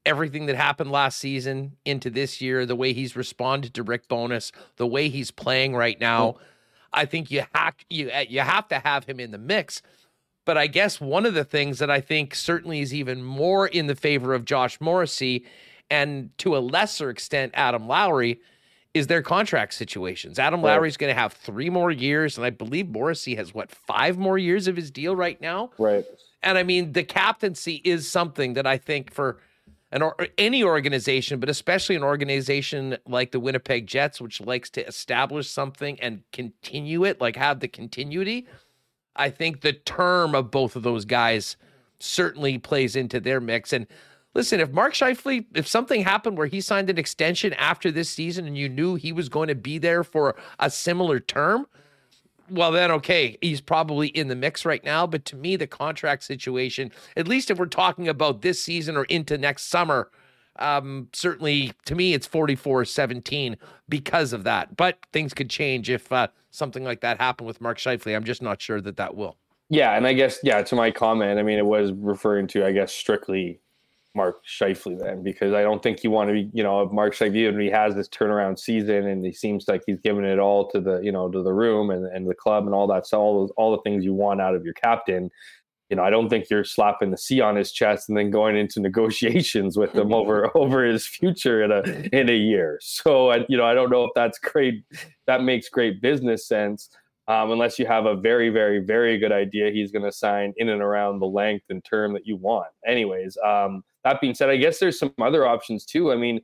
everything 0.05 0.45
that 0.45 0.55
happened 0.55 0.89
last 0.89 1.19
season 1.19 1.75
into 1.83 2.09
this 2.09 2.39
year, 2.39 2.65
the 2.65 2.77
way 2.77 2.93
he's 2.93 3.17
responded 3.17 3.73
to 3.73 3.83
Rick 3.83 4.07
Bowness, 4.07 4.53
the 4.77 4.87
way 4.87 5.09
he's 5.09 5.31
playing 5.31 5.75
right 5.75 5.99
now, 5.99 6.37
I 6.93 7.05
think 7.05 7.29
you 7.29 7.43
have 7.53 7.75
you 7.89 8.09
you 8.29 8.39
have 8.39 8.69
to 8.69 8.79
have 8.79 9.03
him 9.03 9.19
in 9.19 9.31
the 9.31 9.37
mix. 9.37 9.81
But 10.49 10.57
I 10.57 10.65
guess 10.65 10.99
one 10.99 11.27
of 11.27 11.35
the 11.35 11.43
things 11.43 11.77
that 11.77 11.91
I 11.91 12.01
think 12.01 12.33
certainly 12.33 12.79
is 12.79 12.91
even 12.91 13.21
more 13.23 13.67
in 13.67 13.85
the 13.85 13.93
favor 13.93 14.33
of 14.33 14.45
Josh 14.45 14.81
Morrissey 14.81 15.45
and 15.91 16.35
to 16.39 16.57
a 16.57 16.59
lesser 16.59 17.11
extent 17.11 17.51
Adam 17.53 17.87
Lowry 17.87 18.41
is 18.95 19.05
their 19.05 19.21
contract 19.21 19.75
situations. 19.75 20.39
Adam 20.39 20.63
right. 20.63 20.71
Lowry's 20.71 20.97
going 20.97 21.13
to 21.13 21.21
have 21.21 21.33
three 21.33 21.69
more 21.69 21.91
years, 21.91 22.35
and 22.35 22.47
I 22.47 22.49
believe 22.49 22.89
Morrissey 22.89 23.35
has 23.35 23.53
what 23.53 23.69
five 23.69 24.17
more 24.17 24.39
years 24.39 24.67
of 24.67 24.75
his 24.75 24.89
deal 24.89 25.15
right 25.15 25.39
now. 25.39 25.69
Right. 25.77 26.03
And 26.41 26.57
I 26.57 26.63
mean, 26.63 26.93
the 26.93 27.03
captaincy 27.03 27.79
is 27.83 28.09
something 28.09 28.53
that 28.53 28.65
I 28.65 28.79
think 28.79 29.13
for 29.13 29.37
an 29.91 30.01
or 30.01 30.15
any 30.39 30.63
organization, 30.63 31.39
but 31.39 31.49
especially 31.49 31.95
an 31.95 32.03
organization 32.03 32.97
like 33.05 33.29
the 33.29 33.39
Winnipeg 33.39 33.85
Jets, 33.85 34.19
which 34.19 34.41
likes 34.41 34.71
to 34.71 34.87
establish 34.87 35.47
something 35.47 35.99
and 35.99 36.23
continue 36.31 37.03
it, 37.05 37.21
like 37.21 37.35
have 37.35 37.59
the 37.59 37.67
continuity. 37.67 38.47
I 39.19 39.29
think 39.29 39.61
the 39.61 39.73
term 39.73 40.33
of 40.33 40.49
both 40.49 40.75
of 40.75 40.83
those 40.83 41.05
guys 41.05 41.57
certainly 41.99 42.57
plays 42.57 42.95
into 42.95 43.19
their 43.19 43.41
mix. 43.41 43.73
And 43.73 43.85
listen, 44.33 44.61
if 44.61 44.71
Mark 44.71 44.93
Scheifele, 44.93 45.45
if 45.53 45.67
something 45.67 46.03
happened 46.03 46.37
where 46.37 46.47
he 46.47 46.61
signed 46.61 46.89
an 46.89 46.97
extension 46.97 47.53
after 47.53 47.91
this 47.91 48.09
season 48.09 48.47
and 48.47 48.57
you 48.57 48.69
knew 48.69 48.95
he 48.95 49.11
was 49.11 49.27
going 49.27 49.49
to 49.49 49.55
be 49.55 49.77
there 49.77 50.03
for 50.03 50.35
a 50.57 50.69
similar 50.69 51.19
term, 51.19 51.67
well, 52.49 52.71
then, 52.71 52.89
okay, 52.91 53.37
he's 53.41 53.61
probably 53.61 54.07
in 54.07 54.27
the 54.27 54.35
mix 54.35 54.65
right 54.65 54.83
now. 54.83 55.05
But 55.05 55.25
to 55.25 55.35
me, 55.35 55.55
the 55.55 55.67
contract 55.67 56.23
situation, 56.23 56.91
at 57.15 57.27
least 57.27 57.51
if 57.51 57.59
we're 57.59 57.67
talking 57.67 58.07
about 58.07 58.41
this 58.41 58.63
season 58.63 58.97
or 58.97 59.03
into 59.03 59.37
next 59.37 59.65
summer, 59.65 60.09
Um, 60.59 61.07
certainly, 61.13 61.73
to 61.85 61.95
me, 61.95 62.13
it's 62.13 62.27
44 62.27 62.85
17 62.85 63.57
because 63.87 64.33
of 64.33 64.43
that. 64.43 64.75
But 64.77 64.99
things 65.11 65.33
could 65.33 65.49
change 65.49 65.89
if 65.89 66.11
uh, 66.11 66.27
something 66.51 66.83
like 66.83 67.01
that 67.01 67.19
happened 67.19 67.47
with 67.47 67.61
Mark 67.61 67.77
Scheifele. 67.77 68.15
I'm 68.15 68.23
just 68.23 68.41
not 68.41 68.61
sure 68.61 68.81
that 68.81 68.97
that 68.97 69.15
will. 69.15 69.37
Yeah, 69.69 69.95
and 69.95 70.07
I 70.07 70.13
guess 70.13 70.39
yeah, 70.43 70.61
to 70.63 70.75
my 70.75 70.89
comment, 70.89 71.39
I 71.39 71.43
mean, 71.43 71.59
it 71.59 71.65
was 71.65 71.91
referring 71.91 72.47
to, 72.47 72.65
I 72.65 72.71
guess, 72.71 72.91
strictly 72.91 73.61
Mark 74.15 74.43
Scheifele 74.43 74.99
then, 74.99 75.21
because 75.21 75.53
I 75.53 75.61
don't 75.61 75.83
think 75.83 76.03
you 76.03 76.09
want 76.09 76.29
to 76.29 76.33
be, 76.33 76.49
you 76.53 76.63
know, 76.63 76.89
Mark 76.89 77.13
Scheifele 77.13 77.61
he 77.61 77.69
has 77.69 77.93
this 77.93 78.09
turnaround 78.09 78.57
season 78.57 79.07
and 79.07 79.23
he 79.23 79.31
seems 79.31 79.67
like 79.67 79.83
he's 79.85 79.99
giving 79.99 80.25
it 80.25 80.39
all 80.39 80.67
to 80.71 80.81
the, 80.81 80.99
you 81.01 81.11
know, 81.11 81.29
to 81.29 81.43
the 81.43 81.53
room 81.53 81.91
and, 81.91 82.07
and 82.07 82.27
the 82.27 82.33
club 82.33 82.65
and 82.65 82.73
all 82.73 82.87
that, 82.87 83.05
so 83.05 83.19
all 83.19 83.41
those, 83.41 83.51
all 83.57 83.71
the 83.71 83.81
things 83.83 84.03
you 84.03 84.13
want 84.13 84.41
out 84.41 84.55
of 84.55 84.65
your 84.65 84.73
captain. 84.73 85.29
You 85.89 85.95
know, 85.95 86.03
I 86.03 86.09
don't 86.09 86.29
think 86.29 86.49
you're 86.49 86.63
slapping 86.63 87.11
the 87.11 87.17
C 87.17 87.41
on 87.41 87.55
his 87.55 87.71
chest 87.71 88.09
and 88.09 88.17
then 88.17 88.29
going 88.29 88.55
into 88.55 88.79
negotiations 88.89 89.77
with 89.77 89.93
him 89.95 90.13
over 90.13 90.49
over 90.57 90.83
his 90.83 91.05
future 91.05 91.63
in 91.63 91.71
a 91.71 91.81
in 92.15 92.29
a 92.29 92.35
year. 92.35 92.79
So, 92.81 93.31
I, 93.31 93.45
you 93.49 93.57
know, 93.57 93.65
I 93.65 93.73
don't 93.73 93.89
know 93.89 94.03
if 94.03 94.11
that's 94.15 94.39
great. 94.39 94.83
That 95.27 95.43
makes 95.43 95.69
great 95.69 96.01
business 96.01 96.47
sense 96.47 96.89
um, 97.29 97.51
unless 97.51 97.77
you 97.77 97.85
have 97.85 98.07
a 98.07 98.15
very, 98.15 98.49
very, 98.49 98.79
very 98.79 99.19
good 99.19 99.31
idea 99.31 99.69
he's 99.69 99.91
going 99.91 100.03
to 100.03 100.11
sign 100.11 100.51
in 100.57 100.69
and 100.69 100.81
around 100.81 101.19
the 101.19 101.27
length 101.27 101.65
and 101.69 101.85
term 101.85 102.11
that 102.13 102.25
you 102.25 102.35
want. 102.35 102.69
Anyways, 102.87 103.37
um, 103.45 103.83
that 104.03 104.19
being 104.19 104.33
said, 104.33 104.49
I 104.49 104.57
guess 104.57 104.79
there's 104.79 104.97
some 104.97 105.13
other 105.21 105.45
options 105.45 105.85
too. 105.85 106.11
I 106.11 106.15
mean, 106.15 106.41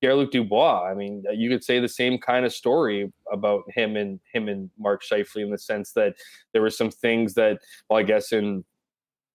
Pierre-Luc 0.00 0.30
Dubois. 0.30 0.88
I 0.90 0.94
mean, 0.94 1.24
uh, 1.28 1.32
you 1.32 1.48
could 1.50 1.64
say 1.64 1.80
the 1.80 1.88
same 1.88 2.18
kind 2.18 2.46
of 2.46 2.52
story 2.52 3.12
about 3.32 3.62
him 3.74 3.96
and 3.96 4.20
him 4.32 4.48
and 4.48 4.70
Mark 4.78 5.02
Scheifele 5.02 5.42
in 5.42 5.50
the 5.50 5.58
sense 5.58 5.92
that 5.92 6.14
there 6.52 6.62
were 6.62 6.70
some 6.70 6.90
things 6.90 7.34
that, 7.34 7.58
well, 7.88 7.98
I 7.98 8.02
guess 8.02 8.32
in 8.32 8.64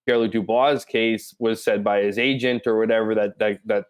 Pierre-Luc 0.05 0.31
Dubois' 0.31 0.85
case 0.85 1.35
was 1.39 1.63
said 1.63 1.83
by 1.83 2.01
his 2.01 2.17
agent 2.17 2.67
or 2.67 2.77
whatever 2.77 3.15
that 3.15 3.39
that 3.39 3.59
that 3.65 3.85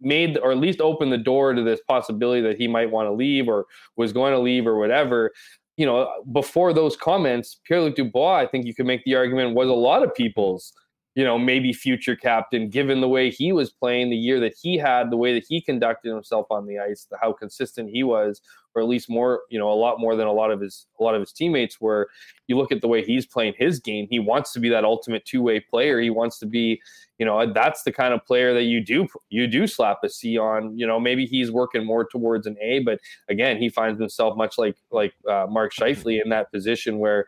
made 0.00 0.38
or 0.38 0.52
at 0.52 0.58
least 0.58 0.80
opened 0.80 1.12
the 1.12 1.18
door 1.18 1.52
to 1.52 1.62
this 1.62 1.80
possibility 1.88 2.40
that 2.40 2.56
he 2.56 2.66
might 2.66 2.90
want 2.90 3.06
to 3.06 3.12
leave 3.12 3.48
or 3.48 3.66
was 3.96 4.12
going 4.12 4.32
to 4.32 4.38
leave 4.38 4.66
or 4.66 4.78
whatever 4.78 5.30
you 5.78 5.86
know, 5.86 6.10
before 6.32 6.72
those 6.74 6.96
comments, 6.96 7.60
Pierre 7.64 7.80
Luc 7.80 7.94
Dubois, 7.94 8.40
I 8.40 8.48
think 8.48 8.66
you 8.66 8.74
could 8.74 8.84
make 8.84 9.04
the 9.04 9.14
argument 9.14 9.54
was 9.54 9.68
a 9.68 9.72
lot 9.72 10.02
of 10.02 10.12
people's, 10.12 10.72
you 11.18 11.24
know, 11.24 11.36
maybe 11.36 11.72
future 11.72 12.14
captain, 12.14 12.70
given 12.70 13.00
the 13.00 13.08
way 13.08 13.28
he 13.28 13.50
was 13.50 13.72
playing, 13.72 14.08
the 14.08 14.16
year 14.16 14.38
that 14.38 14.54
he 14.62 14.78
had, 14.78 15.10
the 15.10 15.16
way 15.16 15.34
that 15.34 15.44
he 15.48 15.60
conducted 15.60 16.14
himself 16.14 16.46
on 16.48 16.64
the 16.64 16.78
ice, 16.78 17.08
the, 17.10 17.18
how 17.20 17.32
consistent 17.32 17.90
he 17.90 18.04
was, 18.04 18.40
or 18.72 18.82
at 18.82 18.86
least 18.86 19.10
more, 19.10 19.40
you 19.50 19.58
know, 19.58 19.68
a 19.68 19.74
lot 19.74 19.98
more 19.98 20.14
than 20.14 20.28
a 20.28 20.32
lot 20.32 20.52
of 20.52 20.60
his 20.60 20.86
a 21.00 21.02
lot 21.02 21.16
of 21.16 21.20
his 21.20 21.32
teammates 21.32 21.80
were. 21.80 22.08
You 22.46 22.56
look 22.56 22.70
at 22.70 22.82
the 22.82 22.86
way 22.86 23.04
he's 23.04 23.26
playing 23.26 23.54
his 23.58 23.80
game. 23.80 24.06
He 24.08 24.20
wants 24.20 24.52
to 24.52 24.60
be 24.60 24.68
that 24.68 24.84
ultimate 24.84 25.24
two 25.24 25.42
way 25.42 25.58
player. 25.58 26.00
He 26.00 26.08
wants 26.08 26.38
to 26.38 26.46
be, 26.46 26.80
you 27.18 27.26
know, 27.26 27.52
that's 27.52 27.82
the 27.82 27.90
kind 27.90 28.14
of 28.14 28.24
player 28.24 28.54
that 28.54 28.62
you 28.62 28.80
do 28.80 29.08
you 29.28 29.48
do 29.48 29.66
slap 29.66 29.98
a 30.04 30.08
C 30.08 30.38
on. 30.38 30.78
You 30.78 30.86
know, 30.86 31.00
maybe 31.00 31.26
he's 31.26 31.50
working 31.50 31.84
more 31.84 32.06
towards 32.06 32.46
an 32.46 32.56
A, 32.62 32.78
but 32.78 33.00
again, 33.28 33.56
he 33.56 33.70
finds 33.70 33.98
himself 33.98 34.36
much 34.36 34.56
like 34.56 34.76
like 34.92 35.14
uh, 35.28 35.48
Mark 35.50 35.72
Scheifele 35.74 36.22
in 36.22 36.28
that 36.28 36.52
position 36.52 37.00
where 37.00 37.26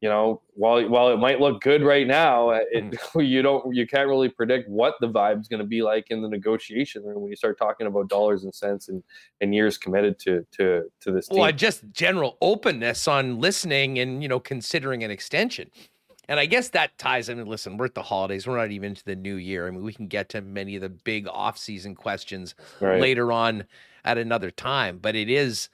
you 0.00 0.08
know, 0.08 0.42
while 0.54 0.86
while 0.88 1.08
it 1.08 1.16
might 1.16 1.40
look 1.40 1.62
good 1.62 1.82
right 1.82 2.06
now, 2.06 2.50
uh, 2.50 2.60
it, 2.70 2.84
mm. 2.84 3.26
you 3.26 3.40
don't 3.42 3.74
you 3.74 3.86
can't 3.86 4.08
really 4.08 4.28
predict 4.28 4.68
what 4.68 4.94
the 5.00 5.08
vibe's 5.08 5.48
going 5.48 5.60
to 5.60 5.66
be 5.66 5.82
like 5.82 6.06
in 6.10 6.20
the 6.20 6.28
negotiation 6.28 7.02
room 7.02 7.22
when 7.22 7.30
you 7.30 7.36
start 7.36 7.58
talking 7.58 7.86
about 7.86 8.08
dollars 8.08 8.44
and 8.44 8.54
cents 8.54 8.88
and 8.88 9.02
and 9.40 9.54
years 9.54 9.78
committed 9.78 10.18
to 10.20 10.46
to 10.52 10.84
to 11.00 11.12
this. 11.12 11.28
Team. 11.28 11.40
Well, 11.40 11.52
just 11.52 11.90
general 11.92 12.36
openness 12.42 13.08
on 13.08 13.40
listening 13.40 13.98
and 13.98 14.22
you 14.22 14.28
know 14.28 14.40
considering 14.40 15.02
an 15.02 15.10
extension. 15.10 15.70
And 16.28 16.40
I 16.40 16.46
guess 16.46 16.70
that 16.70 16.98
ties. 16.98 17.30
I 17.30 17.34
mean, 17.34 17.46
listen, 17.46 17.76
we're 17.76 17.86
at 17.86 17.94
the 17.94 18.02
holidays. 18.02 18.46
We're 18.48 18.56
not 18.56 18.72
even 18.72 18.90
into 18.90 19.04
the 19.04 19.14
new 19.14 19.36
year. 19.36 19.68
I 19.68 19.70
mean, 19.70 19.84
we 19.84 19.94
can 19.94 20.08
get 20.08 20.28
to 20.30 20.40
many 20.40 20.74
of 20.74 20.82
the 20.82 20.88
big 20.88 21.28
off-season 21.28 21.94
questions 21.94 22.56
right. 22.80 23.00
later 23.00 23.30
on 23.30 23.64
at 24.04 24.18
another 24.18 24.50
time. 24.50 24.98
But 24.98 25.14
it 25.14 25.30
is 25.30 25.68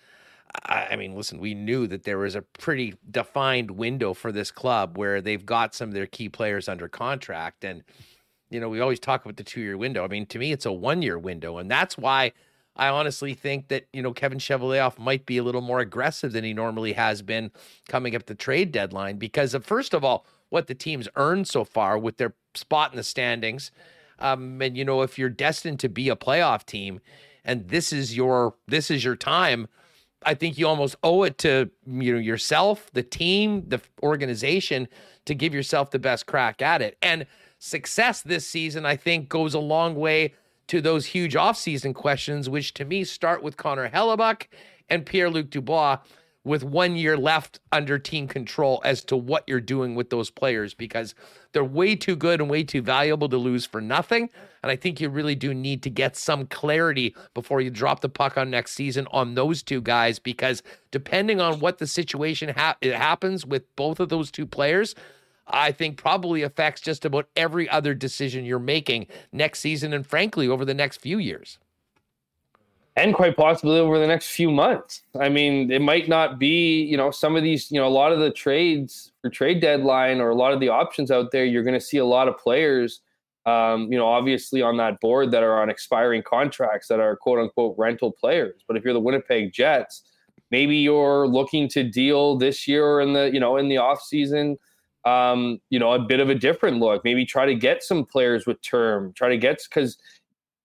I 0.66 0.96
mean, 0.96 1.14
listen, 1.14 1.38
we 1.38 1.54
knew 1.54 1.86
that 1.86 2.04
there 2.04 2.18
was 2.18 2.34
a 2.34 2.42
pretty 2.42 2.94
defined 3.10 3.70
window 3.70 4.12
for 4.12 4.30
this 4.30 4.50
club 4.50 4.98
where 4.98 5.20
they've 5.20 5.44
got 5.44 5.74
some 5.74 5.88
of 5.88 5.94
their 5.94 6.06
key 6.06 6.28
players 6.28 6.68
under 6.68 6.88
contract. 6.88 7.64
And, 7.64 7.82
you 8.50 8.60
know, 8.60 8.68
we 8.68 8.80
always 8.80 9.00
talk 9.00 9.24
about 9.24 9.36
the 9.36 9.44
two 9.44 9.62
year 9.62 9.78
window. 9.78 10.04
I 10.04 10.08
mean, 10.08 10.26
to 10.26 10.38
me, 10.38 10.52
it's 10.52 10.66
a 10.66 10.72
one 10.72 11.00
year 11.00 11.18
window. 11.18 11.56
And 11.56 11.70
that's 11.70 11.96
why 11.96 12.32
I 12.76 12.88
honestly 12.88 13.32
think 13.32 13.68
that, 13.68 13.86
you 13.92 14.02
know, 14.02 14.12
Kevin 14.12 14.38
Cheveldayoff 14.38 14.98
might 14.98 15.24
be 15.24 15.38
a 15.38 15.42
little 15.42 15.62
more 15.62 15.80
aggressive 15.80 16.32
than 16.32 16.44
he 16.44 16.52
normally 16.52 16.92
has 16.92 17.22
been 17.22 17.50
coming 17.88 18.14
up 18.14 18.26
the 18.26 18.34
trade 18.34 18.72
deadline 18.72 19.16
because 19.16 19.54
of, 19.54 19.64
first 19.64 19.94
of 19.94 20.04
all, 20.04 20.26
what 20.50 20.66
the 20.66 20.74
team's 20.74 21.08
earned 21.16 21.48
so 21.48 21.64
far 21.64 21.98
with 21.98 22.18
their 22.18 22.34
spot 22.54 22.92
in 22.92 22.96
the 22.98 23.02
standings. 23.02 23.70
Um, 24.18 24.60
and, 24.60 24.76
you 24.76 24.84
know, 24.84 25.00
if 25.00 25.18
you're 25.18 25.30
destined 25.30 25.80
to 25.80 25.88
be 25.88 26.10
a 26.10 26.16
playoff 26.16 26.66
team 26.66 27.00
and 27.42 27.68
this 27.68 27.90
is 27.90 28.14
your, 28.16 28.54
this 28.68 28.90
is 28.90 29.02
your 29.02 29.16
time 29.16 29.66
I 30.24 30.34
think 30.34 30.58
you 30.58 30.66
almost 30.66 30.96
owe 31.02 31.22
it 31.22 31.38
to 31.38 31.70
you 31.86 32.12
know 32.12 32.18
yourself, 32.18 32.90
the 32.92 33.02
team, 33.02 33.68
the 33.68 33.80
organization 34.02 34.88
to 35.24 35.34
give 35.34 35.54
yourself 35.54 35.90
the 35.90 35.98
best 35.98 36.26
crack 36.26 36.62
at 36.62 36.82
it. 36.82 36.96
And 37.02 37.26
success 37.58 38.22
this 38.22 38.46
season, 38.46 38.84
I 38.84 38.96
think, 38.96 39.28
goes 39.28 39.54
a 39.54 39.60
long 39.60 39.94
way 39.94 40.34
to 40.68 40.80
those 40.80 41.06
huge 41.06 41.34
offseason 41.34 41.94
questions, 41.94 42.48
which 42.48 42.74
to 42.74 42.84
me 42.84 43.04
start 43.04 43.42
with 43.42 43.56
Connor 43.56 43.90
Hellebuyck 43.90 44.46
and 44.88 45.06
Pierre-Luc 45.06 45.50
Dubois 45.50 45.98
with 46.44 46.64
one 46.64 46.96
year 46.96 47.16
left 47.16 47.60
under 47.70 47.98
team 47.98 48.26
control 48.26 48.80
as 48.84 49.04
to 49.04 49.16
what 49.16 49.44
you're 49.46 49.60
doing 49.60 49.94
with 49.94 50.10
those 50.10 50.30
players 50.30 50.74
because 50.74 51.14
they're 51.52 51.62
way 51.62 51.94
too 51.94 52.16
good 52.16 52.40
and 52.40 52.50
way 52.50 52.64
too 52.64 52.82
valuable 52.82 53.28
to 53.28 53.36
lose 53.36 53.64
for 53.64 53.80
nothing. 53.80 54.28
And 54.62 54.70
I 54.70 54.76
think 54.76 55.00
you 55.00 55.08
really 55.08 55.34
do 55.34 55.54
need 55.54 55.82
to 55.84 55.90
get 55.90 56.16
some 56.16 56.46
clarity 56.46 57.14
before 57.34 57.60
you 57.60 57.70
drop 57.70 58.00
the 58.00 58.08
puck 58.08 58.36
on 58.36 58.50
next 58.50 58.72
season 58.72 59.06
on 59.12 59.34
those 59.34 59.62
two 59.62 59.80
guys 59.80 60.18
because 60.18 60.62
depending 60.90 61.40
on 61.40 61.60
what 61.60 61.78
the 61.78 61.86
situation 61.86 62.50
ha- 62.50 62.76
happens 62.82 63.46
with 63.46 63.74
both 63.76 64.00
of 64.00 64.08
those 64.08 64.30
two 64.30 64.46
players, 64.46 64.94
I 65.46 65.72
think 65.72 65.96
probably 65.96 66.42
affects 66.42 66.80
just 66.80 67.04
about 67.04 67.28
every 67.36 67.68
other 67.68 67.94
decision 67.94 68.44
you're 68.44 68.58
making 68.58 69.06
next 69.32 69.60
season 69.60 69.92
and 69.92 70.06
frankly 70.06 70.48
over 70.48 70.64
the 70.64 70.74
next 70.74 70.98
few 70.98 71.18
years 71.18 71.58
and 72.96 73.14
quite 73.14 73.36
possibly 73.36 73.78
over 73.78 73.98
the 73.98 74.06
next 74.06 74.30
few 74.30 74.50
months. 74.50 75.02
I 75.18 75.28
mean, 75.28 75.70
it 75.70 75.80
might 75.80 76.08
not 76.08 76.38
be, 76.38 76.82
you 76.82 76.96
know, 76.96 77.10
some 77.10 77.36
of 77.36 77.42
these, 77.42 77.70
you 77.70 77.80
know, 77.80 77.86
a 77.86 77.88
lot 77.88 78.12
of 78.12 78.20
the 78.20 78.30
trades 78.30 79.12
for 79.22 79.30
trade 79.30 79.60
deadline 79.60 80.20
or 80.20 80.28
a 80.28 80.34
lot 80.34 80.52
of 80.52 80.60
the 80.60 80.68
options 80.68 81.10
out 81.10 81.30
there, 81.30 81.44
you're 81.44 81.62
going 81.62 81.78
to 81.78 81.80
see 81.80 81.98
a 81.98 82.04
lot 82.04 82.28
of 82.28 82.36
players, 82.36 83.00
um, 83.46 83.90
you 83.90 83.98
know, 83.98 84.06
obviously 84.06 84.60
on 84.60 84.76
that 84.76 85.00
board 85.00 85.30
that 85.30 85.42
are 85.42 85.60
on 85.62 85.70
expiring 85.70 86.22
contracts 86.22 86.88
that 86.88 87.00
are 87.00 87.16
quote 87.16 87.38
unquote 87.38 87.74
rental 87.78 88.12
players. 88.12 88.60
But 88.68 88.76
if 88.76 88.84
you're 88.84 88.92
the 88.92 89.00
Winnipeg 89.00 89.52
Jets, 89.52 90.02
maybe 90.50 90.76
you're 90.76 91.26
looking 91.26 91.68
to 91.70 91.82
deal 91.82 92.36
this 92.36 92.68
year 92.68 92.84
or 92.86 93.00
in 93.00 93.14
the, 93.14 93.30
you 93.32 93.40
know, 93.40 93.56
in 93.56 93.68
the 93.68 93.78
off 93.78 94.02
season, 94.02 94.58
um, 95.06 95.60
you 95.70 95.78
know, 95.78 95.92
a 95.92 95.98
bit 95.98 96.20
of 96.20 96.28
a 96.28 96.34
different 96.34 96.78
look. 96.78 97.02
Maybe 97.04 97.24
try 97.24 97.46
to 97.46 97.54
get 97.54 97.82
some 97.82 98.04
players 98.04 98.46
with 98.46 98.60
term, 98.60 99.14
try 99.14 99.30
to 99.30 99.38
get, 99.38 99.62
because 99.68 99.96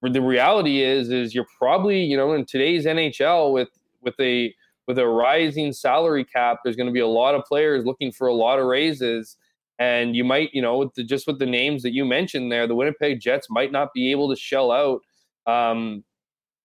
the 0.04 0.22
reality 0.22 0.84
is 0.84 1.10
is 1.10 1.34
you're 1.34 1.48
probably 1.58 2.02
you 2.02 2.18
know 2.18 2.34
in 2.34 2.46
today's 2.46 2.86
NHL 2.86 3.54
with 3.54 3.70
with 4.02 4.16
a 4.20 4.54
with 4.88 5.00
a 5.00 5.08
rising 5.08 5.74
salary 5.74 6.24
cap 6.24 6.60
there's 6.64 6.76
going 6.76 6.88
to 6.88 6.94
be 6.94 7.00
a 7.00 7.08
lot 7.08 7.36
of 7.36 7.44
players 7.46 7.86
looking 7.86 8.12
for 8.12 8.28
a 8.28 8.34
lot 8.34 8.60
of 8.60 8.66
raises. 8.66 9.38
And 9.80 10.16
you 10.16 10.24
might 10.24 10.54
you 10.54 10.62
know 10.62 10.78
with 10.78 10.94
the, 10.96 11.04
just 11.04 11.28
with 11.28 11.40
the 11.40 11.46
names 11.46 11.84
that 11.84 11.94
you 11.94 12.06
mentioned 12.06 12.52
there 12.52 12.68
the 12.68 12.76
Winnipeg 12.76 13.20
Jets 13.20 13.48
might 13.50 13.72
not 13.72 13.90
be 13.94 14.12
able 14.12 14.30
to 14.30 14.36
shell 14.36 14.72
out 14.72 15.02
um, 15.52 16.04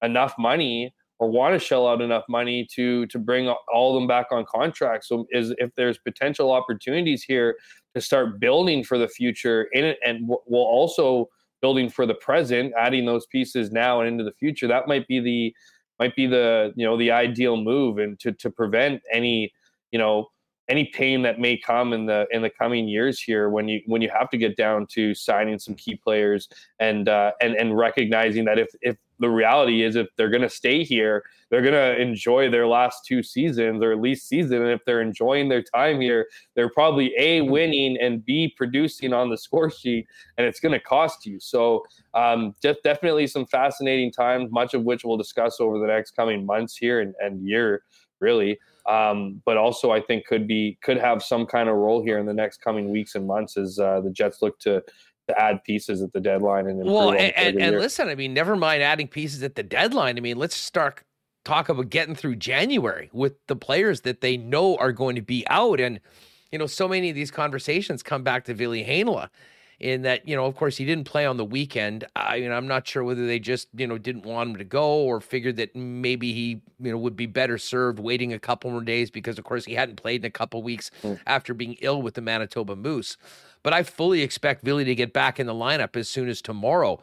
enough 0.02 0.34
money 0.38 0.94
or 1.18 1.30
want 1.30 1.54
to 1.54 1.58
shell 1.58 1.86
out 1.86 2.00
enough 2.00 2.24
money 2.28 2.66
to 2.74 3.06
to 3.06 3.18
bring 3.18 3.48
all 3.72 3.94
of 3.94 4.00
them 4.00 4.08
back 4.08 4.26
on 4.30 4.44
contract. 4.44 5.04
So 5.04 5.26
is 5.30 5.54
if 5.58 5.74
there's 5.76 5.98
potential 5.98 6.52
opportunities 6.52 7.22
here 7.22 7.56
to 7.94 8.00
start 8.00 8.40
building 8.40 8.82
for 8.82 8.98
the 8.98 9.08
future 9.08 9.68
in 9.72 9.84
it 9.84 9.98
and 10.04 10.28
will 10.28 10.40
also 10.50 11.28
building 11.62 11.88
for 11.88 12.04
the 12.04 12.14
present, 12.14 12.74
adding 12.78 13.06
those 13.06 13.24
pieces 13.26 13.72
now 13.72 14.00
and 14.00 14.08
into 14.08 14.24
the 14.24 14.32
future, 14.32 14.68
that 14.68 14.86
might 14.86 15.08
be 15.08 15.20
the 15.20 15.54
might 15.98 16.14
be 16.16 16.26
the 16.26 16.72
you 16.76 16.84
know 16.84 16.98
the 16.98 17.10
ideal 17.10 17.56
move 17.56 17.98
and 17.98 18.18
to 18.20 18.32
to 18.32 18.50
prevent 18.50 19.00
any 19.12 19.52
you 19.92 19.98
know 19.98 20.26
any 20.68 20.90
pain 20.94 21.22
that 21.22 21.38
may 21.38 21.56
come 21.56 21.92
in 21.92 22.06
the 22.06 22.26
in 22.30 22.42
the 22.42 22.50
coming 22.50 22.88
years 22.88 23.20
here 23.20 23.48
when 23.50 23.68
you 23.68 23.80
when 23.86 24.02
you 24.02 24.10
have 24.10 24.30
to 24.30 24.36
get 24.36 24.56
down 24.56 24.86
to 24.86 25.14
signing 25.14 25.58
some 25.58 25.74
key 25.74 25.96
players 25.96 26.48
and 26.78 27.08
uh, 27.08 27.32
and 27.40 27.54
and 27.54 27.76
recognizing 27.76 28.44
that 28.44 28.58
if 28.58 28.68
if 28.80 28.96
the 29.22 29.30
reality 29.30 29.82
is 29.82 29.96
if 29.96 30.08
they're 30.16 30.28
going 30.28 30.42
to 30.42 30.48
stay 30.48 30.84
here 30.84 31.22
they're 31.48 31.62
going 31.62 31.74
to 31.74 32.00
enjoy 32.00 32.50
their 32.50 32.66
last 32.66 33.04
two 33.04 33.22
seasons 33.22 33.82
or 33.82 33.92
at 33.92 34.00
least 34.00 34.26
season. 34.26 34.62
And 34.62 34.70
if 34.70 34.80
they're 34.84 35.02
enjoying 35.02 35.48
their 35.48 35.62
time 35.62 36.00
here 36.00 36.26
they're 36.54 36.70
probably 36.70 37.14
a 37.16 37.40
mm-hmm. 37.40 37.50
winning 37.50 37.98
and 38.00 38.24
b 38.24 38.52
producing 38.56 39.12
on 39.12 39.30
the 39.30 39.38
score 39.38 39.70
sheet 39.70 40.06
and 40.36 40.46
it's 40.46 40.60
going 40.60 40.72
to 40.72 40.80
cost 40.80 41.24
you. 41.24 41.38
So 41.40 41.84
um, 42.14 42.54
just 42.62 42.82
definitely 42.82 43.26
some 43.28 43.46
fascinating 43.46 44.10
times 44.10 44.50
much 44.50 44.74
of 44.74 44.82
which 44.82 45.04
we'll 45.04 45.16
discuss 45.16 45.60
over 45.60 45.78
the 45.78 45.86
next 45.86 46.10
coming 46.16 46.44
months 46.44 46.76
here 46.76 47.00
and, 47.00 47.14
and 47.20 47.46
year 47.46 47.84
really. 48.20 48.58
Um, 48.88 49.40
but 49.44 49.56
also 49.56 49.92
I 49.92 50.00
think 50.00 50.26
could 50.26 50.48
be 50.48 50.78
could 50.82 50.98
have 50.98 51.22
some 51.22 51.46
kind 51.46 51.68
of 51.68 51.76
role 51.76 52.02
here 52.02 52.18
in 52.18 52.26
the 52.26 52.34
next 52.34 52.60
coming 52.60 52.90
weeks 52.90 53.14
and 53.14 53.26
months 53.26 53.56
as 53.56 53.78
uh, 53.78 54.00
the 54.00 54.10
Jets 54.10 54.42
look 54.42 54.58
to 54.60 54.82
to 55.28 55.40
add 55.40 55.62
pieces 55.64 56.02
at 56.02 56.12
the 56.12 56.20
deadline 56.20 56.66
and 56.66 56.84
well, 56.84 57.10
and, 57.10 57.36
and, 57.36 57.60
and 57.60 57.78
listen, 57.78 58.08
I 58.08 58.14
mean, 58.14 58.34
never 58.34 58.56
mind 58.56 58.82
adding 58.82 59.08
pieces 59.08 59.42
at 59.42 59.54
the 59.54 59.62
deadline. 59.62 60.16
I 60.16 60.20
mean, 60.20 60.36
let's 60.36 60.56
start 60.56 61.02
talk 61.44 61.68
about 61.68 61.90
getting 61.90 62.14
through 62.14 62.36
January 62.36 63.10
with 63.12 63.34
the 63.46 63.56
players 63.56 64.02
that 64.02 64.20
they 64.20 64.36
know 64.36 64.76
are 64.76 64.92
going 64.92 65.16
to 65.16 65.22
be 65.22 65.44
out. 65.48 65.80
And, 65.80 66.00
you 66.50 66.58
know, 66.58 66.66
so 66.66 66.88
many 66.88 67.10
of 67.10 67.16
these 67.16 67.30
conversations 67.30 68.02
come 68.02 68.22
back 68.22 68.44
to 68.44 68.54
Ville 68.54 68.72
Heinola 68.72 69.28
in 69.80 70.02
that, 70.02 70.28
you 70.28 70.36
know, 70.36 70.46
of 70.46 70.54
course, 70.54 70.76
he 70.76 70.84
didn't 70.84 71.04
play 71.04 71.26
on 71.26 71.36
the 71.36 71.44
weekend. 71.44 72.04
I 72.14 72.38
mean, 72.38 72.52
I'm 72.52 72.68
not 72.68 72.86
sure 72.86 73.02
whether 73.02 73.26
they 73.26 73.40
just, 73.40 73.68
you 73.74 73.86
know, 73.86 73.98
didn't 73.98 74.24
want 74.24 74.50
him 74.50 74.56
to 74.56 74.64
go 74.64 75.02
or 75.02 75.20
figured 75.20 75.56
that 75.56 75.74
maybe 75.74 76.32
he, 76.32 76.62
you 76.78 76.92
know, 76.92 76.98
would 76.98 77.16
be 77.16 77.26
better 77.26 77.58
served 77.58 77.98
waiting 77.98 78.32
a 78.32 78.38
couple 78.38 78.70
more 78.70 78.82
days 78.82 79.10
because, 79.10 79.38
of 79.38 79.44
course, 79.44 79.64
he 79.64 79.74
hadn't 79.74 79.96
played 79.96 80.22
in 80.22 80.26
a 80.26 80.30
couple 80.30 80.62
weeks 80.62 80.92
mm. 81.02 81.18
after 81.26 81.52
being 81.52 81.76
ill 81.80 82.00
with 82.00 82.14
the 82.14 82.20
Manitoba 82.20 82.76
Moose. 82.76 83.16
But 83.62 83.72
I 83.72 83.82
fully 83.82 84.22
expect 84.22 84.64
Ville 84.64 84.84
to 84.84 84.94
get 84.94 85.12
back 85.12 85.38
in 85.38 85.46
the 85.46 85.54
lineup 85.54 85.96
as 85.96 86.08
soon 86.08 86.28
as 86.28 86.42
tomorrow. 86.42 87.00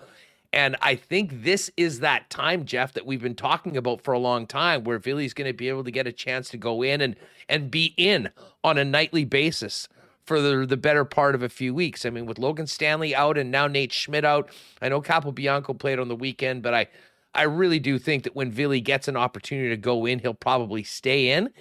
And 0.52 0.76
I 0.81 0.95
think 0.95 1.44
this 1.44 1.69
is 1.77 1.99
that 1.99 2.30
time, 2.30 2.65
Jeff, 2.65 2.94
that 2.94 3.06
we've 3.06 3.22
been 3.22 3.36
talking 3.36 3.77
about 3.77 4.02
for 4.02 4.14
a 4.14 4.19
long 4.19 4.48
time, 4.48 4.84
where 4.84 4.98
Ville's 4.98 5.34
going 5.34 5.49
to 5.49 5.53
be 5.53 5.69
able 5.69 5.84
to 5.84 5.91
get 5.91 6.07
a 6.07 6.11
chance 6.11 6.49
to 6.49 6.57
go 6.57 6.81
in 6.81 7.02
and 7.02 7.15
and 7.48 7.69
be 7.72 7.94
in 7.98 8.30
on 8.64 8.77
a 8.77 8.86
nightly 8.86 9.26
basis 9.26 9.88
for 10.23 10.41
the, 10.41 10.65
the 10.65 10.77
better 10.77 11.06
part 11.06 11.34
of 11.34 11.41
a 11.41 11.49
few 11.49 11.73
weeks. 11.73 12.06
I 12.06 12.10
mean, 12.10 12.26
with 12.26 12.38
Logan 12.38 12.68
Stanley 12.68 13.15
out 13.15 13.38
and 13.38 13.49
now 13.52 13.68
Nate 13.68 13.91
Schmidt 13.91 14.26
out, 14.26 14.49
I 14.81 14.90
know 14.90 15.02
Capobianco 15.02 15.77
played 15.77 15.99
on 15.99 16.07
the 16.07 16.15
weekend, 16.15 16.61
but 16.64 16.73
I 16.73 16.88
I 17.34 17.44
really 17.44 17.80
do 17.80 17.99
think 17.99 18.23
that 18.23 18.36
when 18.36 18.52
Ville 18.52 18.80
gets 18.80 19.07
an 19.07 19.15
opportunity 19.15 19.69
to 19.69 19.77
go 19.77 20.06
in, 20.06 20.19
he'll 20.19 20.34
probably 20.34 20.84
stay 20.84 21.30
in. 21.31 21.52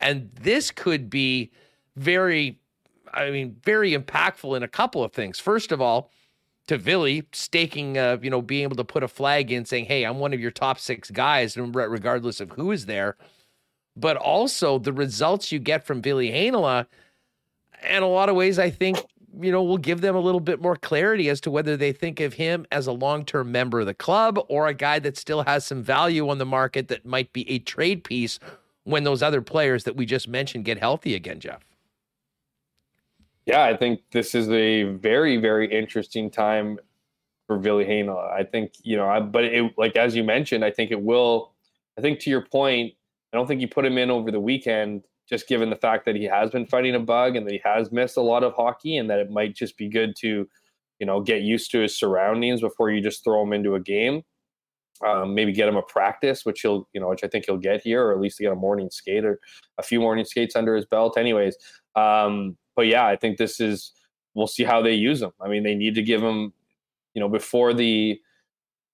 And 0.00 0.30
this 0.40 0.70
could 0.70 1.08
be 1.08 1.50
very, 1.96 2.58
I 3.12 3.30
mean, 3.30 3.56
very 3.64 3.92
impactful 3.92 4.56
in 4.56 4.62
a 4.62 4.68
couple 4.68 5.02
of 5.02 5.12
things. 5.12 5.38
First 5.38 5.72
of 5.72 5.80
all, 5.80 6.10
to 6.68 6.76
Ville 6.76 7.22
staking, 7.32 7.98
uh, 7.98 8.18
you 8.22 8.30
know, 8.30 8.42
being 8.42 8.62
able 8.62 8.76
to 8.76 8.84
put 8.84 9.02
a 9.02 9.08
flag 9.08 9.50
in 9.50 9.64
saying, 9.64 9.86
hey, 9.86 10.04
I'm 10.04 10.18
one 10.18 10.34
of 10.34 10.40
your 10.40 10.50
top 10.50 10.78
six 10.78 11.10
guys, 11.10 11.56
regardless 11.56 12.40
of 12.40 12.50
who 12.52 12.70
is 12.70 12.86
there. 12.86 13.16
But 13.96 14.16
also 14.16 14.78
the 14.78 14.92
results 14.92 15.50
you 15.50 15.58
get 15.58 15.84
from 15.84 16.02
Ville 16.02 16.18
Heinola, 16.18 16.86
in 17.88 18.02
a 18.02 18.08
lot 18.08 18.28
of 18.28 18.36
ways, 18.36 18.58
I 18.58 18.70
think, 18.70 18.98
you 19.40 19.50
know, 19.50 19.62
will 19.62 19.78
give 19.78 20.02
them 20.02 20.14
a 20.14 20.20
little 20.20 20.40
bit 20.40 20.60
more 20.60 20.76
clarity 20.76 21.28
as 21.30 21.40
to 21.42 21.50
whether 21.50 21.76
they 21.76 21.92
think 21.92 22.20
of 22.20 22.34
him 22.34 22.66
as 22.70 22.86
a 22.86 22.92
long 22.92 23.24
term 23.24 23.50
member 23.50 23.80
of 23.80 23.86
the 23.86 23.94
club 23.94 24.38
or 24.48 24.66
a 24.66 24.74
guy 24.74 24.98
that 24.98 25.16
still 25.16 25.42
has 25.44 25.64
some 25.64 25.82
value 25.82 26.28
on 26.28 26.38
the 26.38 26.46
market 26.46 26.88
that 26.88 27.06
might 27.06 27.32
be 27.32 27.48
a 27.50 27.58
trade 27.60 28.04
piece 28.04 28.38
when 28.84 29.04
those 29.04 29.22
other 29.22 29.42
players 29.42 29.84
that 29.84 29.96
we 29.96 30.06
just 30.06 30.28
mentioned 30.28 30.64
get 30.64 30.78
healthy 30.78 31.14
again, 31.14 31.40
Jeff. 31.40 31.64
Yeah, 33.48 33.64
I 33.64 33.74
think 33.74 34.00
this 34.12 34.34
is 34.34 34.50
a 34.50 34.82
very, 34.82 35.38
very 35.38 35.72
interesting 35.72 36.30
time 36.30 36.78
for 37.46 37.58
Ville 37.58 37.78
Heinola. 37.78 38.30
I 38.30 38.44
think, 38.44 38.74
you 38.82 38.94
know, 38.94 39.08
I, 39.08 39.20
but 39.20 39.44
it, 39.44 39.72
like, 39.78 39.96
as 39.96 40.14
you 40.14 40.22
mentioned, 40.22 40.62
I 40.66 40.70
think 40.70 40.90
it 40.90 41.00
will, 41.00 41.54
I 41.96 42.02
think 42.02 42.20
to 42.20 42.30
your 42.30 42.42
point, 42.42 42.92
I 43.32 43.38
don't 43.38 43.46
think 43.46 43.62
you 43.62 43.66
put 43.68 43.86
him 43.86 43.96
in 43.96 44.10
over 44.10 44.30
the 44.30 44.38
weekend, 44.38 45.04
just 45.26 45.48
given 45.48 45.70
the 45.70 45.76
fact 45.76 46.04
that 46.04 46.14
he 46.14 46.24
has 46.24 46.50
been 46.50 46.66
fighting 46.66 46.94
a 46.94 47.00
bug 47.00 47.36
and 47.36 47.46
that 47.46 47.52
he 47.52 47.60
has 47.64 47.90
missed 47.90 48.18
a 48.18 48.20
lot 48.20 48.44
of 48.44 48.52
hockey 48.52 48.98
and 48.98 49.08
that 49.08 49.18
it 49.18 49.30
might 49.30 49.56
just 49.56 49.78
be 49.78 49.88
good 49.88 50.14
to, 50.16 50.46
you 50.98 51.06
know, 51.06 51.22
get 51.22 51.40
used 51.40 51.70
to 51.70 51.80
his 51.80 51.98
surroundings 51.98 52.60
before 52.60 52.90
you 52.90 53.00
just 53.00 53.24
throw 53.24 53.42
him 53.42 53.54
into 53.54 53.76
a 53.76 53.80
game. 53.80 54.24
Um, 55.06 55.32
maybe 55.34 55.52
get 55.52 55.68
him 55.68 55.76
a 55.76 55.82
practice, 55.82 56.44
which 56.44 56.60
he'll, 56.60 56.86
you 56.92 57.00
know, 57.00 57.08
which 57.08 57.24
I 57.24 57.28
think 57.28 57.46
he'll 57.46 57.56
get 57.56 57.80
here, 57.80 58.04
or 58.04 58.12
at 58.12 58.20
least 58.20 58.40
get 58.40 58.52
a 58.52 58.56
morning 58.56 58.90
skate 58.90 59.24
or 59.24 59.40
a 59.78 59.82
few 59.82 60.00
morning 60.00 60.26
skates 60.26 60.54
under 60.54 60.76
his 60.76 60.84
belt. 60.84 61.16
Anyways, 61.16 61.56
um, 61.96 62.58
but 62.78 62.86
yeah, 62.86 63.08
I 63.08 63.16
think 63.16 63.38
this 63.38 63.58
is 63.58 63.90
we'll 64.36 64.46
see 64.46 64.62
how 64.62 64.80
they 64.80 64.94
use 64.94 65.20
him. 65.20 65.32
I 65.40 65.48
mean, 65.48 65.64
they 65.64 65.74
need 65.74 65.96
to 65.96 66.02
give 66.02 66.22
him, 66.22 66.52
you 67.12 67.20
know, 67.20 67.28
before 67.28 67.74
the 67.74 68.20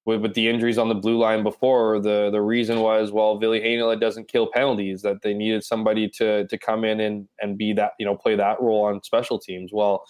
with, 0.06 0.22
with 0.22 0.32
the 0.32 0.48
injuries 0.48 0.78
on 0.78 0.88
the 0.88 0.94
blue 0.94 1.18
line 1.18 1.42
before 1.42 2.00
the 2.00 2.30
the 2.32 2.40
reason 2.40 2.80
was 2.80 3.12
well, 3.12 3.36
Ville 3.36 3.60
Heinola 3.60 4.00
doesn't 4.00 4.28
kill 4.28 4.46
penalties 4.50 5.02
that 5.02 5.20
they 5.20 5.34
needed 5.34 5.64
somebody 5.64 6.08
to 6.16 6.46
to 6.46 6.56
come 6.56 6.82
in 6.82 6.98
and 6.98 7.28
and 7.42 7.58
be 7.58 7.74
that 7.74 7.92
you 7.98 8.06
know 8.06 8.16
play 8.16 8.34
that 8.34 8.58
role 8.58 8.86
on 8.86 9.02
special 9.02 9.38
teams. 9.38 9.70
Well, 9.70 10.02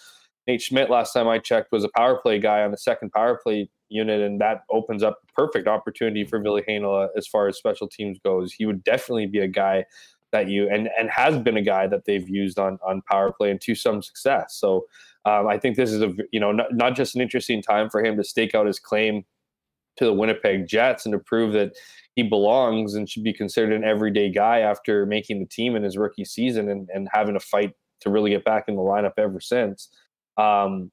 Nate 0.46 0.62
Schmidt 0.62 0.88
last 0.88 1.12
time 1.12 1.26
I 1.26 1.40
checked 1.40 1.72
was 1.72 1.82
a 1.82 1.90
power 1.96 2.20
play 2.20 2.38
guy 2.38 2.62
on 2.62 2.70
the 2.70 2.78
second 2.78 3.10
power 3.10 3.40
play 3.42 3.68
unit, 3.88 4.20
and 4.20 4.40
that 4.40 4.62
opens 4.70 5.02
up 5.02 5.18
a 5.20 5.32
perfect 5.32 5.66
opportunity 5.66 6.24
for 6.24 6.40
Ville 6.40 6.60
Heinola 6.60 7.08
as 7.16 7.26
far 7.26 7.48
as 7.48 7.58
special 7.58 7.88
teams 7.88 8.20
goes. 8.24 8.52
He 8.52 8.66
would 8.66 8.84
definitely 8.84 9.26
be 9.26 9.40
a 9.40 9.48
guy 9.48 9.84
that 10.34 10.48
you 10.48 10.68
and 10.68 10.90
and 10.98 11.08
has 11.10 11.38
been 11.38 11.56
a 11.56 11.62
guy 11.62 11.86
that 11.86 12.06
they've 12.06 12.28
used 12.28 12.58
on 12.58 12.76
on 12.84 13.02
power 13.02 13.32
play 13.32 13.52
and 13.52 13.60
to 13.60 13.74
some 13.76 14.02
success. 14.02 14.56
So 14.58 14.86
um, 15.24 15.46
I 15.46 15.58
think 15.58 15.76
this 15.76 15.92
is 15.92 16.02
a 16.02 16.12
you 16.32 16.40
know 16.40 16.50
not, 16.50 16.74
not 16.74 16.96
just 16.96 17.14
an 17.14 17.20
interesting 17.20 17.62
time 17.62 17.88
for 17.88 18.04
him 18.04 18.16
to 18.16 18.24
stake 18.24 18.52
out 18.52 18.66
his 18.66 18.80
claim 18.80 19.24
to 19.96 20.04
the 20.04 20.12
Winnipeg 20.12 20.66
Jets 20.66 21.06
and 21.06 21.12
to 21.12 21.20
prove 21.20 21.52
that 21.52 21.76
he 22.16 22.24
belongs 22.24 22.94
and 22.94 23.08
should 23.08 23.22
be 23.22 23.32
considered 23.32 23.72
an 23.72 23.84
everyday 23.84 24.28
guy 24.28 24.58
after 24.58 25.06
making 25.06 25.38
the 25.38 25.46
team 25.46 25.76
in 25.76 25.84
his 25.84 25.96
rookie 25.96 26.24
season 26.24 26.68
and, 26.68 26.88
and 26.92 27.08
having 27.12 27.36
a 27.36 27.40
fight 27.40 27.72
to 28.00 28.10
really 28.10 28.30
get 28.30 28.44
back 28.44 28.64
in 28.66 28.74
the 28.74 28.82
lineup 28.82 29.12
ever 29.18 29.38
since. 29.38 29.88
Um, 30.36 30.90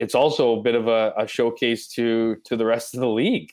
it's 0.00 0.14
also 0.14 0.58
a 0.58 0.62
bit 0.62 0.74
of 0.74 0.88
a, 0.88 1.12
a 1.18 1.26
showcase 1.26 1.88
to 1.88 2.36
to 2.44 2.56
the 2.56 2.64
rest 2.64 2.94
of 2.94 3.00
the 3.00 3.08
league, 3.08 3.50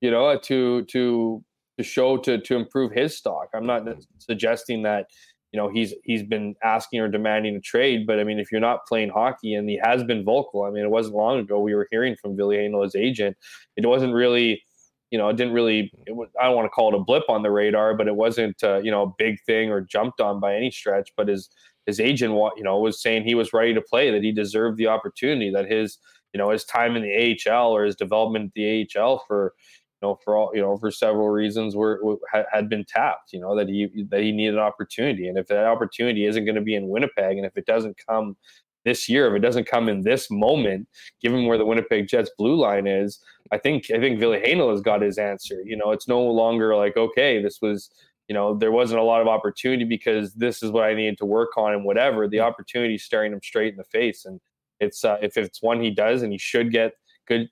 you 0.00 0.12
know, 0.12 0.38
to 0.38 0.84
to 0.84 1.44
to 1.78 1.84
show 1.84 2.16
to 2.18 2.38
to 2.38 2.56
improve 2.56 2.92
his 2.92 3.16
stock. 3.16 3.48
I'm 3.54 3.66
not 3.66 3.86
suggesting 4.18 4.82
that 4.82 5.06
you 5.52 5.60
know 5.60 5.68
he's 5.68 5.94
he's 6.04 6.22
been 6.22 6.54
asking 6.62 7.00
or 7.00 7.08
demanding 7.08 7.56
a 7.56 7.60
trade, 7.60 8.06
but 8.06 8.18
I 8.18 8.24
mean 8.24 8.38
if 8.38 8.50
you're 8.50 8.60
not 8.60 8.86
playing 8.86 9.10
hockey 9.10 9.54
and 9.54 9.68
he 9.68 9.80
has 9.82 10.04
been 10.04 10.24
vocal, 10.24 10.64
I 10.64 10.70
mean 10.70 10.84
it 10.84 10.90
wasn't 10.90 11.16
long 11.16 11.40
ago 11.40 11.60
we 11.60 11.74
were 11.74 11.88
hearing 11.90 12.16
from 12.20 12.36
Heinola's 12.36 12.94
agent. 12.94 13.36
It 13.76 13.86
wasn't 13.86 14.14
really 14.14 14.62
you 15.10 15.18
know, 15.18 15.28
it 15.28 15.36
didn't 15.36 15.52
really. 15.52 15.92
It 16.06 16.16
was, 16.16 16.28
I 16.40 16.44
don't 16.46 16.56
want 16.56 16.66
to 16.66 16.70
call 16.70 16.92
it 16.92 17.00
a 17.00 17.02
blip 17.02 17.22
on 17.28 17.42
the 17.42 17.50
radar, 17.50 17.94
but 17.94 18.08
it 18.08 18.16
wasn't, 18.16 18.62
uh, 18.64 18.78
you 18.78 18.90
know, 18.90 19.02
a 19.04 19.12
big 19.18 19.40
thing 19.44 19.70
or 19.70 19.80
jumped 19.80 20.20
on 20.20 20.40
by 20.40 20.56
any 20.56 20.70
stretch. 20.70 21.12
But 21.16 21.28
his 21.28 21.48
his 21.86 22.00
agent, 22.00 22.34
you 22.56 22.64
know, 22.64 22.78
was 22.78 23.00
saying 23.00 23.24
he 23.24 23.36
was 23.36 23.52
ready 23.52 23.72
to 23.72 23.80
play, 23.80 24.10
that 24.10 24.22
he 24.22 24.32
deserved 24.32 24.76
the 24.76 24.88
opportunity, 24.88 25.50
that 25.52 25.70
his, 25.70 25.98
you 26.34 26.38
know, 26.38 26.50
his 26.50 26.64
time 26.64 26.96
in 26.96 27.02
the 27.02 27.38
AHL 27.48 27.70
or 27.70 27.84
his 27.84 27.94
development 27.94 28.46
at 28.46 28.52
the 28.54 28.88
AHL 28.96 29.22
for, 29.28 29.54
know, 30.02 30.18
for 30.24 30.36
all 30.36 30.50
you 30.54 30.60
know, 30.60 30.76
for 30.76 30.90
several 30.90 31.28
reasons, 31.28 31.74
were, 31.74 32.18
had 32.52 32.68
been 32.68 32.84
tapped. 32.84 33.32
You 33.32 33.40
know 33.40 33.56
that 33.56 33.68
he 33.68 34.04
that 34.10 34.20
he 34.20 34.32
needed 34.32 34.54
an 34.54 34.60
opportunity, 34.60 35.28
and 35.28 35.38
if 35.38 35.46
that 35.48 35.66
opportunity 35.66 36.26
isn't 36.26 36.44
going 36.44 36.54
to 36.54 36.60
be 36.60 36.74
in 36.74 36.88
Winnipeg, 36.88 37.36
and 37.36 37.46
if 37.46 37.56
it 37.56 37.66
doesn't 37.66 37.96
come 38.06 38.36
this 38.84 39.08
year, 39.08 39.26
if 39.28 39.34
it 39.34 39.44
doesn't 39.44 39.66
come 39.66 39.88
in 39.88 40.02
this 40.02 40.30
moment, 40.30 40.86
given 41.20 41.46
where 41.46 41.58
the 41.58 41.64
Winnipeg 41.64 42.08
Jets 42.08 42.30
blue 42.38 42.56
line 42.56 42.86
is, 42.86 43.20
I 43.52 43.58
think 43.58 43.90
I 43.90 43.98
think 43.98 44.20
Ville 44.20 44.32
Heinola 44.32 44.72
has 44.72 44.80
got 44.80 45.02
his 45.02 45.18
answer. 45.18 45.56
You 45.64 45.76
know, 45.76 45.90
it's 45.92 46.08
no 46.08 46.22
longer 46.22 46.76
like 46.76 46.96
okay, 46.96 47.42
this 47.42 47.58
was 47.62 47.90
you 48.28 48.34
know 48.34 48.56
there 48.56 48.72
wasn't 48.72 49.00
a 49.00 49.04
lot 49.04 49.22
of 49.22 49.28
opportunity 49.28 49.84
because 49.84 50.34
this 50.34 50.62
is 50.62 50.70
what 50.70 50.84
I 50.84 50.94
needed 50.94 51.18
to 51.18 51.26
work 51.26 51.56
on 51.56 51.72
and 51.72 51.84
whatever. 51.84 52.28
The 52.28 52.40
opportunity 52.40 52.98
staring 52.98 53.32
him 53.32 53.40
straight 53.42 53.72
in 53.72 53.76
the 53.76 53.84
face, 53.84 54.24
and 54.24 54.40
it's 54.78 55.04
uh, 55.04 55.16
if 55.22 55.36
it's 55.36 55.62
one 55.62 55.82
he 55.82 55.90
does, 55.90 56.22
and 56.22 56.32
he 56.32 56.38
should 56.38 56.70
get 56.70 56.92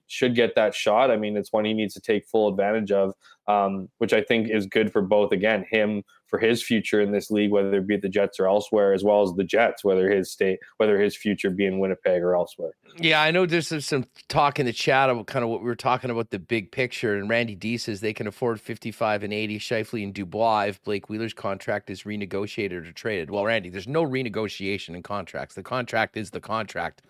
should 0.07 0.35
get 0.35 0.55
that 0.55 0.75
shot. 0.75 1.11
I 1.11 1.17
mean, 1.17 1.37
it's 1.37 1.53
one 1.53 1.65
he 1.65 1.75
needs 1.75 1.95
to 1.95 2.01
take 2.01 2.27
full 2.27 2.49
advantage 2.49 2.93
of, 2.93 3.15
um, 3.49 3.89
which 3.99 4.13
I 4.13 4.23
think 4.23 4.51
is 4.51 4.67
good 4.67 4.93
for 4.93 5.03
both. 5.03 5.33
Again, 5.33 5.65
him 5.71 6.03
for 6.35 6.39
his 6.39 6.63
future 6.63 7.01
in 7.01 7.13
this 7.13 7.31
league, 7.31 7.53
whether 7.53 7.73
it 7.75 7.87
be 7.87 7.97
the 7.97 8.09
Jets 8.09 8.41
or 8.41 8.49
elsewhere, 8.49 8.93
as 8.93 9.05
well 9.05 9.23
as 9.23 9.33
the 9.37 9.45
Jets, 9.45 9.85
whether 9.85 10.11
his 10.11 10.33
state, 10.33 10.59
whether 10.79 11.01
his 11.01 11.17
future 11.17 11.49
be 11.49 11.65
in 11.65 11.79
Winnipeg 11.79 12.23
or 12.23 12.35
elsewhere. 12.35 12.73
Yeah, 12.99 13.23
I 13.23 13.31
know 13.31 13.47
there's 13.47 13.69
some 13.87 14.07
talk 14.29 14.59
in 14.59 14.67
the 14.67 14.73
chat 14.73 15.11
about 15.11 15.27
kind 15.27 15.45
of 15.45 15.51
what 15.51 15.61
we 15.61 15.67
were 15.67 15.77
talking 15.77 16.11
about 16.11 16.31
the 16.31 16.41
big 16.41 16.73
picture. 16.73 17.15
And 17.15 17.29
Randy 17.29 17.55
D 17.55 17.77
says 17.77 18.01
they 18.01 18.13
can 18.13 18.27
afford 18.27 18.61
55 18.61 19.23
and 19.23 19.33
80 19.33 19.59
Scheifele 19.59 20.03
and 20.03 20.13
Dubois 20.13 20.65
if 20.65 20.83
Blake 20.83 21.09
Wheeler's 21.09 21.35
contract 21.35 21.89
is 21.89 22.03
renegotiated 22.03 22.89
or 22.89 22.93
traded. 22.93 23.31
Well, 23.31 23.45
Randy, 23.45 23.69
there's 23.69 23.87
no 23.87 24.05
renegotiation 24.05 24.97
in 24.97 25.03
contracts. 25.05 25.55
The 25.55 25.63
contract 25.63 26.17
is 26.17 26.31
the 26.31 26.41
contract. 26.41 27.03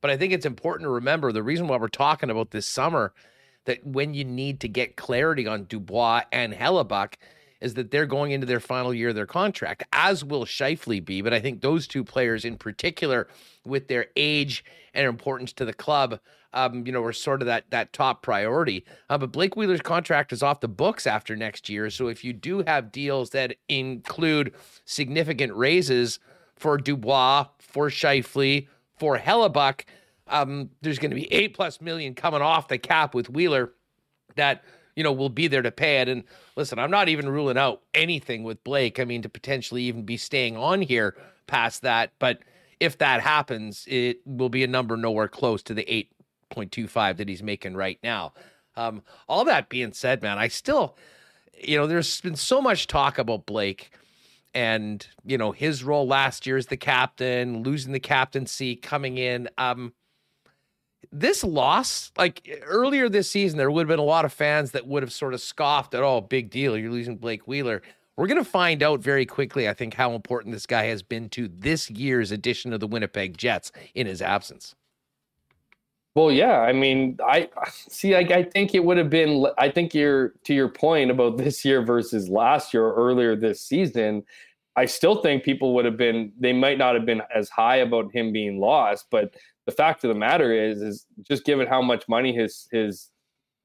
But 0.00 0.10
I 0.10 0.16
think 0.16 0.32
it's 0.32 0.46
important 0.46 0.86
to 0.86 0.90
remember 0.90 1.32
the 1.32 1.42
reason 1.42 1.68
why 1.68 1.76
we're 1.76 1.88
talking 1.88 2.30
about 2.30 2.50
this 2.50 2.66
summer 2.66 3.12
that 3.66 3.86
when 3.86 4.14
you 4.14 4.24
need 4.24 4.60
to 4.60 4.68
get 4.68 4.96
clarity 4.96 5.46
on 5.46 5.64
Dubois 5.64 6.22
and 6.32 6.52
Hellebuyck 6.52 7.14
is 7.60 7.74
that 7.74 7.90
they're 7.90 8.06
going 8.06 8.32
into 8.32 8.46
their 8.46 8.60
final 8.60 8.94
year 8.94 9.10
of 9.10 9.14
their 9.14 9.26
contract, 9.26 9.82
as 9.92 10.24
will 10.24 10.46
Scheifele 10.46 11.04
be. 11.04 11.20
But 11.20 11.34
I 11.34 11.40
think 11.40 11.60
those 11.60 11.86
two 11.86 12.02
players 12.02 12.44
in 12.44 12.56
particular, 12.56 13.28
with 13.66 13.88
their 13.88 14.06
age 14.16 14.64
and 14.94 15.06
importance 15.06 15.52
to 15.54 15.66
the 15.66 15.74
club, 15.74 16.20
um, 16.52 16.86
you 16.86 16.92
know, 16.92 17.04
are 17.04 17.12
sort 17.12 17.42
of 17.42 17.46
that 17.46 17.64
that 17.70 17.92
top 17.92 18.22
priority. 18.22 18.84
Uh, 19.08 19.18
but 19.18 19.30
Blake 19.30 19.56
Wheeler's 19.56 19.82
contract 19.82 20.32
is 20.32 20.42
off 20.42 20.60
the 20.60 20.68
books 20.68 21.06
after 21.06 21.36
next 21.36 21.68
year. 21.68 21.90
So 21.90 22.08
if 22.08 22.24
you 22.24 22.32
do 22.32 22.64
have 22.66 22.90
deals 22.90 23.30
that 23.30 23.56
include 23.68 24.54
significant 24.84 25.54
raises 25.54 26.18
for 26.56 26.76
Dubois, 26.76 27.46
for 27.58 27.88
Scheifele, 27.88 28.66
for 29.00 29.18
Hellebuyck. 29.18 29.84
um, 30.28 30.70
there's 30.82 31.00
going 31.00 31.10
to 31.10 31.16
be 31.16 31.32
eight 31.32 31.54
plus 31.54 31.80
million 31.80 32.14
coming 32.14 32.42
off 32.42 32.68
the 32.68 32.78
cap 32.78 33.14
with 33.14 33.28
Wheeler 33.30 33.72
that 34.36 34.62
you 34.94 35.02
know 35.02 35.10
will 35.12 35.30
be 35.30 35.48
there 35.48 35.62
to 35.62 35.72
pay 35.72 36.00
it. 36.02 36.08
And 36.08 36.22
listen, 36.54 36.78
I'm 36.78 36.90
not 36.90 37.08
even 37.08 37.28
ruling 37.28 37.58
out 37.58 37.82
anything 37.94 38.44
with 38.44 38.62
Blake. 38.62 39.00
I 39.00 39.04
mean, 39.04 39.22
to 39.22 39.28
potentially 39.28 39.82
even 39.84 40.04
be 40.04 40.18
staying 40.18 40.56
on 40.56 40.82
here 40.82 41.16
past 41.48 41.82
that, 41.82 42.12
but 42.20 42.40
if 42.78 42.98
that 42.98 43.20
happens, 43.22 43.84
it 43.88 44.20
will 44.24 44.48
be 44.48 44.62
a 44.62 44.68
number 44.68 44.96
nowhere 44.96 45.28
close 45.28 45.62
to 45.64 45.74
the 45.74 46.06
8.25 46.52 47.16
that 47.16 47.28
he's 47.28 47.42
making 47.42 47.74
right 47.74 47.98
now. 48.02 48.32
Um, 48.76 49.02
all 49.28 49.44
that 49.46 49.68
being 49.68 49.92
said, 49.92 50.22
man, 50.22 50.38
I 50.38 50.48
still, 50.48 50.96
you 51.62 51.76
know, 51.76 51.86
there's 51.86 52.20
been 52.22 52.36
so 52.36 52.62
much 52.62 52.86
talk 52.86 53.18
about 53.18 53.44
Blake 53.44 53.90
and, 54.54 55.06
you 55.24 55.38
know, 55.38 55.52
his 55.52 55.84
role 55.84 56.06
last 56.06 56.46
year 56.46 56.56
as 56.56 56.66
the 56.66 56.76
captain, 56.76 57.62
losing 57.62 57.92
the 57.92 58.00
captaincy, 58.00 58.76
coming 58.76 59.18
in. 59.18 59.48
Um, 59.58 59.92
this 61.12 61.42
loss, 61.42 62.12
like 62.16 62.62
earlier 62.64 63.08
this 63.08 63.30
season, 63.30 63.58
there 63.58 63.70
would 63.70 63.82
have 63.82 63.88
been 63.88 63.98
a 63.98 64.02
lot 64.02 64.24
of 64.24 64.32
fans 64.32 64.72
that 64.72 64.86
would 64.86 65.02
have 65.02 65.12
sort 65.12 65.34
of 65.34 65.40
scoffed 65.40 65.94
at, 65.94 66.02
oh, 66.02 66.20
big 66.20 66.50
deal, 66.50 66.76
you're 66.76 66.90
losing 66.90 67.16
Blake 67.16 67.46
Wheeler. 67.48 67.82
We're 68.16 68.26
going 68.26 68.36
to 68.38 68.44
find 68.44 68.82
out 68.82 69.00
very 69.00 69.24
quickly, 69.24 69.68
I 69.68 69.72
think, 69.72 69.94
how 69.94 70.12
important 70.12 70.52
this 70.52 70.66
guy 70.66 70.84
has 70.84 71.02
been 71.02 71.28
to 71.30 71.48
this 71.48 71.90
year's 71.90 72.30
edition 72.30 72.72
of 72.72 72.80
the 72.80 72.86
Winnipeg 72.86 73.38
Jets 73.38 73.72
in 73.94 74.06
his 74.06 74.20
absence. 74.20 74.74
Well, 76.14 76.32
yeah. 76.32 76.60
I 76.60 76.72
mean, 76.72 77.18
I 77.24 77.48
see. 77.88 78.14
I, 78.14 78.20
I 78.20 78.42
think 78.42 78.74
it 78.74 78.84
would 78.84 78.96
have 78.96 79.10
been. 79.10 79.46
I 79.58 79.70
think 79.70 79.94
you're 79.94 80.34
to 80.44 80.54
your 80.54 80.68
point 80.68 81.10
about 81.10 81.36
this 81.38 81.64
year 81.64 81.82
versus 81.82 82.28
last 82.28 82.74
year 82.74 82.84
or 82.84 82.94
earlier 82.94 83.36
this 83.36 83.60
season. 83.60 84.24
I 84.76 84.86
still 84.86 85.20
think 85.22 85.44
people 85.44 85.74
would 85.74 85.84
have 85.84 85.96
been. 85.96 86.32
They 86.38 86.52
might 86.52 86.78
not 86.78 86.94
have 86.94 87.06
been 87.06 87.22
as 87.34 87.48
high 87.48 87.76
about 87.76 88.12
him 88.12 88.32
being 88.32 88.58
lost, 88.60 89.06
but 89.10 89.34
the 89.66 89.72
fact 89.72 90.04
of 90.04 90.08
the 90.08 90.14
matter 90.14 90.52
is, 90.52 90.82
is 90.82 91.06
just 91.22 91.44
given 91.44 91.66
how 91.68 91.82
much 91.82 92.08
money 92.08 92.32
his 92.34 92.66
his 92.72 93.10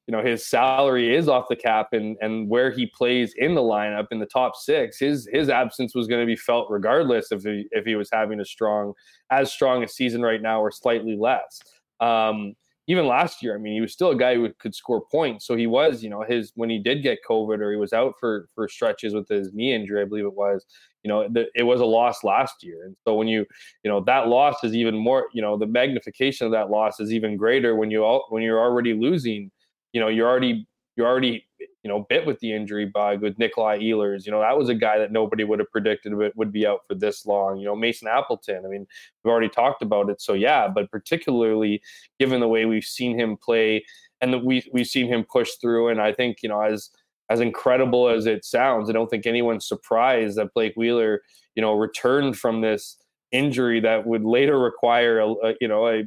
you 0.07 0.11
know 0.11 0.21
his 0.23 0.45
salary 0.45 1.15
is 1.15 1.27
off 1.27 1.45
the 1.49 1.55
cap 1.55 1.89
and 1.93 2.15
and 2.21 2.47
where 2.49 2.69
he 2.71 2.85
plays 2.85 3.33
in 3.37 3.55
the 3.55 3.61
lineup 3.61 4.07
in 4.11 4.19
the 4.19 4.25
top 4.25 4.55
six 4.55 4.99
his 4.99 5.27
his 5.31 5.49
absence 5.49 5.95
was 5.95 6.07
going 6.07 6.21
to 6.21 6.27
be 6.27 6.35
felt 6.35 6.69
regardless 6.69 7.31
if 7.31 7.43
he 7.43 7.65
if 7.71 7.85
he 7.85 7.95
was 7.95 8.09
having 8.13 8.39
a 8.39 8.45
strong 8.45 8.93
as 9.31 9.51
strong 9.51 9.83
a 9.83 9.87
season 9.87 10.21
right 10.21 10.41
now 10.41 10.61
or 10.61 10.71
slightly 10.71 11.15
less 11.15 11.59
um, 11.99 12.53
even 12.87 13.07
last 13.07 13.41
year 13.41 13.55
i 13.55 13.57
mean 13.57 13.73
he 13.73 13.81
was 13.81 13.93
still 13.93 14.11
a 14.11 14.17
guy 14.17 14.35
who 14.35 14.51
could 14.59 14.75
score 14.75 15.03
points. 15.11 15.45
So 15.47 15.55
he 15.55 15.67
was 15.67 16.03
you 16.03 16.09
know 16.09 16.23
his 16.27 16.51
when 16.55 16.69
he 16.69 16.79
did 16.79 17.01
get 17.01 17.19
covid 17.27 17.59
or 17.59 17.71
he 17.71 17.77
was 17.77 17.93
out 17.93 18.13
for 18.19 18.47
for 18.53 18.67
stretches 18.67 19.13
with 19.13 19.27
his 19.27 19.53
knee 19.53 19.73
injury 19.73 20.01
i 20.01 20.05
believe 20.05 20.25
it 20.25 20.33
was 20.33 20.65
you 21.03 21.09
know 21.09 21.27
the, 21.27 21.47
it 21.55 21.63
was 21.63 21.81
a 21.81 21.85
loss 21.85 22.23
last 22.23 22.63
year. 22.63 22.85
And 22.85 22.95
so 23.05 23.15
when 23.15 23.27
you 23.27 23.45
you 23.83 23.91
know 23.91 24.01
that 24.01 24.27
loss 24.27 24.63
is 24.63 24.73
even 24.75 24.95
more 24.95 25.27
you 25.33 25.41
know 25.41 25.57
the 25.57 25.67
magnification 25.67 26.45
of 26.45 26.51
that 26.51 26.69
loss 26.69 26.99
is 26.99 27.11
even 27.11 27.37
greater 27.37 27.75
when 27.75 27.91
you 27.91 28.03
all 28.03 28.25
when 28.29 28.43
you're 28.43 28.59
already 28.59 28.93
losing 28.93 29.51
you 29.95 30.01
know, 30.01 30.09
you're 30.09 30.27
already 30.27 30.67
you're 30.97 31.07
already 31.07 31.45
you 31.85 31.89
know 31.89 32.03
bit 32.09 32.25
with 32.25 32.39
the 32.39 32.51
injury 32.51 32.87
bug 32.87 33.21
with 33.21 33.37
Nikolai 33.37 33.77
Ehlers. 33.77 34.25
You 34.25 34.31
know, 34.31 34.39
that 34.39 34.57
was 34.57 34.69
a 34.69 34.73
guy 34.73 34.97
that 34.97 35.11
nobody 35.11 35.43
would 35.43 35.59
have 35.59 35.69
predicted 35.69 36.13
would 36.35 36.51
be 36.51 36.65
out 36.65 36.79
for 36.87 36.95
this 36.95 37.27
long. 37.27 37.59
You 37.59 37.65
know, 37.67 37.75
Mason 37.75 38.07
Appleton. 38.07 38.63
I 38.65 38.67
mean, 38.67 38.87
we've 39.23 39.31
already 39.31 39.49
talked 39.49 39.83
about 39.83 40.09
it. 40.09 40.19
So 40.19 40.33
yeah, 40.33 40.67
but 40.67 40.89
particularly 40.89 41.83
given 42.19 42.39
the 42.39 42.47
way 42.47 42.65
we've 42.65 42.83
seen 42.83 43.19
him 43.19 43.37
play 43.37 43.85
and 44.19 44.33
that 44.33 44.43
we 44.43 44.67
we've 44.73 44.87
seen 44.87 45.07
him 45.07 45.27
push 45.31 45.51
through, 45.61 45.89
and 45.89 46.01
I 46.01 46.11
think 46.11 46.37
you 46.41 46.49
know 46.49 46.59
as 46.59 46.89
as 47.29 47.39
incredible 47.39 48.09
as 48.09 48.25
it 48.25 48.45
sounds, 48.45 48.89
I 48.89 48.93
don't 48.93 49.07
think 49.07 49.27
anyone's 49.27 49.67
surprised 49.67 50.37
that 50.37 50.55
Blake 50.55 50.73
Wheeler, 50.75 51.21
you 51.53 51.61
know, 51.61 51.73
returned 51.73 52.35
from 52.35 52.61
this 52.61 52.97
injury 53.31 53.79
that 53.81 54.07
would 54.07 54.23
later 54.23 54.57
require 54.57 55.19
a, 55.19 55.29
a 55.29 55.53
you 55.61 55.67
know 55.67 55.87
a 55.87 56.01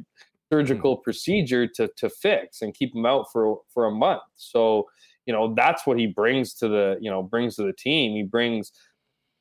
surgical 0.51 0.97
hmm. 0.97 1.03
procedure 1.03 1.67
to 1.67 1.89
to 1.95 2.09
fix 2.09 2.61
and 2.61 2.73
keep 2.73 2.93
him 2.93 3.05
out 3.05 3.31
for 3.31 3.61
for 3.73 3.85
a 3.85 3.91
month. 3.91 4.23
So 4.35 4.89
you 5.25 5.33
know 5.33 5.53
that's 5.53 5.85
what 5.85 5.99
he 5.99 6.07
brings 6.07 6.53
to 6.55 6.67
the 6.67 6.97
you 7.01 7.09
know 7.09 7.23
brings 7.23 7.55
to 7.55 7.63
the 7.63 7.73
team. 7.73 8.15
He 8.15 8.23
brings 8.23 8.71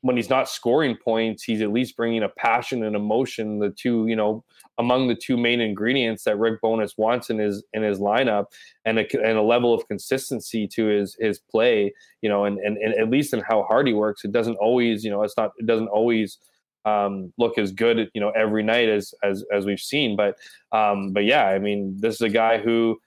when 0.02 0.14
he's 0.16 0.30
not 0.30 0.48
scoring 0.48 0.96
points, 0.96 1.42
he's 1.42 1.60
at 1.60 1.72
least 1.72 1.96
bringing 1.96 2.22
a 2.22 2.28
passion 2.28 2.84
and 2.84 2.94
emotion. 2.94 3.58
The 3.58 3.70
two 3.70 4.06
you 4.06 4.16
know 4.16 4.44
among 4.78 5.08
the 5.08 5.14
two 5.14 5.36
main 5.36 5.60
ingredients 5.60 6.24
that 6.24 6.38
Rick 6.38 6.60
Bowness 6.60 6.96
wants 6.96 7.30
in 7.30 7.38
his 7.38 7.64
in 7.72 7.82
his 7.82 7.98
lineup, 7.98 8.46
and 8.84 8.98
a, 8.98 9.06
and 9.26 9.38
a 9.38 9.42
level 9.42 9.74
of 9.74 9.86
consistency 9.88 10.68
to 10.68 10.86
his 10.86 11.16
his 11.18 11.38
play. 11.38 11.92
You 12.22 12.28
know, 12.28 12.44
and, 12.44 12.58
and 12.58 12.76
and 12.78 12.94
at 12.94 13.10
least 13.10 13.34
in 13.34 13.40
how 13.40 13.64
hard 13.64 13.86
he 13.86 13.94
works, 13.94 14.24
it 14.24 14.32
doesn't 14.32 14.56
always 14.56 15.04
you 15.04 15.10
know 15.10 15.22
it's 15.22 15.36
not 15.36 15.52
it 15.58 15.66
doesn't 15.66 15.88
always 15.88 16.38
um, 16.84 17.32
look 17.38 17.58
as 17.58 17.72
good, 17.72 18.10
you 18.14 18.20
know, 18.20 18.30
every 18.30 18.62
night 18.62 18.88
as 18.88 19.12
as 19.22 19.44
as 19.52 19.66
we've 19.66 19.80
seen. 19.80 20.16
But 20.16 20.36
um, 20.72 21.12
but 21.12 21.24
yeah, 21.24 21.46
I 21.46 21.58
mean, 21.58 21.96
this 21.98 22.14
is 22.14 22.20
a 22.20 22.28
guy 22.28 22.58
who 22.58 22.98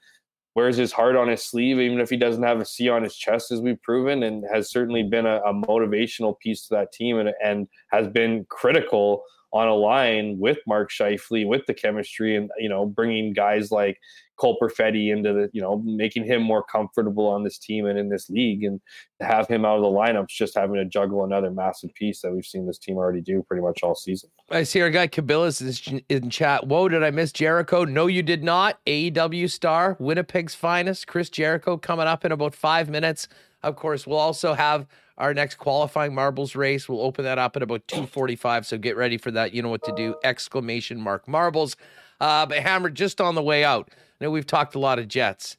wears 0.54 0.76
his 0.76 0.92
heart 0.92 1.16
on 1.16 1.28
his 1.28 1.42
sleeve, 1.42 1.78
even 1.78 2.00
if 2.00 2.10
he 2.10 2.16
doesn't 2.16 2.42
have 2.42 2.60
a 2.60 2.64
C 2.64 2.88
on 2.88 3.02
his 3.02 3.16
chest, 3.16 3.50
as 3.50 3.60
we've 3.60 3.80
proven, 3.82 4.22
and 4.22 4.44
has 4.52 4.70
certainly 4.70 5.02
been 5.02 5.26
a, 5.26 5.38
a 5.38 5.54
motivational 5.54 6.38
piece 6.38 6.66
to 6.66 6.74
that 6.74 6.92
team, 6.92 7.18
and 7.18 7.32
and 7.42 7.68
has 7.90 8.08
been 8.08 8.44
critical 8.48 9.22
on 9.52 9.68
a 9.68 9.74
line 9.74 10.38
with 10.38 10.58
Mark 10.66 10.90
Scheifele, 10.90 11.46
with 11.46 11.66
the 11.66 11.74
chemistry, 11.74 12.36
and 12.36 12.50
you 12.58 12.68
know, 12.68 12.86
bringing 12.86 13.32
guys 13.32 13.70
like 13.70 13.98
Cole 14.36 14.58
Perfetti 14.60 15.12
into 15.12 15.32
the, 15.32 15.50
you 15.52 15.60
know, 15.60 15.78
making 15.84 16.24
him 16.24 16.42
more 16.42 16.64
comfortable 16.64 17.26
on 17.26 17.44
this 17.44 17.58
team 17.58 17.86
and 17.86 17.98
in 17.98 18.08
this 18.08 18.30
league, 18.30 18.64
and 18.64 18.80
to 19.20 19.26
have 19.26 19.46
him 19.46 19.64
out 19.64 19.76
of 19.76 19.82
the 19.82 19.88
lineups, 19.88 20.28
just 20.28 20.56
having 20.56 20.76
to 20.76 20.84
juggle 20.86 21.24
another 21.24 21.50
massive 21.50 21.92
piece 21.94 22.22
that 22.22 22.32
we've 22.32 22.46
seen 22.46 22.66
this 22.66 22.78
team 22.78 22.96
already 22.96 23.20
do 23.20 23.42
pretty 23.42 23.62
much 23.62 23.82
all 23.82 23.94
season. 23.94 24.30
I 24.50 24.62
see 24.62 24.80
our 24.80 24.90
guy 24.90 25.06
Cabillas 25.06 25.60
is 25.60 25.86
in 26.08 26.30
chat. 26.30 26.66
Whoa, 26.66 26.88
did 26.88 27.04
I 27.04 27.10
miss 27.10 27.30
Jericho? 27.30 27.84
No, 27.84 28.06
you 28.06 28.22
did 28.22 28.42
not. 28.42 28.78
AEW 28.86 29.50
star, 29.50 29.96
Winnipeg's 30.00 30.54
finest, 30.54 31.06
Chris 31.06 31.28
Jericho, 31.28 31.76
coming 31.76 32.06
up 32.06 32.24
in 32.24 32.32
about 32.32 32.54
five 32.54 32.88
minutes. 32.88 33.28
Of 33.62 33.76
course, 33.76 34.06
we'll 34.06 34.18
also 34.18 34.54
have 34.54 34.86
our 35.22 35.32
next 35.32 35.54
qualifying 35.54 36.14
marbles 36.14 36.56
race. 36.56 36.88
We'll 36.88 37.00
open 37.00 37.24
that 37.24 37.38
up 37.38 37.56
at 37.56 37.62
about 37.62 37.86
2:45. 37.86 38.66
So 38.66 38.76
get 38.76 38.96
ready 38.96 39.16
for 39.16 39.30
that. 39.30 39.54
You 39.54 39.62
know 39.62 39.68
what 39.68 39.84
to 39.84 39.92
do! 39.94 40.16
Exclamation 40.24 41.00
mark 41.00 41.28
marbles. 41.28 41.76
Uh, 42.20 42.44
but 42.44 42.58
Hammer, 42.58 42.90
just 42.90 43.20
on 43.20 43.34
the 43.34 43.42
way 43.42 43.64
out. 43.64 43.88
I 44.20 44.24
know 44.24 44.30
we've 44.30 44.46
talked 44.46 44.74
a 44.74 44.78
lot 44.78 44.98
of 44.98 45.08
Jets. 45.08 45.56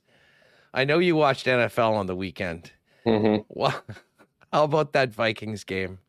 I 0.73 0.85
know 0.85 0.99
you 0.99 1.15
watched 1.15 1.45
NFL 1.45 1.93
on 1.93 2.07
the 2.07 2.15
weekend. 2.15 2.71
Mm-hmm. 3.05 3.43
Well, 3.47 3.81
how 4.53 4.65
about 4.65 4.93
that 4.93 5.13
Vikings 5.13 5.63
game? 5.63 5.99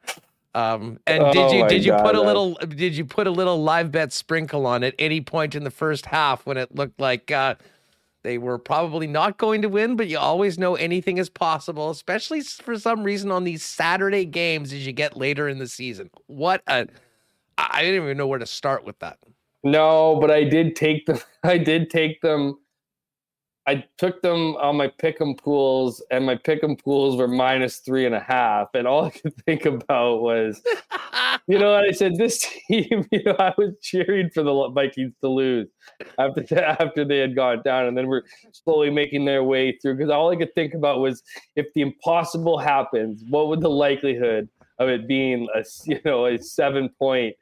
Um, 0.54 1.00
and 1.06 1.22
oh 1.22 1.32
did 1.32 1.52
you 1.52 1.68
did 1.68 1.84
you 1.84 1.92
God, 1.92 2.04
put 2.04 2.14
a 2.14 2.20
little 2.20 2.54
did 2.54 2.96
you 2.96 3.04
put 3.04 3.26
a 3.26 3.30
little 3.30 3.62
live 3.62 3.90
bet 3.90 4.12
sprinkle 4.12 4.66
on 4.66 4.84
at 4.84 4.94
any 4.98 5.20
point 5.20 5.54
in 5.54 5.64
the 5.64 5.70
first 5.70 6.06
half 6.06 6.46
when 6.46 6.56
it 6.56 6.74
looked 6.74 7.00
like 7.00 7.30
uh, 7.30 7.54
they 8.24 8.38
were 8.38 8.58
probably 8.58 9.06
not 9.06 9.36
going 9.36 9.62
to 9.62 9.68
win, 9.68 9.96
but 9.96 10.08
you 10.08 10.18
always 10.18 10.58
know 10.58 10.74
anything 10.76 11.18
is 11.18 11.28
possible, 11.28 11.90
especially 11.90 12.40
for 12.40 12.78
some 12.78 13.04
reason 13.04 13.30
on 13.30 13.44
these 13.44 13.62
Saturday 13.62 14.24
games 14.24 14.72
as 14.72 14.86
you 14.86 14.92
get 14.92 15.16
later 15.16 15.46
in 15.46 15.58
the 15.58 15.68
season. 15.68 16.10
What 16.26 16.62
a 16.66 16.88
I 17.56 17.82
didn't 17.82 18.02
even 18.02 18.16
know 18.16 18.26
where 18.26 18.38
to 18.38 18.46
start 18.46 18.84
with 18.84 18.98
that. 18.98 19.18
No, 19.62 20.18
but 20.20 20.30
I 20.30 20.42
did 20.42 20.74
take 20.74 21.06
them. 21.06 21.18
I 21.44 21.58
did 21.58 21.90
take 21.90 22.20
them 22.22 22.58
I 23.66 23.84
took 23.96 24.20
them 24.20 24.56
on 24.56 24.76
my 24.76 24.88
pick'em 24.88 25.38
pools, 25.38 26.04
and 26.10 26.26
my 26.26 26.36
pick'em 26.36 26.82
pools 26.82 27.16
were 27.16 27.28
minus 27.28 27.78
three 27.78 28.04
and 28.04 28.14
a 28.14 28.20
half. 28.20 28.68
And 28.74 28.86
all 28.86 29.06
I 29.06 29.10
could 29.10 29.34
think 29.46 29.64
about 29.64 30.20
was, 30.20 30.60
you 31.46 31.58
know, 31.58 31.74
I 31.74 31.90
said 31.92 32.16
this 32.16 32.46
team. 32.68 33.06
You 33.12 33.22
know, 33.24 33.36
I 33.38 33.54
was 33.56 33.74
cheering 33.80 34.30
for 34.30 34.42
the 34.42 34.70
Vikings 34.70 35.14
to 35.20 35.28
lose 35.28 35.68
after 36.18 36.60
after 36.80 37.04
they 37.04 37.18
had 37.18 37.36
gone 37.36 37.62
down, 37.64 37.86
and 37.86 37.96
then 37.96 38.08
we're 38.08 38.22
slowly 38.52 38.90
making 38.90 39.24
their 39.24 39.44
way 39.44 39.78
through. 39.80 39.96
Because 39.96 40.10
all 40.10 40.30
I 40.30 40.36
could 40.36 40.54
think 40.54 40.74
about 40.74 41.00
was, 41.00 41.22
if 41.56 41.66
the 41.74 41.82
impossible 41.82 42.58
happens, 42.58 43.22
what 43.28 43.48
would 43.48 43.60
the 43.60 43.70
likelihood 43.70 44.48
of 44.78 44.88
it 44.88 45.06
being 45.06 45.48
a 45.54 45.64
you 45.86 46.00
know 46.04 46.26
a 46.26 46.38
seven 46.38 46.88
point 46.98 47.34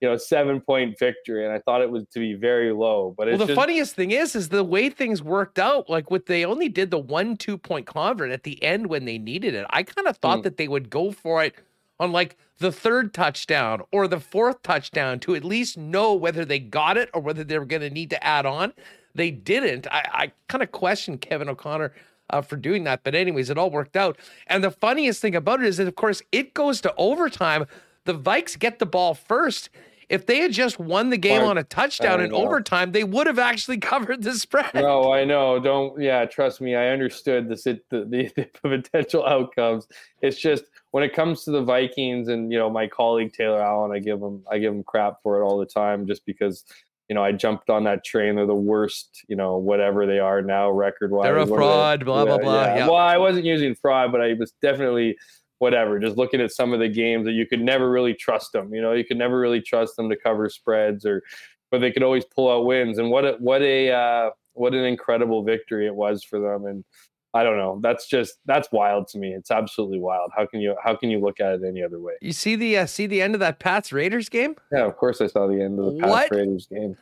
you 0.00 0.08
know 0.08 0.16
seven 0.16 0.60
point 0.60 0.98
victory 0.98 1.44
and 1.44 1.52
i 1.52 1.58
thought 1.60 1.82
it 1.82 1.90
was 1.90 2.04
to 2.12 2.18
be 2.18 2.34
very 2.34 2.72
low 2.72 3.14
but 3.16 3.28
well 3.28 3.36
the 3.36 3.46
just... 3.46 3.56
funniest 3.56 3.94
thing 3.94 4.10
is 4.10 4.34
is 4.34 4.48
the 4.48 4.64
way 4.64 4.88
things 4.88 5.22
worked 5.22 5.58
out 5.58 5.88
like 5.90 6.10
what 6.10 6.26
they 6.26 6.44
only 6.44 6.68
did 6.68 6.90
the 6.90 6.98
one 6.98 7.36
two 7.36 7.58
point 7.58 7.86
convert 7.86 8.30
at 8.30 8.44
the 8.44 8.62
end 8.62 8.86
when 8.86 9.04
they 9.04 9.18
needed 9.18 9.54
it. 9.54 9.66
I 9.70 9.82
kind 9.82 10.08
of 10.08 10.16
thought 10.16 10.40
mm. 10.40 10.42
that 10.44 10.56
they 10.56 10.68
would 10.68 10.90
go 10.90 11.10
for 11.10 11.44
it 11.44 11.54
on 11.98 12.12
like 12.12 12.36
the 12.58 12.72
third 12.72 13.12
touchdown 13.12 13.82
or 13.92 14.08
the 14.08 14.20
fourth 14.20 14.62
touchdown 14.62 15.18
to 15.20 15.34
at 15.34 15.44
least 15.44 15.76
know 15.76 16.14
whether 16.14 16.44
they 16.44 16.58
got 16.58 16.96
it 16.96 17.10
or 17.12 17.20
whether 17.20 17.44
they 17.44 17.58
were 17.58 17.66
going 17.66 17.82
to 17.82 17.90
need 17.90 18.10
to 18.10 18.24
add 18.24 18.46
on. 18.46 18.72
They 19.14 19.30
didn't. 19.30 19.86
I, 19.90 20.08
I 20.12 20.32
kind 20.48 20.62
of 20.62 20.72
questioned 20.72 21.20
kevin 21.20 21.48
o'connell 21.48 21.90
uh, 22.30 22.42
for 22.42 22.56
doing 22.56 22.84
that 22.84 23.02
but 23.02 23.14
anyways 23.14 23.50
it 23.50 23.58
all 23.58 23.70
worked 23.70 23.96
out. 23.96 24.18
And 24.46 24.62
the 24.62 24.70
funniest 24.70 25.20
thing 25.20 25.34
about 25.34 25.60
it 25.60 25.66
is 25.66 25.76
that 25.78 25.88
of 25.88 25.96
course 25.96 26.22
it 26.32 26.54
goes 26.54 26.80
to 26.82 26.94
overtime. 26.96 27.66
The 28.04 28.14
vikes 28.14 28.58
get 28.58 28.78
the 28.78 28.86
ball 28.86 29.14
first 29.14 29.68
if 30.10 30.26
they 30.26 30.40
had 30.40 30.52
just 30.52 30.80
won 30.80 31.08
the 31.08 31.16
game 31.16 31.42
on 31.42 31.56
a 31.56 31.62
touchdown 31.62 32.20
in 32.20 32.32
overtime, 32.32 32.90
they 32.90 33.04
would 33.04 33.28
have 33.28 33.38
actually 33.38 33.78
covered 33.92 34.22
the 34.22 34.34
spread. 34.34 34.74
No, 34.74 35.12
I 35.12 35.24
know. 35.24 35.60
Don't. 35.60 35.98
Yeah, 36.00 36.24
trust 36.26 36.60
me. 36.60 36.74
I 36.74 36.88
understood 36.88 37.48
the 37.48 37.80
the, 37.90 38.30
the, 38.36 38.68
potential 38.68 39.24
outcomes. 39.24 39.86
It's 40.20 40.38
just 40.38 40.64
when 40.90 41.04
it 41.04 41.14
comes 41.14 41.44
to 41.44 41.52
the 41.52 41.62
Vikings 41.62 42.28
and 42.28 42.50
you 42.50 42.58
know 42.58 42.68
my 42.68 42.88
colleague 42.88 43.32
Taylor 43.32 43.62
Allen, 43.62 43.92
I 43.92 44.00
give 44.00 44.20
him 44.20 44.42
I 44.50 44.58
give 44.58 44.74
him 44.74 44.82
crap 44.82 45.22
for 45.22 45.40
it 45.40 45.44
all 45.44 45.58
the 45.58 45.66
time, 45.66 46.06
just 46.06 46.26
because 46.26 46.64
you 47.08 47.14
know, 47.14 47.24
I 47.24 47.32
jumped 47.32 47.70
on 47.70 47.82
that 47.84 48.04
train. 48.04 48.36
They're 48.36 48.46
the 48.46 48.54
worst, 48.54 49.24
you 49.26 49.34
know, 49.34 49.56
whatever 49.56 50.06
they 50.06 50.20
are 50.20 50.42
now, 50.42 50.70
record 50.70 51.10
wise. 51.10 51.24
They're 51.24 51.38
a 51.38 51.46
fraud, 51.46 52.04
blah, 52.04 52.24
blah, 52.24 52.38
blah. 52.38 52.62
Yeah. 52.62 52.76
yeah. 52.76 52.86
Well, 52.86 52.98
I 52.98 53.16
wasn't 53.16 53.46
using 53.46 53.74
fraud, 53.74 54.12
but 54.12 54.20
I 54.20 54.34
was 54.34 54.52
definitely 54.62 55.18
whatever. 55.60 55.98
Just 56.00 56.16
looking 56.16 56.40
at 56.40 56.50
some 56.50 56.72
of 56.72 56.80
the 56.80 56.88
games 56.88 57.24
that 57.26 57.32
you 57.32 57.46
could 57.46 57.60
never 57.60 57.90
really 57.90 58.14
trust 58.14 58.52
them. 58.52 58.74
You 58.74 58.82
know, 58.82 58.92
you 58.92 59.04
could 59.04 59.16
never 59.16 59.38
really 59.38 59.60
trust 59.60 59.96
them 59.96 60.10
to 60.10 60.16
cover 60.16 60.48
spreads 60.48 61.06
or, 61.06 61.22
but 61.70 61.80
they 61.80 61.92
could 61.92 62.02
always 62.02 62.24
pull 62.24 62.50
out 62.50 62.66
wins. 62.66 62.98
And 62.98 63.10
what 63.10 63.24
a 63.24 63.32
what 63.38 63.62
a 63.62 63.92
uh, 63.92 64.30
what 64.54 64.74
an 64.74 64.84
incredible 64.84 65.44
victory 65.44 65.86
it 65.86 65.94
was 65.94 66.24
for 66.24 66.40
them. 66.40 66.66
And 66.66 66.84
I 67.32 67.44
don't 67.44 67.58
know. 67.58 67.78
That's 67.82 68.08
just 68.08 68.38
that's 68.46 68.68
wild 68.72 69.06
to 69.08 69.18
me. 69.18 69.32
It's 69.32 69.50
absolutely 69.50 70.00
wild. 70.00 70.32
How 70.36 70.46
can 70.46 70.60
you 70.60 70.74
how 70.82 70.96
can 70.96 71.10
you 71.10 71.20
look 71.20 71.38
at 71.40 71.54
it 71.54 71.60
any 71.64 71.82
other 71.82 72.00
way? 72.00 72.14
You 72.20 72.32
see 72.32 72.56
the 72.56 72.78
uh, 72.78 72.86
see 72.86 73.06
the 73.06 73.22
end 73.22 73.34
of 73.34 73.40
that 73.40 73.60
Pats 73.60 73.92
Raiders 73.92 74.28
game? 74.28 74.56
Yeah, 74.72 74.84
of 74.84 74.96
course 74.96 75.20
I 75.20 75.28
saw 75.28 75.46
the 75.46 75.62
end 75.62 75.78
of 75.78 75.94
the 75.94 76.00
Pats 76.00 76.10
What? 76.10 76.30
Raiders 76.32 76.66
game. 76.66 76.96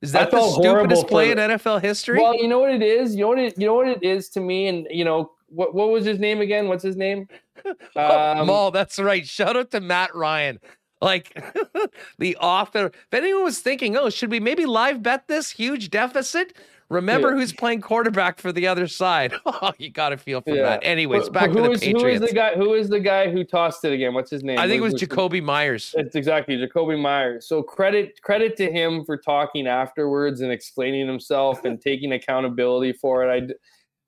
Is 0.00 0.12
that 0.12 0.30
the 0.30 0.40
stupidest 0.50 1.08
play 1.08 1.32
for 1.32 1.40
in 1.40 1.50
NFL 1.50 1.82
history? 1.82 2.20
Well, 2.20 2.36
you 2.36 2.46
know 2.46 2.60
what 2.60 2.70
it 2.70 2.82
is. 2.82 3.16
You 3.16 3.22
know 3.22 3.28
what 3.28 3.38
it. 3.38 3.58
You 3.58 3.66
know 3.66 3.74
what 3.74 3.88
it 3.88 4.02
is 4.02 4.28
to 4.30 4.40
me. 4.40 4.68
And 4.68 4.86
you 4.90 5.04
know 5.04 5.32
what? 5.48 5.74
What 5.74 5.90
was 5.90 6.04
his 6.04 6.18
name 6.18 6.40
again? 6.40 6.68
What's 6.68 6.84
his 6.84 6.96
name? 6.96 7.28
Oh, 7.96 8.40
Um, 8.40 8.46
Maul, 8.46 8.70
that's 8.70 8.98
right. 8.98 9.26
Shout 9.26 9.56
out 9.56 9.70
to 9.72 9.80
Matt 9.80 10.14
Ryan. 10.14 10.58
Like 11.00 11.40
the 12.18 12.36
author. 12.38 12.86
If 12.86 13.14
anyone 13.14 13.44
was 13.44 13.60
thinking, 13.60 13.96
oh, 13.96 14.10
should 14.10 14.30
we 14.30 14.40
maybe 14.40 14.66
live 14.66 15.02
bet 15.02 15.28
this 15.28 15.50
huge 15.50 15.90
deficit? 15.90 16.56
Remember 16.90 17.28
Yeah. 17.28 17.34
who's 17.36 17.52
playing 17.52 17.82
quarterback 17.82 18.38
for 18.40 18.50
the 18.50 18.66
other 18.66 18.86
side. 18.88 19.32
Oh, 19.46 19.72
you 19.78 19.90
got 19.90 20.08
to 20.08 20.16
feel 20.16 20.40
for 20.40 20.54
Yeah. 20.56 20.62
that. 20.62 20.80
Anyways, 20.82 21.28
back 21.28 21.52
to 21.52 21.60
the 21.60 21.70
is- 21.72 21.82
Who 21.84 22.06
is 22.06 22.20
the 22.20 22.32
guy? 22.32 22.54
Who 22.54 22.72
is 22.74 22.88
the 22.88 22.98
guy 22.98 23.30
who 23.30 23.44
tossed 23.44 23.84
it 23.84 23.92
again? 23.92 24.14
What's 24.14 24.30
his 24.30 24.42
name? 24.42 24.58
I 24.58 24.66
think 24.66 24.78
it 24.78 24.82
was 24.82 24.94
Jakobi 24.94 25.42
Meyers. 25.42 25.94
It's 25.98 26.16
exactly 26.16 26.56
Jakobi 26.56 26.98
Meyers. 27.00 27.46
So 27.46 27.62
credit 27.62 28.20
credit 28.22 28.56
to 28.56 28.72
him 28.72 29.04
for 29.04 29.16
talking 29.18 29.66
afterwards 29.68 30.40
and 30.40 30.50
explaining 30.50 31.06
himself 31.06 31.64
and 31.64 31.80
taking 31.80 32.12
accountability 32.12 32.92
for 32.94 33.28
it. 33.28 33.30
I, 33.50 33.54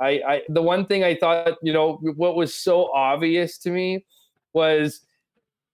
I, 0.00 0.08
I, 0.26 0.42
the 0.48 0.62
one 0.62 0.86
thing 0.86 1.04
I 1.04 1.14
thought, 1.14 1.56
you 1.62 1.72
know, 1.72 2.00
what 2.16 2.34
was 2.34 2.54
so 2.54 2.90
obvious 2.92 3.58
to 3.58 3.70
me 3.70 4.04
was 4.52 5.00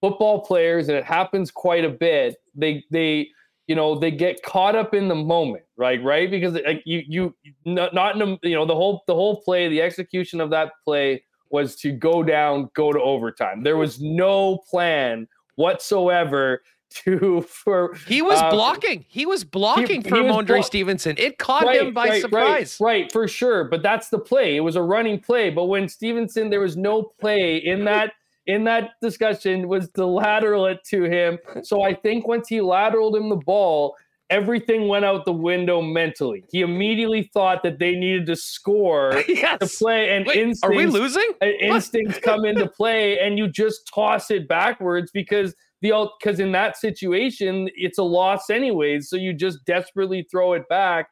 football 0.00 0.40
players, 0.44 0.88
and 0.88 0.98
it 0.98 1.04
happens 1.04 1.50
quite 1.50 1.84
a 1.84 1.90
bit. 1.90 2.36
They, 2.54 2.84
they, 2.90 3.28
you 3.66 3.76
know, 3.76 3.98
they 3.98 4.10
get 4.10 4.42
caught 4.42 4.74
up 4.74 4.94
in 4.94 5.08
the 5.08 5.14
moment, 5.14 5.64
right? 5.76 6.02
Right, 6.02 6.30
because 6.30 6.54
like 6.54 6.82
you, 6.84 7.02
you, 7.06 7.34
not, 7.64 7.94
not 7.94 8.16
in 8.16 8.22
a, 8.22 8.38
you 8.42 8.54
know, 8.54 8.66
the 8.66 8.74
whole, 8.74 9.02
the 9.06 9.14
whole 9.14 9.40
play, 9.42 9.68
the 9.68 9.82
execution 9.82 10.40
of 10.40 10.50
that 10.50 10.72
play 10.84 11.22
was 11.50 11.76
to 11.76 11.92
go 11.92 12.22
down, 12.22 12.68
go 12.74 12.92
to 12.92 13.00
overtime. 13.00 13.62
There 13.62 13.76
was 13.76 14.00
no 14.00 14.58
plan 14.68 15.28
whatsoever 15.54 16.62
to 16.90 17.42
for 17.42 17.94
He 18.06 18.22
was 18.22 18.40
uh, 18.40 18.50
blocking. 18.50 19.04
He 19.08 19.26
was 19.26 19.44
blocking 19.44 20.02
he 20.02 20.08
for 20.08 20.16
Mondre 20.16 20.46
blo- 20.46 20.60
Stevenson. 20.62 21.16
It 21.18 21.38
caught 21.38 21.64
right, 21.64 21.80
him 21.80 21.94
by 21.94 22.08
right, 22.08 22.22
surprise. 22.22 22.78
Right, 22.80 23.02
right, 23.02 23.12
for 23.12 23.28
sure. 23.28 23.64
But 23.64 23.82
that's 23.82 24.08
the 24.08 24.18
play. 24.18 24.56
It 24.56 24.60
was 24.60 24.76
a 24.76 24.82
running 24.82 25.20
play. 25.20 25.50
But 25.50 25.64
when 25.64 25.88
Stevenson, 25.88 26.50
there 26.50 26.60
was 26.60 26.76
no 26.76 27.02
play 27.20 27.56
in 27.56 27.84
that 27.84 28.12
in 28.46 28.64
that 28.64 28.90
discussion 29.02 29.68
was 29.68 29.90
to 29.90 30.06
lateral 30.06 30.66
it 30.66 30.82
to 30.84 31.02
him. 31.04 31.38
So 31.62 31.82
I 31.82 31.94
think 31.94 32.28
once 32.28 32.48
he 32.48 32.58
lateraled 32.58 33.16
him 33.16 33.28
the 33.28 33.36
ball, 33.36 33.96
everything 34.30 34.88
went 34.88 35.04
out 35.04 35.24
the 35.24 35.32
window 35.32 35.82
mentally. 35.82 36.44
He 36.50 36.60
immediately 36.60 37.30
thought 37.32 37.62
that 37.62 37.78
they 37.78 37.94
needed 37.96 38.26
to 38.26 38.36
score 38.36 39.10
to 39.26 39.34
yes. 39.34 39.78
play, 39.78 40.16
and 40.16 40.26
Wait, 40.26 40.36
instincts 40.36 40.62
are 40.62 40.74
we 40.76 40.86
losing? 40.86 41.28
uh, 41.42 41.46
instincts 41.60 42.18
come 42.18 42.44
into 42.44 42.68
play 42.68 43.18
and 43.18 43.38
you 43.38 43.48
just 43.48 43.90
toss 43.92 44.30
it 44.30 44.48
backwards 44.48 45.10
because 45.10 45.54
the 45.82 46.08
because 46.18 46.40
in 46.40 46.52
that 46.52 46.76
situation 46.76 47.68
it's 47.74 47.98
a 47.98 48.02
loss 48.02 48.50
anyways 48.50 49.08
so 49.08 49.16
you 49.16 49.32
just 49.32 49.64
desperately 49.64 50.26
throw 50.30 50.52
it 50.54 50.68
back. 50.68 51.08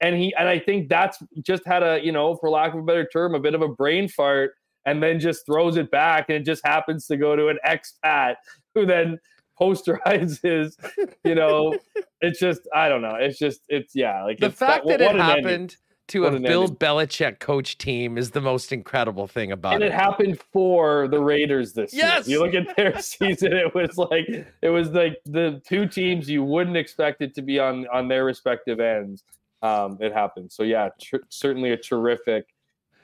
And 0.00 0.14
he 0.14 0.32
and 0.38 0.48
i 0.48 0.60
think 0.60 0.88
that's 0.88 1.18
just 1.42 1.66
had 1.66 1.82
a 1.82 2.00
you 2.04 2.12
know 2.12 2.36
for 2.36 2.48
lack 2.50 2.72
of 2.72 2.78
a 2.78 2.82
better 2.82 3.04
term 3.04 3.34
a 3.34 3.40
bit 3.40 3.54
of 3.54 3.62
a 3.62 3.68
brain 3.68 4.08
fart 4.08 4.52
and 4.86 5.02
then 5.02 5.18
just 5.18 5.44
throws 5.44 5.76
it 5.76 5.90
back 5.90 6.26
and 6.28 6.38
it 6.38 6.44
just 6.44 6.64
happens 6.64 7.06
to 7.06 7.16
go 7.16 7.34
to 7.34 7.48
an 7.48 7.58
expat 7.66 8.36
who 8.76 8.86
then 8.86 9.18
posterizes 9.60 10.76
you 11.24 11.34
know? 11.34 11.76
It's 12.20 12.40
just 12.40 12.62
i 12.74 12.88
don't 12.88 13.02
know. 13.02 13.14
It's 13.14 13.38
just 13.38 13.60
it's 13.68 13.94
yeah 13.94 14.24
like 14.24 14.38
The 14.38 14.50
fact 14.50 14.86
that, 14.86 15.00
what 15.00 15.14
it 15.16 15.20
happened 15.20 15.46
ending. 15.46 15.70
To 16.08 16.22
What 16.22 16.34
a 16.34 16.40
Bill 16.40 16.62
ending. 16.62 16.76
Belichick 16.76 17.38
coach 17.38 17.78
team 17.78 18.18
is 18.18 18.30
the 18.32 18.40
most 18.40 18.72
incredible 18.72 19.26
thing 19.26 19.52
about 19.52 19.74
and 19.74 19.82
it. 19.82 19.88
it 19.88 19.92
happened 19.92 20.40
for 20.52 21.08
the 21.08 21.20
Raiders 21.20 21.72
this 21.72 21.94
Yes! 21.94 22.26
year. 22.26 22.38
You 22.38 22.44
look 22.44 22.54
at 22.54 22.76
their 22.76 22.98
season; 23.00 23.52
it 23.52 23.74
was 23.74 23.96
like 23.96 24.26
it 24.62 24.68
was 24.70 24.90
like 24.90 25.18
the 25.24 25.62
two 25.66 25.86
teams 25.86 26.28
you 26.28 26.42
wouldn't 26.42 26.76
expect 26.76 27.22
it 27.22 27.34
to 27.36 27.42
be 27.42 27.58
on 27.58 27.86
on 27.92 28.08
their 28.08 28.24
respective 28.24 28.80
ends. 28.80 29.24
Um, 29.62 29.98
it 30.00 30.12
happened. 30.12 30.52
So 30.52 30.62
yeah, 30.62 30.90
tr- 31.00 31.16
certainly 31.28 31.72
a 31.72 31.76
terrific, 31.76 32.46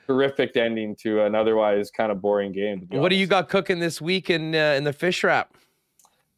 terrific 0.07 0.55
ending 0.55 0.95
to 0.97 1.21
an 1.23 1.35
otherwise 1.35 1.91
kind 1.91 2.11
of 2.11 2.21
boring 2.21 2.51
game. 2.53 2.87
What 2.91 3.09
do 3.09 3.15
you 3.15 3.27
got 3.27 3.49
cooking 3.49 3.79
this 3.79 4.01
week 4.01 4.29
in 4.29 4.55
uh, 4.55 4.75
in 4.77 4.83
the 4.83 4.93
fish 4.93 5.23
wrap? 5.23 5.53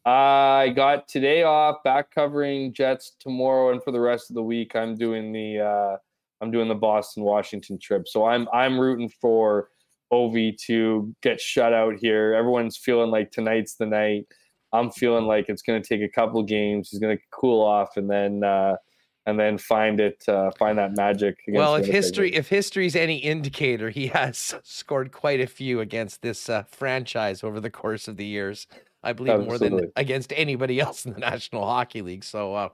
I 0.04 0.72
got 0.74 1.06
today 1.06 1.42
off, 1.42 1.82
back 1.84 2.14
covering 2.14 2.72
Jets 2.72 3.12
tomorrow, 3.20 3.72
and 3.72 3.82
for 3.82 3.90
the 3.92 4.00
rest 4.00 4.30
of 4.30 4.34
the 4.34 4.42
week, 4.42 4.74
I'm 4.74 4.94
doing 4.96 5.32
the 5.32 5.60
uh, 5.60 5.96
I'm 6.40 6.50
doing 6.50 6.68
the 6.68 6.74
Boston 6.74 7.22
Washington 7.22 7.78
trip. 7.78 8.08
So 8.08 8.24
I'm 8.24 8.48
I'm 8.52 8.78
rooting 8.78 9.08
for 9.20 9.68
Ov 10.10 10.34
to 10.66 11.14
get 11.22 11.40
shut 11.40 11.72
out 11.72 11.94
here. 11.98 12.34
Everyone's 12.34 12.76
feeling 12.76 13.10
like 13.10 13.30
tonight's 13.30 13.74
the 13.74 13.86
night. 13.86 14.26
I'm 14.72 14.90
feeling 14.90 15.24
like 15.24 15.46
it's 15.48 15.62
going 15.62 15.82
to 15.82 15.88
take 15.88 16.02
a 16.02 16.12
couple 16.12 16.42
games. 16.42 16.90
He's 16.90 17.00
going 17.00 17.16
to 17.16 17.22
cool 17.30 17.64
off 17.64 17.96
and 17.96 18.08
then 18.08 18.44
uh, 18.44 18.76
and 19.26 19.38
then 19.38 19.58
find 19.58 20.00
it 20.00 20.22
uh, 20.28 20.50
find 20.58 20.78
that 20.78 20.96
magic. 20.96 21.38
against 21.46 21.58
Well, 21.58 21.74
if 21.76 21.86
history 21.86 22.34
if 22.34 22.48
history's 22.48 22.96
any 22.96 23.16
indicator, 23.16 23.90
he 23.90 24.08
has 24.08 24.54
scored 24.62 25.12
quite 25.12 25.40
a 25.40 25.46
few 25.46 25.80
against 25.80 26.22
this 26.22 26.48
uh, 26.48 26.62
franchise 26.64 27.44
over 27.44 27.60
the 27.60 27.70
course 27.70 28.08
of 28.08 28.16
the 28.16 28.26
years. 28.26 28.66
I 29.02 29.12
believe 29.12 29.40
more 29.40 29.58
than 29.58 29.92
against 29.96 30.32
anybody 30.34 30.80
else 30.80 31.06
in 31.06 31.12
the 31.12 31.18
National 31.30 31.64
Hockey 31.64 32.02
League. 32.02 32.24
So, 32.24 32.54
uh, 32.54 32.68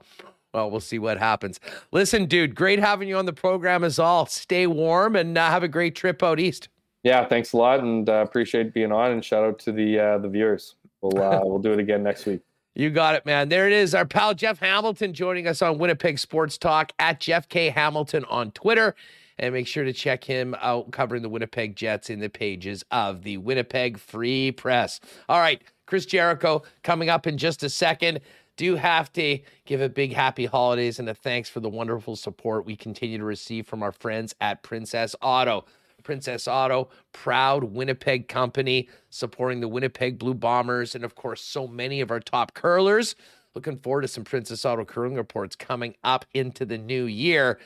well, 0.55 0.71
we'll 0.71 0.79
see 0.79 0.97
what 0.97 1.17
happens. 1.19 1.59
Listen, 1.91 2.25
dude, 2.25 2.55
great 2.55 2.79
having 2.79 3.09
you 3.09 3.17
on 3.17 3.25
the 3.25 3.33
program 3.33 3.83
as 3.83 3.99
all. 3.99 4.25
Stay 4.25 4.65
warm 4.65 5.15
and 5.17 5.37
uh, 5.37 5.49
have 5.49 5.63
a 5.63 5.67
great 5.67 5.95
trip 5.95 6.23
out 6.23 6.39
east. 6.39 6.69
yeah, 7.03 7.25
thanks 7.27 7.51
a 7.51 7.57
lot, 7.57 7.81
and 7.81 8.09
uh, 8.09 8.23
appreciate 8.25 8.73
being 8.73 8.91
on. 8.91 9.11
And 9.11 9.23
shout 9.23 9.43
out 9.43 9.59
to 9.59 9.73
the 9.73 9.99
uh, 9.99 10.17
the 10.17 10.29
viewers. 10.29 10.75
We'll 11.01 11.21
uh, 11.21 11.41
we'll 11.43 11.59
do 11.59 11.73
it 11.73 11.79
again 11.79 12.01
next 12.01 12.25
week. 12.25 12.41
You 12.73 12.89
got 12.89 13.15
it, 13.15 13.25
man. 13.25 13.49
There 13.49 13.67
it 13.67 13.73
is. 13.73 13.93
Our 13.93 14.05
pal 14.05 14.33
Jeff 14.33 14.59
Hamilton 14.59 15.13
joining 15.13 15.45
us 15.47 15.61
on 15.61 15.77
Winnipeg 15.77 16.19
Sports 16.19 16.57
Talk 16.57 16.93
at 16.99 17.19
Jeff 17.19 17.47
K. 17.49 17.69
Hamilton 17.69 18.25
on 18.25 18.51
Twitter. 18.51 18.95
And 19.37 19.53
make 19.53 19.67
sure 19.67 19.83
to 19.83 19.91
check 19.91 20.23
him 20.23 20.55
out 20.61 20.91
covering 20.91 21.21
the 21.21 21.27
Winnipeg 21.27 21.75
Jets 21.75 22.09
in 22.09 22.19
the 22.19 22.29
pages 22.29 22.85
of 22.91 23.23
the 23.23 23.35
Winnipeg 23.35 23.97
Free 23.97 24.53
Press. 24.53 25.01
All 25.27 25.39
right, 25.39 25.61
Chris 25.85 26.05
Jericho 26.05 26.63
coming 26.83 27.09
up 27.09 27.27
in 27.27 27.37
just 27.37 27.61
a 27.61 27.69
second. 27.69 28.21
Do 28.57 28.75
have 28.75 29.11
to 29.13 29.39
give 29.65 29.81
a 29.81 29.89
big 29.89 30.13
happy 30.13 30.45
holidays 30.45 30.99
and 30.99 31.09
a 31.09 31.13
thanks 31.13 31.49
for 31.49 31.59
the 31.59 31.69
wonderful 31.69 32.15
support 32.15 32.65
we 32.65 32.75
continue 32.75 33.17
to 33.17 33.25
receive 33.25 33.67
from 33.67 33.83
our 33.83 33.91
friends 33.91 34.33
at 34.39 34.63
Princess 34.63 35.15
Auto. 35.21 35.65
Princess 36.03 36.47
Auto, 36.47 36.89
proud 37.11 37.63
Winnipeg 37.65 38.27
company, 38.27 38.87
supporting 39.09 39.59
the 39.59 39.67
Winnipeg 39.67 40.19
Blue 40.19 40.35
Bombers 40.35 40.95
and, 40.95 41.03
of 41.03 41.15
course, 41.15 41.41
so 41.41 41.67
many 41.67 41.99
of 41.99 42.11
our 42.11 42.19
top 42.19 42.53
curlers. 42.53 43.15
Looking 43.55 43.77
forward 43.77 44.01
to 44.03 44.07
some 44.07 44.23
Princess 44.23 44.63
Auto 44.63 44.85
curling 44.85 45.15
reports 45.15 45.55
coming 45.55 45.95
up 46.03 46.25
into 46.33 46.63
the 46.65 46.77
new 46.77 47.05
year. 47.05 47.59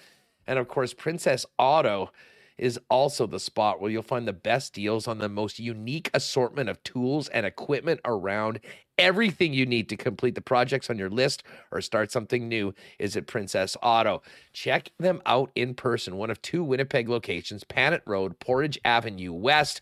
And, 0.47 0.57
of 0.57 0.67
course, 0.67 0.93
Princess 0.93 1.45
Auto 1.59 2.11
is 2.59 2.79
also 2.89 3.25
the 3.25 3.39
spot 3.39 3.79
where 3.79 3.89
you'll 3.89 4.03
find 4.03 4.27
the 4.27 4.33
best 4.33 4.73
deals 4.73 5.07
on 5.07 5.17
the 5.17 5.29
most 5.29 5.59
unique 5.59 6.09
assortment 6.13 6.69
of 6.69 6.83
tools 6.83 7.29
and 7.29 7.45
equipment 7.45 8.01
around. 8.05 8.59
Everything 8.97 9.53
you 9.53 9.65
need 9.65 9.87
to 9.89 9.95
complete 9.95 10.35
the 10.35 10.41
projects 10.41 10.89
on 10.89 10.99
your 10.99 11.09
list 11.09 11.43
or 11.71 11.81
start 11.81 12.11
something 12.11 12.49
new 12.49 12.73
is 12.99 13.15
at 13.15 13.27
Princess 13.27 13.77
Auto. 13.81 14.21
Check 14.51 14.91
them 14.99 15.21
out 15.25 15.51
in 15.55 15.73
person, 15.73 16.17
one 16.17 16.29
of 16.29 16.41
two 16.41 16.63
Winnipeg 16.63 17.07
locations, 17.07 17.63
Panet 17.63 18.03
Road, 18.05 18.39
Portage 18.39 18.77
Avenue 18.83 19.31
West, 19.31 19.79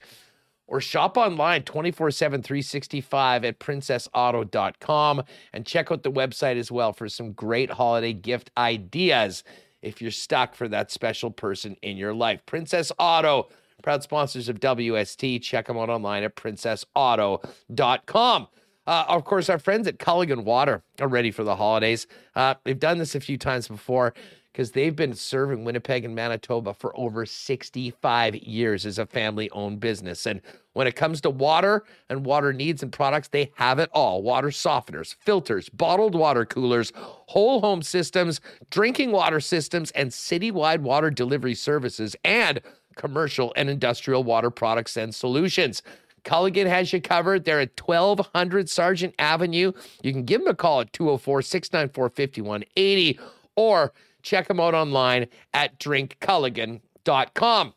or 0.67 0.81
shop 0.81 1.17
online 1.17 1.63
24 1.63 2.11
7, 2.11 2.43
365 2.43 3.45
at 3.45 3.59
princessauto.com. 3.59 5.23
And 5.53 5.65
check 5.65 5.91
out 5.91 6.03
the 6.03 6.11
website 6.11 6.57
as 6.57 6.71
well 6.71 6.93
for 6.93 7.09
some 7.09 7.31
great 7.31 7.71
holiday 7.71 8.13
gift 8.13 8.51
ideas 8.57 9.43
if 9.81 10.01
you're 10.01 10.11
stuck 10.11 10.55
for 10.55 10.67
that 10.67 10.91
special 10.91 11.31
person 11.31 11.77
in 11.81 11.95
your 11.97 12.13
life. 12.13 12.45
Princess 12.45 12.91
Auto, 12.99 13.47
proud 13.81 14.03
sponsors 14.03 14.49
of 14.49 14.59
WST. 14.59 15.41
Check 15.41 15.67
them 15.67 15.77
out 15.77 15.89
online 15.89 16.23
at 16.23 16.35
princessauto.com. 16.35 18.47
Uh, 18.87 19.05
of 19.09 19.25
course, 19.25 19.49
our 19.49 19.59
friends 19.59 19.87
at 19.87 19.99
Culligan 19.99 20.45
Water 20.45 20.81
are 21.01 21.09
ready 21.09 21.31
for 21.31 21.43
the 21.43 21.57
holidays. 21.57 22.07
Uh, 22.35 22.55
they've 22.63 22.79
done 22.79 22.97
this 22.97 23.15
a 23.15 23.19
few 23.19 23.37
times 23.37 23.67
before 23.67 24.13
because 24.57 24.71
they've 24.71 24.95
been 24.95 25.13
serving 25.13 25.63
Winnipeg 25.63 26.03
and 26.03 26.15
Manitoba 26.15 26.73
for 26.73 26.91
over 26.99 27.27
65 27.27 28.35
years 28.37 28.87
as 28.87 28.97
a 28.97 29.05
family 29.05 29.51
owned 29.51 29.79
business. 29.79 30.25
And 30.25 30.41
when 30.73 30.87
it 30.87 30.95
comes 30.95 31.21
to 31.21 31.29
water 31.29 31.83
and 32.09 32.25
water 32.25 32.51
needs 32.51 32.81
and 32.81 32.91
products, 32.91 33.27
they 33.27 33.51
have 33.53 33.77
it 33.77 33.87
all 33.93 34.23
water 34.23 34.47
softeners, 34.47 35.13
filters, 35.19 35.69
bottled 35.69 36.15
water 36.15 36.43
coolers, 36.43 36.91
whole 36.95 37.61
home 37.61 37.83
systems, 37.83 38.41
drinking 38.71 39.11
water 39.11 39.39
systems, 39.39 39.91
and 39.91 40.09
citywide 40.09 40.79
water 40.79 41.11
delivery 41.11 41.53
services, 41.53 42.15
and 42.23 42.59
commercial 42.95 43.53
and 43.55 43.69
industrial 43.69 44.23
water 44.23 44.49
products 44.49 44.97
and 44.97 45.13
solutions. 45.13 45.83
Culligan 46.23 46.65
has 46.65 46.91
you 46.91 46.99
covered. 46.99 47.45
They're 47.45 47.59
at 47.59 47.79
1200 47.79 48.71
Sargent 48.71 49.13
Avenue. 49.19 49.71
You 50.01 50.13
can 50.13 50.23
give 50.23 50.41
them 50.41 50.49
a 50.49 50.55
call 50.55 50.81
at 50.81 50.93
204 50.93 51.43
694 51.43 52.09
5180 52.09 53.19
or 53.55 53.93
check 54.27 54.47
them 54.47 54.59
out 54.59 54.73
online 54.73 55.27
at 55.53 55.79
drinkculligan.com. 55.79 57.73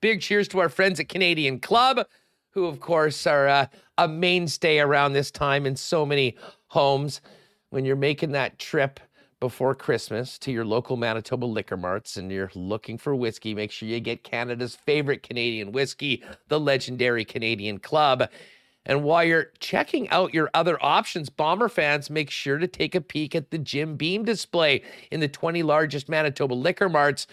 Big 0.00 0.20
cheers 0.20 0.48
to 0.48 0.58
our 0.60 0.68
friends 0.68 0.98
at 0.98 1.08
Canadian 1.08 1.60
Club, 1.60 2.06
who, 2.50 2.64
of 2.66 2.80
course, 2.80 3.26
are 3.26 3.48
uh, 3.48 3.66
a 3.98 4.08
mainstay 4.08 4.78
around 4.78 5.12
this 5.12 5.30
time 5.30 5.66
in 5.66 5.76
so 5.76 6.06
many 6.06 6.36
homes. 6.68 7.20
When 7.70 7.84
you're 7.84 7.96
making 7.96 8.32
that 8.32 8.58
trip 8.58 9.00
before 9.40 9.74
Christmas 9.74 10.38
to 10.38 10.52
your 10.52 10.64
local 10.64 10.96
Manitoba 10.96 11.44
liquor 11.44 11.76
marts 11.76 12.16
and 12.16 12.30
you're 12.30 12.50
looking 12.54 12.96
for 12.96 13.14
whiskey, 13.14 13.54
make 13.54 13.70
sure 13.70 13.88
you 13.88 14.00
get 14.00 14.24
Canada's 14.24 14.74
favorite 14.74 15.22
Canadian 15.22 15.72
whiskey, 15.72 16.22
the 16.48 16.60
legendary 16.60 17.24
Canadian 17.24 17.78
Club. 17.78 18.28
And 18.86 19.02
while 19.02 19.24
you're 19.24 19.52
checking 19.60 20.08
out 20.10 20.34
your 20.34 20.50
other 20.52 20.82
options, 20.84 21.30
Bomber 21.30 21.68
fans, 21.68 22.10
make 22.10 22.30
sure 22.30 22.58
to 22.58 22.66
take 22.66 22.94
a 22.94 23.00
peek 23.00 23.34
at 23.34 23.50
the 23.50 23.58
Jim 23.58 23.96
Beam 23.96 24.24
display 24.24 24.82
in 25.10 25.20
the 25.20 25.28
20 25.28 25.62
largest 25.62 26.08
Manitoba 26.08 26.54
liquor 26.54 26.88
marts. 26.88 27.26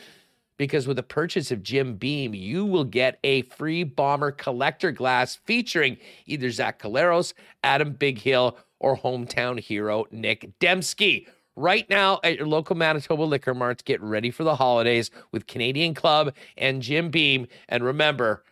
Because 0.58 0.88
with 0.88 0.98
the 0.98 1.04
purchase 1.04 1.50
of 1.52 1.64
Jim 1.64 1.96
Beam, 1.96 2.36
you 2.36 2.66
will 2.66 2.84
get 2.84 3.20
a 3.24 3.42
free 3.44 3.84
Bomber 3.84 4.32
collector 4.32 4.92
glass 4.92 5.36
featuring 5.36 5.98
either 6.28 6.52
Zach 6.52 6.80
Collaros, 6.80 7.34
Adam 7.64 7.96
Bighill, 7.96 8.56
or 8.80 8.98
hometown 8.98 9.60
hero 9.60 10.06
Nick 10.12 10.52
Demski. 10.60 11.28
Right 11.56 11.90
now 11.90 12.20
at 12.24 12.38
your 12.38 12.48
local 12.48 12.76
Manitoba 12.76 13.24
liquor 13.24 13.54
marts, 13.54 13.84
get 13.84 14.02
ready 14.02 14.32
for 14.32 14.44
the 14.44 14.56
holidays 14.56 15.12
with 15.32 15.48
Canadian 15.48 15.94
Club 15.94 16.34
and 16.58 16.82
Jim 16.82 17.10
Beam. 17.10 17.48
And 17.68 17.84
remember, 17.84 18.44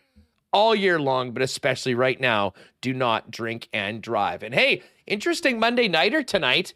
all 0.52 0.74
year 0.74 1.00
long, 1.00 1.32
but 1.32 1.42
especially 1.42 1.94
right 1.94 2.20
now, 2.20 2.52
do 2.80 2.92
not 2.92 3.30
drink 3.30 3.68
and 3.72 4.02
drive. 4.02 4.42
And 4.42 4.54
hey, 4.54 4.82
interesting 5.06 5.58
Monday 5.58 5.88
nighter 5.88 6.22
tonight. 6.22 6.74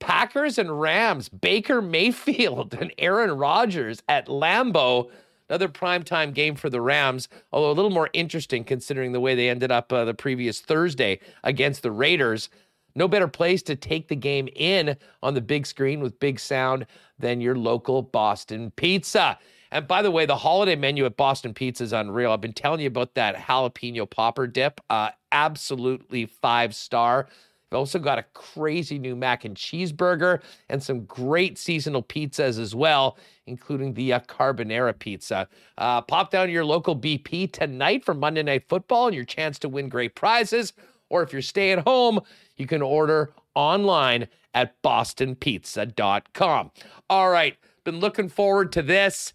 Packers 0.00 0.58
and 0.58 0.80
Rams, 0.80 1.28
Baker 1.28 1.80
Mayfield 1.80 2.74
and 2.80 2.92
Aaron 2.98 3.32
Rodgers 3.32 4.02
at 4.08 4.26
Lambeau. 4.26 5.10
Another 5.48 5.68
primetime 5.68 6.32
game 6.32 6.56
for 6.56 6.70
the 6.70 6.80
Rams, 6.80 7.28
although 7.52 7.70
a 7.70 7.72
little 7.72 7.90
more 7.90 8.08
interesting 8.12 8.64
considering 8.64 9.12
the 9.12 9.20
way 9.20 9.34
they 9.34 9.50
ended 9.50 9.70
up 9.70 9.92
uh, 9.92 10.04
the 10.04 10.14
previous 10.14 10.60
Thursday 10.60 11.20
against 11.42 11.82
the 11.82 11.90
Raiders. 11.90 12.48
No 12.96 13.08
better 13.08 13.28
place 13.28 13.62
to 13.64 13.76
take 13.76 14.08
the 14.08 14.16
game 14.16 14.48
in 14.54 14.96
on 15.22 15.34
the 15.34 15.40
big 15.40 15.66
screen 15.66 16.00
with 16.00 16.18
big 16.20 16.40
sound 16.40 16.86
than 17.18 17.40
your 17.40 17.56
local 17.56 18.02
Boston 18.02 18.70
Pizza. 18.70 19.38
And 19.74 19.88
by 19.88 20.02
the 20.02 20.10
way, 20.12 20.24
the 20.24 20.36
holiday 20.36 20.76
menu 20.76 21.04
at 21.04 21.16
Boston 21.16 21.52
Pizza 21.52 21.82
is 21.82 21.92
unreal. 21.92 22.30
I've 22.30 22.40
been 22.40 22.52
telling 22.52 22.80
you 22.80 22.86
about 22.86 23.14
that 23.14 23.34
jalapeno 23.34 24.08
popper 24.08 24.46
dip. 24.46 24.80
Uh, 24.88 25.10
absolutely 25.32 26.26
five 26.26 26.76
star. 26.76 27.26
We've 27.70 27.78
also 27.78 27.98
got 27.98 28.20
a 28.20 28.24
crazy 28.34 29.00
new 29.00 29.16
mac 29.16 29.44
and 29.44 29.56
cheeseburger 29.56 30.42
and 30.68 30.80
some 30.80 31.04
great 31.06 31.58
seasonal 31.58 32.04
pizzas 32.04 32.60
as 32.60 32.72
well, 32.72 33.18
including 33.48 33.94
the 33.94 34.12
uh, 34.12 34.20
carbonara 34.20 34.96
pizza. 34.96 35.48
Uh, 35.76 36.02
pop 36.02 36.30
down 36.30 36.46
to 36.46 36.52
your 36.52 36.64
local 36.64 36.94
BP 36.96 37.52
tonight 37.52 38.04
for 38.04 38.14
Monday 38.14 38.44
Night 38.44 38.68
Football 38.68 39.08
and 39.08 39.16
your 39.16 39.24
chance 39.24 39.58
to 39.58 39.68
win 39.68 39.88
great 39.88 40.14
prizes. 40.14 40.72
Or 41.08 41.24
if 41.24 41.32
you're 41.32 41.42
staying 41.42 41.80
home, 41.80 42.20
you 42.56 42.68
can 42.68 42.80
order 42.80 43.32
online 43.56 44.28
at 44.54 44.80
bostonpizza.com. 44.82 46.70
All 47.10 47.30
right, 47.30 47.56
been 47.82 47.98
looking 47.98 48.28
forward 48.28 48.70
to 48.70 48.80
this. 48.82 49.34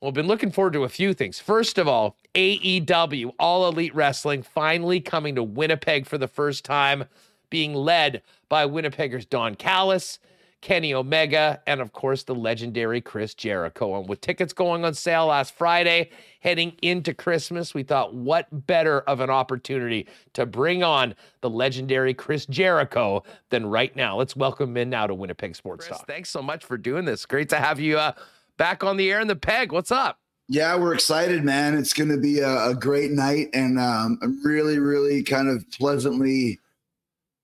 Well, 0.00 0.12
been 0.12 0.26
looking 0.26 0.50
forward 0.50 0.72
to 0.72 0.84
a 0.84 0.88
few 0.88 1.12
things. 1.12 1.40
First 1.40 1.76
of 1.76 1.86
all, 1.86 2.16
AEW, 2.34 3.32
All 3.38 3.68
Elite 3.68 3.94
Wrestling, 3.94 4.42
finally 4.42 4.98
coming 4.98 5.34
to 5.34 5.42
Winnipeg 5.42 6.06
for 6.06 6.16
the 6.16 6.28
first 6.28 6.64
time, 6.64 7.04
being 7.50 7.74
led 7.74 8.22
by 8.48 8.66
Winnipeggers 8.66 9.28
Don 9.28 9.54
Callis, 9.56 10.18
Kenny 10.62 10.94
Omega, 10.94 11.60
and 11.66 11.82
of 11.82 11.92
course 11.92 12.22
the 12.22 12.34
legendary 12.34 13.02
Chris 13.02 13.34
Jericho. 13.34 13.98
And 13.98 14.08
with 14.08 14.22
tickets 14.22 14.54
going 14.54 14.86
on 14.86 14.94
sale 14.94 15.26
last 15.26 15.54
Friday, 15.54 16.10
heading 16.40 16.72
into 16.80 17.12
Christmas, 17.12 17.74
we 17.74 17.82
thought 17.82 18.14
what 18.14 18.46
better 18.66 19.00
of 19.02 19.20
an 19.20 19.28
opportunity 19.28 20.06
to 20.32 20.46
bring 20.46 20.82
on 20.82 21.14
the 21.42 21.50
legendary 21.50 22.14
Chris 22.14 22.46
Jericho 22.46 23.22
than 23.50 23.66
right 23.66 23.94
now. 23.96 24.16
Let's 24.16 24.34
welcome 24.36 24.70
him 24.70 24.76
in 24.78 24.90
now 24.90 25.06
to 25.06 25.14
Winnipeg 25.14 25.56
Sports 25.56 25.86
Chris, 25.86 25.98
Talk. 25.98 26.06
Thanks 26.06 26.30
so 26.30 26.40
much 26.40 26.64
for 26.64 26.78
doing 26.78 27.04
this. 27.04 27.26
Great 27.26 27.50
to 27.50 27.56
have 27.56 27.80
you 27.80 27.98
uh, 27.98 28.12
back 28.60 28.84
on 28.84 28.98
the 28.98 29.10
air 29.10 29.20
in 29.20 29.26
the 29.26 29.34
peg. 29.34 29.72
What's 29.72 29.90
up? 29.90 30.18
Yeah, 30.46 30.76
we're 30.76 30.92
excited, 30.92 31.42
man. 31.42 31.78
It's 31.78 31.94
going 31.94 32.10
to 32.10 32.18
be 32.18 32.40
a, 32.40 32.68
a, 32.68 32.74
great 32.74 33.10
night, 33.10 33.48
and 33.54 33.80
um, 33.80 34.18
I'm 34.20 34.44
really, 34.44 34.78
really 34.78 35.22
kind 35.22 35.48
of 35.48 35.64
pleasantly 35.70 36.58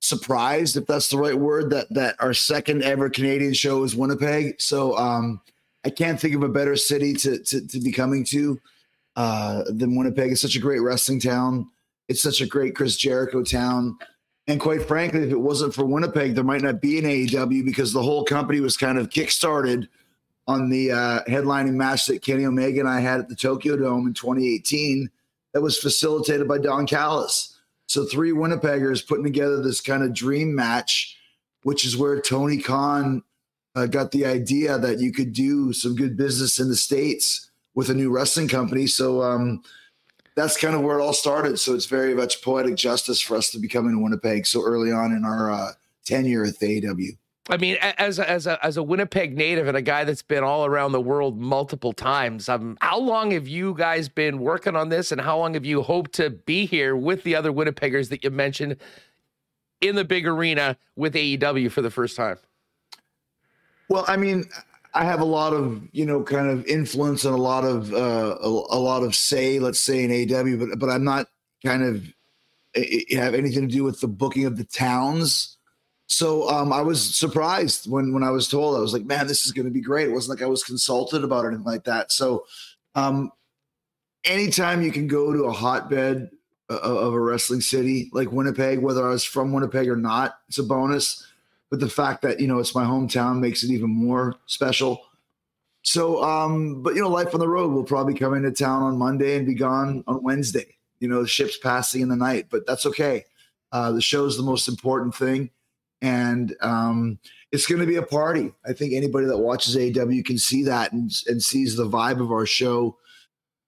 surprised, 0.01 0.77
if 0.77 0.87
that's 0.87 1.09
the 1.09 1.17
right 1.17 1.39
word, 1.39 1.71
that 1.71 1.87
that 1.95 2.17
our 2.21 2.35
second 2.35 2.83
ever 2.83 3.09
Canadian 3.09 3.55
show 3.55 3.83
is 3.83 3.97
Winnipeg. 3.97 4.61
So 4.61 4.95
um, 4.99 5.41
I 5.87 5.91
can't 5.91 6.21
think 6.21 6.35
of 6.35 6.43
a 6.43 6.51
better 6.51 6.77
city 6.77 7.15
to 7.15 7.39
to, 7.39 7.67
to 7.67 7.81
be 7.81 7.93
coming 7.93 8.23
to 8.27 8.61
uh, 9.17 9.65
than 9.69 9.97
Winnipeg. 9.97 10.33
It's 10.33 10.43
such 10.43 10.57
a 10.57 10.61
great 10.61 10.81
wrestling 10.81 11.21
town. 11.21 11.71
It's 12.09 12.23
such 12.23 12.43
a 12.43 12.47
great 12.47 12.77
Chris 12.77 12.99
Jericho 12.99 13.43
town. 13.43 13.97
And 14.49 14.61
quite 14.61 14.87
frankly, 14.87 15.23
if 15.23 15.31
it 15.31 15.41
wasn't 15.41 15.75
for 15.75 15.87
Winnipeg, 15.87 16.35
there 16.35 16.45
might 16.45 16.63
not 16.63 16.83
be 16.83 16.99
an 16.99 17.05
AEW 17.07 17.65
because 17.65 17.95
the 17.95 18.03
whole 18.03 18.25
company 18.25 18.61
was 18.61 18.77
kind 18.77 18.99
of 18.99 19.09
kickstarted 19.09 19.89
on 20.47 20.68
the 20.68 20.93
uh, 20.93 21.23
headlining 21.24 21.74
match 21.74 22.06
that 22.06 22.23
Kenny 22.23 22.44
Omega 22.44 22.81
and 22.81 22.89
I 22.89 23.01
had 23.01 23.20
at 23.20 23.28
the 23.28 23.35
Tokyo 23.35 23.77
Dome 23.77 24.06
in 24.06 24.14
2018 24.14 25.10
that 25.52 25.60
was 25.60 25.78
facilitated 25.78 26.47
by 26.47 26.59
Don 26.59 26.86
Callis. 26.86 27.59
So 27.86 28.05
three 28.05 28.32
Winnipeggers 28.32 29.06
putting 29.06 29.24
together 29.24 29.62
this 29.62 29.81
kind 29.81 30.02
of 30.02 30.12
dream 30.12 30.55
match, 30.55 31.16
which 31.62 31.85
is 31.85 31.97
where 31.97 32.20
Tony 32.20 32.59
Khan 32.59 33.23
uh, 33.74 33.86
got 33.86 34.10
the 34.10 34.24
idea 34.24 34.78
that 34.78 35.01
you 35.01 35.12
could 35.12 35.32
do 35.32 35.73
some 35.73 35.94
good 35.94 36.16
business 36.16 36.59
in 36.59 36.68
the 36.68 36.77
states 36.77 37.51
with 37.74 37.90
a 37.90 37.94
new 37.94 38.10
wrestling 38.10 38.48
company. 38.48 38.86
So 38.86 39.23
um, 39.23 39.62
that's 40.35 40.56
kind 40.56 40.74
of 40.74 40.82
where 40.82 40.98
it 40.98 41.02
all 41.02 41.12
started. 41.12 41.59
So 41.59 41.74
it's 41.74 41.86
very 41.86 42.14
much 42.14 42.43
poetic 42.43 42.77
justice 42.77 43.20
for 43.20 43.36
us 43.36 43.51
to 43.51 43.59
be 43.59 43.68
coming 43.68 43.93
to 43.93 44.02
Winnipeg 44.02 44.47
so 44.47 44.64
early 44.64 44.93
on 44.93 45.12
in 45.12 45.24
our 45.24 45.51
uh, 45.51 45.73
tenure 46.05 46.44
at 46.44 46.59
the 46.59 46.81
AEW. 46.81 47.16
I 47.48 47.59
mean, 47.59 47.77
as 47.81 48.18
a, 48.18 48.28
as 48.28 48.47
a 48.47 48.64
as 48.64 48.77
a 48.77 48.82
Winnipeg 48.82 49.36
native 49.36 49.68
and 49.68 49.77
a 49.77 49.82
guy 49.82 50.02
that's 50.02 50.23
been 50.23 50.43
all 50.43 50.66
around 50.66 50.93
the 50.93 51.01
world 51.01 51.39
multiple 51.39 51.93
times, 51.93 52.48
um, 52.48 52.77
how 52.81 52.98
long 52.98 53.31
have 53.31 53.47
you 53.47 53.74
guys 53.74 54.09
been 54.09 54.40
working 54.40 54.74
on 54.74 54.89
this, 54.89 55.12
and 55.12 55.20
how 55.20 55.39
long 55.39 55.55
have 55.55 55.64
you 55.64 55.82
hoped 55.82 56.12
to 56.14 56.31
be 56.31 56.66
here 56.66 56.97
with 56.97 57.23
the 57.23 57.36
other 57.36 57.52
Winnipeggers 57.52 58.09
that 58.09 58.24
you 58.24 58.31
mentioned 58.31 58.77
in 59.81 59.94
the 59.94 60.05
big 60.05 60.27
arena 60.27 60.77
with 60.97 61.14
AEW 61.14 61.70
for 61.70 61.82
the 61.82 61.90
first 61.90 62.16
time? 62.16 62.39
Well, 63.89 64.05
I 64.09 64.16
mean, 64.16 64.47
I 64.93 65.05
have 65.05 65.20
a 65.20 65.24
lot 65.24 65.52
of 65.52 65.82
you 65.93 66.05
know 66.05 66.24
kind 66.24 66.51
of 66.51 66.66
influence 66.66 67.24
and 67.24 67.35
a 67.35 67.40
lot 67.40 67.64
of 67.64 67.93
uh, 67.94 68.39
a, 68.40 68.48
a 68.48 68.81
lot 68.81 69.05
of 69.05 69.14
say, 69.14 69.60
let's 69.60 69.78
say 69.78 70.02
in 70.02 70.10
AEW, 70.10 70.59
but 70.59 70.81
but 70.81 70.90
I'm 70.90 71.05
not 71.05 71.28
kind 71.64 71.85
of 71.85 72.05
have 73.12 73.35
anything 73.35 73.68
to 73.68 73.74
do 73.74 73.85
with 73.85 74.01
the 74.01 74.09
booking 74.09 74.47
of 74.47 74.56
the 74.56 74.64
towns 74.64 75.56
so 76.07 76.49
um, 76.49 76.73
I 76.73 76.83
was 76.83 77.16
surprised 77.16 77.91
when 77.91 78.12
when 78.12 78.23
I 78.23 78.31
was 78.31 78.49
told. 78.49 78.77
I 78.77 78.81
was 78.81 78.93
like, 78.93 79.05
"Man, 79.05 79.27
this 79.27 79.45
is 79.45 79.53
going 79.53 79.66
to 79.66 79.73
be 79.73 79.81
great." 79.81 80.09
It 80.09 80.12
wasn't 80.12 80.39
like 80.39 80.47
I 80.47 80.51
was 80.51 80.62
consulted 80.62 81.24
about 81.24 81.47
anything 81.47 81.65
like 81.65 81.85
that. 81.85 82.12
So, 82.12 82.47
um, 82.95 83.33
anytime 84.24 84.83
you 84.83 84.93
can 84.93 85.09
go 85.09 85.33
to 85.33 85.45
a 85.45 85.53
hotbed 85.53 86.31
of 86.69 87.12
a 87.12 87.20
wrestling 87.20 87.61
city 87.61 88.11
like 88.12 88.33
Winnipeg, 88.33 88.81
whether 88.81 89.07
I 89.07 89.11
was 89.11 89.24
from 89.24 89.53
Winnipeg 89.53 89.89
or 89.89 89.97
not, 89.97 90.39
it's 90.49 90.59
a 90.59 90.62
bonus. 90.62 91.27
But 91.70 91.81
the 91.81 91.89
fact 91.89 92.23
that 92.23 92.39
you 92.39 92.47
know 92.47 92.61
it's 92.61 92.74
my 92.74 92.85
hometown 92.85 93.41
makes 93.41 93.65
it 93.65 93.70
even 93.70 93.91
more 93.91 94.37
special. 94.47 95.03
So, 95.83 96.23
um, 96.23 96.83
but 96.83 96.95
you 96.95 97.03
know, 97.03 97.09
life 97.09 97.35
on 97.35 97.41
the 97.41 97.49
road. 97.49 97.73
We'll 97.73 97.85
probably 97.85 98.15
come 98.15 98.35
into 98.35 98.53
town 98.53 98.83
on 98.83 98.97
Monday 98.97 99.37
and 99.37 99.47
be 99.47 99.55
gone 99.55 100.05
on 100.07 100.23
Wednesday. 100.23 100.77
You 101.01 101.09
know, 101.09 101.23
the 101.23 101.28
ship's 101.28 101.59
passing 101.59 102.01
in 102.01 102.09
the 102.09 102.16
night, 102.16 102.47
but 102.49 102.65
that's 102.65 102.87
okay. 102.87 103.24
Uh, 103.73 103.91
the 103.91 104.01
show's 104.01 104.37
the 104.37 104.43
most 104.45 104.69
important 104.69 105.15
thing 105.15 105.51
and 106.02 106.55
um, 106.60 107.18
it's 107.52 107.66
going 107.66 107.81
to 107.81 107.86
be 107.86 107.97
a 107.97 108.02
party. 108.02 108.52
I 108.66 108.73
think 108.73 108.93
anybody 108.93 109.27
that 109.27 109.39
watches 109.39 109.77
AEW 109.77 110.24
can 110.24 110.39
see 110.39 110.62
that 110.64 110.93
and, 110.93 111.10
and 111.27 111.43
sees 111.43 111.77
the 111.77 111.89
vibe 111.89 112.20
of 112.20 112.31
our 112.31 112.47
show, 112.47 112.97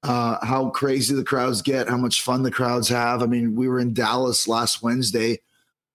uh, 0.03 0.45
how 0.45 0.71
crazy 0.71 1.15
the 1.15 1.25
crowds 1.25 1.63
get, 1.63 1.89
how 1.89 1.97
much 1.97 2.23
fun 2.23 2.43
the 2.43 2.51
crowds 2.51 2.89
have. 2.89 3.23
I 3.23 3.27
mean, 3.27 3.57
we 3.57 3.69
were 3.69 3.81
in 3.81 3.95
Dallas 3.95 4.47
last 4.47 4.83
Wednesday, 4.83 5.41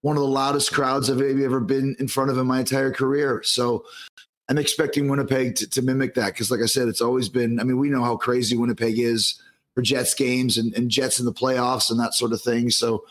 one 0.02 0.18
of 0.18 0.22
the 0.24 0.30
loudest 0.30 0.74
crowds 0.74 1.10
I've 1.10 1.18
maybe 1.18 1.46
ever 1.46 1.60
been 1.60 1.96
in 2.00 2.08
front 2.08 2.30
of 2.30 2.38
in 2.38 2.48
my 2.48 2.60
entire 2.60 2.92
career. 2.92 3.42
So 3.44 3.86
I'm 4.50 4.58
expecting 4.58 5.08
Winnipeg 5.08 5.56
to, 5.58 5.70
to 5.70 5.82
mimic 5.82 6.16
that 6.16 6.34
because, 6.34 6.52
like 6.52 6.62
I 6.62 6.66
said, 6.66 6.88
it's 6.88 7.02
always 7.02 7.30
been. 7.30 7.60
I 7.60 7.64
mean, 7.64 7.78
we 7.78 7.90
know 7.90 8.04
how 8.04 8.18
crazy 8.18 8.58
Winnipeg 8.58 9.00
is 9.00 9.42
for 9.74 9.82
Jets 9.82 10.14
games 10.14 10.58
and, 10.58 10.74
and 10.74 10.92
Jets 10.92 11.20
in 11.20 11.26
the 11.26 11.34
playoffs 11.34 11.90
and 11.90 12.00
that 12.00 12.14
sort 12.14 12.34
of 12.34 12.42
thing. 12.42 12.70
So 12.70 13.06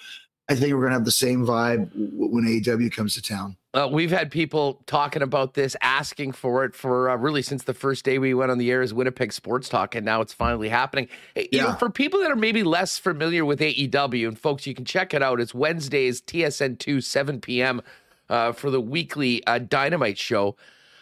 I 0.49 0.55
think 0.55 0.75
we're 0.75 0.81
going 0.81 0.91
to 0.91 0.97
have 0.97 1.05
the 1.05 1.11
same 1.13 1.47
vibe 1.47 1.91
w- 1.93 2.35
when 2.35 2.45
AEW 2.45 2.93
comes 2.93 3.15
to 3.15 3.23
town. 3.23 3.57
Uh, 3.75 3.89
we've 3.91 4.11
had 4.11 4.31
people 4.31 4.83
talking 4.87 5.23
about 5.23 5.55
this, 5.55 5.77
asking 5.81 6.33
for 6.33 6.65
it 6.65 6.75
for 6.75 7.09
uh, 7.09 7.17
really 7.17 7.41
since 7.41 7.65
the 7.65 7.73
first 7.73 8.05
day 8.05 8.19
we 8.19 8.35
went 8.35 8.51
on 8.51 8.59
the 8.59 8.71
air 8.71 8.83
as 8.83 8.93
Winnipeg 8.93 9.33
Sports 9.33 9.69
Talk, 9.69 9.95
and 9.95 10.05
now 10.05 10.21
it's 10.21 10.33
finally 10.35 10.69
happening. 10.69 11.09
Hey, 11.35 11.49
You 11.53 11.63
know, 11.63 11.73
for 11.75 11.89
people 11.89 12.21
that 12.21 12.31
are 12.31 12.37
maybe 12.37 12.63
less 12.65 12.99
familiar 12.99 13.47
with 13.47 13.61
AEW, 13.61 14.29
and 14.29 14.39
folks, 14.39 14.67
you 14.67 14.75
can 14.75 14.85
check 14.85 15.15
it 15.15 15.23
out. 15.23 15.41
It's 15.41 15.55
Wednesdays, 15.55 16.21
TSN 16.21 16.79
two, 16.79 17.01
seven 17.01 17.41
p.m. 17.41 17.81
Uh, 18.29 18.53
for 18.53 18.71
the 18.71 18.81
weekly 18.81 19.43
uh, 19.47 19.59
Dynamite 19.59 20.19
show. 20.19 20.57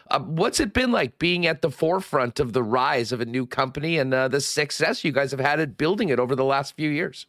Uh, 0.08 0.20
what's 0.20 0.60
it 0.60 0.72
been 0.72 0.90
like 0.92 1.18
being 1.18 1.46
at 1.46 1.62
the 1.62 1.70
forefront 1.70 2.38
of 2.40 2.52
the 2.52 2.62
rise 2.62 3.10
of 3.12 3.20
a 3.20 3.24
new 3.24 3.46
company 3.46 3.96
and 3.98 4.12
uh, 4.12 4.26
the 4.28 4.40
success 4.40 5.04
you 5.04 5.12
guys 5.12 5.30
have 5.30 5.40
had 5.40 5.60
at 5.60 5.76
building 5.76 6.08
it 6.08 6.18
over 6.18 6.34
the 6.36 6.44
last 6.44 6.74
few 6.76 6.90
years? 6.90 7.26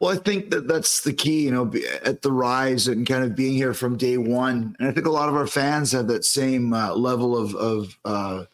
Well, 0.00 0.10
I 0.10 0.16
think 0.16 0.50
that 0.50 0.66
that's 0.66 1.02
the 1.02 1.12
key, 1.12 1.44
you 1.44 1.50
know, 1.50 1.70
at 2.02 2.22
the 2.22 2.32
rise 2.32 2.88
and 2.88 3.06
kind 3.06 3.22
of 3.22 3.36
being 3.36 3.52
here 3.52 3.74
from 3.74 3.98
day 3.98 4.16
one. 4.16 4.74
And 4.78 4.88
I 4.88 4.92
think 4.92 5.06
a 5.06 5.10
lot 5.10 5.28
of 5.28 5.36
our 5.36 5.46
fans 5.46 5.92
have 5.92 6.06
that 6.08 6.24
same 6.24 6.72
uh, 6.72 6.94
level 6.94 7.36
of, 7.36 7.54
of 7.54 7.98
uh, 8.06 8.44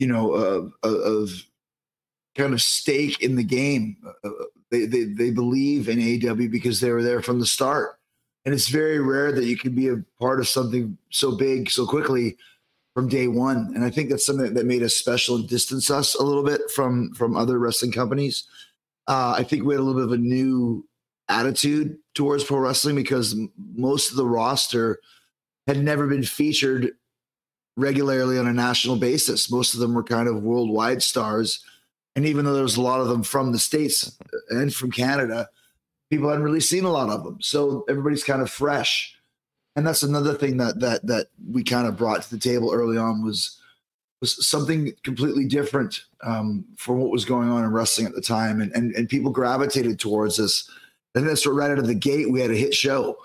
you 0.00 0.08
know, 0.08 0.32
of, 0.32 0.72
of 0.82 1.30
kind 2.36 2.52
of 2.52 2.60
stake 2.60 3.22
in 3.22 3.36
the 3.36 3.44
game. 3.44 3.96
Uh, 4.24 4.30
they, 4.72 4.86
they 4.86 5.04
they 5.04 5.30
believe 5.30 5.88
in 5.88 5.98
AEW 5.98 6.50
because 6.50 6.80
they 6.80 6.90
were 6.90 7.02
there 7.02 7.22
from 7.22 7.38
the 7.38 7.46
start. 7.46 7.98
And 8.44 8.52
it's 8.52 8.68
very 8.68 8.98
rare 8.98 9.30
that 9.30 9.44
you 9.44 9.56
can 9.56 9.76
be 9.76 9.86
a 9.86 10.02
part 10.18 10.40
of 10.40 10.48
something 10.48 10.98
so 11.10 11.36
big 11.36 11.70
so 11.70 11.86
quickly 11.86 12.36
from 12.92 13.08
day 13.08 13.28
one. 13.28 13.70
And 13.76 13.84
I 13.84 13.90
think 13.90 14.10
that's 14.10 14.26
something 14.26 14.52
that 14.52 14.66
made 14.66 14.82
us 14.82 14.96
special 14.96 15.36
and 15.36 15.48
distance 15.48 15.92
us 15.92 16.16
a 16.16 16.24
little 16.24 16.42
bit 16.42 16.62
from 16.74 17.14
from 17.14 17.36
other 17.36 17.60
wrestling 17.60 17.92
companies 17.92 18.48
uh, 19.08 19.34
I 19.36 19.42
think 19.42 19.64
we 19.64 19.74
had 19.74 19.80
a 19.80 19.82
little 19.82 20.00
bit 20.00 20.12
of 20.12 20.18
a 20.18 20.22
new 20.22 20.86
attitude 21.28 21.96
towards 22.14 22.44
pro 22.44 22.58
wrestling 22.58 22.96
because 22.96 23.36
most 23.74 24.10
of 24.10 24.16
the 24.16 24.26
roster 24.26 24.98
had 25.66 25.82
never 25.82 26.06
been 26.06 26.22
featured 26.22 26.92
regularly 27.76 28.38
on 28.38 28.46
a 28.46 28.52
national 28.52 28.96
basis. 28.96 29.50
Most 29.50 29.74
of 29.74 29.80
them 29.80 29.94
were 29.94 30.02
kind 30.02 30.28
of 30.28 30.42
worldwide 30.42 31.02
stars. 31.02 31.64
And 32.14 32.26
even 32.26 32.44
though 32.44 32.54
there 32.54 32.62
was 32.62 32.76
a 32.76 32.82
lot 32.82 33.00
of 33.00 33.08
them 33.08 33.22
from 33.22 33.52
the 33.52 33.58
States 33.58 34.16
and 34.50 34.74
from 34.74 34.90
Canada, 34.90 35.48
people 36.10 36.28
hadn't 36.28 36.44
really 36.44 36.60
seen 36.60 36.84
a 36.84 36.90
lot 36.90 37.08
of 37.08 37.24
them. 37.24 37.38
So 37.40 37.84
everybody's 37.88 38.24
kind 38.24 38.42
of 38.42 38.50
fresh. 38.50 39.16
And 39.74 39.86
that's 39.86 40.02
another 40.02 40.34
thing 40.34 40.58
that 40.58 40.80
that 40.80 41.06
that 41.06 41.28
we 41.50 41.64
kind 41.64 41.86
of 41.86 41.96
brought 41.96 42.22
to 42.22 42.30
the 42.30 42.38
table 42.38 42.72
early 42.72 42.98
on 42.98 43.24
was 43.24 43.58
was 44.22 44.46
something 44.46 44.92
completely 45.02 45.46
different 45.46 46.04
um, 46.22 46.64
from 46.76 46.98
what 46.98 47.10
was 47.10 47.26
going 47.26 47.50
on 47.50 47.64
in 47.64 47.72
wrestling 47.72 48.06
at 48.06 48.14
the 48.14 48.22
time, 48.22 48.62
and 48.62 48.72
and, 48.72 48.94
and 48.94 49.10
people 49.10 49.30
gravitated 49.30 49.98
towards 49.98 50.40
us. 50.40 50.70
And 51.14 51.28
that's 51.28 51.44
right 51.44 51.70
out 51.70 51.78
of 51.78 51.86
the 51.86 51.94
gate 51.94 52.32
we 52.32 52.40
had 52.40 52.50
a 52.50 52.56
hit 52.56 52.72
show, 52.72 53.18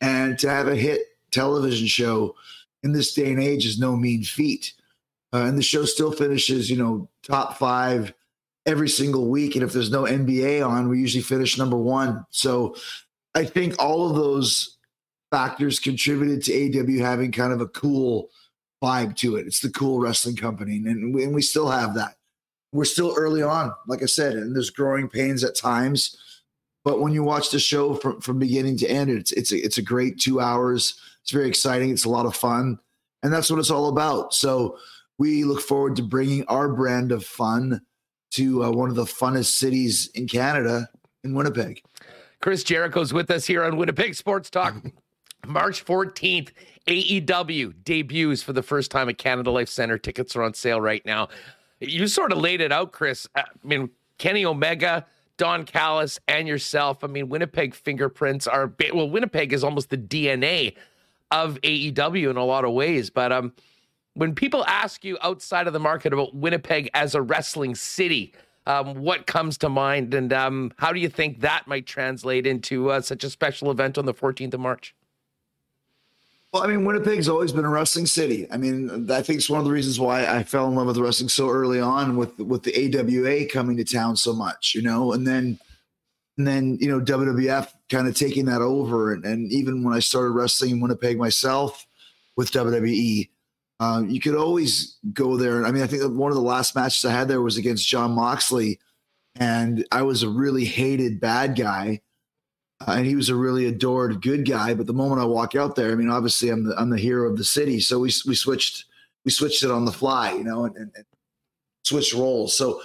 and 0.00 0.38
to 0.38 0.48
have 0.48 0.68
a 0.68 0.76
hit 0.76 1.02
television 1.30 1.86
show 1.86 2.34
in 2.82 2.92
this 2.92 3.12
day 3.12 3.30
and 3.30 3.42
age 3.42 3.66
is 3.66 3.78
no 3.78 3.96
mean 3.96 4.22
feat. 4.22 4.72
Uh, 5.34 5.44
and 5.46 5.58
the 5.58 5.62
show 5.62 5.84
still 5.84 6.12
finishes, 6.12 6.70
you 6.70 6.76
know, 6.76 7.08
top 7.24 7.58
five 7.58 8.14
every 8.66 8.88
single 8.88 9.26
week. 9.26 9.56
And 9.56 9.64
if 9.64 9.72
there's 9.72 9.90
no 9.90 10.04
NBA 10.04 10.66
on, 10.66 10.88
we 10.88 11.00
usually 11.00 11.22
finish 11.22 11.58
number 11.58 11.76
one. 11.76 12.24
So 12.30 12.76
I 13.34 13.44
think 13.44 13.74
all 13.82 14.08
of 14.08 14.14
those 14.14 14.76
factors 15.32 15.80
contributed 15.80 16.44
to 16.44 16.52
AEW 16.52 17.00
having 17.00 17.32
kind 17.32 17.52
of 17.52 17.60
a 17.60 17.66
cool 17.66 18.30
vibe 18.84 19.16
to 19.16 19.36
it. 19.36 19.46
It's 19.46 19.60
the 19.60 19.70
cool 19.70 20.00
wrestling 20.00 20.36
company, 20.36 20.76
and 20.76 21.14
we, 21.14 21.24
and 21.24 21.34
we 21.34 21.42
still 21.42 21.68
have 21.68 21.94
that. 21.94 22.16
We're 22.72 22.84
still 22.84 23.14
early 23.16 23.42
on, 23.42 23.72
like 23.86 24.02
I 24.02 24.06
said, 24.06 24.34
and 24.34 24.54
there's 24.54 24.70
growing 24.70 25.08
pains 25.08 25.44
at 25.44 25.56
times. 25.56 26.16
But 26.84 27.00
when 27.00 27.12
you 27.12 27.22
watch 27.22 27.50
the 27.50 27.58
show 27.58 27.94
from, 27.94 28.20
from 28.20 28.38
beginning 28.38 28.76
to 28.78 28.86
end, 28.86 29.10
it's 29.10 29.32
it's 29.32 29.52
a, 29.52 29.56
it's 29.56 29.78
a 29.78 29.82
great 29.82 30.18
two 30.18 30.40
hours. 30.40 31.00
It's 31.22 31.30
very 31.30 31.48
exciting. 31.48 31.90
It's 31.90 32.04
a 32.04 32.10
lot 32.10 32.26
of 32.26 32.36
fun, 32.36 32.78
and 33.22 33.32
that's 33.32 33.50
what 33.50 33.58
it's 33.58 33.70
all 33.70 33.88
about. 33.88 34.34
So 34.34 34.76
we 35.18 35.44
look 35.44 35.60
forward 35.60 35.96
to 35.96 36.02
bringing 36.02 36.44
our 36.46 36.68
brand 36.68 37.12
of 37.12 37.24
fun 37.24 37.80
to 38.32 38.64
uh, 38.64 38.70
one 38.70 38.90
of 38.90 38.96
the 38.96 39.04
funnest 39.04 39.52
cities 39.52 40.10
in 40.14 40.26
Canada, 40.26 40.88
in 41.22 41.34
Winnipeg. 41.34 41.80
Chris 42.40 42.64
Jericho's 42.64 43.12
with 43.14 43.30
us 43.30 43.46
here 43.46 43.64
on 43.64 43.76
Winnipeg 43.76 44.14
Sports 44.14 44.50
Talk. 44.50 44.74
March 45.46 45.84
14th, 45.84 46.50
AEW 46.86 47.74
debuts 47.84 48.42
for 48.42 48.52
the 48.52 48.62
first 48.62 48.90
time 48.90 49.08
at 49.08 49.18
Canada 49.18 49.50
Life 49.50 49.68
Center. 49.68 49.98
Tickets 49.98 50.36
are 50.36 50.42
on 50.42 50.54
sale 50.54 50.80
right 50.80 51.04
now. 51.06 51.28
You 51.80 52.06
sort 52.06 52.32
of 52.32 52.38
laid 52.38 52.60
it 52.60 52.72
out, 52.72 52.92
Chris. 52.92 53.26
I 53.34 53.44
mean, 53.62 53.90
Kenny 54.18 54.44
Omega, 54.44 55.06
Don 55.36 55.64
Callis, 55.64 56.18
and 56.28 56.46
yourself. 56.46 57.02
I 57.02 57.06
mean, 57.06 57.28
Winnipeg 57.28 57.74
fingerprints 57.74 58.46
are 58.46 58.72
well. 58.92 59.08
Winnipeg 59.08 59.52
is 59.52 59.64
almost 59.64 59.90
the 59.90 59.98
DNA 59.98 60.74
of 61.30 61.60
AEW 61.62 62.30
in 62.30 62.36
a 62.36 62.44
lot 62.44 62.64
of 62.64 62.72
ways. 62.72 63.10
But 63.10 63.32
um, 63.32 63.52
when 64.14 64.34
people 64.34 64.64
ask 64.66 65.04
you 65.04 65.18
outside 65.22 65.66
of 65.66 65.72
the 65.72 65.80
market 65.80 66.12
about 66.12 66.34
Winnipeg 66.34 66.90
as 66.94 67.14
a 67.14 67.22
wrestling 67.22 67.74
city, 67.74 68.32
um, 68.66 68.94
what 68.94 69.26
comes 69.26 69.58
to 69.58 69.68
mind, 69.68 70.14
and 70.14 70.32
um, 70.32 70.72
how 70.78 70.92
do 70.92 71.00
you 71.00 71.08
think 71.08 71.40
that 71.40 71.66
might 71.66 71.86
translate 71.86 72.46
into 72.46 72.90
uh, 72.90 73.00
such 73.00 73.24
a 73.24 73.30
special 73.30 73.70
event 73.70 73.98
on 73.98 74.06
the 74.06 74.14
14th 74.14 74.54
of 74.54 74.60
March? 74.60 74.94
Well, 76.54 76.62
I 76.62 76.68
mean, 76.68 76.84
Winnipeg's 76.84 77.28
always 77.28 77.50
been 77.50 77.64
a 77.64 77.68
wrestling 77.68 78.06
city. 78.06 78.46
I 78.48 78.58
mean, 78.58 79.10
I 79.10 79.22
think 79.22 79.38
it's 79.38 79.50
one 79.50 79.58
of 79.58 79.64
the 79.64 79.72
reasons 79.72 79.98
why 79.98 80.24
I 80.24 80.44
fell 80.44 80.68
in 80.68 80.76
love 80.76 80.86
with 80.86 80.98
wrestling 80.98 81.28
so 81.28 81.50
early 81.50 81.80
on 81.80 82.16
with 82.16 82.38
with 82.38 82.62
the 82.62 82.96
AWA 82.96 83.46
coming 83.46 83.76
to 83.76 83.82
town 83.82 84.14
so 84.14 84.32
much, 84.32 84.72
you 84.72 84.80
know, 84.80 85.14
and 85.14 85.26
then 85.26 85.58
and 86.38 86.46
then 86.46 86.78
you 86.80 86.86
know 86.86 87.00
WWF 87.00 87.72
kind 87.90 88.06
of 88.06 88.14
taking 88.14 88.44
that 88.44 88.62
over, 88.62 89.12
and, 89.12 89.24
and 89.24 89.50
even 89.50 89.82
when 89.82 89.94
I 89.94 89.98
started 89.98 90.30
wrestling 90.30 90.70
in 90.70 90.80
Winnipeg 90.80 91.18
myself 91.18 91.88
with 92.36 92.52
WWE, 92.52 93.30
um, 93.80 94.08
you 94.08 94.20
could 94.20 94.36
always 94.36 94.98
go 95.12 95.36
there. 95.36 95.66
I 95.66 95.72
mean, 95.72 95.82
I 95.82 95.88
think 95.88 96.04
one 96.04 96.30
of 96.30 96.36
the 96.36 96.40
last 96.40 96.76
matches 96.76 97.04
I 97.04 97.10
had 97.10 97.26
there 97.26 97.42
was 97.42 97.56
against 97.56 97.88
Jon 97.88 98.12
Moxley, 98.12 98.78
and 99.34 99.84
I 99.90 100.02
was 100.02 100.22
a 100.22 100.28
really 100.28 100.66
hated 100.66 101.18
bad 101.18 101.56
guy 101.56 102.00
uh, 102.80 102.92
and 102.92 103.06
he 103.06 103.16
was 103.16 103.28
a 103.28 103.36
really 103.36 103.66
adored 103.66 104.20
good 104.20 104.48
guy. 104.48 104.74
But 104.74 104.86
the 104.86 104.92
moment 104.92 105.20
I 105.20 105.24
walk 105.24 105.54
out 105.54 105.76
there, 105.76 105.92
I 105.92 105.94
mean, 105.94 106.10
obviously 106.10 106.50
I'm 106.50 106.64
the 106.64 106.74
I'm 106.76 106.90
the 106.90 106.98
hero 106.98 107.30
of 107.30 107.36
the 107.36 107.44
city. 107.44 107.80
So 107.80 107.98
we 107.98 108.10
we 108.26 108.34
switched 108.34 108.86
we 109.24 109.30
switched 109.30 109.62
it 109.62 109.70
on 109.70 109.84
the 109.84 109.92
fly, 109.92 110.32
you 110.32 110.44
know, 110.44 110.64
and, 110.64 110.76
and, 110.76 110.90
and 110.94 111.04
switched 111.84 112.14
roles. 112.14 112.56
So 112.56 112.80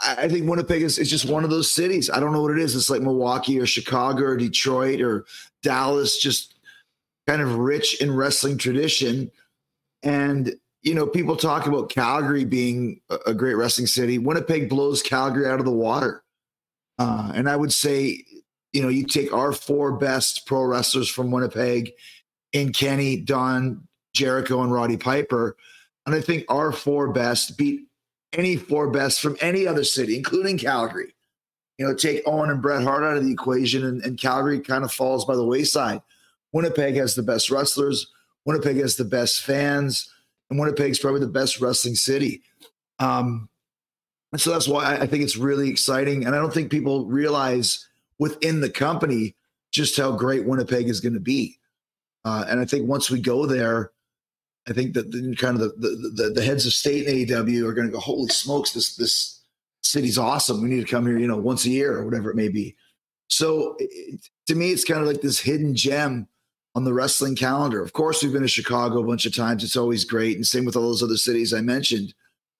I, 0.00 0.22
I 0.22 0.28
think 0.28 0.48
Winnipeg 0.48 0.82
is, 0.82 0.98
is 0.98 1.10
just 1.10 1.28
one 1.28 1.44
of 1.44 1.50
those 1.50 1.70
cities. 1.70 2.08
I 2.08 2.20
don't 2.20 2.32
know 2.32 2.42
what 2.42 2.52
it 2.52 2.58
is. 2.58 2.74
It's 2.74 2.90
like 2.90 3.02
Milwaukee 3.02 3.58
or 3.60 3.66
Chicago 3.66 4.24
or 4.24 4.36
Detroit 4.36 5.00
or 5.00 5.26
Dallas, 5.62 6.18
just 6.18 6.54
kind 7.26 7.42
of 7.42 7.56
rich 7.56 8.00
in 8.00 8.14
wrestling 8.14 8.58
tradition. 8.58 9.30
And 10.02 10.54
you 10.82 10.94
know, 10.94 11.06
people 11.06 11.36
talk 11.36 11.66
about 11.66 11.90
Calgary 11.90 12.44
being 12.44 13.00
a, 13.26 13.32
great 13.32 13.54
wrestling 13.54 13.86
city. 13.86 14.18
Winnipeg 14.18 14.68
blows 14.68 15.00
Calgary 15.00 15.46
out 15.46 15.60
of 15.60 15.64
the 15.64 15.70
water. 15.70 16.24
Uh, 16.98 17.30
and 17.34 17.48
I 17.48 17.54
would 17.54 17.72
say 17.72 18.24
you 18.72 18.82
know, 18.82 18.88
you 18.88 19.04
take 19.04 19.32
our 19.32 19.52
four 19.52 19.92
best 19.92 20.46
pro 20.46 20.62
wrestlers 20.62 21.08
from 21.08 21.30
Winnipeg 21.30 21.92
in 22.52 22.72
Kenny, 22.72 23.16
Don, 23.18 23.86
Jericho, 24.14 24.62
and 24.62 24.72
Roddy 24.72 24.96
Piper. 24.96 25.56
And 26.06 26.14
I 26.14 26.20
think 26.20 26.44
our 26.48 26.72
four 26.72 27.12
best 27.12 27.56
beat 27.56 27.82
any 28.32 28.56
four 28.56 28.90
best 28.90 29.20
from 29.20 29.36
any 29.40 29.66
other 29.66 29.84
city, 29.84 30.16
including 30.16 30.58
Calgary. 30.58 31.14
You 31.78 31.86
know, 31.86 31.94
take 31.94 32.22
Owen 32.26 32.50
and 32.50 32.62
Bret 32.62 32.82
Hart 32.82 33.02
out 33.02 33.16
of 33.16 33.24
the 33.24 33.32
equation, 33.32 33.84
and, 33.84 34.02
and 34.04 34.18
Calgary 34.18 34.60
kind 34.60 34.84
of 34.84 34.92
falls 34.92 35.24
by 35.24 35.36
the 35.36 35.44
wayside. 35.44 36.00
Winnipeg 36.52 36.96
has 36.96 37.14
the 37.14 37.22
best 37.22 37.50
wrestlers, 37.50 38.06
Winnipeg 38.44 38.76
has 38.76 38.96
the 38.96 39.04
best 39.04 39.42
fans, 39.42 40.10
and 40.50 40.58
Winnipeg's 40.58 40.98
probably 40.98 41.20
the 41.20 41.26
best 41.26 41.60
wrestling 41.60 41.94
city. 41.94 42.42
Um, 42.98 43.48
and 44.32 44.40
so 44.40 44.50
that's 44.50 44.68
why 44.68 44.84
I, 44.84 45.02
I 45.02 45.06
think 45.06 45.22
it's 45.22 45.36
really 45.36 45.68
exciting. 45.68 46.24
And 46.24 46.34
I 46.34 46.38
don't 46.38 46.52
think 46.52 46.70
people 46.70 47.06
realize 47.06 47.86
within 48.22 48.60
the 48.60 48.70
company 48.70 49.34
just 49.72 49.96
how 49.96 50.12
great 50.12 50.46
Winnipeg 50.46 50.88
is 50.88 51.00
going 51.00 51.14
to 51.14 51.20
be. 51.20 51.58
Uh, 52.24 52.44
and 52.48 52.60
I 52.60 52.64
think 52.64 52.88
once 52.88 53.10
we 53.10 53.20
go 53.20 53.46
there, 53.46 53.90
I 54.68 54.72
think 54.72 54.94
that 54.94 55.10
the, 55.10 55.34
kind 55.34 55.60
of 55.60 55.80
the, 55.80 55.88
the, 55.88 56.22
the, 56.22 56.30
the 56.34 56.44
heads 56.44 56.64
of 56.66 56.72
state 56.72 57.08
in 57.08 57.26
AEW 57.26 57.66
are 57.66 57.72
going 57.72 57.88
to 57.88 57.92
go, 57.92 57.98
holy 57.98 58.28
smokes, 58.28 58.70
this, 58.72 58.94
this 58.94 59.40
city's 59.82 60.18
awesome. 60.18 60.62
We 60.62 60.68
need 60.68 60.86
to 60.86 60.90
come 60.90 61.04
here, 61.04 61.18
you 61.18 61.26
know, 61.26 61.36
once 61.36 61.64
a 61.64 61.70
year 61.70 61.98
or 61.98 62.04
whatever 62.04 62.30
it 62.30 62.36
may 62.36 62.48
be. 62.48 62.76
So 63.28 63.74
it, 63.80 64.20
to 64.46 64.54
me, 64.54 64.70
it's 64.70 64.84
kind 64.84 65.00
of 65.00 65.08
like 65.08 65.20
this 65.20 65.40
hidden 65.40 65.74
gem 65.74 66.28
on 66.76 66.84
the 66.84 66.94
wrestling 66.94 67.34
calendar. 67.34 67.82
Of 67.82 67.92
course, 67.92 68.22
we've 68.22 68.32
been 68.32 68.42
to 68.42 68.48
Chicago 68.48 69.00
a 69.00 69.06
bunch 69.06 69.26
of 69.26 69.34
times. 69.34 69.64
It's 69.64 69.76
always 69.76 70.04
great. 70.04 70.36
And 70.36 70.46
same 70.46 70.64
with 70.64 70.76
all 70.76 70.82
those 70.82 71.02
other 71.02 71.16
cities 71.16 71.52
I 71.52 71.60
mentioned. 71.60 72.14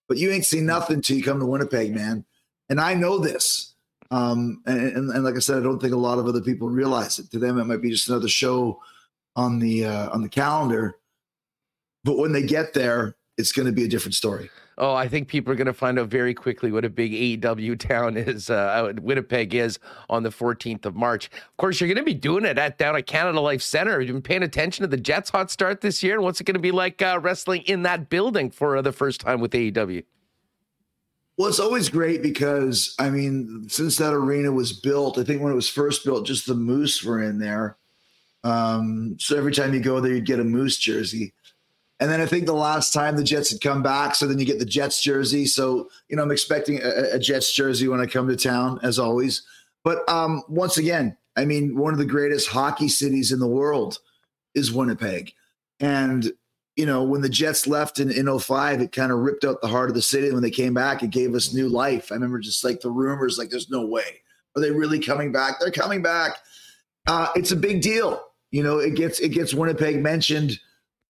But 0.09 0.19
you 0.19 0.33
ain't 0.33 0.45
seen 0.45 0.67
nothing 0.67 1.03
till 1.03 1.17
you 1.17 1.23
come 1.23 1.39
to 1.39 1.47
Winnipeg, 1.47 1.95
man. 1.95 2.25
And 2.69 2.81
I 2.81 2.95
know 2.95 3.19
this. 3.19 3.72
Um, 4.13 4.63
and, 4.67 4.79
and, 4.79 5.11
and 5.11 5.25
like 5.25 5.37
I 5.37 5.39
said, 5.39 5.57
I 5.57 5.63
don't 5.63 5.81
think 5.81 5.95
a 5.95 5.99
lot 5.99 6.19
of 6.19 6.27
other 6.27 6.43
people 6.43 6.69
realize 6.69 7.19
it. 7.19 7.31
To 7.31 7.39
them, 7.39 7.59
it 7.59 7.65
might 7.65 7.81
be 7.81 7.91
just 7.91 8.09
another 8.09 8.29
show 8.29 8.79
on 9.37 9.59
the 9.59 9.87
uh, 9.87 10.11
on 10.11 10.23
the 10.23 10.29
calendar. 10.29 10.99
But 12.05 12.19
when 12.19 12.33
they 12.33 12.43
get 12.43 12.75
there, 12.75 13.17
it's 13.39 13.53
going 13.53 13.67
to 13.67 13.73
be 13.73 13.85
a 13.85 13.89
different 13.89 14.15
story. 14.15 14.51
Oh, 14.77 14.95
I 14.95 15.09
think 15.09 15.29
people 15.29 15.53
are 15.53 15.57
going 15.57 15.67
to 15.67 15.73
find 15.73 15.99
out 15.99 16.09
very 16.09 16.35
quickly 16.35 16.73
what 16.73 16.85
a 16.85 16.91
big 16.91 17.13
AEW 17.13 17.79
town 17.89 18.19
is. 18.19 18.51
Uh, 18.51 18.93
Winnipeg 19.01 19.55
is 19.55 19.79
on 20.11 20.25
the 20.25 20.31
14th 20.31 20.85
of 20.85 20.95
March. 20.95 21.27
Of 21.27 21.57
course, 21.57 21.81
you're 21.81 21.89
going 21.89 21.97
to 21.97 22.03
be 22.03 22.15
doing 22.15 22.45
it 22.45 22.59
at 22.59 22.77
down 22.77 22.97
at 22.97 23.07
Canada 23.07 23.41
Life 23.41 23.63
Center. 23.63 24.01
You've 24.01 24.15
been 24.15 24.23
paying 24.23 24.43
attention 24.43 24.83
to 24.83 24.89
the 24.89 24.99
Jets' 24.99 25.31
hot 25.31 25.51
start 25.51 25.81
this 25.81 26.03
year, 26.03 26.17
and 26.17 26.23
what's 26.23 26.41
it 26.41 26.45
going 26.45 26.55
to 26.55 26.61
be 26.61 26.71
like 26.71 27.01
uh, 27.01 27.19
wrestling 27.23 27.63
in 27.63 27.83
that 27.85 28.11
building 28.11 28.51
for 28.51 28.77
uh, 28.77 28.83
the 28.83 28.93
first 28.93 29.23
time 29.23 29.41
with 29.41 29.53
AEW? 29.53 30.05
Well, 31.39 31.49
it's 31.49 31.61
always 31.61 31.89
great 31.89 32.23
because 32.23 32.95
I 32.99 33.11
mean, 33.11 33.67
since 33.69 33.97
that 33.97 34.13
arena 34.13 34.53
was 34.53 34.73
built, 34.73 35.19
I 35.19 35.25
think 35.25 35.43
when 35.43 35.53
it 35.53 35.57
was 35.57 35.69
first 35.69 36.05
built, 36.05 36.27
just 36.27 36.47
the 36.47 36.55
Moose 36.55 37.03
were 37.03 37.23
in 37.23 37.39
there. 37.39 37.79
Um, 38.45 39.17
so 39.19 39.37
every 39.37 39.53
time 39.53 39.73
you 39.73 39.81
go 39.81 40.01
there, 40.01 40.13
you'd 40.13 40.27
get 40.27 40.41
a 40.41 40.45
Moose 40.45 40.77
jersey. 40.77 41.33
And 42.01 42.11
then 42.11 42.21
I 42.21 42.27
think 42.27 42.47
the 42.47 42.53
last 42.53 42.93
time 42.93 43.17
the 43.17 43.23
Jets 43.23 43.51
had 43.51 43.61
come 43.61 43.83
back, 43.83 44.15
so 44.15 44.27
then 44.27 44.39
you 44.39 44.45
get 44.45 44.59
the 44.59 44.65
Jets 44.65 45.01
jersey. 45.01 45.47
So 45.47 45.89
you 46.09 46.17
know, 46.17 46.23
I'm 46.23 46.33
expecting 46.33 46.81
a, 46.83 47.15
a 47.15 47.19
Jets 47.19 47.53
jersey 47.55 47.89
when 47.89 48.01
I 48.01 48.07
come 48.07 48.29
to 48.29 48.37
town, 48.37 48.81
as 48.83 48.99
always. 48.99 49.43
But 49.85 50.09
um, 50.09 50.43
once 50.49 50.77
again, 50.79 51.17
I 51.37 51.45
mean, 51.45 51.77
one 51.77 51.93
of 51.93 51.99
the 51.99 52.05
greatest 52.05 52.49
hockey 52.49 52.89
cities 52.89 53.33
in 53.33 53.39
the 53.39 53.47
world 53.47 53.99
is 54.55 54.73
Winnipeg, 54.73 55.33
and 55.81 56.33
you 56.77 56.87
know, 56.87 57.03
when 57.03 57.21
the 57.21 57.29
Jets 57.29 57.67
left 57.67 58.01
in, 58.01 58.11
in 58.11 58.39
05, 58.39 58.81
it 58.81 58.93
kind 58.93 59.13
of 59.13 59.19
ripped 59.19 59.45
out 59.45 59.61
the 59.61 59.69
heart 59.69 59.91
of 59.91 59.95
the 59.95 60.03
city. 60.03 60.27
And 60.27 60.35
when 60.35 60.43
they 60.43 60.51
came 60.51 60.75
back, 60.75 61.03
it 61.03 61.11
gave 61.11 61.35
us 61.35 61.53
new 61.53 61.69
life. 61.69 62.11
I 62.11 62.15
remember 62.15 62.39
just 62.39 62.65
like 62.65 62.81
the 62.81 62.91
rumors, 62.91 63.39
like, 63.39 63.51
there's 63.51 63.71
no 63.71 63.85
way. 63.87 64.23
Are 64.57 64.63
they 64.63 64.71
really 64.71 64.99
coming 64.99 65.33
back? 65.33 65.61
They're 65.61 65.71
coming 65.71 66.03
back. 66.03 66.39
Uh, 67.07 67.29
it's 67.35 67.53
a 67.53 67.57
big 67.57 67.83
deal. 67.83 68.23
You 68.51 68.63
know, 68.63 68.79
it 68.79 68.95
gets 68.95 69.19
it 69.19 69.31
gets 69.31 69.55
Winnipeg 69.55 70.03
mentioned, 70.03 70.59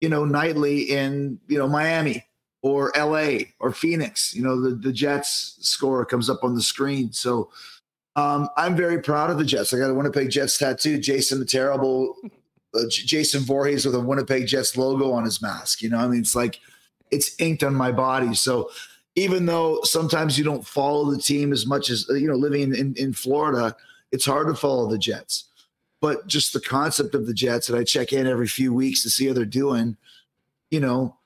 you 0.01 0.09
know, 0.09 0.25
nightly 0.25 0.83
in, 0.83 1.41
you 1.49 1.59
know, 1.59 1.69
Miami 1.69 2.25
or 2.63 2.93
LA 2.97 3.39
or 3.59 3.73
Phoenix. 3.73 4.33
You 4.35 4.43
know, 4.43 4.61
the, 4.61 4.77
the 4.77 4.93
Jets 4.93 5.59
score 5.61 6.05
comes 6.07 6.31
up 6.31 6.45
on 6.45 6.55
the 6.55 6.63
screen. 6.63 7.13
So 7.13 7.51
um, 8.15 8.49
I'm 8.57 8.77
very 8.77 9.03
proud 9.03 9.31
of 9.31 9.39
the 9.39 9.45
Jets. 9.45 9.75
I 9.75 9.79
got 9.79 9.91
a 9.91 9.95
Winnipeg 9.95 10.31
Jets 10.31 10.57
tattoo. 10.57 10.99
Jason 10.99 11.41
the 11.41 11.45
Terrible 11.45 12.15
uh, 12.75 12.83
Jason 12.89 13.43
Voorhees 13.43 13.85
with 13.85 13.95
a 13.95 14.01
Winnipeg 14.01 14.47
Jets 14.47 14.77
logo 14.77 15.13
on 15.13 15.25
his 15.25 15.43
mask. 15.43 15.83
You 15.83 15.91
know, 15.91 15.99
I 15.99 16.07
mean, 16.09 16.21
it's 16.21 16.35
like 16.35 16.61
it's 17.11 17.39
inked 17.41 17.63
on 17.63 17.75
my 17.75 17.93
body. 17.93 18.35
So 18.35 18.71
even 19.15 19.47
though 19.47 19.81
sometimes 19.83 20.39
you 20.39 20.45
don't 20.45 20.67
follow 20.67 21.11
the 21.11 21.21
team 21.21 21.53
as 21.53 21.67
much 21.67 21.91
as 21.91 22.07
you 22.09 22.27
know, 22.27 22.35
living 22.35 22.75
in, 22.75 22.95
in 22.97 23.13
Florida, 23.13 23.77
it's 24.11 24.25
hard 24.25 24.49
to 24.49 24.55
follow 24.55 24.89
the 24.89 24.99
Jets. 24.99 25.45
But 26.01 26.27
just 26.27 26.53
the 26.53 26.61
concept 26.61 27.15
of 27.15 27.27
the 27.27 27.35
Jets, 27.35 27.69
and 27.69 27.79
I 27.79 27.85
check 27.85 28.13
in 28.13 28.27
every 28.27 28.49
few 28.49 28.73
weeks 28.73 29.03
to 29.03 29.11
see 29.11 29.29
how 29.29 29.35
they're 29.35 29.45
doing. 29.45 29.97
You 30.71 30.81
know, 30.81 31.17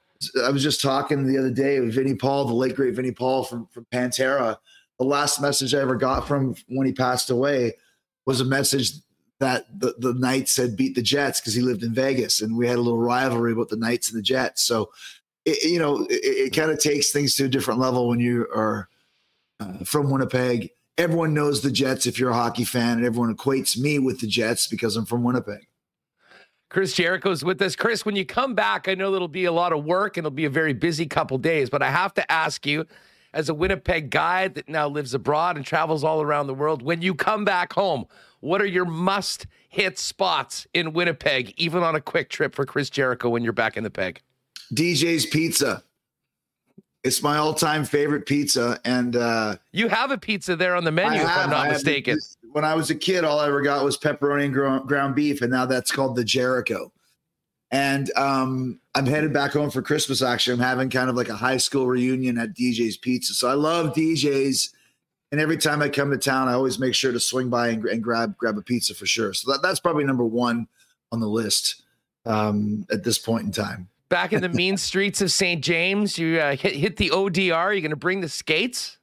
I 0.45 0.51
was 0.51 0.63
just 0.63 0.83
talking 0.83 1.27
the 1.27 1.39
other 1.39 1.51
day 1.51 1.81
with 1.81 1.95
Vinnie 1.95 2.15
Paul, 2.15 2.45
the 2.45 2.55
late 2.55 2.77
great 2.77 2.95
Vinnie 2.95 3.13
Paul 3.13 3.45
from 3.45 3.67
from 3.69 3.87
Pantera. 3.93 4.59
The 4.99 5.05
last 5.05 5.41
message 5.41 5.75
I 5.75 5.81
ever 5.81 5.95
got 5.95 6.27
from 6.27 6.55
when 6.69 6.87
he 6.87 6.93
passed 6.93 7.31
away 7.31 7.75
was 8.27 8.41
a 8.41 8.45
message 8.45 8.93
that 9.39 9.67
the, 9.79 9.95
the 9.99 10.15
Knights 10.15 10.57
had 10.57 10.77
beat 10.77 10.95
the 10.95 11.03
Jets 11.03 11.41
because 11.41 11.55
he 11.55 11.61
lived 11.61 11.83
in 11.83 11.93
Vegas, 11.93 12.41
and 12.41 12.57
we 12.57 12.67
had 12.67 12.79
a 12.79 12.81
little 12.81 12.99
rivalry 12.99 13.53
about 13.53 13.69
the 13.69 13.77
Knights 13.77 14.11
and 14.11 14.19
the 14.19 14.23
Jets. 14.23 14.63
So, 14.63 14.91
it, 15.45 15.63
you 15.71 15.79
know, 15.79 16.07
it, 16.07 16.21
it 16.25 16.57
kind 16.57 16.71
of 16.71 16.79
takes 16.79 17.13
things 17.13 17.35
to 17.37 17.45
a 17.45 17.49
different 17.49 17.81
level 17.81 18.09
when 18.09 18.21
you 18.21 18.47
are 18.55 18.89
uh, 19.61 19.85
from 19.85 20.11
Winnipeg. 20.11 20.71
Everyone 20.99 21.35
knows 21.35 21.61
the 21.61 21.71
Jets 21.71 22.07
if 22.07 22.19
you're 22.19 22.31
a 22.31 22.35
hockey 22.35 22.65
fan, 22.65 22.99
and 22.99 23.07
everyone 23.07 23.35
equates 23.35 23.79
me 23.79 23.99
with 23.99 24.21
the 24.21 24.27
Jets 24.27 24.67
because 24.67 24.97
I'm 24.97 25.05
from 25.05 25.23
Winnipeg. 25.23 25.67
Chris 26.69 26.95
Jericho's 26.95 27.45
with 27.45 27.63
us. 27.63 27.77
Chris, 27.77 28.05
when 28.05 28.17
you 28.17 28.27
come 28.27 28.55
back, 28.55 28.89
I 28.89 28.95
know 28.95 29.15
it'll 29.15 29.29
be 29.29 29.45
a 29.45 29.53
lot 29.53 29.73
of 29.73 29.85
work 29.85 30.17
and 30.17 30.27
it'll 30.27 30.35
be 30.35 30.47
a 30.47 30.51
very 30.51 30.73
busy 30.73 31.07
couple 31.07 31.39
days, 31.39 31.71
but 31.71 31.83
I 31.83 31.91
have 31.91 32.13
to 32.15 32.33
ask 32.33 32.67
you, 32.67 32.87
as 33.33 33.49
a 33.51 33.55
Winnipeg 33.55 34.11
guy 34.11 34.49
that 34.49 34.69
now 34.69 34.89
lives 34.89 35.13
abroad 35.13 35.57
and 35.57 35.65
travels 35.65 36.03
all 36.03 36.23
around 36.23 36.47
the 36.47 36.55
world, 36.55 36.83
when 36.83 37.03
you 37.03 37.15
come 37.15 37.45
back 37.45 37.73
home, 37.73 38.07
what 38.41 38.61
are 38.61 38.67
your 38.67 38.85
must 38.85 39.47
hit 39.69 39.99
spots 39.99 40.67
in 40.75 40.93
Winnipeg, 40.93 41.53
even 41.57 41.83
on 41.83 41.95
a 41.95 42.01
quick 42.01 42.29
trip 42.29 42.55
for 42.55 42.65
Chris 42.65 42.91
Jericho 42.91 43.29
when 43.29 43.43
you're 43.43 43.53
back 43.53 43.77
in 43.77 43.85
the 43.85 43.91
peg? 43.91 44.21
DJ's 44.75 45.27
Pizza. 45.27 45.83
It's 47.05 47.23
my 47.23 47.37
all-time 47.37 47.85
favorite 47.85 48.27
pizza, 48.27 48.81
and 48.85 49.15
uh, 49.15 49.57
you 49.71 49.87
have 49.87 50.11
a 50.11 50.19
pizza 50.19 50.57
there 50.57 50.75
on 50.75 50.83
the 50.83 50.91
menu, 50.91 51.21
have, 51.21 51.29
if 51.29 51.37
I'm 51.37 51.51
not 51.51 51.69
mistaken. 51.69 52.19
when 52.51 52.65
I 52.65 52.75
was 52.75 52.91
a 52.91 52.97
kid, 52.97 53.23
all 53.23 53.39
I 53.39 53.47
ever 53.47 53.63
got 53.63 53.85
was 53.85 53.97
pepperoni 53.97 54.47
and 54.47 54.53
ground, 54.53 54.89
ground 54.89 55.15
beef, 55.15 55.41
and 55.41 55.53
now 55.53 55.67
that's 55.67 55.93
called 55.93 56.17
the 56.17 56.25
Jericho. 56.25 56.91
And 57.71 58.11
um, 58.17 58.81
I'm 58.97 59.07
headed 59.07 59.33
back 59.33 59.53
home 59.53 59.71
for 59.71 59.83
Christmas. 59.83 60.21
Actually, 60.21 60.55
I'm 60.55 60.61
having 60.61 60.91
kind 60.91 61.09
of 61.09 61.15
like 61.15 61.29
a 61.29 61.37
high 61.37 61.59
school 61.59 61.87
reunion 61.87 62.39
at 62.39 62.55
DJ's 62.55 62.97
Pizza. 62.97 63.35
So 63.35 63.49
I 63.49 63.55
love 63.55 63.95
DJ's 63.95 64.71
and 65.33 65.41
every 65.41 65.57
time 65.57 65.83
I 65.83 65.89
come 65.89 66.11
to 66.11 66.19
town, 66.19 66.49
I 66.49 66.53
always 66.53 66.79
make 66.79 66.95
sure 66.95 67.13
to 67.13 67.21
swing 67.21 67.49
by 67.49 67.69
and, 67.69 67.85
and 67.87 68.03
grab 68.03 68.37
grab 68.37 68.59
a 68.59 68.63
pizza 68.63 68.95
for 68.95 69.07
sure. 69.07 69.33
So 69.35 69.53
that, 69.53 69.63
that's 69.63 69.81
probably 69.81 70.05
number 70.05 70.25
one 70.25 70.69
on 71.13 71.21
the 71.21 71.27
list 71.27 71.83
um, 72.25 72.87
at 72.91 73.03
this 73.03 73.19
point 73.19 73.45
in 73.45 73.53
time. 73.53 73.89
Back 74.09 74.33
in 74.33 74.41
the 74.41 74.49
mean 74.51 74.77
streets 74.77 75.21
of 75.21 75.33
St. 75.33 75.63
James, 75.63 76.19
you 76.19 76.39
uh, 76.39 76.55
hit, 76.57 76.75
hit 76.75 76.97
the 76.97 77.11
ODR. 77.11 77.73
You're 77.73 77.81
going 77.81 77.91
to 77.91 77.97
bring 77.97 78.21
the 78.21 78.29
skates? 78.29 78.99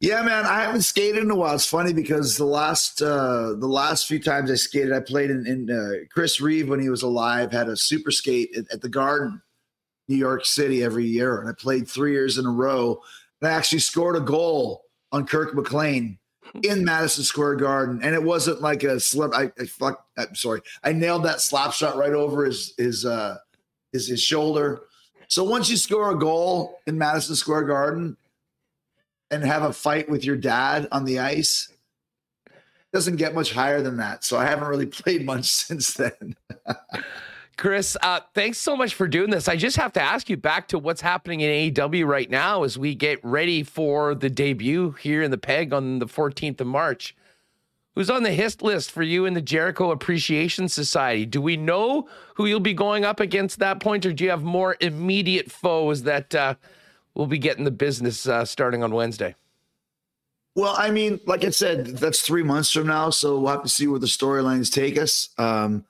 Yeah, 0.00 0.22
man, 0.22 0.46
I 0.46 0.60
haven't 0.60 0.82
skated 0.82 1.24
in 1.24 1.30
a 1.30 1.34
while. 1.34 1.56
It's 1.56 1.66
funny 1.66 1.92
because 1.92 2.36
the 2.36 2.44
last 2.44 3.02
uh, 3.02 3.54
the 3.58 3.66
last 3.66 4.06
few 4.06 4.20
times 4.20 4.48
I 4.48 4.54
skated, 4.54 4.92
I 4.92 5.00
played 5.00 5.30
in, 5.30 5.44
in 5.44 5.70
uh, 5.70 6.04
Chris 6.12 6.40
Reeve 6.40 6.68
when 6.68 6.80
he 6.80 6.88
was 6.88 7.02
alive 7.02 7.50
had 7.50 7.68
a 7.68 7.76
super 7.76 8.12
skate 8.12 8.56
at, 8.56 8.72
at 8.72 8.80
the 8.80 8.88
Garden, 8.88 9.42
New 10.06 10.16
York 10.16 10.44
City 10.44 10.84
every 10.84 11.04
year, 11.04 11.40
and 11.40 11.48
I 11.48 11.52
played 11.52 11.88
three 11.88 12.12
years 12.12 12.38
in 12.38 12.46
a 12.46 12.50
row. 12.50 13.00
And 13.40 13.50
I 13.50 13.54
actually 13.54 13.80
scored 13.80 14.14
a 14.14 14.20
goal 14.20 14.84
on 15.12 15.26
Kirk 15.26 15.54
McLean 15.54 16.18
in 16.62 16.84
Madison 16.84 17.24
Square 17.24 17.56
Garden, 17.56 18.00
and 18.02 18.14
it 18.14 18.22
wasn't 18.22 18.60
like 18.60 18.82
a 18.82 19.00
slip. 19.00 19.32
I, 19.34 19.50
I 19.58 19.66
fuck. 19.66 20.06
I'm 20.16 20.34
sorry. 20.34 20.60
I 20.82 20.92
nailed 20.92 21.24
that 21.24 21.40
slap 21.40 21.72
shot 21.72 21.96
right 21.96 22.12
over 22.12 22.44
his 22.44 22.74
his 22.76 23.04
uh 23.04 23.38
his 23.92 24.08
his 24.08 24.22
shoulder. 24.22 24.82
So 25.28 25.44
once 25.44 25.68
you 25.68 25.76
score 25.76 26.10
a 26.10 26.18
goal 26.18 26.80
in 26.86 26.96
Madison 26.96 27.36
Square 27.36 27.64
Garden 27.64 28.16
and 29.30 29.44
have 29.44 29.62
a 29.62 29.72
fight 29.72 30.08
with 30.08 30.24
your 30.24 30.36
dad 30.36 30.88
on 30.90 31.04
the 31.04 31.18
ice, 31.18 31.70
doesn't 32.92 33.16
get 33.16 33.34
much 33.34 33.52
higher 33.52 33.82
than 33.82 33.98
that. 33.98 34.24
So 34.24 34.38
I 34.38 34.46
haven't 34.46 34.68
really 34.68 34.86
played 34.86 35.24
much 35.24 35.46
since 35.46 35.94
then. 35.94 36.36
Chris, 37.58 37.96
uh, 38.02 38.20
thanks 38.34 38.56
so 38.56 38.76
much 38.76 38.94
for 38.94 39.08
doing 39.08 39.30
this. 39.30 39.48
I 39.48 39.56
just 39.56 39.76
have 39.78 39.92
to 39.94 40.00
ask 40.00 40.30
you 40.30 40.36
back 40.36 40.68
to 40.68 40.78
what's 40.78 41.00
happening 41.00 41.40
in 41.40 41.74
AEW 41.74 42.06
right 42.06 42.30
now 42.30 42.62
as 42.62 42.78
we 42.78 42.94
get 42.94 43.18
ready 43.24 43.64
for 43.64 44.14
the 44.14 44.30
debut 44.30 44.92
here 44.92 45.22
in 45.22 45.32
the 45.32 45.38
PEG 45.38 45.72
on 45.72 45.98
the 45.98 46.06
14th 46.06 46.60
of 46.60 46.68
March. 46.68 47.16
Who's 47.96 48.10
on 48.10 48.22
the 48.22 48.30
hist 48.30 48.62
list 48.62 48.92
for 48.92 49.02
you 49.02 49.24
in 49.24 49.34
the 49.34 49.42
Jericho 49.42 49.90
Appreciation 49.90 50.68
Society? 50.68 51.26
Do 51.26 51.42
we 51.42 51.56
know 51.56 52.08
who 52.36 52.46
you'll 52.46 52.60
be 52.60 52.74
going 52.74 53.04
up 53.04 53.18
against 53.18 53.58
that 53.58 53.80
point, 53.80 54.06
or 54.06 54.12
do 54.12 54.22
you 54.22 54.30
have 54.30 54.44
more 54.44 54.76
immediate 54.80 55.50
foes 55.50 56.04
that 56.04 56.32
uh, 56.36 56.54
will 57.14 57.26
be 57.26 57.38
getting 57.38 57.64
the 57.64 57.72
business 57.72 58.28
uh, 58.28 58.44
starting 58.44 58.84
on 58.84 58.94
Wednesday? 58.94 59.34
Well, 60.54 60.76
I 60.78 60.92
mean, 60.92 61.18
like 61.26 61.42
I 61.42 61.50
said, 61.50 61.86
that's 61.86 62.20
three 62.20 62.44
months 62.44 62.70
from 62.70 62.86
now, 62.86 63.10
so 63.10 63.40
we'll 63.40 63.50
have 63.50 63.64
to 63.64 63.68
see 63.68 63.88
where 63.88 63.98
the 63.98 64.06
storylines 64.06 64.72
take 64.72 64.96
us. 64.96 65.30
Um, 65.38 65.84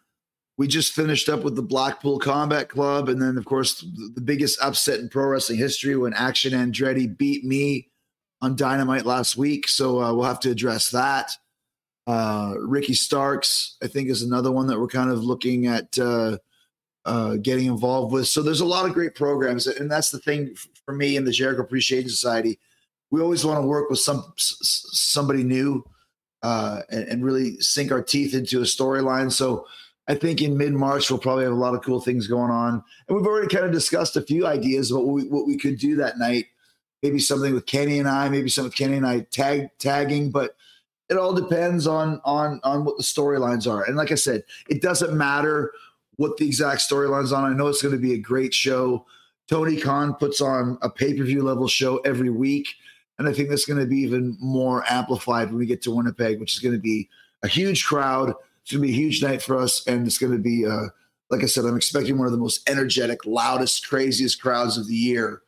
we 0.59 0.67
just 0.67 0.93
finished 0.93 1.29
up 1.29 1.45
with 1.45 1.55
the 1.55 1.63
Blackpool 1.63 2.19
Combat 2.19 2.69
Club, 2.69 3.09
and 3.09 3.23
then 3.23 3.39
of 3.39 3.45
course 3.45 3.81
the 4.15 4.21
biggest 4.21 4.61
upset 4.61 4.99
in 4.99 5.09
pro 5.09 5.25
wrestling 5.27 5.59
history 5.59 5.97
when 5.97 6.13
Action 6.13 6.53
Andretti 6.53 7.17
beat 7.17 7.45
me 7.45 7.89
on 8.43 8.57
Dynamite 8.57 9.07
last 9.07 9.37
week. 9.37 9.69
So 9.69 10.03
uh, 10.03 10.13
we'll 10.13 10.25
have 10.25 10.41
to 10.41 10.51
address 10.51 10.91
that. 10.91 11.31
Uh, 12.09 12.55
Ricky 12.59 12.95
Starks, 12.95 13.77
I 13.83 13.87
think, 13.87 14.09
is 14.09 14.23
another 14.23 14.51
one 14.51 14.67
that 14.67 14.79
we're 14.79 14.89
kind 14.89 15.11
of 15.11 15.23
looking 15.23 15.67
at 15.67 15.97
uh, 15.99 16.39
uh 17.05 17.37
getting 17.37 17.67
involved 17.67 18.13
with. 18.13 18.27
So 18.27 18.43
there's 18.43 18.61
a 18.61 18.67
lot 18.67 18.85
of 18.85 18.95
great 18.95 19.15
programs, 19.15 19.69
and 19.69 19.91
that's 19.91 20.11
the 20.11 20.19
thing 20.19 20.55
for 20.85 20.93
me 20.93 21.17
in 21.17 21.25
the 21.25 21.31
Jericho 21.31 21.63
Appreciation 21.63 22.11
Society. 22.11 22.59
We 23.11 23.21
always 23.21 23.45
want 23.45 23.63
to 23.63 23.67
work 23.67 23.91
with 23.91 24.01
some 24.01 24.33
somebody 24.37 25.45
new 25.45 25.85
uh, 26.43 26.83
and, 26.91 27.05
and 27.09 27.25
really 27.25 27.61
sink 27.61 27.93
our 27.93 28.03
teeth 28.03 28.35
into 28.35 28.59
a 28.59 28.65
storyline. 28.65 29.31
So 29.31 29.65
I 30.09 30.15
think 30.15 30.41
in 30.41 30.57
mid 30.57 30.73
March 30.73 31.11
we'll 31.11 31.19
probably 31.19 31.45
have 31.45 31.53
a 31.53 31.57
lot 31.57 31.75
of 31.75 31.83
cool 31.83 32.01
things 32.01 32.27
going 32.27 32.51
on, 32.51 32.83
and 33.07 33.17
we've 33.17 33.27
already 33.27 33.55
kind 33.55 33.67
of 33.67 33.73
discussed 33.73 34.17
a 34.17 34.23
few 34.23 34.47
ideas 34.47 34.91
about 34.91 35.05
what 35.05 35.15
we, 35.15 35.29
what 35.29 35.47
we 35.47 35.59
could 35.59 35.79
do 35.79 35.97
that 35.97 36.19
night. 36.19 36.47
Maybe 37.03 37.21
something 37.21 37.55
with 37.55 37.67
Kenny 37.67 37.99
and 37.99 38.09
I, 38.09 38.29
maybe 38.29 38.49
something 38.49 38.71
with 38.71 38.77
Kenny 38.77 38.97
and 38.97 39.07
I 39.07 39.21
tag 39.31 39.69
tagging, 39.79 40.31
but 40.31 40.57
it 41.09 41.17
all 41.17 41.35
depends 41.35 41.87
on 41.87 42.21
on 42.25 42.61
on 42.65 42.85
what 42.85 42.97
the 42.97 43.03
storylines 43.03 43.71
are. 43.71 43.85
And 43.85 43.97
like 43.97 44.11
I 44.11 44.17
said, 44.17 44.45
it 44.69 44.83
doesn't 44.83 45.17
matter 45.17 45.73
what 46.17 46.37
the 46.39 46.47
exact 46.47 46.81
storylines 46.81 47.37
on. 47.37 47.45
I 47.45 47.57
know 47.57 47.69
it's 47.69 47.83
going 47.83 47.95
to 47.95 48.01
be 48.01 48.15
a 48.15 48.19
great 48.19 48.53
show. 48.53 49.07
Tony 49.49 49.79
Khan 49.79 50.15
puts 50.15 50.41
on 50.41 50.79
a 50.83 50.91
pay 50.91 51.15
per 51.15 51.25
view 51.25 51.43
level 51.43 51.69
show 51.69 51.99
every 51.99 52.31
week, 52.31 52.67
and 53.19 53.29
I 53.29 53.33
think 53.33 53.51
that's 53.51 53.67
going 53.67 53.81
to 53.81 53.87
be 53.87 53.99
even 53.99 54.37
more 54.41 54.85
amplified 54.91 55.49
when 55.49 55.59
we 55.59 55.67
get 55.67 55.83
to 55.83 55.91
Winnipeg, 55.91 56.41
which 56.41 56.55
is 56.55 56.61
going 56.61 56.75
to 56.75 56.81
be 56.81 57.09
a 57.43 57.49
huge 57.49 57.85
crowd 57.85 58.35
it's 58.69 58.77
going 58.77 58.83
to 58.83 58.89
be 58.89 58.93
a 58.93 59.01
huge 59.01 59.23
night 59.23 59.41
for 59.41 59.57
us, 59.57 59.87
and 59.87 60.07
it's 60.07 60.19
going 60.19 60.33
to 60.33 60.39
be, 60.39 60.67
uh, 60.67 60.89
like 61.31 61.43
I 61.43 61.47
said, 61.47 61.65
I'm 61.65 61.75
expecting 61.75 62.19
one 62.19 62.27
of 62.27 62.33
the 62.33 62.39
most 62.39 62.69
energetic, 62.69 63.25
loudest, 63.25 63.89
craziest 63.89 64.43
crowds 64.43 64.77
of 64.77 64.87
the 64.87 64.95
year 64.95 65.41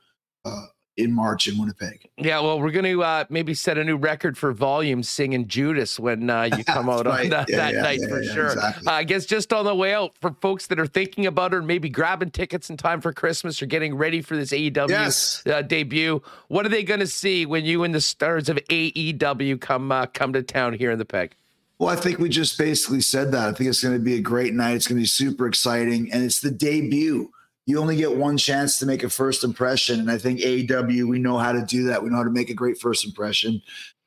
uh, 0.47 0.65
in 0.97 1.13
March 1.13 1.47
in 1.47 1.59
Winnipeg. 1.59 2.09
Yeah, 2.17 2.41
well, 2.41 2.59
we're 2.59 2.71
going 2.71 2.87
to 2.87 3.03
uh, 3.03 3.25
maybe 3.29 3.53
set 3.53 3.77
a 3.77 3.85
new 3.85 3.99
record 3.99 4.39
for 4.39 4.53
volume 4.53 5.03
singing 5.03 5.49
Judas 5.49 6.01
when 6.01 6.31
uh, 6.31 6.49
you 6.57 6.65
come 6.65 6.89
out 6.89 7.05
right. 7.05 7.25
on 7.25 7.29
that, 7.29 7.51
yeah, 7.51 7.57
that 7.57 7.75
yeah, 7.75 7.83
night 7.83 7.99
yeah, 8.01 8.09
for 8.09 8.25
sure. 8.25 8.47
Exactly. 8.53 8.89
I 8.89 9.05
guess 9.05 9.27
just 9.27 9.53
on 9.53 9.67
the 9.67 9.75
way 9.75 9.93
out 9.93 10.15
for 10.19 10.35
folks 10.41 10.69
that 10.69 10.81
are 10.81 10.87
thinking 10.87 11.27
about 11.27 11.53
it, 11.53 11.57
or 11.57 11.63
maybe 11.63 11.91
grabbing 11.91 12.31
tickets 12.31 12.71
in 12.71 12.79
time 12.79 13.03
for 13.03 13.13
Christmas 13.13 13.61
or 13.61 13.67
getting 13.67 13.97
ready 13.97 14.23
for 14.23 14.35
this 14.35 14.51
AEW 14.51 14.89
yes. 14.89 15.43
uh, 15.47 15.61
debut. 15.61 16.23
What 16.49 16.65
are 16.65 16.71
they 16.71 16.85
going 16.85 17.01
to 17.01 17.07
see 17.07 17.45
when 17.45 17.67
you 17.67 17.85
and 17.85 17.95
the 17.95 18.01
stars 18.01 18.49
of 18.49 18.57
AEW 18.71 19.61
come 19.61 19.93
uh, 19.93 20.07
come 20.07 20.33
to 20.33 20.43
town 20.43 20.73
here 20.73 20.91
in 20.91 20.99
the 20.99 21.05
peg? 21.05 21.35
Well, 21.81 21.89
I 21.89 21.97
think 21.97 22.19
we 22.19 22.29
just 22.29 22.59
basically 22.59 23.01
said 23.01 23.33
that. 23.33 23.49
I 23.49 23.53
think 23.55 23.71
it's 23.71 23.83
going 23.83 23.95
to 23.95 24.05
be 24.05 24.17
a 24.17 24.21
great 24.21 24.53
night. 24.53 24.75
It's 24.75 24.87
going 24.87 24.99
to 24.99 25.03
be 25.03 25.07
super 25.07 25.47
exciting, 25.47 26.13
and 26.13 26.23
it's 26.23 26.41
the 26.41 26.51
debut. 26.51 27.33
You 27.65 27.81
only 27.81 27.97
get 27.97 28.19
one 28.19 28.37
chance 28.37 28.79
to 28.79 28.87
make 28.87 29.03
a 29.03 29.09
first 29.09 29.45
impression, 29.45 29.99
and 29.99 30.11
I 30.11 30.19
think 30.19 30.41
AEW 30.41 31.09
we 31.09 31.19
know 31.19 31.39
how 31.39 31.53
to 31.53 31.65
do 31.65 31.85
that. 31.85 32.03
We 32.03 32.11
know 32.11 32.19
how 32.19 32.25
to 32.25 32.31
make 32.31 32.51
a 32.51 32.55
great 32.55 32.77
first 32.77 33.07
impression. 33.07 33.63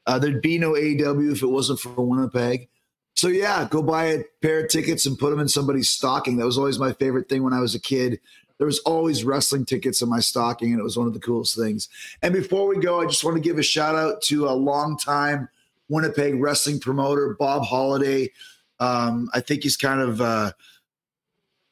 Uh, 0.05 0.19
there'd 0.19 0.43
be 0.43 0.59
no 0.59 0.73
AEW 0.73 1.31
if 1.31 1.41
it 1.41 1.47
wasn't 1.47 1.79
for 1.79 1.89
Winnipeg. 2.05 2.69
So 3.15 3.27
yeah, 3.27 3.67
go 3.67 3.81
buy 3.81 4.05
a 4.05 4.23
pair 4.43 4.59
of 4.59 4.69
tickets 4.69 5.07
and 5.07 5.17
put 5.17 5.31
them 5.31 5.39
in 5.39 5.47
somebody's 5.47 5.89
stocking. 5.89 6.37
That 6.37 6.45
was 6.45 6.59
always 6.59 6.77
my 6.77 6.93
favorite 6.93 7.27
thing 7.27 7.41
when 7.41 7.53
I 7.53 7.59
was 7.59 7.73
a 7.73 7.79
kid. 7.79 8.19
There 8.59 8.67
was 8.67 8.79
always 8.79 9.23
wrestling 9.23 9.65
tickets 9.65 9.99
in 10.03 10.09
my 10.09 10.19
stocking, 10.19 10.73
and 10.73 10.79
it 10.79 10.83
was 10.83 10.95
one 10.95 11.07
of 11.07 11.15
the 11.15 11.19
coolest 11.19 11.57
things. 11.57 11.89
And 12.21 12.35
before 12.35 12.67
we 12.67 12.77
go, 12.77 13.01
I 13.01 13.05
just 13.05 13.23
want 13.23 13.35
to 13.37 13.41
give 13.41 13.57
a 13.57 13.63
shout 13.63 13.95
out 13.95 14.21
to 14.23 14.47
a 14.47 14.51
longtime 14.51 15.49
Winnipeg 15.89 16.41
wrestling 16.41 16.79
promoter, 16.79 17.35
Bob 17.39 17.63
Holliday. 17.63 18.31
Um, 18.79 19.29
I 19.33 19.39
think 19.39 19.63
he's 19.63 19.77
kind 19.77 20.01
of 20.01 20.21
uh, 20.21 20.51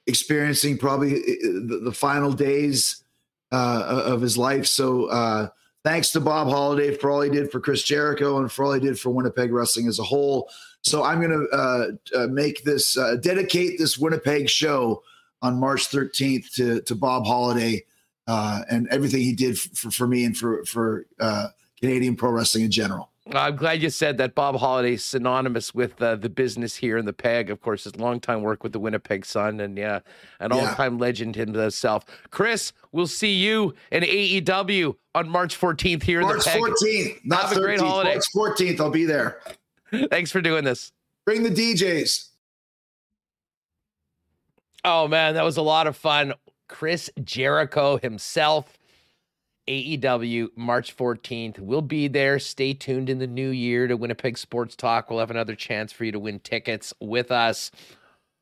experiencing 0.08 0.78
probably 0.78 1.14
the, 1.14 1.82
the 1.84 1.92
final 1.92 2.32
days 2.32 3.04
uh, 3.52 4.04
of 4.06 4.22
his 4.22 4.38
life. 4.38 4.66
So 4.66 5.06
uh, 5.06 5.50
thanks 5.84 6.12
to 6.12 6.20
Bob 6.20 6.48
Holliday 6.48 6.96
for 6.96 7.12
all 7.12 7.22
he 7.22 7.30
did 7.30 7.52
for 7.52 7.60
Chris 7.60 7.84
Jericho 7.84 8.38
and 8.38 8.52
for 8.52 8.66
all 8.66 8.74
he 8.74 8.80
did 8.80 9.00
for 9.00 9.10
Winnipeg 9.10 9.52
wrestling 9.52 9.88
as 9.88 10.00
a 10.00 10.04
whole. 10.04 10.50
So 10.84 11.04
I'm 11.04 11.20
going 11.20 11.32
to 11.32 11.56
uh, 11.56 11.88
uh, 12.18 12.28
make 12.28 12.64
this 12.64 12.98
uh, 12.98 13.16
dedicate 13.22 13.78
this 13.78 13.98
Winnipeg 13.98 14.50
show 14.50 15.04
on 15.42 15.60
March 15.60 15.90
13th 15.90 16.54
to 16.56 16.82
to 16.82 16.96
Bob 16.96 17.26
Holliday 17.26 17.86
uh, 18.28 18.62
and 18.70 18.88
everything 18.90 19.22
he 19.22 19.34
did 19.34 19.60
for, 19.60 19.92
for 19.92 20.08
me 20.08 20.26
and 20.26 20.38
for 20.38 20.64
for 20.66 21.06
uh, 21.20 21.48
Canadian 21.80 22.16
pro 22.16 22.32
wrestling 22.32 22.64
in 22.66 22.72
general. 22.72 23.11
I'm 23.34 23.56
glad 23.56 23.82
you 23.82 23.90
said 23.90 24.18
that 24.18 24.36
Bob 24.36 24.56
Holliday 24.58 24.94
is 24.94 25.04
synonymous 25.04 25.74
with 25.74 26.02
uh, 26.02 26.16
the 26.16 26.30
business 26.30 26.76
here 26.76 26.98
in 26.98 27.06
the 27.06 27.14
Peg. 27.14 27.50
Of 27.50 27.62
course, 27.62 27.86
his 27.86 27.96
longtime 27.96 28.42
work 28.42 28.64
with 28.64 28.74
the 28.74 28.80
Winnipeg 28.80 29.26
Sun 29.26 29.60
and 29.60 29.78
yeah, 29.78 30.00
an 30.40 30.52
all-time 30.52 30.98
legend 30.98 31.36
himself. 31.36 32.06
Chris, 32.30 32.74
we'll 32.92 33.08
see 33.08 33.34
you 33.34 33.74
in 33.92 34.04
AEW 34.04 34.96
on 35.16 35.30
March 35.30 35.60
14th 35.60 36.04
here 36.04 36.22
March 36.22 36.34
in 36.34 36.38
the 36.40 36.44
Peg. 36.46 36.62
14th, 36.62 37.20
not 37.26 37.44
Have 37.44 37.58
a 37.58 37.62
great 37.62 37.80
13th. 37.80 37.84
holiday. 37.88 38.14
March 38.36 38.58
14th, 38.60 38.80
I'll 38.80 38.90
be 38.90 39.06
there. 39.06 39.42
Thanks 40.10 40.32
for 40.32 40.42
doing 40.42 40.64
this. 40.64 40.92
Bring 41.26 41.44
the 41.44 41.50
DJs. 41.50 42.30
Oh 44.84 45.08
man, 45.08 45.36
that 45.36 45.44
was 45.44 45.58
a 45.58 45.62
lot 45.62 45.88
of 45.88 45.96
fun. 45.96 46.34
Chris 46.68 47.10
Jericho 47.24 47.98
himself, 47.98 48.78
AEW, 49.72 50.50
March 50.58 50.98
14th. 50.98 51.58
We'll 51.60 51.82
be 51.82 52.10
there. 52.10 52.40
Stay 52.40 52.74
tuned 52.74 53.10
in 53.10 53.20
the 53.20 53.28
new 53.28 53.52
year 53.52 53.88
to 53.88 53.96
Winnipeg 53.96 54.38
Sports 54.38 54.76
Talk. 54.76 55.10
We'll 55.10 55.20
have 55.20 55.32
another 55.32 55.56
chance 55.56 55.94
for 55.94 56.04
you 56.04 56.12
to 56.12 56.20
win 56.20 56.40
tickets 56.40 56.94
with 57.00 57.32
us 57.32 57.72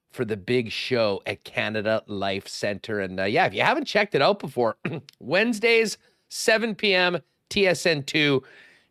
for 0.09 0.25
the 0.25 0.35
big 0.35 0.71
show 0.71 1.21
at 1.27 1.43
Canada 1.43 2.01
Life 2.07 2.47
Center. 2.47 2.99
And 2.99 3.19
uh, 3.19 3.25
yeah, 3.25 3.45
if 3.45 3.53
you 3.53 3.61
haven't 3.61 3.85
checked 3.85 4.15
it 4.15 4.23
out 4.23 4.39
before, 4.39 4.77
Wednesdays, 5.19 5.99
7 6.29 6.73
p.m., 6.73 7.19
TSN2 7.51 8.41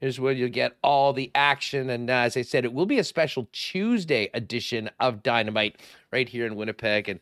is 0.01 0.21
where 0.21 0.33
you'll 0.33 0.49
get 0.49 0.77
all 0.85 1.13
the 1.13 1.33
action. 1.35 1.91
And 1.91 2.09
uh, 2.09 2.13
as 2.13 2.37
I 2.37 2.43
said, 2.43 2.65
it 2.65 2.73
will 2.73 2.87
be 2.87 3.01
a 3.01 3.05
special 3.05 3.49
Tuesday 3.51 4.31
edition 4.33 4.89
of 5.01 5.25
Dynamite 5.25 5.81
right 6.13 6.29
here 6.29 6.47
in 6.47 6.55
Winnipeg. 6.55 7.09
And 7.09 7.19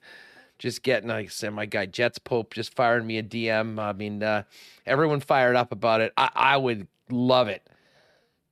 just 0.58 0.82
getting, 0.82 1.08
like 1.08 1.26
I 1.26 1.28
said, 1.28 1.52
my 1.52 1.66
guy 1.66 1.86
Jets 1.86 2.18
Pope 2.18 2.54
just 2.54 2.74
firing 2.74 3.06
me 3.06 3.18
a 3.18 3.22
DM. 3.22 3.78
I 3.78 3.92
mean, 3.92 4.22
uh, 4.22 4.44
everyone 4.86 5.20
fired 5.20 5.56
up 5.56 5.72
about 5.72 6.00
it. 6.00 6.12
I, 6.16 6.30
I 6.34 6.56
would 6.56 6.88
love 7.10 7.48
it 7.48 7.68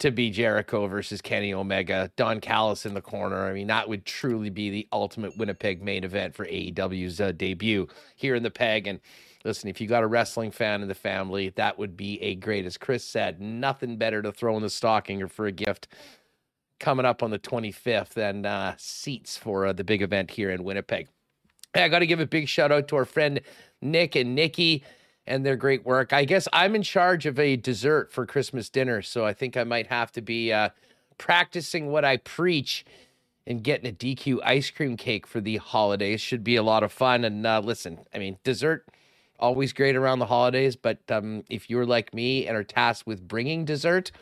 to 0.00 0.10
be 0.10 0.30
Jericho 0.30 0.86
versus 0.86 1.20
Kenny 1.22 1.54
Omega, 1.54 2.10
Don 2.16 2.40
Callis 2.40 2.84
in 2.84 2.94
the 2.94 3.00
corner. 3.00 3.46
I 3.46 3.52
mean, 3.52 3.68
that 3.68 3.88
would 3.88 4.04
truly 4.04 4.50
be 4.50 4.70
the 4.70 4.88
ultimate 4.92 5.36
Winnipeg 5.38 5.82
main 5.82 6.04
event 6.04 6.34
for 6.34 6.44
AEW's 6.44 7.20
uh, 7.20 7.32
debut 7.32 7.86
here 8.16 8.34
in 8.34 8.42
the 8.42 8.50
Peg. 8.50 8.86
And 8.86 9.00
listen, 9.44 9.70
if 9.70 9.80
you 9.80 9.86
got 9.86 10.02
a 10.02 10.06
wrestling 10.06 10.50
fan 10.50 10.82
in 10.82 10.88
the 10.88 10.94
family, 10.94 11.50
that 11.50 11.78
would 11.78 11.96
be 11.96 12.20
a 12.20 12.34
great. 12.34 12.66
As 12.66 12.76
Chris 12.76 13.04
said, 13.04 13.40
nothing 13.40 13.96
better 13.96 14.20
to 14.20 14.32
throw 14.32 14.56
in 14.56 14.62
the 14.62 14.70
stocking 14.70 15.22
or 15.22 15.28
for 15.28 15.46
a 15.46 15.52
gift 15.52 15.88
coming 16.80 17.06
up 17.06 17.22
on 17.22 17.30
the 17.30 17.38
25th 17.38 18.10
than 18.10 18.44
uh, 18.44 18.74
seats 18.76 19.38
for 19.38 19.66
uh, 19.66 19.72
the 19.72 19.84
big 19.84 20.02
event 20.02 20.32
here 20.32 20.50
in 20.50 20.64
Winnipeg. 20.64 21.08
I 21.74 21.88
got 21.88 22.00
to 22.00 22.06
give 22.06 22.20
a 22.20 22.26
big 22.26 22.48
shout 22.48 22.70
out 22.72 22.88
to 22.88 22.96
our 22.96 23.04
friend 23.04 23.40
Nick 23.80 24.14
and 24.14 24.34
Nikki 24.34 24.84
and 25.26 25.44
their 25.44 25.56
great 25.56 25.84
work. 25.84 26.12
I 26.12 26.24
guess 26.24 26.46
I'm 26.52 26.74
in 26.74 26.82
charge 26.82 27.26
of 27.26 27.38
a 27.38 27.56
dessert 27.56 28.12
for 28.12 28.26
Christmas 28.26 28.68
dinner, 28.68 29.02
so 29.02 29.24
I 29.24 29.32
think 29.32 29.56
I 29.56 29.64
might 29.64 29.86
have 29.88 30.12
to 30.12 30.20
be 30.20 30.52
uh, 30.52 30.70
practicing 31.18 31.88
what 31.88 32.04
I 32.04 32.18
preach 32.18 32.84
and 33.46 33.62
getting 33.62 33.90
a 33.90 33.94
DQ 33.94 34.40
ice 34.44 34.70
cream 34.70 34.96
cake 34.96 35.26
for 35.26 35.40
the 35.40 35.56
holidays. 35.56 36.20
Should 36.20 36.44
be 36.44 36.56
a 36.56 36.62
lot 36.62 36.82
of 36.82 36.92
fun. 36.92 37.24
And 37.24 37.46
uh, 37.46 37.60
listen, 37.60 38.00
I 38.14 38.18
mean, 38.18 38.38
dessert 38.44 38.86
always 39.38 39.72
great 39.72 39.96
around 39.96 40.20
the 40.20 40.26
holidays, 40.26 40.76
but 40.76 40.98
um, 41.10 41.44
if 41.50 41.68
you're 41.68 41.84
like 41.84 42.14
me 42.14 42.46
and 42.46 42.56
are 42.56 42.64
tasked 42.64 43.06
with 43.06 43.26
bringing 43.26 43.64
dessert, 43.64 44.12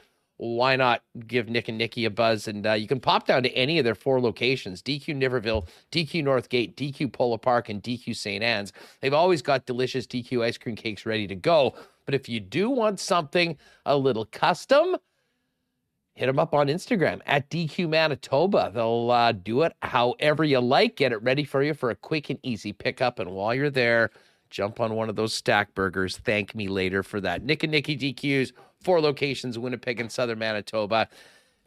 why 0.43 0.75
not 0.75 1.03
give 1.29 1.49
Nick 1.49 1.69
and 1.69 1.79
Nikki 1.79 2.05
a 2.05 2.11
buzz? 2.11 2.49
And 2.49 2.67
uh, 2.67 2.73
you 2.73 2.89
can 2.89 2.99
pop 2.99 3.29
down 3.29 3.45
to 3.45 3.51
any 3.51 3.79
of 3.79 3.85
their 3.85 3.95
four 3.95 4.21
locations 4.21 4.83
DQ 4.83 5.17
Niverville, 5.17 5.69
DQ 5.93 6.25
Northgate, 6.25 6.75
DQ 6.75 7.13
Polo 7.13 7.37
Park, 7.37 7.69
and 7.69 7.81
DQ 7.81 8.17
St. 8.17 8.43
Anne's. 8.43 8.73
They've 9.01 9.15
always 9.15 9.41
got 9.41 9.67
delicious 9.67 10.05
DQ 10.05 10.45
ice 10.45 10.59
cream 10.59 10.75
cakes 10.75 11.07
ready 11.07 11.29
to 11.29 11.37
go. 11.37 11.75
But 12.07 12.17
if 12.17 12.29
you 12.29 12.41
do 12.41 12.71
want 12.71 12.99
something 12.99 13.57
a 13.87 13.97
little 13.97 14.25
custom, 14.25 14.97
hit 16.15 16.27
them 16.27 16.41
up 16.41 16.55
on 16.55 16.67
Instagram 16.67 17.21
at 17.27 17.49
DQ 17.49 17.89
Manitoba. 17.89 18.73
They'll 18.75 19.13
uh, 19.13 19.31
do 19.31 19.63
it 19.63 19.75
however 19.83 20.43
you 20.43 20.59
like, 20.59 20.97
get 20.97 21.13
it 21.13 21.23
ready 21.23 21.45
for 21.45 21.63
you 21.63 21.73
for 21.73 21.91
a 21.91 21.95
quick 21.95 22.31
and 22.31 22.41
easy 22.43 22.73
pickup. 22.73 23.21
And 23.21 23.31
while 23.31 23.55
you're 23.55 23.71
there, 23.71 24.11
jump 24.51 24.81
on 24.81 24.97
one 24.97 25.09
of 25.09 25.15
those 25.15 25.33
stack 25.33 25.73
burgers. 25.75 26.17
Thank 26.19 26.57
me 26.57 26.67
later 26.67 27.05
for 27.05 27.21
that. 27.21 27.45
Nick 27.45 27.63
and 27.63 27.71
Nikki 27.71 27.97
DQs, 27.97 28.53
four 28.83 29.01
locations, 29.01 29.59
Winnipeg 29.59 30.01
and 30.01 30.11
Southern 30.11 30.39
Manitoba. 30.39 31.09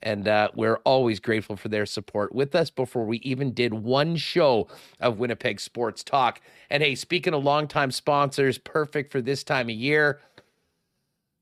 And 0.04 0.28
uh, 0.28 0.50
we're 0.54 0.78
always 0.84 1.20
grateful 1.20 1.56
for 1.56 1.70
their 1.70 1.86
support 1.86 2.36
with 2.36 2.54
us 2.54 2.70
before 2.70 3.06
we 3.06 3.18
even 3.20 3.54
did 3.54 3.74
one 3.74 4.16
show 4.18 4.68
of 5.00 5.18
Winnipeg 5.18 5.60
Sports 5.60 6.04
Talk. 6.04 6.42
And 6.70 6.84
hey, 6.84 6.96
speaking 6.96 7.34
of 7.34 7.44
longtime 7.44 7.92
sponsors, 7.92 8.58
perfect 8.58 9.12
for 9.12 9.22
this 9.22 9.44
time 9.44 9.70
of 9.70 9.76
year. 9.76 10.20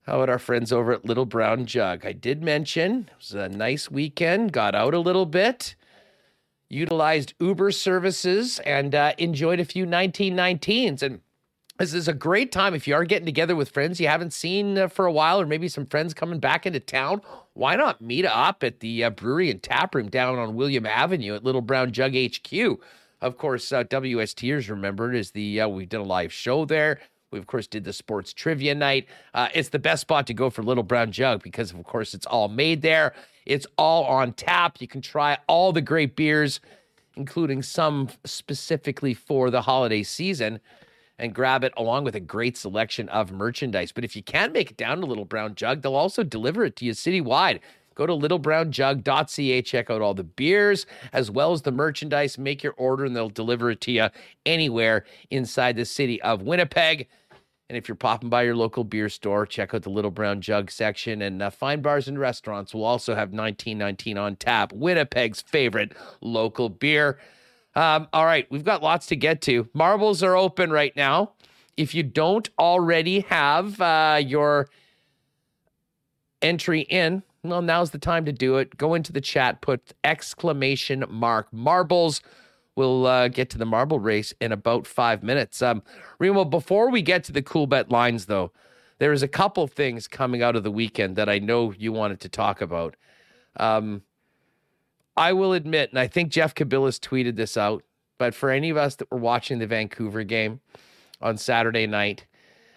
How 0.03 0.15
about 0.15 0.29
our 0.29 0.39
friends 0.39 0.71
over 0.71 0.91
at 0.93 1.05
Little 1.05 1.25
Brown 1.25 1.65
Jug? 1.65 2.05
I 2.05 2.11
did 2.11 2.43
mention 2.43 3.09
it 3.09 3.17
was 3.17 3.33
a 3.33 3.49
nice 3.49 3.89
weekend, 3.89 4.51
got 4.51 4.75
out 4.75 4.93
a 4.93 4.99
little 4.99 5.25
bit, 5.25 5.75
utilized 6.69 7.33
Uber 7.39 7.71
services, 7.71 8.59
and 8.59 8.93
uh, 8.93 9.13
enjoyed 9.17 9.61
a 9.61 9.65
few 9.65 9.85
1919s. 9.85 11.01
And 11.01 11.21
this 11.79 11.93
is 11.93 12.07
a 12.07 12.13
great 12.13 12.51
time 12.51 12.75
if 12.75 12.87
you 12.87 12.93
are 12.93 13.03
getting 13.03 13.25
together 13.25 13.55
with 13.55 13.69
friends 13.69 13.99
you 13.99 14.07
haven't 14.07 14.31
seen 14.33 14.77
uh, 14.77 14.87
for 14.87 15.05
a 15.05 15.11
while, 15.11 15.41
or 15.41 15.45
maybe 15.45 15.67
some 15.67 15.85
friends 15.85 16.13
coming 16.13 16.39
back 16.39 16.65
into 16.65 16.79
town. 16.79 17.21
Why 17.53 17.75
not 17.75 18.01
meet 18.01 18.25
up 18.25 18.63
at 18.63 18.79
the 18.79 19.03
uh, 19.03 19.09
brewery 19.09 19.49
and 19.49 19.61
tap 19.61 19.95
room 19.95 20.09
down 20.09 20.37
on 20.37 20.55
William 20.55 20.85
Avenue 20.85 21.35
at 21.35 21.43
Little 21.43 21.61
Brown 21.61 21.91
Jug 21.91 22.13
HQ? 22.15 22.79
Of 23.21 23.37
course, 23.37 23.71
uh, 23.71 23.83
remembered 23.91 25.15
is 25.15 25.31
the 25.31 25.61
uh, 25.61 25.67
we 25.67 25.85
did 25.85 25.97
a 25.97 26.03
live 26.03 26.31
show 26.31 26.65
there. 26.65 26.99
We 27.31 27.39
of 27.39 27.47
course 27.47 27.65
did 27.65 27.85
the 27.85 27.93
sports 27.93 28.33
trivia 28.33 28.75
night. 28.75 29.07
Uh, 29.33 29.47
it's 29.55 29.69
the 29.69 29.79
best 29.79 30.01
spot 30.01 30.27
to 30.27 30.33
go 30.35 30.51
for 30.51 30.61
Little 30.61 30.83
Brown 30.83 31.11
Jug 31.11 31.41
because 31.41 31.71
of 31.71 31.83
course 31.85 32.13
it's 32.13 32.27
all 32.27 32.49
made 32.49 32.83
there. 32.83 33.15
It's 33.47 33.65
all 33.77 34.03
on 34.05 34.33
tap. 34.33 34.79
You 34.79 34.87
can 34.87 35.01
try 35.01 35.39
all 35.47 35.73
the 35.73 35.81
great 35.81 36.15
beers, 36.15 36.59
including 37.15 37.63
some 37.63 38.09
specifically 38.25 39.15
for 39.15 39.49
the 39.49 39.63
holiday 39.63 40.03
season 40.03 40.59
and 41.19 41.33
grab 41.33 41.63
it 41.63 41.73
along 41.77 42.03
with 42.03 42.15
a 42.15 42.19
great 42.19 42.57
selection 42.57 43.09
of 43.09 43.31
merchandise. 43.31 43.91
But 43.91 44.03
if 44.03 44.15
you 44.15 44.23
can't 44.23 44.53
make 44.53 44.71
it 44.71 44.77
down 44.77 44.99
to 44.99 45.05
Little 45.05 45.25
Brown 45.25 45.55
Jug, 45.55 45.81
they'll 45.81 45.95
also 45.95 46.23
deliver 46.23 46.65
it 46.65 46.75
to 46.77 46.85
you 46.85 46.91
citywide. 46.93 47.59
Go 47.95 48.07
to 48.07 48.13
littlebrownjug.ca, 48.13 49.61
check 49.61 49.89
out 49.89 50.01
all 50.01 50.13
the 50.13 50.23
beers 50.23 50.85
as 51.11 51.29
well 51.29 51.53
as 51.53 51.61
the 51.61 51.71
merchandise, 51.71 52.37
make 52.37 52.63
your 52.63 52.73
order, 52.73 53.05
and 53.05 53.15
they'll 53.15 53.29
deliver 53.29 53.69
it 53.69 53.81
to 53.81 53.91
you 53.91 54.07
anywhere 54.45 55.05
inside 55.29 55.75
the 55.75 55.85
city 55.85 56.21
of 56.23 56.41
Winnipeg. 56.41 57.07
And 57.69 57.77
if 57.77 57.87
you're 57.87 57.95
popping 57.95 58.29
by 58.29 58.43
your 58.43 58.55
local 58.55 58.83
beer 58.83 59.09
store, 59.09 59.45
check 59.45 59.73
out 59.73 59.83
the 59.83 59.89
Little 59.89 60.11
Brown 60.11 60.41
Jug 60.41 60.69
section. 60.69 61.21
And 61.21 61.41
uh, 61.41 61.49
fine 61.49 61.81
bars 61.81 62.07
and 62.07 62.19
restaurants 62.19 62.73
will 62.73 62.83
also 62.83 63.15
have 63.15 63.29
1919 63.29 64.17
on 64.17 64.35
tap, 64.35 64.73
Winnipeg's 64.73 65.41
favorite 65.41 65.93
local 66.21 66.69
beer. 66.69 67.19
Um, 67.75 68.07
all 68.13 68.25
right, 68.25 68.45
we've 68.51 68.63
got 68.63 68.83
lots 68.83 69.07
to 69.07 69.15
get 69.15 69.41
to. 69.43 69.67
Marbles 69.73 70.21
are 70.23 70.35
open 70.37 70.71
right 70.71 70.95
now. 70.95 71.33
if 71.77 71.95
you 71.95 72.03
don't 72.03 72.49
already 72.59 73.21
have 73.21 73.81
uh, 73.81 74.19
your 74.23 74.69
entry 76.41 76.81
in, 76.81 77.23
well, 77.43 77.61
now's 77.61 77.91
the 77.91 77.97
time 77.97 78.25
to 78.25 78.31
do 78.31 78.57
it. 78.57 78.77
Go 78.77 78.93
into 78.93 79.11
the 79.11 79.21
chat, 79.21 79.61
put 79.61 79.93
exclamation 80.03 81.03
mark 81.09 81.51
marbles. 81.51 82.21
We'll 82.75 83.05
uh, 83.05 83.27
get 83.27 83.49
to 83.51 83.57
the 83.57 83.65
marble 83.65 83.99
race 83.99 84.33
in 84.39 84.51
about 84.51 84.87
five 84.87 85.23
minutes. 85.23 85.61
Um, 85.61 85.83
Remo, 86.19 86.45
before 86.45 86.89
we 86.89 87.01
get 87.01 87.23
to 87.25 87.31
the 87.31 87.41
cool 87.41 87.67
bet 87.67 87.91
lines, 87.91 88.25
though, 88.25 88.51
there 88.99 89.11
is 89.11 89.23
a 89.23 89.27
couple 89.27 89.67
things 89.67 90.07
coming 90.07 90.41
out 90.41 90.55
of 90.55 90.63
the 90.63 90.71
weekend 90.71 91.15
that 91.15 91.29
I 91.29 91.39
know 91.39 91.73
you 91.77 91.91
wanted 91.91 92.19
to 92.21 92.29
talk 92.29 92.61
about. 92.61 92.95
Um, 93.57 94.03
I 95.15 95.33
will 95.33 95.53
admit, 95.53 95.91
and 95.91 95.99
I 95.99 96.07
think 96.07 96.31
Jeff 96.31 96.55
Cabillas 96.55 96.99
tweeted 96.99 97.35
this 97.35 97.55
out, 97.57 97.83
but 98.17 98.33
for 98.33 98.49
any 98.49 98.69
of 98.69 98.77
us 98.77 98.95
that 98.95 99.11
were 99.11 99.17
watching 99.17 99.59
the 99.59 99.67
Vancouver 99.67 100.23
game 100.23 100.59
on 101.21 101.37
Saturday 101.37 101.87
night, 101.87 102.25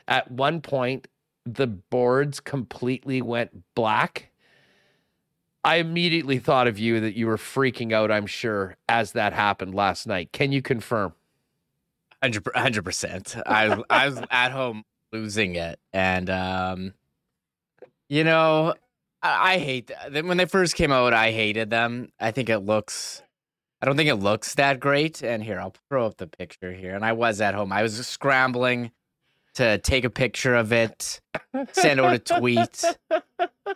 at 0.06 0.30
one 0.30 0.60
point 0.60 1.08
the 1.44 1.66
boards 1.66 2.40
completely 2.40 3.22
went 3.22 3.62
black. 3.74 4.30
I 5.64 5.76
immediately 5.76 6.38
thought 6.38 6.66
of 6.66 6.78
you 6.78 7.00
that 7.00 7.16
you 7.16 7.26
were 7.26 7.36
freaking 7.36 7.92
out, 7.92 8.10
I'm 8.10 8.26
sure, 8.26 8.76
as 8.88 9.12
that 9.12 9.32
happened 9.32 9.74
last 9.74 10.06
night. 10.06 10.32
Can 10.32 10.52
you 10.52 10.62
confirm? 10.62 11.12
100 12.20 12.84
percent. 12.84 13.36
I 13.46 13.82
I 13.90 14.08
was 14.08 14.20
at 14.30 14.50
home 14.52 14.84
losing 15.12 15.54
it, 15.54 15.78
and 15.92 16.30
um, 16.30 16.94
you 18.08 18.24
know, 18.24 18.74
I, 19.22 19.58
hate 19.58 19.90
them 20.08 20.28
when 20.28 20.36
they 20.36 20.46
first 20.46 20.74
came 20.74 20.92
out. 20.92 21.12
I 21.12 21.32
hated 21.32 21.70
them. 21.70 22.10
I 22.20 22.30
think 22.30 22.48
it 22.48 22.60
looks. 22.60 23.22
I 23.80 23.86
don't 23.86 23.96
think 23.96 24.08
it 24.08 24.16
looks 24.16 24.54
that 24.54 24.80
great. 24.80 25.22
And 25.22 25.42
here, 25.42 25.58
I'll 25.60 25.74
throw 25.88 26.06
up 26.06 26.16
the 26.16 26.26
picture 26.26 26.72
here. 26.72 26.94
And 26.94 27.04
I 27.04 27.12
was 27.12 27.40
at 27.40 27.54
home. 27.54 27.72
I 27.72 27.82
was 27.82 28.06
scrambling 28.06 28.92
to 29.56 29.78
take 29.78 30.04
a 30.04 30.10
picture 30.10 30.54
of 30.54 30.72
it, 30.72 31.20
send 31.72 31.98
out 31.98 32.14
a 32.14 32.18
tweet. 32.18 32.84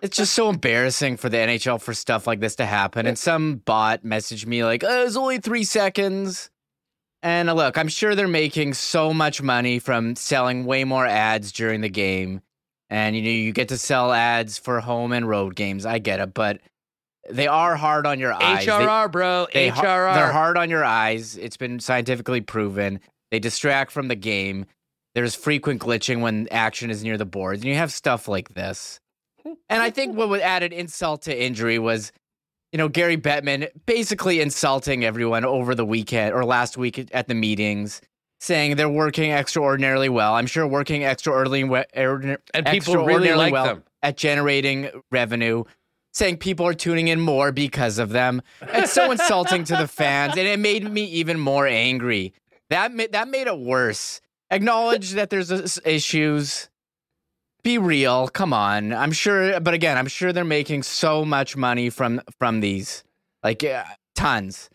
It's 0.02 0.16
just 0.16 0.34
so 0.34 0.48
embarrassing 0.48 1.16
for 1.16 1.28
the 1.28 1.38
NHL 1.38 1.80
for 1.80 1.94
stuff 1.94 2.26
like 2.26 2.40
this 2.40 2.56
to 2.56 2.66
happen. 2.66 3.06
And 3.06 3.18
some 3.18 3.56
bot 3.56 4.04
messaged 4.04 4.46
me 4.46 4.64
like, 4.64 4.84
oh, 4.84 5.04
"It's 5.04 5.16
only 5.16 5.38
three 5.38 5.64
seconds." 5.64 6.50
And 7.22 7.50
uh, 7.50 7.54
look, 7.54 7.76
I'm 7.76 7.88
sure 7.88 8.14
they're 8.14 8.28
making 8.28 8.74
so 8.74 9.12
much 9.12 9.42
money 9.42 9.78
from 9.78 10.16
selling 10.16 10.64
way 10.64 10.84
more 10.84 11.06
ads 11.06 11.52
during 11.52 11.80
the 11.80 11.88
game. 11.88 12.40
And 12.90 13.14
you 13.16 13.22
know, 13.22 13.30
you 13.30 13.52
get 13.52 13.68
to 13.68 13.78
sell 13.78 14.12
ads 14.12 14.58
for 14.58 14.80
home 14.80 15.12
and 15.12 15.28
road 15.28 15.54
games. 15.54 15.86
I 15.86 15.98
get 15.98 16.20
it, 16.20 16.34
but 16.34 16.60
they 17.30 17.46
are 17.46 17.76
hard 17.76 18.06
on 18.06 18.18
your 18.18 18.32
eyes. 18.32 18.66
HRR, 18.66 19.06
they, 19.06 19.10
bro. 19.10 19.46
They, 19.52 19.70
HRR. 19.70 20.14
They're 20.14 20.32
hard 20.32 20.56
on 20.56 20.68
your 20.70 20.84
eyes. 20.84 21.36
It's 21.36 21.56
been 21.56 21.78
scientifically 21.78 22.40
proven. 22.40 23.00
They 23.30 23.38
distract 23.38 23.92
from 23.92 24.08
the 24.08 24.16
game. 24.16 24.66
There's 25.14 25.34
frequent 25.34 25.80
glitching 25.80 26.20
when 26.20 26.48
action 26.50 26.90
is 26.90 27.04
near 27.04 27.16
the 27.16 27.24
boards, 27.24 27.62
and 27.62 27.68
you 27.68 27.76
have 27.76 27.92
stuff 27.92 28.26
like 28.26 28.54
this. 28.54 29.00
And 29.44 29.82
I 29.82 29.90
think 29.90 30.16
what 30.16 30.40
added 30.40 30.72
insult 30.72 31.22
to 31.22 31.42
injury 31.42 31.78
was 31.78 32.12
you 32.72 32.78
know, 32.78 32.88
Gary 32.88 33.16
Bettman 33.16 33.68
basically 33.86 34.40
insulting 34.40 35.04
everyone 35.04 35.44
over 35.44 35.74
the 35.74 35.84
weekend 35.84 36.34
or 36.34 36.44
last 36.44 36.76
week 36.76 37.10
at 37.12 37.26
the 37.26 37.34
meetings, 37.34 38.00
saying 38.40 38.76
they're 38.76 38.88
working 38.88 39.30
extraordinarily 39.30 40.08
well. 40.08 40.34
I'm 40.34 40.46
sure 40.46 40.66
working 40.66 41.04
extraordinarily 41.04 41.86
er, 41.96 42.38
and 42.54 42.66
people 42.66 43.04
really 43.04 43.32
like 43.32 43.52
well 43.52 43.66
them 43.66 43.84
at 44.02 44.16
generating 44.16 44.90
revenue. 45.10 45.64
Saying 46.12 46.38
people 46.38 46.66
are 46.66 46.74
tuning 46.74 47.06
in 47.06 47.20
more 47.20 47.52
because 47.52 48.00
of 48.00 48.10
them. 48.10 48.42
It's 48.62 48.92
so 48.92 49.12
insulting 49.12 49.62
to 49.64 49.76
the 49.76 49.86
fans, 49.88 50.36
and 50.36 50.48
it 50.48 50.58
made 50.58 50.90
me 50.90 51.04
even 51.04 51.38
more 51.38 51.68
angry. 51.68 52.34
That 52.68 52.92
ma- 52.92 53.04
that 53.12 53.28
made 53.28 53.46
it 53.46 53.58
worse. 53.58 54.20
Acknowledge 54.50 55.12
that 55.12 55.30
there's 55.30 55.78
issues 55.84 56.68
be 57.62 57.78
real. 57.78 58.28
Come 58.28 58.52
on. 58.52 58.92
I'm 58.92 59.12
sure, 59.12 59.60
but 59.60 59.74
again, 59.74 59.96
I'm 59.96 60.06
sure 60.06 60.32
they're 60.32 60.44
making 60.44 60.82
so 60.82 61.24
much 61.24 61.56
money 61.56 61.90
from 61.90 62.20
from 62.38 62.60
these, 62.60 63.04
like 63.44 63.62
uh, 63.62 63.84
tons. 64.14 64.70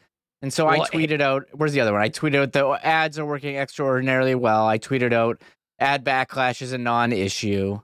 And 0.46 0.54
so 0.54 0.68
well, 0.68 0.80
I 0.80 0.88
tweeted 0.88 1.22
out. 1.22 1.48
Where's 1.54 1.74
the 1.74 1.82
other 1.82 1.92
one? 1.92 2.04
I 2.04 2.10
tweeted 2.10 2.36
out 2.36 2.52
the 2.52 2.80
ads 2.86 3.18
are 3.18 3.26
working 3.26 3.56
extraordinarily 3.56 4.36
well. 4.36 4.68
I 4.68 4.78
tweeted 4.78 5.12
out 5.12 5.42
ad 5.80 6.06
backlash 6.06 6.62
is 6.62 6.72
a 6.72 6.78
non-issue. 6.78 7.80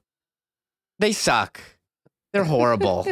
They 0.99 1.11
suck. 1.11 1.59
They're 2.33 2.43
horrible. 2.43 3.07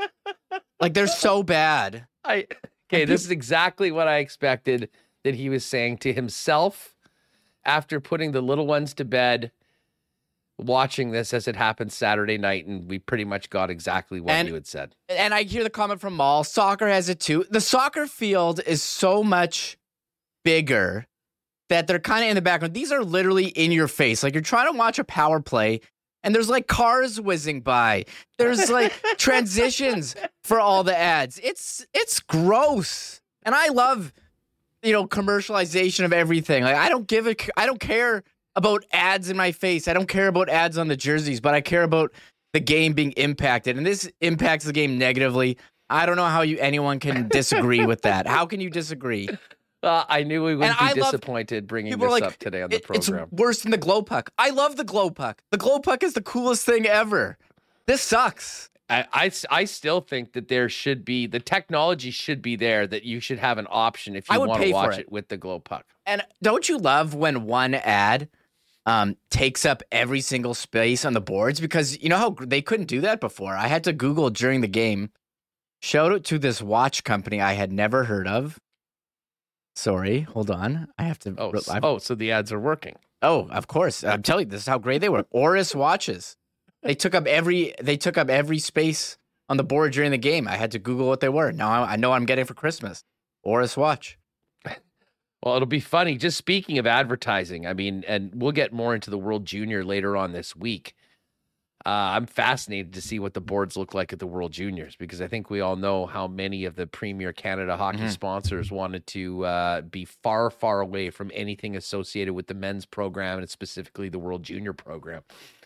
like 0.80 0.94
they're 0.94 1.08
so 1.08 1.42
bad. 1.42 2.06
I 2.24 2.46
okay. 2.90 3.04
This 3.04 3.22
is 3.22 3.30
exactly 3.30 3.92
what 3.92 4.08
I 4.08 4.16
expected 4.16 4.88
that 5.24 5.34
he 5.34 5.50
was 5.50 5.62
saying 5.62 5.98
to 5.98 6.14
himself 6.14 6.94
after 7.66 8.00
putting 8.00 8.32
the 8.32 8.40
little 8.40 8.66
ones 8.66 8.94
to 8.94 9.04
bed 9.04 9.52
watching 10.64 11.10
this 11.10 11.32
as 11.34 11.48
it 11.48 11.56
happened 11.56 11.92
Saturday 11.92 12.38
night, 12.38 12.66
and 12.66 12.88
we 12.88 12.98
pretty 12.98 13.24
much 13.24 13.50
got 13.50 13.70
exactly 13.70 14.20
what 14.20 14.32
and, 14.32 14.48
you 14.48 14.54
had 14.54 14.66
said. 14.66 14.94
And 15.08 15.34
I 15.34 15.42
hear 15.42 15.62
the 15.62 15.70
comment 15.70 16.00
from 16.00 16.14
Maul 16.14 16.44
soccer 16.44 16.88
has 16.88 17.08
it 17.08 17.20
too. 17.20 17.44
The 17.50 17.60
soccer 17.60 18.06
field 18.06 18.60
is 18.66 18.82
so 18.82 19.22
much 19.22 19.78
bigger 20.44 21.06
that 21.68 21.86
they're 21.86 21.98
kind 21.98 22.24
of 22.24 22.30
in 22.30 22.34
the 22.34 22.42
background. 22.42 22.74
These 22.74 22.92
are 22.92 23.02
literally 23.02 23.46
in 23.46 23.72
your 23.72 23.88
face. 23.88 24.22
Like 24.22 24.34
you're 24.34 24.42
trying 24.42 24.70
to 24.70 24.76
watch 24.76 24.98
a 24.98 25.04
power 25.04 25.40
play, 25.40 25.80
and 26.22 26.34
there's 26.34 26.48
like 26.48 26.66
cars 26.66 27.20
whizzing 27.20 27.60
by. 27.60 28.04
There's 28.38 28.70
like 28.70 28.92
transitions 29.16 30.14
for 30.44 30.60
all 30.60 30.84
the 30.84 30.96
ads. 30.96 31.40
It's 31.42 31.86
it's 31.94 32.20
gross. 32.20 33.20
And 33.42 33.54
I 33.54 33.68
love, 33.68 34.12
you 34.82 34.92
know, 34.92 35.06
commercialization 35.06 36.04
of 36.04 36.12
everything. 36.12 36.64
Like 36.64 36.76
I 36.76 36.88
don't 36.88 37.06
give 37.06 37.26
a 37.26 37.34
I 37.56 37.66
don't 37.66 37.80
care 37.80 38.22
about 38.56 38.84
ads 38.92 39.30
in 39.30 39.36
my 39.36 39.52
face. 39.52 39.88
I 39.88 39.92
don't 39.92 40.08
care 40.08 40.28
about 40.28 40.48
ads 40.48 40.78
on 40.78 40.88
the 40.88 40.96
jerseys, 40.96 41.40
but 41.40 41.54
I 41.54 41.60
care 41.60 41.82
about 41.82 42.12
the 42.52 42.60
game 42.60 42.92
being 42.92 43.12
impacted. 43.12 43.76
And 43.76 43.86
this 43.86 44.10
impacts 44.20 44.64
the 44.64 44.72
game 44.72 44.98
negatively. 44.98 45.56
I 45.88 46.06
don't 46.06 46.16
know 46.16 46.26
how 46.26 46.42
you 46.42 46.58
anyone 46.58 47.00
can 47.00 47.28
disagree 47.32 47.84
with 47.84 48.02
that. 48.02 48.26
How 48.26 48.46
can 48.46 48.60
you 48.60 48.70
disagree? 48.70 49.28
Uh, 49.82 50.04
I 50.08 50.24
knew 50.24 50.44
we 50.44 50.56
would 50.56 50.66
and 50.66 50.78
be 50.78 50.84
I 50.84 50.92
disappointed 50.92 51.64
love, 51.64 51.68
bringing 51.68 51.98
this 51.98 52.10
like, 52.10 52.22
up 52.22 52.36
today 52.36 52.62
on 52.62 52.70
the 52.70 52.80
program. 52.80 53.24
It's 53.24 53.32
worse 53.32 53.62
than 53.62 53.70
the 53.70 53.78
glow 53.78 54.02
puck. 54.02 54.30
I 54.36 54.50
love 54.50 54.76
the 54.76 54.84
glow 54.84 55.10
puck. 55.10 55.42
The 55.50 55.56
glow 55.56 55.78
puck 55.78 56.02
is 56.02 56.12
the 56.12 56.22
coolest 56.22 56.66
thing 56.66 56.86
ever. 56.86 57.38
This 57.86 58.02
sucks. 58.02 58.68
I, 58.90 59.06
I, 59.12 59.30
I 59.50 59.64
still 59.64 60.00
think 60.00 60.32
that 60.32 60.48
there 60.48 60.68
should 60.68 61.04
be 61.04 61.26
the 61.26 61.40
technology 61.40 62.10
should 62.10 62.42
be 62.42 62.56
there 62.56 62.86
that 62.88 63.04
you 63.04 63.20
should 63.20 63.38
have 63.38 63.56
an 63.56 63.68
option 63.70 64.16
if 64.16 64.28
you 64.28 64.38
want 64.38 64.60
to 64.60 64.72
watch 64.72 64.98
it. 64.98 65.02
it 65.02 65.12
with 65.12 65.28
the 65.28 65.36
glow 65.36 65.60
puck. 65.60 65.86
And 66.04 66.22
don't 66.42 66.68
you 66.68 66.76
love 66.76 67.14
when 67.14 67.46
one 67.46 67.74
ad 67.74 68.28
um, 68.90 69.16
takes 69.30 69.64
up 69.64 69.82
every 69.92 70.20
single 70.20 70.52
space 70.52 71.04
on 71.04 71.12
the 71.12 71.20
boards 71.20 71.60
because 71.60 72.00
you 72.02 72.08
know 72.08 72.16
how 72.16 72.36
they 72.40 72.60
couldn't 72.60 72.86
do 72.86 73.00
that 73.02 73.20
before. 73.20 73.54
I 73.54 73.68
had 73.68 73.84
to 73.84 73.92
Google 73.92 74.30
during 74.30 74.62
the 74.62 74.68
game. 74.68 75.10
Showed 75.80 76.12
it 76.12 76.24
to 76.24 76.38
this 76.38 76.60
watch 76.60 77.04
company 77.04 77.40
I 77.40 77.52
had 77.52 77.72
never 77.72 78.04
heard 78.04 78.26
of. 78.26 78.58
Sorry, 79.76 80.22
hold 80.22 80.50
on. 80.50 80.88
I 80.98 81.04
have 81.04 81.18
to. 81.20 81.34
Oh, 81.38 81.52
oh, 81.82 81.98
so 81.98 82.14
the 82.14 82.32
ads 82.32 82.52
are 82.52 82.60
working. 82.60 82.96
Oh, 83.22 83.48
of 83.50 83.66
course. 83.66 84.02
I'm 84.02 84.22
telling 84.22 84.46
you, 84.46 84.50
this 84.50 84.62
is 84.62 84.66
how 84.66 84.78
great 84.78 85.00
they 85.00 85.08
were. 85.08 85.24
Oris 85.30 85.74
watches. 85.74 86.36
They 86.82 86.94
took 86.94 87.14
up 87.14 87.26
every. 87.26 87.74
They 87.80 87.96
took 87.96 88.18
up 88.18 88.28
every 88.28 88.58
space 88.58 89.16
on 89.48 89.56
the 89.56 89.64
board 89.64 89.92
during 89.92 90.10
the 90.10 90.18
game. 90.18 90.48
I 90.48 90.56
had 90.56 90.72
to 90.72 90.78
Google 90.78 91.06
what 91.06 91.20
they 91.20 91.28
were. 91.28 91.52
Now 91.52 91.70
I, 91.70 91.92
I 91.92 91.96
know 91.96 92.12
I'm 92.12 92.26
getting 92.26 92.44
for 92.44 92.54
Christmas. 92.54 93.04
Oris 93.42 93.76
watch. 93.76 94.18
Well, 95.42 95.56
it'll 95.56 95.66
be 95.66 95.80
funny. 95.80 96.16
Just 96.16 96.36
speaking 96.36 96.78
of 96.78 96.86
advertising, 96.86 97.66
I 97.66 97.72
mean, 97.72 98.04
and 98.06 98.30
we'll 98.34 98.52
get 98.52 98.72
more 98.72 98.94
into 98.94 99.10
the 99.10 99.18
World 99.18 99.46
Junior 99.46 99.84
later 99.84 100.16
on 100.16 100.32
this 100.32 100.54
week. 100.54 100.94
Uh, 101.86 102.12
I'm 102.12 102.26
fascinated 102.26 102.92
to 102.92 103.00
see 103.00 103.18
what 103.18 103.32
the 103.32 103.40
boards 103.40 103.74
look 103.74 103.94
like 103.94 104.12
at 104.12 104.18
the 104.18 104.26
World 104.26 104.52
Juniors 104.52 104.96
because 104.96 105.22
I 105.22 105.28
think 105.28 105.48
we 105.48 105.62
all 105.62 105.76
know 105.76 106.04
how 106.04 106.28
many 106.28 106.66
of 106.66 106.76
the 106.76 106.86
Premier 106.86 107.32
Canada 107.32 107.74
hockey 107.74 107.98
mm-hmm. 107.98 108.08
sponsors 108.08 108.70
wanted 108.70 109.06
to 109.08 109.46
uh, 109.46 109.80
be 109.80 110.04
far, 110.04 110.50
far 110.50 110.80
away 110.80 111.08
from 111.08 111.30
anything 111.34 111.76
associated 111.76 112.34
with 112.34 112.48
the 112.48 112.54
men's 112.54 112.84
program 112.84 113.38
and 113.38 113.48
specifically 113.48 114.10
the 114.10 114.18
World 114.18 114.42
Junior 114.42 114.74
program. 114.74 115.22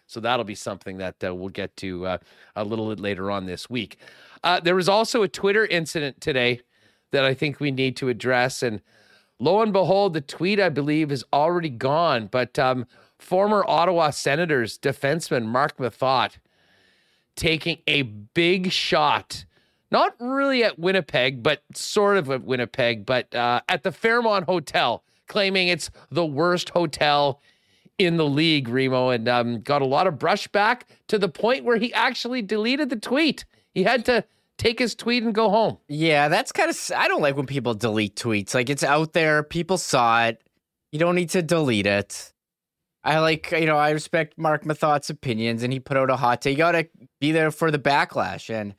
So 0.06 0.20
that'll 0.20 0.44
be 0.44 0.54
something 0.54 0.98
that 0.98 1.16
uh, 1.24 1.34
we'll 1.34 1.48
get 1.48 1.76
to 1.78 2.06
uh, 2.06 2.18
a 2.54 2.62
little 2.62 2.90
bit 2.90 3.00
later 3.00 3.28
on 3.32 3.46
this 3.46 3.68
week. 3.68 3.98
Uh, 4.44 4.60
there 4.60 4.76
was 4.76 4.88
also 4.88 5.24
a 5.24 5.28
Twitter 5.28 5.66
incident 5.66 6.20
today 6.20 6.60
that 7.10 7.24
I 7.24 7.34
think 7.34 7.58
we 7.58 7.72
need 7.72 7.96
to 7.96 8.08
address. 8.08 8.62
And 8.62 8.82
Lo 9.40 9.60
and 9.62 9.72
behold, 9.72 10.14
the 10.14 10.20
tweet, 10.20 10.60
I 10.60 10.68
believe, 10.68 11.10
is 11.10 11.24
already 11.32 11.68
gone. 11.68 12.28
But 12.30 12.58
um, 12.58 12.86
former 13.18 13.64
Ottawa 13.66 14.10
Senators 14.10 14.78
defenseman 14.78 15.46
Marc 15.46 15.76
Methot 15.78 16.38
taking 17.36 17.78
a 17.86 18.02
big 18.02 18.70
shot, 18.70 19.44
not 19.90 20.14
really 20.20 20.62
at 20.62 20.78
Winnipeg, 20.78 21.42
but 21.42 21.62
sort 21.74 22.16
of 22.16 22.30
at 22.30 22.44
Winnipeg, 22.44 23.04
but 23.04 23.34
uh, 23.34 23.60
at 23.68 23.82
the 23.82 23.92
Fairmont 23.92 24.44
Hotel, 24.46 25.02
claiming 25.26 25.68
it's 25.68 25.90
the 26.10 26.26
worst 26.26 26.70
hotel 26.70 27.40
in 27.98 28.16
the 28.16 28.26
league, 28.26 28.68
Remo, 28.68 29.10
and 29.10 29.28
um, 29.28 29.60
got 29.60 29.82
a 29.82 29.86
lot 29.86 30.06
of 30.06 30.14
brushback 30.14 30.82
to 31.08 31.18
the 31.18 31.28
point 31.28 31.64
where 31.64 31.76
he 31.76 31.92
actually 31.92 32.42
deleted 32.42 32.90
the 32.90 32.96
tweet. 32.96 33.44
He 33.72 33.84
had 33.84 34.04
to 34.06 34.24
take 34.58 34.78
his 34.78 34.94
tweet 34.94 35.22
and 35.22 35.34
go 35.34 35.50
home. 35.50 35.78
Yeah, 35.88 36.28
that's 36.28 36.52
kind 36.52 36.70
of. 36.70 36.90
I 36.96 37.08
don't 37.08 37.22
like 37.22 37.36
when 37.36 37.46
people 37.46 37.74
delete 37.74 38.16
tweets. 38.16 38.54
Like 38.54 38.70
it's 38.70 38.82
out 38.82 39.12
there, 39.12 39.42
people 39.42 39.78
saw 39.78 40.26
it. 40.26 40.42
You 40.92 40.98
don't 40.98 41.14
need 41.16 41.30
to 41.30 41.42
delete 41.42 41.86
it. 41.86 42.32
I 43.02 43.18
like, 43.18 43.50
you 43.52 43.66
know, 43.66 43.76
I 43.76 43.90
respect 43.90 44.38
Marc 44.38 44.64
Methot's 44.64 45.10
opinions, 45.10 45.62
and 45.62 45.72
he 45.72 45.78
put 45.78 45.96
out 45.98 46.08
a 46.08 46.16
hot 46.16 46.40
take. 46.40 46.52
You 46.52 46.58
gotta 46.58 46.88
be 47.20 47.32
there 47.32 47.50
for 47.50 47.70
the 47.70 47.78
backlash. 47.78 48.48
And 48.48 48.74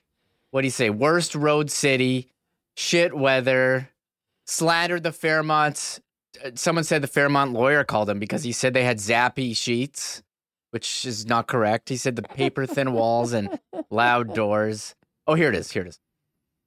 what 0.52 0.62
do 0.62 0.68
you 0.68 0.72
say? 0.72 0.90
Worst 0.90 1.36
road 1.36 1.70
city, 1.70 2.32
shit 2.76 3.16
weather, 3.16 3.90
slandered 4.46 5.04
the 5.04 5.12
Fairmonts. 5.12 6.00
Uh, 6.44 6.52
Someone 6.56 6.84
said 6.84 7.04
the 7.04 7.08
Fairmont 7.08 7.54
lawyer 7.54 7.84
called 7.84 8.10
him 8.10 8.18
because 8.18 8.44
he 8.44 8.52
said 8.52 8.74
they 8.74 8.84
had 8.84 8.98
zappy 8.98 9.56
sheets, 9.56 10.24
which 10.72 11.06
is 11.06 11.28
not 11.28 11.48
correct. 11.48 11.90
He 11.90 11.98
said 11.98 12.16
the 12.16 12.24
paper 12.24 12.66
thin 12.66 12.94
walls 12.94 13.32
and 13.32 13.60
loud 13.92 14.34
doors. 14.34 14.96
Oh, 15.28 15.34
here 15.34 15.50
it 15.50 15.56
is. 15.56 15.72
Here 15.72 15.82
it 15.82 15.88
is. 15.88 16.00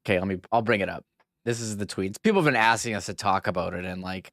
Okay, 0.04 0.18
let 0.18 0.28
me. 0.28 0.38
I'll 0.52 0.62
bring 0.62 0.80
it 0.80 0.88
up. 0.88 1.04
This 1.44 1.60
is 1.60 1.76
the 1.76 1.86
tweets. 1.86 2.20
People 2.22 2.42
have 2.42 2.52
been 2.52 2.56
asking 2.56 2.94
us 2.94 3.06
to 3.06 3.14
talk 3.14 3.46
about 3.46 3.74
it, 3.74 3.84
and 3.84 4.02
like, 4.02 4.32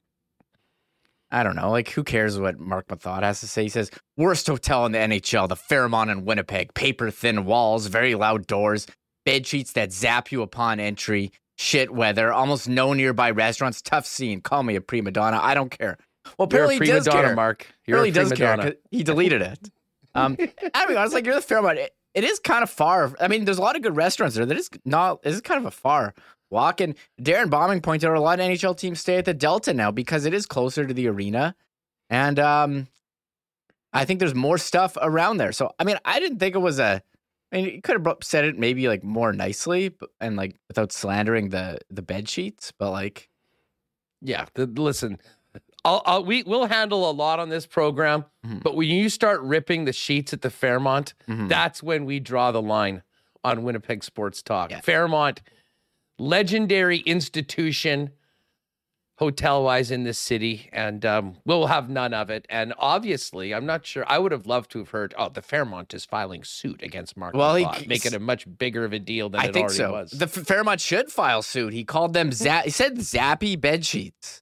I 1.32 1.44
don't 1.44 1.56
know. 1.56 1.72
Like, 1.72 1.90
who 1.90 2.04
cares 2.04 2.40
what 2.40 2.60
Marc 2.60 2.88
Methot 2.88 3.24
has 3.24 3.40
to 3.42 3.48
say? 3.48 3.64
He 3.64 3.70
says, 3.70 3.92
worst 4.18 4.48
hotel 4.48 4.86
in 4.86 4.92
the 4.92 5.00
NHL, 5.00 5.48
the 5.48 5.56
Fairmont 5.56 6.10
in 6.10 6.26
Winnipeg. 6.26 6.74
Paper 6.74 7.12
thin 7.12 7.46
walls, 7.46 7.88
very 7.88 8.16
loud 8.16 8.48
doors, 8.48 8.88
bed 9.26 9.46
sheets 9.48 9.74
that 9.74 9.92
zap 9.92 10.32
you 10.32 10.42
upon 10.42 10.80
entry, 10.80 11.32
shit 11.58 11.92
weather, 11.92 12.32
almost 12.32 12.68
no 12.68 12.94
nearby 12.94 13.32
restaurants. 13.32 13.82
Tough 13.82 14.06
scene. 14.06 14.42
Call 14.42 14.64
me 14.64 14.76
a 14.76 14.82
prima 14.82 15.12
donna. 15.12 15.40
I 15.42 15.54
don't 15.54 15.70
care. 15.70 15.98
Well, 16.38 16.46
apparently 16.46 16.76
he 16.76 16.80
prima 16.80 16.94
does 16.96 17.06
donna, 17.06 17.22
care. 17.28 17.36
Mark. 17.36 17.68
You're 17.86 17.98
Apparently 17.98 18.10
he 18.22 18.30
does 18.30 18.38
prima 18.38 18.64
care. 18.64 18.76
He 18.92 19.04
deleted 19.04 19.42
it. 19.42 19.72
Um, 20.14 20.38
I 20.74 20.88
mean, 20.88 20.98
honestly, 20.98 21.18
like 21.18 21.26
you're 21.26 21.36
the 21.36 21.42
Fairmont. 21.42 21.80
It, 22.16 22.24
is 22.24 22.40
kind 22.40 22.64
of 22.64 22.70
far. 22.70 23.14
I 23.20 23.28
mean, 23.28 23.46
there's 23.46 23.58
a 23.58 23.62
lot 23.62 23.76
of 23.76 23.82
good 23.82 23.96
restaurants 23.96 24.36
there. 24.36 24.46
That 24.46 24.58
is 24.58 24.70
not. 24.86 25.20
It 25.24 25.34
is 25.34 25.42
kind 25.42 25.60
of 25.60 25.66
a 25.66 25.72
far 25.72 26.14
walk. 26.50 26.82
And 26.82 26.96
Darren 27.22 27.50
Bombing 27.50 27.82
pointed 27.82 28.10
out 28.10 28.16
a 28.16 28.22
lot 28.22 28.40
of 28.40 28.46
NHL 28.46 28.78
teams 28.78 29.00
stay 29.00 29.18
at 29.18 29.26
the 29.26 29.34
Delta 29.34 29.74
now 29.74 29.92
because 29.92 30.26
it 30.26 30.34
is 30.34 30.46
closer 30.46 30.86
to 30.86 30.94
the 30.94 31.08
arena, 31.08 31.56
and 32.10 32.40
um, 32.40 32.88
I 33.94 34.06
think 34.06 34.20
there's 34.20 34.36
more 34.36 34.58
stuff 34.58 34.98
around 35.02 35.38
there. 35.38 35.52
So 35.52 35.72
I 35.78 35.84
mean, 35.84 35.98
I 36.06 36.20
didn't 36.20 36.40
think 36.40 36.56
it 36.56 36.60
was 36.60 36.80
a. 36.80 37.02
I 37.52 37.58
mean, 37.58 37.66
you 37.66 37.82
could 37.82 38.04
have 38.04 38.18
said 38.24 38.44
it 38.46 38.58
maybe 38.58 38.88
like 38.88 39.04
more 39.04 39.32
nicely, 39.32 39.94
and 40.20 40.36
like 40.36 40.56
without 40.68 40.92
slandering 40.92 41.50
the 41.50 41.80
the 41.90 42.02
bed 42.02 42.28
sheets, 42.30 42.72
but 42.78 42.92
like 42.92 43.30
Yeah, 44.22 44.46
the, 44.56 44.66
listen, 44.66 45.20
I'll, 45.86 46.02
I'll, 46.06 46.26
we 46.26 46.44
we'll 46.44 46.66
handle 46.66 47.10
a 47.10 47.14
lot 47.14 47.40
on 47.40 47.50
this 47.50 47.66
program, 47.66 48.26
Mhm. 48.46 48.62
but 48.64 48.76
when 48.76 48.90
you 48.90 49.08
start 49.10 49.42
ripping 49.42 49.86
the 49.86 49.94
sheets 49.94 50.34
at 50.34 50.42
the 50.42 50.50
Fairmont, 50.50 51.14
mhm. 51.28 51.48
that's 51.48 51.82
when 51.84 52.06
we 52.06 52.20
draw 52.20 52.52
the 52.52 52.62
line 52.62 53.04
on 53.44 53.64
Winnipeg 53.64 54.04
Sports 54.04 54.42
Talk. 54.42 54.72
Yeah. 54.72 54.82
Fairmont, 54.82 55.42
legendary 56.18 57.00
institution, 57.00 58.12
hotel 59.18 59.64
wise 59.64 59.92
in 59.92 60.04
this 60.04 60.18
city, 60.20 60.70
and 60.74 61.06
um, 61.06 61.38
we'll 61.46 61.68
have 61.68 61.90
none 61.90 62.14
of 62.14 62.30
it. 62.30 62.46
And 62.50 62.74
obviously, 62.78 63.54
I'm 63.54 63.66
not 63.66 63.86
sure. 63.86 64.04
I 64.08 64.18
would 64.20 64.32
have 64.32 64.46
loved 64.46 64.72
to 64.72 64.80
have 64.80 64.90
heard. 64.90 65.14
Oh, 65.18 65.30
the 65.30 65.42
Fairmont 65.42 65.94
is 65.94 66.06
filing 66.06 66.44
suit 66.44 66.82
against 66.84 67.16
Marc. 67.16 67.34
Well, 67.36 67.56
he- 67.56 67.66
Methot, 67.66 67.88
make 67.88 68.06
it 68.06 68.14
a 68.14 68.20
much 68.20 68.46
bigger 68.58 68.84
of 68.84 68.94
a 68.94 69.00
deal 69.00 69.30
than 69.30 69.42
I 69.42 69.46
it 69.46 69.54
think 69.54 69.66
already 69.66 69.78
so. 69.78 69.92
was. 69.92 70.12
The 70.12 70.28
Fairmont 70.28 70.82
should 70.82 71.12
file 71.12 71.42
suit. 71.42 71.74
He 71.74 71.84
called 71.84 72.14
them 72.14 72.32
za- 72.32 72.62
he 72.64 72.70
said 72.72 72.98
zappy 72.98 73.60
bed 73.60 73.86
sheets. 73.86 74.42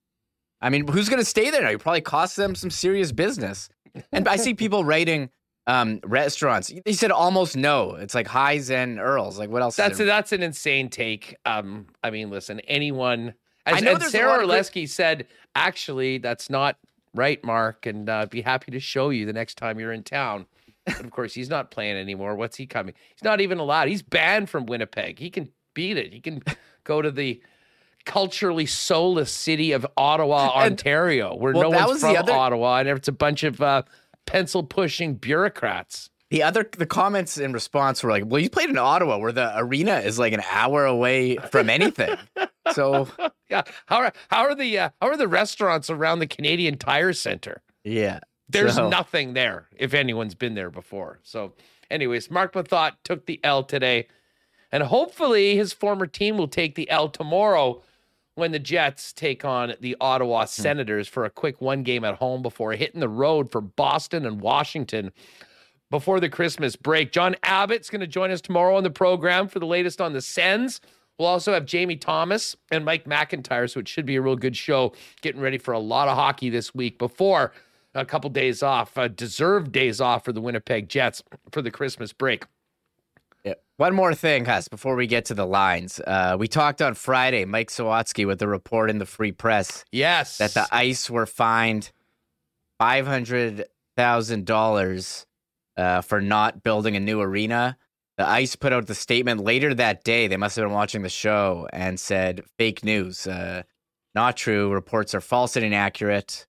I 0.64 0.70
mean, 0.70 0.88
who's 0.88 1.10
going 1.10 1.20
to 1.20 1.26
stay 1.26 1.52
there 1.52 1.62
now? 1.62 1.70
You 1.70 1.78
probably 1.78 2.02
cost 2.02 2.38
them 2.38 2.56
some 2.56 2.72
serious 2.72 3.12
business. 3.12 3.70
And 4.14 4.28
I 4.28 4.38
see 4.38 4.54
people 4.56 4.86
writing 4.86 5.30
um, 5.68 6.00
restaurants. 6.06 6.72
He 6.86 6.94
said 6.94 7.12
almost 7.12 7.58
no. 7.58 7.96
It's 7.96 8.16
like 8.16 8.28
Highs 8.28 8.72
and 8.72 8.98
Earls. 8.98 9.38
Like 9.38 9.50
what 9.50 9.62
else? 9.62 9.76
That's 9.76 10.00
a, 10.00 10.06
that's 10.06 10.32
an 10.32 10.42
insane 10.42 10.90
take. 10.90 11.36
Um, 11.46 11.88
I 12.02 12.10
mean, 12.10 12.30
listen, 12.30 12.62
anyone. 12.62 13.34
As, 13.66 13.76
I 13.76 13.80
know 13.82 13.94
and 13.94 14.04
Sara 14.04 14.30
lot 14.30 14.42
of 14.42 14.50
great- 14.50 14.60
Orlesky 14.60 14.90
said, 14.90 15.28
actually, 15.54 16.18
that's 16.18 16.50
not 16.50 16.78
right, 17.14 17.44
Marc, 17.44 17.86
and 17.86 18.10
uh, 18.10 18.26
be 18.26 18.42
happy 18.42 18.72
to 18.72 18.80
show 18.80 19.10
you 19.10 19.26
the 19.26 19.34
next 19.34 19.58
time 19.58 19.80
you're 19.80 19.94
in 19.94 20.04
town. 20.04 20.46
But 20.86 21.02
of 21.02 21.12
course, 21.12 21.34
he's 21.34 21.50
not 21.50 21.72
playing 21.72 21.96
anymore. 21.96 22.36
What's 22.36 22.58
he 22.58 22.66
coming? 22.66 22.94
He's 23.16 23.24
not 23.24 23.40
even 23.40 23.58
allowed. 23.58 23.88
He's 23.88 24.02
banned 24.02 24.50
from 24.50 24.66
Winnipeg. 24.66 25.20
He 25.20 25.30
can 25.30 25.50
beat 25.74 25.98
it. 25.98 26.14
He 26.14 26.20
can 26.20 26.42
go 26.84 27.02
to 27.02 27.12
the 27.12 27.42
culturally 28.06 28.66
soulless 28.66 29.32
city 29.32 29.72
of 29.72 29.86
Ottawa, 29.98 30.52
And- 30.56 30.72
Ontario, 30.72 31.36
where 31.36 31.54
well, 31.54 31.72
no 31.72 31.88
one's 31.88 32.02
from 32.02 32.16
other- 32.16 32.32
Ottawa, 32.34 32.78
and 32.80 32.90
it's 32.90 33.08
a 33.08 33.12
bunch 33.14 33.44
of 33.44 33.62
uh, 33.62 33.84
pencil 34.26 34.64
pushing 34.64 35.16
bureaucrats. 35.16 36.10
the 36.30 36.42
other 36.44 36.68
the 36.78 36.86
comments 36.86 37.38
in 37.38 37.54
response 37.54 38.02
were 38.04 38.10
like, 38.10 38.24
"Well, 38.26 38.42
you 38.42 38.50
played 38.50 38.70
in 38.70 38.78
Ottawa, 38.78 39.18
where 39.18 39.32
the 39.32 39.52
arena 39.58 40.00
is 40.00 40.18
like 40.18 40.34
an 40.34 40.42
hour 40.52 40.86
away 40.86 41.38
from 41.38 41.70
anything." 41.70 42.16
so 42.74 43.08
Yeah, 43.50 43.64
how 43.86 43.98
are 43.98 44.14
how 44.30 44.44
are 44.44 44.56
the 44.56 44.80
uh, 44.80 44.90
how 45.02 45.10
are 45.10 45.18
the 45.18 45.28
restaurants 45.28 45.90
around 45.90 46.20
the 46.20 46.28
Canadian 46.28 46.78
Tire 46.78 47.14
Center? 47.14 47.62
yeah, 47.84 48.20
There's 48.50 48.76
So- 48.76 48.90
nothing 48.90 49.34
there 49.34 49.68
if 49.78 49.94
anyone's 49.94 50.36
been 50.36 50.56
there 50.56 50.70
before. 50.72 51.20
So, 51.24 51.54
anyways, 51.92 52.32
Marc 52.32 52.54
Methot 52.54 52.94
took 53.04 53.26
the 53.28 53.40
L 53.44 53.64
today, 53.64 54.08
and 54.72 54.84
hopefully 54.84 55.56
his 55.56 55.72
former 55.74 56.08
team 56.08 56.38
will 56.38 56.48
take 56.48 56.74
the 56.76 56.90
L 56.90 57.10
tomorrow 57.10 57.82
when 58.36 58.52
the 58.52 58.60
Jets 58.60 59.14
take 59.14 59.46
on 59.46 59.74
the 59.80 59.96
Ottawa 60.02 60.46
Senators 60.46 61.08
for 61.08 61.26
a 61.26 61.30
quick 61.30 61.62
one 61.62 61.84
game 61.84 62.04
at 62.04 62.16
home 62.16 62.42
before 62.42 62.74
hitting 62.74 63.00
the 63.00 63.10
road 63.10 63.52
for 63.52 63.62
Boston 63.62 64.26
and 64.26 64.42
Washington 64.42 65.12
before 65.92 66.20
the 66.20 66.30
Christmas 66.30 66.76
break. 66.76 67.12
John 67.12 67.36
Abbott's 67.44 67.90
going 67.90 68.02
to 68.02 68.08
join 68.08 68.32
us 68.32 68.42
tomorrow 68.42 68.76
on 68.76 68.84
the 68.84 68.90
program 68.90 69.48
for 69.48 69.60
the 69.60 69.68
latest 69.68 70.02
on 70.02 70.14
the 70.14 70.22
Sens. 70.22 70.82
We'll 71.20 71.28
also 71.28 71.54
have 71.54 71.66
Jamie 71.66 71.96
Thomas 71.96 72.56
and 72.72 72.84
Mike 72.84 73.06
McIntyre, 73.06 73.70
so 73.70 73.80
it 73.80 73.88
should 73.88 74.06
be 74.06 74.16
a 74.16 74.22
real 74.22 74.36
good 74.36 74.58
show. 74.58 74.94
Getting 75.22 75.42
ready 75.42 75.60
for 75.60 75.74
a 75.74 75.80
lot 75.80 76.08
of 76.08 76.16
hockey 76.18 76.50
this 76.50 76.74
week 76.74 76.98
before 76.98 77.54
a 77.94 78.06
couple 78.06 78.30
days 78.32 78.64
off, 78.64 78.98
uh, 78.98 79.08
deserved 79.08 79.72
days 79.72 80.02
off 80.02 80.26
for 80.26 80.34
the 80.34 80.42
Winnipeg 80.42 80.90
Jets 80.90 81.22
for 81.52 81.62
the 81.62 81.70
Christmas 81.70 82.12
break. 82.12 82.46
One 83.78 83.96
more 83.96 84.14
thing, 84.14 84.46
Huss, 84.46 84.68
before 84.68 84.96
we 84.96 85.08
get 85.08 85.26
to 85.26 85.34
the 85.34 85.48
lines. 85.48 86.00
Uh, 86.06 86.38
we 86.40 86.48
talked 86.48 86.80
on 86.80 86.94
Friday, 86.94 87.44
Mike 87.44 87.72
Sawatzky 87.72 88.26
with 88.28 88.38
the 88.38 88.48
report 88.48 88.92
in 88.92 89.00
the 89.00 89.06
Free 89.06 89.32
Press 89.32 89.84
Yes, 89.92 90.38
that 90.38 90.54
the 90.54 90.68
ICE 90.72 91.10
were 91.10 91.26
fined 91.26 91.92
five 92.78 93.08
hundred 93.08 93.66
thousand 93.98 94.46
dollars 94.46 95.26
uh, 95.76 96.02
for 96.02 96.22
not 96.22 96.62
building 96.62 96.96
a 96.96 97.00
new 97.00 97.20
arena. 97.20 97.78
The 98.18 98.28
ICE 98.30 98.56
put 98.58 98.74
out 98.74 98.86
the 98.86 98.94
statement 98.94 99.42
later 99.42 99.74
that 99.74 100.04
day. 100.04 100.28
They 100.28 100.38
must 100.38 100.56
have 100.56 100.66
been 100.66 100.74
watching 100.74 101.02
the 101.02 101.10
show 101.10 101.68
and 101.74 102.00
said 102.00 102.44
fake 102.60 102.84
news, 102.84 103.26
uh, 103.26 103.64
not 104.14 104.38
true. 104.38 104.72
Reports 104.72 105.16
are 105.16 105.22
false 105.22 105.56
and 105.56 105.66
inaccurate. 105.66 106.46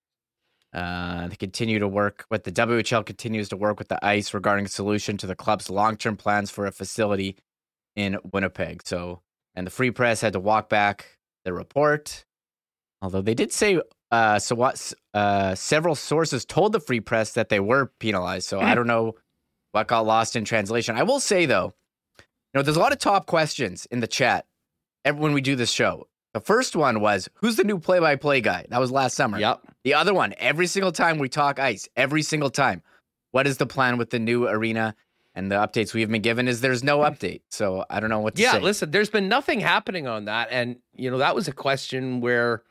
Uh, 0.75 1.29
they 1.29 1.37
continue 1.37 1.79
to 1.79 1.87
work 1.87 2.27
with 2.31 2.43
the 2.43 2.51
WHL 2.53 3.07
continues 3.07 3.49
to 3.51 3.57
work 3.57 3.79
with 3.79 3.89
the 3.89 4.05
ICE 4.05 4.35
regarding 4.35 4.65
a 4.65 4.69
solution 4.69 5.17
to 5.19 5.27
the 5.27 5.37
club's 5.37 5.71
long-term 5.71 6.17
plans 6.17 6.51
for 6.51 6.67
a 6.67 6.73
facility 6.73 7.37
in 7.95 8.19
Winnipeg. 8.33 8.83
So, 8.85 9.21
and 9.55 9.67
the 9.67 9.71
Free 9.71 9.93
Press 9.93 10.21
had 10.21 10.33
to 10.33 10.41
walk 10.41 10.69
back 10.69 11.19
the 11.45 11.53
report. 11.53 12.25
Although 13.01 13.23
they 13.23 13.35
did 13.35 13.53
say, 13.53 13.81
uh, 14.11 14.39
so 14.39 14.55
what? 14.57 14.93
Uh, 15.13 15.55
several 15.55 15.95
sources 15.95 16.45
told 16.45 16.73
the 16.73 16.81
Free 16.81 17.01
Press 17.01 17.33
that 17.33 17.51
they 17.51 17.61
were 17.61 17.93
penalized. 18.01 18.49
So 18.49 18.61
I 18.61 18.75
don't 18.75 18.87
know 18.87 19.15
what 19.73 19.89
got 19.89 20.07
lost 20.07 20.37
in 20.37 20.45
translation. 20.45 20.97
I 20.97 21.03
will 21.03 21.21
say 21.21 21.47
though, 21.47 21.73
you 22.19 22.25
know, 22.55 22.63
there's 22.63 22.77
a 22.77 22.81
lot 22.81 22.93
of 22.93 22.99
top 22.99 23.27
questions 23.27 23.87
in 23.91 24.01
the 24.01 24.07
chat 24.07 24.47
ev- 25.05 25.19
when 25.19 25.33
we 25.33 25.41
do 25.41 25.57
this 25.57 25.71
show. 25.71 26.09
The 26.35 26.40
first 26.40 26.77
one 26.77 27.01
was, 27.01 27.28
"Who's 27.35 27.56
the 27.56 27.65
new 27.65 27.78
play-by-play 27.78 28.43
guy?" 28.43 28.66
That 28.69 28.81
was 28.81 28.90
last 28.90 29.15
summer. 29.16 29.39
Yep. 29.39 29.62
The 29.85 29.94
other 29.94 30.12
one, 30.12 30.35
every 30.36 30.66
single 30.66 30.93
time 30.93 31.19
we 31.19 31.28
talk 31.28 31.59
ice, 31.59 31.89
every 31.97 32.23
single 32.23 32.51
time, 32.51 32.82
what 33.31 33.47
is 33.47 33.56
the 33.56 33.66
plan 33.66 33.97
with 33.97 34.11
the 34.11 34.19
new 34.19 34.47
arena? 34.47 34.97
And 35.36 35.51
the 35.51 35.56
updates 35.56 35.94
we 35.94 36.01
have 36.01 36.11
been 36.11 36.23
given 36.23 36.47
is 36.47 36.61
there's 36.61 36.85
no 36.85 36.98
update. 36.98 37.40
So 37.51 37.85
I 37.90 37.98
don't 37.98 38.11
know 38.11 38.20
what 38.20 38.36
to 38.36 38.43
Yeah, 38.43 38.52
say. 38.52 38.59
Yeah, 38.59 38.65
listen, 38.65 38.90
there's 38.93 39.11
been 39.11 39.28
nothing 39.28 39.59
happening 39.59 40.06
on 40.06 40.27
that. 40.27 40.48
And, 40.52 40.77
you 40.94 41.11
know, 41.11 41.19
that 41.19 41.35
was 41.35 41.48
a 41.48 41.52
question 41.52 42.20
where, 42.20 42.62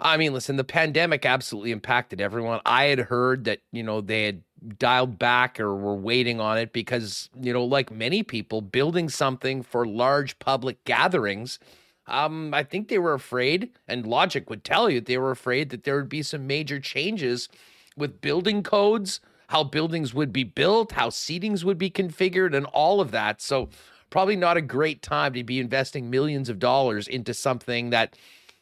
I 0.00 0.16
mean, 0.16 0.32
listen, 0.32 0.56
the 0.56 0.64
pandemic 0.64 1.24
absolutely 1.24 1.70
impacted 1.70 2.20
everyone. 2.20 2.60
I 2.66 2.86
had 2.86 2.98
heard 2.98 3.44
that, 3.44 3.60
you 3.70 3.84
know, 3.84 4.00
they 4.00 4.24
had 4.24 4.42
dialed 4.78 5.20
back 5.20 5.60
or 5.60 5.74
were 5.76 5.94
waiting 5.94 6.40
on 6.40 6.58
it 6.58 6.72
because, 6.72 7.30
you 7.40 7.52
know, 7.52 7.64
like 7.64 7.92
many 7.92 8.24
people, 8.24 8.60
building 8.60 9.08
something 9.08 9.62
for 9.62 9.86
large 9.86 10.40
public 10.40 10.82
gatherings. 10.84 11.60
Um, 12.06 12.52
I 12.52 12.62
think 12.62 12.88
they 12.88 12.98
were 12.98 13.14
afraid, 13.14 13.70
and 13.86 14.06
logic 14.06 14.50
would 14.50 14.64
tell 14.64 14.90
you 14.90 15.00
they 15.00 15.18
were 15.18 15.30
afraid 15.30 15.70
that 15.70 15.84
there 15.84 15.96
would 15.96 16.08
be 16.08 16.22
some 16.22 16.46
major 16.46 16.80
changes 16.80 17.48
with 17.96 18.20
building 18.20 18.62
codes, 18.62 19.20
how 19.48 19.64
buildings 19.64 20.12
would 20.12 20.32
be 20.32 20.44
built, 20.44 20.92
how 20.92 21.08
seatings 21.08 21.62
would 21.62 21.78
be 21.78 21.90
configured, 21.90 22.56
and 22.56 22.66
all 22.66 23.00
of 23.00 23.10
that. 23.12 23.40
So, 23.40 23.68
probably 24.10 24.36
not 24.36 24.56
a 24.56 24.62
great 24.62 25.00
time 25.02 25.32
to 25.32 25.44
be 25.44 25.58
investing 25.58 26.10
millions 26.10 26.48
of 26.48 26.58
dollars 26.58 27.08
into 27.08 27.32
something 27.32 27.90
that, 27.90 28.16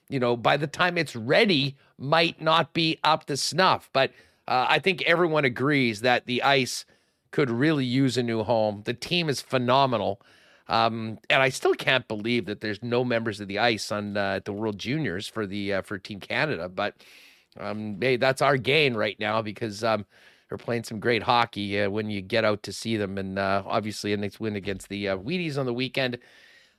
you 0.08 0.20
know, 0.20 0.36
by 0.36 0.56
the 0.56 0.66
time 0.66 0.96
it's 0.96 1.16
ready, 1.16 1.76
might 1.98 2.40
not 2.40 2.72
be 2.72 2.98
up 3.02 3.24
to 3.26 3.36
snuff. 3.36 3.90
But 3.92 4.12
uh, 4.46 4.66
I 4.68 4.78
think 4.78 5.02
everyone 5.02 5.44
agrees 5.44 6.02
that 6.02 6.26
the 6.26 6.42
ice 6.42 6.84
could 7.30 7.50
really 7.50 7.84
use 7.84 8.16
a 8.16 8.22
new 8.22 8.42
home. 8.42 8.82
The 8.84 8.94
team 8.94 9.28
is 9.28 9.40
phenomenal. 9.40 10.20
Um, 10.70 11.18
and 11.30 11.42
I 11.42 11.50
still 11.50 11.74
can't 11.74 12.08
believe 12.08 12.46
that 12.46 12.62
there's 12.62 12.82
no 12.82 13.04
members 13.04 13.40
of 13.42 13.48
the 13.48 13.60
ice 13.60 13.92
on 13.92 14.16
uh, 14.16 14.40
the 14.44 14.54
World 14.54 14.78
Juniors 14.78 15.28
for 15.28 15.46
the 15.46 15.74
uh, 15.74 15.82
for 15.82 15.98
Team 15.98 16.20
Canada. 16.20 16.70
But 16.70 16.96
Um, 17.58 17.98
hey, 18.00 18.16
that's 18.16 18.42
our 18.42 18.58
gain 18.58 18.94
right 18.94 19.18
now 19.20 19.42
because 19.42 19.84
um, 19.84 20.06
they're 20.48 20.58
playing 20.58 20.84
some 20.84 21.00
great 21.00 21.24
hockey 21.24 21.80
uh, 21.82 21.90
when 21.90 22.10
you 22.10 22.22
get 22.22 22.44
out 22.44 22.64
to 22.64 22.72
see 22.72 22.96
them. 22.98 23.18
And 23.18 23.38
uh, 23.38 23.64
obviously, 23.66 24.12
a 24.14 24.18
nice 24.18 24.40
win 24.40 24.56
against 24.56 24.88
the 24.90 25.10
uh, 25.10 25.18
Wheaties 25.18 25.58
on 25.58 25.66
the 25.66 25.74
weekend 25.74 26.18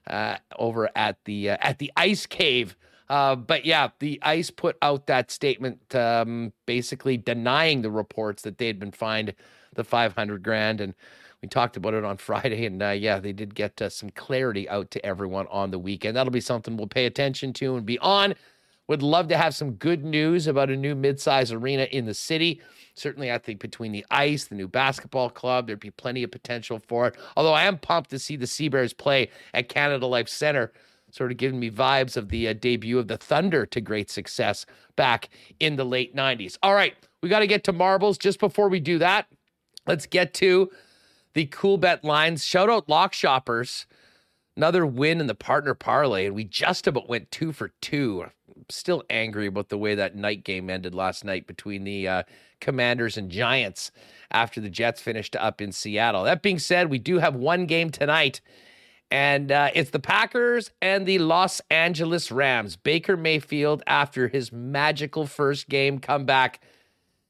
uh, 0.07 0.37
over 0.59 0.89
at 0.95 1.17
the 1.25 1.51
at 1.51 1.79
the 1.79 1.91
Ice 1.97 2.25
Cave. 2.25 2.77
But 3.09 3.65
yeah, 3.65 3.89
the 3.99 4.19
ICE 4.23 4.49
put 4.51 4.77
out 4.81 5.07
that 5.07 5.31
statement 5.31 5.95
um, 5.95 6.53
basically 6.65 7.17
denying 7.17 7.83
the 7.83 7.91
reports 7.91 8.43
that 8.43 8.57
they 8.59 8.67
had 8.67 8.79
been 8.79 8.91
fined 8.93 9.35
the 9.75 9.83
500 9.83 10.43
grand. 10.43 10.81
And 10.81 10.95
we 11.41 11.47
talked 11.47 11.77
about 11.77 11.93
it 11.93 12.03
on 12.03 12.17
Friday. 12.17 12.65
And 12.65 12.81
uh, 12.81 12.89
yeah, 12.89 13.19
they 13.19 13.33
did 13.33 13.55
get 13.55 13.81
uh, 13.81 13.89
some 13.89 14.09
clarity 14.11 14.69
out 14.69 14.91
to 14.91 15.05
everyone 15.05 15.47
on 15.49 15.71
the 15.71 15.79
weekend. 15.79 16.15
That'll 16.15 16.31
be 16.31 16.41
something 16.41 16.77
we'll 16.77 16.87
pay 16.87 17.05
attention 17.05 17.53
to 17.53 17.75
and 17.75 17.85
be 17.85 17.99
on. 17.99 18.35
Would 18.87 19.03
love 19.03 19.27
to 19.29 19.37
have 19.37 19.55
some 19.55 19.73
good 19.73 20.03
news 20.03 20.47
about 20.47 20.69
a 20.69 20.75
new 20.75 20.95
mid-size 20.95 21.51
arena 21.51 21.83
in 21.83 22.05
the 22.05 22.13
city. 22.13 22.61
Certainly, 22.93 23.31
I 23.31 23.37
think 23.37 23.61
between 23.61 23.93
the 23.93 24.05
ice, 24.11 24.45
the 24.45 24.55
new 24.55 24.67
basketball 24.67 25.29
club, 25.29 25.67
there'd 25.67 25.79
be 25.79 25.91
plenty 25.91 26.23
of 26.23 26.31
potential 26.31 26.81
for 26.87 27.07
it. 27.07 27.15
Although 27.37 27.53
I 27.53 27.63
am 27.63 27.77
pumped 27.77 28.09
to 28.09 28.19
see 28.19 28.35
the 28.35 28.47
Seabears 28.47 28.91
play 28.91 29.29
at 29.53 29.69
Canada 29.69 30.07
Life 30.07 30.27
Center 30.27 30.73
sort 31.13 31.31
of 31.31 31.37
giving 31.37 31.59
me 31.59 31.69
vibes 31.69 32.17
of 32.17 32.29
the 32.29 32.47
uh, 32.47 32.53
debut 32.53 32.97
of 32.97 33.07
the 33.07 33.17
Thunder 33.17 33.65
to 33.65 33.81
great 33.81 34.09
success 34.09 34.65
back 34.95 35.29
in 35.59 35.75
the 35.75 35.85
late 35.85 36.15
90s. 36.15 36.57
All 36.63 36.73
right, 36.73 36.95
we 37.21 37.29
got 37.29 37.39
to 37.39 37.47
get 37.47 37.63
to 37.65 37.73
marbles. 37.73 38.17
Just 38.17 38.39
before 38.39 38.69
we 38.69 38.79
do 38.79 38.97
that, 38.99 39.27
let's 39.87 40.05
get 40.05 40.33
to 40.35 40.71
the 41.33 41.47
Coolbet 41.47 42.03
lines. 42.03 42.43
Shout 42.43 42.69
out 42.69 42.89
Lock 42.89 43.13
Shoppers. 43.13 43.85
Another 44.57 44.85
win 44.85 45.21
in 45.21 45.27
the 45.27 45.35
partner 45.35 45.73
parlay, 45.73 46.25
and 46.25 46.35
we 46.35 46.43
just 46.43 46.85
about 46.85 47.07
went 47.07 47.31
two 47.31 47.51
for 47.51 47.69
two. 47.81 48.23
I'm 48.23 48.65
still 48.69 49.03
angry 49.09 49.47
about 49.47 49.69
the 49.69 49.77
way 49.77 49.95
that 49.95 50.15
night 50.15 50.43
game 50.43 50.69
ended 50.69 50.93
last 50.93 51.23
night 51.23 51.47
between 51.47 51.83
the 51.83 52.07
uh, 52.07 52.23
Commanders 52.59 53.17
and 53.17 53.31
Giants 53.31 53.91
after 54.29 54.59
the 54.59 54.69
Jets 54.69 55.01
finished 55.01 55.35
up 55.37 55.61
in 55.61 55.71
Seattle. 55.71 56.23
That 56.25 56.41
being 56.41 56.59
said, 56.59 56.89
we 56.89 56.99
do 56.99 57.19
have 57.19 57.35
one 57.35 57.65
game 57.65 57.89
tonight 57.89 58.41
and 59.11 59.51
uh, 59.51 59.69
it's 59.75 59.89
the 59.89 59.99
Packers 59.99 60.71
and 60.81 61.05
the 61.05 61.19
Los 61.19 61.59
Angeles 61.69 62.31
Rams. 62.31 62.77
Baker 62.77 63.17
Mayfield, 63.17 63.83
after 63.85 64.29
his 64.29 64.53
magical 64.53 65.27
first 65.27 65.67
game 65.67 65.99
comeback, 65.99 66.61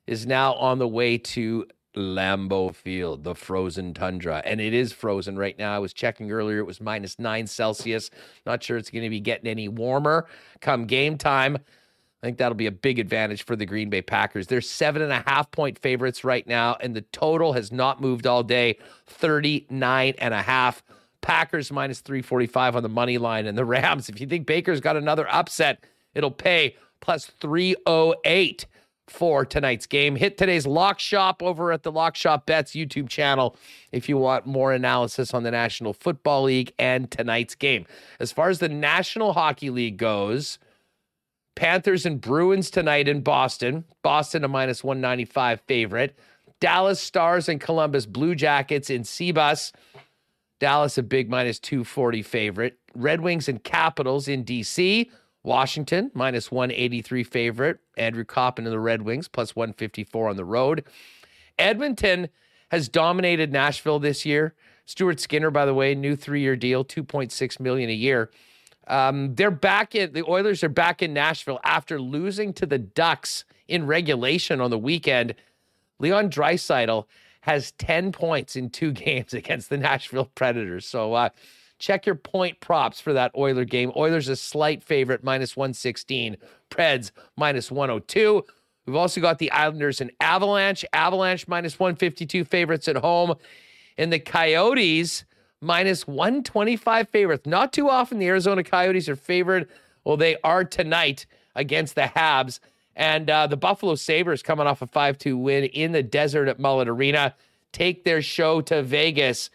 is 0.05 0.27
now 0.27 0.53
on 0.53 0.77
the 0.77 0.87
way 0.87 1.17
to 1.17 1.65
Lambeau 1.95 2.73
Field, 2.73 3.23
the 3.23 3.35
frozen 3.35 3.93
tundra. 3.93 4.41
And 4.45 4.61
it 4.61 4.73
is 4.73 4.93
frozen 4.93 5.37
right 5.37 5.57
now. 5.57 5.75
I 5.75 5.79
was 5.79 5.93
checking 5.93 6.31
earlier, 6.31 6.59
it 6.59 6.65
was 6.65 6.81
minus 6.81 7.19
nine 7.19 7.47
Celsius. 7.47 8.09
Not 8.45 8.63
sure 8.63 8.77
it's 8.77 8.89
going 8.89 9.03
to 9.03 9.09
be 9.09 9.19
getting 9.19 9.47
any 9.47 9.67
warmer 9.67 10.27
come 10.61 10.85
game 10.85 11.17
time. 11.17 11.57
I 12.23 12.27
think 12.27 12.37
that'll 12.37 12.55
be 12.55 12.67
a 12.67 12.71
big 12.71 12.99
advantage 12.99 13.43
for 13.43 13.55
the 13.55 13.65
Green 13.65 13.89
Bay 13.89 14.03
Packers. 14.03 14.45
They're 14.45 14.61
seven 14.61 15.01
and 15.01 15.11
a 15.11 15.23
half 15.25 15.49
point 15.49 15.79
favorites 15.79 16.23
right 16.23 16.45
now, 16.45 16.77
and 16.79 16.95
the 16.95 17.01
total 17.01 17.53
has 17.53 17.71
not 17.71 17.99
moved 17.99 18.27
all 18.27 18.43
day 18.43 18.77
39 19.07 20.13
and 20.19 20.33
a 20.33 20.41
half. 20.41 20.83
Packers 21.21 21.71
minus 21.71 21.99
345 21.99 22.75
on 22.75 22.83
the 22.83 22.89
money 22.89 23.17
line. 23.17 23.47
And 23.47 23.57
the 23.57 23.65
Rams, 23.65 24.07
if 24.07 24.21
you 24.21 24.27
think 24.27 24.45
Baker's 24.45 24.79
got 24.79 24.95
another 24.95 25.27
upset, 25.29 25.83
it'll 26.13 26.31
pay 26.31 26.75
plus 26.99 27.25
308 27.25 28.67
for 29.07 29.45
tonight's 29.45 29.85
game. 29.85 30.15
Hit 30.15 30.37
today's 30.37 30.65
Lock 30.65 30.99
Shop 30.99 31.43
over 31.43 31.71
at 31.71 31.83
the 31.83 31.91
Lock 31.91 32.15
Shop 32.15 32.45
Bets 32.45 32.71
YouTube 32.71 33.09
channel 33.09 33.55
if 33.91 34.07
you 34.07 34.17
want 34.17 34.45
more 34.45 34.71
analysis 34.71 35.33
on 35.33 35.43
the 35.43 35.51
National 35.51 35.93
Football 35.93 36.43
League 36.43 36.73
and 36.79 37.11
tonight's 37.11 37.55
game. 37.55 37.85
As 38.19 38.31
far 38.31 38.49
as 38.49 38.59
the 38.59 38.69
National 38.69 39.33
Hockey 39.33 39.69
League 39.69 39.97
goes, 39.97 40.59
Panthers 41.55 42.05
and 42.05 42.21
Bruins 42.21 42.71
tonight 42.71 43.07
in 43.07 43.21
Boston. 43.21 43.85
Boston 44.03 44.43
a 44.43 44.47
minus 44.47 44.83
195 44.83 45.61
favorite. 45.61 46.17
Dallas 46.59 46.99
Stars 47.01 47.49
and 47.49 47.59
Columbus 47.59 48.05
Blue 48.05 48.35
Jackets 48.35 48.89
in 48.89 49.01
Cbus. 49.01 49.71
Dallas, 50.59 50.97
a 50.97 51.03
big 51.03 51.29
minus 51.29 51.59
240 51.59 52.21
favorite. 52.21 52.77
Red 52.95 53.21
Wings 53.21 53.49
and 53.49 53.63
Capitals 53.63 54.27
in 54.27 54.45
DC. 54.45 55.09
Washington, 55.43 56.11
minus 56.13 56.51
183 56.51 57.23
favorite. 57.23 57.79
Andrew 57.97 58.23
Coppin 58.23 58.65
and 58.65 58.73
the 58.73 58.79
Red 58.79 59.01
Wings, 59.01 59.27
plus 59.27 59.55
154 59.55 60.29
on 60.29 60.35
the 60.35 60.45
road. 60.45 60.83
Edmonton 61.57 62.29
has 62.69 62.87
dominated 62.87 63.51
Nashville 63.51 63.99
this 63.99 64.25
year. 64.25 64.53
Stuart 64.85 65.19
Skinner, 65.19 65.51
by 65.51 65.65
the 65.65 65.73
way, 65.73 65.95
new 65.95 66.15
three-year 66.15 66.55
deal, 66.55 66.83
2.6 66.83 67.59
million 67.59 67.89
a 67.89 67.93
year. 67.93 68.29
Um, 68.87 69.35
they're 69.35 69.51
back 69.51 69.95
in 69.95 70.11
the 70.13 70.23
Oilers 70.27 70.63
are 70.63 70.69
back 70.69 71.01
in 71.01 71.13
Nashville 71.13 71.59
after 71.63 71.99
losing 72.01 72.51
to 72.53 72.65
the 72.65 72.79
Ducks 72.79 73.45
in 73.67 73.85
regulation 73.85 74.59
on 74.59 74.69
the 74.69 74.77
weekend. 74.77 75.35
Leon 75.99 76.29
Draisaitl 76.29 77.05
has 77.41 77.71
10 77.73 78.11
points 78.11 78.55
in 78.55 78.69
two 78.69 78.91
games 78.91 79.33
against 79.33 79.69
the 79.69 79.77
Nashville 79.77 80.31
Predators. 80.35 80.85
So 80.85 81.13
uh, 81.13 81.29
check 81.81 82.05
your 82.05 82.15
point 82.15 82.59
props 82.59 83.01
for 83.01 83.11
that 83.13 83.31
Oiler 83.35 83.65
game. 83.65 83.91
Oilers 83.95 84.29
a 84.29 84.35
slight 84.35 84.83
favorite, 84.83 85.23
minus 85.23 85.57
116. 85.57 86.37
Preds, 86.69 87.11
minus 87.35 87.69
102. 87.71 88.45
We've 88.85 88.95
also 88.95 89.19
got 89.19 89.39
the 89.39 89.51
Islanders 89.51 89.99
and 89.99 90.11
Avalanche. 90.19 90.85
Avalanche, 90.93 91.47
minus 91.47 91.79
152 91.79 92.45
favorites 92.45 92.87
at 92.87 92.95
home. 92.97 93.35
And 93.97 94.13
the 94.13 94.19
Coyotes, 94.19 95.25
minus 95.59 96.07
125 96.07 97.09
favorites. 97.09 97.45
Not 97.45 97.73
too 97.73 97.89
often 97.89 98.19
the 98.19 98.27
Arizona 98.27 98.63
Coyotes 98.63 99.09
are 99.09 99.15
favored. 99.15 99.67
Well, 100.03 100.17
they 100.17 100.37
are 100.43 100.63
tonight 100.63 101.25
against 101.55 101.95
the 101.95 102.03
Habs. 102.03 102.59
And 102.95 103.29
uh, 103.29 103.47
the 103.47 103.57
Buffalo 103.57 103.95
Sabres, 103.95 104.43
coming 104.43 104.67
off 104.67 104.81
a 104.81 104.87
5 104.87 105.17
2 105.17 105.37
win 105.37 105.65
in 105.65 105.91
the 105.91 106.03
desert 106.03 106.47
at 106.47 106.59
Mullet 106.59 106.87
Arena, 106.87 107.35
take 107.71 108.03
their 108.03 108.21
show 108.21 108.61
to 108.61 108.83
Vegas. 108.83 109.49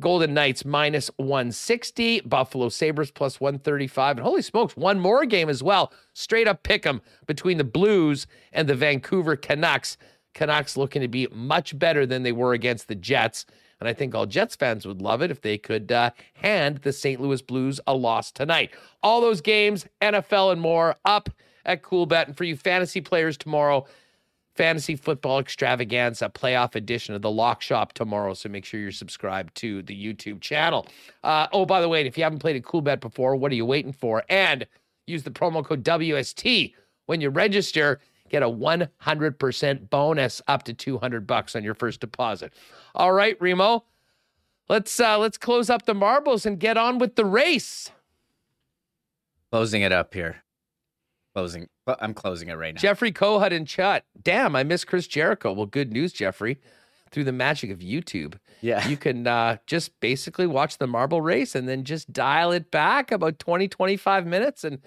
Golden 0.00 0.34
Knights 0.34 0.64
minus 0.64 1.08
160, 1.16 2.20
Buffalo 2.22 2.68
Sabres 2.68 3.10
plus 3.10 3.40
135. 3.40 4.16
And 4.16 4.24
holy 4.24 4.42
smokes, 4.42 4.76
one 4.76 4.98
more 4.98 5.24
game 5.24 5.48
as 5.48 5.62
well. 5.62 5.92
Straight 6.14 6.48
up 6.48 6.62
pick 6.62 6.86
'em 6.86 7.02
between 7.26 7.58
the 7.58 7.64
Blues 7.64 8.26
and 8.52 8.68
the 8.68 8.74
Vancouver 8.74 9.36
Canucks. 9.36 9.96
Canucks 10.34 10.76
looking 10.76 11.02
to 11.02 11.08
be 11.08 11.26
much 11.32 11.78
better 11.78 12.06
than 12.06 12.22
they 12.22 12.32
were 12.32 12.52
against 12.52 12.88
the 12.88 12.94
Jets. 12.94 13.46
And 13.80 13.88
I 13.88 13.92
think 13.92 14.14
all 14.14 14.26
Jets 14.26 14.56
fans 14.56 14.86
would 14.86 15.00
love 15.00 15.22
it 15.22 15.30
if 15.30 15.40
they 15.40 15.58
could 15.58 15.90
uh, 15.90 16.10
hand 16.34 16.78
the 16.78 16.92
St. 16.92 17.20
Louis 17.20 17.42
Blues 17.42 17.80
a 17.86 17.94
loss 17.94 18.30
tonight. 18.30 18.70
All 19.02 19.20
those 19.20 19.40
games, 19.40 19.86
NFL 20.02 20.52
and 20.52 20.60
more, 20.60 20.96
up 21.04 21.30
at 21.64 21.82
Cool 21.82 22.06
Bet. 22.06 22.28
And 22.28 22.36
for 22.36 22.44
you 22.44 22.56
fantasy 22.56 23.00
players 23.00 23.36
tomorrow, 23.36 23.86
fantasy 24.54 24.96
football 24.96 25.38
extravaganza 25.38 26.28
playoff 26.28 26.74
edition 26.74 27.14
of 27.14 27.22
the 27.22 27.30
Lock 27.30 27.62
Shop 27.62 27.92
tomorrow. 27.92 28.34
So 28.34 28.48
make 28.48 28.64
sure 28.64 28.80
you're 28.80 28.92
subscribed 28.92 29.54
to 29.56 29.82
the 29.82 29.94
YouTube 29.94 30.40
channel. 30.40 30.86
Uh, 31.22 31.46
oh, 31.52 31.64
by 31.64 31.80
the 31.80 31.88
way, 31.88 32.06
if 32.06 32.18
you 32.18 32.24
haven't 32.24 32.40
played 32.40 32.56
a 32.56 32.60
Coolbet 32.60 33.00
before, 33.00 33.36
what 33.36 33.52
are 33.52 33.54
you 33.54 33.66
waiting 33.66 33.92
for? 33.92 34.24
And 34.28 34.66
use 35.06 35.22
the 35.22 35.30
promo 35.30 35.64
code 35.64 35.84
WST 35.84 36.74
when 37.06 37.20
you 37.20 37.30
register. 37.30 38.00
Get 38.28 38.42
a 38.44 38.48
100% 38.48 39.90
bonus 39.90 40.42
up 40.46 40.62
to 40.64 40.72
200 40.72 41.26
bucks 41.26 41.56
on 41.56 41.64
your 41.64 41.74
first 41.74 42.00
deposit. 42.00 42.52
All 42.94 43.12
right, 43.12 43.36
Remo, 43.40 43.84
let's 44.68 45.00
uh, 45.00 45.18
let's 45.18 45.36
close 45.36 45.68
up 45.68 45.84
the 45.84 45.94
marbles 45.94 46.46
and 46.46 46.60
get 46.60 46.76
on 46.76 46.98
with 46.98 47.16
the 47.16 47.24
race. 47.24 47.90
Closing 49.50 49.82
it 49.82 49.90
up 49.90 50.14
here. 50.14 50.44
Closing. 51.34 51.68
I'm 52.00 52.14
closing 52.14 52.48
it 52.48 52.54
right 52.54 52.74
now. 52.74 52.80
Jeffrey 52.80 53.12
Kohut 53.12 53.50
in 53.52 53.64
chat. 53.66 54.04
Damn, 54.22 54.54
I 54.56 54.62
miss 54.62 54.84
Chris 54.84 55.06
Jericho. 55.06 55.52
Well, 55.52 55.66
good 55.66 55.92
news, 55.92 56.12
Jeffrey. 56.12 56.58
Through 57.10 57.24
the 57.24 57.32
magic 57.32 57.70
of 57.70 57.80
YouTube, 57.80 58.34
Yeah. 58.60 58.86
you 58.86 58.96
can 58.96 59.26
uh, 59.26 59.56
just 59.66 59.98
basically 59.98 60.46
watch 60.46 60.78
the 60.78 60.86
marble 60.86 61.20
race 61.20 61.56
and 61.56 61.68
then 61.68 61.82
just 61.82 62.12
dial 62.12 62.52
it 62.52 62.70
back 62.70 63.10
about 63.10 63.40
20, 63.40 63.66
25 63.66 64.26
minutes 64.26 64.62
and 64.62 64.78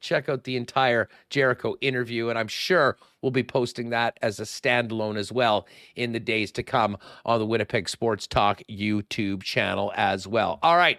check 0.00 0.28
out 0.28 0.42
the 0.42 0.56
entire 0.56 1.08
Jericho 1.30 1.76
interview. 1.80 2.30
And 2.30 2.38
I'm 2.38 2.48
sure 2.48 2.96
we'll 3.22 3.30
be 3.30 3.44
posting 3.44 3.90
that 3.90 4.18
as 4.22 4.40
a 4.40 4.42
standalone 4.44 5.16
as 5.16 5.30
well 5.30 5.68
in 5.94 6.10
the 6.10 6.18
days 6.20 6.50
to 6.52 6.64
come 6.64 6.96
on 7.24 7.38
the 7.38 7.46
Winnipeg 7.46 7.88
Sports 7.88 8.26
Talk 8.26 8.60
YouTube 8.68 9.44
channel 9.44 9.92
as 9.96 10.26
well. 10.26 10.58
All 10.64 10.76
right. 10.76 10.98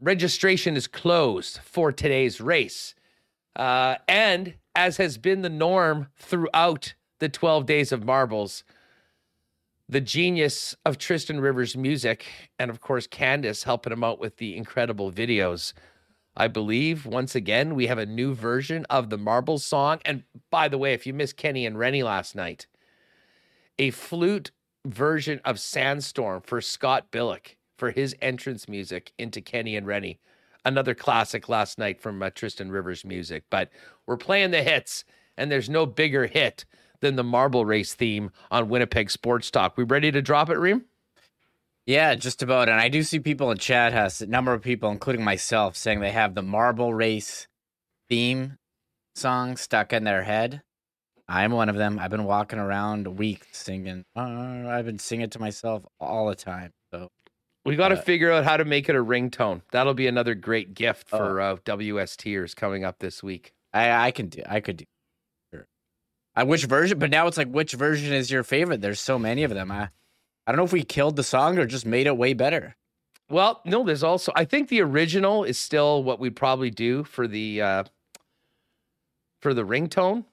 Registration 0.00 0.76
is 0.76 0.86
closed 0.86 1.58
for 1.64 1.90
today's 1.90 2.40
race. 2.40 2.94
Uh, 3.58 3.96
and 4.06 4.54
as 4.74 4.96
has 4.96 5.18
been 5.18 5.42
the 5.42 5.50
norm 5.50 6.06
throughout 6.16 6.94
the 7.18 7.28
12 7.28 7.66
days 7.66 7.90
of 7.92 8.04
marbles, 8.04 8.62
the 9.88 10.00
genius 10.00 10.76
of 10.84 10.98
Tristan 10.98 11.40
Rivers' 11.40 11.76
music, 11.76 12.26
and 12.58 12.70
of 12.70 12.80
course, 12.80 13.06
Candace 13.06 13.64
helping 13.64 13.92
him 13.92 14.04
out 14.04 14.20
with 14.20 14.36
the 14.36 14.56
incredible 14.56 15.10
videos. 15.10 15.72
I 16.36 16.46
believe 16.46 17.04
once 17.04 17.34
again 17.34 17.74
we 17.74 17.88
have 17.88 17.98
a 17.98 18.06
new 18.06 18.32
version 18.32 18.86
of 18.88 19.10
the 19.10 19.18
Marbles 19.18 19.64
song. 19.64 19.98
And 20.04 20.22
by 20.50 20.68
the 20.68 20.78
way, 20.78 20.92
if 20.92 21.04
you 21.04 21.12
missed 21.12 21.36
Kenny 21.36 21.66
and 21.66 21.76
Rennie 21.76 22.04
last 22.04 22.36
night, 22.36 22.68
a 23.76 23.90
flute 23.90 24.52
version 24.86 25.40
of 25.44 25.58
Sandstorm 25.58 26.42
for 26.42 26.60
Scott 26.60 27.10
Billeck 27.10 27.56
for 27.76 27.90
his 27.90 28.14
entrance 28.22 28.68
music 28.68 29.12
into 29.18 29.40
Kenny 29.40 29.74
and 29.74 29.86
Rennie. 29.86 30.20
Another 30.64 30.94
classic 30.94 31.48
last 31.48 31.78
night 31.78 32.00
from 32.00 32.22
uh, 32.22 32.30
Tristan 32.30 32.70
Rivers 32.70 33.04
music. 33.04 33.44
But 33.50 33.70
we're 34.06 34.16
playing 34.16 34.50
the 34.50 34.62
hits, 34.62 35.04
and 35.36 35.50
there's 35.50 35.70
no 35.70 35.86
bigger 35.86 36.26
hit 36.26 36.64
than 37.00 37.16
the 37.16 37.24
marble 37.24 37.64
race 37.64 37.94
theme 37.94 38.30
on 38.50 38.68
Winnipeg 38.68 39.10
Sports 39.10 39.50
Talk. 39.50 39.76
We 39.76 39.84
ready 39.84 40.10
to 40.10 40.22
drop 40.22 40.50
it, 40.50 40.58
Reem? 40.58 40.84
Yeah, 41.86 42.14
just 42.16 42.42
about. 42.42 42.68
And 42.68 42.80
I 42.80 42.88
do 42.88 43.02
see 43.02 43.18
people 43.18 43.50
in 43.50 43.58
chat 43.58 43.92
has 43.92 44.20
a 44.20 44.26
number 44.26 44.52
of 44.52 44.62
people, 44.62 44.90
including 44.90 45.24
myself, 45.24 45.76
saying 45.76 46.00
they 46.00 46.10
have 46.12 46.34
the 46.34 46.42
marble 46.42 46.92
race 46.92 47.48
theme 48.08 48.58
song 49.14 49.56
stuck 49.56 49.92
in 49.92 50.04
their 50.04 50.24
head. 50.24 50.62
I'm 51.28 51.52
one 51.52 51.68
of 51.68 51.76
them. 51.76 51.98
I've 51.98 52.10
been 52.10 52.24
walking 52.24 52.58
around 52.58 53.18
weeks 53.18 53.58
singing. 53.58 54.04
Uh, 54.16 54.66
I've 54.68 54.86
been 54.86 54.98
singing 54.98 55.28
to 55.30 55.38
myself 55.38 55.84
all 56.00 56.28
the 56.28 56.34
time. 56.34 56.72
We 57.64 57.76
got 57.76 57.88
to 57.88 57.98
Uh, 57.98 58.02
figure 58.02 58.30
out 58.32 58.44
how 58.44 58.56
to 58.56 58.64
make 58.64 58.88
it 58.88 58.94
a 58.96 59.04
ringtone. 59.04 59.62
That'll 59.72 59.94
be 59.94 60.06
another 60.06 60.34
great 60.34 60.74
gift 60.74 61.08
Oh. 61.12 61.18
for 61.18 61.40
uh, 61.40 61.56
WSTers 61.64 62.54
coming 62.56 62.84
up 62.84 62.98
this 62.98 63.22
week. 63.22 63.52
I, 63.72 64.06
I 64.06 64.10
can 64.10 64.28
do. 64.28 64.42
I 64.46 64.60
could 64.60 64.78
do. 64.78 64.84
Sure. 65.52 65.66
I 66.34 66.44
which 66.44 66.64
version? 66.64 66.98
But 66.98 67.10
now 67.10 67.26
it's 67.26 67.36
like, 67.36 67.48
which 67.48 67.72
version 67.72 68.12
is 68.14 68.30
your 68.30 68.42
favorite? 68.42 68.80
There's 68.80 69.00
so 69.00 69.18
many 69.18 69.42
of 69.42 69.50
them. 69.52 69.70
I, 69.70 69.90
I 70.46 70.52
don't 70.52 70.56
know 70.56 70.64
if 70.64 70.72
we 70.72 70.82
killed 70.84 71.16
the 71.16 71.22
song 71.22 71.58
or 71.58 71.66
just 71.66 71.84
made 71.84 72.06
it 72.06 72.16
way 72.16 72.32
better. 72.32 72.74
Well, 73.30 73.60
no, 73.66 73.84
there's 73.84 74.02
also 74.02 74.32
I 74.34 74.46
think 74.46 74.68
the 74.70 74.80
original 74.80 75.44
is 75.44 75.58
still 75.58 76.02
what 76.02 76.18
we'd 76.18 76.34
probably 76.36 76.70
do 76.70 77.04
for 77.04 77.28
the 77.28 77.60
uh 77.60 77.84
for 79.42 79.52
the 79.52 79.64
ringtone. 79.66 80.24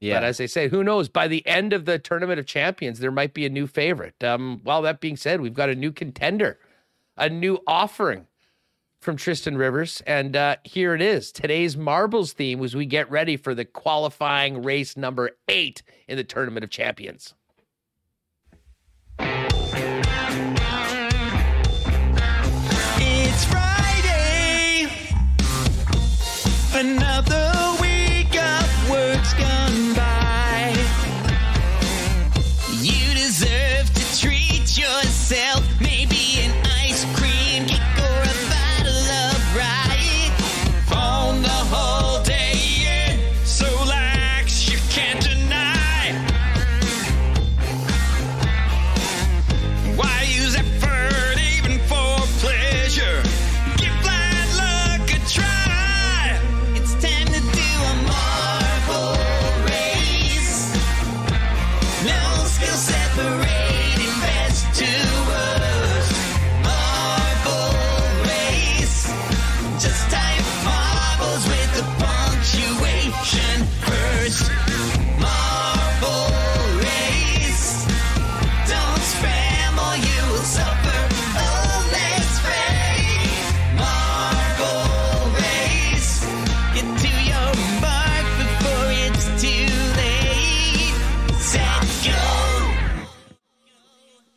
Yeah. 0.00 0.16
But 0.16 0.24
as 0.24 0.40
I 0.40 0.46
say, 0.46 0.68
who 0.68 0.84
knows? 0.84 1.08
By 1.08 1.28
the 1.28 1.46
end 1.46 1.72
of 1.72 1.86
the 1.86 1.98
tournament 1.98 2.38
of 2.40 2.44
champions, 2.46 2.98
there 2.98 3.10
might 3.12 3.32
be 3.32 3.46
a 3.46 3.48
new 3.48 3.66
favorite. 3.66 4.22
Um, 4.22 4.60
well, 4.64 4.82
that 4.82 5.00
being 5.00 5.16
said, 5.16 5.40
we've 5.40 5.54
got 5.54 5.68
a 5.70 5.74
new 5.76 5.92
contender, 5.92 6.58
a 7.16 7.28
new 7.28 7.58
offering 7.66 8.26
from 9.00 9.16
Tristan 9.16 9.56
Rivers. 9.56 10.02
And 10.06 10.36
uh, 10.36 10.56
here 10.64 10.94
it 10.94 11.02
is. 11.02 11.32
Today's 11.32 11.76
marbles 11.76 12.32
theme 12.32 12.62
as 12.62 12.74
we 12.74 12.86
get 12.86 13.10
ready 13.10 13.36
for 13.36 13.54
the 13.54 13.64
qualifying 13.64 14.62
race 14.62 14.96
number 14.96 15.30
eight 15.48 15.82
in 16.08 16.16
the 16.16 16.24
tournament 16.24 16.64
of 16.64 16.70
champions. 16.70 17.34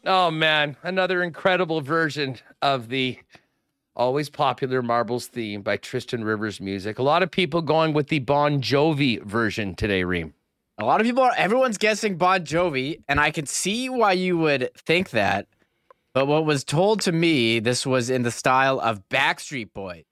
Oh 0.06 0.30
man, 0.30 0.77
another 0.84 1.23
incredible 1.23 1.82
version 1.82 2.38
of 2.61 2.90
the 2.90 3.18
always 3.95 4.30
popular 4.30 4.82
Marbles 4.82 5.27
theme 5.27 5.61
by 5.61 5.77
Tristan 5.77 6.23
Rivers 6.23 6.61
Music. 6.61 6.99
A 6.99 7.03
lot 7.03 7.23
of 7.23 7.32
people 7.32 7.61
going 7.61 7.94
with 7.94 8.10
the 8.10 8.19
Bon 8.19 8.61
Jovi 8.61 9.23
version 9.23 9.73
today, 9.73 10.03
Reem. 10.03 10.34
A 10.77 10.86
lot 10.86 10.99
of 11.02 11.07
people 11.07 11.23
are, 11.23 11.34
everyone's 11.38 11.77
guessing 11.77 12.18
Bon 12.18 12.41
Jovi, 12.45 13.02
and 13.07 13.19
I 13.19 13.32
can 13.32 13.45
see 13.45 13.90
why 13.90 14.11
you 14.11 14.38
would 14.38 14.69
think 14.76 15.11
that. 15.11 15.48
But 16.14 16.27
what 16.27 16.45
was 16.45 16.64
told 16.64 17.02
to 17.02 17.11
me, 17.11 17.60
this 17.60 17.86
was 17.86 18.10
in 18.10 18.23
the 18.23 18.32
style 18.32 18.80
of 18.80 19.07
Backstreet 19.10 19.73
Boy. 19.73 20.06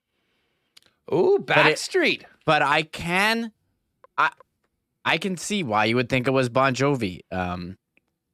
Ooh, 1.13 1.35
it- 1.35 1.45
Backstreet. 1.45 2.23
But 2.45 2.61
I 2.61 2.83
can, 2.83 3.51
I, 4.17 4.31
I 5.05 5.17
can 5.17 5.37
see 5.37 5.63
why 5.63 5.85
you 5.85 5.95
would 5.97 6.09
think 6.09 6.27
it 6.27 6.31
was 6.31 6.49
Bon 6.49 6.73
Jovi, 6.73 7.21
um, 7.31 7.77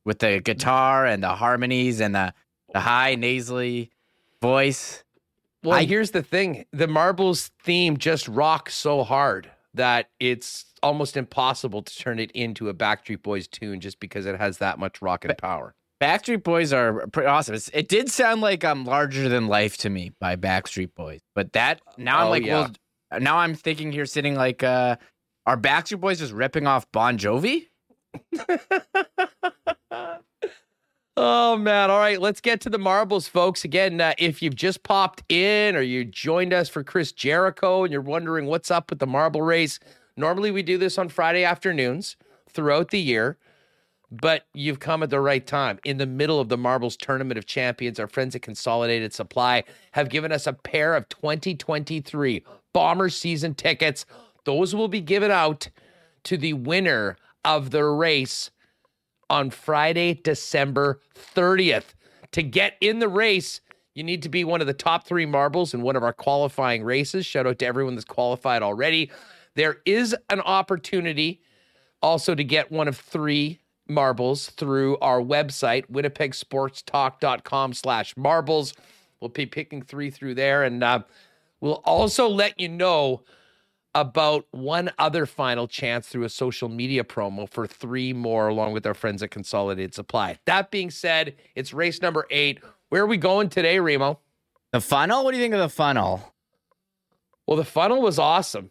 with 0.10 0.20
the 0.20 0.42
guitar 0.42 1.06
and 1.06 1.22
the 1.24 1.36
harmonies 1.36 2.02
and 2.02 2.14
the 2.16 2.34
the 2.74 2.80
high 2.82 3.14
nasally 3.16 3.92
voice. 4.42 5.04
Well, 5.64 5.78
I- 5.78 5.86
here's 5.86 6.12
the 6.12 6.24
thing: 6.24 6.66
the 6.74 6.88
Marbles 6.88 7.52
theme 7.64 7.96
just 7.98 8.28
rocks 8.28 8.74
so 8.76 9.04
hard 9.04 9.52
that 9.76 10.10
it's 10.20 10.66
almost 10.82 11.16
impossible 11.16 11.84
to 11.84 11.96
turn 11.96 12.18
it 12.20 12.32
into 12.32 12.70
a 12.70 12.74
Backstreet 12.74 13.22
Boys 13.22 13.48
tune 13.48 13.80
just 13.80 14.00
because 14.00 14.26
it 14.26 14.38
has 14.40 14.58
that 14.58 14.80
much 14.80 15.02
rock 15.02 15.26
and 15.26 15.38
power. 15.38 15.76
Backstreet 16.02 16.44
Boys 16.44 16.74
are 16.74 17.06
pretty 17.08 17.28
awesome. 17.28 17.54
It's, 17.54 17.70
it 17.74 17.88
did 17.88 18.10
sound 18.10 18.42
like 18.42 18.64
um 18.66 18.86
larger 18.86 19.30
than 19.30 19.48
life 19.48 19.78
to 19.78 19.90
me 19.90 20.12
by 20.20 20.36
Backstreet 20.36 20.96
Boys, 20.96 21.22
but 21.36 21.54
that 21.54 21.82
now 21.98 22.20
I'm 22.22 22.28
Oh, 22.28 22.30
like, 22.32 22.46
yeah. 22.46 22.70
well, 23.12 23.20
now 23.22 23.38
I'm 23.38 23.54
thinking 23.54 23.92
here, 23.92 24.06
sitting 24.08 24.34
like, 24.36 24.64
uh, 24.64 24.96
are 25.46 25.58
Backstreet 25.58 26.00
Boys 26.00 26.20
just 26.20 26.34
ripping 26.34 26.66
off 26.68 26.92
Bon 26.92 27.18
Jovi? 27.18 27.66
Oh 31.22 31.58
man! 31.58 31.92
All 31.92 32.00
right, 32.00 32.22
let's 32.22 32.40
get 32.40 32.62
to 32.62 32.70
the 32.70 32.78
marbles, 32.78 33.28
folks. 33.28 33.66
Again, 33.66 34.00
uh, 34.00 34.14
if 34.18 34.42
you've 34.42 34.56
just 34.56 34.84
popped 34.84 35.22
in 35.28 35.76
or 35.76 35.82
you 35.82 36.06
joined 36.06 36.54
us 36.54 36.70
for 36.70 36.82
Chris 36.82 37.12
Jericho 37.12 37.84
and 37.84 37.92
you're 37.92 38.02
wondering 38.02 38.46
what's 38.46 38.72
up 38.72 38.90
with 38.90 39.00
the 39.00 39.06
marble 39.06 39.42
race, 39.42 39.82
normally 40.16 40.50
we 40.50 40.64
do 40.64 40.78
this 40.78 40.98
on 40.98 41.10
Friday 41.10 41.44
afternoons 41.44 42.16
throughout 42.48 42.92
the 42.92 43.02
year, 43.02 43.38
but 44.10 44.46
you've 44.54 44.80
come 44.80 45.04
at 45.04 45.10
the 45.10 45.20
right 45.20 45.46
time. 45.46 45.78
In 45.84 45.98
the 45.98 46.06
middle 46.06 46.40
of 46.40 46.48
the 46.48 46.58
marbles 46.58 46.96
tournament 46.96 47.38
of 47.38 47.46
champions, 47.46 48.00
our 48.00 48.08
friends 48.08 48.34
at 48.34 48.42
Consolidated 48.42 49.14
Supply 49.14 49.66
have 49.92 50.08
given 50.08 50.32
us 50.32 50.48
a 50.48 50.54
pair 50.54 50.96
of 50.96 51.10
2023 51.10 52.46
Bomber 52.72 53.10
season 53.10 53.56
tickets. 53.56 54.06
Those 54.46 54.74
will 54.74 54.88
be 54.88 55.02
given 55.02 55.32
out 55.32 55.68
to 56.24 56.38
the 56.38 56.54
winner 56.54 57.18
of 57.44 57.72
the 57.72 57.84
race 57.84 58.52
on 59.30 59.50
Friday, 59.50 60.16
December 60.16 61.02
30th. 61.36 61.94
To 62.34 62.44
get 62.44 62.76
in 62.82 63.00
the 63.00 63.08
race, 63.08 63.62
you 63.96 64.04
need 64.04 64.24
to 64.24 64.30
be 64.30 64.44
one 64.44 64.62
of 64.62 64.68
the 64.68 64.74
top 64.74 65.06
three 65.06 65.26
marbles 65.26 65.74
in 65.74 65.82
one 65.82 65.96
of 65.96 66.04
our 66.04 66.14
qualifying 66.14 66.84
races. 66.84 67.26
Shout 67.26 67.48
out 67.48 67.60
to 67.60 67.66
everyone 67.66 67.96
that's 67.96 68.06
qualified 68.06 68.62
already. 68.62 69.12
There 69.56 69.78
is 69.86 70.16
an 70.30 70.42
opportunity 70.42 71.42
also 72.02 72.36
to 72.36 72.44
get 72.44 72.72
one 72.72 72.88
of 72.88 72.98
three 72.98 73.60
marbles 73.88 74.52
through 74.52 74.98
our 75.00 75.20
website, 75.20 75.90
winnipegsportstalk.com 75.92 77.74
slash 77.74 78.16
marbles. 78.16 78.74
We'll 79.20 79.30
be 79.30 79.46
picking 79.46 79.82
three 79.82 80.12
through 80.12 80.36
there. 80.36 80.64
And 80.64 80.84
uh, 80.84 81.02
we'll 81.60 81.82
also 81.86 82.28
let 82.30 82.60
you 82.60 82.70
know 82.70 83.24
about 83.96 84.46
one 84.52 84.92
other 85.00 85.26
final 85.26 85.68
chance 85.68 86.08
through 86.08 86.24
a 86.24 86.30
social 86.30 86.70
media 86.70 87.04
promo 87.04 87.50
for 87.50 87.66
three 87.66 88.14
more, 88.14 88.48
along 88.48 88.74
with 88.74 88.86
our 88.86 88.94
friends 88.94 89.24
at 89.24 89.32
Consolidated 89.32 89.94
Supply. 89.94 90.38
That 90.46 90.72
being 90.72 90.92
said, 90.92 91.36
it's 91.56 91.74
race 91.74 92.02
number 92.02 92.28
eight. 92.30 92.60
Where 92.90 93.04
are 93.04 93.08
we 93.08 93.18
going 93.18 93.50
today, 93.50 93.80
Remo? 93.80 94.20
The 94.72 94.82
funnel? 94.82 95.24
What 95.24 95.32
do 95.32 95.38
you 95.38 95.44
think 95.44 95.56
of 95.56 95.60
the 95.60 95.70
funnel? 95.70 96.34
Well, 97.48 97.58
the 97.58 97.66
funnel 97.66 98.02
was 98.02 98.20
awesome. 98.20 98.70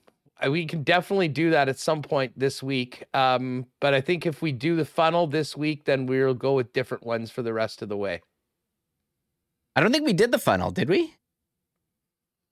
We 0.49 0.66
can 0.66 0.85
definitely 0.85 1.27
do 1.27 1.51
that 1.51 1.69
at 1.69 1.81
some 1.81 2.01
point 2.01 2.39
this 2.39 2.62
week. 2.62 3.03
Um, 3.12 3.66
but 3.81 3.93
I 3.93 4.01
think 4.01 4.24
if 4.24 4.40
we 4.40 4.53
do 4.53 4.77
the 4.77 4.85
funnel 4.85 5.27
this 5.27 5.57
week, 5.57 5.85
then 5.85 6.07
we'll 6.07 6.35
go 6.35 6.55
with 6.55 6.73
different 6.73 7.05
ones 7.05 7.32
for 7.32 7.43
the 7.43 7.53
rest 7.53 7.82
of 7.82 7.89
the 7.89 7.97
way. 7.97 8.23
I 9.74 9.81
don't 9.81 9.93
think 9.93 10.07
we 10.07 10.12
did 10.12 10.31
the 10.31 10.39
funnel, 10.39 10.70
did 10.70 10.89
we? 10.89 11.16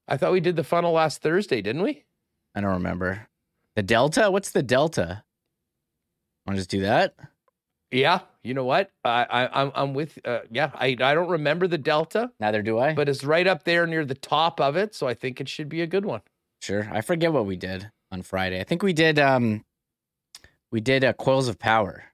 I 0.09 0.17
thought 0.17 0.33
we 0.33 0.41
did 0.41 0.57
the 0.57 0.65
funnel 0.65 0.93
last 0.93 1.23
Thursday, 1.23 1.63
didn't 1.63 1.83
we? 1.83 2.06
I 2.57 2.61
don't 2.63 2.73
remember. 2.73 3.29
The 3.77 3.83
Delta? 3.83 4.31
What's 4.31 4.51
the 4.51 4.63
Delta? 4.63 5.23
Want 6.47 6.57
to 6.57 6.61
just 6.61 6.71
do 6.71 6.81
that? 6.81 7.15
Yeah, 7.93 8.21
You 8.43 8.55
know 8.55 8.65
what? 8.65 8.91
I, 9.05 9.25
I 9.31 9.63
I'm 9.63 9.73
I'm 9.75 9.95
with. 9.95 10.19
Uh, 10.25 10.41
yeah, 10.51 10.71
I 10.75 10.89
I 11.01 11.15
don't 11.15 11.29
remember 11.29 11.69
the 11.69 11.79
Delta, 11.79 12.33
Neither 12.41 12.61
do 12.63 12.79
I. 12.81 12.95
but 12.95 13.09
it's 13.09 13.23
right 13.23 13.47
up 13.47 13.63
there 13.65 13.87
near 13.87 14.05
the 14.05 14.15
top 14.17 14.61
of 14.61 14.77
it, 14.77 14.95
so 14.95 15.07
I 15.07 15.15
think 15.15 15.41
it 15.41 15.49
should 15.49 15.69
be 15.69 15.83
a 15.83 15.87
good 15.87 16.05
one. 16.05 16.21
sure. 16.61 16.89
I 16.91 17.01
forget 17.01 17.33
what 17.33 17.47
we 17.47 17.55
did 17.57 17.91
on 18.11 18.23
Friday. 18.23 18.59
I 18.61 18.65
think 18.65 18.83
we 18.83 18.93
did 18.93 19.19
um 19.21 19.65
we 20.73 20.81
did 20.81 21.05
uh, 21.05 21.13
coils 21.13 21.47
of 21.47 21.59
power. 21.61 22.05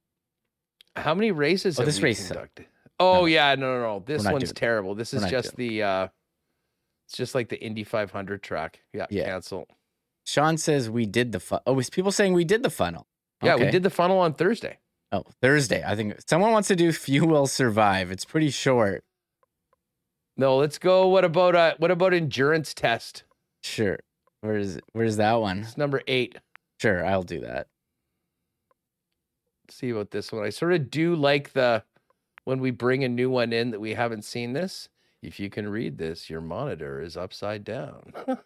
How 0.94 1.14
many 1.14 1.30
races? 1.30 1.80
Oh, 1.80 1.84
this 1.84 2.02
race 2.02 2.26
conducted? 2.28 2.66
Oh 3.00 3.20
No. 3.20 3.24
yeah, 3.26 3.54
no, 3.54 3.78
no, 3.78 3.80
no. 3.98 4.04
This 4.04 4.24
one's 4.26 4.52
terrible. 4.52 4.94
This 4.94 5.14
is 5.14 5.24
just 5.30 5.56
the. 5.56 5.82
uh 5.82 6.08
It's 7.08 7.16
just 7.16 7.34
like 7.34 7.48
the 7.48 7.58
Indy 7.62 7.82
500 7.84 8.42
track. 8.42 8.80
Yeah, 8.92 9.06
Yeah. 9.08 9.24
cancel. 9.24 9.66
Sean 10.24 10.56
says 10.56 10.88
we 10.88 11.06
did 11.06 11.32
the 11.32 11.40
fu- 11.40 11.58
Oh, 11.66 11.78
it's 11.78 11.90
people 11.90 12.12
saying 12.12 12.32
we 12.32 12.44
did 12.44 12.62
the 12.62 12.70
funnel. 12.70 13.06
Yeah, 13.42 13.56
we 13.56 13.70
did 13.70 13.82
the 13.82 13.90
funnel 13.90 14.18
on 14.20 14.34
Thursday. 14.34 14.78
Oh, 15.10 15.24
Thursday. 15.42 15.82
I 15.84 15.96
think 15.96 16.16
someone 16.28 16.52
wants 16.52 16.68
to 16.68 16.76
do 16.76 16.92
Few 16.92 17.24
Will 17.26 17.46
Survive. 17.46 18.10
It's 18.10 18.24
pretty 18.24 18.50
short. 18.50 19.04
No, 20.36 20.56
let's 20.56 20.78
go. 20.78 21.08
What 21.08 21.24
about 21.24 21.54
uh 21.54 21.74
what 21.78 21.90
about 21.90 22.14
endurance 22.14 22.72
test? 22.72 23.24
Sure. 23.62 23.98
Where's 24.40 24.78
where's 24.92 25.16
that 25.16 25.34
one? 25.34 25.58
It's 25.60 25.76
number 25.76 26.02
eight. 26.06 26.38
Sure, 26.80 27.04
I'll 27.04 27.22
do 27.22 27.40
that. 27.40 27.66
Let's 29.66 29.76
see 29.76 29.90
about 29.90 30.10
this 30.10 30.32
one. 30.32 30.44
I 30.44 30.50
sort 30.50 30.72
of 30.72 30.90
do 30.90 31.14
like 31.14 31.52
the 31.52 31.84
when 32.44 32.60
we 32.60 32.70
bring 32.70 33.04
a 33.04 33.08
new 33.08 33.28
one 33.30 33.52
in 33.52 33.70
that 33.70 33.80
we 33.80 33.94
haven't 33.94 34.22
seen 34.24 34.52
this. 34.52 34.88
If 35.22 35.38
you 35.38 35.50
can 35.50 35.68
read 35.68 35.98
this, 35.98 36.28
your 36.28 36.40
monitor 36.40 37.00
is 37.00 37.16
upside 37.16 37.62
down. 37.62 38.12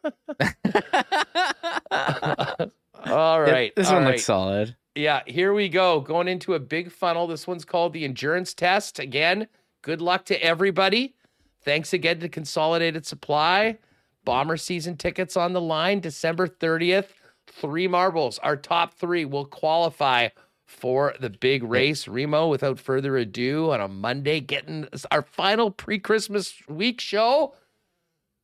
all 3.06 3.40
right. 3.40 3.74
This 3.74 3.88
all 3.88 3.94
one 3.94 4.04
right. 4.04 4.10
looks 4.10 4.24
solid. 4.24 4.76
Yeah, 4.94 5.22
here 5.26 5.54
we 5.54 5.70
go. 5.70 6.00
Going 6.00 6.28
into 6.28 6.54
a 6.54 6.58
big 6.58 6.92
funnel. 6.92 7.26
This 7.26 7.46
one's 7.46 7.64
called 7.64 7.94
the 7.94 8.04
endurance 8.04 8.52
test. 8.52 8.98
Again, 8.98 9.48
good 9.80 10.02
luck 10.02 10.26
to 10.26 10.42
everybody. 10.42 11.14
Thanks 11.62 11.94
again 11.94 12.20
to 12.20 12.28
Consolidated 12.28 13.06
Supply. 13.06 13.78
Bomber 14.24 14.56
season 14.56 14.96
tickets 14.96 15.36
on 15.36 15.54
the 15.54 15.60
line, 15.60 16.00
December 16.00 16.46
30th. 16.46 17.08
Three 17.46 17.88
marbles. 17.88 18.38
Our 18.40 18.56
top 18.56 18.94
three 18.94 19.24
will 19.24 19.46
qualify 19.46 20.28
for 20.66 21.14
the 21.20 21.30
big 21.30 21.62
race. 21.62 22.06
Remo, 22.08 22.48
without 22.48 22.78
further 22.78 23.16
ado, 23.16 23.70
on 23.70 23.80
a 23.80 23.88
Monday, 23.88 24.40
getting 24.40 24.88
our 25.10 25.22
final 25.22 25.70
pre 25.70 25.98
Christmas 25.98 26.54
week 26.68 27.00
show. 27.00 27.54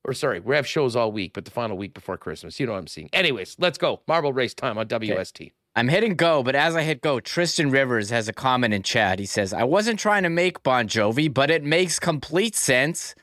Or 0.05 0.15
sorry, 0.15 0.41
we 0.41 0.57
have 0.57 0.67
shows 0.67 0.97
all 0.97 1.13
week, 1.13 1.33
but 1.33 1.45
the 1.45 1.51
final 1.53 1.77
week 1.77 1.95
before 1.95 2.17
Christmas. 2.17 2.59
You 2.59 2.67
know 2.67 2.73
what 2.73 2.79
I'm 2.79 2.87
seeing. 2.89 3.09
Anyways, 3.13 3.57
let's 3.59 3.79
go. 3.79 4.01
Marble 4.09 4.33
race 4.33 4.55
time 4.55 4.77
on 4.79 4.89
WST. 4.89 5.53
I'm 5.75 5.89
hitting 5.89 6.17
go, 6.17 6.43
but 6.43 6.55
as 6.55 6.77
I 6.77 6.83
hit 6.83 7.01
go, 7.01 7.19
Tristan 7.19 7.71
Rivers 7.71 8.11
has 8.11 8.29
a 8.29 8.33
comment 8.33 8.75
in 8.75 8.83
chat. 8.83 9.19
He 9.19 9.27
says, 9.27 9.53
I 9.55 9.65
wasn't 9.65 9.99
trying 9.99 10.25
to 10.25 10.29
make 10.29 10.63
Bon 10.63 10.87
Jovi, 10.87 11.33
but 11.33 11.51
it 11.51 11.65
makes 11.65 11.99
complete 11.99 12.55
sense 12.55 13.15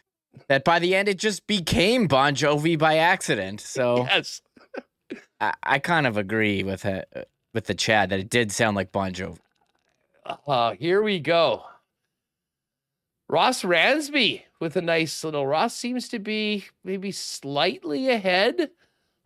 that 0.48 0.64
by 0.64 0.80
the 0.80 0.96
end 0.96 1.08
it 1.08 1.20
just 1.20 1.46
became 1.46 2.08
Bon 2.08 2.34
Jovi 2.34 2.78
by 2.78 2.98
accident. 2.98 3.62
So 3.62 3.98
Yes. 4.08 4.42
I, 5.40 5.54
I 5.62 5.80
kind 5.80 6.08
of 6.08 6.18
agree 6.18 6.64
with 6.64 6.86
it, 6.86 7.08
with 7.54 7.66
the 7.66 7.74
chat 7.74 8.10
that 8.10 8.20
it 8.20 8.30
did 8.30 8.52
sound 8.52 8.76
like 8.76 8.92
Bon 8.92 9.14
Jovi. 9.14 9.40
Uh, 10.48 10.74
here 10.74 11.02
we 11.02 11.20
go. 11.20 11.64
Ross 13.28 13.64
Ransby 13.64 14.44
with 14.60 14.76
a 14.76 14.82
nice 14.82 15.24
little. 15.24 15.46
Ross 15.46 15.76
seems 15.76 16.08
to 16.10 16.20
be 16.20 16.66
maybe 16.84 17.12
slightly 17.12 18.10
ahead, 18.10 18.72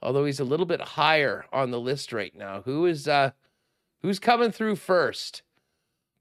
although 0.01 0.25
he's 0.25 0.39
a 0.39 0.45
little 0.45 0.65
bit 0.65 0.81
higher 0.81 1.45
on 1.53 1.71
the 1.71 1.79
list 1.79 2.13
right 2.13 2.35
now. 2.35 2.61
Who 2.63 2.85
is 2.85 3.07
uh, 3.07 3.31
who's 4.01 4.19
coming 4.19 4.51
through 4.51 4.75
first? 4.75 5.41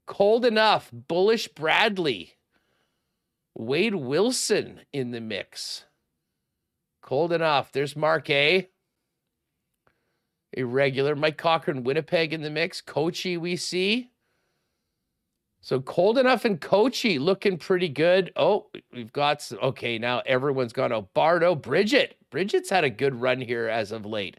Cold 0.05 0.45
enough. 0.45 0.89
Bullish 0.93 1.47
Bradley. 1.49 2.35
Wade 3.55 3.95
Wilson 3.95 4.81
in 4.91 5.11
the 5.11 5.21
mix. 5.21 5.85
Cold 7.01 7.31
enough. 7.31 7.71
There's 7.71 7.95
Mark 7.95 8.29
A. 8.29 8.69
Irregular. 10.53 11.15
Mike 11.15 11.37
Cochran, 11.37 11.83
Winnipeg 11.83 12.33
in 12.33 12.41
the 12.41 12.49
mix. 12.49 12.81
Coachy, 12.81 13.37
we 13.37 13.55
see. 13.55 14.09
So 15.61 15.79
cold 15.79 16.17
enough 16.17 16.43
and 16.43 16.59
Coachy 16.59 17.19
looking 17.19 17.57
pretty 17.57 17.87
good. 17.87 18.33
Oh, 18.35 18.67
we've 18.91 19.13
got 19.13 19.41
some, 19.41 19.59
okay. 19.59 19.97
Now 19.97 20.21
everyone's 20.25 20.73
gone. 20.73 20.91
Oh, 20.91 21.09
Bardo, 21.13 21.55
Bridget. 21.55 22.17
Bridget's 22.29 22.69
had 22.69 22.83
a 22.83 22.89
good 22.89 23.15
run 23.15 23.39
here 23.39 23.69
as 23.69 23.91
of 23.93 24.05
late. 24.05 24.37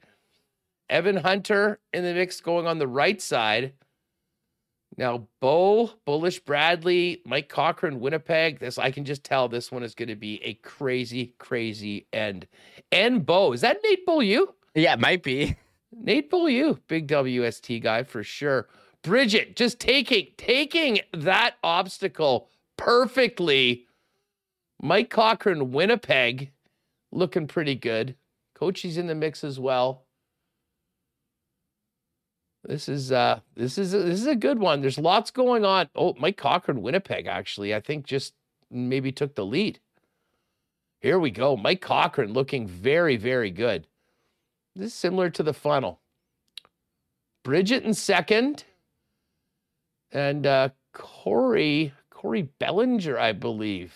Evan 0.91 1.16
Hunter 1.16 1.81
in 1.95 2.05
the 2.05 2.12
mix 2.12 2.43
going 2.43 2.66
on 2.66 2.78
the 2.78 2.86
right 2.86 3.23
side. 3.23 3.73
Now, 4.97 5.27
Bo, 5.41 5.91
Bullish 6.05 6.41
Bradley, 6.41 7.23
Mike 7.24 7.49
Cochran, 7.49 8.01
Winnipeg. 8.01 8.61
This 8.61 8.78
I 8.78 8.91
can 8.91 9.05
just 9.05 9.24
tell 9.24 9.49
this 9.49 9.73
one 9.73 9.82
is 9.82 9.95
going 9.95 10.09
to 10.09 10.16
be 10.16 10.43
a 10.45 10.55
crazy, 10.55 11.35
crazy 11.39 12.07
end. 12.12 12.47
And 12.93 13.24
Bo, 13.24 13.53
is 13.53 13.62
that 13.62 13.78
Nate 13.82 14.07
Bull? 14.07 14.23
You? 14.23 14.55
Yeah, 14.74 14.93
it 14.93 15.01
might 15.01 15.23
be. 15.23 15.57
Nate 16.01 16.31
Beaulieu, 16.31 16.79
big 16.89 17.09
WST 17.09 17.83
guy 17.83 18.03
for 18.03 18.23
sure. 18.23 18.69
Bridget 19.03 19.57
just 19.57 19.79
taking 19.79 20.29
taking 20.37 21.01
that 21.12 21.57
obstacle 21.62 22.49
perfectly. 22.77 23.87
Mike 24.81 25.11
Cochran, 25.11 25.73
Winnipeg, 25.73 26.51
looking 27.12 27.47
pretty 27.47 27.75
good. 27.75 28.16
Coachy's 28.55 28.97
in 28.99 29.07
the 29.07 29.15
mix 29.15 29.45
as 29.45 29.61
well. 29.61 30.05
This 32.64 32.89
is 32.89 33.13
uh 33.13 33.40
this 33.55 33.77
is 33.77 33.93
this 33.93 34.21
is 34.21 34.27
a 34.27 34.35
good 34.35 34.59
one. 34.59 34.81
There's 34.81 34.98
lots 34.98 35.31
going 35.31 35.64
on. 35.64 35.89
Oh, 35.95 36.14
Mike 36.19 36.39
Cochran, 36.39 36.81
Winnipeg, 36.81 37.27
actually, 37.27 37.74
I 37.74 37.81
think 37.81 38.06
just 38.06 38.35
maybe 38.71 39.13
took 39.13 39.35
the 39.35 39.45
lead. 39.45 39.81
Here 41.01 41.19
we 41.19 41.31
go. 41.31 41.56
Mike 41.56 41.82
Cochran 41.82 42.32
looking 42.32 42.66
very, 42.66 43.16
very 43.19 43.51
good. 43.51 43.87
This 44.77 44.88
is 44.88 44.94
similar 44.94 45.30
to 45.30 45.43
the 45.43 45.54
funnel. 45.54 46.01
Bridget 47.44 47.85
in 47.85 47.94
second. 47.94 48.64
And 50.11 50.46
uh 50.46 50.70
Corey, 50.93 51.93
Corey 52.11 52.43
Bellinger, 52.43 53.19
I 53.19 53.32
believe. 53.32 53.94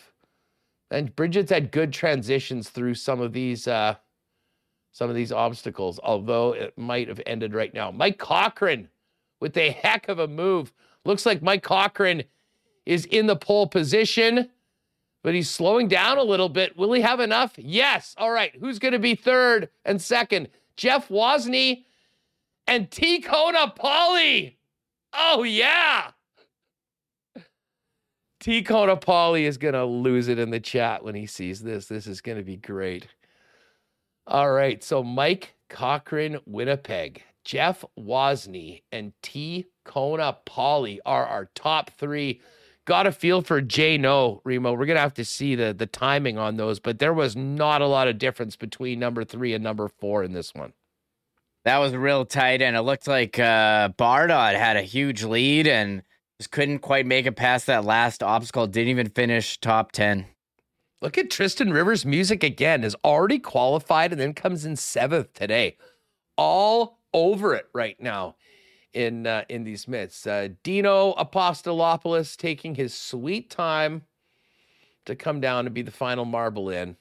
And 0.91 1.15
Bridget's 1.15 1.51
had 1.51 1.71
good 1.71 1.93
transitions 1.93 2.71
through 2.71 2.95
some 2.95 3.21
of 3.21 3.33
these 3.33 3.67
uh 3.69 3.97
some 4.93 5.11
of 5.11 5.17
these 5.17 5.33
obstacles, 5.33 6.01
although 6.03 6.53
it 6.53 6.77
might 6.77 7.09
have 7.09 7.21
ended 7.27 7.55
right 7.55 7.73
now. 7.73 7.91
Mike 7.91 8.19
Cochran 8.19 8.89
with 9.41 9.57
a 9.57 9.71
heck 9.71 10.09
of 10.09 10.19
a 10.19 10.27
move. 10.27 10.73
Looks 11.05 11.25
like 11.25 11.43
Mike 11.43 11.63
Cochran 11.63 12.25
is 12.85 13.05
in 13.05 13.27
the 13.27 13.37
pole 13.37 13.67
position, 13.67 14.51
but 15.23 15.35
he's 15.35 15.51
slowing 15.51 15.89
down 15.89 16.19
a 16.19 16.23
little 16.23 16.49
bit. 16.49 16.77
Will 16.77 16.93
he 16.93 17.03
have 17.03 17.21
enough? 17.21 17.53
Yes. 17.57 18.15
All 18.19 18.31
right. 18.31 18.55
Who's 18.59 18.79
going 18.79 18.93
to 18.93 18.99
be 18.99 19.15
third 19.15 19.69
and 19.85 20.01
second? 20.03 20.49
Jeff 20.79 21.09
Wozni 21.09 21.85
and 22.69 22.91
T. 22.91 23.21
Kona 23.21 23.69
Polly. 23.69 24.57
Oh, 25.13 25.43
yeah. 25.43 26.13
T. 28.39 28.63
Kona 28.63 28.97
Polly 28.97 29.45
is 29.45 29.59
going 29.59 29.75
to 29.75 29.85
lose 29.85 30.29
it 30.29 30.39
in 30.39 30.51
the 30.51 30.61
chat 30.61 31.03
when 31.03 31.17
he 31.17 31.27
sees 31.27 31.61
this. 31.61 31.87
This 31.87 32.07
is 32.07 32.21
going 32.21 32.39
to 32.39 32.45
be 32.45 32.57
great. 32.57 33.09
All 34.29 34.53
right. 34.53 34.83
So 34.85 35.03
Mike 35.03 35.57
Cochran, 35.69 36.39
Winnipeg, 36.47 37.25
Jeff 37.45 37.85
Wozni, 37.99 38.83
and 38.93 39.13
T. 39.21 39.67
Kona 39.85 40.39
Polly 40.47 41.01
are 41.05 41.27
our 41.27 41.51
top 41.57 41.91
three. 41.99 42.41
Got 42.89 43.07
a 43.07 43.13
feel 43.13 43.43
for 43.43 43.61
J 43.61 43.99
No, 43.99 44.41
Remo. 44.45 44.73
We're 44.73 44.87
gonna 44.87 45.01
have 45.01 45.13
to 45.15 45.25
see 45.27 45.55
the 45.55 45.75
the 45.75 45.85
timing 45.85 46.39
on 46.39 46.57
those, 46.57 46.81
but 46.81 46.99
there 46.99 47.13
was 47.13 47.37
not 47.37 47.83
a 47.83 47.87
lot 47.87 48.09
of 48.09 48.17
difference 48.17 48.57
between 48.57 48.99
number 48.99 49.25
three 49.25 49.53
and 49.53 49.63
number 49.63 49.89
four 49.89 50.25
in 50.25 50.33
this 50.33 50.55
one. 50.55 50.73
That 51.67 51.77
was 51.81 51.95
real 51.95 52.25
tight, 52.25 52.63
and 52.63 52.75
it 52.75 52.81
looked 52.81 53.07
like 53.07 53.39
uh, 53.39 53.91
Bardot 53.91 54.59
had 54.59 54.79
a 54.79 54.83
huge 54.83 55.23
lead 55.23 55.67
and 55.67 56.03
just 56.41 56.51
couldn't 56.51 56.79
quite 56.79 57.05
make 57.05 57.27
it 57.27 57.37
past 57.37 57.67
that 57.67 57.85
last 57.85 58.23
obstacle. 58.23 58.67
Didn't 58.67 58.89
even 58.89 59.11
finish 59.11 59.61
top 59.61 59.93
10. 59.93 60.25
Look 61.03 61.19
at 61.19 61.31
Tristan 61.31 61.75
Rivers' 61.75 62.07
music 62.07 62.43
again, 62.43 62.85
is 62.85 62.97
already 63.05 63.39
qualified 63.39 64.13
and 64.13 64.21
then 64.21 64.33
comes 64.33 64.65
in 64.65 64.77
seventh 64.77 65.35
today. 65.35 65.77
All 66.39 67.01
over 67.13 67.55
it 67.55 67.67
right 67.75 68.01
now 68.01 68.37
in 68.93 69.27
uh, 69.27 69.45
in 69.49 69.65
these 69.65 69.87
myths. 69.87 70.27
Uh, 70.27 70.49
Dino 70.63 71.15
Apostolopoulos 71.15 72.37
taking 72.37 72.75
his 72.75 72.95
sweet 72.95 73.51
time 73.51 74.03
to 75.05 75.17
come 75.17 75.41
down 75.41 75.67
and 75.67 75.75
be 75.75 75.83
the 75.83 75.91
final 75.91 76.25
marble 76.25 76.71
in. 76.71 76.97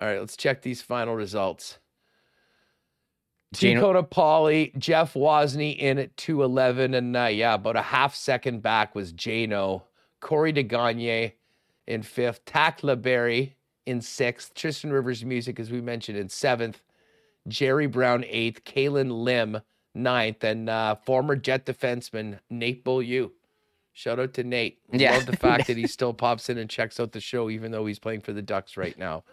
All 0.00 0.08
right, 0.08 0.20
let's 0.20 0.36
check 0.36 0.62
these 0.62 0.82
final 0.82 1.14
results. 1.14 1.78
Gino- 3.52 3.80
Dakota 3.80 4.02
Pauly, 4.02 4.76
Jeff 4.78 5.14
Wozni 5.14 5.76
in 5.76 5.98
at 5.98 6.16
211. 6.16 6.94
And 6.94 7.16
uh, 7.16 7.24
yeah, 7.24 7.54
about 7.54 7.76
a 7.76 7.82
half 7.82 8.14
second 8.14 8.62
back 8.62 8.94
was 8.94 9.12
Jano. 9.12 9.82
Corey 10.20 10.52
DeGagne 10.52 11.32
in 11.86 12.02
fifth. 12.02 12.44
Tack 12.44 12.82
LeBerry 12.82 13.54
in 13.86 14.00
sixth. 14.00 14.54
Tristan 14.54 14.92
Rivers 14.92 15.24
Music, 15.24 15.58
as 15.58 15.70
we 15.70 15.80
mentioned, 15.80 16.18
in 16.18 16.28
seventh. 16.28 16.82
Jerry 17.48 17.86
Brown 17.86 18.24
eighth. 18.28 18.62
Kalen 18.64 19.10
Lim 19.24 19.60
ninth. 19.94 20.44
And 20.44 20.68
uh, 20.68 20.96
former 21.04 21.36
Jet 21.36 21.66
defenseman 21.66 22.38
Nate 22.50 22.84
Beaulieu 22.84 23.30
Shout 23.92 24.18
out 24.18 24.34
to 24.34 24.44
Nate. 24.44 24.78
Yeah. 24.92 25.14
Love 25.14 25.26
the 25.26 25.36
fact 25.36 25.66
that 25.66 25.76
he 25.76 25.86
still 25.86 26.14
pops 26.14 26.48
in 26.48 26.58
and 26.58 26.70
checks 26.70 27.00
out 27.00 27.12
the 27.12 27.20
show, 27.20 27.50
even 27.50 27.70
though 27.70 27.86
he's 27.86 27.98
playing 27.98 28.20
for 28.22 28.32
the 28.32 28.42
Ducks 28.42 28.76
right 28.76 28.96
now. 28.96 29.24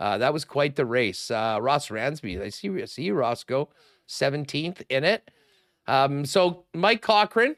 Uh, 0.00 0.18
that 0.18 0.32
was 0.32 0.44
quite 0.44 0.76
the 0.76 0.84
race. 0.84 1.30
Uh, 1.30 1.58
Ross 1.60 1.88
Ransby, 1.88 2.40
I 2.42 2.48
see, 2.48 2.70
I 2.82 2.86
see 2.86 3.04
you, 3.04 3.14
Roscoe, 3.14 3.68
17th 4.08 4.82
in 4.88 5.04
it. 5.04 5.30
Um, 5.86 6.24
so 6.26 6.64
Mike 6.74 7.02
Cochran, 7.02 7.56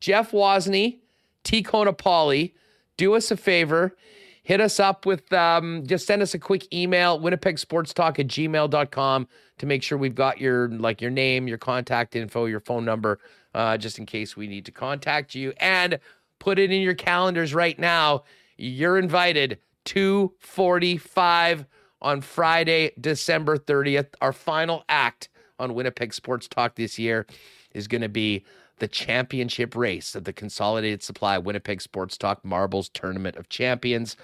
Jeff 0.00 0.32
Wozni, 0.32 0.98
T. 1.44 1.62
Conapoli, 1.62 2.52
do 2.96 3.14
us 3.14 3.30
a 3.30 3.36
favor. 3.36 3.96
Hit 4.42 4.60
us 4.60 4.80
up 4.80 5.06
with, 5.06 5.32
um, 5.32 5.84
just 5.86 6.06
send 6.06 6.20
us 6.20 6.34
a 6.34 6.38
quick 6.38 6.72
email, 6.74 7.20
winnipegsportstalk 7.20 8.18
at 8.18 8.26
gmail.com 8.26 9.28
to 9.58 9.66
make 9.66 9.82
sure 9.82 9.96
we've 9.96 10.16
got 10.16 10.40
your, 10.40 10.68
like 10.68 11.00
your 11.00 11.12
name, 11.12 11.46
your 11.46 11.58
contact 11.58 12.16
info, 12.16 12.46
your 12.46 12.58
phone 12.58 12.84
number, 12.84 13.20
uh, 13.54 13.76
just 13.76 13.98
in 13.98 14.06
case 14.06 14.36
we 14.36 14.48
need 14.48 14.64
to 14.64 14.72
contact 14.72 15.34
you. 15.34 15.52
And 15.58 16.00
put 16.40 16.58
it 16.58 16.72
in 16.72 16.82
your 16.82 16.94
calendars 16.94 17.54
right 17.54 17.78
now. 17.78 18.24
You're 18.56 18.98
invited 18.98 19.58
245 19.84 21.66
on 22.00 22.20
Friday, 22.20 22.92
December 23.00 23.56
30th. 23.56 24.08
Our 24.20 24.32
final 24.32 24.84
act 24.88 25.28
on 25.60 25.74
Winnipeg 25.74 26.12
Sports 26.12 26.48
Talk 26.48 26.74
this 26.74 26.98
year 26.98 27.26
is 27.74 27.86
going 27.86 28.02
to 28.02 28.08
be 28.08 28.44
the 28.78 28.88
championship 28.88 29.76
race 29.76 30.14
of 30.14 30.24
the 30.24 30.32
Consolidated 30.32 31.02
Supply 31.02 31.38
Winnipeg 31.38 31.80
Sports 31.80 32.16
Talk 32.16 32.44
Marbles 32.44 32.88
Tournament 32.88 33.36
of 33.36 33.48
Champions. 33.48 34.16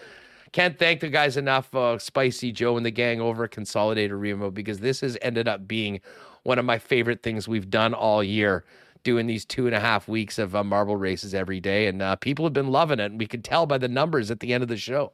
Can't 0.53 0.79
thank 0.79 1.01
the 1.01 1.09
guys 1.09 1.37
enough, 1.37 1.75
uh, 1.75 1.99
Spicy 1.99 2.53
Joe 2.53 2.77
and 2.77 2.87
the 2.87 2.91
gang 2.91 3.21
over 3.21 3.45
at 3.45 3.51
Consolidated 3.51 4.17
Remo, 4.17 4.51
because 4.51 4.81
this 4.81 5.03
has 5.03 5.19
ended 5.21 5.47
up 5.47 5.69
being 5.69 6.01
one 6.43 6.59
of 6.59 6.65
my 6.65 6.79
favorite 6.79 7.23
things 7.23 7.47
we've 7.47 7.69
done 7.71 7.93
all 7.93 8.25
year, 8.25 8.65
doing 9.03 9.27
these 9.27 9.45
two 9.45 9.67
and 9.67 9.75
a 9.75 9.81
half 9.81 10.09
weeks 10.09 10.39
of 10.39 10.57
uh, 10.57 10.65
marble 10.65 10.97
races 10.97 11.35
every 11.35 11.61
day. 11.61 11.87
And 11.87 12.01
uh, 12.01 12.17
people 12.17 12.45
have 12.47 12.55
been 12.55 12.71
loving 12.71 12.99
it. 12.99 13.07
And 13.07 13.19
we 13.19 13.27
could 13.27 13.45
tell 13.45 13.67
by 13.67 13.79
the 13.79 13.89
numbers 13.89 14.31
at 14.31 14.41
the 14.41 14.55
end 14.55 14.63
of 14.63 14.69
the 14.69 14.77
show. 14.77 15.13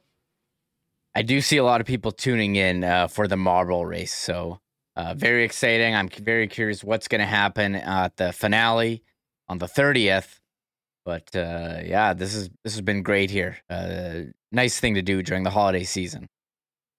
I 1.17 1.23
do 1.23 1.41
see 1.41 1.57
a 1.59 1.65
lot 1.65 1.81
of 1.81 1.87
people 1.87 2.11
tuning 2.11 2.57
in 2.57 2.83
uh, 2.83 3.07
for 3.07 3.29
the 3.29 3.37
marble 3.37 3.87
race, 3.87 4.13
so 4.13 4.61
uh, 4.97 5.15
very 5.15 5.45
exciting. 5.45 5.95
I'm 5.95 6.09
very 6.09 6.49
curious 6.49 6.83
what's 6.83 7.07
going 7.07 7.21
to 7.21 7.27
happen 7.27 7.77
at 7.77 8.17
the 8.17 8.33
finale 8.33 9.05
on 9.49 9.59
the 9.59 9.67
30th. 9.67 10.41
But 11.05 11.35
uh, 11.37 11.81
yeah, 11.85 12.15
this 12.15 12.35
is 12.35 12.49
this 12.65 12.73
has 12.75 12.81
been 12.81 13.03
great 13.03 13.31
here. 13.31 13.59
Uh, 13.69 14.31
nice 14.51 14.81
thing 14.81 14.95
to 14.95 15.03
do 15.03 15.23
during 15.23 15.43
the 15.43 15.51
holiday 15.51 15.85
season. 15.85 16.29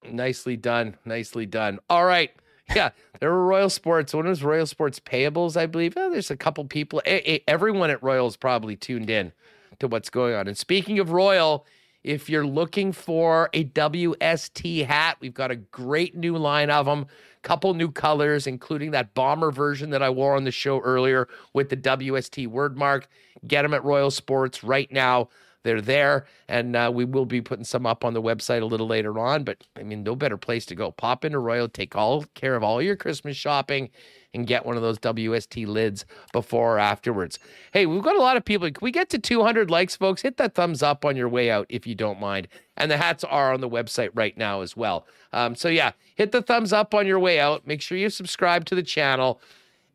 Nicely 0.07 0.55
done. 0.55 0.95
Nicely 1.05 1.45
done. 1.47 1.79
All 1.89 2.05
right. 2.05 2.31
Yeah, 2.75 2.91
there 3.19 3.29
were 3.31 3.45
Royal 3.45 3.69
Sports. 3.69 4.13
When 4.13 4.27
was 4.27 4.43
Royal 4.43 4.65
Sports 4.65 4.99
payables? 4.99 5.55
I 5.55 5.65
believe 5.67 5.93
oh, 5.97 6.09
there's 6.11 6.31
a 6.31 6.37
couple 6.37 6.65
people. 6.65 7.01
eh, 7.05 7.21
eh, 7.25 7.39
Everyone 7.47 7.89
at 7.91 8.01
Royal's 8.01 8.37
probably 8.37 8.75
tuned 8.75 9.09
in 9.09 9.33
to 9.79 9.87
what's 9.87 10.09
going 10.09 10.33
on. 10.35 10.47
And 10.47 10.57
speaking 10.57 10.97
of 10.99 11.11
Royal, 11.11 11.65
if 12.03 12.27
you're 12.29 12.45
looking 12.45 12.91
for 12.91 13.49
a 13.53 13.65
WST 13.65 14.85
hat, 14.85 15.17
we've 15.19 15.33
got 15.33 15.51
a 15.51 15.55
great 15.55 16.15
new 16.15 16.37
line 16.37 16.69
of 16.69 16.85
them. 16.85 17.05
Couple 17.45 17.75
new 17.75 17.91
colors, 17.91 18.47
including 18.47 18.89
that 18.89 19.13
bomber 19.13 19.51
version 19.51 19.91
that 19.91 20.01
I 20.01 20.09
wore 20.09 20.35
on 20.35 20.45
the 20.45 20.51
show 20.51 20.79
earlier 20.79 21.27
with 21.53 21.69
the 21.69 21.77
WST 21.77 22.47
word 22.47 22.75
mark. 22.75 23.07
Get 23.45 23.61
them 23.61 23.75
at 23.75 23.83
Royal 23.83 24.09
Sports 24.09 24.63
right 24.63 24.91
now. 24.91 25.29
They're 25.65 25.81
there, 25.81 26.27
and 26.47 26.75
uh, 26.75 26.91
we 26.93 27.05
will 27.05 27.25
be 27.25 27.41
putting 27.41 27.65
some 27.65 27.87
up 27.87 28.05
on 28.05 28.13
the 28.13 28.21
website 28.21 28.61
a 28.61 28.65
little 28.65 28.85
later 28.85 29.17
on. 29.17 29.43
But 29.43 29.63
I 29.75 29.81
mean, 29.81 30.03
no 30.03 30.15
better 30.15 30.37
place 30.37 30.63
to 30.67 30.75
go. 30.75 30.91
Pop 30.91 31.25
into 31.25 31.39
Royal, 31.39 31.67
take 31.67 31.95
all 31.95 32.23
care 32.35 32.55
of 32.55 32.61
all 32.63 32.83
your 32.83 32.95
Christmas 32.95 33.35
shopping, 33.35 33.89
and 34.31 34.45
get 34.45 34.63
one 34.63 34.75
of 34.75 34.83
those 34.83 34.99
WST 34.99 35.65
lids 35.65 36.05
before 36.33 36.75
or 36.75 36.79
afterwards. 36.79 37.39
Hey, 37.73 37.87
we've 37.87 38.03
got 38.03 38.15
a 38.15 38.21
lot 38.21 38.37
of 38.37 38.45
people. 38.45 38.69
Can 38.69 38.85
we 38.85 38.91
get 38.91 39.09
to 39.09 39.17
200 39.17 39.71
likes, 39.71 39.95
folks? 39.95 40.21
Hit 40.21 40.37
that 40.37 40.53
thumbs 40.53 40.83
up 40.83 41.03
on 41.03 41.15
your 41.15 41.29
way 41.29 41.49
out 41.49 41.65
if 41.67 41.87
you 41.87 41.95
don't 41.95 42.19
mind. 42.19 42.47
And 42.77 42.91
the 42.91 42.97
hats 42.97 43.23
are 43.23 43.51
on 43.51 43.59
the 43.59 43.69
website 43.69 44.11
right 44.13 44.37
now 44.37 44.61
as 44.61 44.77
well. 44.77 45.07
Um, 45.33 45.55
so 45.55 45.67
yeah, 45.67 45.93
hit 46.13 46.31
the 46.31 46.43
thumbs 46.43 46.73
up 46.73 46.93
on 46.93 47.07
your 47.07 47.19
way 47.19 47.39
out. 47.39 47.65
Make 47.65 47.81
sure 47.81 47.97
you 47.97 48.11
subscribe 48.11 48.65
to 48.65 48.75
the 48.75 48.83
channel 48.83 49.41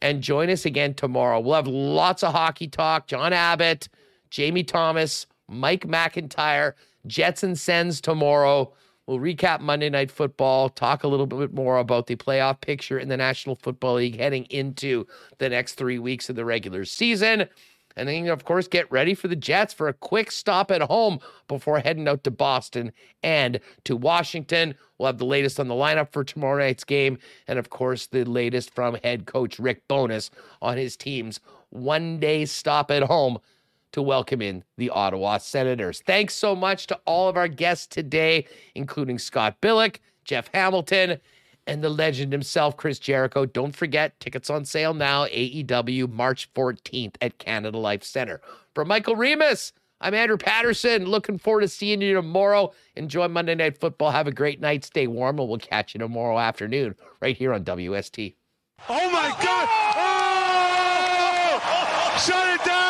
and 0.03 0.21
join 0.21 0.51
us 0.51 0.65
again 0.65 0.95
tomorrow. 0.95 1.39
We'll 1.39 1.55
have 1.55 1.69
lots 1.69 2.25
of 2.25 2.33
hockey 2.33 2.67
talk. 2.67 3.07
John 3.07 3.33
Abbott, 3.33 3.89
Jamie 4.31 4.65
Thomas, 4.65 5.27
Mike 5.51 5.87
McIntyre, 5.87 6.75
Jets 7.07 7.43
and 7.43 7.59
Sens 7.59 8.01
tomorrow. 8.01 8.73
We'll 9.07 9.19
recap 9.19 9.61
Monday 9.61 9.91
Night 9.91 10.11
Football, 10.11 10.69
talk 10.69 11.03
a 11.03 11.09
little 11.09 11.27
bit 11.27 11.53
more 11.53 11.79
about 11.79 12.07
the 12.07 12.15
playoff 12.15 12.61
picture 12.61 12.99
in 12.99 13.09
the 13.09 13.17
National 13.17 13.57
Football 13.57 13.95
League 13.95 14.19
heading 14.19 14.45
into 14.45 15.07
the 15.39 15.49
next 15.49 15.75
three 15.75 15.99
weeks 15.99 16.31
of 16.31 16.37
the 16.37 16.45
regular 16.45 16.85
season. 16.85 17.49
And 17.97 18.09
then, 18.09 18.29
of 18.29 18.45
course, 18.45 18.69
get 18.69 18.91
ready 18.93 19.15
for 19.15 19.27
the 19.27 19.35
Jets 19.35 19.75
for 19.75 19.89
a 19.89 19.93
quick 19.93 20.31
stop 20.31 20.71
at 20.71 20.81
home 20.83 21.19
before 21.49 21.81
heading 21.81 22.07
out 22.07 22.23
to 22.23 22.31
Boston 22.31 22.93
and 23.25 23.59
to 23.83 23.97
Washington. 23.97 24.77
We'll 24.97 25.09
have 25.09 25.19
the 25.19 25.25
latest 25.25 25.59
on 25.59 25.67
the 25.67 25.75
lineup 25.75 26.13
for 26.13 26.23
tomorrow 26.23 26.63
night's 26.63 26.85
game. 26.85 27.19
And, 27.49 27.59
of 27.59 27.71
course, 27.71 28.07
the 28.07 28.25
latest 28.25 28.73
from 28.73 28.97
head 29.03 29.27
coach 29.27 29.59
Rick 29.59 29.89
Bowness 29.89 30.31
on 30.63 30.77
his 30.77 30.97
team's 30.97 31.41
one 31.71 32.21
day 32.21 32.45
stop 32.45 32.93
at 32.93 33.03
home 33.03 33.39
to 33.93 34.03
welcome 34.03 34.43
in 34.43 34.65
the 34.77 34.91
Ottawa 34.91 35.39
Senators. 35.39 36.03
Thanks 36.07 36.35
so 36.35 36.55
much 36.55 36.87
to 36.89 36.99
all 37.05 37.29
of 37.29 37.37
our 37.37 37.49
guests 37.49 37.87
today, 37.87 38.47
including 38.75 39.19
Scott 39.19 39.61
Billeck, 39.61 39.97
Jeff 40.25 40.49
Hamilton, 40.55 41.21
and 41.67 41.83
the 41.85 41.89
legend 41.89 42.33
himself, 42.33 42.77
Chris 42.77 42.99
Jericho. 42.99 43.47
Don't 43.47 43.75
forget, 43.75 44.19
tickets 44.21 44.51
on 44.51 44.65
sale 44.65 44.95
now, 44.95 45.27
AEW 45.27 46.11
March 46.11 46.53
14th 46.55 47.17
at 47.21 47.39
Canada 47.39 47.79
Life 47.79 48.03
Center. 48.03 48.41
For 48.75 48.85
Michael 48.85 49.17
Remis, 49.17 49.73
I'm 50.01 50.15
Andrew 50.15 50.39
Paterson. 50.39 51.05
Looking 51.05 51.37
forward 51.39 51.61
to 51.61 51.69
seeing 51.69 52.01
you 52.01 52.15
tomorrow. 52.15 52.73
Enjoy 52.97 53.29
Monday 53.29 53.55
Night 53.55 53.79
Football. 53.79 54.11
Have 54.13 54.27
a 54.27 54.33
great 54.33 54.59
night. 54.61 54.85
Stay 54.85 55.07
warm, 55.07 55.39
and 55.39 55.49
we'll 55.49 55.59
catch 55.59 55.95
you 55.95 55.99
tomorrow 55.99 56.39
afternoon 56.39 56.95
right 57.21 57.37
here 57.37 57.53
on 57.53 57.65
WST. 57.65 58.35
Oh 58.89 59.11
my 59.11 59.29
God! 59.43 59.69
Oh! 59.97 60.21
Shut 62.19 62.61
it 62.61 62.65
down! 62.65 62.90